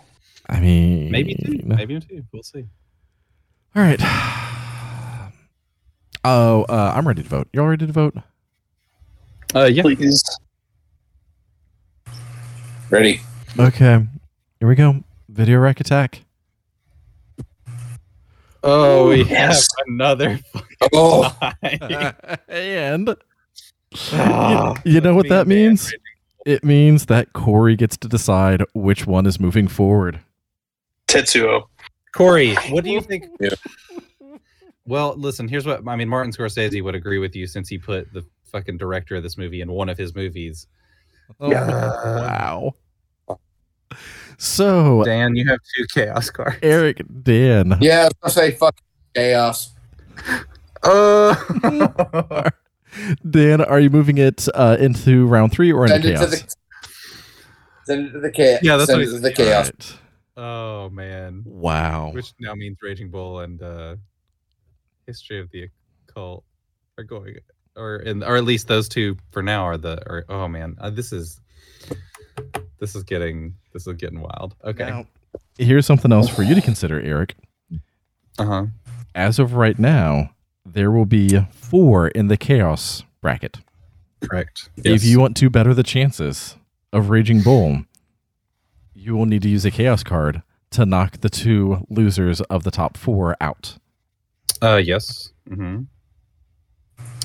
I 0.49 0.59
mean, 0.59 1.11
Maybe 1.11 1.35
two. 1.35 1.59
Maybe 1.65 1.99
two. 1.99 2.23
We'll 2.31 2.43
see. 2.43 2.65
All 3.75 3.81
right. 3.83 3.99
Oh, 6.27 6.63
uh, 6.63 6.91
I'm 6.95 7.07
ready 7.07 7.21
to 7.21 7.29
vote. 7.29 7.47
You 7.53 7.61
all 7.61 7.67
ready 7.67 7.85
to 7.85 7.93
vote? 7.93 8.15
Uh, 9.53 9.65
yeah. 9.65 9.83
please. 9.83 10.23
Ready? 12.89 13.21
Okay. 13.59 14.03
Here 14.59 14.67
we 14.67 14.73
go. 14.73 15.03
Video 15.29 15.59
rack 15.59 15.79
attack. 15.79 16.21
Oh, 18.63 19.09
we 19.09 19.23
Yes. 19.23 19.67
have 19.77 19.85
another 19.85 20.39
Oh, 20.93 21.31
and 22.47 23.15
Ah, 24.13 24.73
you 24.85 25.01
know 25.01 25.15
what 25.15 25.29
that 25.29 25.47
means? 25.47 25.93
It 26.45 26.63
means 26.63 27.07
that 27.07 27.33
Corey 27.33 27.75
gets 27.75 27.97
to 27.97 28.07
decide 28.07 28.63
which 28.73 29.07
one 29.07 29.25
is 29.25 29.39
moving 29.39 29.67
forward. 29.67 30.19
Tetsuo. 31.07 31.63
Corey, 32.13 32.55
what 32.69 32.83
do 32.83 32.91
you 32.91 33.01
think? 33.01 33.25
Yeah. 33.39 33.49
Well, 34.85 35.15
listen. 35.17 35.47
Here's 35.47 35.65
what 35.65 35.81
I 35.87 35.95
mean. 35.95 36.07
Martin 36.07 36.31
Scorsese 36.31 36.83
would 36.83 36.93
agree 36.95 37.17
with 37.17 37.35
you 37.35 37.47
since 37.47 37.67
he 37.67 37.77
put 37.77 38.11
the 38.13 38.23
fucking 38.51 38.77
director 38.77 39.15
of 39.15 39.23
this 39.23 39.37
movie 39.37 39.61
in 39.61 39.71
one 39.71 39.89
of 39.89 39.97
his 39.97 40.13
movies. 40.15 40.67
Oh, 41.39 41.49
Yeah. 41.49 41.67
wow. 41.89 42.73
So, 44.37 45.03
Dan, 45.03 45.35
you 45.35 45.47
have 45.47 45.59
two 45.75 45.85
chaos 45.93 46.29
cards. 46.29 46.57
Eric, 46.61 47.01
Dan, 47.23 47.77
yeah, 47.81 48.01
I 48.01 48.03
was 48.05 48.13
gonna 48.21 48.31
say 48.33 48.51
fuck 48.51 48.75
chaos. 49.13 49.73
Uh, 50.83 51.33
Dan, 53.29 53.61
are 53.61 53.79
you 53.79 53.89
moving 53.89 54.17
it 54.17 54.47
uh, 54.53 54.77
into 54.79 55.25
round 55.27 55.51
three 55.51 55.71
or 55.71 55.85
into 55.85 55.95
Send 55.95 56.05
it 56.05 56.11
to 56.11 56.17
chaos? 56.17 56.41
the 56.41 56.55
send 57.85 58.07
it 58.07 58.11
to 58.13 58.19
the 58.19 58.31
chaos. 58.31 58.59
Yeah, 58.63 58.77
that's 58.77 58.89
send 58.89 59.01
what 59.01 59.07
it 59.09 59.11
to 59.11 59.19
the 59.19 59.31
chaos. 59.33 59.71
Alright. 59.71 59.97
oh 60.37 60.89
man. 60.89 61.43
Wow. 61.45 62.11
which 62.13 62.33
now 62.39 62.53
means 62.55 62.77
Raging 62.81 63.09
Bull 63.09 63.39
and 63.41 63.61
uh, 63.61 63.95
History 65.07 65.39
of 65.39 65.49
the 65.51 65.69
Occult 66.09 66.43
are 66.97 67.03
going, 67.03 67.35
or 67.75 67.97
in, 67.97 68.23
or 68.23 68.37
at 68.37 68.43
least 68.43 68.67
those 68.67 68.87
two 68.89 69.17
for 69.31 69.43
now 69.43 69.63
are 69.63 69.77
the. 69.77 70.01
Or 70.07 70.25
oh 70.29 70.47
man, 70.47 70.75
uh, 70.79 70.89
this 70.89 71.11
is 71.11 71.39
this 72.79 72.95
is 72.95 73.03
getting 73.03 73.55
this 73.73 73.85
is 73.87 73.93
getting 73.95 74.21
wild. 74.21 74.55
Okay, 74.63 74.85
Now, 74.85 75.05
here's 75.57 75.85
something 75.85 76.11
else 76.11 76.29
for 76.29 76.43
you 76.43 76.55
to 76.55 76.61
consider, 76.61 76.99
Eric. 77.01 77.35
uh 78.39 78.45
huh. 78.45 78.65
As 79.13 79.39
of 79.39 79.53
right 79.53 79.77
now, 79.79 80.31
there 80.65 80.91
will 80.91 81.05
be 81.05 81.39
four 81.51 82.07
in 82.09 82.27
the 82.27 82.37
chaos 82.37 83.03
bracket. 83.21 83.57
Correct. 84.21 84.69
If 84.77 85.03
you 85.03 85.19
want 85.19 85.37
to 85.37 85.49
better 85.49 85.73
the 85.73 85.83
chances 85.83 86.55
of 86.91 87.09
Raging 87.09 87.41
Bull, 87.41 87.83
you 88.93 89.15
will 89.15 89.25
need 89.25 89.41
to 89.43 89.49
use 89.49 89.65
a 89.65 89.71
chaos 89.71 90.03
card 90.03 90.41
to 90.71 90.85
knock 90.85 91.19
the 91.21 91.29
two 91.29 91.85
losers 91.89 92.41
of 92.41 92.63
the 92.63 92.71
top 92.71 92.97
four 92.97 93.35
out. 93.39 93.77
uh, 94.61 94.81
yes, 94.83 95.31
mm-hmm. 95.49 95.83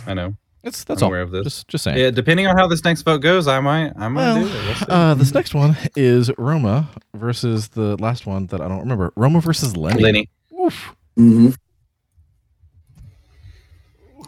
I 0.06 0.14
know. 0.14 0.36
That's 0.62 0.84
that's 0.84 1.00
I'm 1.00 1.06
all. 1.06 1.10
aware 1.12 1.22
of 1.22 1.30
this. 1.30 1.44
Just 1.44 1.68
just 1.68 1.84
saying. 1.84 1.96
Yeah, 1.96 2.10
depending 2.10 2.46
on 2.46 2.54
how 2.56 2.66
this 2.66 2.84
next 2.84 3.00
vote 3.02 3.22
goes, 3.22 3.48
I 3.48 3.60
might 3.60 3.92
I 3.96 4.08
might 4.08 4.34
Well, 4.34 4.40
do 4.42 4.46
it. 4.46 4.88
We'll 4.88 4.96
uh, 4.96 5.14
this 5.14 5.32
next 5.32 5.54
one 5.54 5.74
is 5.96 6.30
Roma 6.36 6.90
versus 7.14 7.68
the 7.68 7.96
last 7.96 8.26
one 8.26 8.46
that 8.48 8.60
I 8.60 8.68
don't 8.68 8.80
remember. 8.80 9.10
Roma 9.16 9.40
versus 9.40 9.74
Lenny. 9.74 10.02
Lenny. 10.02 10.28
Oof. 10.60 10.94
Mm-hmm. 11.18 11.50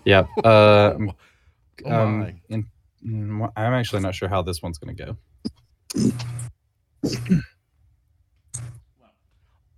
Yeah. 0.05 0.27
Uh, 0.45 0.95
Oh 1.85 1.91
um, 1.91 2.19
my. 2.21 2.35
in, 2.49 2.67
mm, 3.05 3.51
I'm 3.57 3.73
actually 3.73 4.03
not 4.03 4.15
sure 4.15 4.29
how 4.29 4.43
this 4.43 4.63
one's 4.63 4.79
going 4.79 4.95
to 4.95 5.05
go. 5.05 5.17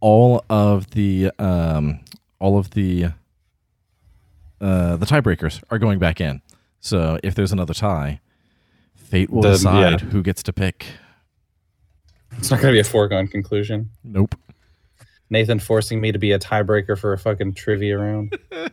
all 0.00 0.44
of 0.50 0.90
the 0.90 1.30
um 1.38 2.00
all 2.38 2.58
of 2.58 2.70
the 2.70 3.06
uh 4.60 4.96
the 4.96 5.06
tiebreakers 5.06 5.62
are 5.70 5.78
going 5.78 5.98
back 5.98 6.20
in. 6.20 6.42
So 6.80 7.18
if 7.22 7.34
there's 7.34 7.52
another 7.52 7.72
tie, 7.74 8.20
fate 8.94 9.30
will 9.30 9.40
The- 9.42 9.52
decide 9.52 10.02
yeah. 10.02 10.08
who 10.08 10.22
gets 10.22 10.42
to 10.42 10.52
pick. 10.52 10.86
It's 12.36 12.50
not 12.50 12.60
going 12.60 12.72
to 12.72 12.76
be 12.76 12.80
a 12.80 12.84
foregone 12.84 13.28
conclusion. 13.28 13.88
Nope. 14.02 14.34
Nathan 15.30 15.58
forcing 15.58 16.00
me 16.00 16.12
to 16.12 16.18
be 16.18 16.32
a 16.32 16.38
tiebreaker 16.38 16.98
for 16.98 17.12
a 17.12 17.18
fucking 17.18 17.54
trivia 17.54 17.98
round. 17.98 18.38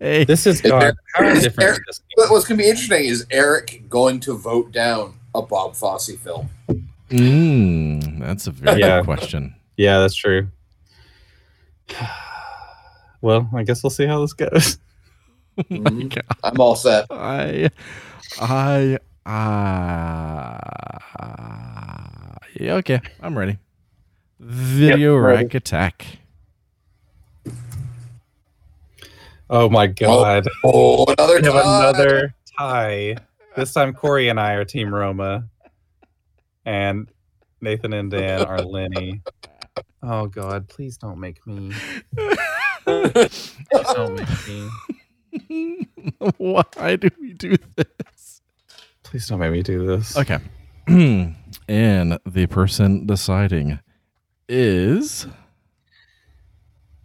Hey, 0.00 0.24
This 0.24 0.46
is 0.46 0.56
Is 0.56 0.70
God. 0.70 0.82
there- 0.82 0.94
How 1.14 1.24
is 1.28 1.42
different 1.44 1.58
there- 1.58 1.72
is 1.88 2.00
this? 2.16 2.30
What's 2.30 2.46
going 2.46 2.58
to 2.58 2.64
be 2.64 2.68
interesting 2.68 3.04
is 3.04 3.24
Eric 3.30 3.84
going 3.88 4.18
to 4.20 4.34
vote 4.36 4.72
down 4.72 5.14
a 5.34 5.40
Bob 5.42 5.74
Fosse 5.76 6.10
film. 6.16 6.50
mm, 7.10 8.18
that's 8.20 8.46
a 8.48 8.50
very 8.50 8.80
Yeah. 8.80 8.98
good 8.98 9.04
question. 9.06 9.54
Yeah, 9.76 9.98
that's 10.00 10.14
true. 10.14 10.48
Well, 13.20 13.48
I 13.54 13.62
guess 13.62 13.84
we'll 13.84 13.90
see 13.90 14.06
how 14.06 14.20
this 14.20 14.32
goes. 14.32 14.78
Mhm. 15.70 16.20
I'm 16.42 16.60
all 16.60 16.74
set. 16.74 17.06
I, 17.10 17.70
I, 18.40 18.98
uh, 21.22 22.36
yeah, 22.58 22.74
okay, 22.76 23.00
I'm 23.20 23.38
ready. 23.38 23.58
Video 24.44 25.14
Yep, 25.14 25.22
ready. 25.24 25.44
rack 25.44 25.54
attack. 25.54 26.06
Oh 29.48 29.68
my 29.68 29.84
oh, 29.86 29.90
oh, 29.90 29.92
god. 29.92 30.48
Oh, 30.64 31.04
another 31.06 31.40
We 31.40 31.46
have 31.46 31.62
tie. 31.62 31.78
another 31.78 32.34
tie. 32.58 33.16
This 33.54 33.72
time 33.72 33.92
Corey 33.92 34.28
and 34.30 34.40
I 34.40 34.54
are 34.54 34.64
Team 34.64 34.92
Roma. 34.92 35.48
And 36.64 37.08
Nathan 37.60 37.92
and 37.92 38.10
Dan 38.10 38.42
are 38.44 38.60
Lenny. 38.62 39.22
Oh 40.02 40.26
god, 40.26 40.66
please 40.68 40.96
don't 40.96 41.20
make 41.20 41.46
me. 41.46 41.72
Please 42.84 43.54
don't 43.94 44.16
make 44.16 44.48
me. 45.38 45.86
Why 46.38 46.96
do 46.96 47.08
we 47.20 47.34
do 47.34 47.54
this? 47.76 48.42
Please 49.04 49.28
don't 49.28 49.38
make 49.38 49.52
me 49.52 49.62
do 49.62 49.86
this. 49.86 50.16
Okay. 50.16 50.38
and 51.68 52.18
the 52.26 52.46
person 52.48 53.06
deciding 53.06 53.78
is 54.48 55.26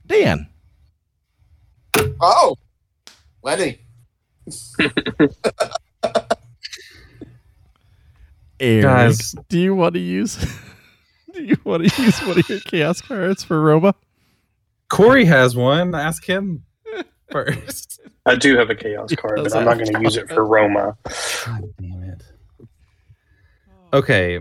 Dan. 0.06 0.48
Oh, 2.22 2.56
Lenny. 3.44 3.80
Eric, 8.60 8.84
Guys. 8.84 9.36
do 9.50 9.60
you 9.60 9.76
want 9.76 9.94
to 9.96 10.00
use? 10.00 10.38
Do 11.34 11.44
you 11.44 11.58
want 11.66 11.88
to 11.88 12.02
use 12.02 12.20
one 12.22 12.40
of 12.40 12.50
your 12.50 12.60
chaos 12.62 13.00
cards 13.00 13.44
for 13.44 13.62
Roma? 13.62 13.94
Corey 14.90 15.24
has 15.26 15.56
one. 15.56 15.94
Ask 15.94 16.26
him 16.26 16.64
first. 17.32 18.00
I 18.26 18.34
do 18.36 18.58
have 18.58 18.72
a 18.72 18.76
chaos 18.76 19.14
card, 19.14 19.44
but 19.44 19.56
I'm 19.56 19.66
not 19.66 19.78
going 19.78 19.94
to 19.94 20.02
use 20.02 20.18
it 20.18 20.30
for 20.30 20.44
Roma. 20.44 20.98
God 21.46 21.62
damn 21.80 22.04
it. 22.06 22.24
Okay. 23.94 24.40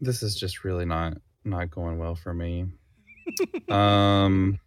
This 0.00 0.22
is 0.22 0.36
just 0.36 0.62
really 0.62 0.84
not 0.84 1.14
not 1.44 1.70
going 1.70 1.98
well 1.98 2.14
for 2.14 2.32
me. 2.34 2.66
Um 3.68 4.58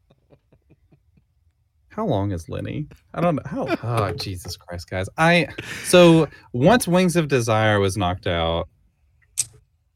How 1.90 2.06
long 2.06 2.32
is 2.32 2.50
Lenny? 2.50 2.88
I 3.14 3.22
don't 3.22 3.36
know. 3.36 3.42
How 3.46 3.66
oh 3.84 4.12
Jesus 4.14 4.58
Christ, 4.58 4.90
guys. 4.90 5.08
I 5.18 5.48
so 5.86 6.28
once 6.54 6.88
Wings 6.88 7.16
of 7.16 7.28
Desire 7.28 7.80
was 7.80 7.96
knocked 7.98 8.28
out, 8.28 8.68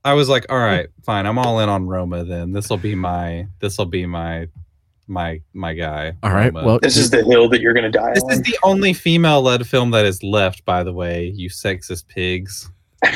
I 0.06 0.14
was 0.14 0.30
like, 0.30 0.46
all 0.50 0.58
right, 0.60 0.88
fine, 1.04 1.26
I'm 1.26 1.38
all 1.38 1.60
in 1.60 1.68
on 1.70 1.86
Roma 1.88 2.24
then. 2.24 2.52
This'll 2.54 2.78
be 2.78 2.96
my 2.96 3.48
this'll 3.60 3.86
be 3.86 4.06
my 4.06 4.48
my 5.08 5.42
my 5.54 5.74
guy. 5.74 6.14
All 6.24 6.32
right. 6.32 6.54
Roma. 6.54 6.66
Well, 6.66 6.80
This 6.82 6.96
is 6.96 7.10
the 7.10 7.24
hill 7.26 7.50
that 7.50 7.60
you're 7.62 7.74
going 7.74 7.92
to 7.92 7.98
die 7.98 8.14
This 8.14 8.24
on. 8.24 8.32
is 8.32 8.42
the 8.44 8.58
only 8.64 8.94
female 8.94 9.42
led 9.42 9.66
film 9.68 9.92
that 9.92 10.06
is 10.06 10.22
left, 10.24 10.64
by 10.66 10.84
the 10.84 10.94
way, 10.94 11.32
you 11.36 11.50
sexist 11.50 12.08
pigs. 12.08 12.70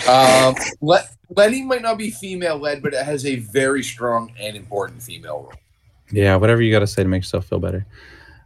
Um, 0.10 0.56
Le- 0.82 1.04
Lenny 1.36 1.64
might 1.64 1.82
not 1.82 1.98
be 1.98 2.10
female 2.12 2.58
led, 2.58 2.82
but 2.82 2.94
it 2.94 3.06
has 3.06 3.26
a 3.26 3.38
very 3.38 3.84
strong 3.84 4.32
and 4.40 4.56
important 4.56 5.02
female 5.02 5.44
role. 5.44 5.54
Yeah, 6.12 6.36
whatever 6.36 6.62
you 6.62 6.72
got 6.72 6.80
to 6.80 6.88
say 6.88 7.04
to 7.04 7.10
make 7.10 7.24
yourself 7.24 7.46
feel 7.46 7.60
better. 7.60 7.86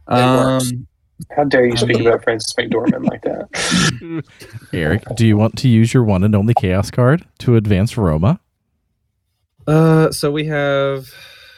Um, 0.06 0.86
How 1.30 1.44
dare 1.44 1.66
you 1.66 1.76
speak 1.76 2.00
about 2.00 2.22
Frances 2.24 2.54
McDormand 2.54 3.06
like 3.08 3.22
that? 3.22 4.24
Eric, 4.72 5.04
do 5.16 5.26
you 5.26 5.36
want 5.36 5.58
to 5.58 5.68
use 5.68 5.92
your 5.92 6.04
one 6.04 6.24
and 6.24 6.34
only 6.34 6.54
chaos 6.54 6.90
card 6.90 7.26
to 7.40 7.56
advance 7.56 7.96
Roma? 7.96 8.40
uh, 9.66 10.10
so 10.10 10.30
we 10.30 10.46
have. 10.46 11.08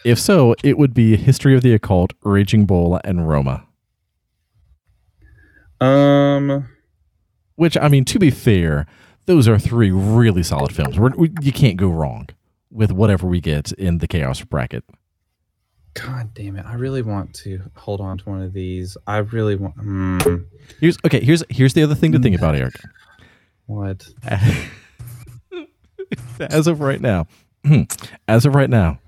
If 0.04 0.18
so, 0.18 0.56
it 0.64 0.78
would 0.78 0.94
be 0.94 1.16
History 1.16 1.54
of 1.54 1.62
the 1.62 1.74
Occult, 1.74 2.12
Raging 2.24 2.64
Bull, 2.66 2.98
and 3.04 3.28
Roma. 3.28 3.66
Um, 5.80 6.68
Which, 7.56 7.76
I 7.76 7.88
mean, 7.88 8.04
to 8.06 8.18
be 8.18 8.30
fair, 8.30 8.86
those 9.26 9.46
are 9.48 9.58
three 9.58 9.90
really 9.90 10.42
solid 10.42 10.74
films. 10.74 10.98
We're, 10.98 11.10
we, 11.16 11.30
you 11.40 11.52
can't 11.52 11.76
go 11.76 11.88
wrong 11.88 12.28
with 12.70 12.92
whatever 12.92 13.26
we 13.26 13.40
get 13.40 13.72
in 13.72 13.98
the 13.98 14.06
chaos 14.08 14.42
bracket. 14.42 14.84
God 15.94 16.32
damn 16.34 16.56
it! 16.56 16.64
I 16.64 16.74
really 16.74 17.02
want 17.02 17.34
to 17.36 17.60
hold 17.74 18.00
on 18.00 18.18
to 18.18 18.24
one 18.28 18.42
of 18.42 18.52
these. 18.52 18.96
I 19.08 19.18
really 19.18 19.56
want. 19.56 19.76
Mm, 19.76 20.46
Here's 20.80 20.96
okay. 21.04 21.18
Here's 21.20 21.42
here's 21.50 21.74
the 21.74 21.82
other 21.82 21.96
thing 21.96 22.12
to 22.12 22.18
think 22.20 22.36
about, 22.38 22.54
Eric. 22.54 22.74
what? 23.66 24.06
as 26.40 26.66
of 26.66 26.80
right 26.80 27.00
now, 27.00 27.26
as 28.28 28.46
of 28.46 28.54
right 28.54 28.70
now, 28.70 29.00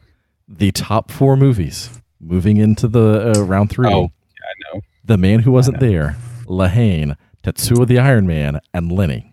the 0.48 0.72
top 0.72 1.10
four 1.10 1.36
movies 1.36 1.88
moving 2.20 2.56
into 2.56 2.88
the 2.88 3.32
uh, 3.36 3.42
round 3.42 3.70
three: 3.70 3.88
Oh, 3.88 4.06
I 4.06 4.74
know. 4.74 4.80
The 5.04 5.16
Man 5.16 5.40
Who 5.40 5.52
Wasn't 5.52 5.78
There, 5.80 6.16
La 6.46 6.66
Haine, 6.68 7.16
Tetsuo 7.44 7.86
the 7.86 7.98
Iron 8.00 8.26
Man, 8.26 8.60
and 8.74 8.90
Lenny. 8.90 9.31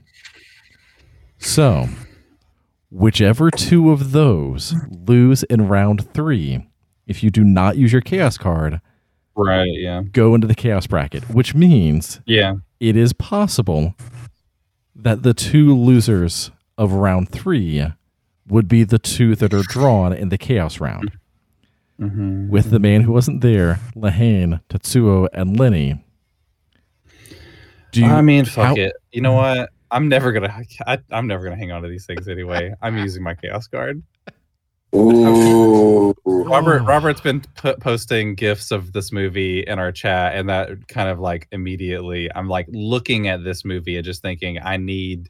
So, 1.40 1.88
whichever 2.92 3.50
two 3.50 3.92
of 3.92 4.12
those 4.12 4.74
lose 4.90 5.44
in 5.44 5.68
round 5.68 6.12
three, 6.14 6.68
if 7.08 7.24
you 7.24 7.30
do 7.30 7.44
not 7.44 7.78
use 7.78 7.92
your 7.92 8.02
chaos 8.02 8.38
card, 8.38 8.82
Right? 9.36 9.70
Yeah. 9.74 10.02
go 10.12 10.36
into 10.36 10.48
the 10.48 10.56
chaos 10.56 10.86
bracket, 10.86 11.30
which 11.30 11.56
means 11.56 12.20
Yeah. 12.26 12.56
it 12.80 12.98
is 12.98 13.14
possible 13.14 13.96
that 14.96 15.24
the 15.24 15.34
two 15.34 15.74
losers 15.76 16.52
of 16.78 16.92
round 16.92 17.30
three 17.30 17.86
would 18.50 18.68
be 18.68 18.84
the 18.84 19.00
two 19.00 19.36
that 19.36 19.54
are 19.54 19.62
drawn 19.64 20.12
in 20.12 20.28
the 20.30 20.38
chaos 20.38 20.82
round. 20.82 21.12
Mm-hmm. 22.02 22.50
With 22.50 22.70
the 22.72 22.80
man 22.80 23.02
who 23.02 23.12
wasn't 23.14 23.42
there, 23.42 23.80
Lahane, 23.96 24.62
Tetsuo, 24.70 25.28
and 25.34 25.58
Lenny. 25.60 26.04
Do 27.92 28.02
you, 28.02 28.08
I 28.08 28.22
mean, 28.22 28.46
fuck 28.46 28.68
how- 28.68 28.76
it. 28.76 28.94
You 29.12 29.22
know 29.22 29.34
what? 29.34 29.70
I'm 29.92 30.08
never 30.08 30.32
gonna. 30.32 30.54
I, 30.86 31.00
I'm 31.12 31.28
never 31.28 31.44
gonna 31.44 31.56
hang 31.56 31.72
on 31.72 31.82
to 31.84 31.90
these 31.90 32.06
things 32.06 32.28
anyway. 32.28 32.74
I'm 32.82 32.98
using 33.06 33.24
my 33.24 33.34
chaos 33.36 33.68
card. 33.68 34.02
Ooh. 34.96 36.16
Robert. 36.26 36.82
Robert's 36.84 37.22
been 37.22 37.42
p- 37.62 37.74
posting 37.80 38.34
gifs 38.34 38.72
of 38.72 38.92
this 38.92 39.12
movie 39.12 39.62
in 39.62 39.78
our 39.78 39.92
chat, 39.92 40.36
and 40.36 40.50
that 40.50 40.88
kind 40.88 41.10
of 41.10 41.20
like 41.20 41.48
immediately, 41.52 42.30
I'm 42.36 42.48
like 42.50 42.68
looking 42.70 43.28
at 43.28 43.44
this 43.44 43.64
movie 43.64 43.98
and 43.98 44.06
just 44.06 44.22
thinking, 44.22 44.60
I 44.62 44.78
need 44.78 45.30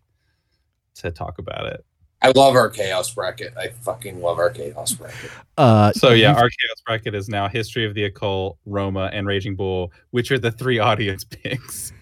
to 0.95 1.11
talk 1.11 1.39
about 1.39 1.65
it. 1.67 1.85
I 2.21 2.31
love 2.35 2.55
our 2.55 2.69
chaos 2.69 3.13
bracket. 3.13 3.53
I 3.57 3.69
fucking 3.69 4.21
love 4.21 4.39
our 4.39 4.49
chaos 4.49 4.93
bracket. 4.93 5.31
uh, 5.57 5.93
So 5.93 6.11
yeah, 6.11 6.33
our 6.33 6.49
chaos 6.49 6.81
bracket 6.85 7.15
is 7.15 7.29
now 7.29 7.47
History 7.47 7.85
of 7.85 7.93
the 7.93 8.05
Occult, 8.05 8.57
Roma, 8.65 9.09
and 9.13 9.25
Raging 9.25 9.55
Bull, 9.55 9.91
which 10.11 10.31
are 10.31 10.39
the 10.39 10.51
three 10.51 10.79
audience 10.79 11.23
picks. 11.23 11.93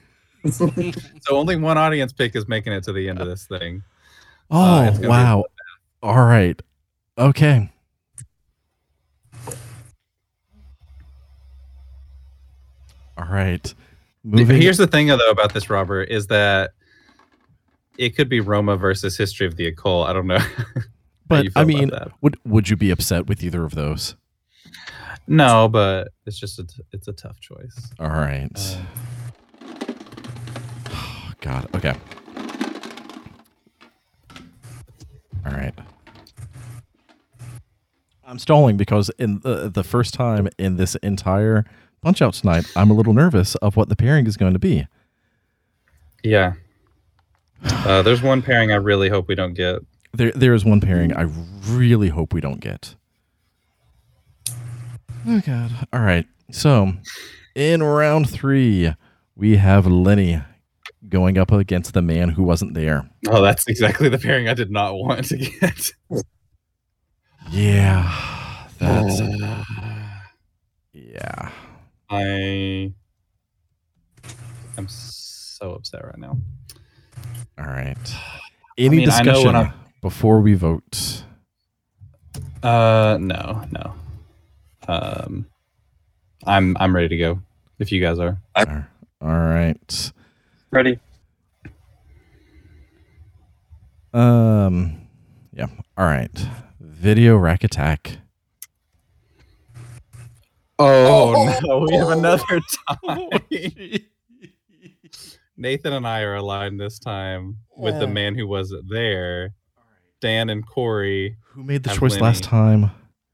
so 1.21 1.35
only 1.35 1.55
one 1.55 1.77
audience 1.77 2.13
pick 2.13 2.35
is 2.35 2.47
making 2.47 2.73
it 2.73 2.83
to 2.83 2.93
the 2.93 3.09
end 3.09 3.19
of 3.19 3.27
this 3.27 3.45
thing. 3.45 3.83
oh, 4.51 4.85
gonna 4.85 4.99
be 4.99 5.05
a 5.05 5.09
wow. 5.09 5.45
All 6.03 6.25
right. 6.25 6.61
Okay. 7.17 7.71
All 13.17 13.25
right. 13.29 13.73
Moving. 14.23 14.61
Here's 14.61 14.77
the 14.77 14.87
thing 14.87 15.07
though 15.07 15.29
about 15.29 15.53
this, 15.53 15.69
Robert, 15.69 16.03
is 16.03 16.27
that 16.27 16.71
it 17.97 18.15
could 18.15 18.29
be 18.29 18.39
Roma 18.39 18.77
versus 18.77 19.17
History 19.17 19.47
of 19.47 19.55
the 19.55 19.67
Occult. 19.67 20.07
I 20.07 20.13
don't 20.13 20.27
know. 20.27 20.39
but 21.27 21.47
I 21.55 21.63
mean, 21.63 21.91
would 22.21 22.37
would 22.45 22.69
you 22.69 22.75
be 22.75 22.91
upset 22.91 23.27
with 23.27 23.43
either 23.43 23.63
of 23.63 23.73
those? 23.73 24.15
no, 25.27 25.67
but 25.67 26.09
it's 26.25 26.39
just 26.39 26.59
a 26.59 26.67
it's 26.91 27.07
a 27.07 27.13
tough 27.13 27.39
choice. 27.39 27.91
All 27.99 28.09
right. 28.09 28.51
Uh, 28.55 28.81
Oh, 28.85 29.16
God. 31.47 31.75
Okay. 31.75 31.93
All 35.45 35.53
right. 35.53 35.73
I'm 38.25 38.37
stalling 38.37 38.75
because 38.75 39.09
in 39.17 39.39
the, 39.39 39.69
the 39.69 39.83
first 39.83 40.13
time 40.13 40.49
in 40.57 40.75
this 40.75 40.95
entire 40.95 41.63
punch 42.01 42.21
out 42.21 42.33
tonight, 42.33 42.69
I'm 42.75 42.91
a 42.91 42.93
little 42.93 43.13
nervous 43.13 43.55
of 43.55 43.77
what 43.77 43.87
the 43.87 43.95
pairing 43.95 44.27
is 44.27 44.35
going 44.35 44.51
to 44.53 44.59
be. 44.59 44.87
yeah. 46.23 46.53
Uh, 47.63 48.01
there's 48.01 48.21
one 48.21 48.41
pairing 48.41 48.71
I 48.73 48.75
really 48.75 49.07
hope 49.07 49.29
we 49.29 49.35
don't 49.35 49.53
get. 49.53 49.79
There, 50.13 50.31
there 50.31 50.53
is 50.53 50.65
one 50.65 50.81
pairing 50.81 51.15
I 51.15 51.27
really 51.65 52.09
hope 52.09 52.33
we 52.33 52.41
don't 52.41 52.59
get. 52.59 52.95
Oh 55.25 55.41
God! 55.45 55.71
All 55.91 56.01
right. 56.01 56.27
So, 56.51 56.93
in 57.55 57.81
round 57.81 58.29
three, 58.29 58.93
we 59.35 59.55
have 59.57 59.87
Lenny 59.87 60.41
going 61.09 61.37
up 61.37 61.51
against 61.51 61.93
the 61.93 62.01
man 62.01 62.29
who 62.29 62.43
wasn't 62.43 62.73
there. 62.73 63.09
Oh, 63.27 63.41
that's 63.41 63.67
exactly 63.67 64.09
the 64.09 64.17
pairing 64.17 64.47
I 64.47 64.53
did 64.53 64.71
not 64.71 64.95
want 64.95 65.25
to 65.25 65.37
get. 65.37 65.91
Yeah. 67.51 68.67
That's 68.79 69.21
Uh, 69.21 69.63
yeah. 70.93 71.51
I 72.09 72.93
I'm 74.77 74.87
so 74.87 75.73
upset 75.73 76.05
right 76.05 76.17
now. 76.17 76.37
All 77.57 77.65
right. 77.65 77.97
Any 78.77 79.03
I 79.03 79.05
know 79.23 79.33
discussion 79.33 79.73
before 80.01 80.41
we 80.41 80.53
vote? 80.53 81.23
Uh, 82.61 83.17
no, 83.19 83.63
no. 83.71 83.93
Um, 84.87 85.47
I'm 86.45 86.77
I'm 86.79 86.95
ready 86.95 87.07
to 87.09 87.17
go. 87.17 87.41
If 87.79 87.91
you 87.91 88.01
guys 88.01 88.19
are, 88.19 88.37
All 88.55 88.65
right. 89.21 90.11
Ready? 90.71 90.99
Um. 94.13 95.07
Yeah. 95.53 95.67
All 95.97 96.05
right. 96.05 96.47
Video 96.79 97.35
rack 97.37 97.63
attack. 97.63 98.17
Oh, 100.79 101.57
no, 101.63 101.79
we 101.79 101.95
have 101.95 102.09
another 102.09 102.43
tie. 103.09 103.99
Nathan 105.57 105.93
and 105.93 106.05
I 106.07 106.21
are 106.21 106.35
aligned 106.35 106.79
this 106.79 106.99
time 106.99 107.57
with 107.75 107.95
the 107.99 108.05
Oh. 108.05 108.11
man 108.11 108.35
who 108.35 108.47
wasn't 108.47 108.85
there. 108.87 109.55
Dan 110.21 110.49
and 110.51 110.67
Corey. 110.67 111.37
Who 111.53 111.63
made 111.63 111.81
the 111.83 111.89
I'm 111.91 111.97
choice 111.97 112.19
last 112.19 112.43
time? 112.43 112.91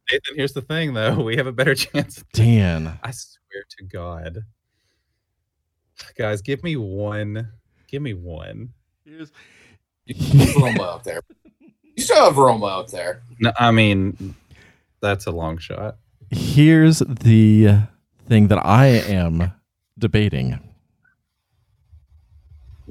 Nathan, 0.09 0.35
here's 0.35 0.53
the 0.53 0.61
thing 0.61 0.93
though. 0.93 1.15
We 1.23 1.35
have 1.35 1.47
a 1.47 1.51
better 1.51 1.75
chance. 1.75 2.23
Dan. 2.33 2.97
I 3.03 3.11
swear 3.11 3.63
to 3.77 3.85
God. 3.85 4.39
Guys, 6.17 6.41
give 6.41 6.63
me 6.63 6.75
one. 6.75 7.49
Give 7.87 8.01
me 8.01 8.13
one. 8.13 8.69
You 9.05 9.25
still 10.15 10.39
have 10.39 10.55
Roma 10.55 10.83
out 10.83 11.03
there. 11.03 11.21
You 11.95 12.03
still 12.03 12.25
have 12.25 12.37
Roma 12.37 12.67
out 12.67 12.91
there. 12.91 13.21
No, 13.39 13.51
I 13.59 13.71
mean, 13.71 14.35
that's 14.99 15.25
a 15.25 15.31
long 15.31 15.57
shot. 15.57 15.97
Here's 16.31 16.99
the 16.99 17.81
thing 18.27 18.47
that 18.47 18.65
I 18.65 18.87
am 18.87 19.53
debating. 19.97 20.59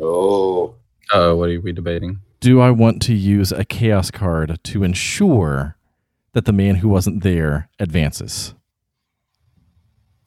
Oh. 0.01 0.77
Oh, 1.13 1.37
what 1.37 1.51
are 1.51 1.61
we 1.61 1.73
debating? 1.73 2.21
Do 2.41 2.61
I 2.61 2.71
want 2.71 3.03
to 3.03 3.15
use 3.15 3.53
a 3.53 3.65
chaos 3.65 4.11
card 4.11 4.59
to 4.65 4.83
ensure 4.83 5.77
that 6.33 6.45
the 6.45 6.53
man 6.53 6.77
who 6.77 6.89
wasn't 6.89 7.23
there 7.23 7.69
advances? 7.79 8.55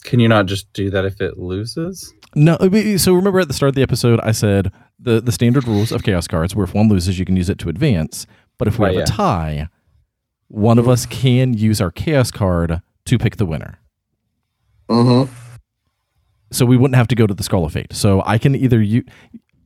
Can 0.06 0.20
you 0.20 0.28
not 0.28 0.46
just 0.46 0.72
do 0.74 0.90
that 0.92 1.04
if 1.06 1.20
it 1.20 1.38
loses? 1.38 2.14
No, 2.36 2.58
so 2.98 3.14
remember 3.14 3.40
at 3.40 3.48
the 3.48 3.54
start 3.54 3.70
of 3.70 3.76
the 3.76 3.82
episode, 3.82 4.20
I 4.22 4.32
said 4.32 4.72
the, 5.00 5.20
the 5.20 5.32
standard 5.32 5.68
rules 5.68 5.92
of 5.92 6.04
chaos 6.04 6.28
cards, 6.28 6.56
where 6.56 6.64
if 6.64 6.74
one 6.74 6.90
loses, 6.90 7.18
you 7.18 7.26
can 7.26 7.36
use 7.36 7.50
it 7.50 7.58
to 7.60 7.70
advance. 7.70 8.28
But 8.58 8.68
if 8.68 8.78
we 8.78 8.86
Right, 8.86 8.96
have 8.98 9.08
yeah. 9.08 9.14
a 9.14 9.18
tie, 9.18 9.70
one 10.48 10.78
of 10.78 10.88
us 10.88 11.06
can 11.06 11.54
use 11.54 11.82
our 11.82 11.92
chaos 11.92 12.30
card 12.32 12.82
to 13.06 13.18
pick 13.18 13.38
the 13.38 13.46
winner. 13.46 13.80
Mm-hmm. 14.90 15.32
So 16.52 16.66
we 16.66 16.78
wouldn't 16.78 16.96
have 16.96 17.08
to 17.08 17.16
go 17.16 17.26
to 17.26 17.34
the 17.34 17.44
Skull 17.44 17.66
of 17.66 17.74
Fate. 17.74 17.94
So 17.94 18.22
I 18.26 18.38
can 18.38 18.56
either 18.56 18.82
use. 18.82 19.06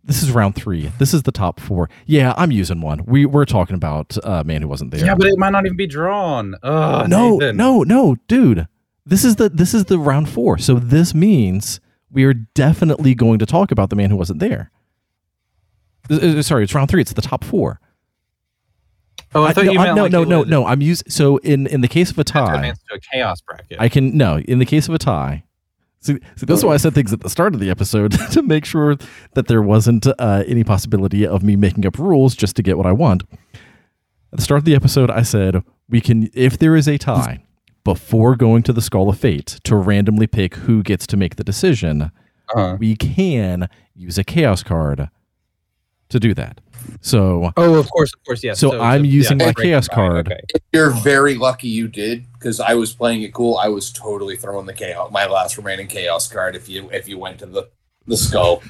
This 0.03 0.23
is 0.23 0.31
round 0.31 0.55
three. 0.55 0.91
This 0.97 1.13
is 1.13 1.23
the 1.23 1.31
top 1.31 1.59
four. 1.59 1.89
Yeah, 2.05 2.33
I'm 2.37 2.51
using 2.51 2.81
one. 2.81 3.03
We 3.05 3.25
we're 3.25 3.45
talking 3.45 3.75
about 3.75 4.17
uh, 4.23 4.43
man 4.43 4.61
who 4.61 4.67
wasn't 4.67 4.91
there. 4.91 5.05
Yeah, 5.05 5.13
but 5.13 5.27
it 5.27 5.37
might 5.37 5.51
not 5.51 5.65
even 5.65 5.77
be 5.77 5.85
drawn. 5.85 6.55
Oh, 6.63 7.05
no, 7.05 7.37
Nathan. 7.37 7.57
no, 7.57 7.83
no, 7.83 8.15
dude. 8.27 8.67
This 9.09 9.23
is 9.25 9.35
the 9.37 9.49
this 9.49 9.73
is 9.73 9.85
the 9.85 9.97
round 9.99 10.29
four. 10.29 10.57
So 10.57 10.75
this 10.75 11.13
means 11.15 11.79
we 12.11 12.23
are 12.25 12.33
definitely 12.33 13.15
going 13.15 13.39
to 13.39 13.45
talk 13.45 13.71
about 13.71 13.89
the 13.89 13.95
man 13.95 14.09
who 14.09 14.15
wasn't 14.17 14.39
there. 14.39 14.71
Uh, 16.09 16.15
uh, 16.15 16.41
Sorry, 16.41 16.63
it's 16.63 16.73
round 16.75 16.89
three. 16.89 17.01
It's 17.01 17.13
the 17.13 17.21
top 17.21 17.43
four. 17.43 17.79
Oh, 19.35 19.43
I 19.43 19.47
I- 19.49 19.53
thought 19.53 19.65
no, 19.65 19.71
you 19.71 19.79
I- 19.79 19.83
meant 19.85 19.95
no, 19.95 20.03
like 20.03 20.11
no, 20.11 20.19
you 20.21 20.25
no, 20.25 20.39
would 20.39 20.49
no. 20.49 20.65
I'm 20.65 20.81
using 20.81 21.09
so 21.09 21.37
in 21.37 21.67
in 21.67 21.81
the 21.81 21.87
case 21.87 22.11
of 22.11 22.17
a 22.19 22.23
tie, 22.23 22.71
to 22.71 22.95
a 22.95 22.99
chaos 22.99 23.41
bracket. 23.41 23.79
I 23.79 23.89
can 23.89 24.15
no. 24.17 24.39
In 24.39 24.59
the 24.59 24.65
case 24.65 24.87
of 24.87 24.93
a 24.93 24.97
tie, 24.99 25.43
see, 25.99 26.13
see 26.35 26.45
this 26.45 26.59
is 26.59 26.65
why 26.65 26.73
I 26.73 26.77
said 26.77 26.93
things 26.95 27.11
at 27.13 27.21
the 27.21 27.29
start 27.29 27.53
of 27.53 27.59
the 27.59 27.69
episode 27.69 28.11
to 28.31 28.41
make 28.41 28.65
sure 28.65 28.95
that 29.33 29.47
there 29.47 29.61
wasn't 29.61 30.07
uh, 30.07 30.43
any 30.47 30.63
possibility 30.63 31.25
of 31.27 31.43
me 31.43 31.55
making 31.55 31.85
up 31.85 31.97
rules 31.99 32.35
just 32.35 32.55
to 32.57 32.63
get 32.63 32.77
what 32.77 32.85
I 32.85 32.91
want. 32.91 33.23
At 34.31 34.37
the 34.37 34.41
start 34.43 34.59
of 34.59 34.65
the 34.65 34.75
episode, 34.75 35.09
I 35.11 35.23
said 35.23 35.63
we 35.89 35.99
can, 36.01 36.29
if 36.35 36.57
there 36.59 36.75
is 36.75 36.87
a 36.87 36.97
tie, 36.99 37.43
before 37.83 38.35
going 38.35 38.63
to 38.63 38.73
the 38.73 38.81
Skull 38.81 39.09
of 39.09 39.19
Fate 39.19 39.59
to 39.63 39.75
randomly 39.75 40.27
pick 40.27 40.55
who 40.55 40.83
gets 40.83 41.07
to 41.07 41.17
make 41.17 41.35
the 41.35 41.43
decision, 41.43 42.03
uh-huh. 42.03 42.77
we 42.79 42.95
can 42.95 43.69
use 43.95 44.17
a 44.17 44.23
chaos 44.23 44.63
card 44.63 45.09
to 46.09 46.19
do 46.19 46.33
that. 46.33 46.61
So 47.01 47.51
Oh, 47.55 47.75
of 47.75 47.89
course, 47.91 48.11
of 48.13 48.25
course, 48.25 48.43
yes. 48.43 48.59
So 48.59 48.79
I'm 48.79 49.05
using 49.05 49.37
my 49.37 49.53
chaos 49.53 49.87
it. 49.87 49.91
card. 49.91 50.27
Okay. 50.27 50.39
You're 50.73 50.91
very 50.91 51.35
lucky 51.35 51.67
you 51.67 51.87
did 51.87 52.25
because 52.33 52.59
I 52.59 52.73
was 52.73 52.93
playing 52.93 53.21
it 53.23 53.33
cool. 53.33 53.57
I 53.57 53.67
was 53.67 53.91
totally 53.91 54.35
throwing 54.35 54.65
the 54.65 54.73
chaos, 54.73 55.11
my 55.11 55.25
last 55.27 55.57
remaining 55.57 55.87
chaos 55.87 56.27
card. 56.27 56.55
If 56.55 56.67
you 56.69 56.89
if 56.91 57.07
you 57.07 57.17
went 57.17 57.39
to 57.39 57.45
the 57.45 57.69
the 58.07 58.17
skull, 58.17 58.63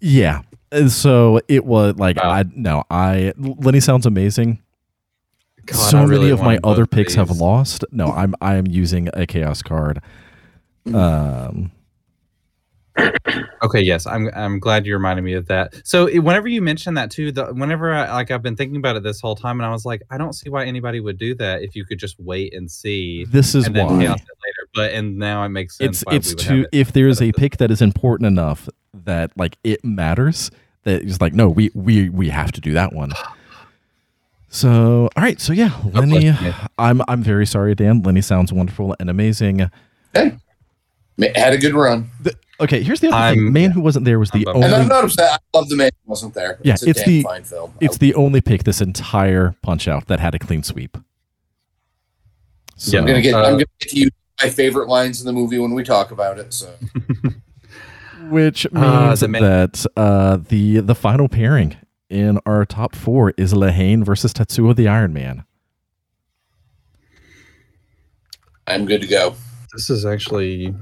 Yeah. 0.00 0.42
And 0.70 0.90
so 0.90 1.40
it 1.48 1.64
was 1.64 1.96
like 1.96 2.16
Wow. 2.16 2.30
I 2.30 2.44
no, 2.54 2.84
I 2.90 3.32
Lenny 3.36 3.80
sounds 3.80 4.06
amazing. 4.06 4.60
God, 5.66 5.90
so 5.90 5.98
I 5.98 6.06
many 6.06 6.30
of 6.30 6.40
my 6.40 6.58
other 6.64 6.82
of 6.82 6.90
picks 6.90 7.14
have 7.14 7.30
lost. 7.30 7.84
No, 7.90 8.06
I'm 8.06 8.34
I 8.40 8.56
am 8.56 8.66
using 8.66 9.08
a 9.14 9.26
chaos 9.26 9.62
card. 9.62 10.00
Um 10.92 11.72
Okay, 13.62 13.80
yes, 13.80 14.06
I'm. 14.06 14.30
I'm 14.34 14.60
glad 14.60 14.86
you 14.86 14.94
reminded 14.94 15.22
me 15.22 15.32
of 15.32 15.46
that. 15.46 15.74
So 15.84 16.06
it- 16.06 16.20
whenever 16.20 16.46
you 16.46 16.62
mentioned 16.62 16.96
that 16.96 17.10
too, 17.10 17.32
the, 17.32 17.46
whenever 17.46 17.92
I, 17.92 18.12
like 18.12 18.30
I've 18.30 18.42
been 18.42 18.54
thinking 18.54 18.76
about 18.76 18.94
it 18.94 19.02
this 19.02 19.20
whole 19.20 19.34
time, 19.34 19.58
and 19.58 19.66
I 19.66 19.70
was 19.70 19.84
like, 19.84 20.02
I 20.10 20.18
don't 20.18 20.32
see 20.32 20.48
why 20.48 20.64
anybody 20.64 21.00
would 21.00 21.18
do 21.18 21.34
that 21.36 21.62
if 21.62 21.74
you 21.74 21.84
could 21.84 21.98
just 21.98 22.20
wait 22.20 22.54
and 22.54 22.70
see, 22.70 23.24
this 23.24 23.54
is 23.54 23.66
and 23.66 23.74
then 23.74 23.86
why. 23.86 23.98
chaos 24.04 24.20
it 24.20 24.28
later. 24.44 24.68
But 24.74 24.92
and 24.92 25.18
now 25.18 25.42
it 25.44 25.48
makes 25.48 25.78
sense. 25.78 26.02
It's 26.02 26.06
why 26.06 26.14
it's 26.14 26.28
we 26.28 26.34
would 26.34 26.38
to 26.38 26.60
it. 26.62 26.68
if 26.72 26.92
there's 26.92 27.20
a 27.20 27.32
pick 27.32 27.56
that 27.56 27.70
is 27.72 27.82
important 27.82 28.28
enough 28.28 28.68
that 28.92 29.32
like 29.36 29.58
it 29.64 29.84
matters 29.84 30.52
that 30.84 31.02
it's 31.02 31.20
like 31.20 31.32
no, 31.32 31.48
we 31.48 31.70
we 31.74 32.10
we 32.10 32.28
have 32.28 32.52
to 32.52 32.60
do 32.60 32.72
that 32.74 32.92
one. 32.92 33.12
So 34.54 35.08
all 35.16 35.22
right, 35.22 35.40
so 35.40 35.52
yeah, 35.52 35.70
bless 35.82 35.94
Lenny, 36.08 36.26
you, 36.26 36.32
Nathan. 36.32 36.54
I'm 36.78 37.02
I'm 37.08 37.24
very 37.24 37.44
sorry, 37.44 37.74
Dan. 37.74 38.02
Lenny 38.02 38.20
sounds 38.20 38.52
wonderful 38.52 38.94
and 39.00 39.10
amazing. 39.10 39.68
hey, 40.14 40.36
had 41.34 41.52
a 41.52 41.58
good 41.58 41.74
run. 41.74 42.08
The- 42.22 42.36
okay, 42.60 42.80
here's 42.80 43.00
the 43.00 43.08
other 43.08 43.16
I'm- 43.16 43.34
thing. 43.34 43.52
Man 43.52 43.70
who 43.72 43.80
wasn't 43.80 44.04
there 44.04 44.20
was 44.20 44.30
the 44.30 44.44
I'm 44.46 44.52
bummed. 44.52 44.64
And 44.66 44.74
I'm 44.74 44.80
only 44.82 44.88
not 44.94 45.02
upset. 45.04 45.40
I 45.52 45.58
love 45.58 45.68
the 45.68 45.74
man 45.74 45.90
who 46.04 46.10
wasn't 46.10 46.34
there. 46.34 46.60
Yeah, 46.62 46.74
it's 46.74 46.84
a 46.84 46.90
it's 46.90 47.00
damn 47.00 47.08
the- 47.08 47.22
fine 47.24 47.42
film. 47.42 47.74
it's 47.80 47.98
the 47.98 48.14
only 48.14 48.40
pick 48.40 48.62
this 48.62 48.80
entire 48.80 49.56
punch 49.60 49.88
out 49.88 50.06
that 50.06 50.20
had 50.20 50.36
a 50.36 50.38
clean 50.38 50.62
sweep. 50.62 50.96
So, 52.76 52.96
I'm 52.98 53.06
gonna 53.06 53.22
get. 53.22 53.34
Uh, 53.34 53.38
I'm 53.38 53.52
gonna 53.54 53.64
get 53.80 53.88
to 53.90 53.98
you 53.98 54.08
my 54.40 54.50
favorite 54.50 54.88
lines 54.88 55.20
in 55.20 55.26
the 55.26 55.32
movie 55.32 55.58
when 55.58 55.74
we 55.74 55.82
talk 55.82 56.12
about 56.12 56.38
it. 56.38 56.54
So 56.54 56.72
which 58.30 58.66
Uh, 58.72 59.06
means 59.08 59.18
the 59.20 59.28
ma- 59.28 59.40
that 59.40 59.84
uh, 59.96 60.36
the 60.48 60.78
the 60.78 60.94
final 60.94 61.28
pairing 61.28 61.76
in 62.14 62.38
our 62.46 62.64
top 62.64 62.94
four 62.94 63.34
is 63.36 63.52
La 63.52 63.68
Haine 63.70 64.04
versus 64.04 64.32
Tetsuo 64.32 64.74
the 64.74 64.86
Iron 64.88 65.12
Man. 65.12 65.44
I'm 68.66 68.86
good 68.86 69.00
to 69.02 69.06
go. 69.06 69.34
this 69.72 69.90
is 69.90 70.06
actually, 70.06 70.74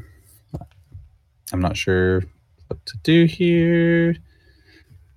I'm 1.53 1.61
not 1.61 1.77
sure 1.77 2.23
what 2.69 2.85
to 2.87 2.99
do 3.03 3.25
here. 3.25 4.15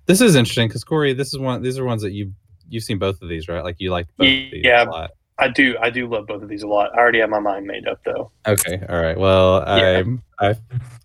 This 0.06 0.20
is 0.20 0.34
interesting 0.34 0.68
because 0.68 0.84
Corey, 0.84 1.12
this 1.12 1.28
is 1.32 1.38
one. 1.38 1.62
These 1.62 1.78
are 1.78 1.84
ones 1.84 2.02
that 2.02 2.12
you 2.12 2.32
you've 2.68 2.82
seen 2.84 2.98
both 2.98 3.20
of 3.22 3.28
these, 3.28 3.48
right? 3.48 3.62
Like 3.62 3.76
you 3.78 3.90
like 3.90 4.06
both 4.16 4.26
of 4.26 4.50
these 4.50 4.64
Yeah. 4.64 4.84
a 4.84 4.90
lot. 4.90 5.10
I 5.38 5.48
do. 5.48 5.76
I 5.80 5.90
do 5.90 6.08
love 6.08 6.26
both 6.26 6.42
of 6.42 6.48
these 6.48 6.62
a 6.62 6.66
lot. 6.66 6.94
I 6.94 6.98
already 6.98 7.20
have 7.20 7.28
my 7.28 7.40
mind 7.40 7.66
made 7.66 7.86
up 7.86 7.98
though. 8.04 8.30
Okay, 8.48 8.80
all 8.88 9.00
right. 9.00 9.18
Well, 9.18 9.62
Yeah. 9.66 9.98
I'm 9.98 10.22
I'm 10.38 10.56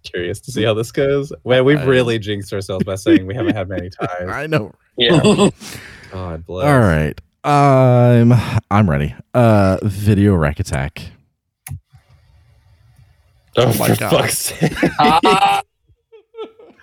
curious 0.03 0.39
to 0.41 0.51
see 0.51 0.63
how 0.63 0.73
this 0.73 0.91
goes. 0.91 1.33
Well, 1.43 1.63
we've 1.63 1.83
really 1.85 2.17
jinxed 2.19 2.53
ourselves 2.53 2.85
by 2.85 2.95
saying 2.95 3.25
we 3.25 3.35
haven't 3.35 3.55
had 3.55 3.67
many 3.69 3.89
ties. 4.01 4.27
I 4.29 4.47
know. 4.47 4.71
Yeah. 4.97 5.19
God 6.11 6.45
bless. 6.45 6.65
All 6.67 6.79
right. 6.79 7.19
I'm 7.43 8.33
I'm 8.69 8.89
ready. 8.89 9.15
Uh 9.33 9.77
video 9.83 10.35
rack 10.35 10.59
attack. 10.59 11.01
Oh, 13.57 13.67
my 13.77 13.89
for 13.89 13.95
God. 13.99 14.11
fuck's 14.11 14.37
sake. 14.37 14.73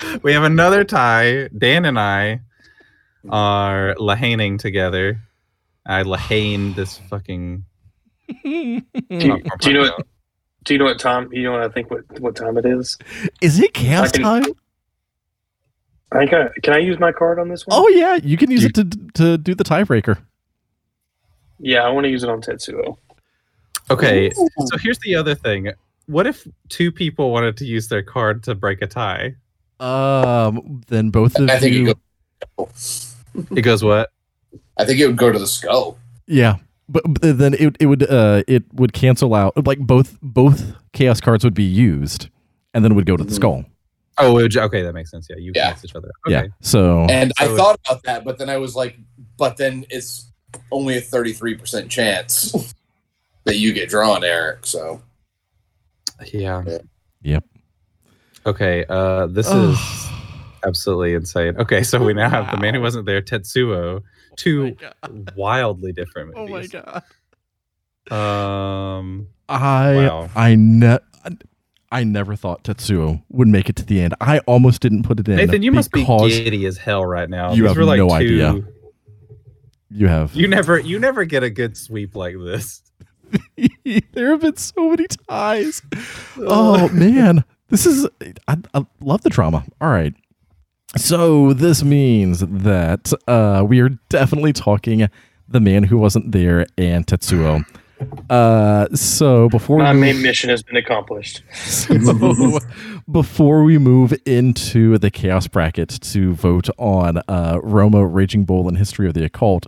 We 0.22 0.32
have 0.32 0.44
another 0.44 0.84
tie. 0.84 1.48
Dan 1.48 1.84
and 1.84 1.98
I 1.98 2.40
are 3.30 3.94
lahaning 3.98 4.58
together. 4.58 5.20
I 5.84 6.04
lahane 6.04 6.74
this 6.76 6.98
fucking. 7.10 7.64
do, 8.44 8.48
you, 8.48 8.82
do 9.10 9.16
you 9.18 9.72
know 9.74 9.80
what? 9.80 10.06
Do 10.64 10.74
you 10.74 10.78
know 10.78 10.84
what 10.84 11.00
time? 11.00 11.28
You 11.32 11.42
know 11.44 11.52
what 11.52 11.62
I 11.62 11.68
think? 11.68 11.90
What 11.90 12.20
what 12.20 12.36
time 12.36 12.56
it 12.58 12.64
is? 12.64 12.96
Is 13.40 13.58
it 13.58 13.74
chaos 13.74 14.12
can- 14.12 14.22
time? 14.22 14.44
I 16.12 16.18
think 16.18 16.32
I, 16.32 16.48
can 16.62 16.72
I 16.74 16.78
use 16.78 16.98
my 16.98 17.12
card 17.12 17.38
on 17.38 17.48
this 17.48 17.66
one? 17.66 17.78
Oh 17.78 17.88
yeah, 17.88 18.16
you 18.22 18.36
can 18.36 18.50
use 18.50 18.62
You- 18.62 18.68
it 18.68 18.74
to 18.74 18.84
to 19.14 19.38
do 19.38 19.54
the 19.54 19.64
tiebreaker. 19.64 20.18
yeah, 21.58 21.82
I 21.84 21.90
want 21.90 22.04
to 22.04 22.10
use 22.10 22.22
it 22.22 22.30
on 22.30 22.40
Tetsuo. 22.40 22.96
Okay, 23.90 24.30
so 24.30 24.76
here's 24.80 24.98
the 25.00 25.14
other 25.14 25.34
thing. 25.34 25.72
What 26.06 26.26
if 26.26 26.46
two 26.68 26.90
people 26.92 27.30
wanted 27.30 27.56
to 27.58 27.64
use 27.64 27.88
their 27.88 28.02
card 28.02 28.42
to 28.44 28.54
break 28.54 28.80
a 28.82 28.86
tie? 28.86 29.34
Um 29.80 30.82
then 30.88 31.10
both 31.10 31.38
of 31.38 31.48
I 31.50 31.58
think 31.58 31.74
you 31.74 31.90
it 31.90 31.98
goes. 32.56 33.16
It 33.54 33.62
goes 33.62 33.84
what? 33.84 34.10
I 34.76 34.84
think 34.84 34.98
it 35.00 35.06
would 35.06 35.16
go 35.16 35.30
to 35.30 35.38
the 35.38 35.46
skull. 35.46 35.98
Yeah. 36.26 36.56
but, 36.88 37.02
but 37.06 37.38
then 37.38 37.54
it 37.54 37.76
it 37.80 37.86
would 37.86 38.02
uh 38.10 38.42
it 38.48 38.64
would 38.72 38.92
cancel 38.92 39.34
out 39.34 39.66
like 39.66 39.78
both 39.78 40.18
both 40.22 40.72
chaos 40.92 41.20
cards 41.20 41.44
would 41.44 41.54
be 41.54 41.64
used, 41.64 42.28
and 42.74 42.82
then 42.84 42.92
it 42.92 42.94
would 42.94 43.06
go 43.06 43.16
to 43.16 43.24
the 43.24 43.30
Mhm. 43.30 43.34
skull. 43.36 43.64
Oh, 44.20 44.32
would 44.34 44.50
ju- 44.50 44.60
okay, 44.62 44.82
that 44.82 44.92
makes 44.94 45.10
sense. 45.10 45.26
Yeah, 45.30 45.36
you 45.38 45.52
Yeah. 45.54 45.68
cancel 45.70 45.86
each 45.90 45.94
other. 45.96 46.10
Okay. 46.26 46.34
Yeah. 46.46 46.52
So 46.60 47.06
And 47.10 47.32
I 47.38 47.46
So- 47.46 47.56
thought 47.56 47.80
about 47.86 48.02
that, 48.04 48.24
but 48.24 48.38
then 48.38 48.48
I 48.50 48.56
was 48.56 48.74
like, 48.74 48.96
but 49.36 49.56
then 49.56 49.84
it's 49.90 50.32
only 50.72 50.96
a 50.96 51.00
33% 51.00 51.90
chance 51.90 52.74
that 53.44 53.56
you 53.58 53.72
get 53.72 53.88
drawn, 53.88 54.24
Eric. 54.24 54.66
So 54.66 55.02
Yeah. 56.32 56.64
Yep. 57.22 57.44
Okay. 58.46 58.84
Uh, 58.88 59.26
this 59.26 59.48
is 59.50 59.78
absolutely 60.66 61.14
insane. 61.14 61.56
Okay, 61.58 61.82
so 61.82 62.02
we 62.02 62.12
now 62.14 62.28
have 62.28 62.50
the 62.50 62.56
man 62.56 62.74
who 62.74 62.80
wasn't 62.80 63.06
there, 63.06 63.20
Tetsuo, 63.22 64.02
two 64.36 64.76
wildly 65.36 65.92
different 65.92 66.34
movies. 66.36 66.74
Oh 66.74 66.78
my 66.82 67.02
god. 68.10 68.98
Um, 69.00 69.28
I 69.48 69.94
Wow. 69.96 70.30
I 70.34 70.54
ne- 70.56 70.98
I 71.90 72.04
never 72.04 72.36
thought 72.36 72.64
Tetsuo 72.64 73.22
would 73.30 73.48
make 73.48 73.68
it 73.70 73.76
to 73.76 73.84
the 73.84 74.00
end. 74.00 74.14
I 74.20 74.40
almost 74.40 74.82
didn't 74.82 75.04
put 75.04 75.20
it 75.20 75.28
in. 75.28 75.36
Nathan, 75.36 75.62
you 75.62 75.72
must 75.72 75.90
be 75.90 76.04
giddy 76.04 76.66
as 76.66 76.76
hell 76.76 77.04
right 77.04 77.28
now. 77.30 77.52
You 77.52 77.62
These 77.62 77.70
have 77.70 77.76
were 77.78 77.84
like 77.84 77.98
no 77.98 78.08
two- 78.08 78.14
idea. 78.14 78.64
You 79.90 80.06
have. 80.08 80.34
You 80.34 80.48
never, 80.48 80.78
you 80.78 80.98
never 80.98 81.24
get 81.24 81.42
a 81.42 81.48
good 81.50 81.76
sweep 81.76 82.14
like 82.14 82.36
this. 82.38 82.82
there 84.12 84.30
have 84.32 84.42
been 84.42 84.56
so 84.56 84.90
many 84.90 85.06
ties. 85.28 85.82
Oh 86.40 86.88
man, 86.90 87.44
this 87.68 87.84
is. 87.84 88.06
I, 88.46 88.56
I 88.72 88.86
love 89.00 89.22
the 89.22 89.30
drama. 89.30 89.64
All 89.80 89.88
right. 89.90 90.14
So 90.96 91.52
this 91.52 91.82
means 91.82 92.40
that 92.40 93.12
uh, 93.26 93.64
we 93.66 93.80
are 93.80 93.88
definitely 94.08 94.52
talking 94.52 95.08
the 95.48 95.60
man 95.60 95.82
who 95.84 95.98
wasn't 95.98 96.30
there 96.32 96.66
and 96.78 97.06
Tetsuo. 97.06 97.64
Uh, 98.30 98.86
so 98.94 99.48
before 99.48 99.78
My 99.78 99.92
we 99.92 100.00
main 100.00 100.22
mission 100.22 100.50
has 100.50 100.62
been 100.62 100.76
accomplished. 100.76 101.42
so 101.54 102.60
before 103.10 103.64
we 103.64 103.78
move 103.78 104.14
into 104.26 104.98
the 104.98 105.10
chaos 105.10 105.46
bracket 105.48 105.88
to 105.88 106.34
vote 106.34 106.68
on 106.78 107.18
uh, 107.28 107.58
Roma, 107.62 108.06
Raging 108.06 108.44
Bull, 108.44 108.68
and 108.68 108.76
History 108.78 109.06
of 109.08 109.14
the 109.14 109.24
Occult, 109.24 109.66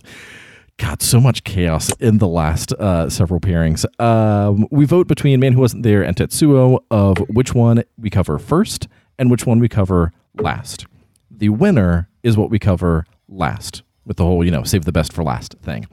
God, 0.77 1.01
so 1.01 1.19
much 1.19 1.43
chaos 1.43 1.91
in 1.99 2.17
the 2.17 2.27
last 2.27 2.73
uh, 2.73 3.09
several 3.09 3.39
pairings. 3.39 3.85
Um, 4.01 4.67
we 4.71 4.85
vote 4.85 5.07
between 5.07 5.39
Man 5.39 5.53
Who 5.53 5.61
Wasn't 5.61 5.83
There 5.83 6.01
and 6.03 6.15
Tetsuo 6.15 6.79
of 6.89 7.17
which 7.29 7.53
one 7.53 7.83
we 7.99 8.09
cover 8.09 8.39
first 8.39 8.87
and 9.19 9.29
which 9.29 9.45
one 9.45 9.59
we 9.59 9.69
cover 9.69 10.11
last. 10.39 10.85
The 11.29 11.49
winner 11.49 12.09
is 12.23 12.37
what 12.37 12.49
we 12.49 12.59
cover 12.59 13.05
last, 13.27 13.83
with 14.05 14.17
the 14.17 14.23
whole, 14.23 14.43
you 14.43 14.51
know, 14.51 14.63
save 14.63 14.85
the 14.85 14.91
best 14.91 15.13
for 15.13 15.23
last 15.23 15.55
thing. 15.61 15.87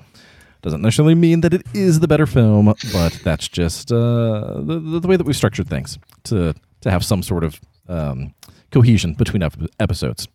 Doesn't 0.63 0.83
necessarily 0.83 1.15
mean 1.15 1.41
that 1.43 1.55
it 1.55 1.63
is 1.73 2.01
the 2.01 2.09
better 2.09 2.27
film, 2.27 2.75
but 2.93 3.13
that's 3.23 3.47
just 3.49 3.93
uh, 3.93 4.55
the, 4.61 4.99
the 5.01 5.07
way 5.09 5.17
that 5.17 5.25
we've 5.25 5.37
structured 5.37 5.69
things 5.69 5.99
to 6.25 6.55
to 6.81 6.91
have 6.91 7.05
some 7.05 7.23
sort 7.23 7.45
of 7.45 7.61
um, 7.89 8.35
cohesion 8.73 9.15
between 9.15 9.43
ep- 9.43 9.57
episodes. 9.81 10.27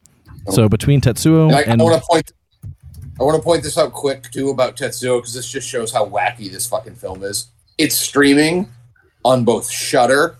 So 0.49 0.67
between 0.69 1.01
Tetsuo 1.01 1.47
And 1.47 1.55
I, 1.55 1.61
and 1.61 1.81
I 1.81 1.83
want 1.85 2.01
to 2.01 2.07
point. 2.07 2.31
I 3.19 3.23
want 3.23 3.35
to 3.37 3.43
point 3.43 3.63
this 3.63 3.77
out 3.77 3.93
quick 3.93 4.31
too 4.31 4.49
about 4.49 4.75
Tetsuo 4.75 5.19
because 5.19 5.33
this 5.33 5.49
just 5.49 5.67
shows 5.69 5.91
how 5.93 6.05
wacky 6.09 6.51
this 6.51 6.65
fucking 6.67 6.95
film 6.95 7.23
is. 7.23 7.47
It's 7.77 7.95
streaming 7.95 8.69
on 9.23 9.43
both 9.45 9.69
Shudder 9.69 10.37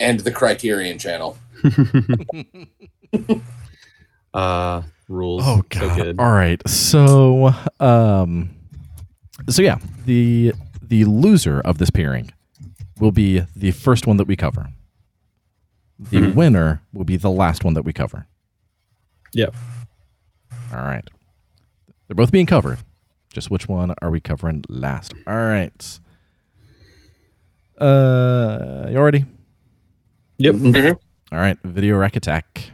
and 0.00 0.20
the 0.20 0.30
Criterion 0.30 0.98
Channel. 0.98 1.36
Uh, 4.34 4.80
rules. 5.08 5.42
Oh 5.44 5.56
So 5.72 5.88
god. 5.88 5.96
good. 5.96 6.18
All 6.18 6.32
right. 6.32 6.66
So 6.66 7.52
um 7.80 8.48
so 9.48 9.62
yeah, 9.62 9.78
the 10.06 10.52
the 10.82 11.04
loser 11.04 11.60
of 11.60 11.78
this 11.78 11.90
pairing 11.90 12.32
will 13.00 13.12
be 13.12 13.40
the 13.56 13.70
first 13.72 14.06
one 14.06 14.16
that 14.18 14.26
we 14.26 14.36
cover. 14.36 14.68
The 15.98 16.18
Mhm. 16.18 16.34
winner 16.34 16.82
will 16.92 17.04
be 17.04 17.16
the 17.16 17.30
last 17.30 17.64
one 17.64 17.74
that 17.74 17.84
we 17.84 17.92
cover. 17.92 18.26
Yep. 19.34 19.54
All 20.72 20.78
right. 20.84 21.08
They're 22.06 22.14
both 22.16 22.32
being 22.32 22.46
covered. 22.46 22.78
Just 23.32 23.50
which 23.50 23.68
one 23.68 23.94
are 24.02 24.10
we 24.10 24.20
covering 24.20 24.64
last? 24.68 25.14
All 25.26 25.34
right. 25.36 25.98
Uh 27.78 28.86
you 28.90 28.96
already? 28.96 29.24
Yep. 30.38 30.54
Mhm. 30.56 30.98
All 31.32 31.38
right, 31.38 31.58
video 31.64 31.96
rack 31.96 32.16
attack. 32.16 32.70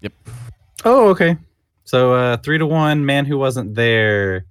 Yep. 0.00 0.12
Oh, 0.84 1.08
okay. 1.10 1.36
So 1.84 2.14
uh 2.14 2.36
three 2.38 2.58
to 2.58 2.66
one, 2.66 3.06
man 3.06 3.24
who 3.26 3.38
wasn't 3.38 3.74
there, 3.74 4.44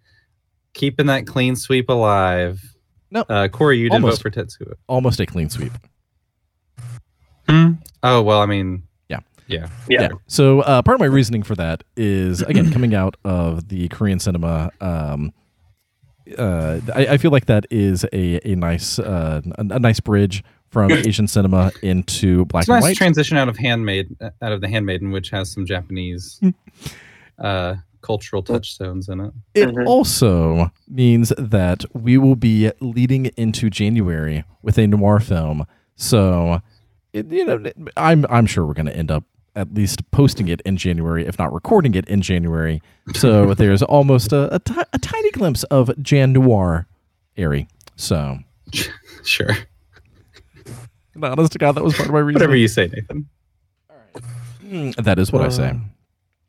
keeping 0.78 1.08
that 1.08 1.28
clean 1.28 1.56
sweep 1.58 1.90
alive. 1.90 2.62
No. 3.12 3.22
Uh 3.28 3.48
Corey, 3.50 3.80
you 3.80 3.90
did 3.90 3.96
Almost. 3.96 4.24
vote 4.24 4.34
for 4.34 4.46
Tetsuo. 4.46 4.74
Almost 4.88 5.20
a 5.20 5.26
clean 5.26 5.50
sweep. 5.50 5.74
Hmm? 7.50 7.74
Oh 8.04 8.22
well, 8.22 8.42
I 8.42 8.46
mean 8.46 8.84
Yeah. 9.10 9.20
Yeah. 9.48 9.68
Yeah. 9.88 10.10
So 10.28 10.60
uh, 10.62 10.82
part 10.82 10.96
of 10.96 11.00
my 11.00 11.06
reasoning 11.06 11.44
for 11.44 11.56
that 11.56 11.84
is 11.96 12.42
again 12.42 12.72
coming 12.74 12.94
out 12.94 13.16
of 13.24 13.70
the 13.70 13.88
Korean 13.90 14.20
cinema. 14.20 14.72
Um, 14.82 15.32
uh, 16.38 16.82
I, 16.94 17.08
I 17.08 17.18
feel 17.18 17.32
like 17.32 17.46
that 17.46 17.66
is 17.72 18.04
a 18.12 18.40
a 18.46 18.56
nice 18.56 19.00
uh, 19.00 19.42
a, 19.58 19.62
a 19.62 19.80
nice 19.80 20.02
bridge 20.02 20.44
from 20.70 20.92
Asian 21.08 21.28
cinema 21.28 21.72
into 21.82 22.44
black 22.46 22.64
It's 22.64 22.70
a 22.70 22.74
and 22.74 22.82
nice 22.82 22.90
white. 22.90 22.98
transition 22.98 23.38
out 23.38 23.48
of 23.48 23.56
handmade 23.58 24.14
out 24.42 24.52
of 24.52 24.60
the 24.60 24.68
handmaiden, 24.68 25.12
which 25.12 25.30
has 25.30 25.50
some 25.50 25.66
Japanese 25.66 26.42
uh 27.40 27.76
cultural 28.02 28.42
touchstones 28.44 29.10
in 29.10 29.20
it. 29.20 29.34
it 29.54 29.70
Mhm. 29.70 29.86
also 29.88 30.72
means 30.88 31.34
that 31.38 31.84
we 31.94 32.18
will 32.18 32.36
be 32.36 32.72
leading 32.80 33.28
into 33.38 33.70
January 33.70 34.44
with 34.62 34.78
a 34.78 34.88
noir 34.88 35.20
film. 35.20 35.66
So, 35.96 36.62
it, 37.14 37.32
you 37.32 37.46
know, 37.46 37.64
I'm 37.96 38.26
I'm 38.30 38.46
sure 38.46 38.66
we're 38.66 38.74
going 38.74 38.86
to 38.88 38.96
end 38.96 39.12
up 39.12 39.24
at 39.56 39.74
least 39.74 40.10
posting 40.12 40.48
it 40.50 40.62
in 40.62 40.78
January, 40.78 41.26
if 41.26 41.40
not 41.40 41.52
recording 41.52 41.96
it 41.96 42.08
in 42.08 42.22
January. 42.22 42.80
So 43.16 43.54
there's 43.56 43.82
almost 43.82 44.32
a, 44.32 44.54
a, 44.54 44.60
tiny 45.00 45.32
glimpse 45.32 45.64
of 45.64 45.92
Jan 46.02 46.34
Noir 46.34 46.86
airy. 47.36 47.68
So, 47.96 48.38
Sure. 49.24 49.50
honest 51.22 51.54
to 51.54 51.58
God, 51.58 51.72
that 51.74 51.84
was 51.84 51.96
part 51.96 52.08
of 52.10 52.14
my 52.14 52.20
reason. 52.20 52.36
Whatever 52.36 52.56
you 52.56 52.68
say, 52.68 52.88
Nathan. 52.88 53.28
That 55.02 55.18
is 55.18 55.32
what 55.32 55.42
I 55.42 55.50
say. 55.50 55.74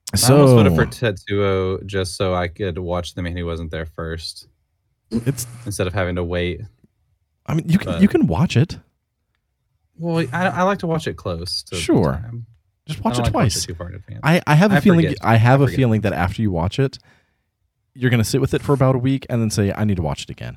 Uh, 0.09 0.15
I 0.15 0.17
So 0.17 0.35
almost 0.47 0.75
voted 0.75 0.75
for 0.75 0.87
Tetsuo 0.87 1.85
just 1.87 2.17
so 2.17 2.35
I 2.35 2.49
could 2.49 2.79
watch 2.79 3.15
the 3.15 3.23
man 3.23 3.37
who 3.37 3.45
wasn't 3.47 3.71
there 3.71 3.87
first 3.87 4.49
it's. 5.11 5.47
instead 5.67 5.87
of 5.87 5.95
having 5.95 6.17
to 6.17 6.25
wait. 6.25 6.63
I 7.47 7.55
mean, 7.55 7.69
you 7.69 7.79
can 7.79 7.87
But- 7.93 8.03
you 8.03 8.09
can 8.09 8.27
watch 8.27 8.57
it. 8.57 8.79
Well, 10.01 10.25
I, 10.33 10.47
I 10.47 10.63
like 10.63 10.79
to 10.81 10.87
watch 10.87 11.07
it 11.09 11.17
close. 11.17 11.63
To 11.65 11.77
Sure. 11.77 12.23
Just 12.87 13.01
I 13.01 13.03
watch 13.09 13.19
it 13.19 13.23
like 13.23 13.35
watch 13.35 13.53
twice. 13.55 13.67
too 13.67 13.75
far 13.75 13.89
in 13.89 13.97
advance. 13.97 14.21
I, 14.23 14.41
I 14.47 14.55
have 14.55 14.73
a 14.73 14.77
I 14.77 14.81
feeling 14.81 15.01
forget. 15.07 15.19
I 15.23 15.37
have 15.37 15.61
I 15.61 15.65
a 15.65 15.69
feeling 15.69 16.03
that 16.03 16.13
after 16.13 16.41
you 16.41 16.51
watch 16.53 16.79
it, 16.79 16.99
you're 17.95 18.11
gonna 18.11 18.23
sit 18.25 18.41
with 18.41 18.55
it 18.55 18.63
for 18.63 18.73
about 18.75 18.95
a 18.95 18.99
week 18.99 19.27
and 19.29 19.43
then 19.43 19.51
say, 19.51 19.73
I 19.73 19.83
need 19.85 19.97
to 19.97 20.03
watch 20.03 20.23
it 20.23 20.31
again. 20.31 20.57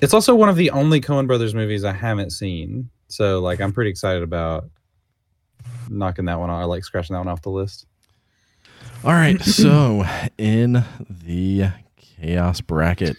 It's 0.00 0.14
also 0.14 0.34
one 0.34 0.48
of 0.48 0.56
the 0.56 0.70
only 0.70 1.00
Coen 1.00 1.26
Brothers 1.26 1.54
movies 1.54 1.84
I 1.84 1.92
haven't 1.92 2.30
seen. 2.30 2.88
So 3.08 3.40
like 3.40 3.60
I'm 3.60 3.72
pretty 3.72 3.90
excited 3.90 4.22
about 4.22 4.70
knocking 5.90 6.24
that 6.24 6.40
one 6.40 6.48
off, 6.48 6.62
or 6.62 6.66
like 6.66 6.82
scratching 6.84 7.12
that 7.14 7.20
one 7.20 7.28
off 7.28 7.42
the 7.42 7.50
list. 7.50 7.86
All 9.04 9.12
right, 9.12 9.40
so 9.42 10.04
in 10.38 10.84
the 11.08 11.70
chaos 11.96 12.60
bracket, 12.60 13.16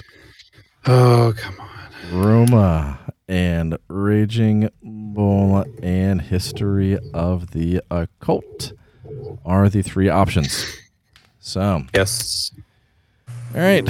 Oh 0.86 1.34
come 1.36 1.60
on. 1.60 1.70
Roma 2.12 3.00
and 3.28 3.78
Raging 3.88 4.70
Bull 4.84 5.66
and 5.82 6.22
History 6.22 6.98
of 7.14 7.52
the 7.52 7.82
Occult 7.90 8.74
are 9.46 9.70
the 9.70 9.82
three 9.82 10.10
options. 10.10 10.66
So 11.40 11.84
Yes. 11.96 12.52
All 13.56 13.62
right. 13.62 13.86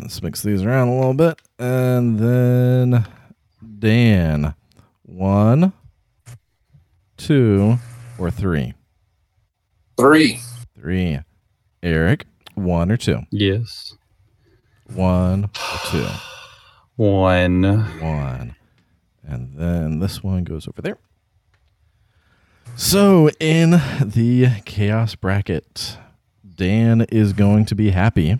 Let's 0.00 0.22
mix 0.22 0.42
these 0.42 0.62
around 0.62 0.88
a 0.88 0.94
little 0.96 1.14
bit. 1.14 1.40
And 1.58 2.18
then 2.18 3.06
Dan. 3.78 4.54
One, 5.02 5.72
two, 7.16 7.78
or 8.18 8.30
three? 8.30 8.74
Three. 9.96 10.40
Three. 10.86 11.18
Eric. 11.82 12.26
One 12.54 12.92
or 12.92 12.96
two? 12.96 13.22
Yes. 13.32 13.96
One 14.94 15.46
or 15.46 15.90
two? 15.90 16.06
One. 16.94 17.62
One. 18.00 18.54
And 19.26 19.58
then 19.58 19.98
this 19.98 20.22
one 20.22 20.44
goes 20.44 20.68
over 20.68 20.80
there. 20.80 20.98
So 22.76 23.30
in 23.40 23.72
the 24.00 24.62
chaos 24.64 25.16
bracket, 25.16 25.98
Dan 26.54 27.00
is 27.10 27.32
going 27.32 27.64
to 27.64 27.74
be 27.74 27.90
happy. 27.90 28.38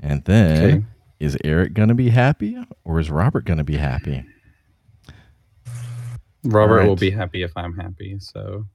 And 0.00 0.24
then 0.24 0.64
Okay. 0.64 0.84
is 1.20 1.36
Eric 1.44 1.74
going 1.74 1.90
to 1.90 1.94
be 1.94 2.08
happy 2.08 2.56
or 2.82 2.98
is 2.98 3.10
Robert 3.10 3.44
going 3.44 3.58
to 3.58 3.64
be 3.64 3.76
happy? 3.76 4.24
Robert 6.44 6.72
Alright. 6.74 6.88
will 6.88 6.96
be 6.96 7.10
happy 7.10 7.42
if 7.42 7.52
I'm 7.56 7.76
happy. 7.76 8.16
So 8.20 8.66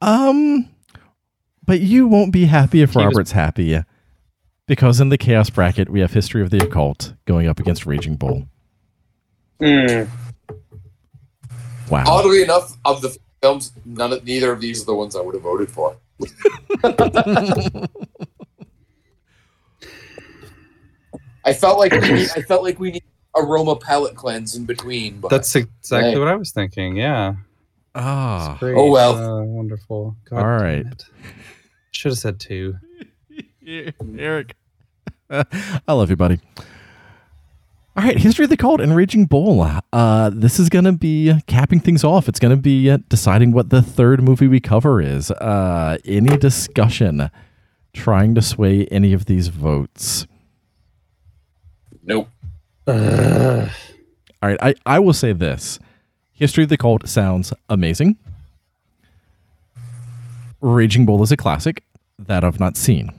Um 0.00 0.68
But 1.66 1.80
you 1.80 2.06
won't 2.08 2.32
be 2.32 2.44
happy 2.46 2.82
if 2.82 2.92
He 2.92 2.98
was- 2.98 3.06
Robert's 3.06 3.32
happy. 3.32 3.80
Because 4.68 5.00
in 5.00 5.08
the 5.08 5.18
chaos 5.18 5.50
bracket, 5.50 5.88
we 5.90 6.00
have 6.00 6.12
History 6.12 6.40
of 6.42 6.50
the 6.50 6.62
Occult 6.64 7.14
going 7.24 7.46
up 7.48 7.58
against 7.58 7.84
Raging 7.84 8.14
Bull. 8.16 8.46
Mm, 9.60 10.08
Wow. 11.90 12.04
Oddly 12.06 12.42
enough, 12.42 12.76
of 12.84 13.02
the 13.02 13.14
films, 13.42 13.72
none 13.84 14.12
of 14.12 14.24
neither 14.24 14.50
of 14.52 14.60
these 14.60 14.82
are 14.82 14.86
the 14.86 14.94
ones 14.94 15.14
I 15.16 15.20
would 15.20 15.34
have 15.34 15.42
voted 15.42 15.68
for. 15.70 15.96
I 21.44 21.52
felt 21.52 21.78
like 21.78 21.92
we 21.92 22.00
need, 22.12 22.28
I 22.36 22.42
felt 22.42 22.62
like 22.62 22.78
we 22.78 22.92
need 22.92 23.02
a 23.36 23.42
Roma 23.42 23.76
palette 23.76 24.14
cleanse 24.14 24.54
in 24.56 24.64
between. 24.64 25.18
But 25.20 25.30
That's 25.30 25.54
exactly 25.54 26.10
Right. 26.12 26.18
what 26.18 26.28
I 26.28 26.36
was 26.36 26.50
thinking. 26.52 26.96
Yeah. 26.96 27.34
Ah. 27.94 28.56
Great. 28.60 28.74
Oh, 28.76 28.90
well. 28.90 29.16
Uh, 29.16 29.42
wonderful. 29.44 30.16
God 30.28 30.36
All 30.38 30.58
damn 30.58 30.62
right. 30.62 30.86
it. 30.86 31.04
Should 31.90 32.12
have 32.12 32.18
said 32.18 32.40
two. 32.40 32.76
Eric. 34.18 34.54
I 35.30 35.92
love 35.92 36.10
you, 36.10 36.16
buddy. 36.16 36.40
All 37.94 38.02
right, 38.02 38.16
History 38.18 38.44
of 38.44 38.50
the 38.50 38.56
Cult 38.56 38.80
and 38.80 38.96
Raging 38.96 39.26
Bull. 39.26 39.66
Uh, 39.92 40.30
this 40.32 40.58
is 40.58 40.70
going 40.70 40.86
to 40.86 40.92
be 40.92 41.34
capping 41.46 41.78
things 41.78 42.02
off. 42.02 42.26
It's 42.26 42.40
going 42.40 42.56
to 42.56 42.60
be 42.60 42.88
uh, 42.90 42.98
deciding 43.10 43.52
what 43.52 43.68
the 43.68 43.82
third 43.82 44.22
movie 44.22 44.48
we 44.48 44.60
cover 44.60 45.02
is. 45.02 45.30
Uh, 45.30 45.98
any 46.06 46.38
discussion 46.38 47.30
trying 47.92 48.34
to 48.34 48.40
sway 48.40 48.86
any 48.86 49.12
of 49.12 49.26
these 49.26 49.48
votes? 49.48 50.26
nope. 52.02 52.28
All 52.86 54.48
right, 54.48 54.58
I, 54.60 54.74
I 54.84 54.98
will 54.98 55.12
say 55.12 55.32
this 55.32 55.78
History 56.32 56.64
of 56.64 56.70
the 56.70 56.76
Cult 56.76 57.08
sounds 57.08 57.52
amazing. 57.68 58.16
Raging 60.60 61.06
Bull 61.06 61.22
is 61.22 61.32
a 61.32 61.36
classic 61.36 61.84
that 62.18 62.44
I've 62.44 62.60
not 62.60 62.76
seen. 62.76 63.10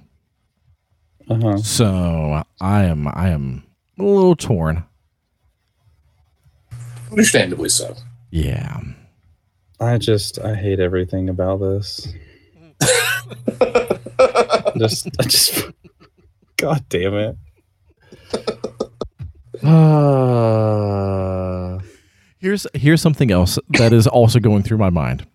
Uh-huh. 1.30 1.58
So 1.58 2.44
I 2.60 2.84
am 2.84 3.08
I 3.08 3.30
am 3.30 3.64
a 3.98 4.04
little 4.04 4.36
torn. 4.36 4.84
Understandably 7.12 7.70
so. 7.70 7.96
Yeah. 8.32 8.82
I 9.80 9.98
just 9.98 10.40
I 10.40 10.56
hate 10.56 10.80
everything 10.80 11.30
about 11.30 11.58
this. 11.58 12.08
just 14.78 15.08
I 15.20 15.24
just 15.24 15.66
God 16.58 16.84
damn 16.90 17.14
it. 17.14 17.38
Uh, 19.64 21.54
Here's 22.40 22.68
here's 22.74 23.02
something 23.02 23.32
else 23.32 23.58
that 23.70 23.94
is 23.94 24.06
also 24.06 24.38
going 24.38 24.64
through 24.64 24.78
my 24.78 24.90
mind. 24.90 25.26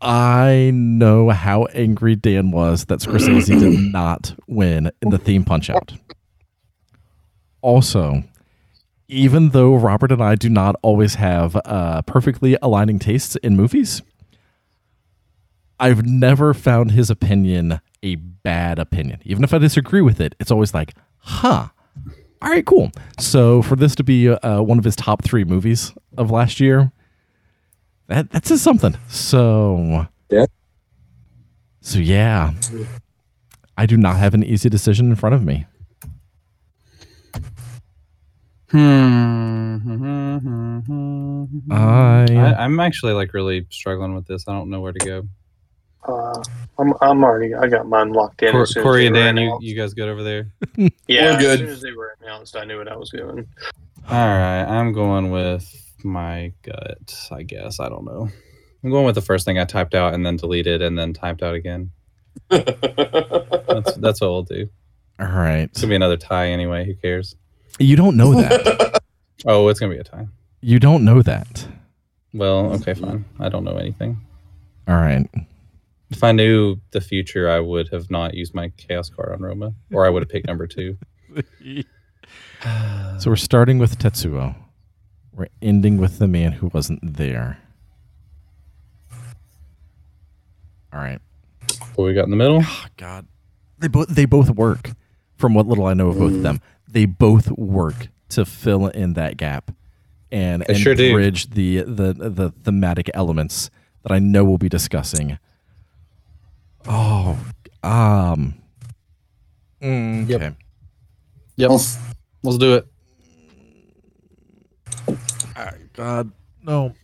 I 0.00 0.72
know 0.74 1.30
how 1.30 1.66
angry 1.66 2.16
Dan 2.16 2.50
was 2.50 2.86
that 2.86 2.98
Scorsese 2.98 3.46
did 3.60 3.78
not 3.92 4.34
win 4.48 4.90
in 5.00 5.10
the 5.10 5.18
theme 5.18 5.44
punch 5.44 5.70
out. 5.70 5.92
Also, 7.62 8.24
even 9.06 9.50
though 9.50 9.76
Robert 9.76 10.10
and 10.10 10.20
I 10.20 10.34
do 10.34 10.48
not 10.48 10.74
always 10.82 11.14
have 11.14 11.56
uh, 11.64 12.02
perfectly 12.02 12.58
aligning 12.60 12.98
tastes 12.98 13.36
in 13.36 13.56
movies, 13.56 14.02
I've 15.78 16.04
never 16.04 16.52
found 16.52 16.90
his 16.90 17.10
opinion 17.10 17.80
a 18.02 18.16
bad 18.16 18.80
opinion. 18.80 19.20
Even 19.24 19.44
if 19.44 19.54
I 19.54 19.58
disagree 19.58 20.02
with 20.02 20.20
it, 20.20 20.34
it's 20.40 20.50
always 20.50 20.74
like, 20.74 20.94
huh, 21.18 21.68
all 22.42 22.50
right, 22.50 22.64
cool. 22.64 22.90
So 23.18 23.62
for 23.62 23.76
this 23.76 23.94
to 23.96 24.04
be 24.04 24.28
uh, 24.28 24.60
one 24.62 24.78
of 24.78 24.84
his 24.84 24.96
top 24.96 25.24
three 25.24 25.44
movies 25.44 25.92
of 26.16 26.30
last 26.30 26.60
year, 26.60 26.92
that 28.08 28.30
that 28.30 28.46
says 28.46 28.62
something. 28.62 28.96
So 29.08 30.06
Yeah. 30.30 30.46
So 31.80 31.98
yeah, 31.98 32.52
I 33.76 33.86
do 33.86 33.96
not 33.96 34.16
have 34.16 34.34
an 34.34 34.44
easy 34.44 34.68
decision 34.68 35.10
in 35.10 35.16
front 35.16 35.34
of 35.34 35.44
me. 35.44 35.66
Hmm. 38.70 39.76
I, 41.70 42.26
I, 42.30 42.64
I'm 42.64 42.80
actually 42.80 43.12
like 43.12 43.32
really 43.32 43.66
struggling 43.70 44.14
with 44.14 44.26
this. 44.26 44.44
I 44.48 44.52
don't 44.52 44.70
know 44.70 44.80
where 44.80 44.92
to 44.92 45.06
go. 45.06 45.28
Uh, 46.04 46.42
I'm, 46.78 46.92
I'm 47.00 47.24
already. 47.24 47.54
I 47.54 47.66
got 47.68 47.88
mine 47.88 48.12
locked 48.12 48.42
in. 48.42 48.52
Cor- 48.52 48.62
as 48.62 48.72
soon 48.74 48.82
Corey 48.82 49.02
they 49.02 49.06
and 49.06 49.14
Dan, 49.16 49.36
you, 49.38 49.58
you 49.60 49.74
guys 49.74 49.94
good 49.94 50.08
over 50.08 50.22
there? 50.22 50.52
yeah, 51.08 51.32
We're 51.32 51.38
good. 51.38 51.50
As 51.52 51.58
soon 51.58 51.68
as 51.68 51.80
they 51.82 51.92
were 51.92 52.16
announced, 52.22 52.56
I 52.56 52.64
knew 52.64 52.78
what 52.78 52.88
I 52.88 52.96
was 52.96 53.10
doing. 53.10 53.46
All 54.08 54.28
right, 54.28 54.62
I'm 54.62 54.92
going 54.92 55.30
with 55.30 55.64
my 56.04 56.52
gut. 56.62 57.28
I 57.32 57.42
guess 57.42 57.80
I 57.80 57.88
don't 57.88 58.04
know. 58.04 58.28
I'm 58.84 58.90
going 58.90 59.04
with 59.06 59.16
the 59.16 59.20
first 59.22 59.44
thing 59.44 59.58
I 59.58 59.64
typed 59.64 59.94
out 59.94 60.14
and 60.14 60.24
then 60.24 60.36
deleted 60.36 60.80
and 60.82 60.96
then 60.96 61.12
typed 61.12 61.42
out 61.42 61.54
again. 61.54 61.90
That's 62.50 63.94
that's 63.96 64.20
what 64.20 64.30
we'll 64.30 64.42
do. 64.42 64.68
all 65.18 65.26
right. 65.26 65.62
It's 65.62 65.80
gonna 65.80 65.90
be 65.90 65.96
another 65.96 66.16
tie 66.16 66.48
anyway. 66.50 66.84
Who 66.86 66.94
cares? 66.94 67.34
You 67.78 67.96
don't 67.96 68.16
know 68.16 68.34
that. 68.40 69.02
Oh, 69.44 69.68
it's 69.68 69.78
gonna 69.78 69.92
be 69.92 69.98
a 70.00 70.04
tie. 70.04 70.26
you 70.62 70.78
don't 70.80 71.04
know 71.04 71.20
that. 71.22 71.68
Well, 72.32 72.72
okay, 72.74 72.94
fine. 72.94 73.24
I 73.38 73.48
don't 73.50 73.64
know 73.64 73.76
anything. 73.76 74.18
All 74.88 74.96
right. 74.96 75.28
If 76.10 76.22
I 76.22 76.32
knew 76.32 76.76
the 76.92 77.00
future, 77.00 77.50
I 77.50 77.58
would 77.60 77.88
have 77.92 78.10
not 78.10 78.34
used 78.34 78.54
my 78.54 78.68
chaos 78.76 79.10
card 79.10 79.32
on 79.32 79.40
Roma, 79.40 79.74
or 79.92 80.06
I 80.06 80.08
would 80.10 80.22
have 80.22 80.28
picked 80.28 80.46
number 80.46 80.66
two. 80.66 80.96
So 83.18 83.30
we're 83.30 83.36
starting 83.36 83.78
with 83.78 83.98
Tetsuo. 83.98 84.56
We're 85.32 85.48
ending 85.62 85.98
with 85.98 86.18
the 86.18 86.26
man 86.26 86.52
who 86.52 86.68
wasn't 86.72 87.00
there. 87.16 87.58
All 90.92 91.00
right. 91.00 91.20
What 91.94 92.06
we 92.06 92.14
got 92.14 92.24
in 92.24 92.30
the 92.30 92.36
middle? 92.36 92.62
Oh, 92.64 92.84
God, 92.96 93.26
they 93.78 93.88
both 93.88 94.08
they 94.08 94.24
both 94.24 94.50
work. 94.50 94.92
From 95.36 95.52
what 95.54 95.66
little 95.66 95.86
I 95.86 95.92
know 95.94 96.08
of 96.08 96.18
both 96.18 96.32
of 96.32 96.42
them, 96.42 96.60
they 96.88 97.04
both 97.04 97.50
work 97.52 98.08
to 98.30 98.46
fill 98.46 98.86
in 98.86 99.12
that 99.12 99.36
gap 99.36 99.70
and, 100.32 100.62
They 100.62 100.72
and 100.74 100.82
sure 100.82 100.94
do. 100.94 101.12
bridge 101.12 101.50
the, 101.50 101.82
the 101.82 102.14
the 102.14 102.50
thematic 102.64 103.10
elements 103.12 103.70
that 104.02 104.12
I 104.12 104.18
know 104.18 104.44
we'll 104.44 104.56
be 104.58 104.70
discussing. 104.70 105.38
Oh, 106.88 107.38
um, 107.82 108.54
mm, 109.82 110.28
Yep. 110.28 110.40
okay. 110.42 110.56
Yep. 111.56 111.70
Let's 112.42 112.58
do 112.58 112.74
it. 112.74 112.86
God, 115.94 116.30
no. 116.62 116.94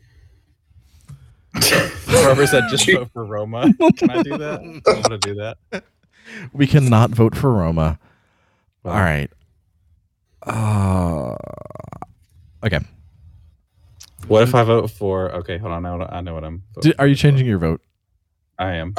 Robert 2.09 2.47
said 2.47 2.65
just 2.69 2.91
vote 2.91 3.11
for 3.13 3.25
Roma. 3.25 3.73
Can 3.97 4.11
I 4.11 4.23
do 4.23 4.37
that? 4.39 4.61
I 4.87 4.95
want 4.95 5.11
to 5.11 5.19
do 5.19 5.35
that. 5.37 5.57
We 6.53 6.67
cannot 6.67 7.11
vote 7.11 7.35
for 7.35 7.51
Roma. 7.53 7.99
All 8.85 8.93
right. 8.93 9.31
Uh, 10.43 11.35
okay. 12.65 12.81
What 14.29 14.43
if 14.43 14.55
I 14.55 14.63
vote 14.63 14.91
for? 14.91 15.33
Okay, 15.37 15.57
hold 15.59 15.73
on. 15.73 15.87
I 15.87 15.97
know, 15.97 16.07
I 16.11 16.21
know 16.21 16.35
what 16.35 16.45
I'm. 16.45 16.63
Do, 16.81 16.93
are 16.99 17.07
you 17.07 17.15
changing 17.15 17.47
your 17.47 17.59
vote? 17.59 17.81
I 18.59 18.75
am. 18.75 18.95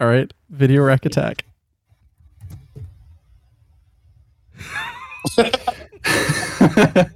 All 0.00 0.08
right. 0.08 0.32
Video 0.48 0.82
rack 0.82 1.04
attack. 1.06 1.44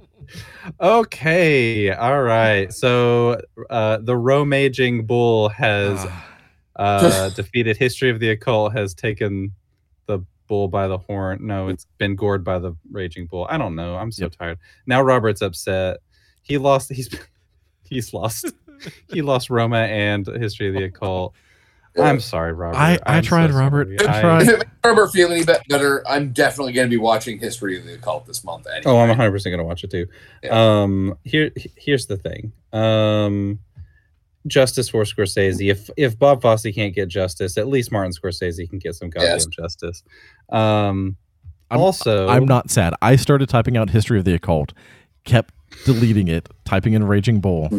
okay. 0.81 1.91
All 1.91 2.21
right. 2.21 2.73
So 2.73 3.41
uh, 3.69 3.97
the 4.01 4.15
Romaging 4.17 5.05
Bull 5.05 5.49
has 5.49 6.05
Ah. 6.07 6.25
uh, 6.77 7.29
defeated 7.35 7.77
History 7.77 8.09
of 8.09 8.19
the 8.19 8.29
Occult. 8.31 8.73
Has 8.73 8.93
taken 8.93 9.51
the 10.07 10.19
bull 10.47 10.67
by 10.67 10.87
the 10.87 10.97
horn. 10.97 11.39
No, 11.41 11.67
it's 11.69 11.85
been 11.97 12.15
gored 12.15 12.43
by 12.43 12.59
the 12.59 12.75
Raging 12.91 13.27
Bull. 13.27 13.47
I 13.49 13.57
don't 13.57 13.75
know. 13.75 13.95
I'm 13.95 14.11
so 14.11 14.25
Yep. 14.25 14.31
tired. 14.33 14.59
Now 14.85 15.01
Robert's 15.01 15.41
upset. 15.41 15.97
He 16.41 16.57
lost. 16.57 16.91
He's 16.91 17.09
he's 17.83 18.13
lost. 18.13 18.51
he 19.11 19.21
lost 19.21 19.49
Roma 19.49 19.79
and 19.79 20.25
History 20.27 20.67
of 20.67 20.73
the 20.75 20.83
Occult. 20.85 21.33
I'm 21.97 22.19
sorry, 22.19 22.51
Robert. 22.53 22.77
I- 22.77 22.99
I 23.05 23.17
I'm 23.17 23.23
tried, 23.23 23.51
Robert. 23.51 23.89
I 24.01 24.17
I- 24.17 24.21
tried. 24.21 24.41
If 24.43 24.49
it 24.49 24.57
makes 24.59 24.69
Robert 24.83 25.07
feel 25.11 25.31
any 25.31 25.43
bit 25.45 25.61
better, 25.69 26.03
I'm 26.07 26.31
definitely 26.33 26.73
going 26.73 26.87
to 26.87 26.89
be 26.89 26.97
watching 26.97 27.39
History 27.39 27.77
of 27.77 27.85
the 27.85 27.93
Occult 27.95 28.25
this 28.25 28.43
month. 28.43 28.67
Anyway. 28.67 28.83
Oh, 28.85 28.97
I'm 28.99 29.07
100 29.09 29.31
percent 29.31 29.53
gonna 29.53 29.63
watch 29.63 29.83
it 29.83 29.91
too. 29.91 30.07
Yeah. 30.43 30.81
Um, 30.81 31.17
here, 31.23 31.51
here's 31.77 32.05
the 32.07 32.17
thing. 32.17 32.51
Um, 32.73 33.59
justice 34.47 34.89
for 34.89 35.03
Scorsese. 35.03 35.69
If 35.71 35.89
if 35.97 36.19
Bob 36.19 36.41
Fosse 36.41 36.67
can't 36.73 36.93
get 36.93 37.07
justice, 37.07 37.57
at 37.57 37.67
least 37.67 37.91
Martin 37.91 38.11
Scorsese 38.11 38.69
can 38.69 38.79
get 38.79 38.95
some 38.95 39.09
goddamn 39.09 39.31
Yes. 39.31 39.45
justice. 39.47 40.03
Um, 40.49 41.17
I'm- 41.71 41.79
also, 41.81 42.27
I'm 42.27 42.45
not 42.45 42.69
sad. 42.69 42.93
I 43.01 43.15
started 43.15 43.49
typing 43.49 43.75
out 43.77 43.89
history 43.89 44.19
of 44.19 44.25
the 44.25 44.33
occult, 44.35 44.73
kept 45.23 45.53
deleting 45.85 46.27
it, 46.27 46.47
typing 46.63 46.93
in 46.93 47.03
Raging 47.05 47.39
Bull, 47.39 47.69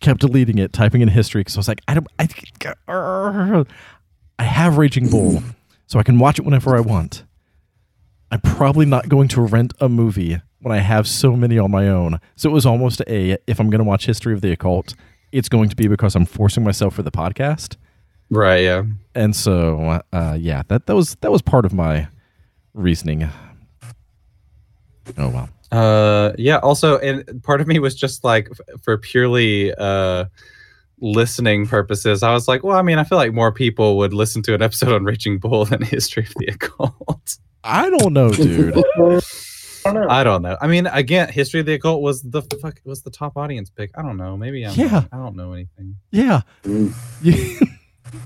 kept 0.00 0.20
deleting 0.20 0.58
it, 0.58 0.72
typing 0.72 1.00
in 1.00 1.08
history 1.08 1.40
because 1.40 1.56
I 1.56 1.60
was 1.60 1.68
like, 1.68 1.80
I 1.88 1.94
don't, 1.94 2.06
I, 2.18 3.64
I 4.38 4.44
have 4.44 4.78
Raging 4.78 5.08
Bull, 5.08 5.42
so 5.86 5.98
I 5.98 6.02
can 6.02 6.18
watch 6.18 6.38
it 6.38 6.44
whenever 6.44 6.76
I 6.76 6.80
want. 6.80 7.24
I'm 8.30 8.40
probably 8.40 8.86
not 8.86 9.08
going 9.08 9.28
to 9.28 9.40
rent 9.40 9.72
a 9.80 9.88
movie 9.88 10.40
when 10.60 10.76
I 10.76 10.80
have 10.80 11.06
so 11.06 11.36
many 11.36 11.58
on 11.58 11.70
my 11.70 11.88
own. 11.88 12.18
So 12.34 12.50
it 12.50 12.52
was 12.52 12.66
almost 12.66 13.00
a 13.06 13.38
if 13.46 13.60
I'm 13.60 13.70
going 13.70 13.78
to 13.78 13.84
watch 13.84 14.06
history 14.06 14.34
of 14.34 14.40
the 14.40 14.50
occult, 14.52 14.94
it's 15.32 15.48
going 15.48 15.68
to 15.68 15.76
be 15.76 15.86
because 15.86 16.16
I'm 16.16 16.26
forcing 16.26 16.64
myself 16.64 16.94
for 16.94 17.02
the 17.02 17.12
podcast. 17.12 17.76
Right. 18.28 18.64
Yeah. 18.64 18.82
and 19.14 19.36
so 19.36 20.02
uh, 20.12 20.36
yeah, 20.38 20.62
that 20.68 20.86
that 20.86 20.96
was 20.96 21.14
that 21.20 21.30
was 21.30 21.40
part 21.40 21.64
of 21.64 21.72
my 21.72 22.08
reasoning. 22.74 23.28
Oh 25.16 25.28
wow. 25.28 25.48
Uh, 25.72 26.32
yeah. 26.38 26.58
Also, 26.58 26.98
and 26.98 27.42
part 27.42 27.60
of 27.60 27.66
me 27.66 27.78
was 27.78 27.94
just 27.94 28.24
like, 28.24 28.48
f- 28.50 28.80
for 28.82 28.96
purely 28.98 29.74
uh, 29.74 30.26
listening 31.00 31.66
purposes, 31.66 32.22
I 32.22 32.32
was 32.32 32.48
like, 32.48 32.62
well, 32.62 32.76
I 32.76 32.82
mean, 32.82 32.98
I 32.98 33.04
feel 33.04 33.18
like 33.18 33.32
more 33.32 33.52
people 33.52 33.96
would 33.98 34.12
listen 34.14 34.42
to 34.42 34.54
an 34.54 34.62
episode 34.62 34.92
on 34.92 35.04
Raging 35.04 35.38
Bull 35.38 35.64
than 35.66 35.82
History 35.82 36.24
of 36.24 36.32
the 36.36 36.46
Occult. 36.46 37.36
I 37.64 37.90
don't 37.90 38.12
know, 38.12 38.30
dude. 38.30 38.74
I 39.86 39.92
don't 39.92 40.02
know. 40.02 40.08
I 40.08 40.24
don't 40.24 40.42
know. 40.42 40.56
I 40.60 40.66
mean, 40.66 40.86
again, 40.88 41.28
History 41.28 41.60
of 41.60 41.66
the 41.66 41.74
Occult 41.74 42.02
was 42.02 42.22
the 42.22 42.42
fuck 42.42 42.80
was 42.84 43.02
the 43.02 43.10
top 43.10 43.36
audience 43.36 43.70
pick. 43.70 43.90
I 43.96 44.02
don't 44.02 44.16
know. 44.16 44.36
Maybe 44.36 44.64
I'm 44.66 44.74
Yeah. 44.74 45.04
I 45.12 45.16
don't 45.16 45.36
know 45.36 45.52
anything. 45.52 45.96
yeah. 46.10 46.40
Mm. 46.64 46.92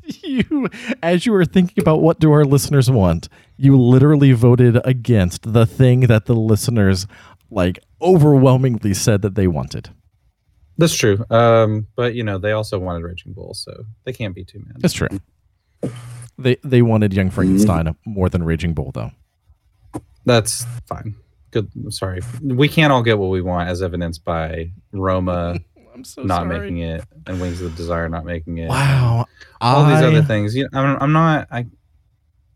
You, 0.04 0.42
you, 0.50 0.68
as 1.02 1.24
you 1.24 1.32
were 1.32 1.46
thinking 1.46 1.80
about 1.82 2.02
what 2.02 2.20
do 2.20 2.30
our 2.32 2.44
listeners 2.44 2.90
want, 2.90 3.30
you 3.56 3.80
literally 3.80 4.32
voted 4.32 4.78
against 4.84 5.54
the 5.54 5.64
thing 5.64 6.00
that 6.00 6.26
the 6.26 6.34
listeners 6.34 7.06
like 7.50 7.78
overwhelmingly 8.00 8.94
said 8.94 9.22
that 9.22 9.34
they 9.34 9.46
wanted. 9.46 9.90
That's 10.78 10.94
true. 10.94 11.24
Um, 11.30 11.86
but 11.96 12.14
you 12.14 12.24
know, 12.24 12.38
they 12.38 12.52
also 12.52 12.78
wanted 12.78 13.04
Raging 13.04 13.32
Bull, 13.32 13.54
so 13.54 13.84
they 14.04 14.12
can't 14.12 14.34
be 14.34 14.44
too 14.44 14.60
mad. 14.60 14.76
That's 14.80 14.94
true. 14.94 15.08
They 16.38 16.56
they 16.64 16.82
wanted 16.82 17.12
Young 17.12 17.30
Frankenstein 17.30 17.94
more 18.06 18.28
than 18.28 18.42
Raging 18.42 18.72
Bull, 18.72 18.92
though. 18.92 19.12
That's 20.24 20.64
fine. 20.86 21.16
Good. 21.50 21.70
I'm 21.74 21.90
sorry. 21.90 22.20
We 22.42 22.68
can't 22.68 22.92
all 22.92 23.02
get 23.02 23.18
what 23.18 23.28
we 23.28 23.42
want, 23.42 23.68
as 23.68 23.82
evidenced 23.82 24.24
by 24.24 24.70
Roma 24.92 25.58
I'm 26.00 26.04
so 26.04 26.22
not 26.22 26.46
making 26.46 26.78
it 26.78 27.04
and 27.26 27.40
Wings 27.40 27.60
of 27.60 27.76
Desire 27.76 28.08
not 28.08 28.24
making 28.24 28.58
it. 28.58 28.68
Wow, 28.68 29.26
All 29.60 29.84
these 29.84 30.02
other 30.02 30.22
things. 30.22 30.54
You 30.54 30.66
know, 30.72 30.80
I'm, 30.80 31.02
I'm 31.02 31.12
not. 31.12 31.48
I 31.50 31.66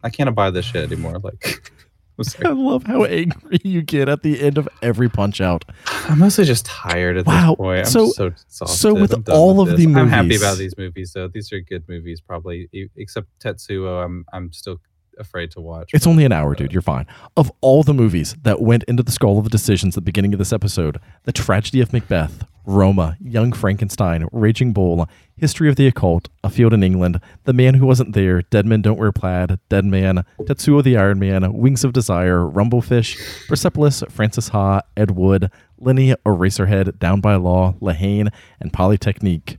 I 0.03 0.09
can't 0.11 0.29
abide 0.29 0.55
this 0.55 0.65
shit 0.65 0.91
anymore. 0.91 1.19
Like, 1.19 1.71
I 2.45 2.49
love 2.51 2.85
how 2.85 3.05
angry 3.05 3.59
you 3.65 3.83
get 3.83 4.09
at 4.09 4.23
the 4.23 4.41
end 4.41 4.57
of 4.59 4.69
every 4.83 5.09
punch 5.09 5.41
out. 5.41 5.65
I'm 6.09 6.19
mostly 6.21 6.45
just 6.45 6.65
tired 6.67 7.17
at 7.17 7.27
Wow. 7.27 7.51
this 7.51 7.57
point. 7.57 7.79
I'm 7.81 7.85
So- 7.87 8.09
so 8.13 8.27
exhausted. 8.27 8.79
so 8.79 8.95
with 8.95 9.29
all 9.29 9.57
with 9.57 9.69
of 9.73 9.77
this. 9.77 9.81
the 9.85 9.87
movies, 9.89 10.03
I'm 10.03 10.09
happy 10.09 10.37
about 10.37 10.59
these 10.59 10.77
movies, 10.79 11.13
though. 11.13 11.29
These 11.29 11.53
are 11.53 11.61
good 11.61 11.85
movies, 11.89 12.21
probably. 12.21 12.69
Except 12.97 13.27
Tetsuo, 13.43 14.05
I'm 14.05 14.25
I'm 14.33 14.53
still 14.53 14.79
afraid 15.19 15.51
to 15.53 15.61
watch. 15.61 15.91
It's 15.93 16.07
only 16.07 16.25
an 16.25 16.33
hour, 16.33 16.55
dude. 16.55 16.71
Uh, 16.71 16.73
You're 16.73 16.83
fine. 16.83 17.07
Of 17.37 17.53
all 17.61 17.83
the 17.83 17.95
movies 17.95 18.37
that 18.43 18.61
went 18.61 18.85
into 18.85 19.03
the 19.03 19.13
skull 19.13 19.39
of 19.39 19.45
the 19.45 19.51
decisions 19.51 19.95
at 19.97 20.03
the 20.03 20.07
beginning 20.07 20.33
of 20.33 20.39
this 20.39 20.53
episode, 20.53 20.99
The 21.25 21.33
Tragedy 21.33 21.81
of 21.81 21.93
Macbeth, 21.93 22.45
Roma, 22.67 23.17
Young 23.21 23.53
Frankenstein, 23.53 24.27
Raging 24.33 24.73
Bull, 24.73 25.07
History 25.37 25.69
of 25.69 25.77
the 25.77 25.87
Occult, 25.87 26.29
A 26.43 26.49
Field 26.51 26.73
in 26.73 26.83
England, 26.83 27.21
The 27.45 27.53
Man 27.53 27.75
Who 27.75 27.87
Wasn't 27.87 28.15
There, 28.15 28.43
Dead 28.43 28.65
Men 28.67 28.83
Don't 28.83 28.99
Wear 28.99 29.13
Plaid, 29.13 29.59
Dead 29.69 29.85
Man, 29.85 30.25
Tetsuo 30.41 30.83
the 30.83 30.97
Iron 30.97 31.19
Man, 31.19 31.53
Wings 31.53 31.85
of 31.85 31.93
Desire, 31.93 32.41
Rumblefish, 32.41 33.49
Persepolis, 33.49 34.03
Frances 34.09 34.49
Ha, 34.49 34.81
Ed 34.97 35.11
Wood, 35.11 35.51
Lenny, 35.79 36.15
Eraserhead, 36.25 36.99
Down 36.99 37.21
by 37.21 37.35
Law, 37.35 37.75
La 37.81 37.93
Haine, 37.93 38.31
and 38.61 38.73
Polytechnique. 38.73 39.59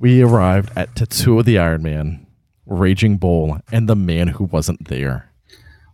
We 0.00 0.22
arrived 0.22 0.72
at 0.76 0.94
Tetsuo 0.94 1.44
the 1.44 1.58
Iron 1.58 1.82
Man, 1.82 2.23
Raging 2.66 3.16
Bull, 3.18 3.58
and 3.72 3.88
The 3.88 3.96
Man 3.96 4.28
Who 4.28 4.44
Wasn't 4.44 4.88
There. 4.88 5.30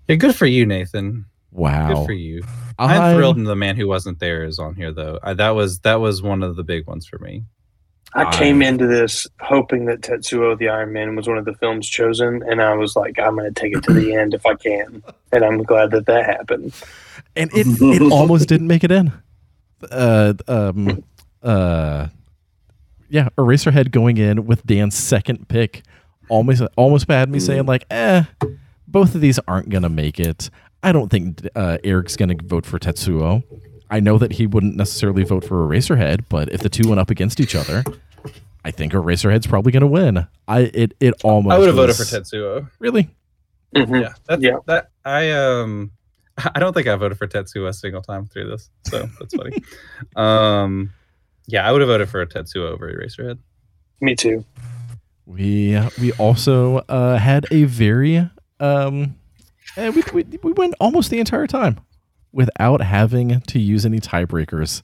yeah, 0.09 0.17
good 0.17 0.35
for 0.35 0.47
you, 0.47 0.67
Nathan. 0.67 1.27
Wow. 1.53 1.95
Good 1.95 2.07
for 2.07 2.13
you. 2.13 2.43
I'm 2.79 3.03
I- 3.03 3.15
thrilled 3.15 3.37
the 3.45 3.57
man 3.57 3.77
who 3.77 3.89
wasn't 3.89 4.21
there 4.21 4.45
is 4.45 4.59
on 4.59 4.75
here 4.75 4.93
though. 4.93 5.19
I, 5.23 5.35
that 5.35 5.51
was 5.51 5.81
that 5.81 6.01
was 6.01 6.23
one 6.23 6.43
of 6.43 6.57
the 6.57 6.63
big 6.63 6.87
ones 6.87 7.07
for 7.07 7.19
me. 7.19 7.45
I 8.13 8.37
came 8.37 8.61
into 8.61 8.89
this 8.89 9.29
hoping 9.41 9.85
that 9.85 10.01
Tetsuo 10.01 10.59
the 10.59 10.69
Iron 10.69 10.93
Man 10.93 11.15
was 11.15 11.29
one 11.29 11.39
of 11.39 11.45
the 11.45 11.55
films 11.55 11.89
chosen, 11.89 12.43
and 12.43 12.61
I 12.61 12.75
was 12.75 12.97
like, 12.97 13.21
I'm 13.21 13.37
going 13.37 13.53
to 13.53 13.61
take 13.61 13.73
it 13.77 13.85
to 13.85 13.93
the 13.93 14.15
end 14.17 14.35
if 14.35 14.45
I 14.47 14.55
can. 14.55 15.03
And 15.31 15.45
I'm 15.45 15.63
glad 15.63 15.93
that 15.93 16.07
that 16.07 16.27
happened. 16.27 16.75
and 17.37 17.51
it, 17.55 17.67
it 17.81 18.03
almost 18.13 18.49
didn't 18.49 18.67
make 18.67 18.83
it 18.83 18.91
in. 18.91 19.13
Uh, 19.91 20.35
um, 20.49 21.05
uh, 21.43 22.09
yeah, 23.09 23.29
Eraserhead 23.39 23.93
going 23.93 24.17
in 24.17 24.45
with 24.45 24.67
Dan's 24.67 24.97
second 24.97 25.47
pick 25.49 25.83
almost 26.31 26.63
almost 26.77 27.11
had 27.11 27.29
me 27.29 27.41
saying 27.41 27.67
like, 27.67 27.85
eh, 27.91 28.25
both 28.89 29.15
of 29.15 29.21
these 29.21 29.39
aren't 29.47 29.69
gonna 29.69 29.89
make 29.89 30.19
it. 30.19 30.49
I 30.83 30.93
don't 30.93 31.11
think 31.11 31.47
uh, 31.55 31.79
Eric's 31.85 32.17
gonna 32.17 32.37
vote 32.43 32.65
for 32.65 32.79
Tetsuo. 32.79 33.43
I 33.91 34.01
know 34.01 34.19
that 34.19 34.33
he 34.33 34.47
wouldn't 34.47 34.77
necessarily 34.77 35.25
vote 35.25 35.45
for 35.45 35.67
Eraserhead, 35.67 36.25
but 36.29 36.51
if 36.53 36.63
the 36.63 36.69
two 36.69 36.89
went 36.89 37.01
up 37.01 37.11
against 37.11 37.41
each 37.41 37.55
other, 37.55 37.85
I 38.65 38.71
think 38.71 38.93
Eraserhead's 38.93 39.47
probably 39.47 39.73
gonna 39.73 39.87
win. 39.87 40.27
I 40.49 40.61
it 40.73 40.95
it 41.01 41.15
almost 41.25 41.55
I 41.55 41.59
would 41.59 41.67
have 41.67 41.77
voted 41.77 41.97
for 41.97 42.05
Tetsuo. 42.05 42.71
Really? 42.79 43.11
Mhm. 43.75 44.03
Yeah, 44.03 44.13
that's, 44.27 44.43
Yeah. 44.43 44.59
That 44.67 44.91
I 45.05 45.31
um, 45.33 45.91
I 46.55 46.61
don't 46.61 46.73
think 46.73 46.87
I 46.87 46.97
voted 46.97 47.19
for 47.19 47.27
Tetsuo 47.27 47.69
a 47.69 47.73
single 47.73 48.03
time 48.03 48.27
through 48.27 48.51
this, 48.51 48.71
so 48.87 49.09
that's 49.19 49.35
funny. 49.35 49.63
um, 50.17 50.93
yeah, 51.47 51.69
I 51.69 51.73
would 51.73 51.81
have 51.81 51.89
voted 51.89 52.09
for 52.09 52.21
a 52.23 52.27
Tetsuo 52.27 52.71
over 52.71 52.93
Eraserhead. 52.93 53.39
Me 54.01 54.15
too. 54.15 54.45
We 55.31 55.81
we 56.01 56.11
also 56.15 56.79
uh, 56.89 57.17
had 57.17 57.47
a 57.53 57.63
very 57.63 58.29
um, 58.59 59.15
eh, 59.77 59.91
we, 59.91 60.03
we 60.13 60.25
we 60.43 60.53
went 60.53 60.75
almost 60.81 61.11
the 61.11 61.21
entire 61.21 61.47
time 61.47 61.79
without 62.33 62.81
having 62.81 63.41
to 63.43 63.61
use 63.61 63.87
any 63.87 64.01
tiebreakers, 64.01 64.83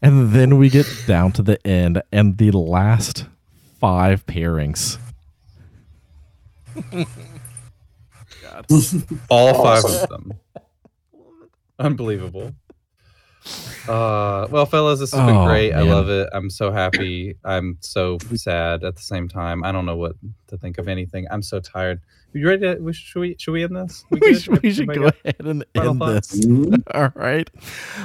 and 0.00 0.30
then 0.30 0.58
we 0.58 0.70
get 0.70 0.86
down 1.08 1.32
to 1.32 1.42
the 1.42 1.58
end 1.66 2.00
and 2.12 2.38
the 2.38 2.52
last 2.52 3.26
five 3.80 4.24
pairings. 4.26 4.98
All 9.28 9.60
five 9.60 9.84
of 9.84 10.08
them. 10.08 10.34
Unbelievable. 11.80 12.54
Uh, 13.88 14.46
well, 14.50 14.66
fellas, 14.66 15.00
this 15.00 15.12
has 15.12 15.20
been 15.26 15.36
Oh, 15.36 15.46
great. 15.46 15.72
I 15.72 15.82
love 15.82 16.08
it. 16.08 16.28
I'm 16.32 16.48
so 16.50 16.70
happy. 16.70 17.36
I'm 17.44 17.76
so 17.80 18.18
sad 18.34 18.84
at 18.84 18.96
the 18.96 19.02
same 19.02 19.28
time. 19.28 19.64
I 19.64 19.72
don't 19.72 19.86
know 19.86 19.96
what 19.96 20.14
to 20.48 20.56
think 20.56 20.78
of 20.78 20.86
anything. 20.88 21.26
I'm 21.30 21.42
so 21.42 21.58
tired. 21.60 22.00
Are 22.34 22.38
You 22.38 22.48
ready? 22.48 22.62
To, 22.62 22.92
should 22.92 23.20
we? 23.20 23.36
Should 23.38 23.52
we 23.52 23.64
end 23.64 23.76
this? 23.76 24.04
We 24.10 24.20
good? 24.20 24.40
should, 24.40 24.62
we 24.62 24.72
should 24.72 24.88
go 24.88 25.02
got 25.02 25.16
ahead 25.24 25.36
and 25.40 25.64
end 25.74 25.98
thoughts? 25.98 26.28
this. 26.30 26.46
All 26.94 27.10
right. 27.14 27.50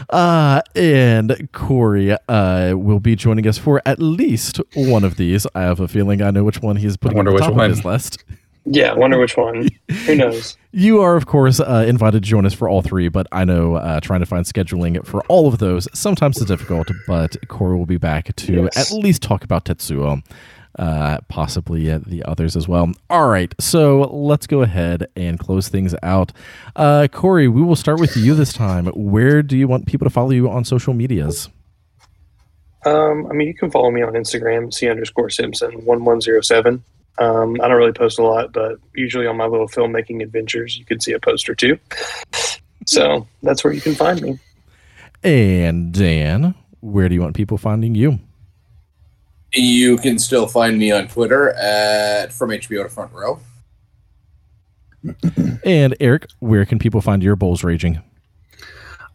Uh, 0.10 0.62
and 0.76 1.48
Corey 1.54 2.12
uh, 2.28 2.74
will 2.76 3.00
be 3.00 3.16
joining 3.16 3.48
us 3.48 3.58
for 3.58 3.82
at 3.86 4.00
least 4.00 4.60
one 4.76 5.04
of 5.04 5.18
these. 5.18 5.46
I 5.56 5.62
have 5.62 5.80
a 5.80 5.88
feeling 5.88 6.22
I 6.22 6.32
know 6.32 6.44
which 6.44 6.62
one 6.62 6.76
he's 6.78 6.98
putting 6.98 7.20
on 7.20 7.26
the 7.26 7.38
top 7.38 7.56
of 7.58 7.70
his 7.70 7.86
list. 7.86 8.24
Yeah, 8.70 8.94
wonder 8.94 9.18
which 9.18 9.38
one. 9.38 9.70
Who 10.06 10.16
knows? 10.18 10.58
You 10.72 11.02
are, 11.02 11.16
of 11.16 11.26
course, 11.26 11.60
uh, 11.60 11.86
invited 11.88 12.24
to 12.24 12.30
join 12.30 12.46
us 12.46 12.54
for 12.54 12.68
all 12.68 12.82
three, 12.82 13.08
but 13.08 13.26
I 13.32 13.46
know 13.46 13.76
uh, 13.76 14.00
trying 14.02 14.20
to 14.20 14.26
find 14.26 14.46
scheduling 14.46 15.06
for 15.06 15.22
all 15.28 15.48
of 15.48 15.60
those 15.60 15.88
sometimes 15.94 16.38
is 16.38 16.46
difficult. 16.46 16.90
But 17.08 17.38
Corey 17.48 17.78
will 17.78 17.86
be 17.86 17.98
back 17.98 18.36
to 18.36 18.64
Yes. 18.64 18.92
at 18.92 18.98
least 18.98 19.22
talk 19.22 19.44
about 19.44 19.66
Tetsuo, 19.66 20.22
uh, 20.78 21.20
possibly 21.30 21.90
uh, 21.90 22.00
the 22.06 22.24
others 22.24 22.56
as 22.58 22.68
well. 22.68 22.92
All 23.10 23.30
right, 23.30 23.56
so 23.60 24.02
let's 24.12 24.48
go 24.48 24.62
ahead 24.64 25.08
and 25.16 25.40
close 25.40 25.70
things 25.70 25.96
out. 26.04 26.34
Uh, 26.76 27.08
Corey, 27.12 27.48
we 27.48 27.62
will 27.62 27.76
start 27.78 28.00
with 28.00 28.18
you 28.18 28.36
this 28.36 28.52
time. 28.52 28.88
Where 28.88 29.42
do 29.42 29.58
you 29.58 29.68
want 29.68 29.86
people 29.86 30.06
to 30.06 30.12
follow 30.12 30.32
you 30.32 30.50
on 30.50 30.66
social 30.66 30.94
medias? 30.94 31.50
Um, 32.86 33.28
I 33.30 33.34
mean, 33.34 33.48
you 33.48 33.54
can 33.54 33.72
follow 33.72 33.92
me 33.92 34.02
on 34.02 34.14
Instagram, 34.14 34.74
c 34.74 34.90
underscore 34.90 35.30
Simpson 35.30 35.72
one 35.86 36.04
one 36.06 36.22
zero 36.22 36.42
seven. 36.42 36.84
Um, 37.20 37.60
I 37.62 37.68
don't 37.68 37.78
really 37.78 37.94
post 37.94 38.20
a 38.20 38.24
lot, 38.24 38.54
but 38.54 38.80
usually 38.94 39.26
on 39.26 39.38
my 39.38 39.46
little 39.46 39.68
filmmaking 39.68 40.22
adventures, 40.22 40.78
you 40.78 40.86
can 40.86 41.00
see 41.00 41.14
a 41.14 41.20
post 41.20 41.50
or 41.50 41.56
two. 41.56 41.80
So 42.86 43.28
that's 43.44 43.64
where 43.64 43.74
you 43.74 43.82
can 43.82 43.96
find 43.96 44.22
me. 44.22 44.40
And 45.24 45.94
Dan, 45.94 46.56
where 46.80 47.10
do 47.10 47.16
you 47.16 47.22
want 47.22 47.36
people 47.36 47.58
finding 47.58 47.96
you? 47.96 48.20
You 49.54 49.98
can 49.98 50.20
still 50.20 50.48
find 50.48 50.78
me 50.78 50.92
on 50.92 51.08
Twitter 51.08 51.52
at 51.54 52.32
from 52.32 52.52
HBO 52.52 52.84
to 52.84 52.90
Front 52.90 53.14
Row. 53.14 53.40
And 55.64 55.96
Eric, 56.00 56.28
where 56.40 56.66
can 56.66 56.80
people 56.80 57.02
find 57.02 57.24
your 57.24 57.36
bowls 57.36 57.64
raging? 57.64 58.02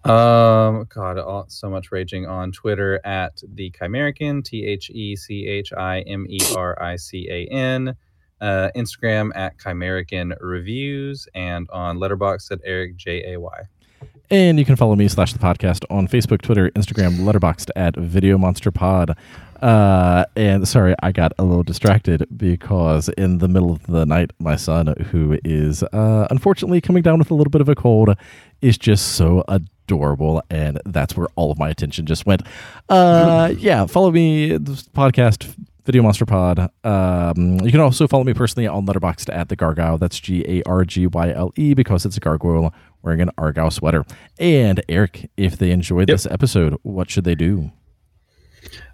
Um, 0.05 0.87
God, 0.89 1.19
all, 1.19 1.45
so 1.49 1.71
much 1.71 1.93
raging 1.93 2.27
on 2.27 2.51
Twitter 2.51 3.01
at 3.05 3.41
the 3.55 3.71
Chimerican, 3.71 4.45
T 4.45 4.67
H 4.67 4.91
E 4.91 5.15
C 5.15 5.47
H 5.47 5.73
I 5.73 6.01
M 6.01 6.27
E 6.29 6.39
R 6.57 6.81
I 6.83 6.97
C 6.97 7.29
A 7.31 7.47
N. 7.53 7.97
Uh, 8.41 8.71
Instagram 8.75 9.31
at 9.37 9.57
Chimerican 9.59 10.37
Reviews 10.41 11.29
and 11.33 11.71
on 11.71 11.99
Letterboxd 11.99 12.51
at 12.51 12.61
Eric 12.65 12.97
J 12.97 13.35
A 13.35 13.41
Y. 13.41 13.61
And 14.31 14.59
you 14.59 14.65
can 14.65 14.75
follow 14.75 14.97
me 14.97 15.07
slash 15.09 15.33
the 15.33 15.39
podcast 15.39 15.85
on 15.91 16.09
Facebook, 16.09 16.41
Twitter, 16.41 16.71
Instagram, 16.71 17.19
Letterboxd 17.19 17.71
at 17.77 17.95
Video 17.97 18.39
Monster 18.39 18.73
Pod. 18.73 19.17
Uh, 19.61 20.25
and 20.35 20.67
sorry, 20.67 20.95
I 21.03 21.13
got 21.13 21.33
a 21.39 21.45
little 21.45 21.63
distracted 21.63 22.27
because 22.37 23.09
in 23.11 23.39
the 23.39 23.47
middle 23.47 23.71
of 23.71 23.87
the 23.87 24.05
night, 24.05 24.33
my 24.41 24.57
son, 24.57 24.89
who 25.11 25.39
is 25.45 25.85
uh, 25.85 26.27
unfortunately 26.31 26.81
coming 26.81 27.03
down 27.03 27.21
with 27.21 27.31
a 27.31 27.35
little 27.35 27.51
bit 27.51 27.61
of 27.61 27.69
a 27.69 27.77
cold, 27.77 28.17
is 28.61 28.77
just 28.77 29.13
so 29.13 29.45
adorable, 29.47 29.69
and 30.51 30.81
that's 30.87 31.17
where 31.17 31.29
all 31.37 31.51
of 31.51 31.59
my 31.59 31.69
attention 31.69 32.07
just 32.07 32.27
went. 32.27 32.43
Uh, 32.89 33.53
yeah, 33.59 33.87
follow 33.87 34.11
me, 34.11 34.57
this 34.57 34.83
podcast, 34.89 35.55
Video 35.85 36.03
Monster 36.03 36.27
Pod. 36.27 36.71
Um, 36.85 37.61
you 37.61 37.71
can 37.71 37.81
also 37.81 38.07
follow 38.07 38.25
me 38.25 38.35
personally 38.35 38.67
on 38.69 38.87
Letterboxd 38.87 39.35
at 39.35 39.49
the 39.49 39.57
Gargoyle. 39.57 39.99
That's 39.99 40.19
G 40.21 40.45
A 40.47 40.63
R 40.65 40.85
G 40.85 41.07
Y 41.07 41.33
L 41.33 41.53
E 41.57 41.75
because 41.75 42.07
it's 42.07 42.17
a 42.17 42.21
gargoyle 42.21 42.73
wearing 43.03 43.21
an 43.21 43.31
Argyle 43.37 43.71
sweater. 43.71 44.05
And 44.39 44.83
Eric, 44.89 45.29
if 45.37 45.59
they 45.59 45.71
enjoyed 45.73 46.09
Yep. 46.09 46.15
this 46.15 46.27
episode, 46.27 46.77
what 46.83 47.11
should 47.11 47.25
they 47.25 47.35
do? 47.35 47.73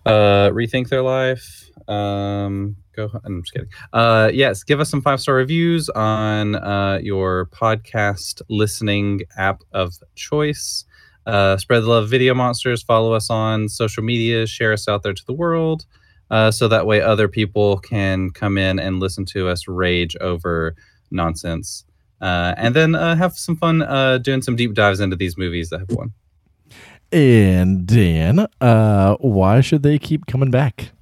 uh, 0.07 0.49
rethink 0.51 0.89
their 0.89 1.03
life. 1.03 1.69
Um, 1.89 2.77
go. 2.97 3.11
I'm 3.25 3.43
just 3.43 3.53
kidding. 3.53 3.69
Uh, 3.93 4.31
yes, 4.33 4.63
give 4.65 4.81
us 4.81 4.89
some 4.91 5.03
five 5.03 5.21
star 5.21 5.35
reviews 5.35 5.89
on 5.91 6.55
uh, 6.57 6.99
your 7.03 7.47
podcast 7.47 8.41
listening 8.49 9.21
app 9.37 9.63
of 9.73 9.95
choice. 10.15 10.85
Uh, 11.29 11.59
spread 11.59 11.83
the 11.83 11.87
love 11.87 12.05
of 12.05 12.11
video 12.11 12.33
monsters. 12.33 12.83
Follow 12.83 13.13
us 13.13 13.29
on 13.29 13.69
social 13.69 14.03
media. 14.03 14.47
Share 14.47 14.73
us 14.73 14.89
out 14.89 15.03
there 15.03 15.13
to 15.13 15.27
the 15.27 15.35
world, 15.35 15.85
uh, 16.31 16.51
so 16.51 16.67
that 16.69 16.87
way 16.87 17.03
other 17.03 17.29
people 17.29 17.79
can 17.79 18.31
come 18.31 18.57
in 18.57 18.79
and 18.79 18.99
listen 18.99 19.27
to 19.27 19.47
us 19.47 19.69
rage 19.69 20.17
over 20.23 20.75
nonsense. 21.11 21.85
Uh, 22.21 22.55
and 22.57 22.75
then 22.75 22.95
uh, 22.95 23.15
have 23.15 23.35
some 23.35 23.57
fun 23.57 23.83
uh, 23.83 24.17
doing 24.19 24.41
some 24.41 24.57
deep 24.57 24.73
dives 24.73 25.01
into 25.01 25.17
these 25.17 25.37
movies 25.37 25.69
that 25.69 25.81
have 25.81 25.91
won. 25.91 26.13
And 27.13 27.87
Dan, 27.87 28.47
uh, 28.61 29.17
why 29.17 29.61
should 29.61 29.83
they 29.83 29.99
keep 29.99 30.27
coming 30.27 30.51
back? 30.51 30.93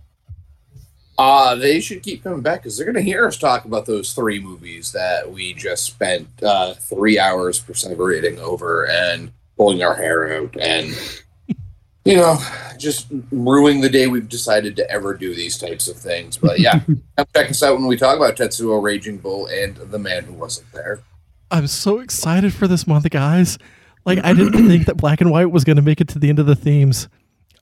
Uh, 1.19 1.55
they 1.55 1.81
should 1.81 2.03
keep 2.03 2.23
coming 2.23 2.43
back 2.43 2.63
because 2.63 2.77
they're 2.77 2.85
going 2.85 3.03
to 3.03 3.11
hear 3.11 3.27
us 3.27 3.39
talk 3.39 3.65
about 3.65 3.87
those 3.87 4.13
three 4.13 4.39
movies 4.39 4.93
that 4.93 5.31
we 5.31 5.55
just 5.55 5.85
spent 5.85 6.29
uh, 6.43 6.75
three 6.75 7.19
hours 7.19 7.61
perseverating 7.61 8.39
over 8.39 8.87
and 8.87 9.33
pulling 9.57 9.83
our 9.83 9.95
hair 9.95 10.37
out 10.37 10.57
and, 10.61 10.89
you 12.05 12.17
know, 12.17 12.39
just 12.79 13.07
ruining 13.31 13.81
the 13.81 13.89
day 13.89 14.07
we've 14.07 14.29
decided 14.29 14.77
to 14.77 14.91
ever 14.91 15.15
do 15.15 15.35
these 15.35 15.59
types 15.59 15.89
of 15.89 15.97
things. 15.97 16.37
But 16.37 16.61
yeah, 16.61 16.81
come 17.17 17.27
check 17.35 17.51
us 17.51 17.63
out 17.63 17.79
when 17.79 17.87
we 17.87 17.97
talk 17.97 18.17
about 18.17 18.37
Tetsuo 18.37 18.83
Raging 18.83 19.19
Bull 19.19 19.47
and 19.47 19.77
The 19.77 19.99
Man 19.99 20.25
Who 20.25 20.35
Wasn't 20.35 20.71
There. 20.73 21.01
I'm 21.51 21.67
so 21.67 22.01
excited 22.01 22.53
for 22.53 22.67
this 22.67 22.87
month, 22.87 23.09
guys. 23.11 23.59
Like 24.05 24.25
I 24.25 24.33
didn't 24.33 24.69
think 24.69 24.87
that 24.87 24.97
Black 24.97 25.21
and 25.21 25.31
White 25.31 25.51
was 25.51 25.65
going 25.65 25.77
to 25.77 25.83
make 25.83 26.01
it 26.01 26.09
to 26.09 26.19
the 26.19 26.29
end 26.29 26.39
of 26.39 26.47
the 26.47 26.57
themes. 26.57 27.09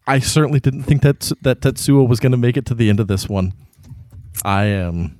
I 0.06 0.18
certainly 0.18 0.60
didn't 0.60 0.82
think 0.82 1.02
that 1.02 1.32
that 1.42 1.60
Tetsuo 1.60 2.06
was 2.06 2.20
going 2.20 2.32
to 2.32 2.38
make 2.38 2.56
it 2.56 2.66
to 2.66 2.74
the 2.74 2.90
end 2.90 3.00
of 3.00 3.08
this 3.08 3.28
one. 3.28 3.54
I 4.44 4.64
am, 4.64 5.18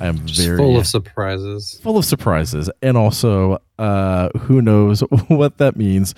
I 0.00 0.06
am 0.06 0.24
Just 0.26 0.40
very 0.40 0.56
full 0.56 0.78
of 0.78 0.86
surprises. 0.86 1.80
full 1.82 1.98
of 1.98 2.04
surprises, 2.04 2.70
and 2.82 2.96
also, 2.96 3.58
uh, 3.78 4.28
who 4.38 4.62
knows 4.62 5.00
what 5.28 5.58
that 5.58 5.76
means 5.76 6.14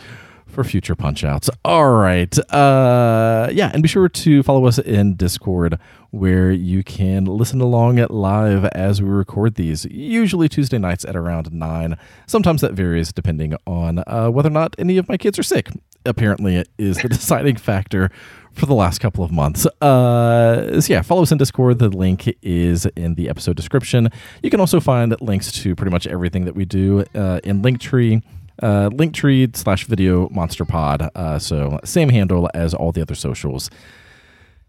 for 0.46 0.64
future 0.64 0.94
punch 0.96 1.24
outs. 1.24 1.48
All 1.64 1.92
right. 1.92 2.36
Uh, 2.52 3.48
yeah, 3.52 3.70
and 3.72 3.82
be 3.82 3.88
sure 3.88 4.08
to 4.08 4.42
follow 4.42 4.66
us 4.66 4.78
in 4.78 5.14
Discord 5.14 5.78
where 6.10 6.50
you 6.50 6.82
can 6.82 7.24
listen 7.24 7.60
along 7.60 8.00
at 8.00 8.10
live 8.10 8.64
as 8.66 9.00
we 9.00 9.08
record 9.08 9.54
these, 9.54 9.84
usually 9.86 10.48
Tuesday 10.48 10.76
nights 10.78 11.04
at 11.04 11.14
around 11.14 11.52
9. 11.52 11.96
Sometimes 12.26 12.60
that 12.62 12.72
varies 12.72 13.12
depending 13.12 13.54
on 13.64 14.02
uh, 14.08 14.28
whether 14.28 14.48
or 14.48 14.52
not 14.52 14.74
any 14.76 14.98
of 14.98 15.08
my 15.08 15.16
kids 15.16 15.38
are 15.38 15.44
sick. 15.44 15.68
Apparently, 16.04 16.56
it 16.56 16.68
is 16.78 16.98
the 16.98 17.08
deciding 17.10 17.56
factor 17.56 18.10
for 18.52 18.66
the 18.66 18.74
last 18.74 19.00
couple 19.00 19.24
of 19.24 19.30
months. 19.30 19.66
Uh, 19.80 20.80
so 20.80 20.92
yeah, 20.92 21.02
follow 21.02 21.22
us 21.22 21.32
in 21.32 21.38
Discord. 21.38 21.78
The 21.78 21.88
link 21.88 22.34
is 22.42 22.86
in 22.96 23.14
the 23.14 23.28
episode 23.28 23.56
description. 23.56 24.10
You 24.42 24.50
can 24.50 24.60
also 24.60 24.80
find 24.80 25.14
links 25.20 25.52
to 25.62 25.74
pretty 25.74 25.90
much 25.90 26.06
everything 26.06 26.44
that 26.44 26.54
we 26.54 26.64
do 26.64 27.04
uh, 27.14 27.40
in 27.44 27.62
Linktree. 27.62 28.22
Uh, 28.62 28.90
Linktree 28.90 29.56
slash 29.56 29.86
Video 29.86 30.28
Monster 30.30 30.64
Pod. 30.64 31.08
Uh, 31.14 31.38
so 31.38 31.80
same 31.84 32.10
handle 32.10 32.50
as 32.52 32.74
all 32.74 32.92
the 32.92 33.00
other 33.00 33.14
socials. 33.14 33.70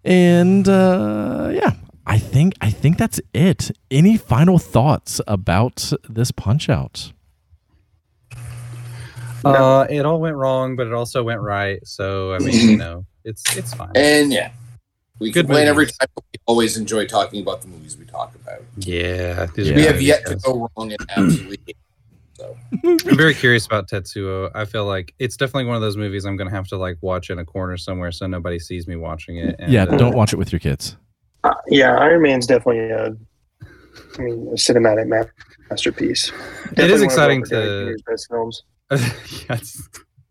And 0.05 0.67
uh, 0.67 1.51
yeah, 1.53 1.73
I 2.05 2.17
think 2.17 2.53
I 2.61 2.71
think 2.71 2.97
that's 2.97 3.19
it. 3.33 3.71
Any 3.89 4.17
final 4.17 4.57
thoughts 4.57 5.21
about 5.27 5.91
this 6.07 6.31
Punch 6.31 6.69
Out? 6.69 7.11
Uh, 9.45 9.87
it 9.89 10.05
all 10.05 10.19
went 10.19 10.35
wrong, 10.35 10.75
but 10.75 10.87
it 10.87 10.93
also 10.93 11.23
went 11.23 11.41
right. 11.41 11.85
So 11.85 12.33
I 12.33 12.39
mean, 12.39 12.69
you 12.69 12.77
know, 12.77 13.05
it's 13.23 13.43
it's 13.57 13.73
fine. 13.73 13.91
And 13.95 14.31
yeah, 14.31 14.51
we 15.19 15.31
Good 15.31 15.45
complain 15.47 15.67
every 15.67 15.85
time. 15.87 16.07
but 16.15 16.23
We 16.33 16.39
always 16.45 16.77
enjoy 16.77 17.05
talking 17.07 17.41
about 17.41 17.61
the 17.61 17.67
movies 17.67 17.97
we 17.97 18.05
talk 18.05 18.33
about. 18.35 18.61
Yeah, 18.77 19.47
Yeah. 19.55 19.75
we 19.75 19.81
have 19.83 20.01
yet 20.01 20.25
to 20.27 20.35
go 20.35 20.69
wrong 20.75 20.91
and 20.91 21.09
absolutely. 21.09 21.75
So 22.37 22.57
I'm 22.83 22.97
very 23.17 23.35
curious 23.35 23.67
about 23.67 23.87
Tetsuo. 23.87 24.49
I 24.55 24.65
feel 24.65 24.85
like 24.85 25.13
it's 25.19 25.37
definitely 25.37 25.65
one 25.65 25.75
of 25.75 25.81
those 25.83 25.95
movies 25.95 26.25
I'm 26.25 26.37
gonna 26.37 26.49
have 26.49 26.67
to 26.69 26.77
like 26.77 26.97
watch 27.01 27.29
in 27.29 27.37
a 27.37 27.45
corner 27.45 27.77
somewhere 27.77 28.11
so 28.11 28.25
nobody 28.25 28.57
sees 28.57 28.87
me 28.87 28.95
watching 28.95 29.37
it. 29.37 29.55
And, 29.59 29.71
yeah, 29.71 29.83
uh, 29.83 29.95
don't 29.95 30.15
watch 30.15 30.33
it 30.33 30.37
with 30.37 30.51
your 30.51 30.59
kids. 30.59 30.97
Uh, 31.43 31.53
yeah, 31.67 31.97
Iron 31.97 32.23
Man's 32.23 32.47
definitely 32.47 32.89
a, 32.89 33.15
I 34.17 34.21
mean, 34.23 34.47
a 34.47 34.55
cinematic 34.55 35.07
masterpiece. 35.69 36.31
Definitely 36.73 36.91
one 36.93 36.97
of 36.97 37.03
exciting 37.03 37.43
to- 37.45 37.95
best 38.07 38.27
films. 38.27 38.63
that's 39.47 39.89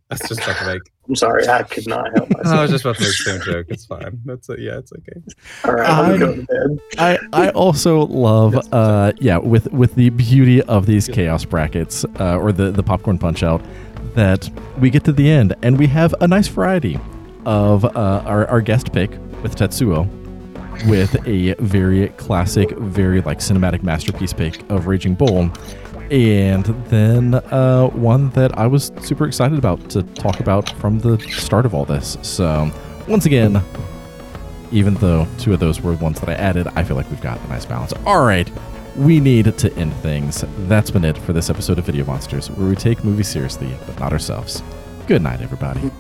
that's 0.09 0.29
just 0.29 0.41
about 0.43 0.57
to 0.59 0.67
make. 0.67 0.83
I'm 1.09 1.15
sorry, 1.17 1.47
I 1.49 1.63
could 1.63 1.87
not 1.89 2.07
help 2.17 2.31
myself. 2.37 2.57
I 2.59 2.63
was 2.63 2.71
just 2.71 2.85
about 2.85 2.97
to 2.97 3.03
make 3.03 3.11
the 3.11 3.25
same 3.25 3.41
joke. 3.43 3.67
It's 3.69 3.87
fine. 3.87 4.21
That's 4.25 4.49
a, 4.49 4.61
yeah, 4.61 4.79
it's 4.79 4.93
okay. 4.93 5.21
All 5.65 5.75
right, 5.75 5.89
I'm- 5.89 6.19
go 6.19 6.35
to 6.35 6.43
bed. 6.43 6.79
I, 6.99 7.19
I 7.33 7.49
also 7.51 8.07
love 8.07 8.55
uh 8.73 9.13
yeah 9.19 9.39
with 9.39 9.73
with 9.73 9.95
the 9.95 10.11
beauty 10.11 10.63
of 10.63 10.87
these 10.87 11.09
chaos 11.09 11.45
brackets 11.45 12.05
uh, 12.19 12.37
or 12.39 12.53
the 12.53 12.71
the 12.71 12.83
popcorn 12.83 13.19
punch 13.19 13.43
out 13.43 13.63
that 14.15 14.51
we 14.79 14.91
get 14.91 15.05
to 15.05 15.13
the 15.13 15.29
end 15.31 15.55
and 15.63 15.79
we 15.79 15.87
have 15.87 16.13
a 16.21 16.27
nice 16.27 16.49
variety 16.49 16.99
of 17.47 17.85
uh, 17.85 18.23
our, 18.27 18.47
our 18.49 18.61
guest 18.61 18.93
pick 18.93 19.11
with 19.43 19.55
Tetsuo 19.57 20.07
with 20.89 21.15
a 21.29 21.55
very 21.55 22.09
classic 22.11 22.71
very 22.79 23.21
like 23.23 23.39
cinematic 23.39 23.83
masterpiece 23.83 24.33
pick 24.33 24.69
of 24.71 24.87
Raging 24.89 25.15
Bull 25.15 25.49
and 26.11 26.65
then 26.89 27.35
uh, 27.35 27.87
one 27.89 28.31
that 28.31 28.57
I 28.59 28.67
was 28.67 28.93
super 29.01 29.27
excited 29.27 29.59
about 29.59 29.89
to 29.91 30.03
talk 30.03 30.41
about 30.41 30.71
from 30.79 30.99
the 30.99 31.19
start 31.31 31.67
of 31.67 31.75
all 31.75 31.85
this 31.85 32.19
so 32.23 32.71
once 33.07 33.27
again 33.27 33.63
even 34.73 34.95
though 34.95 35.27
two 35.39 35.53
of 35.53 35.61
those 35.61 35.81
were 35.81 35.95
ones 35.95 36.21
that 36.21 36.29
I 36.29 36.35
added, 36.35 36.69
I 36.75 36.85
feel 36.85 36.97
like 36.97 37.11
we've 37.11 37.21
got 37.21 37.41
a 37.41 37.49
nice 37.49 37.67
balance. 37.67 37.93
All 38.07 38.25
right, 38.25 38.51
we 38.97 39.21
need 39.21 39.57
to 39.59 39.75
end 39.75 39.93
things. 39.95 40.45
That's 40.69 40.91
been 40.91 41.05
it 41.05 41.19
for 41.19 41.33
this 41.33 41.51
episode 41.51 41.79
of 41.79 41.87
Video 41.87 42.05
Monsters, 42.05 42.51
where 42.51 42.69
we 42.69 42.77
take 42.77 43.05
movies 43.05 43.29
seriously, 43.29 43.77
but 43.87 43.99
not 43.99 44.13
ourselves. 44.13 44.63
Good 45.07 45.23
night, 45.23 45.41
everybody. 45.41 45.91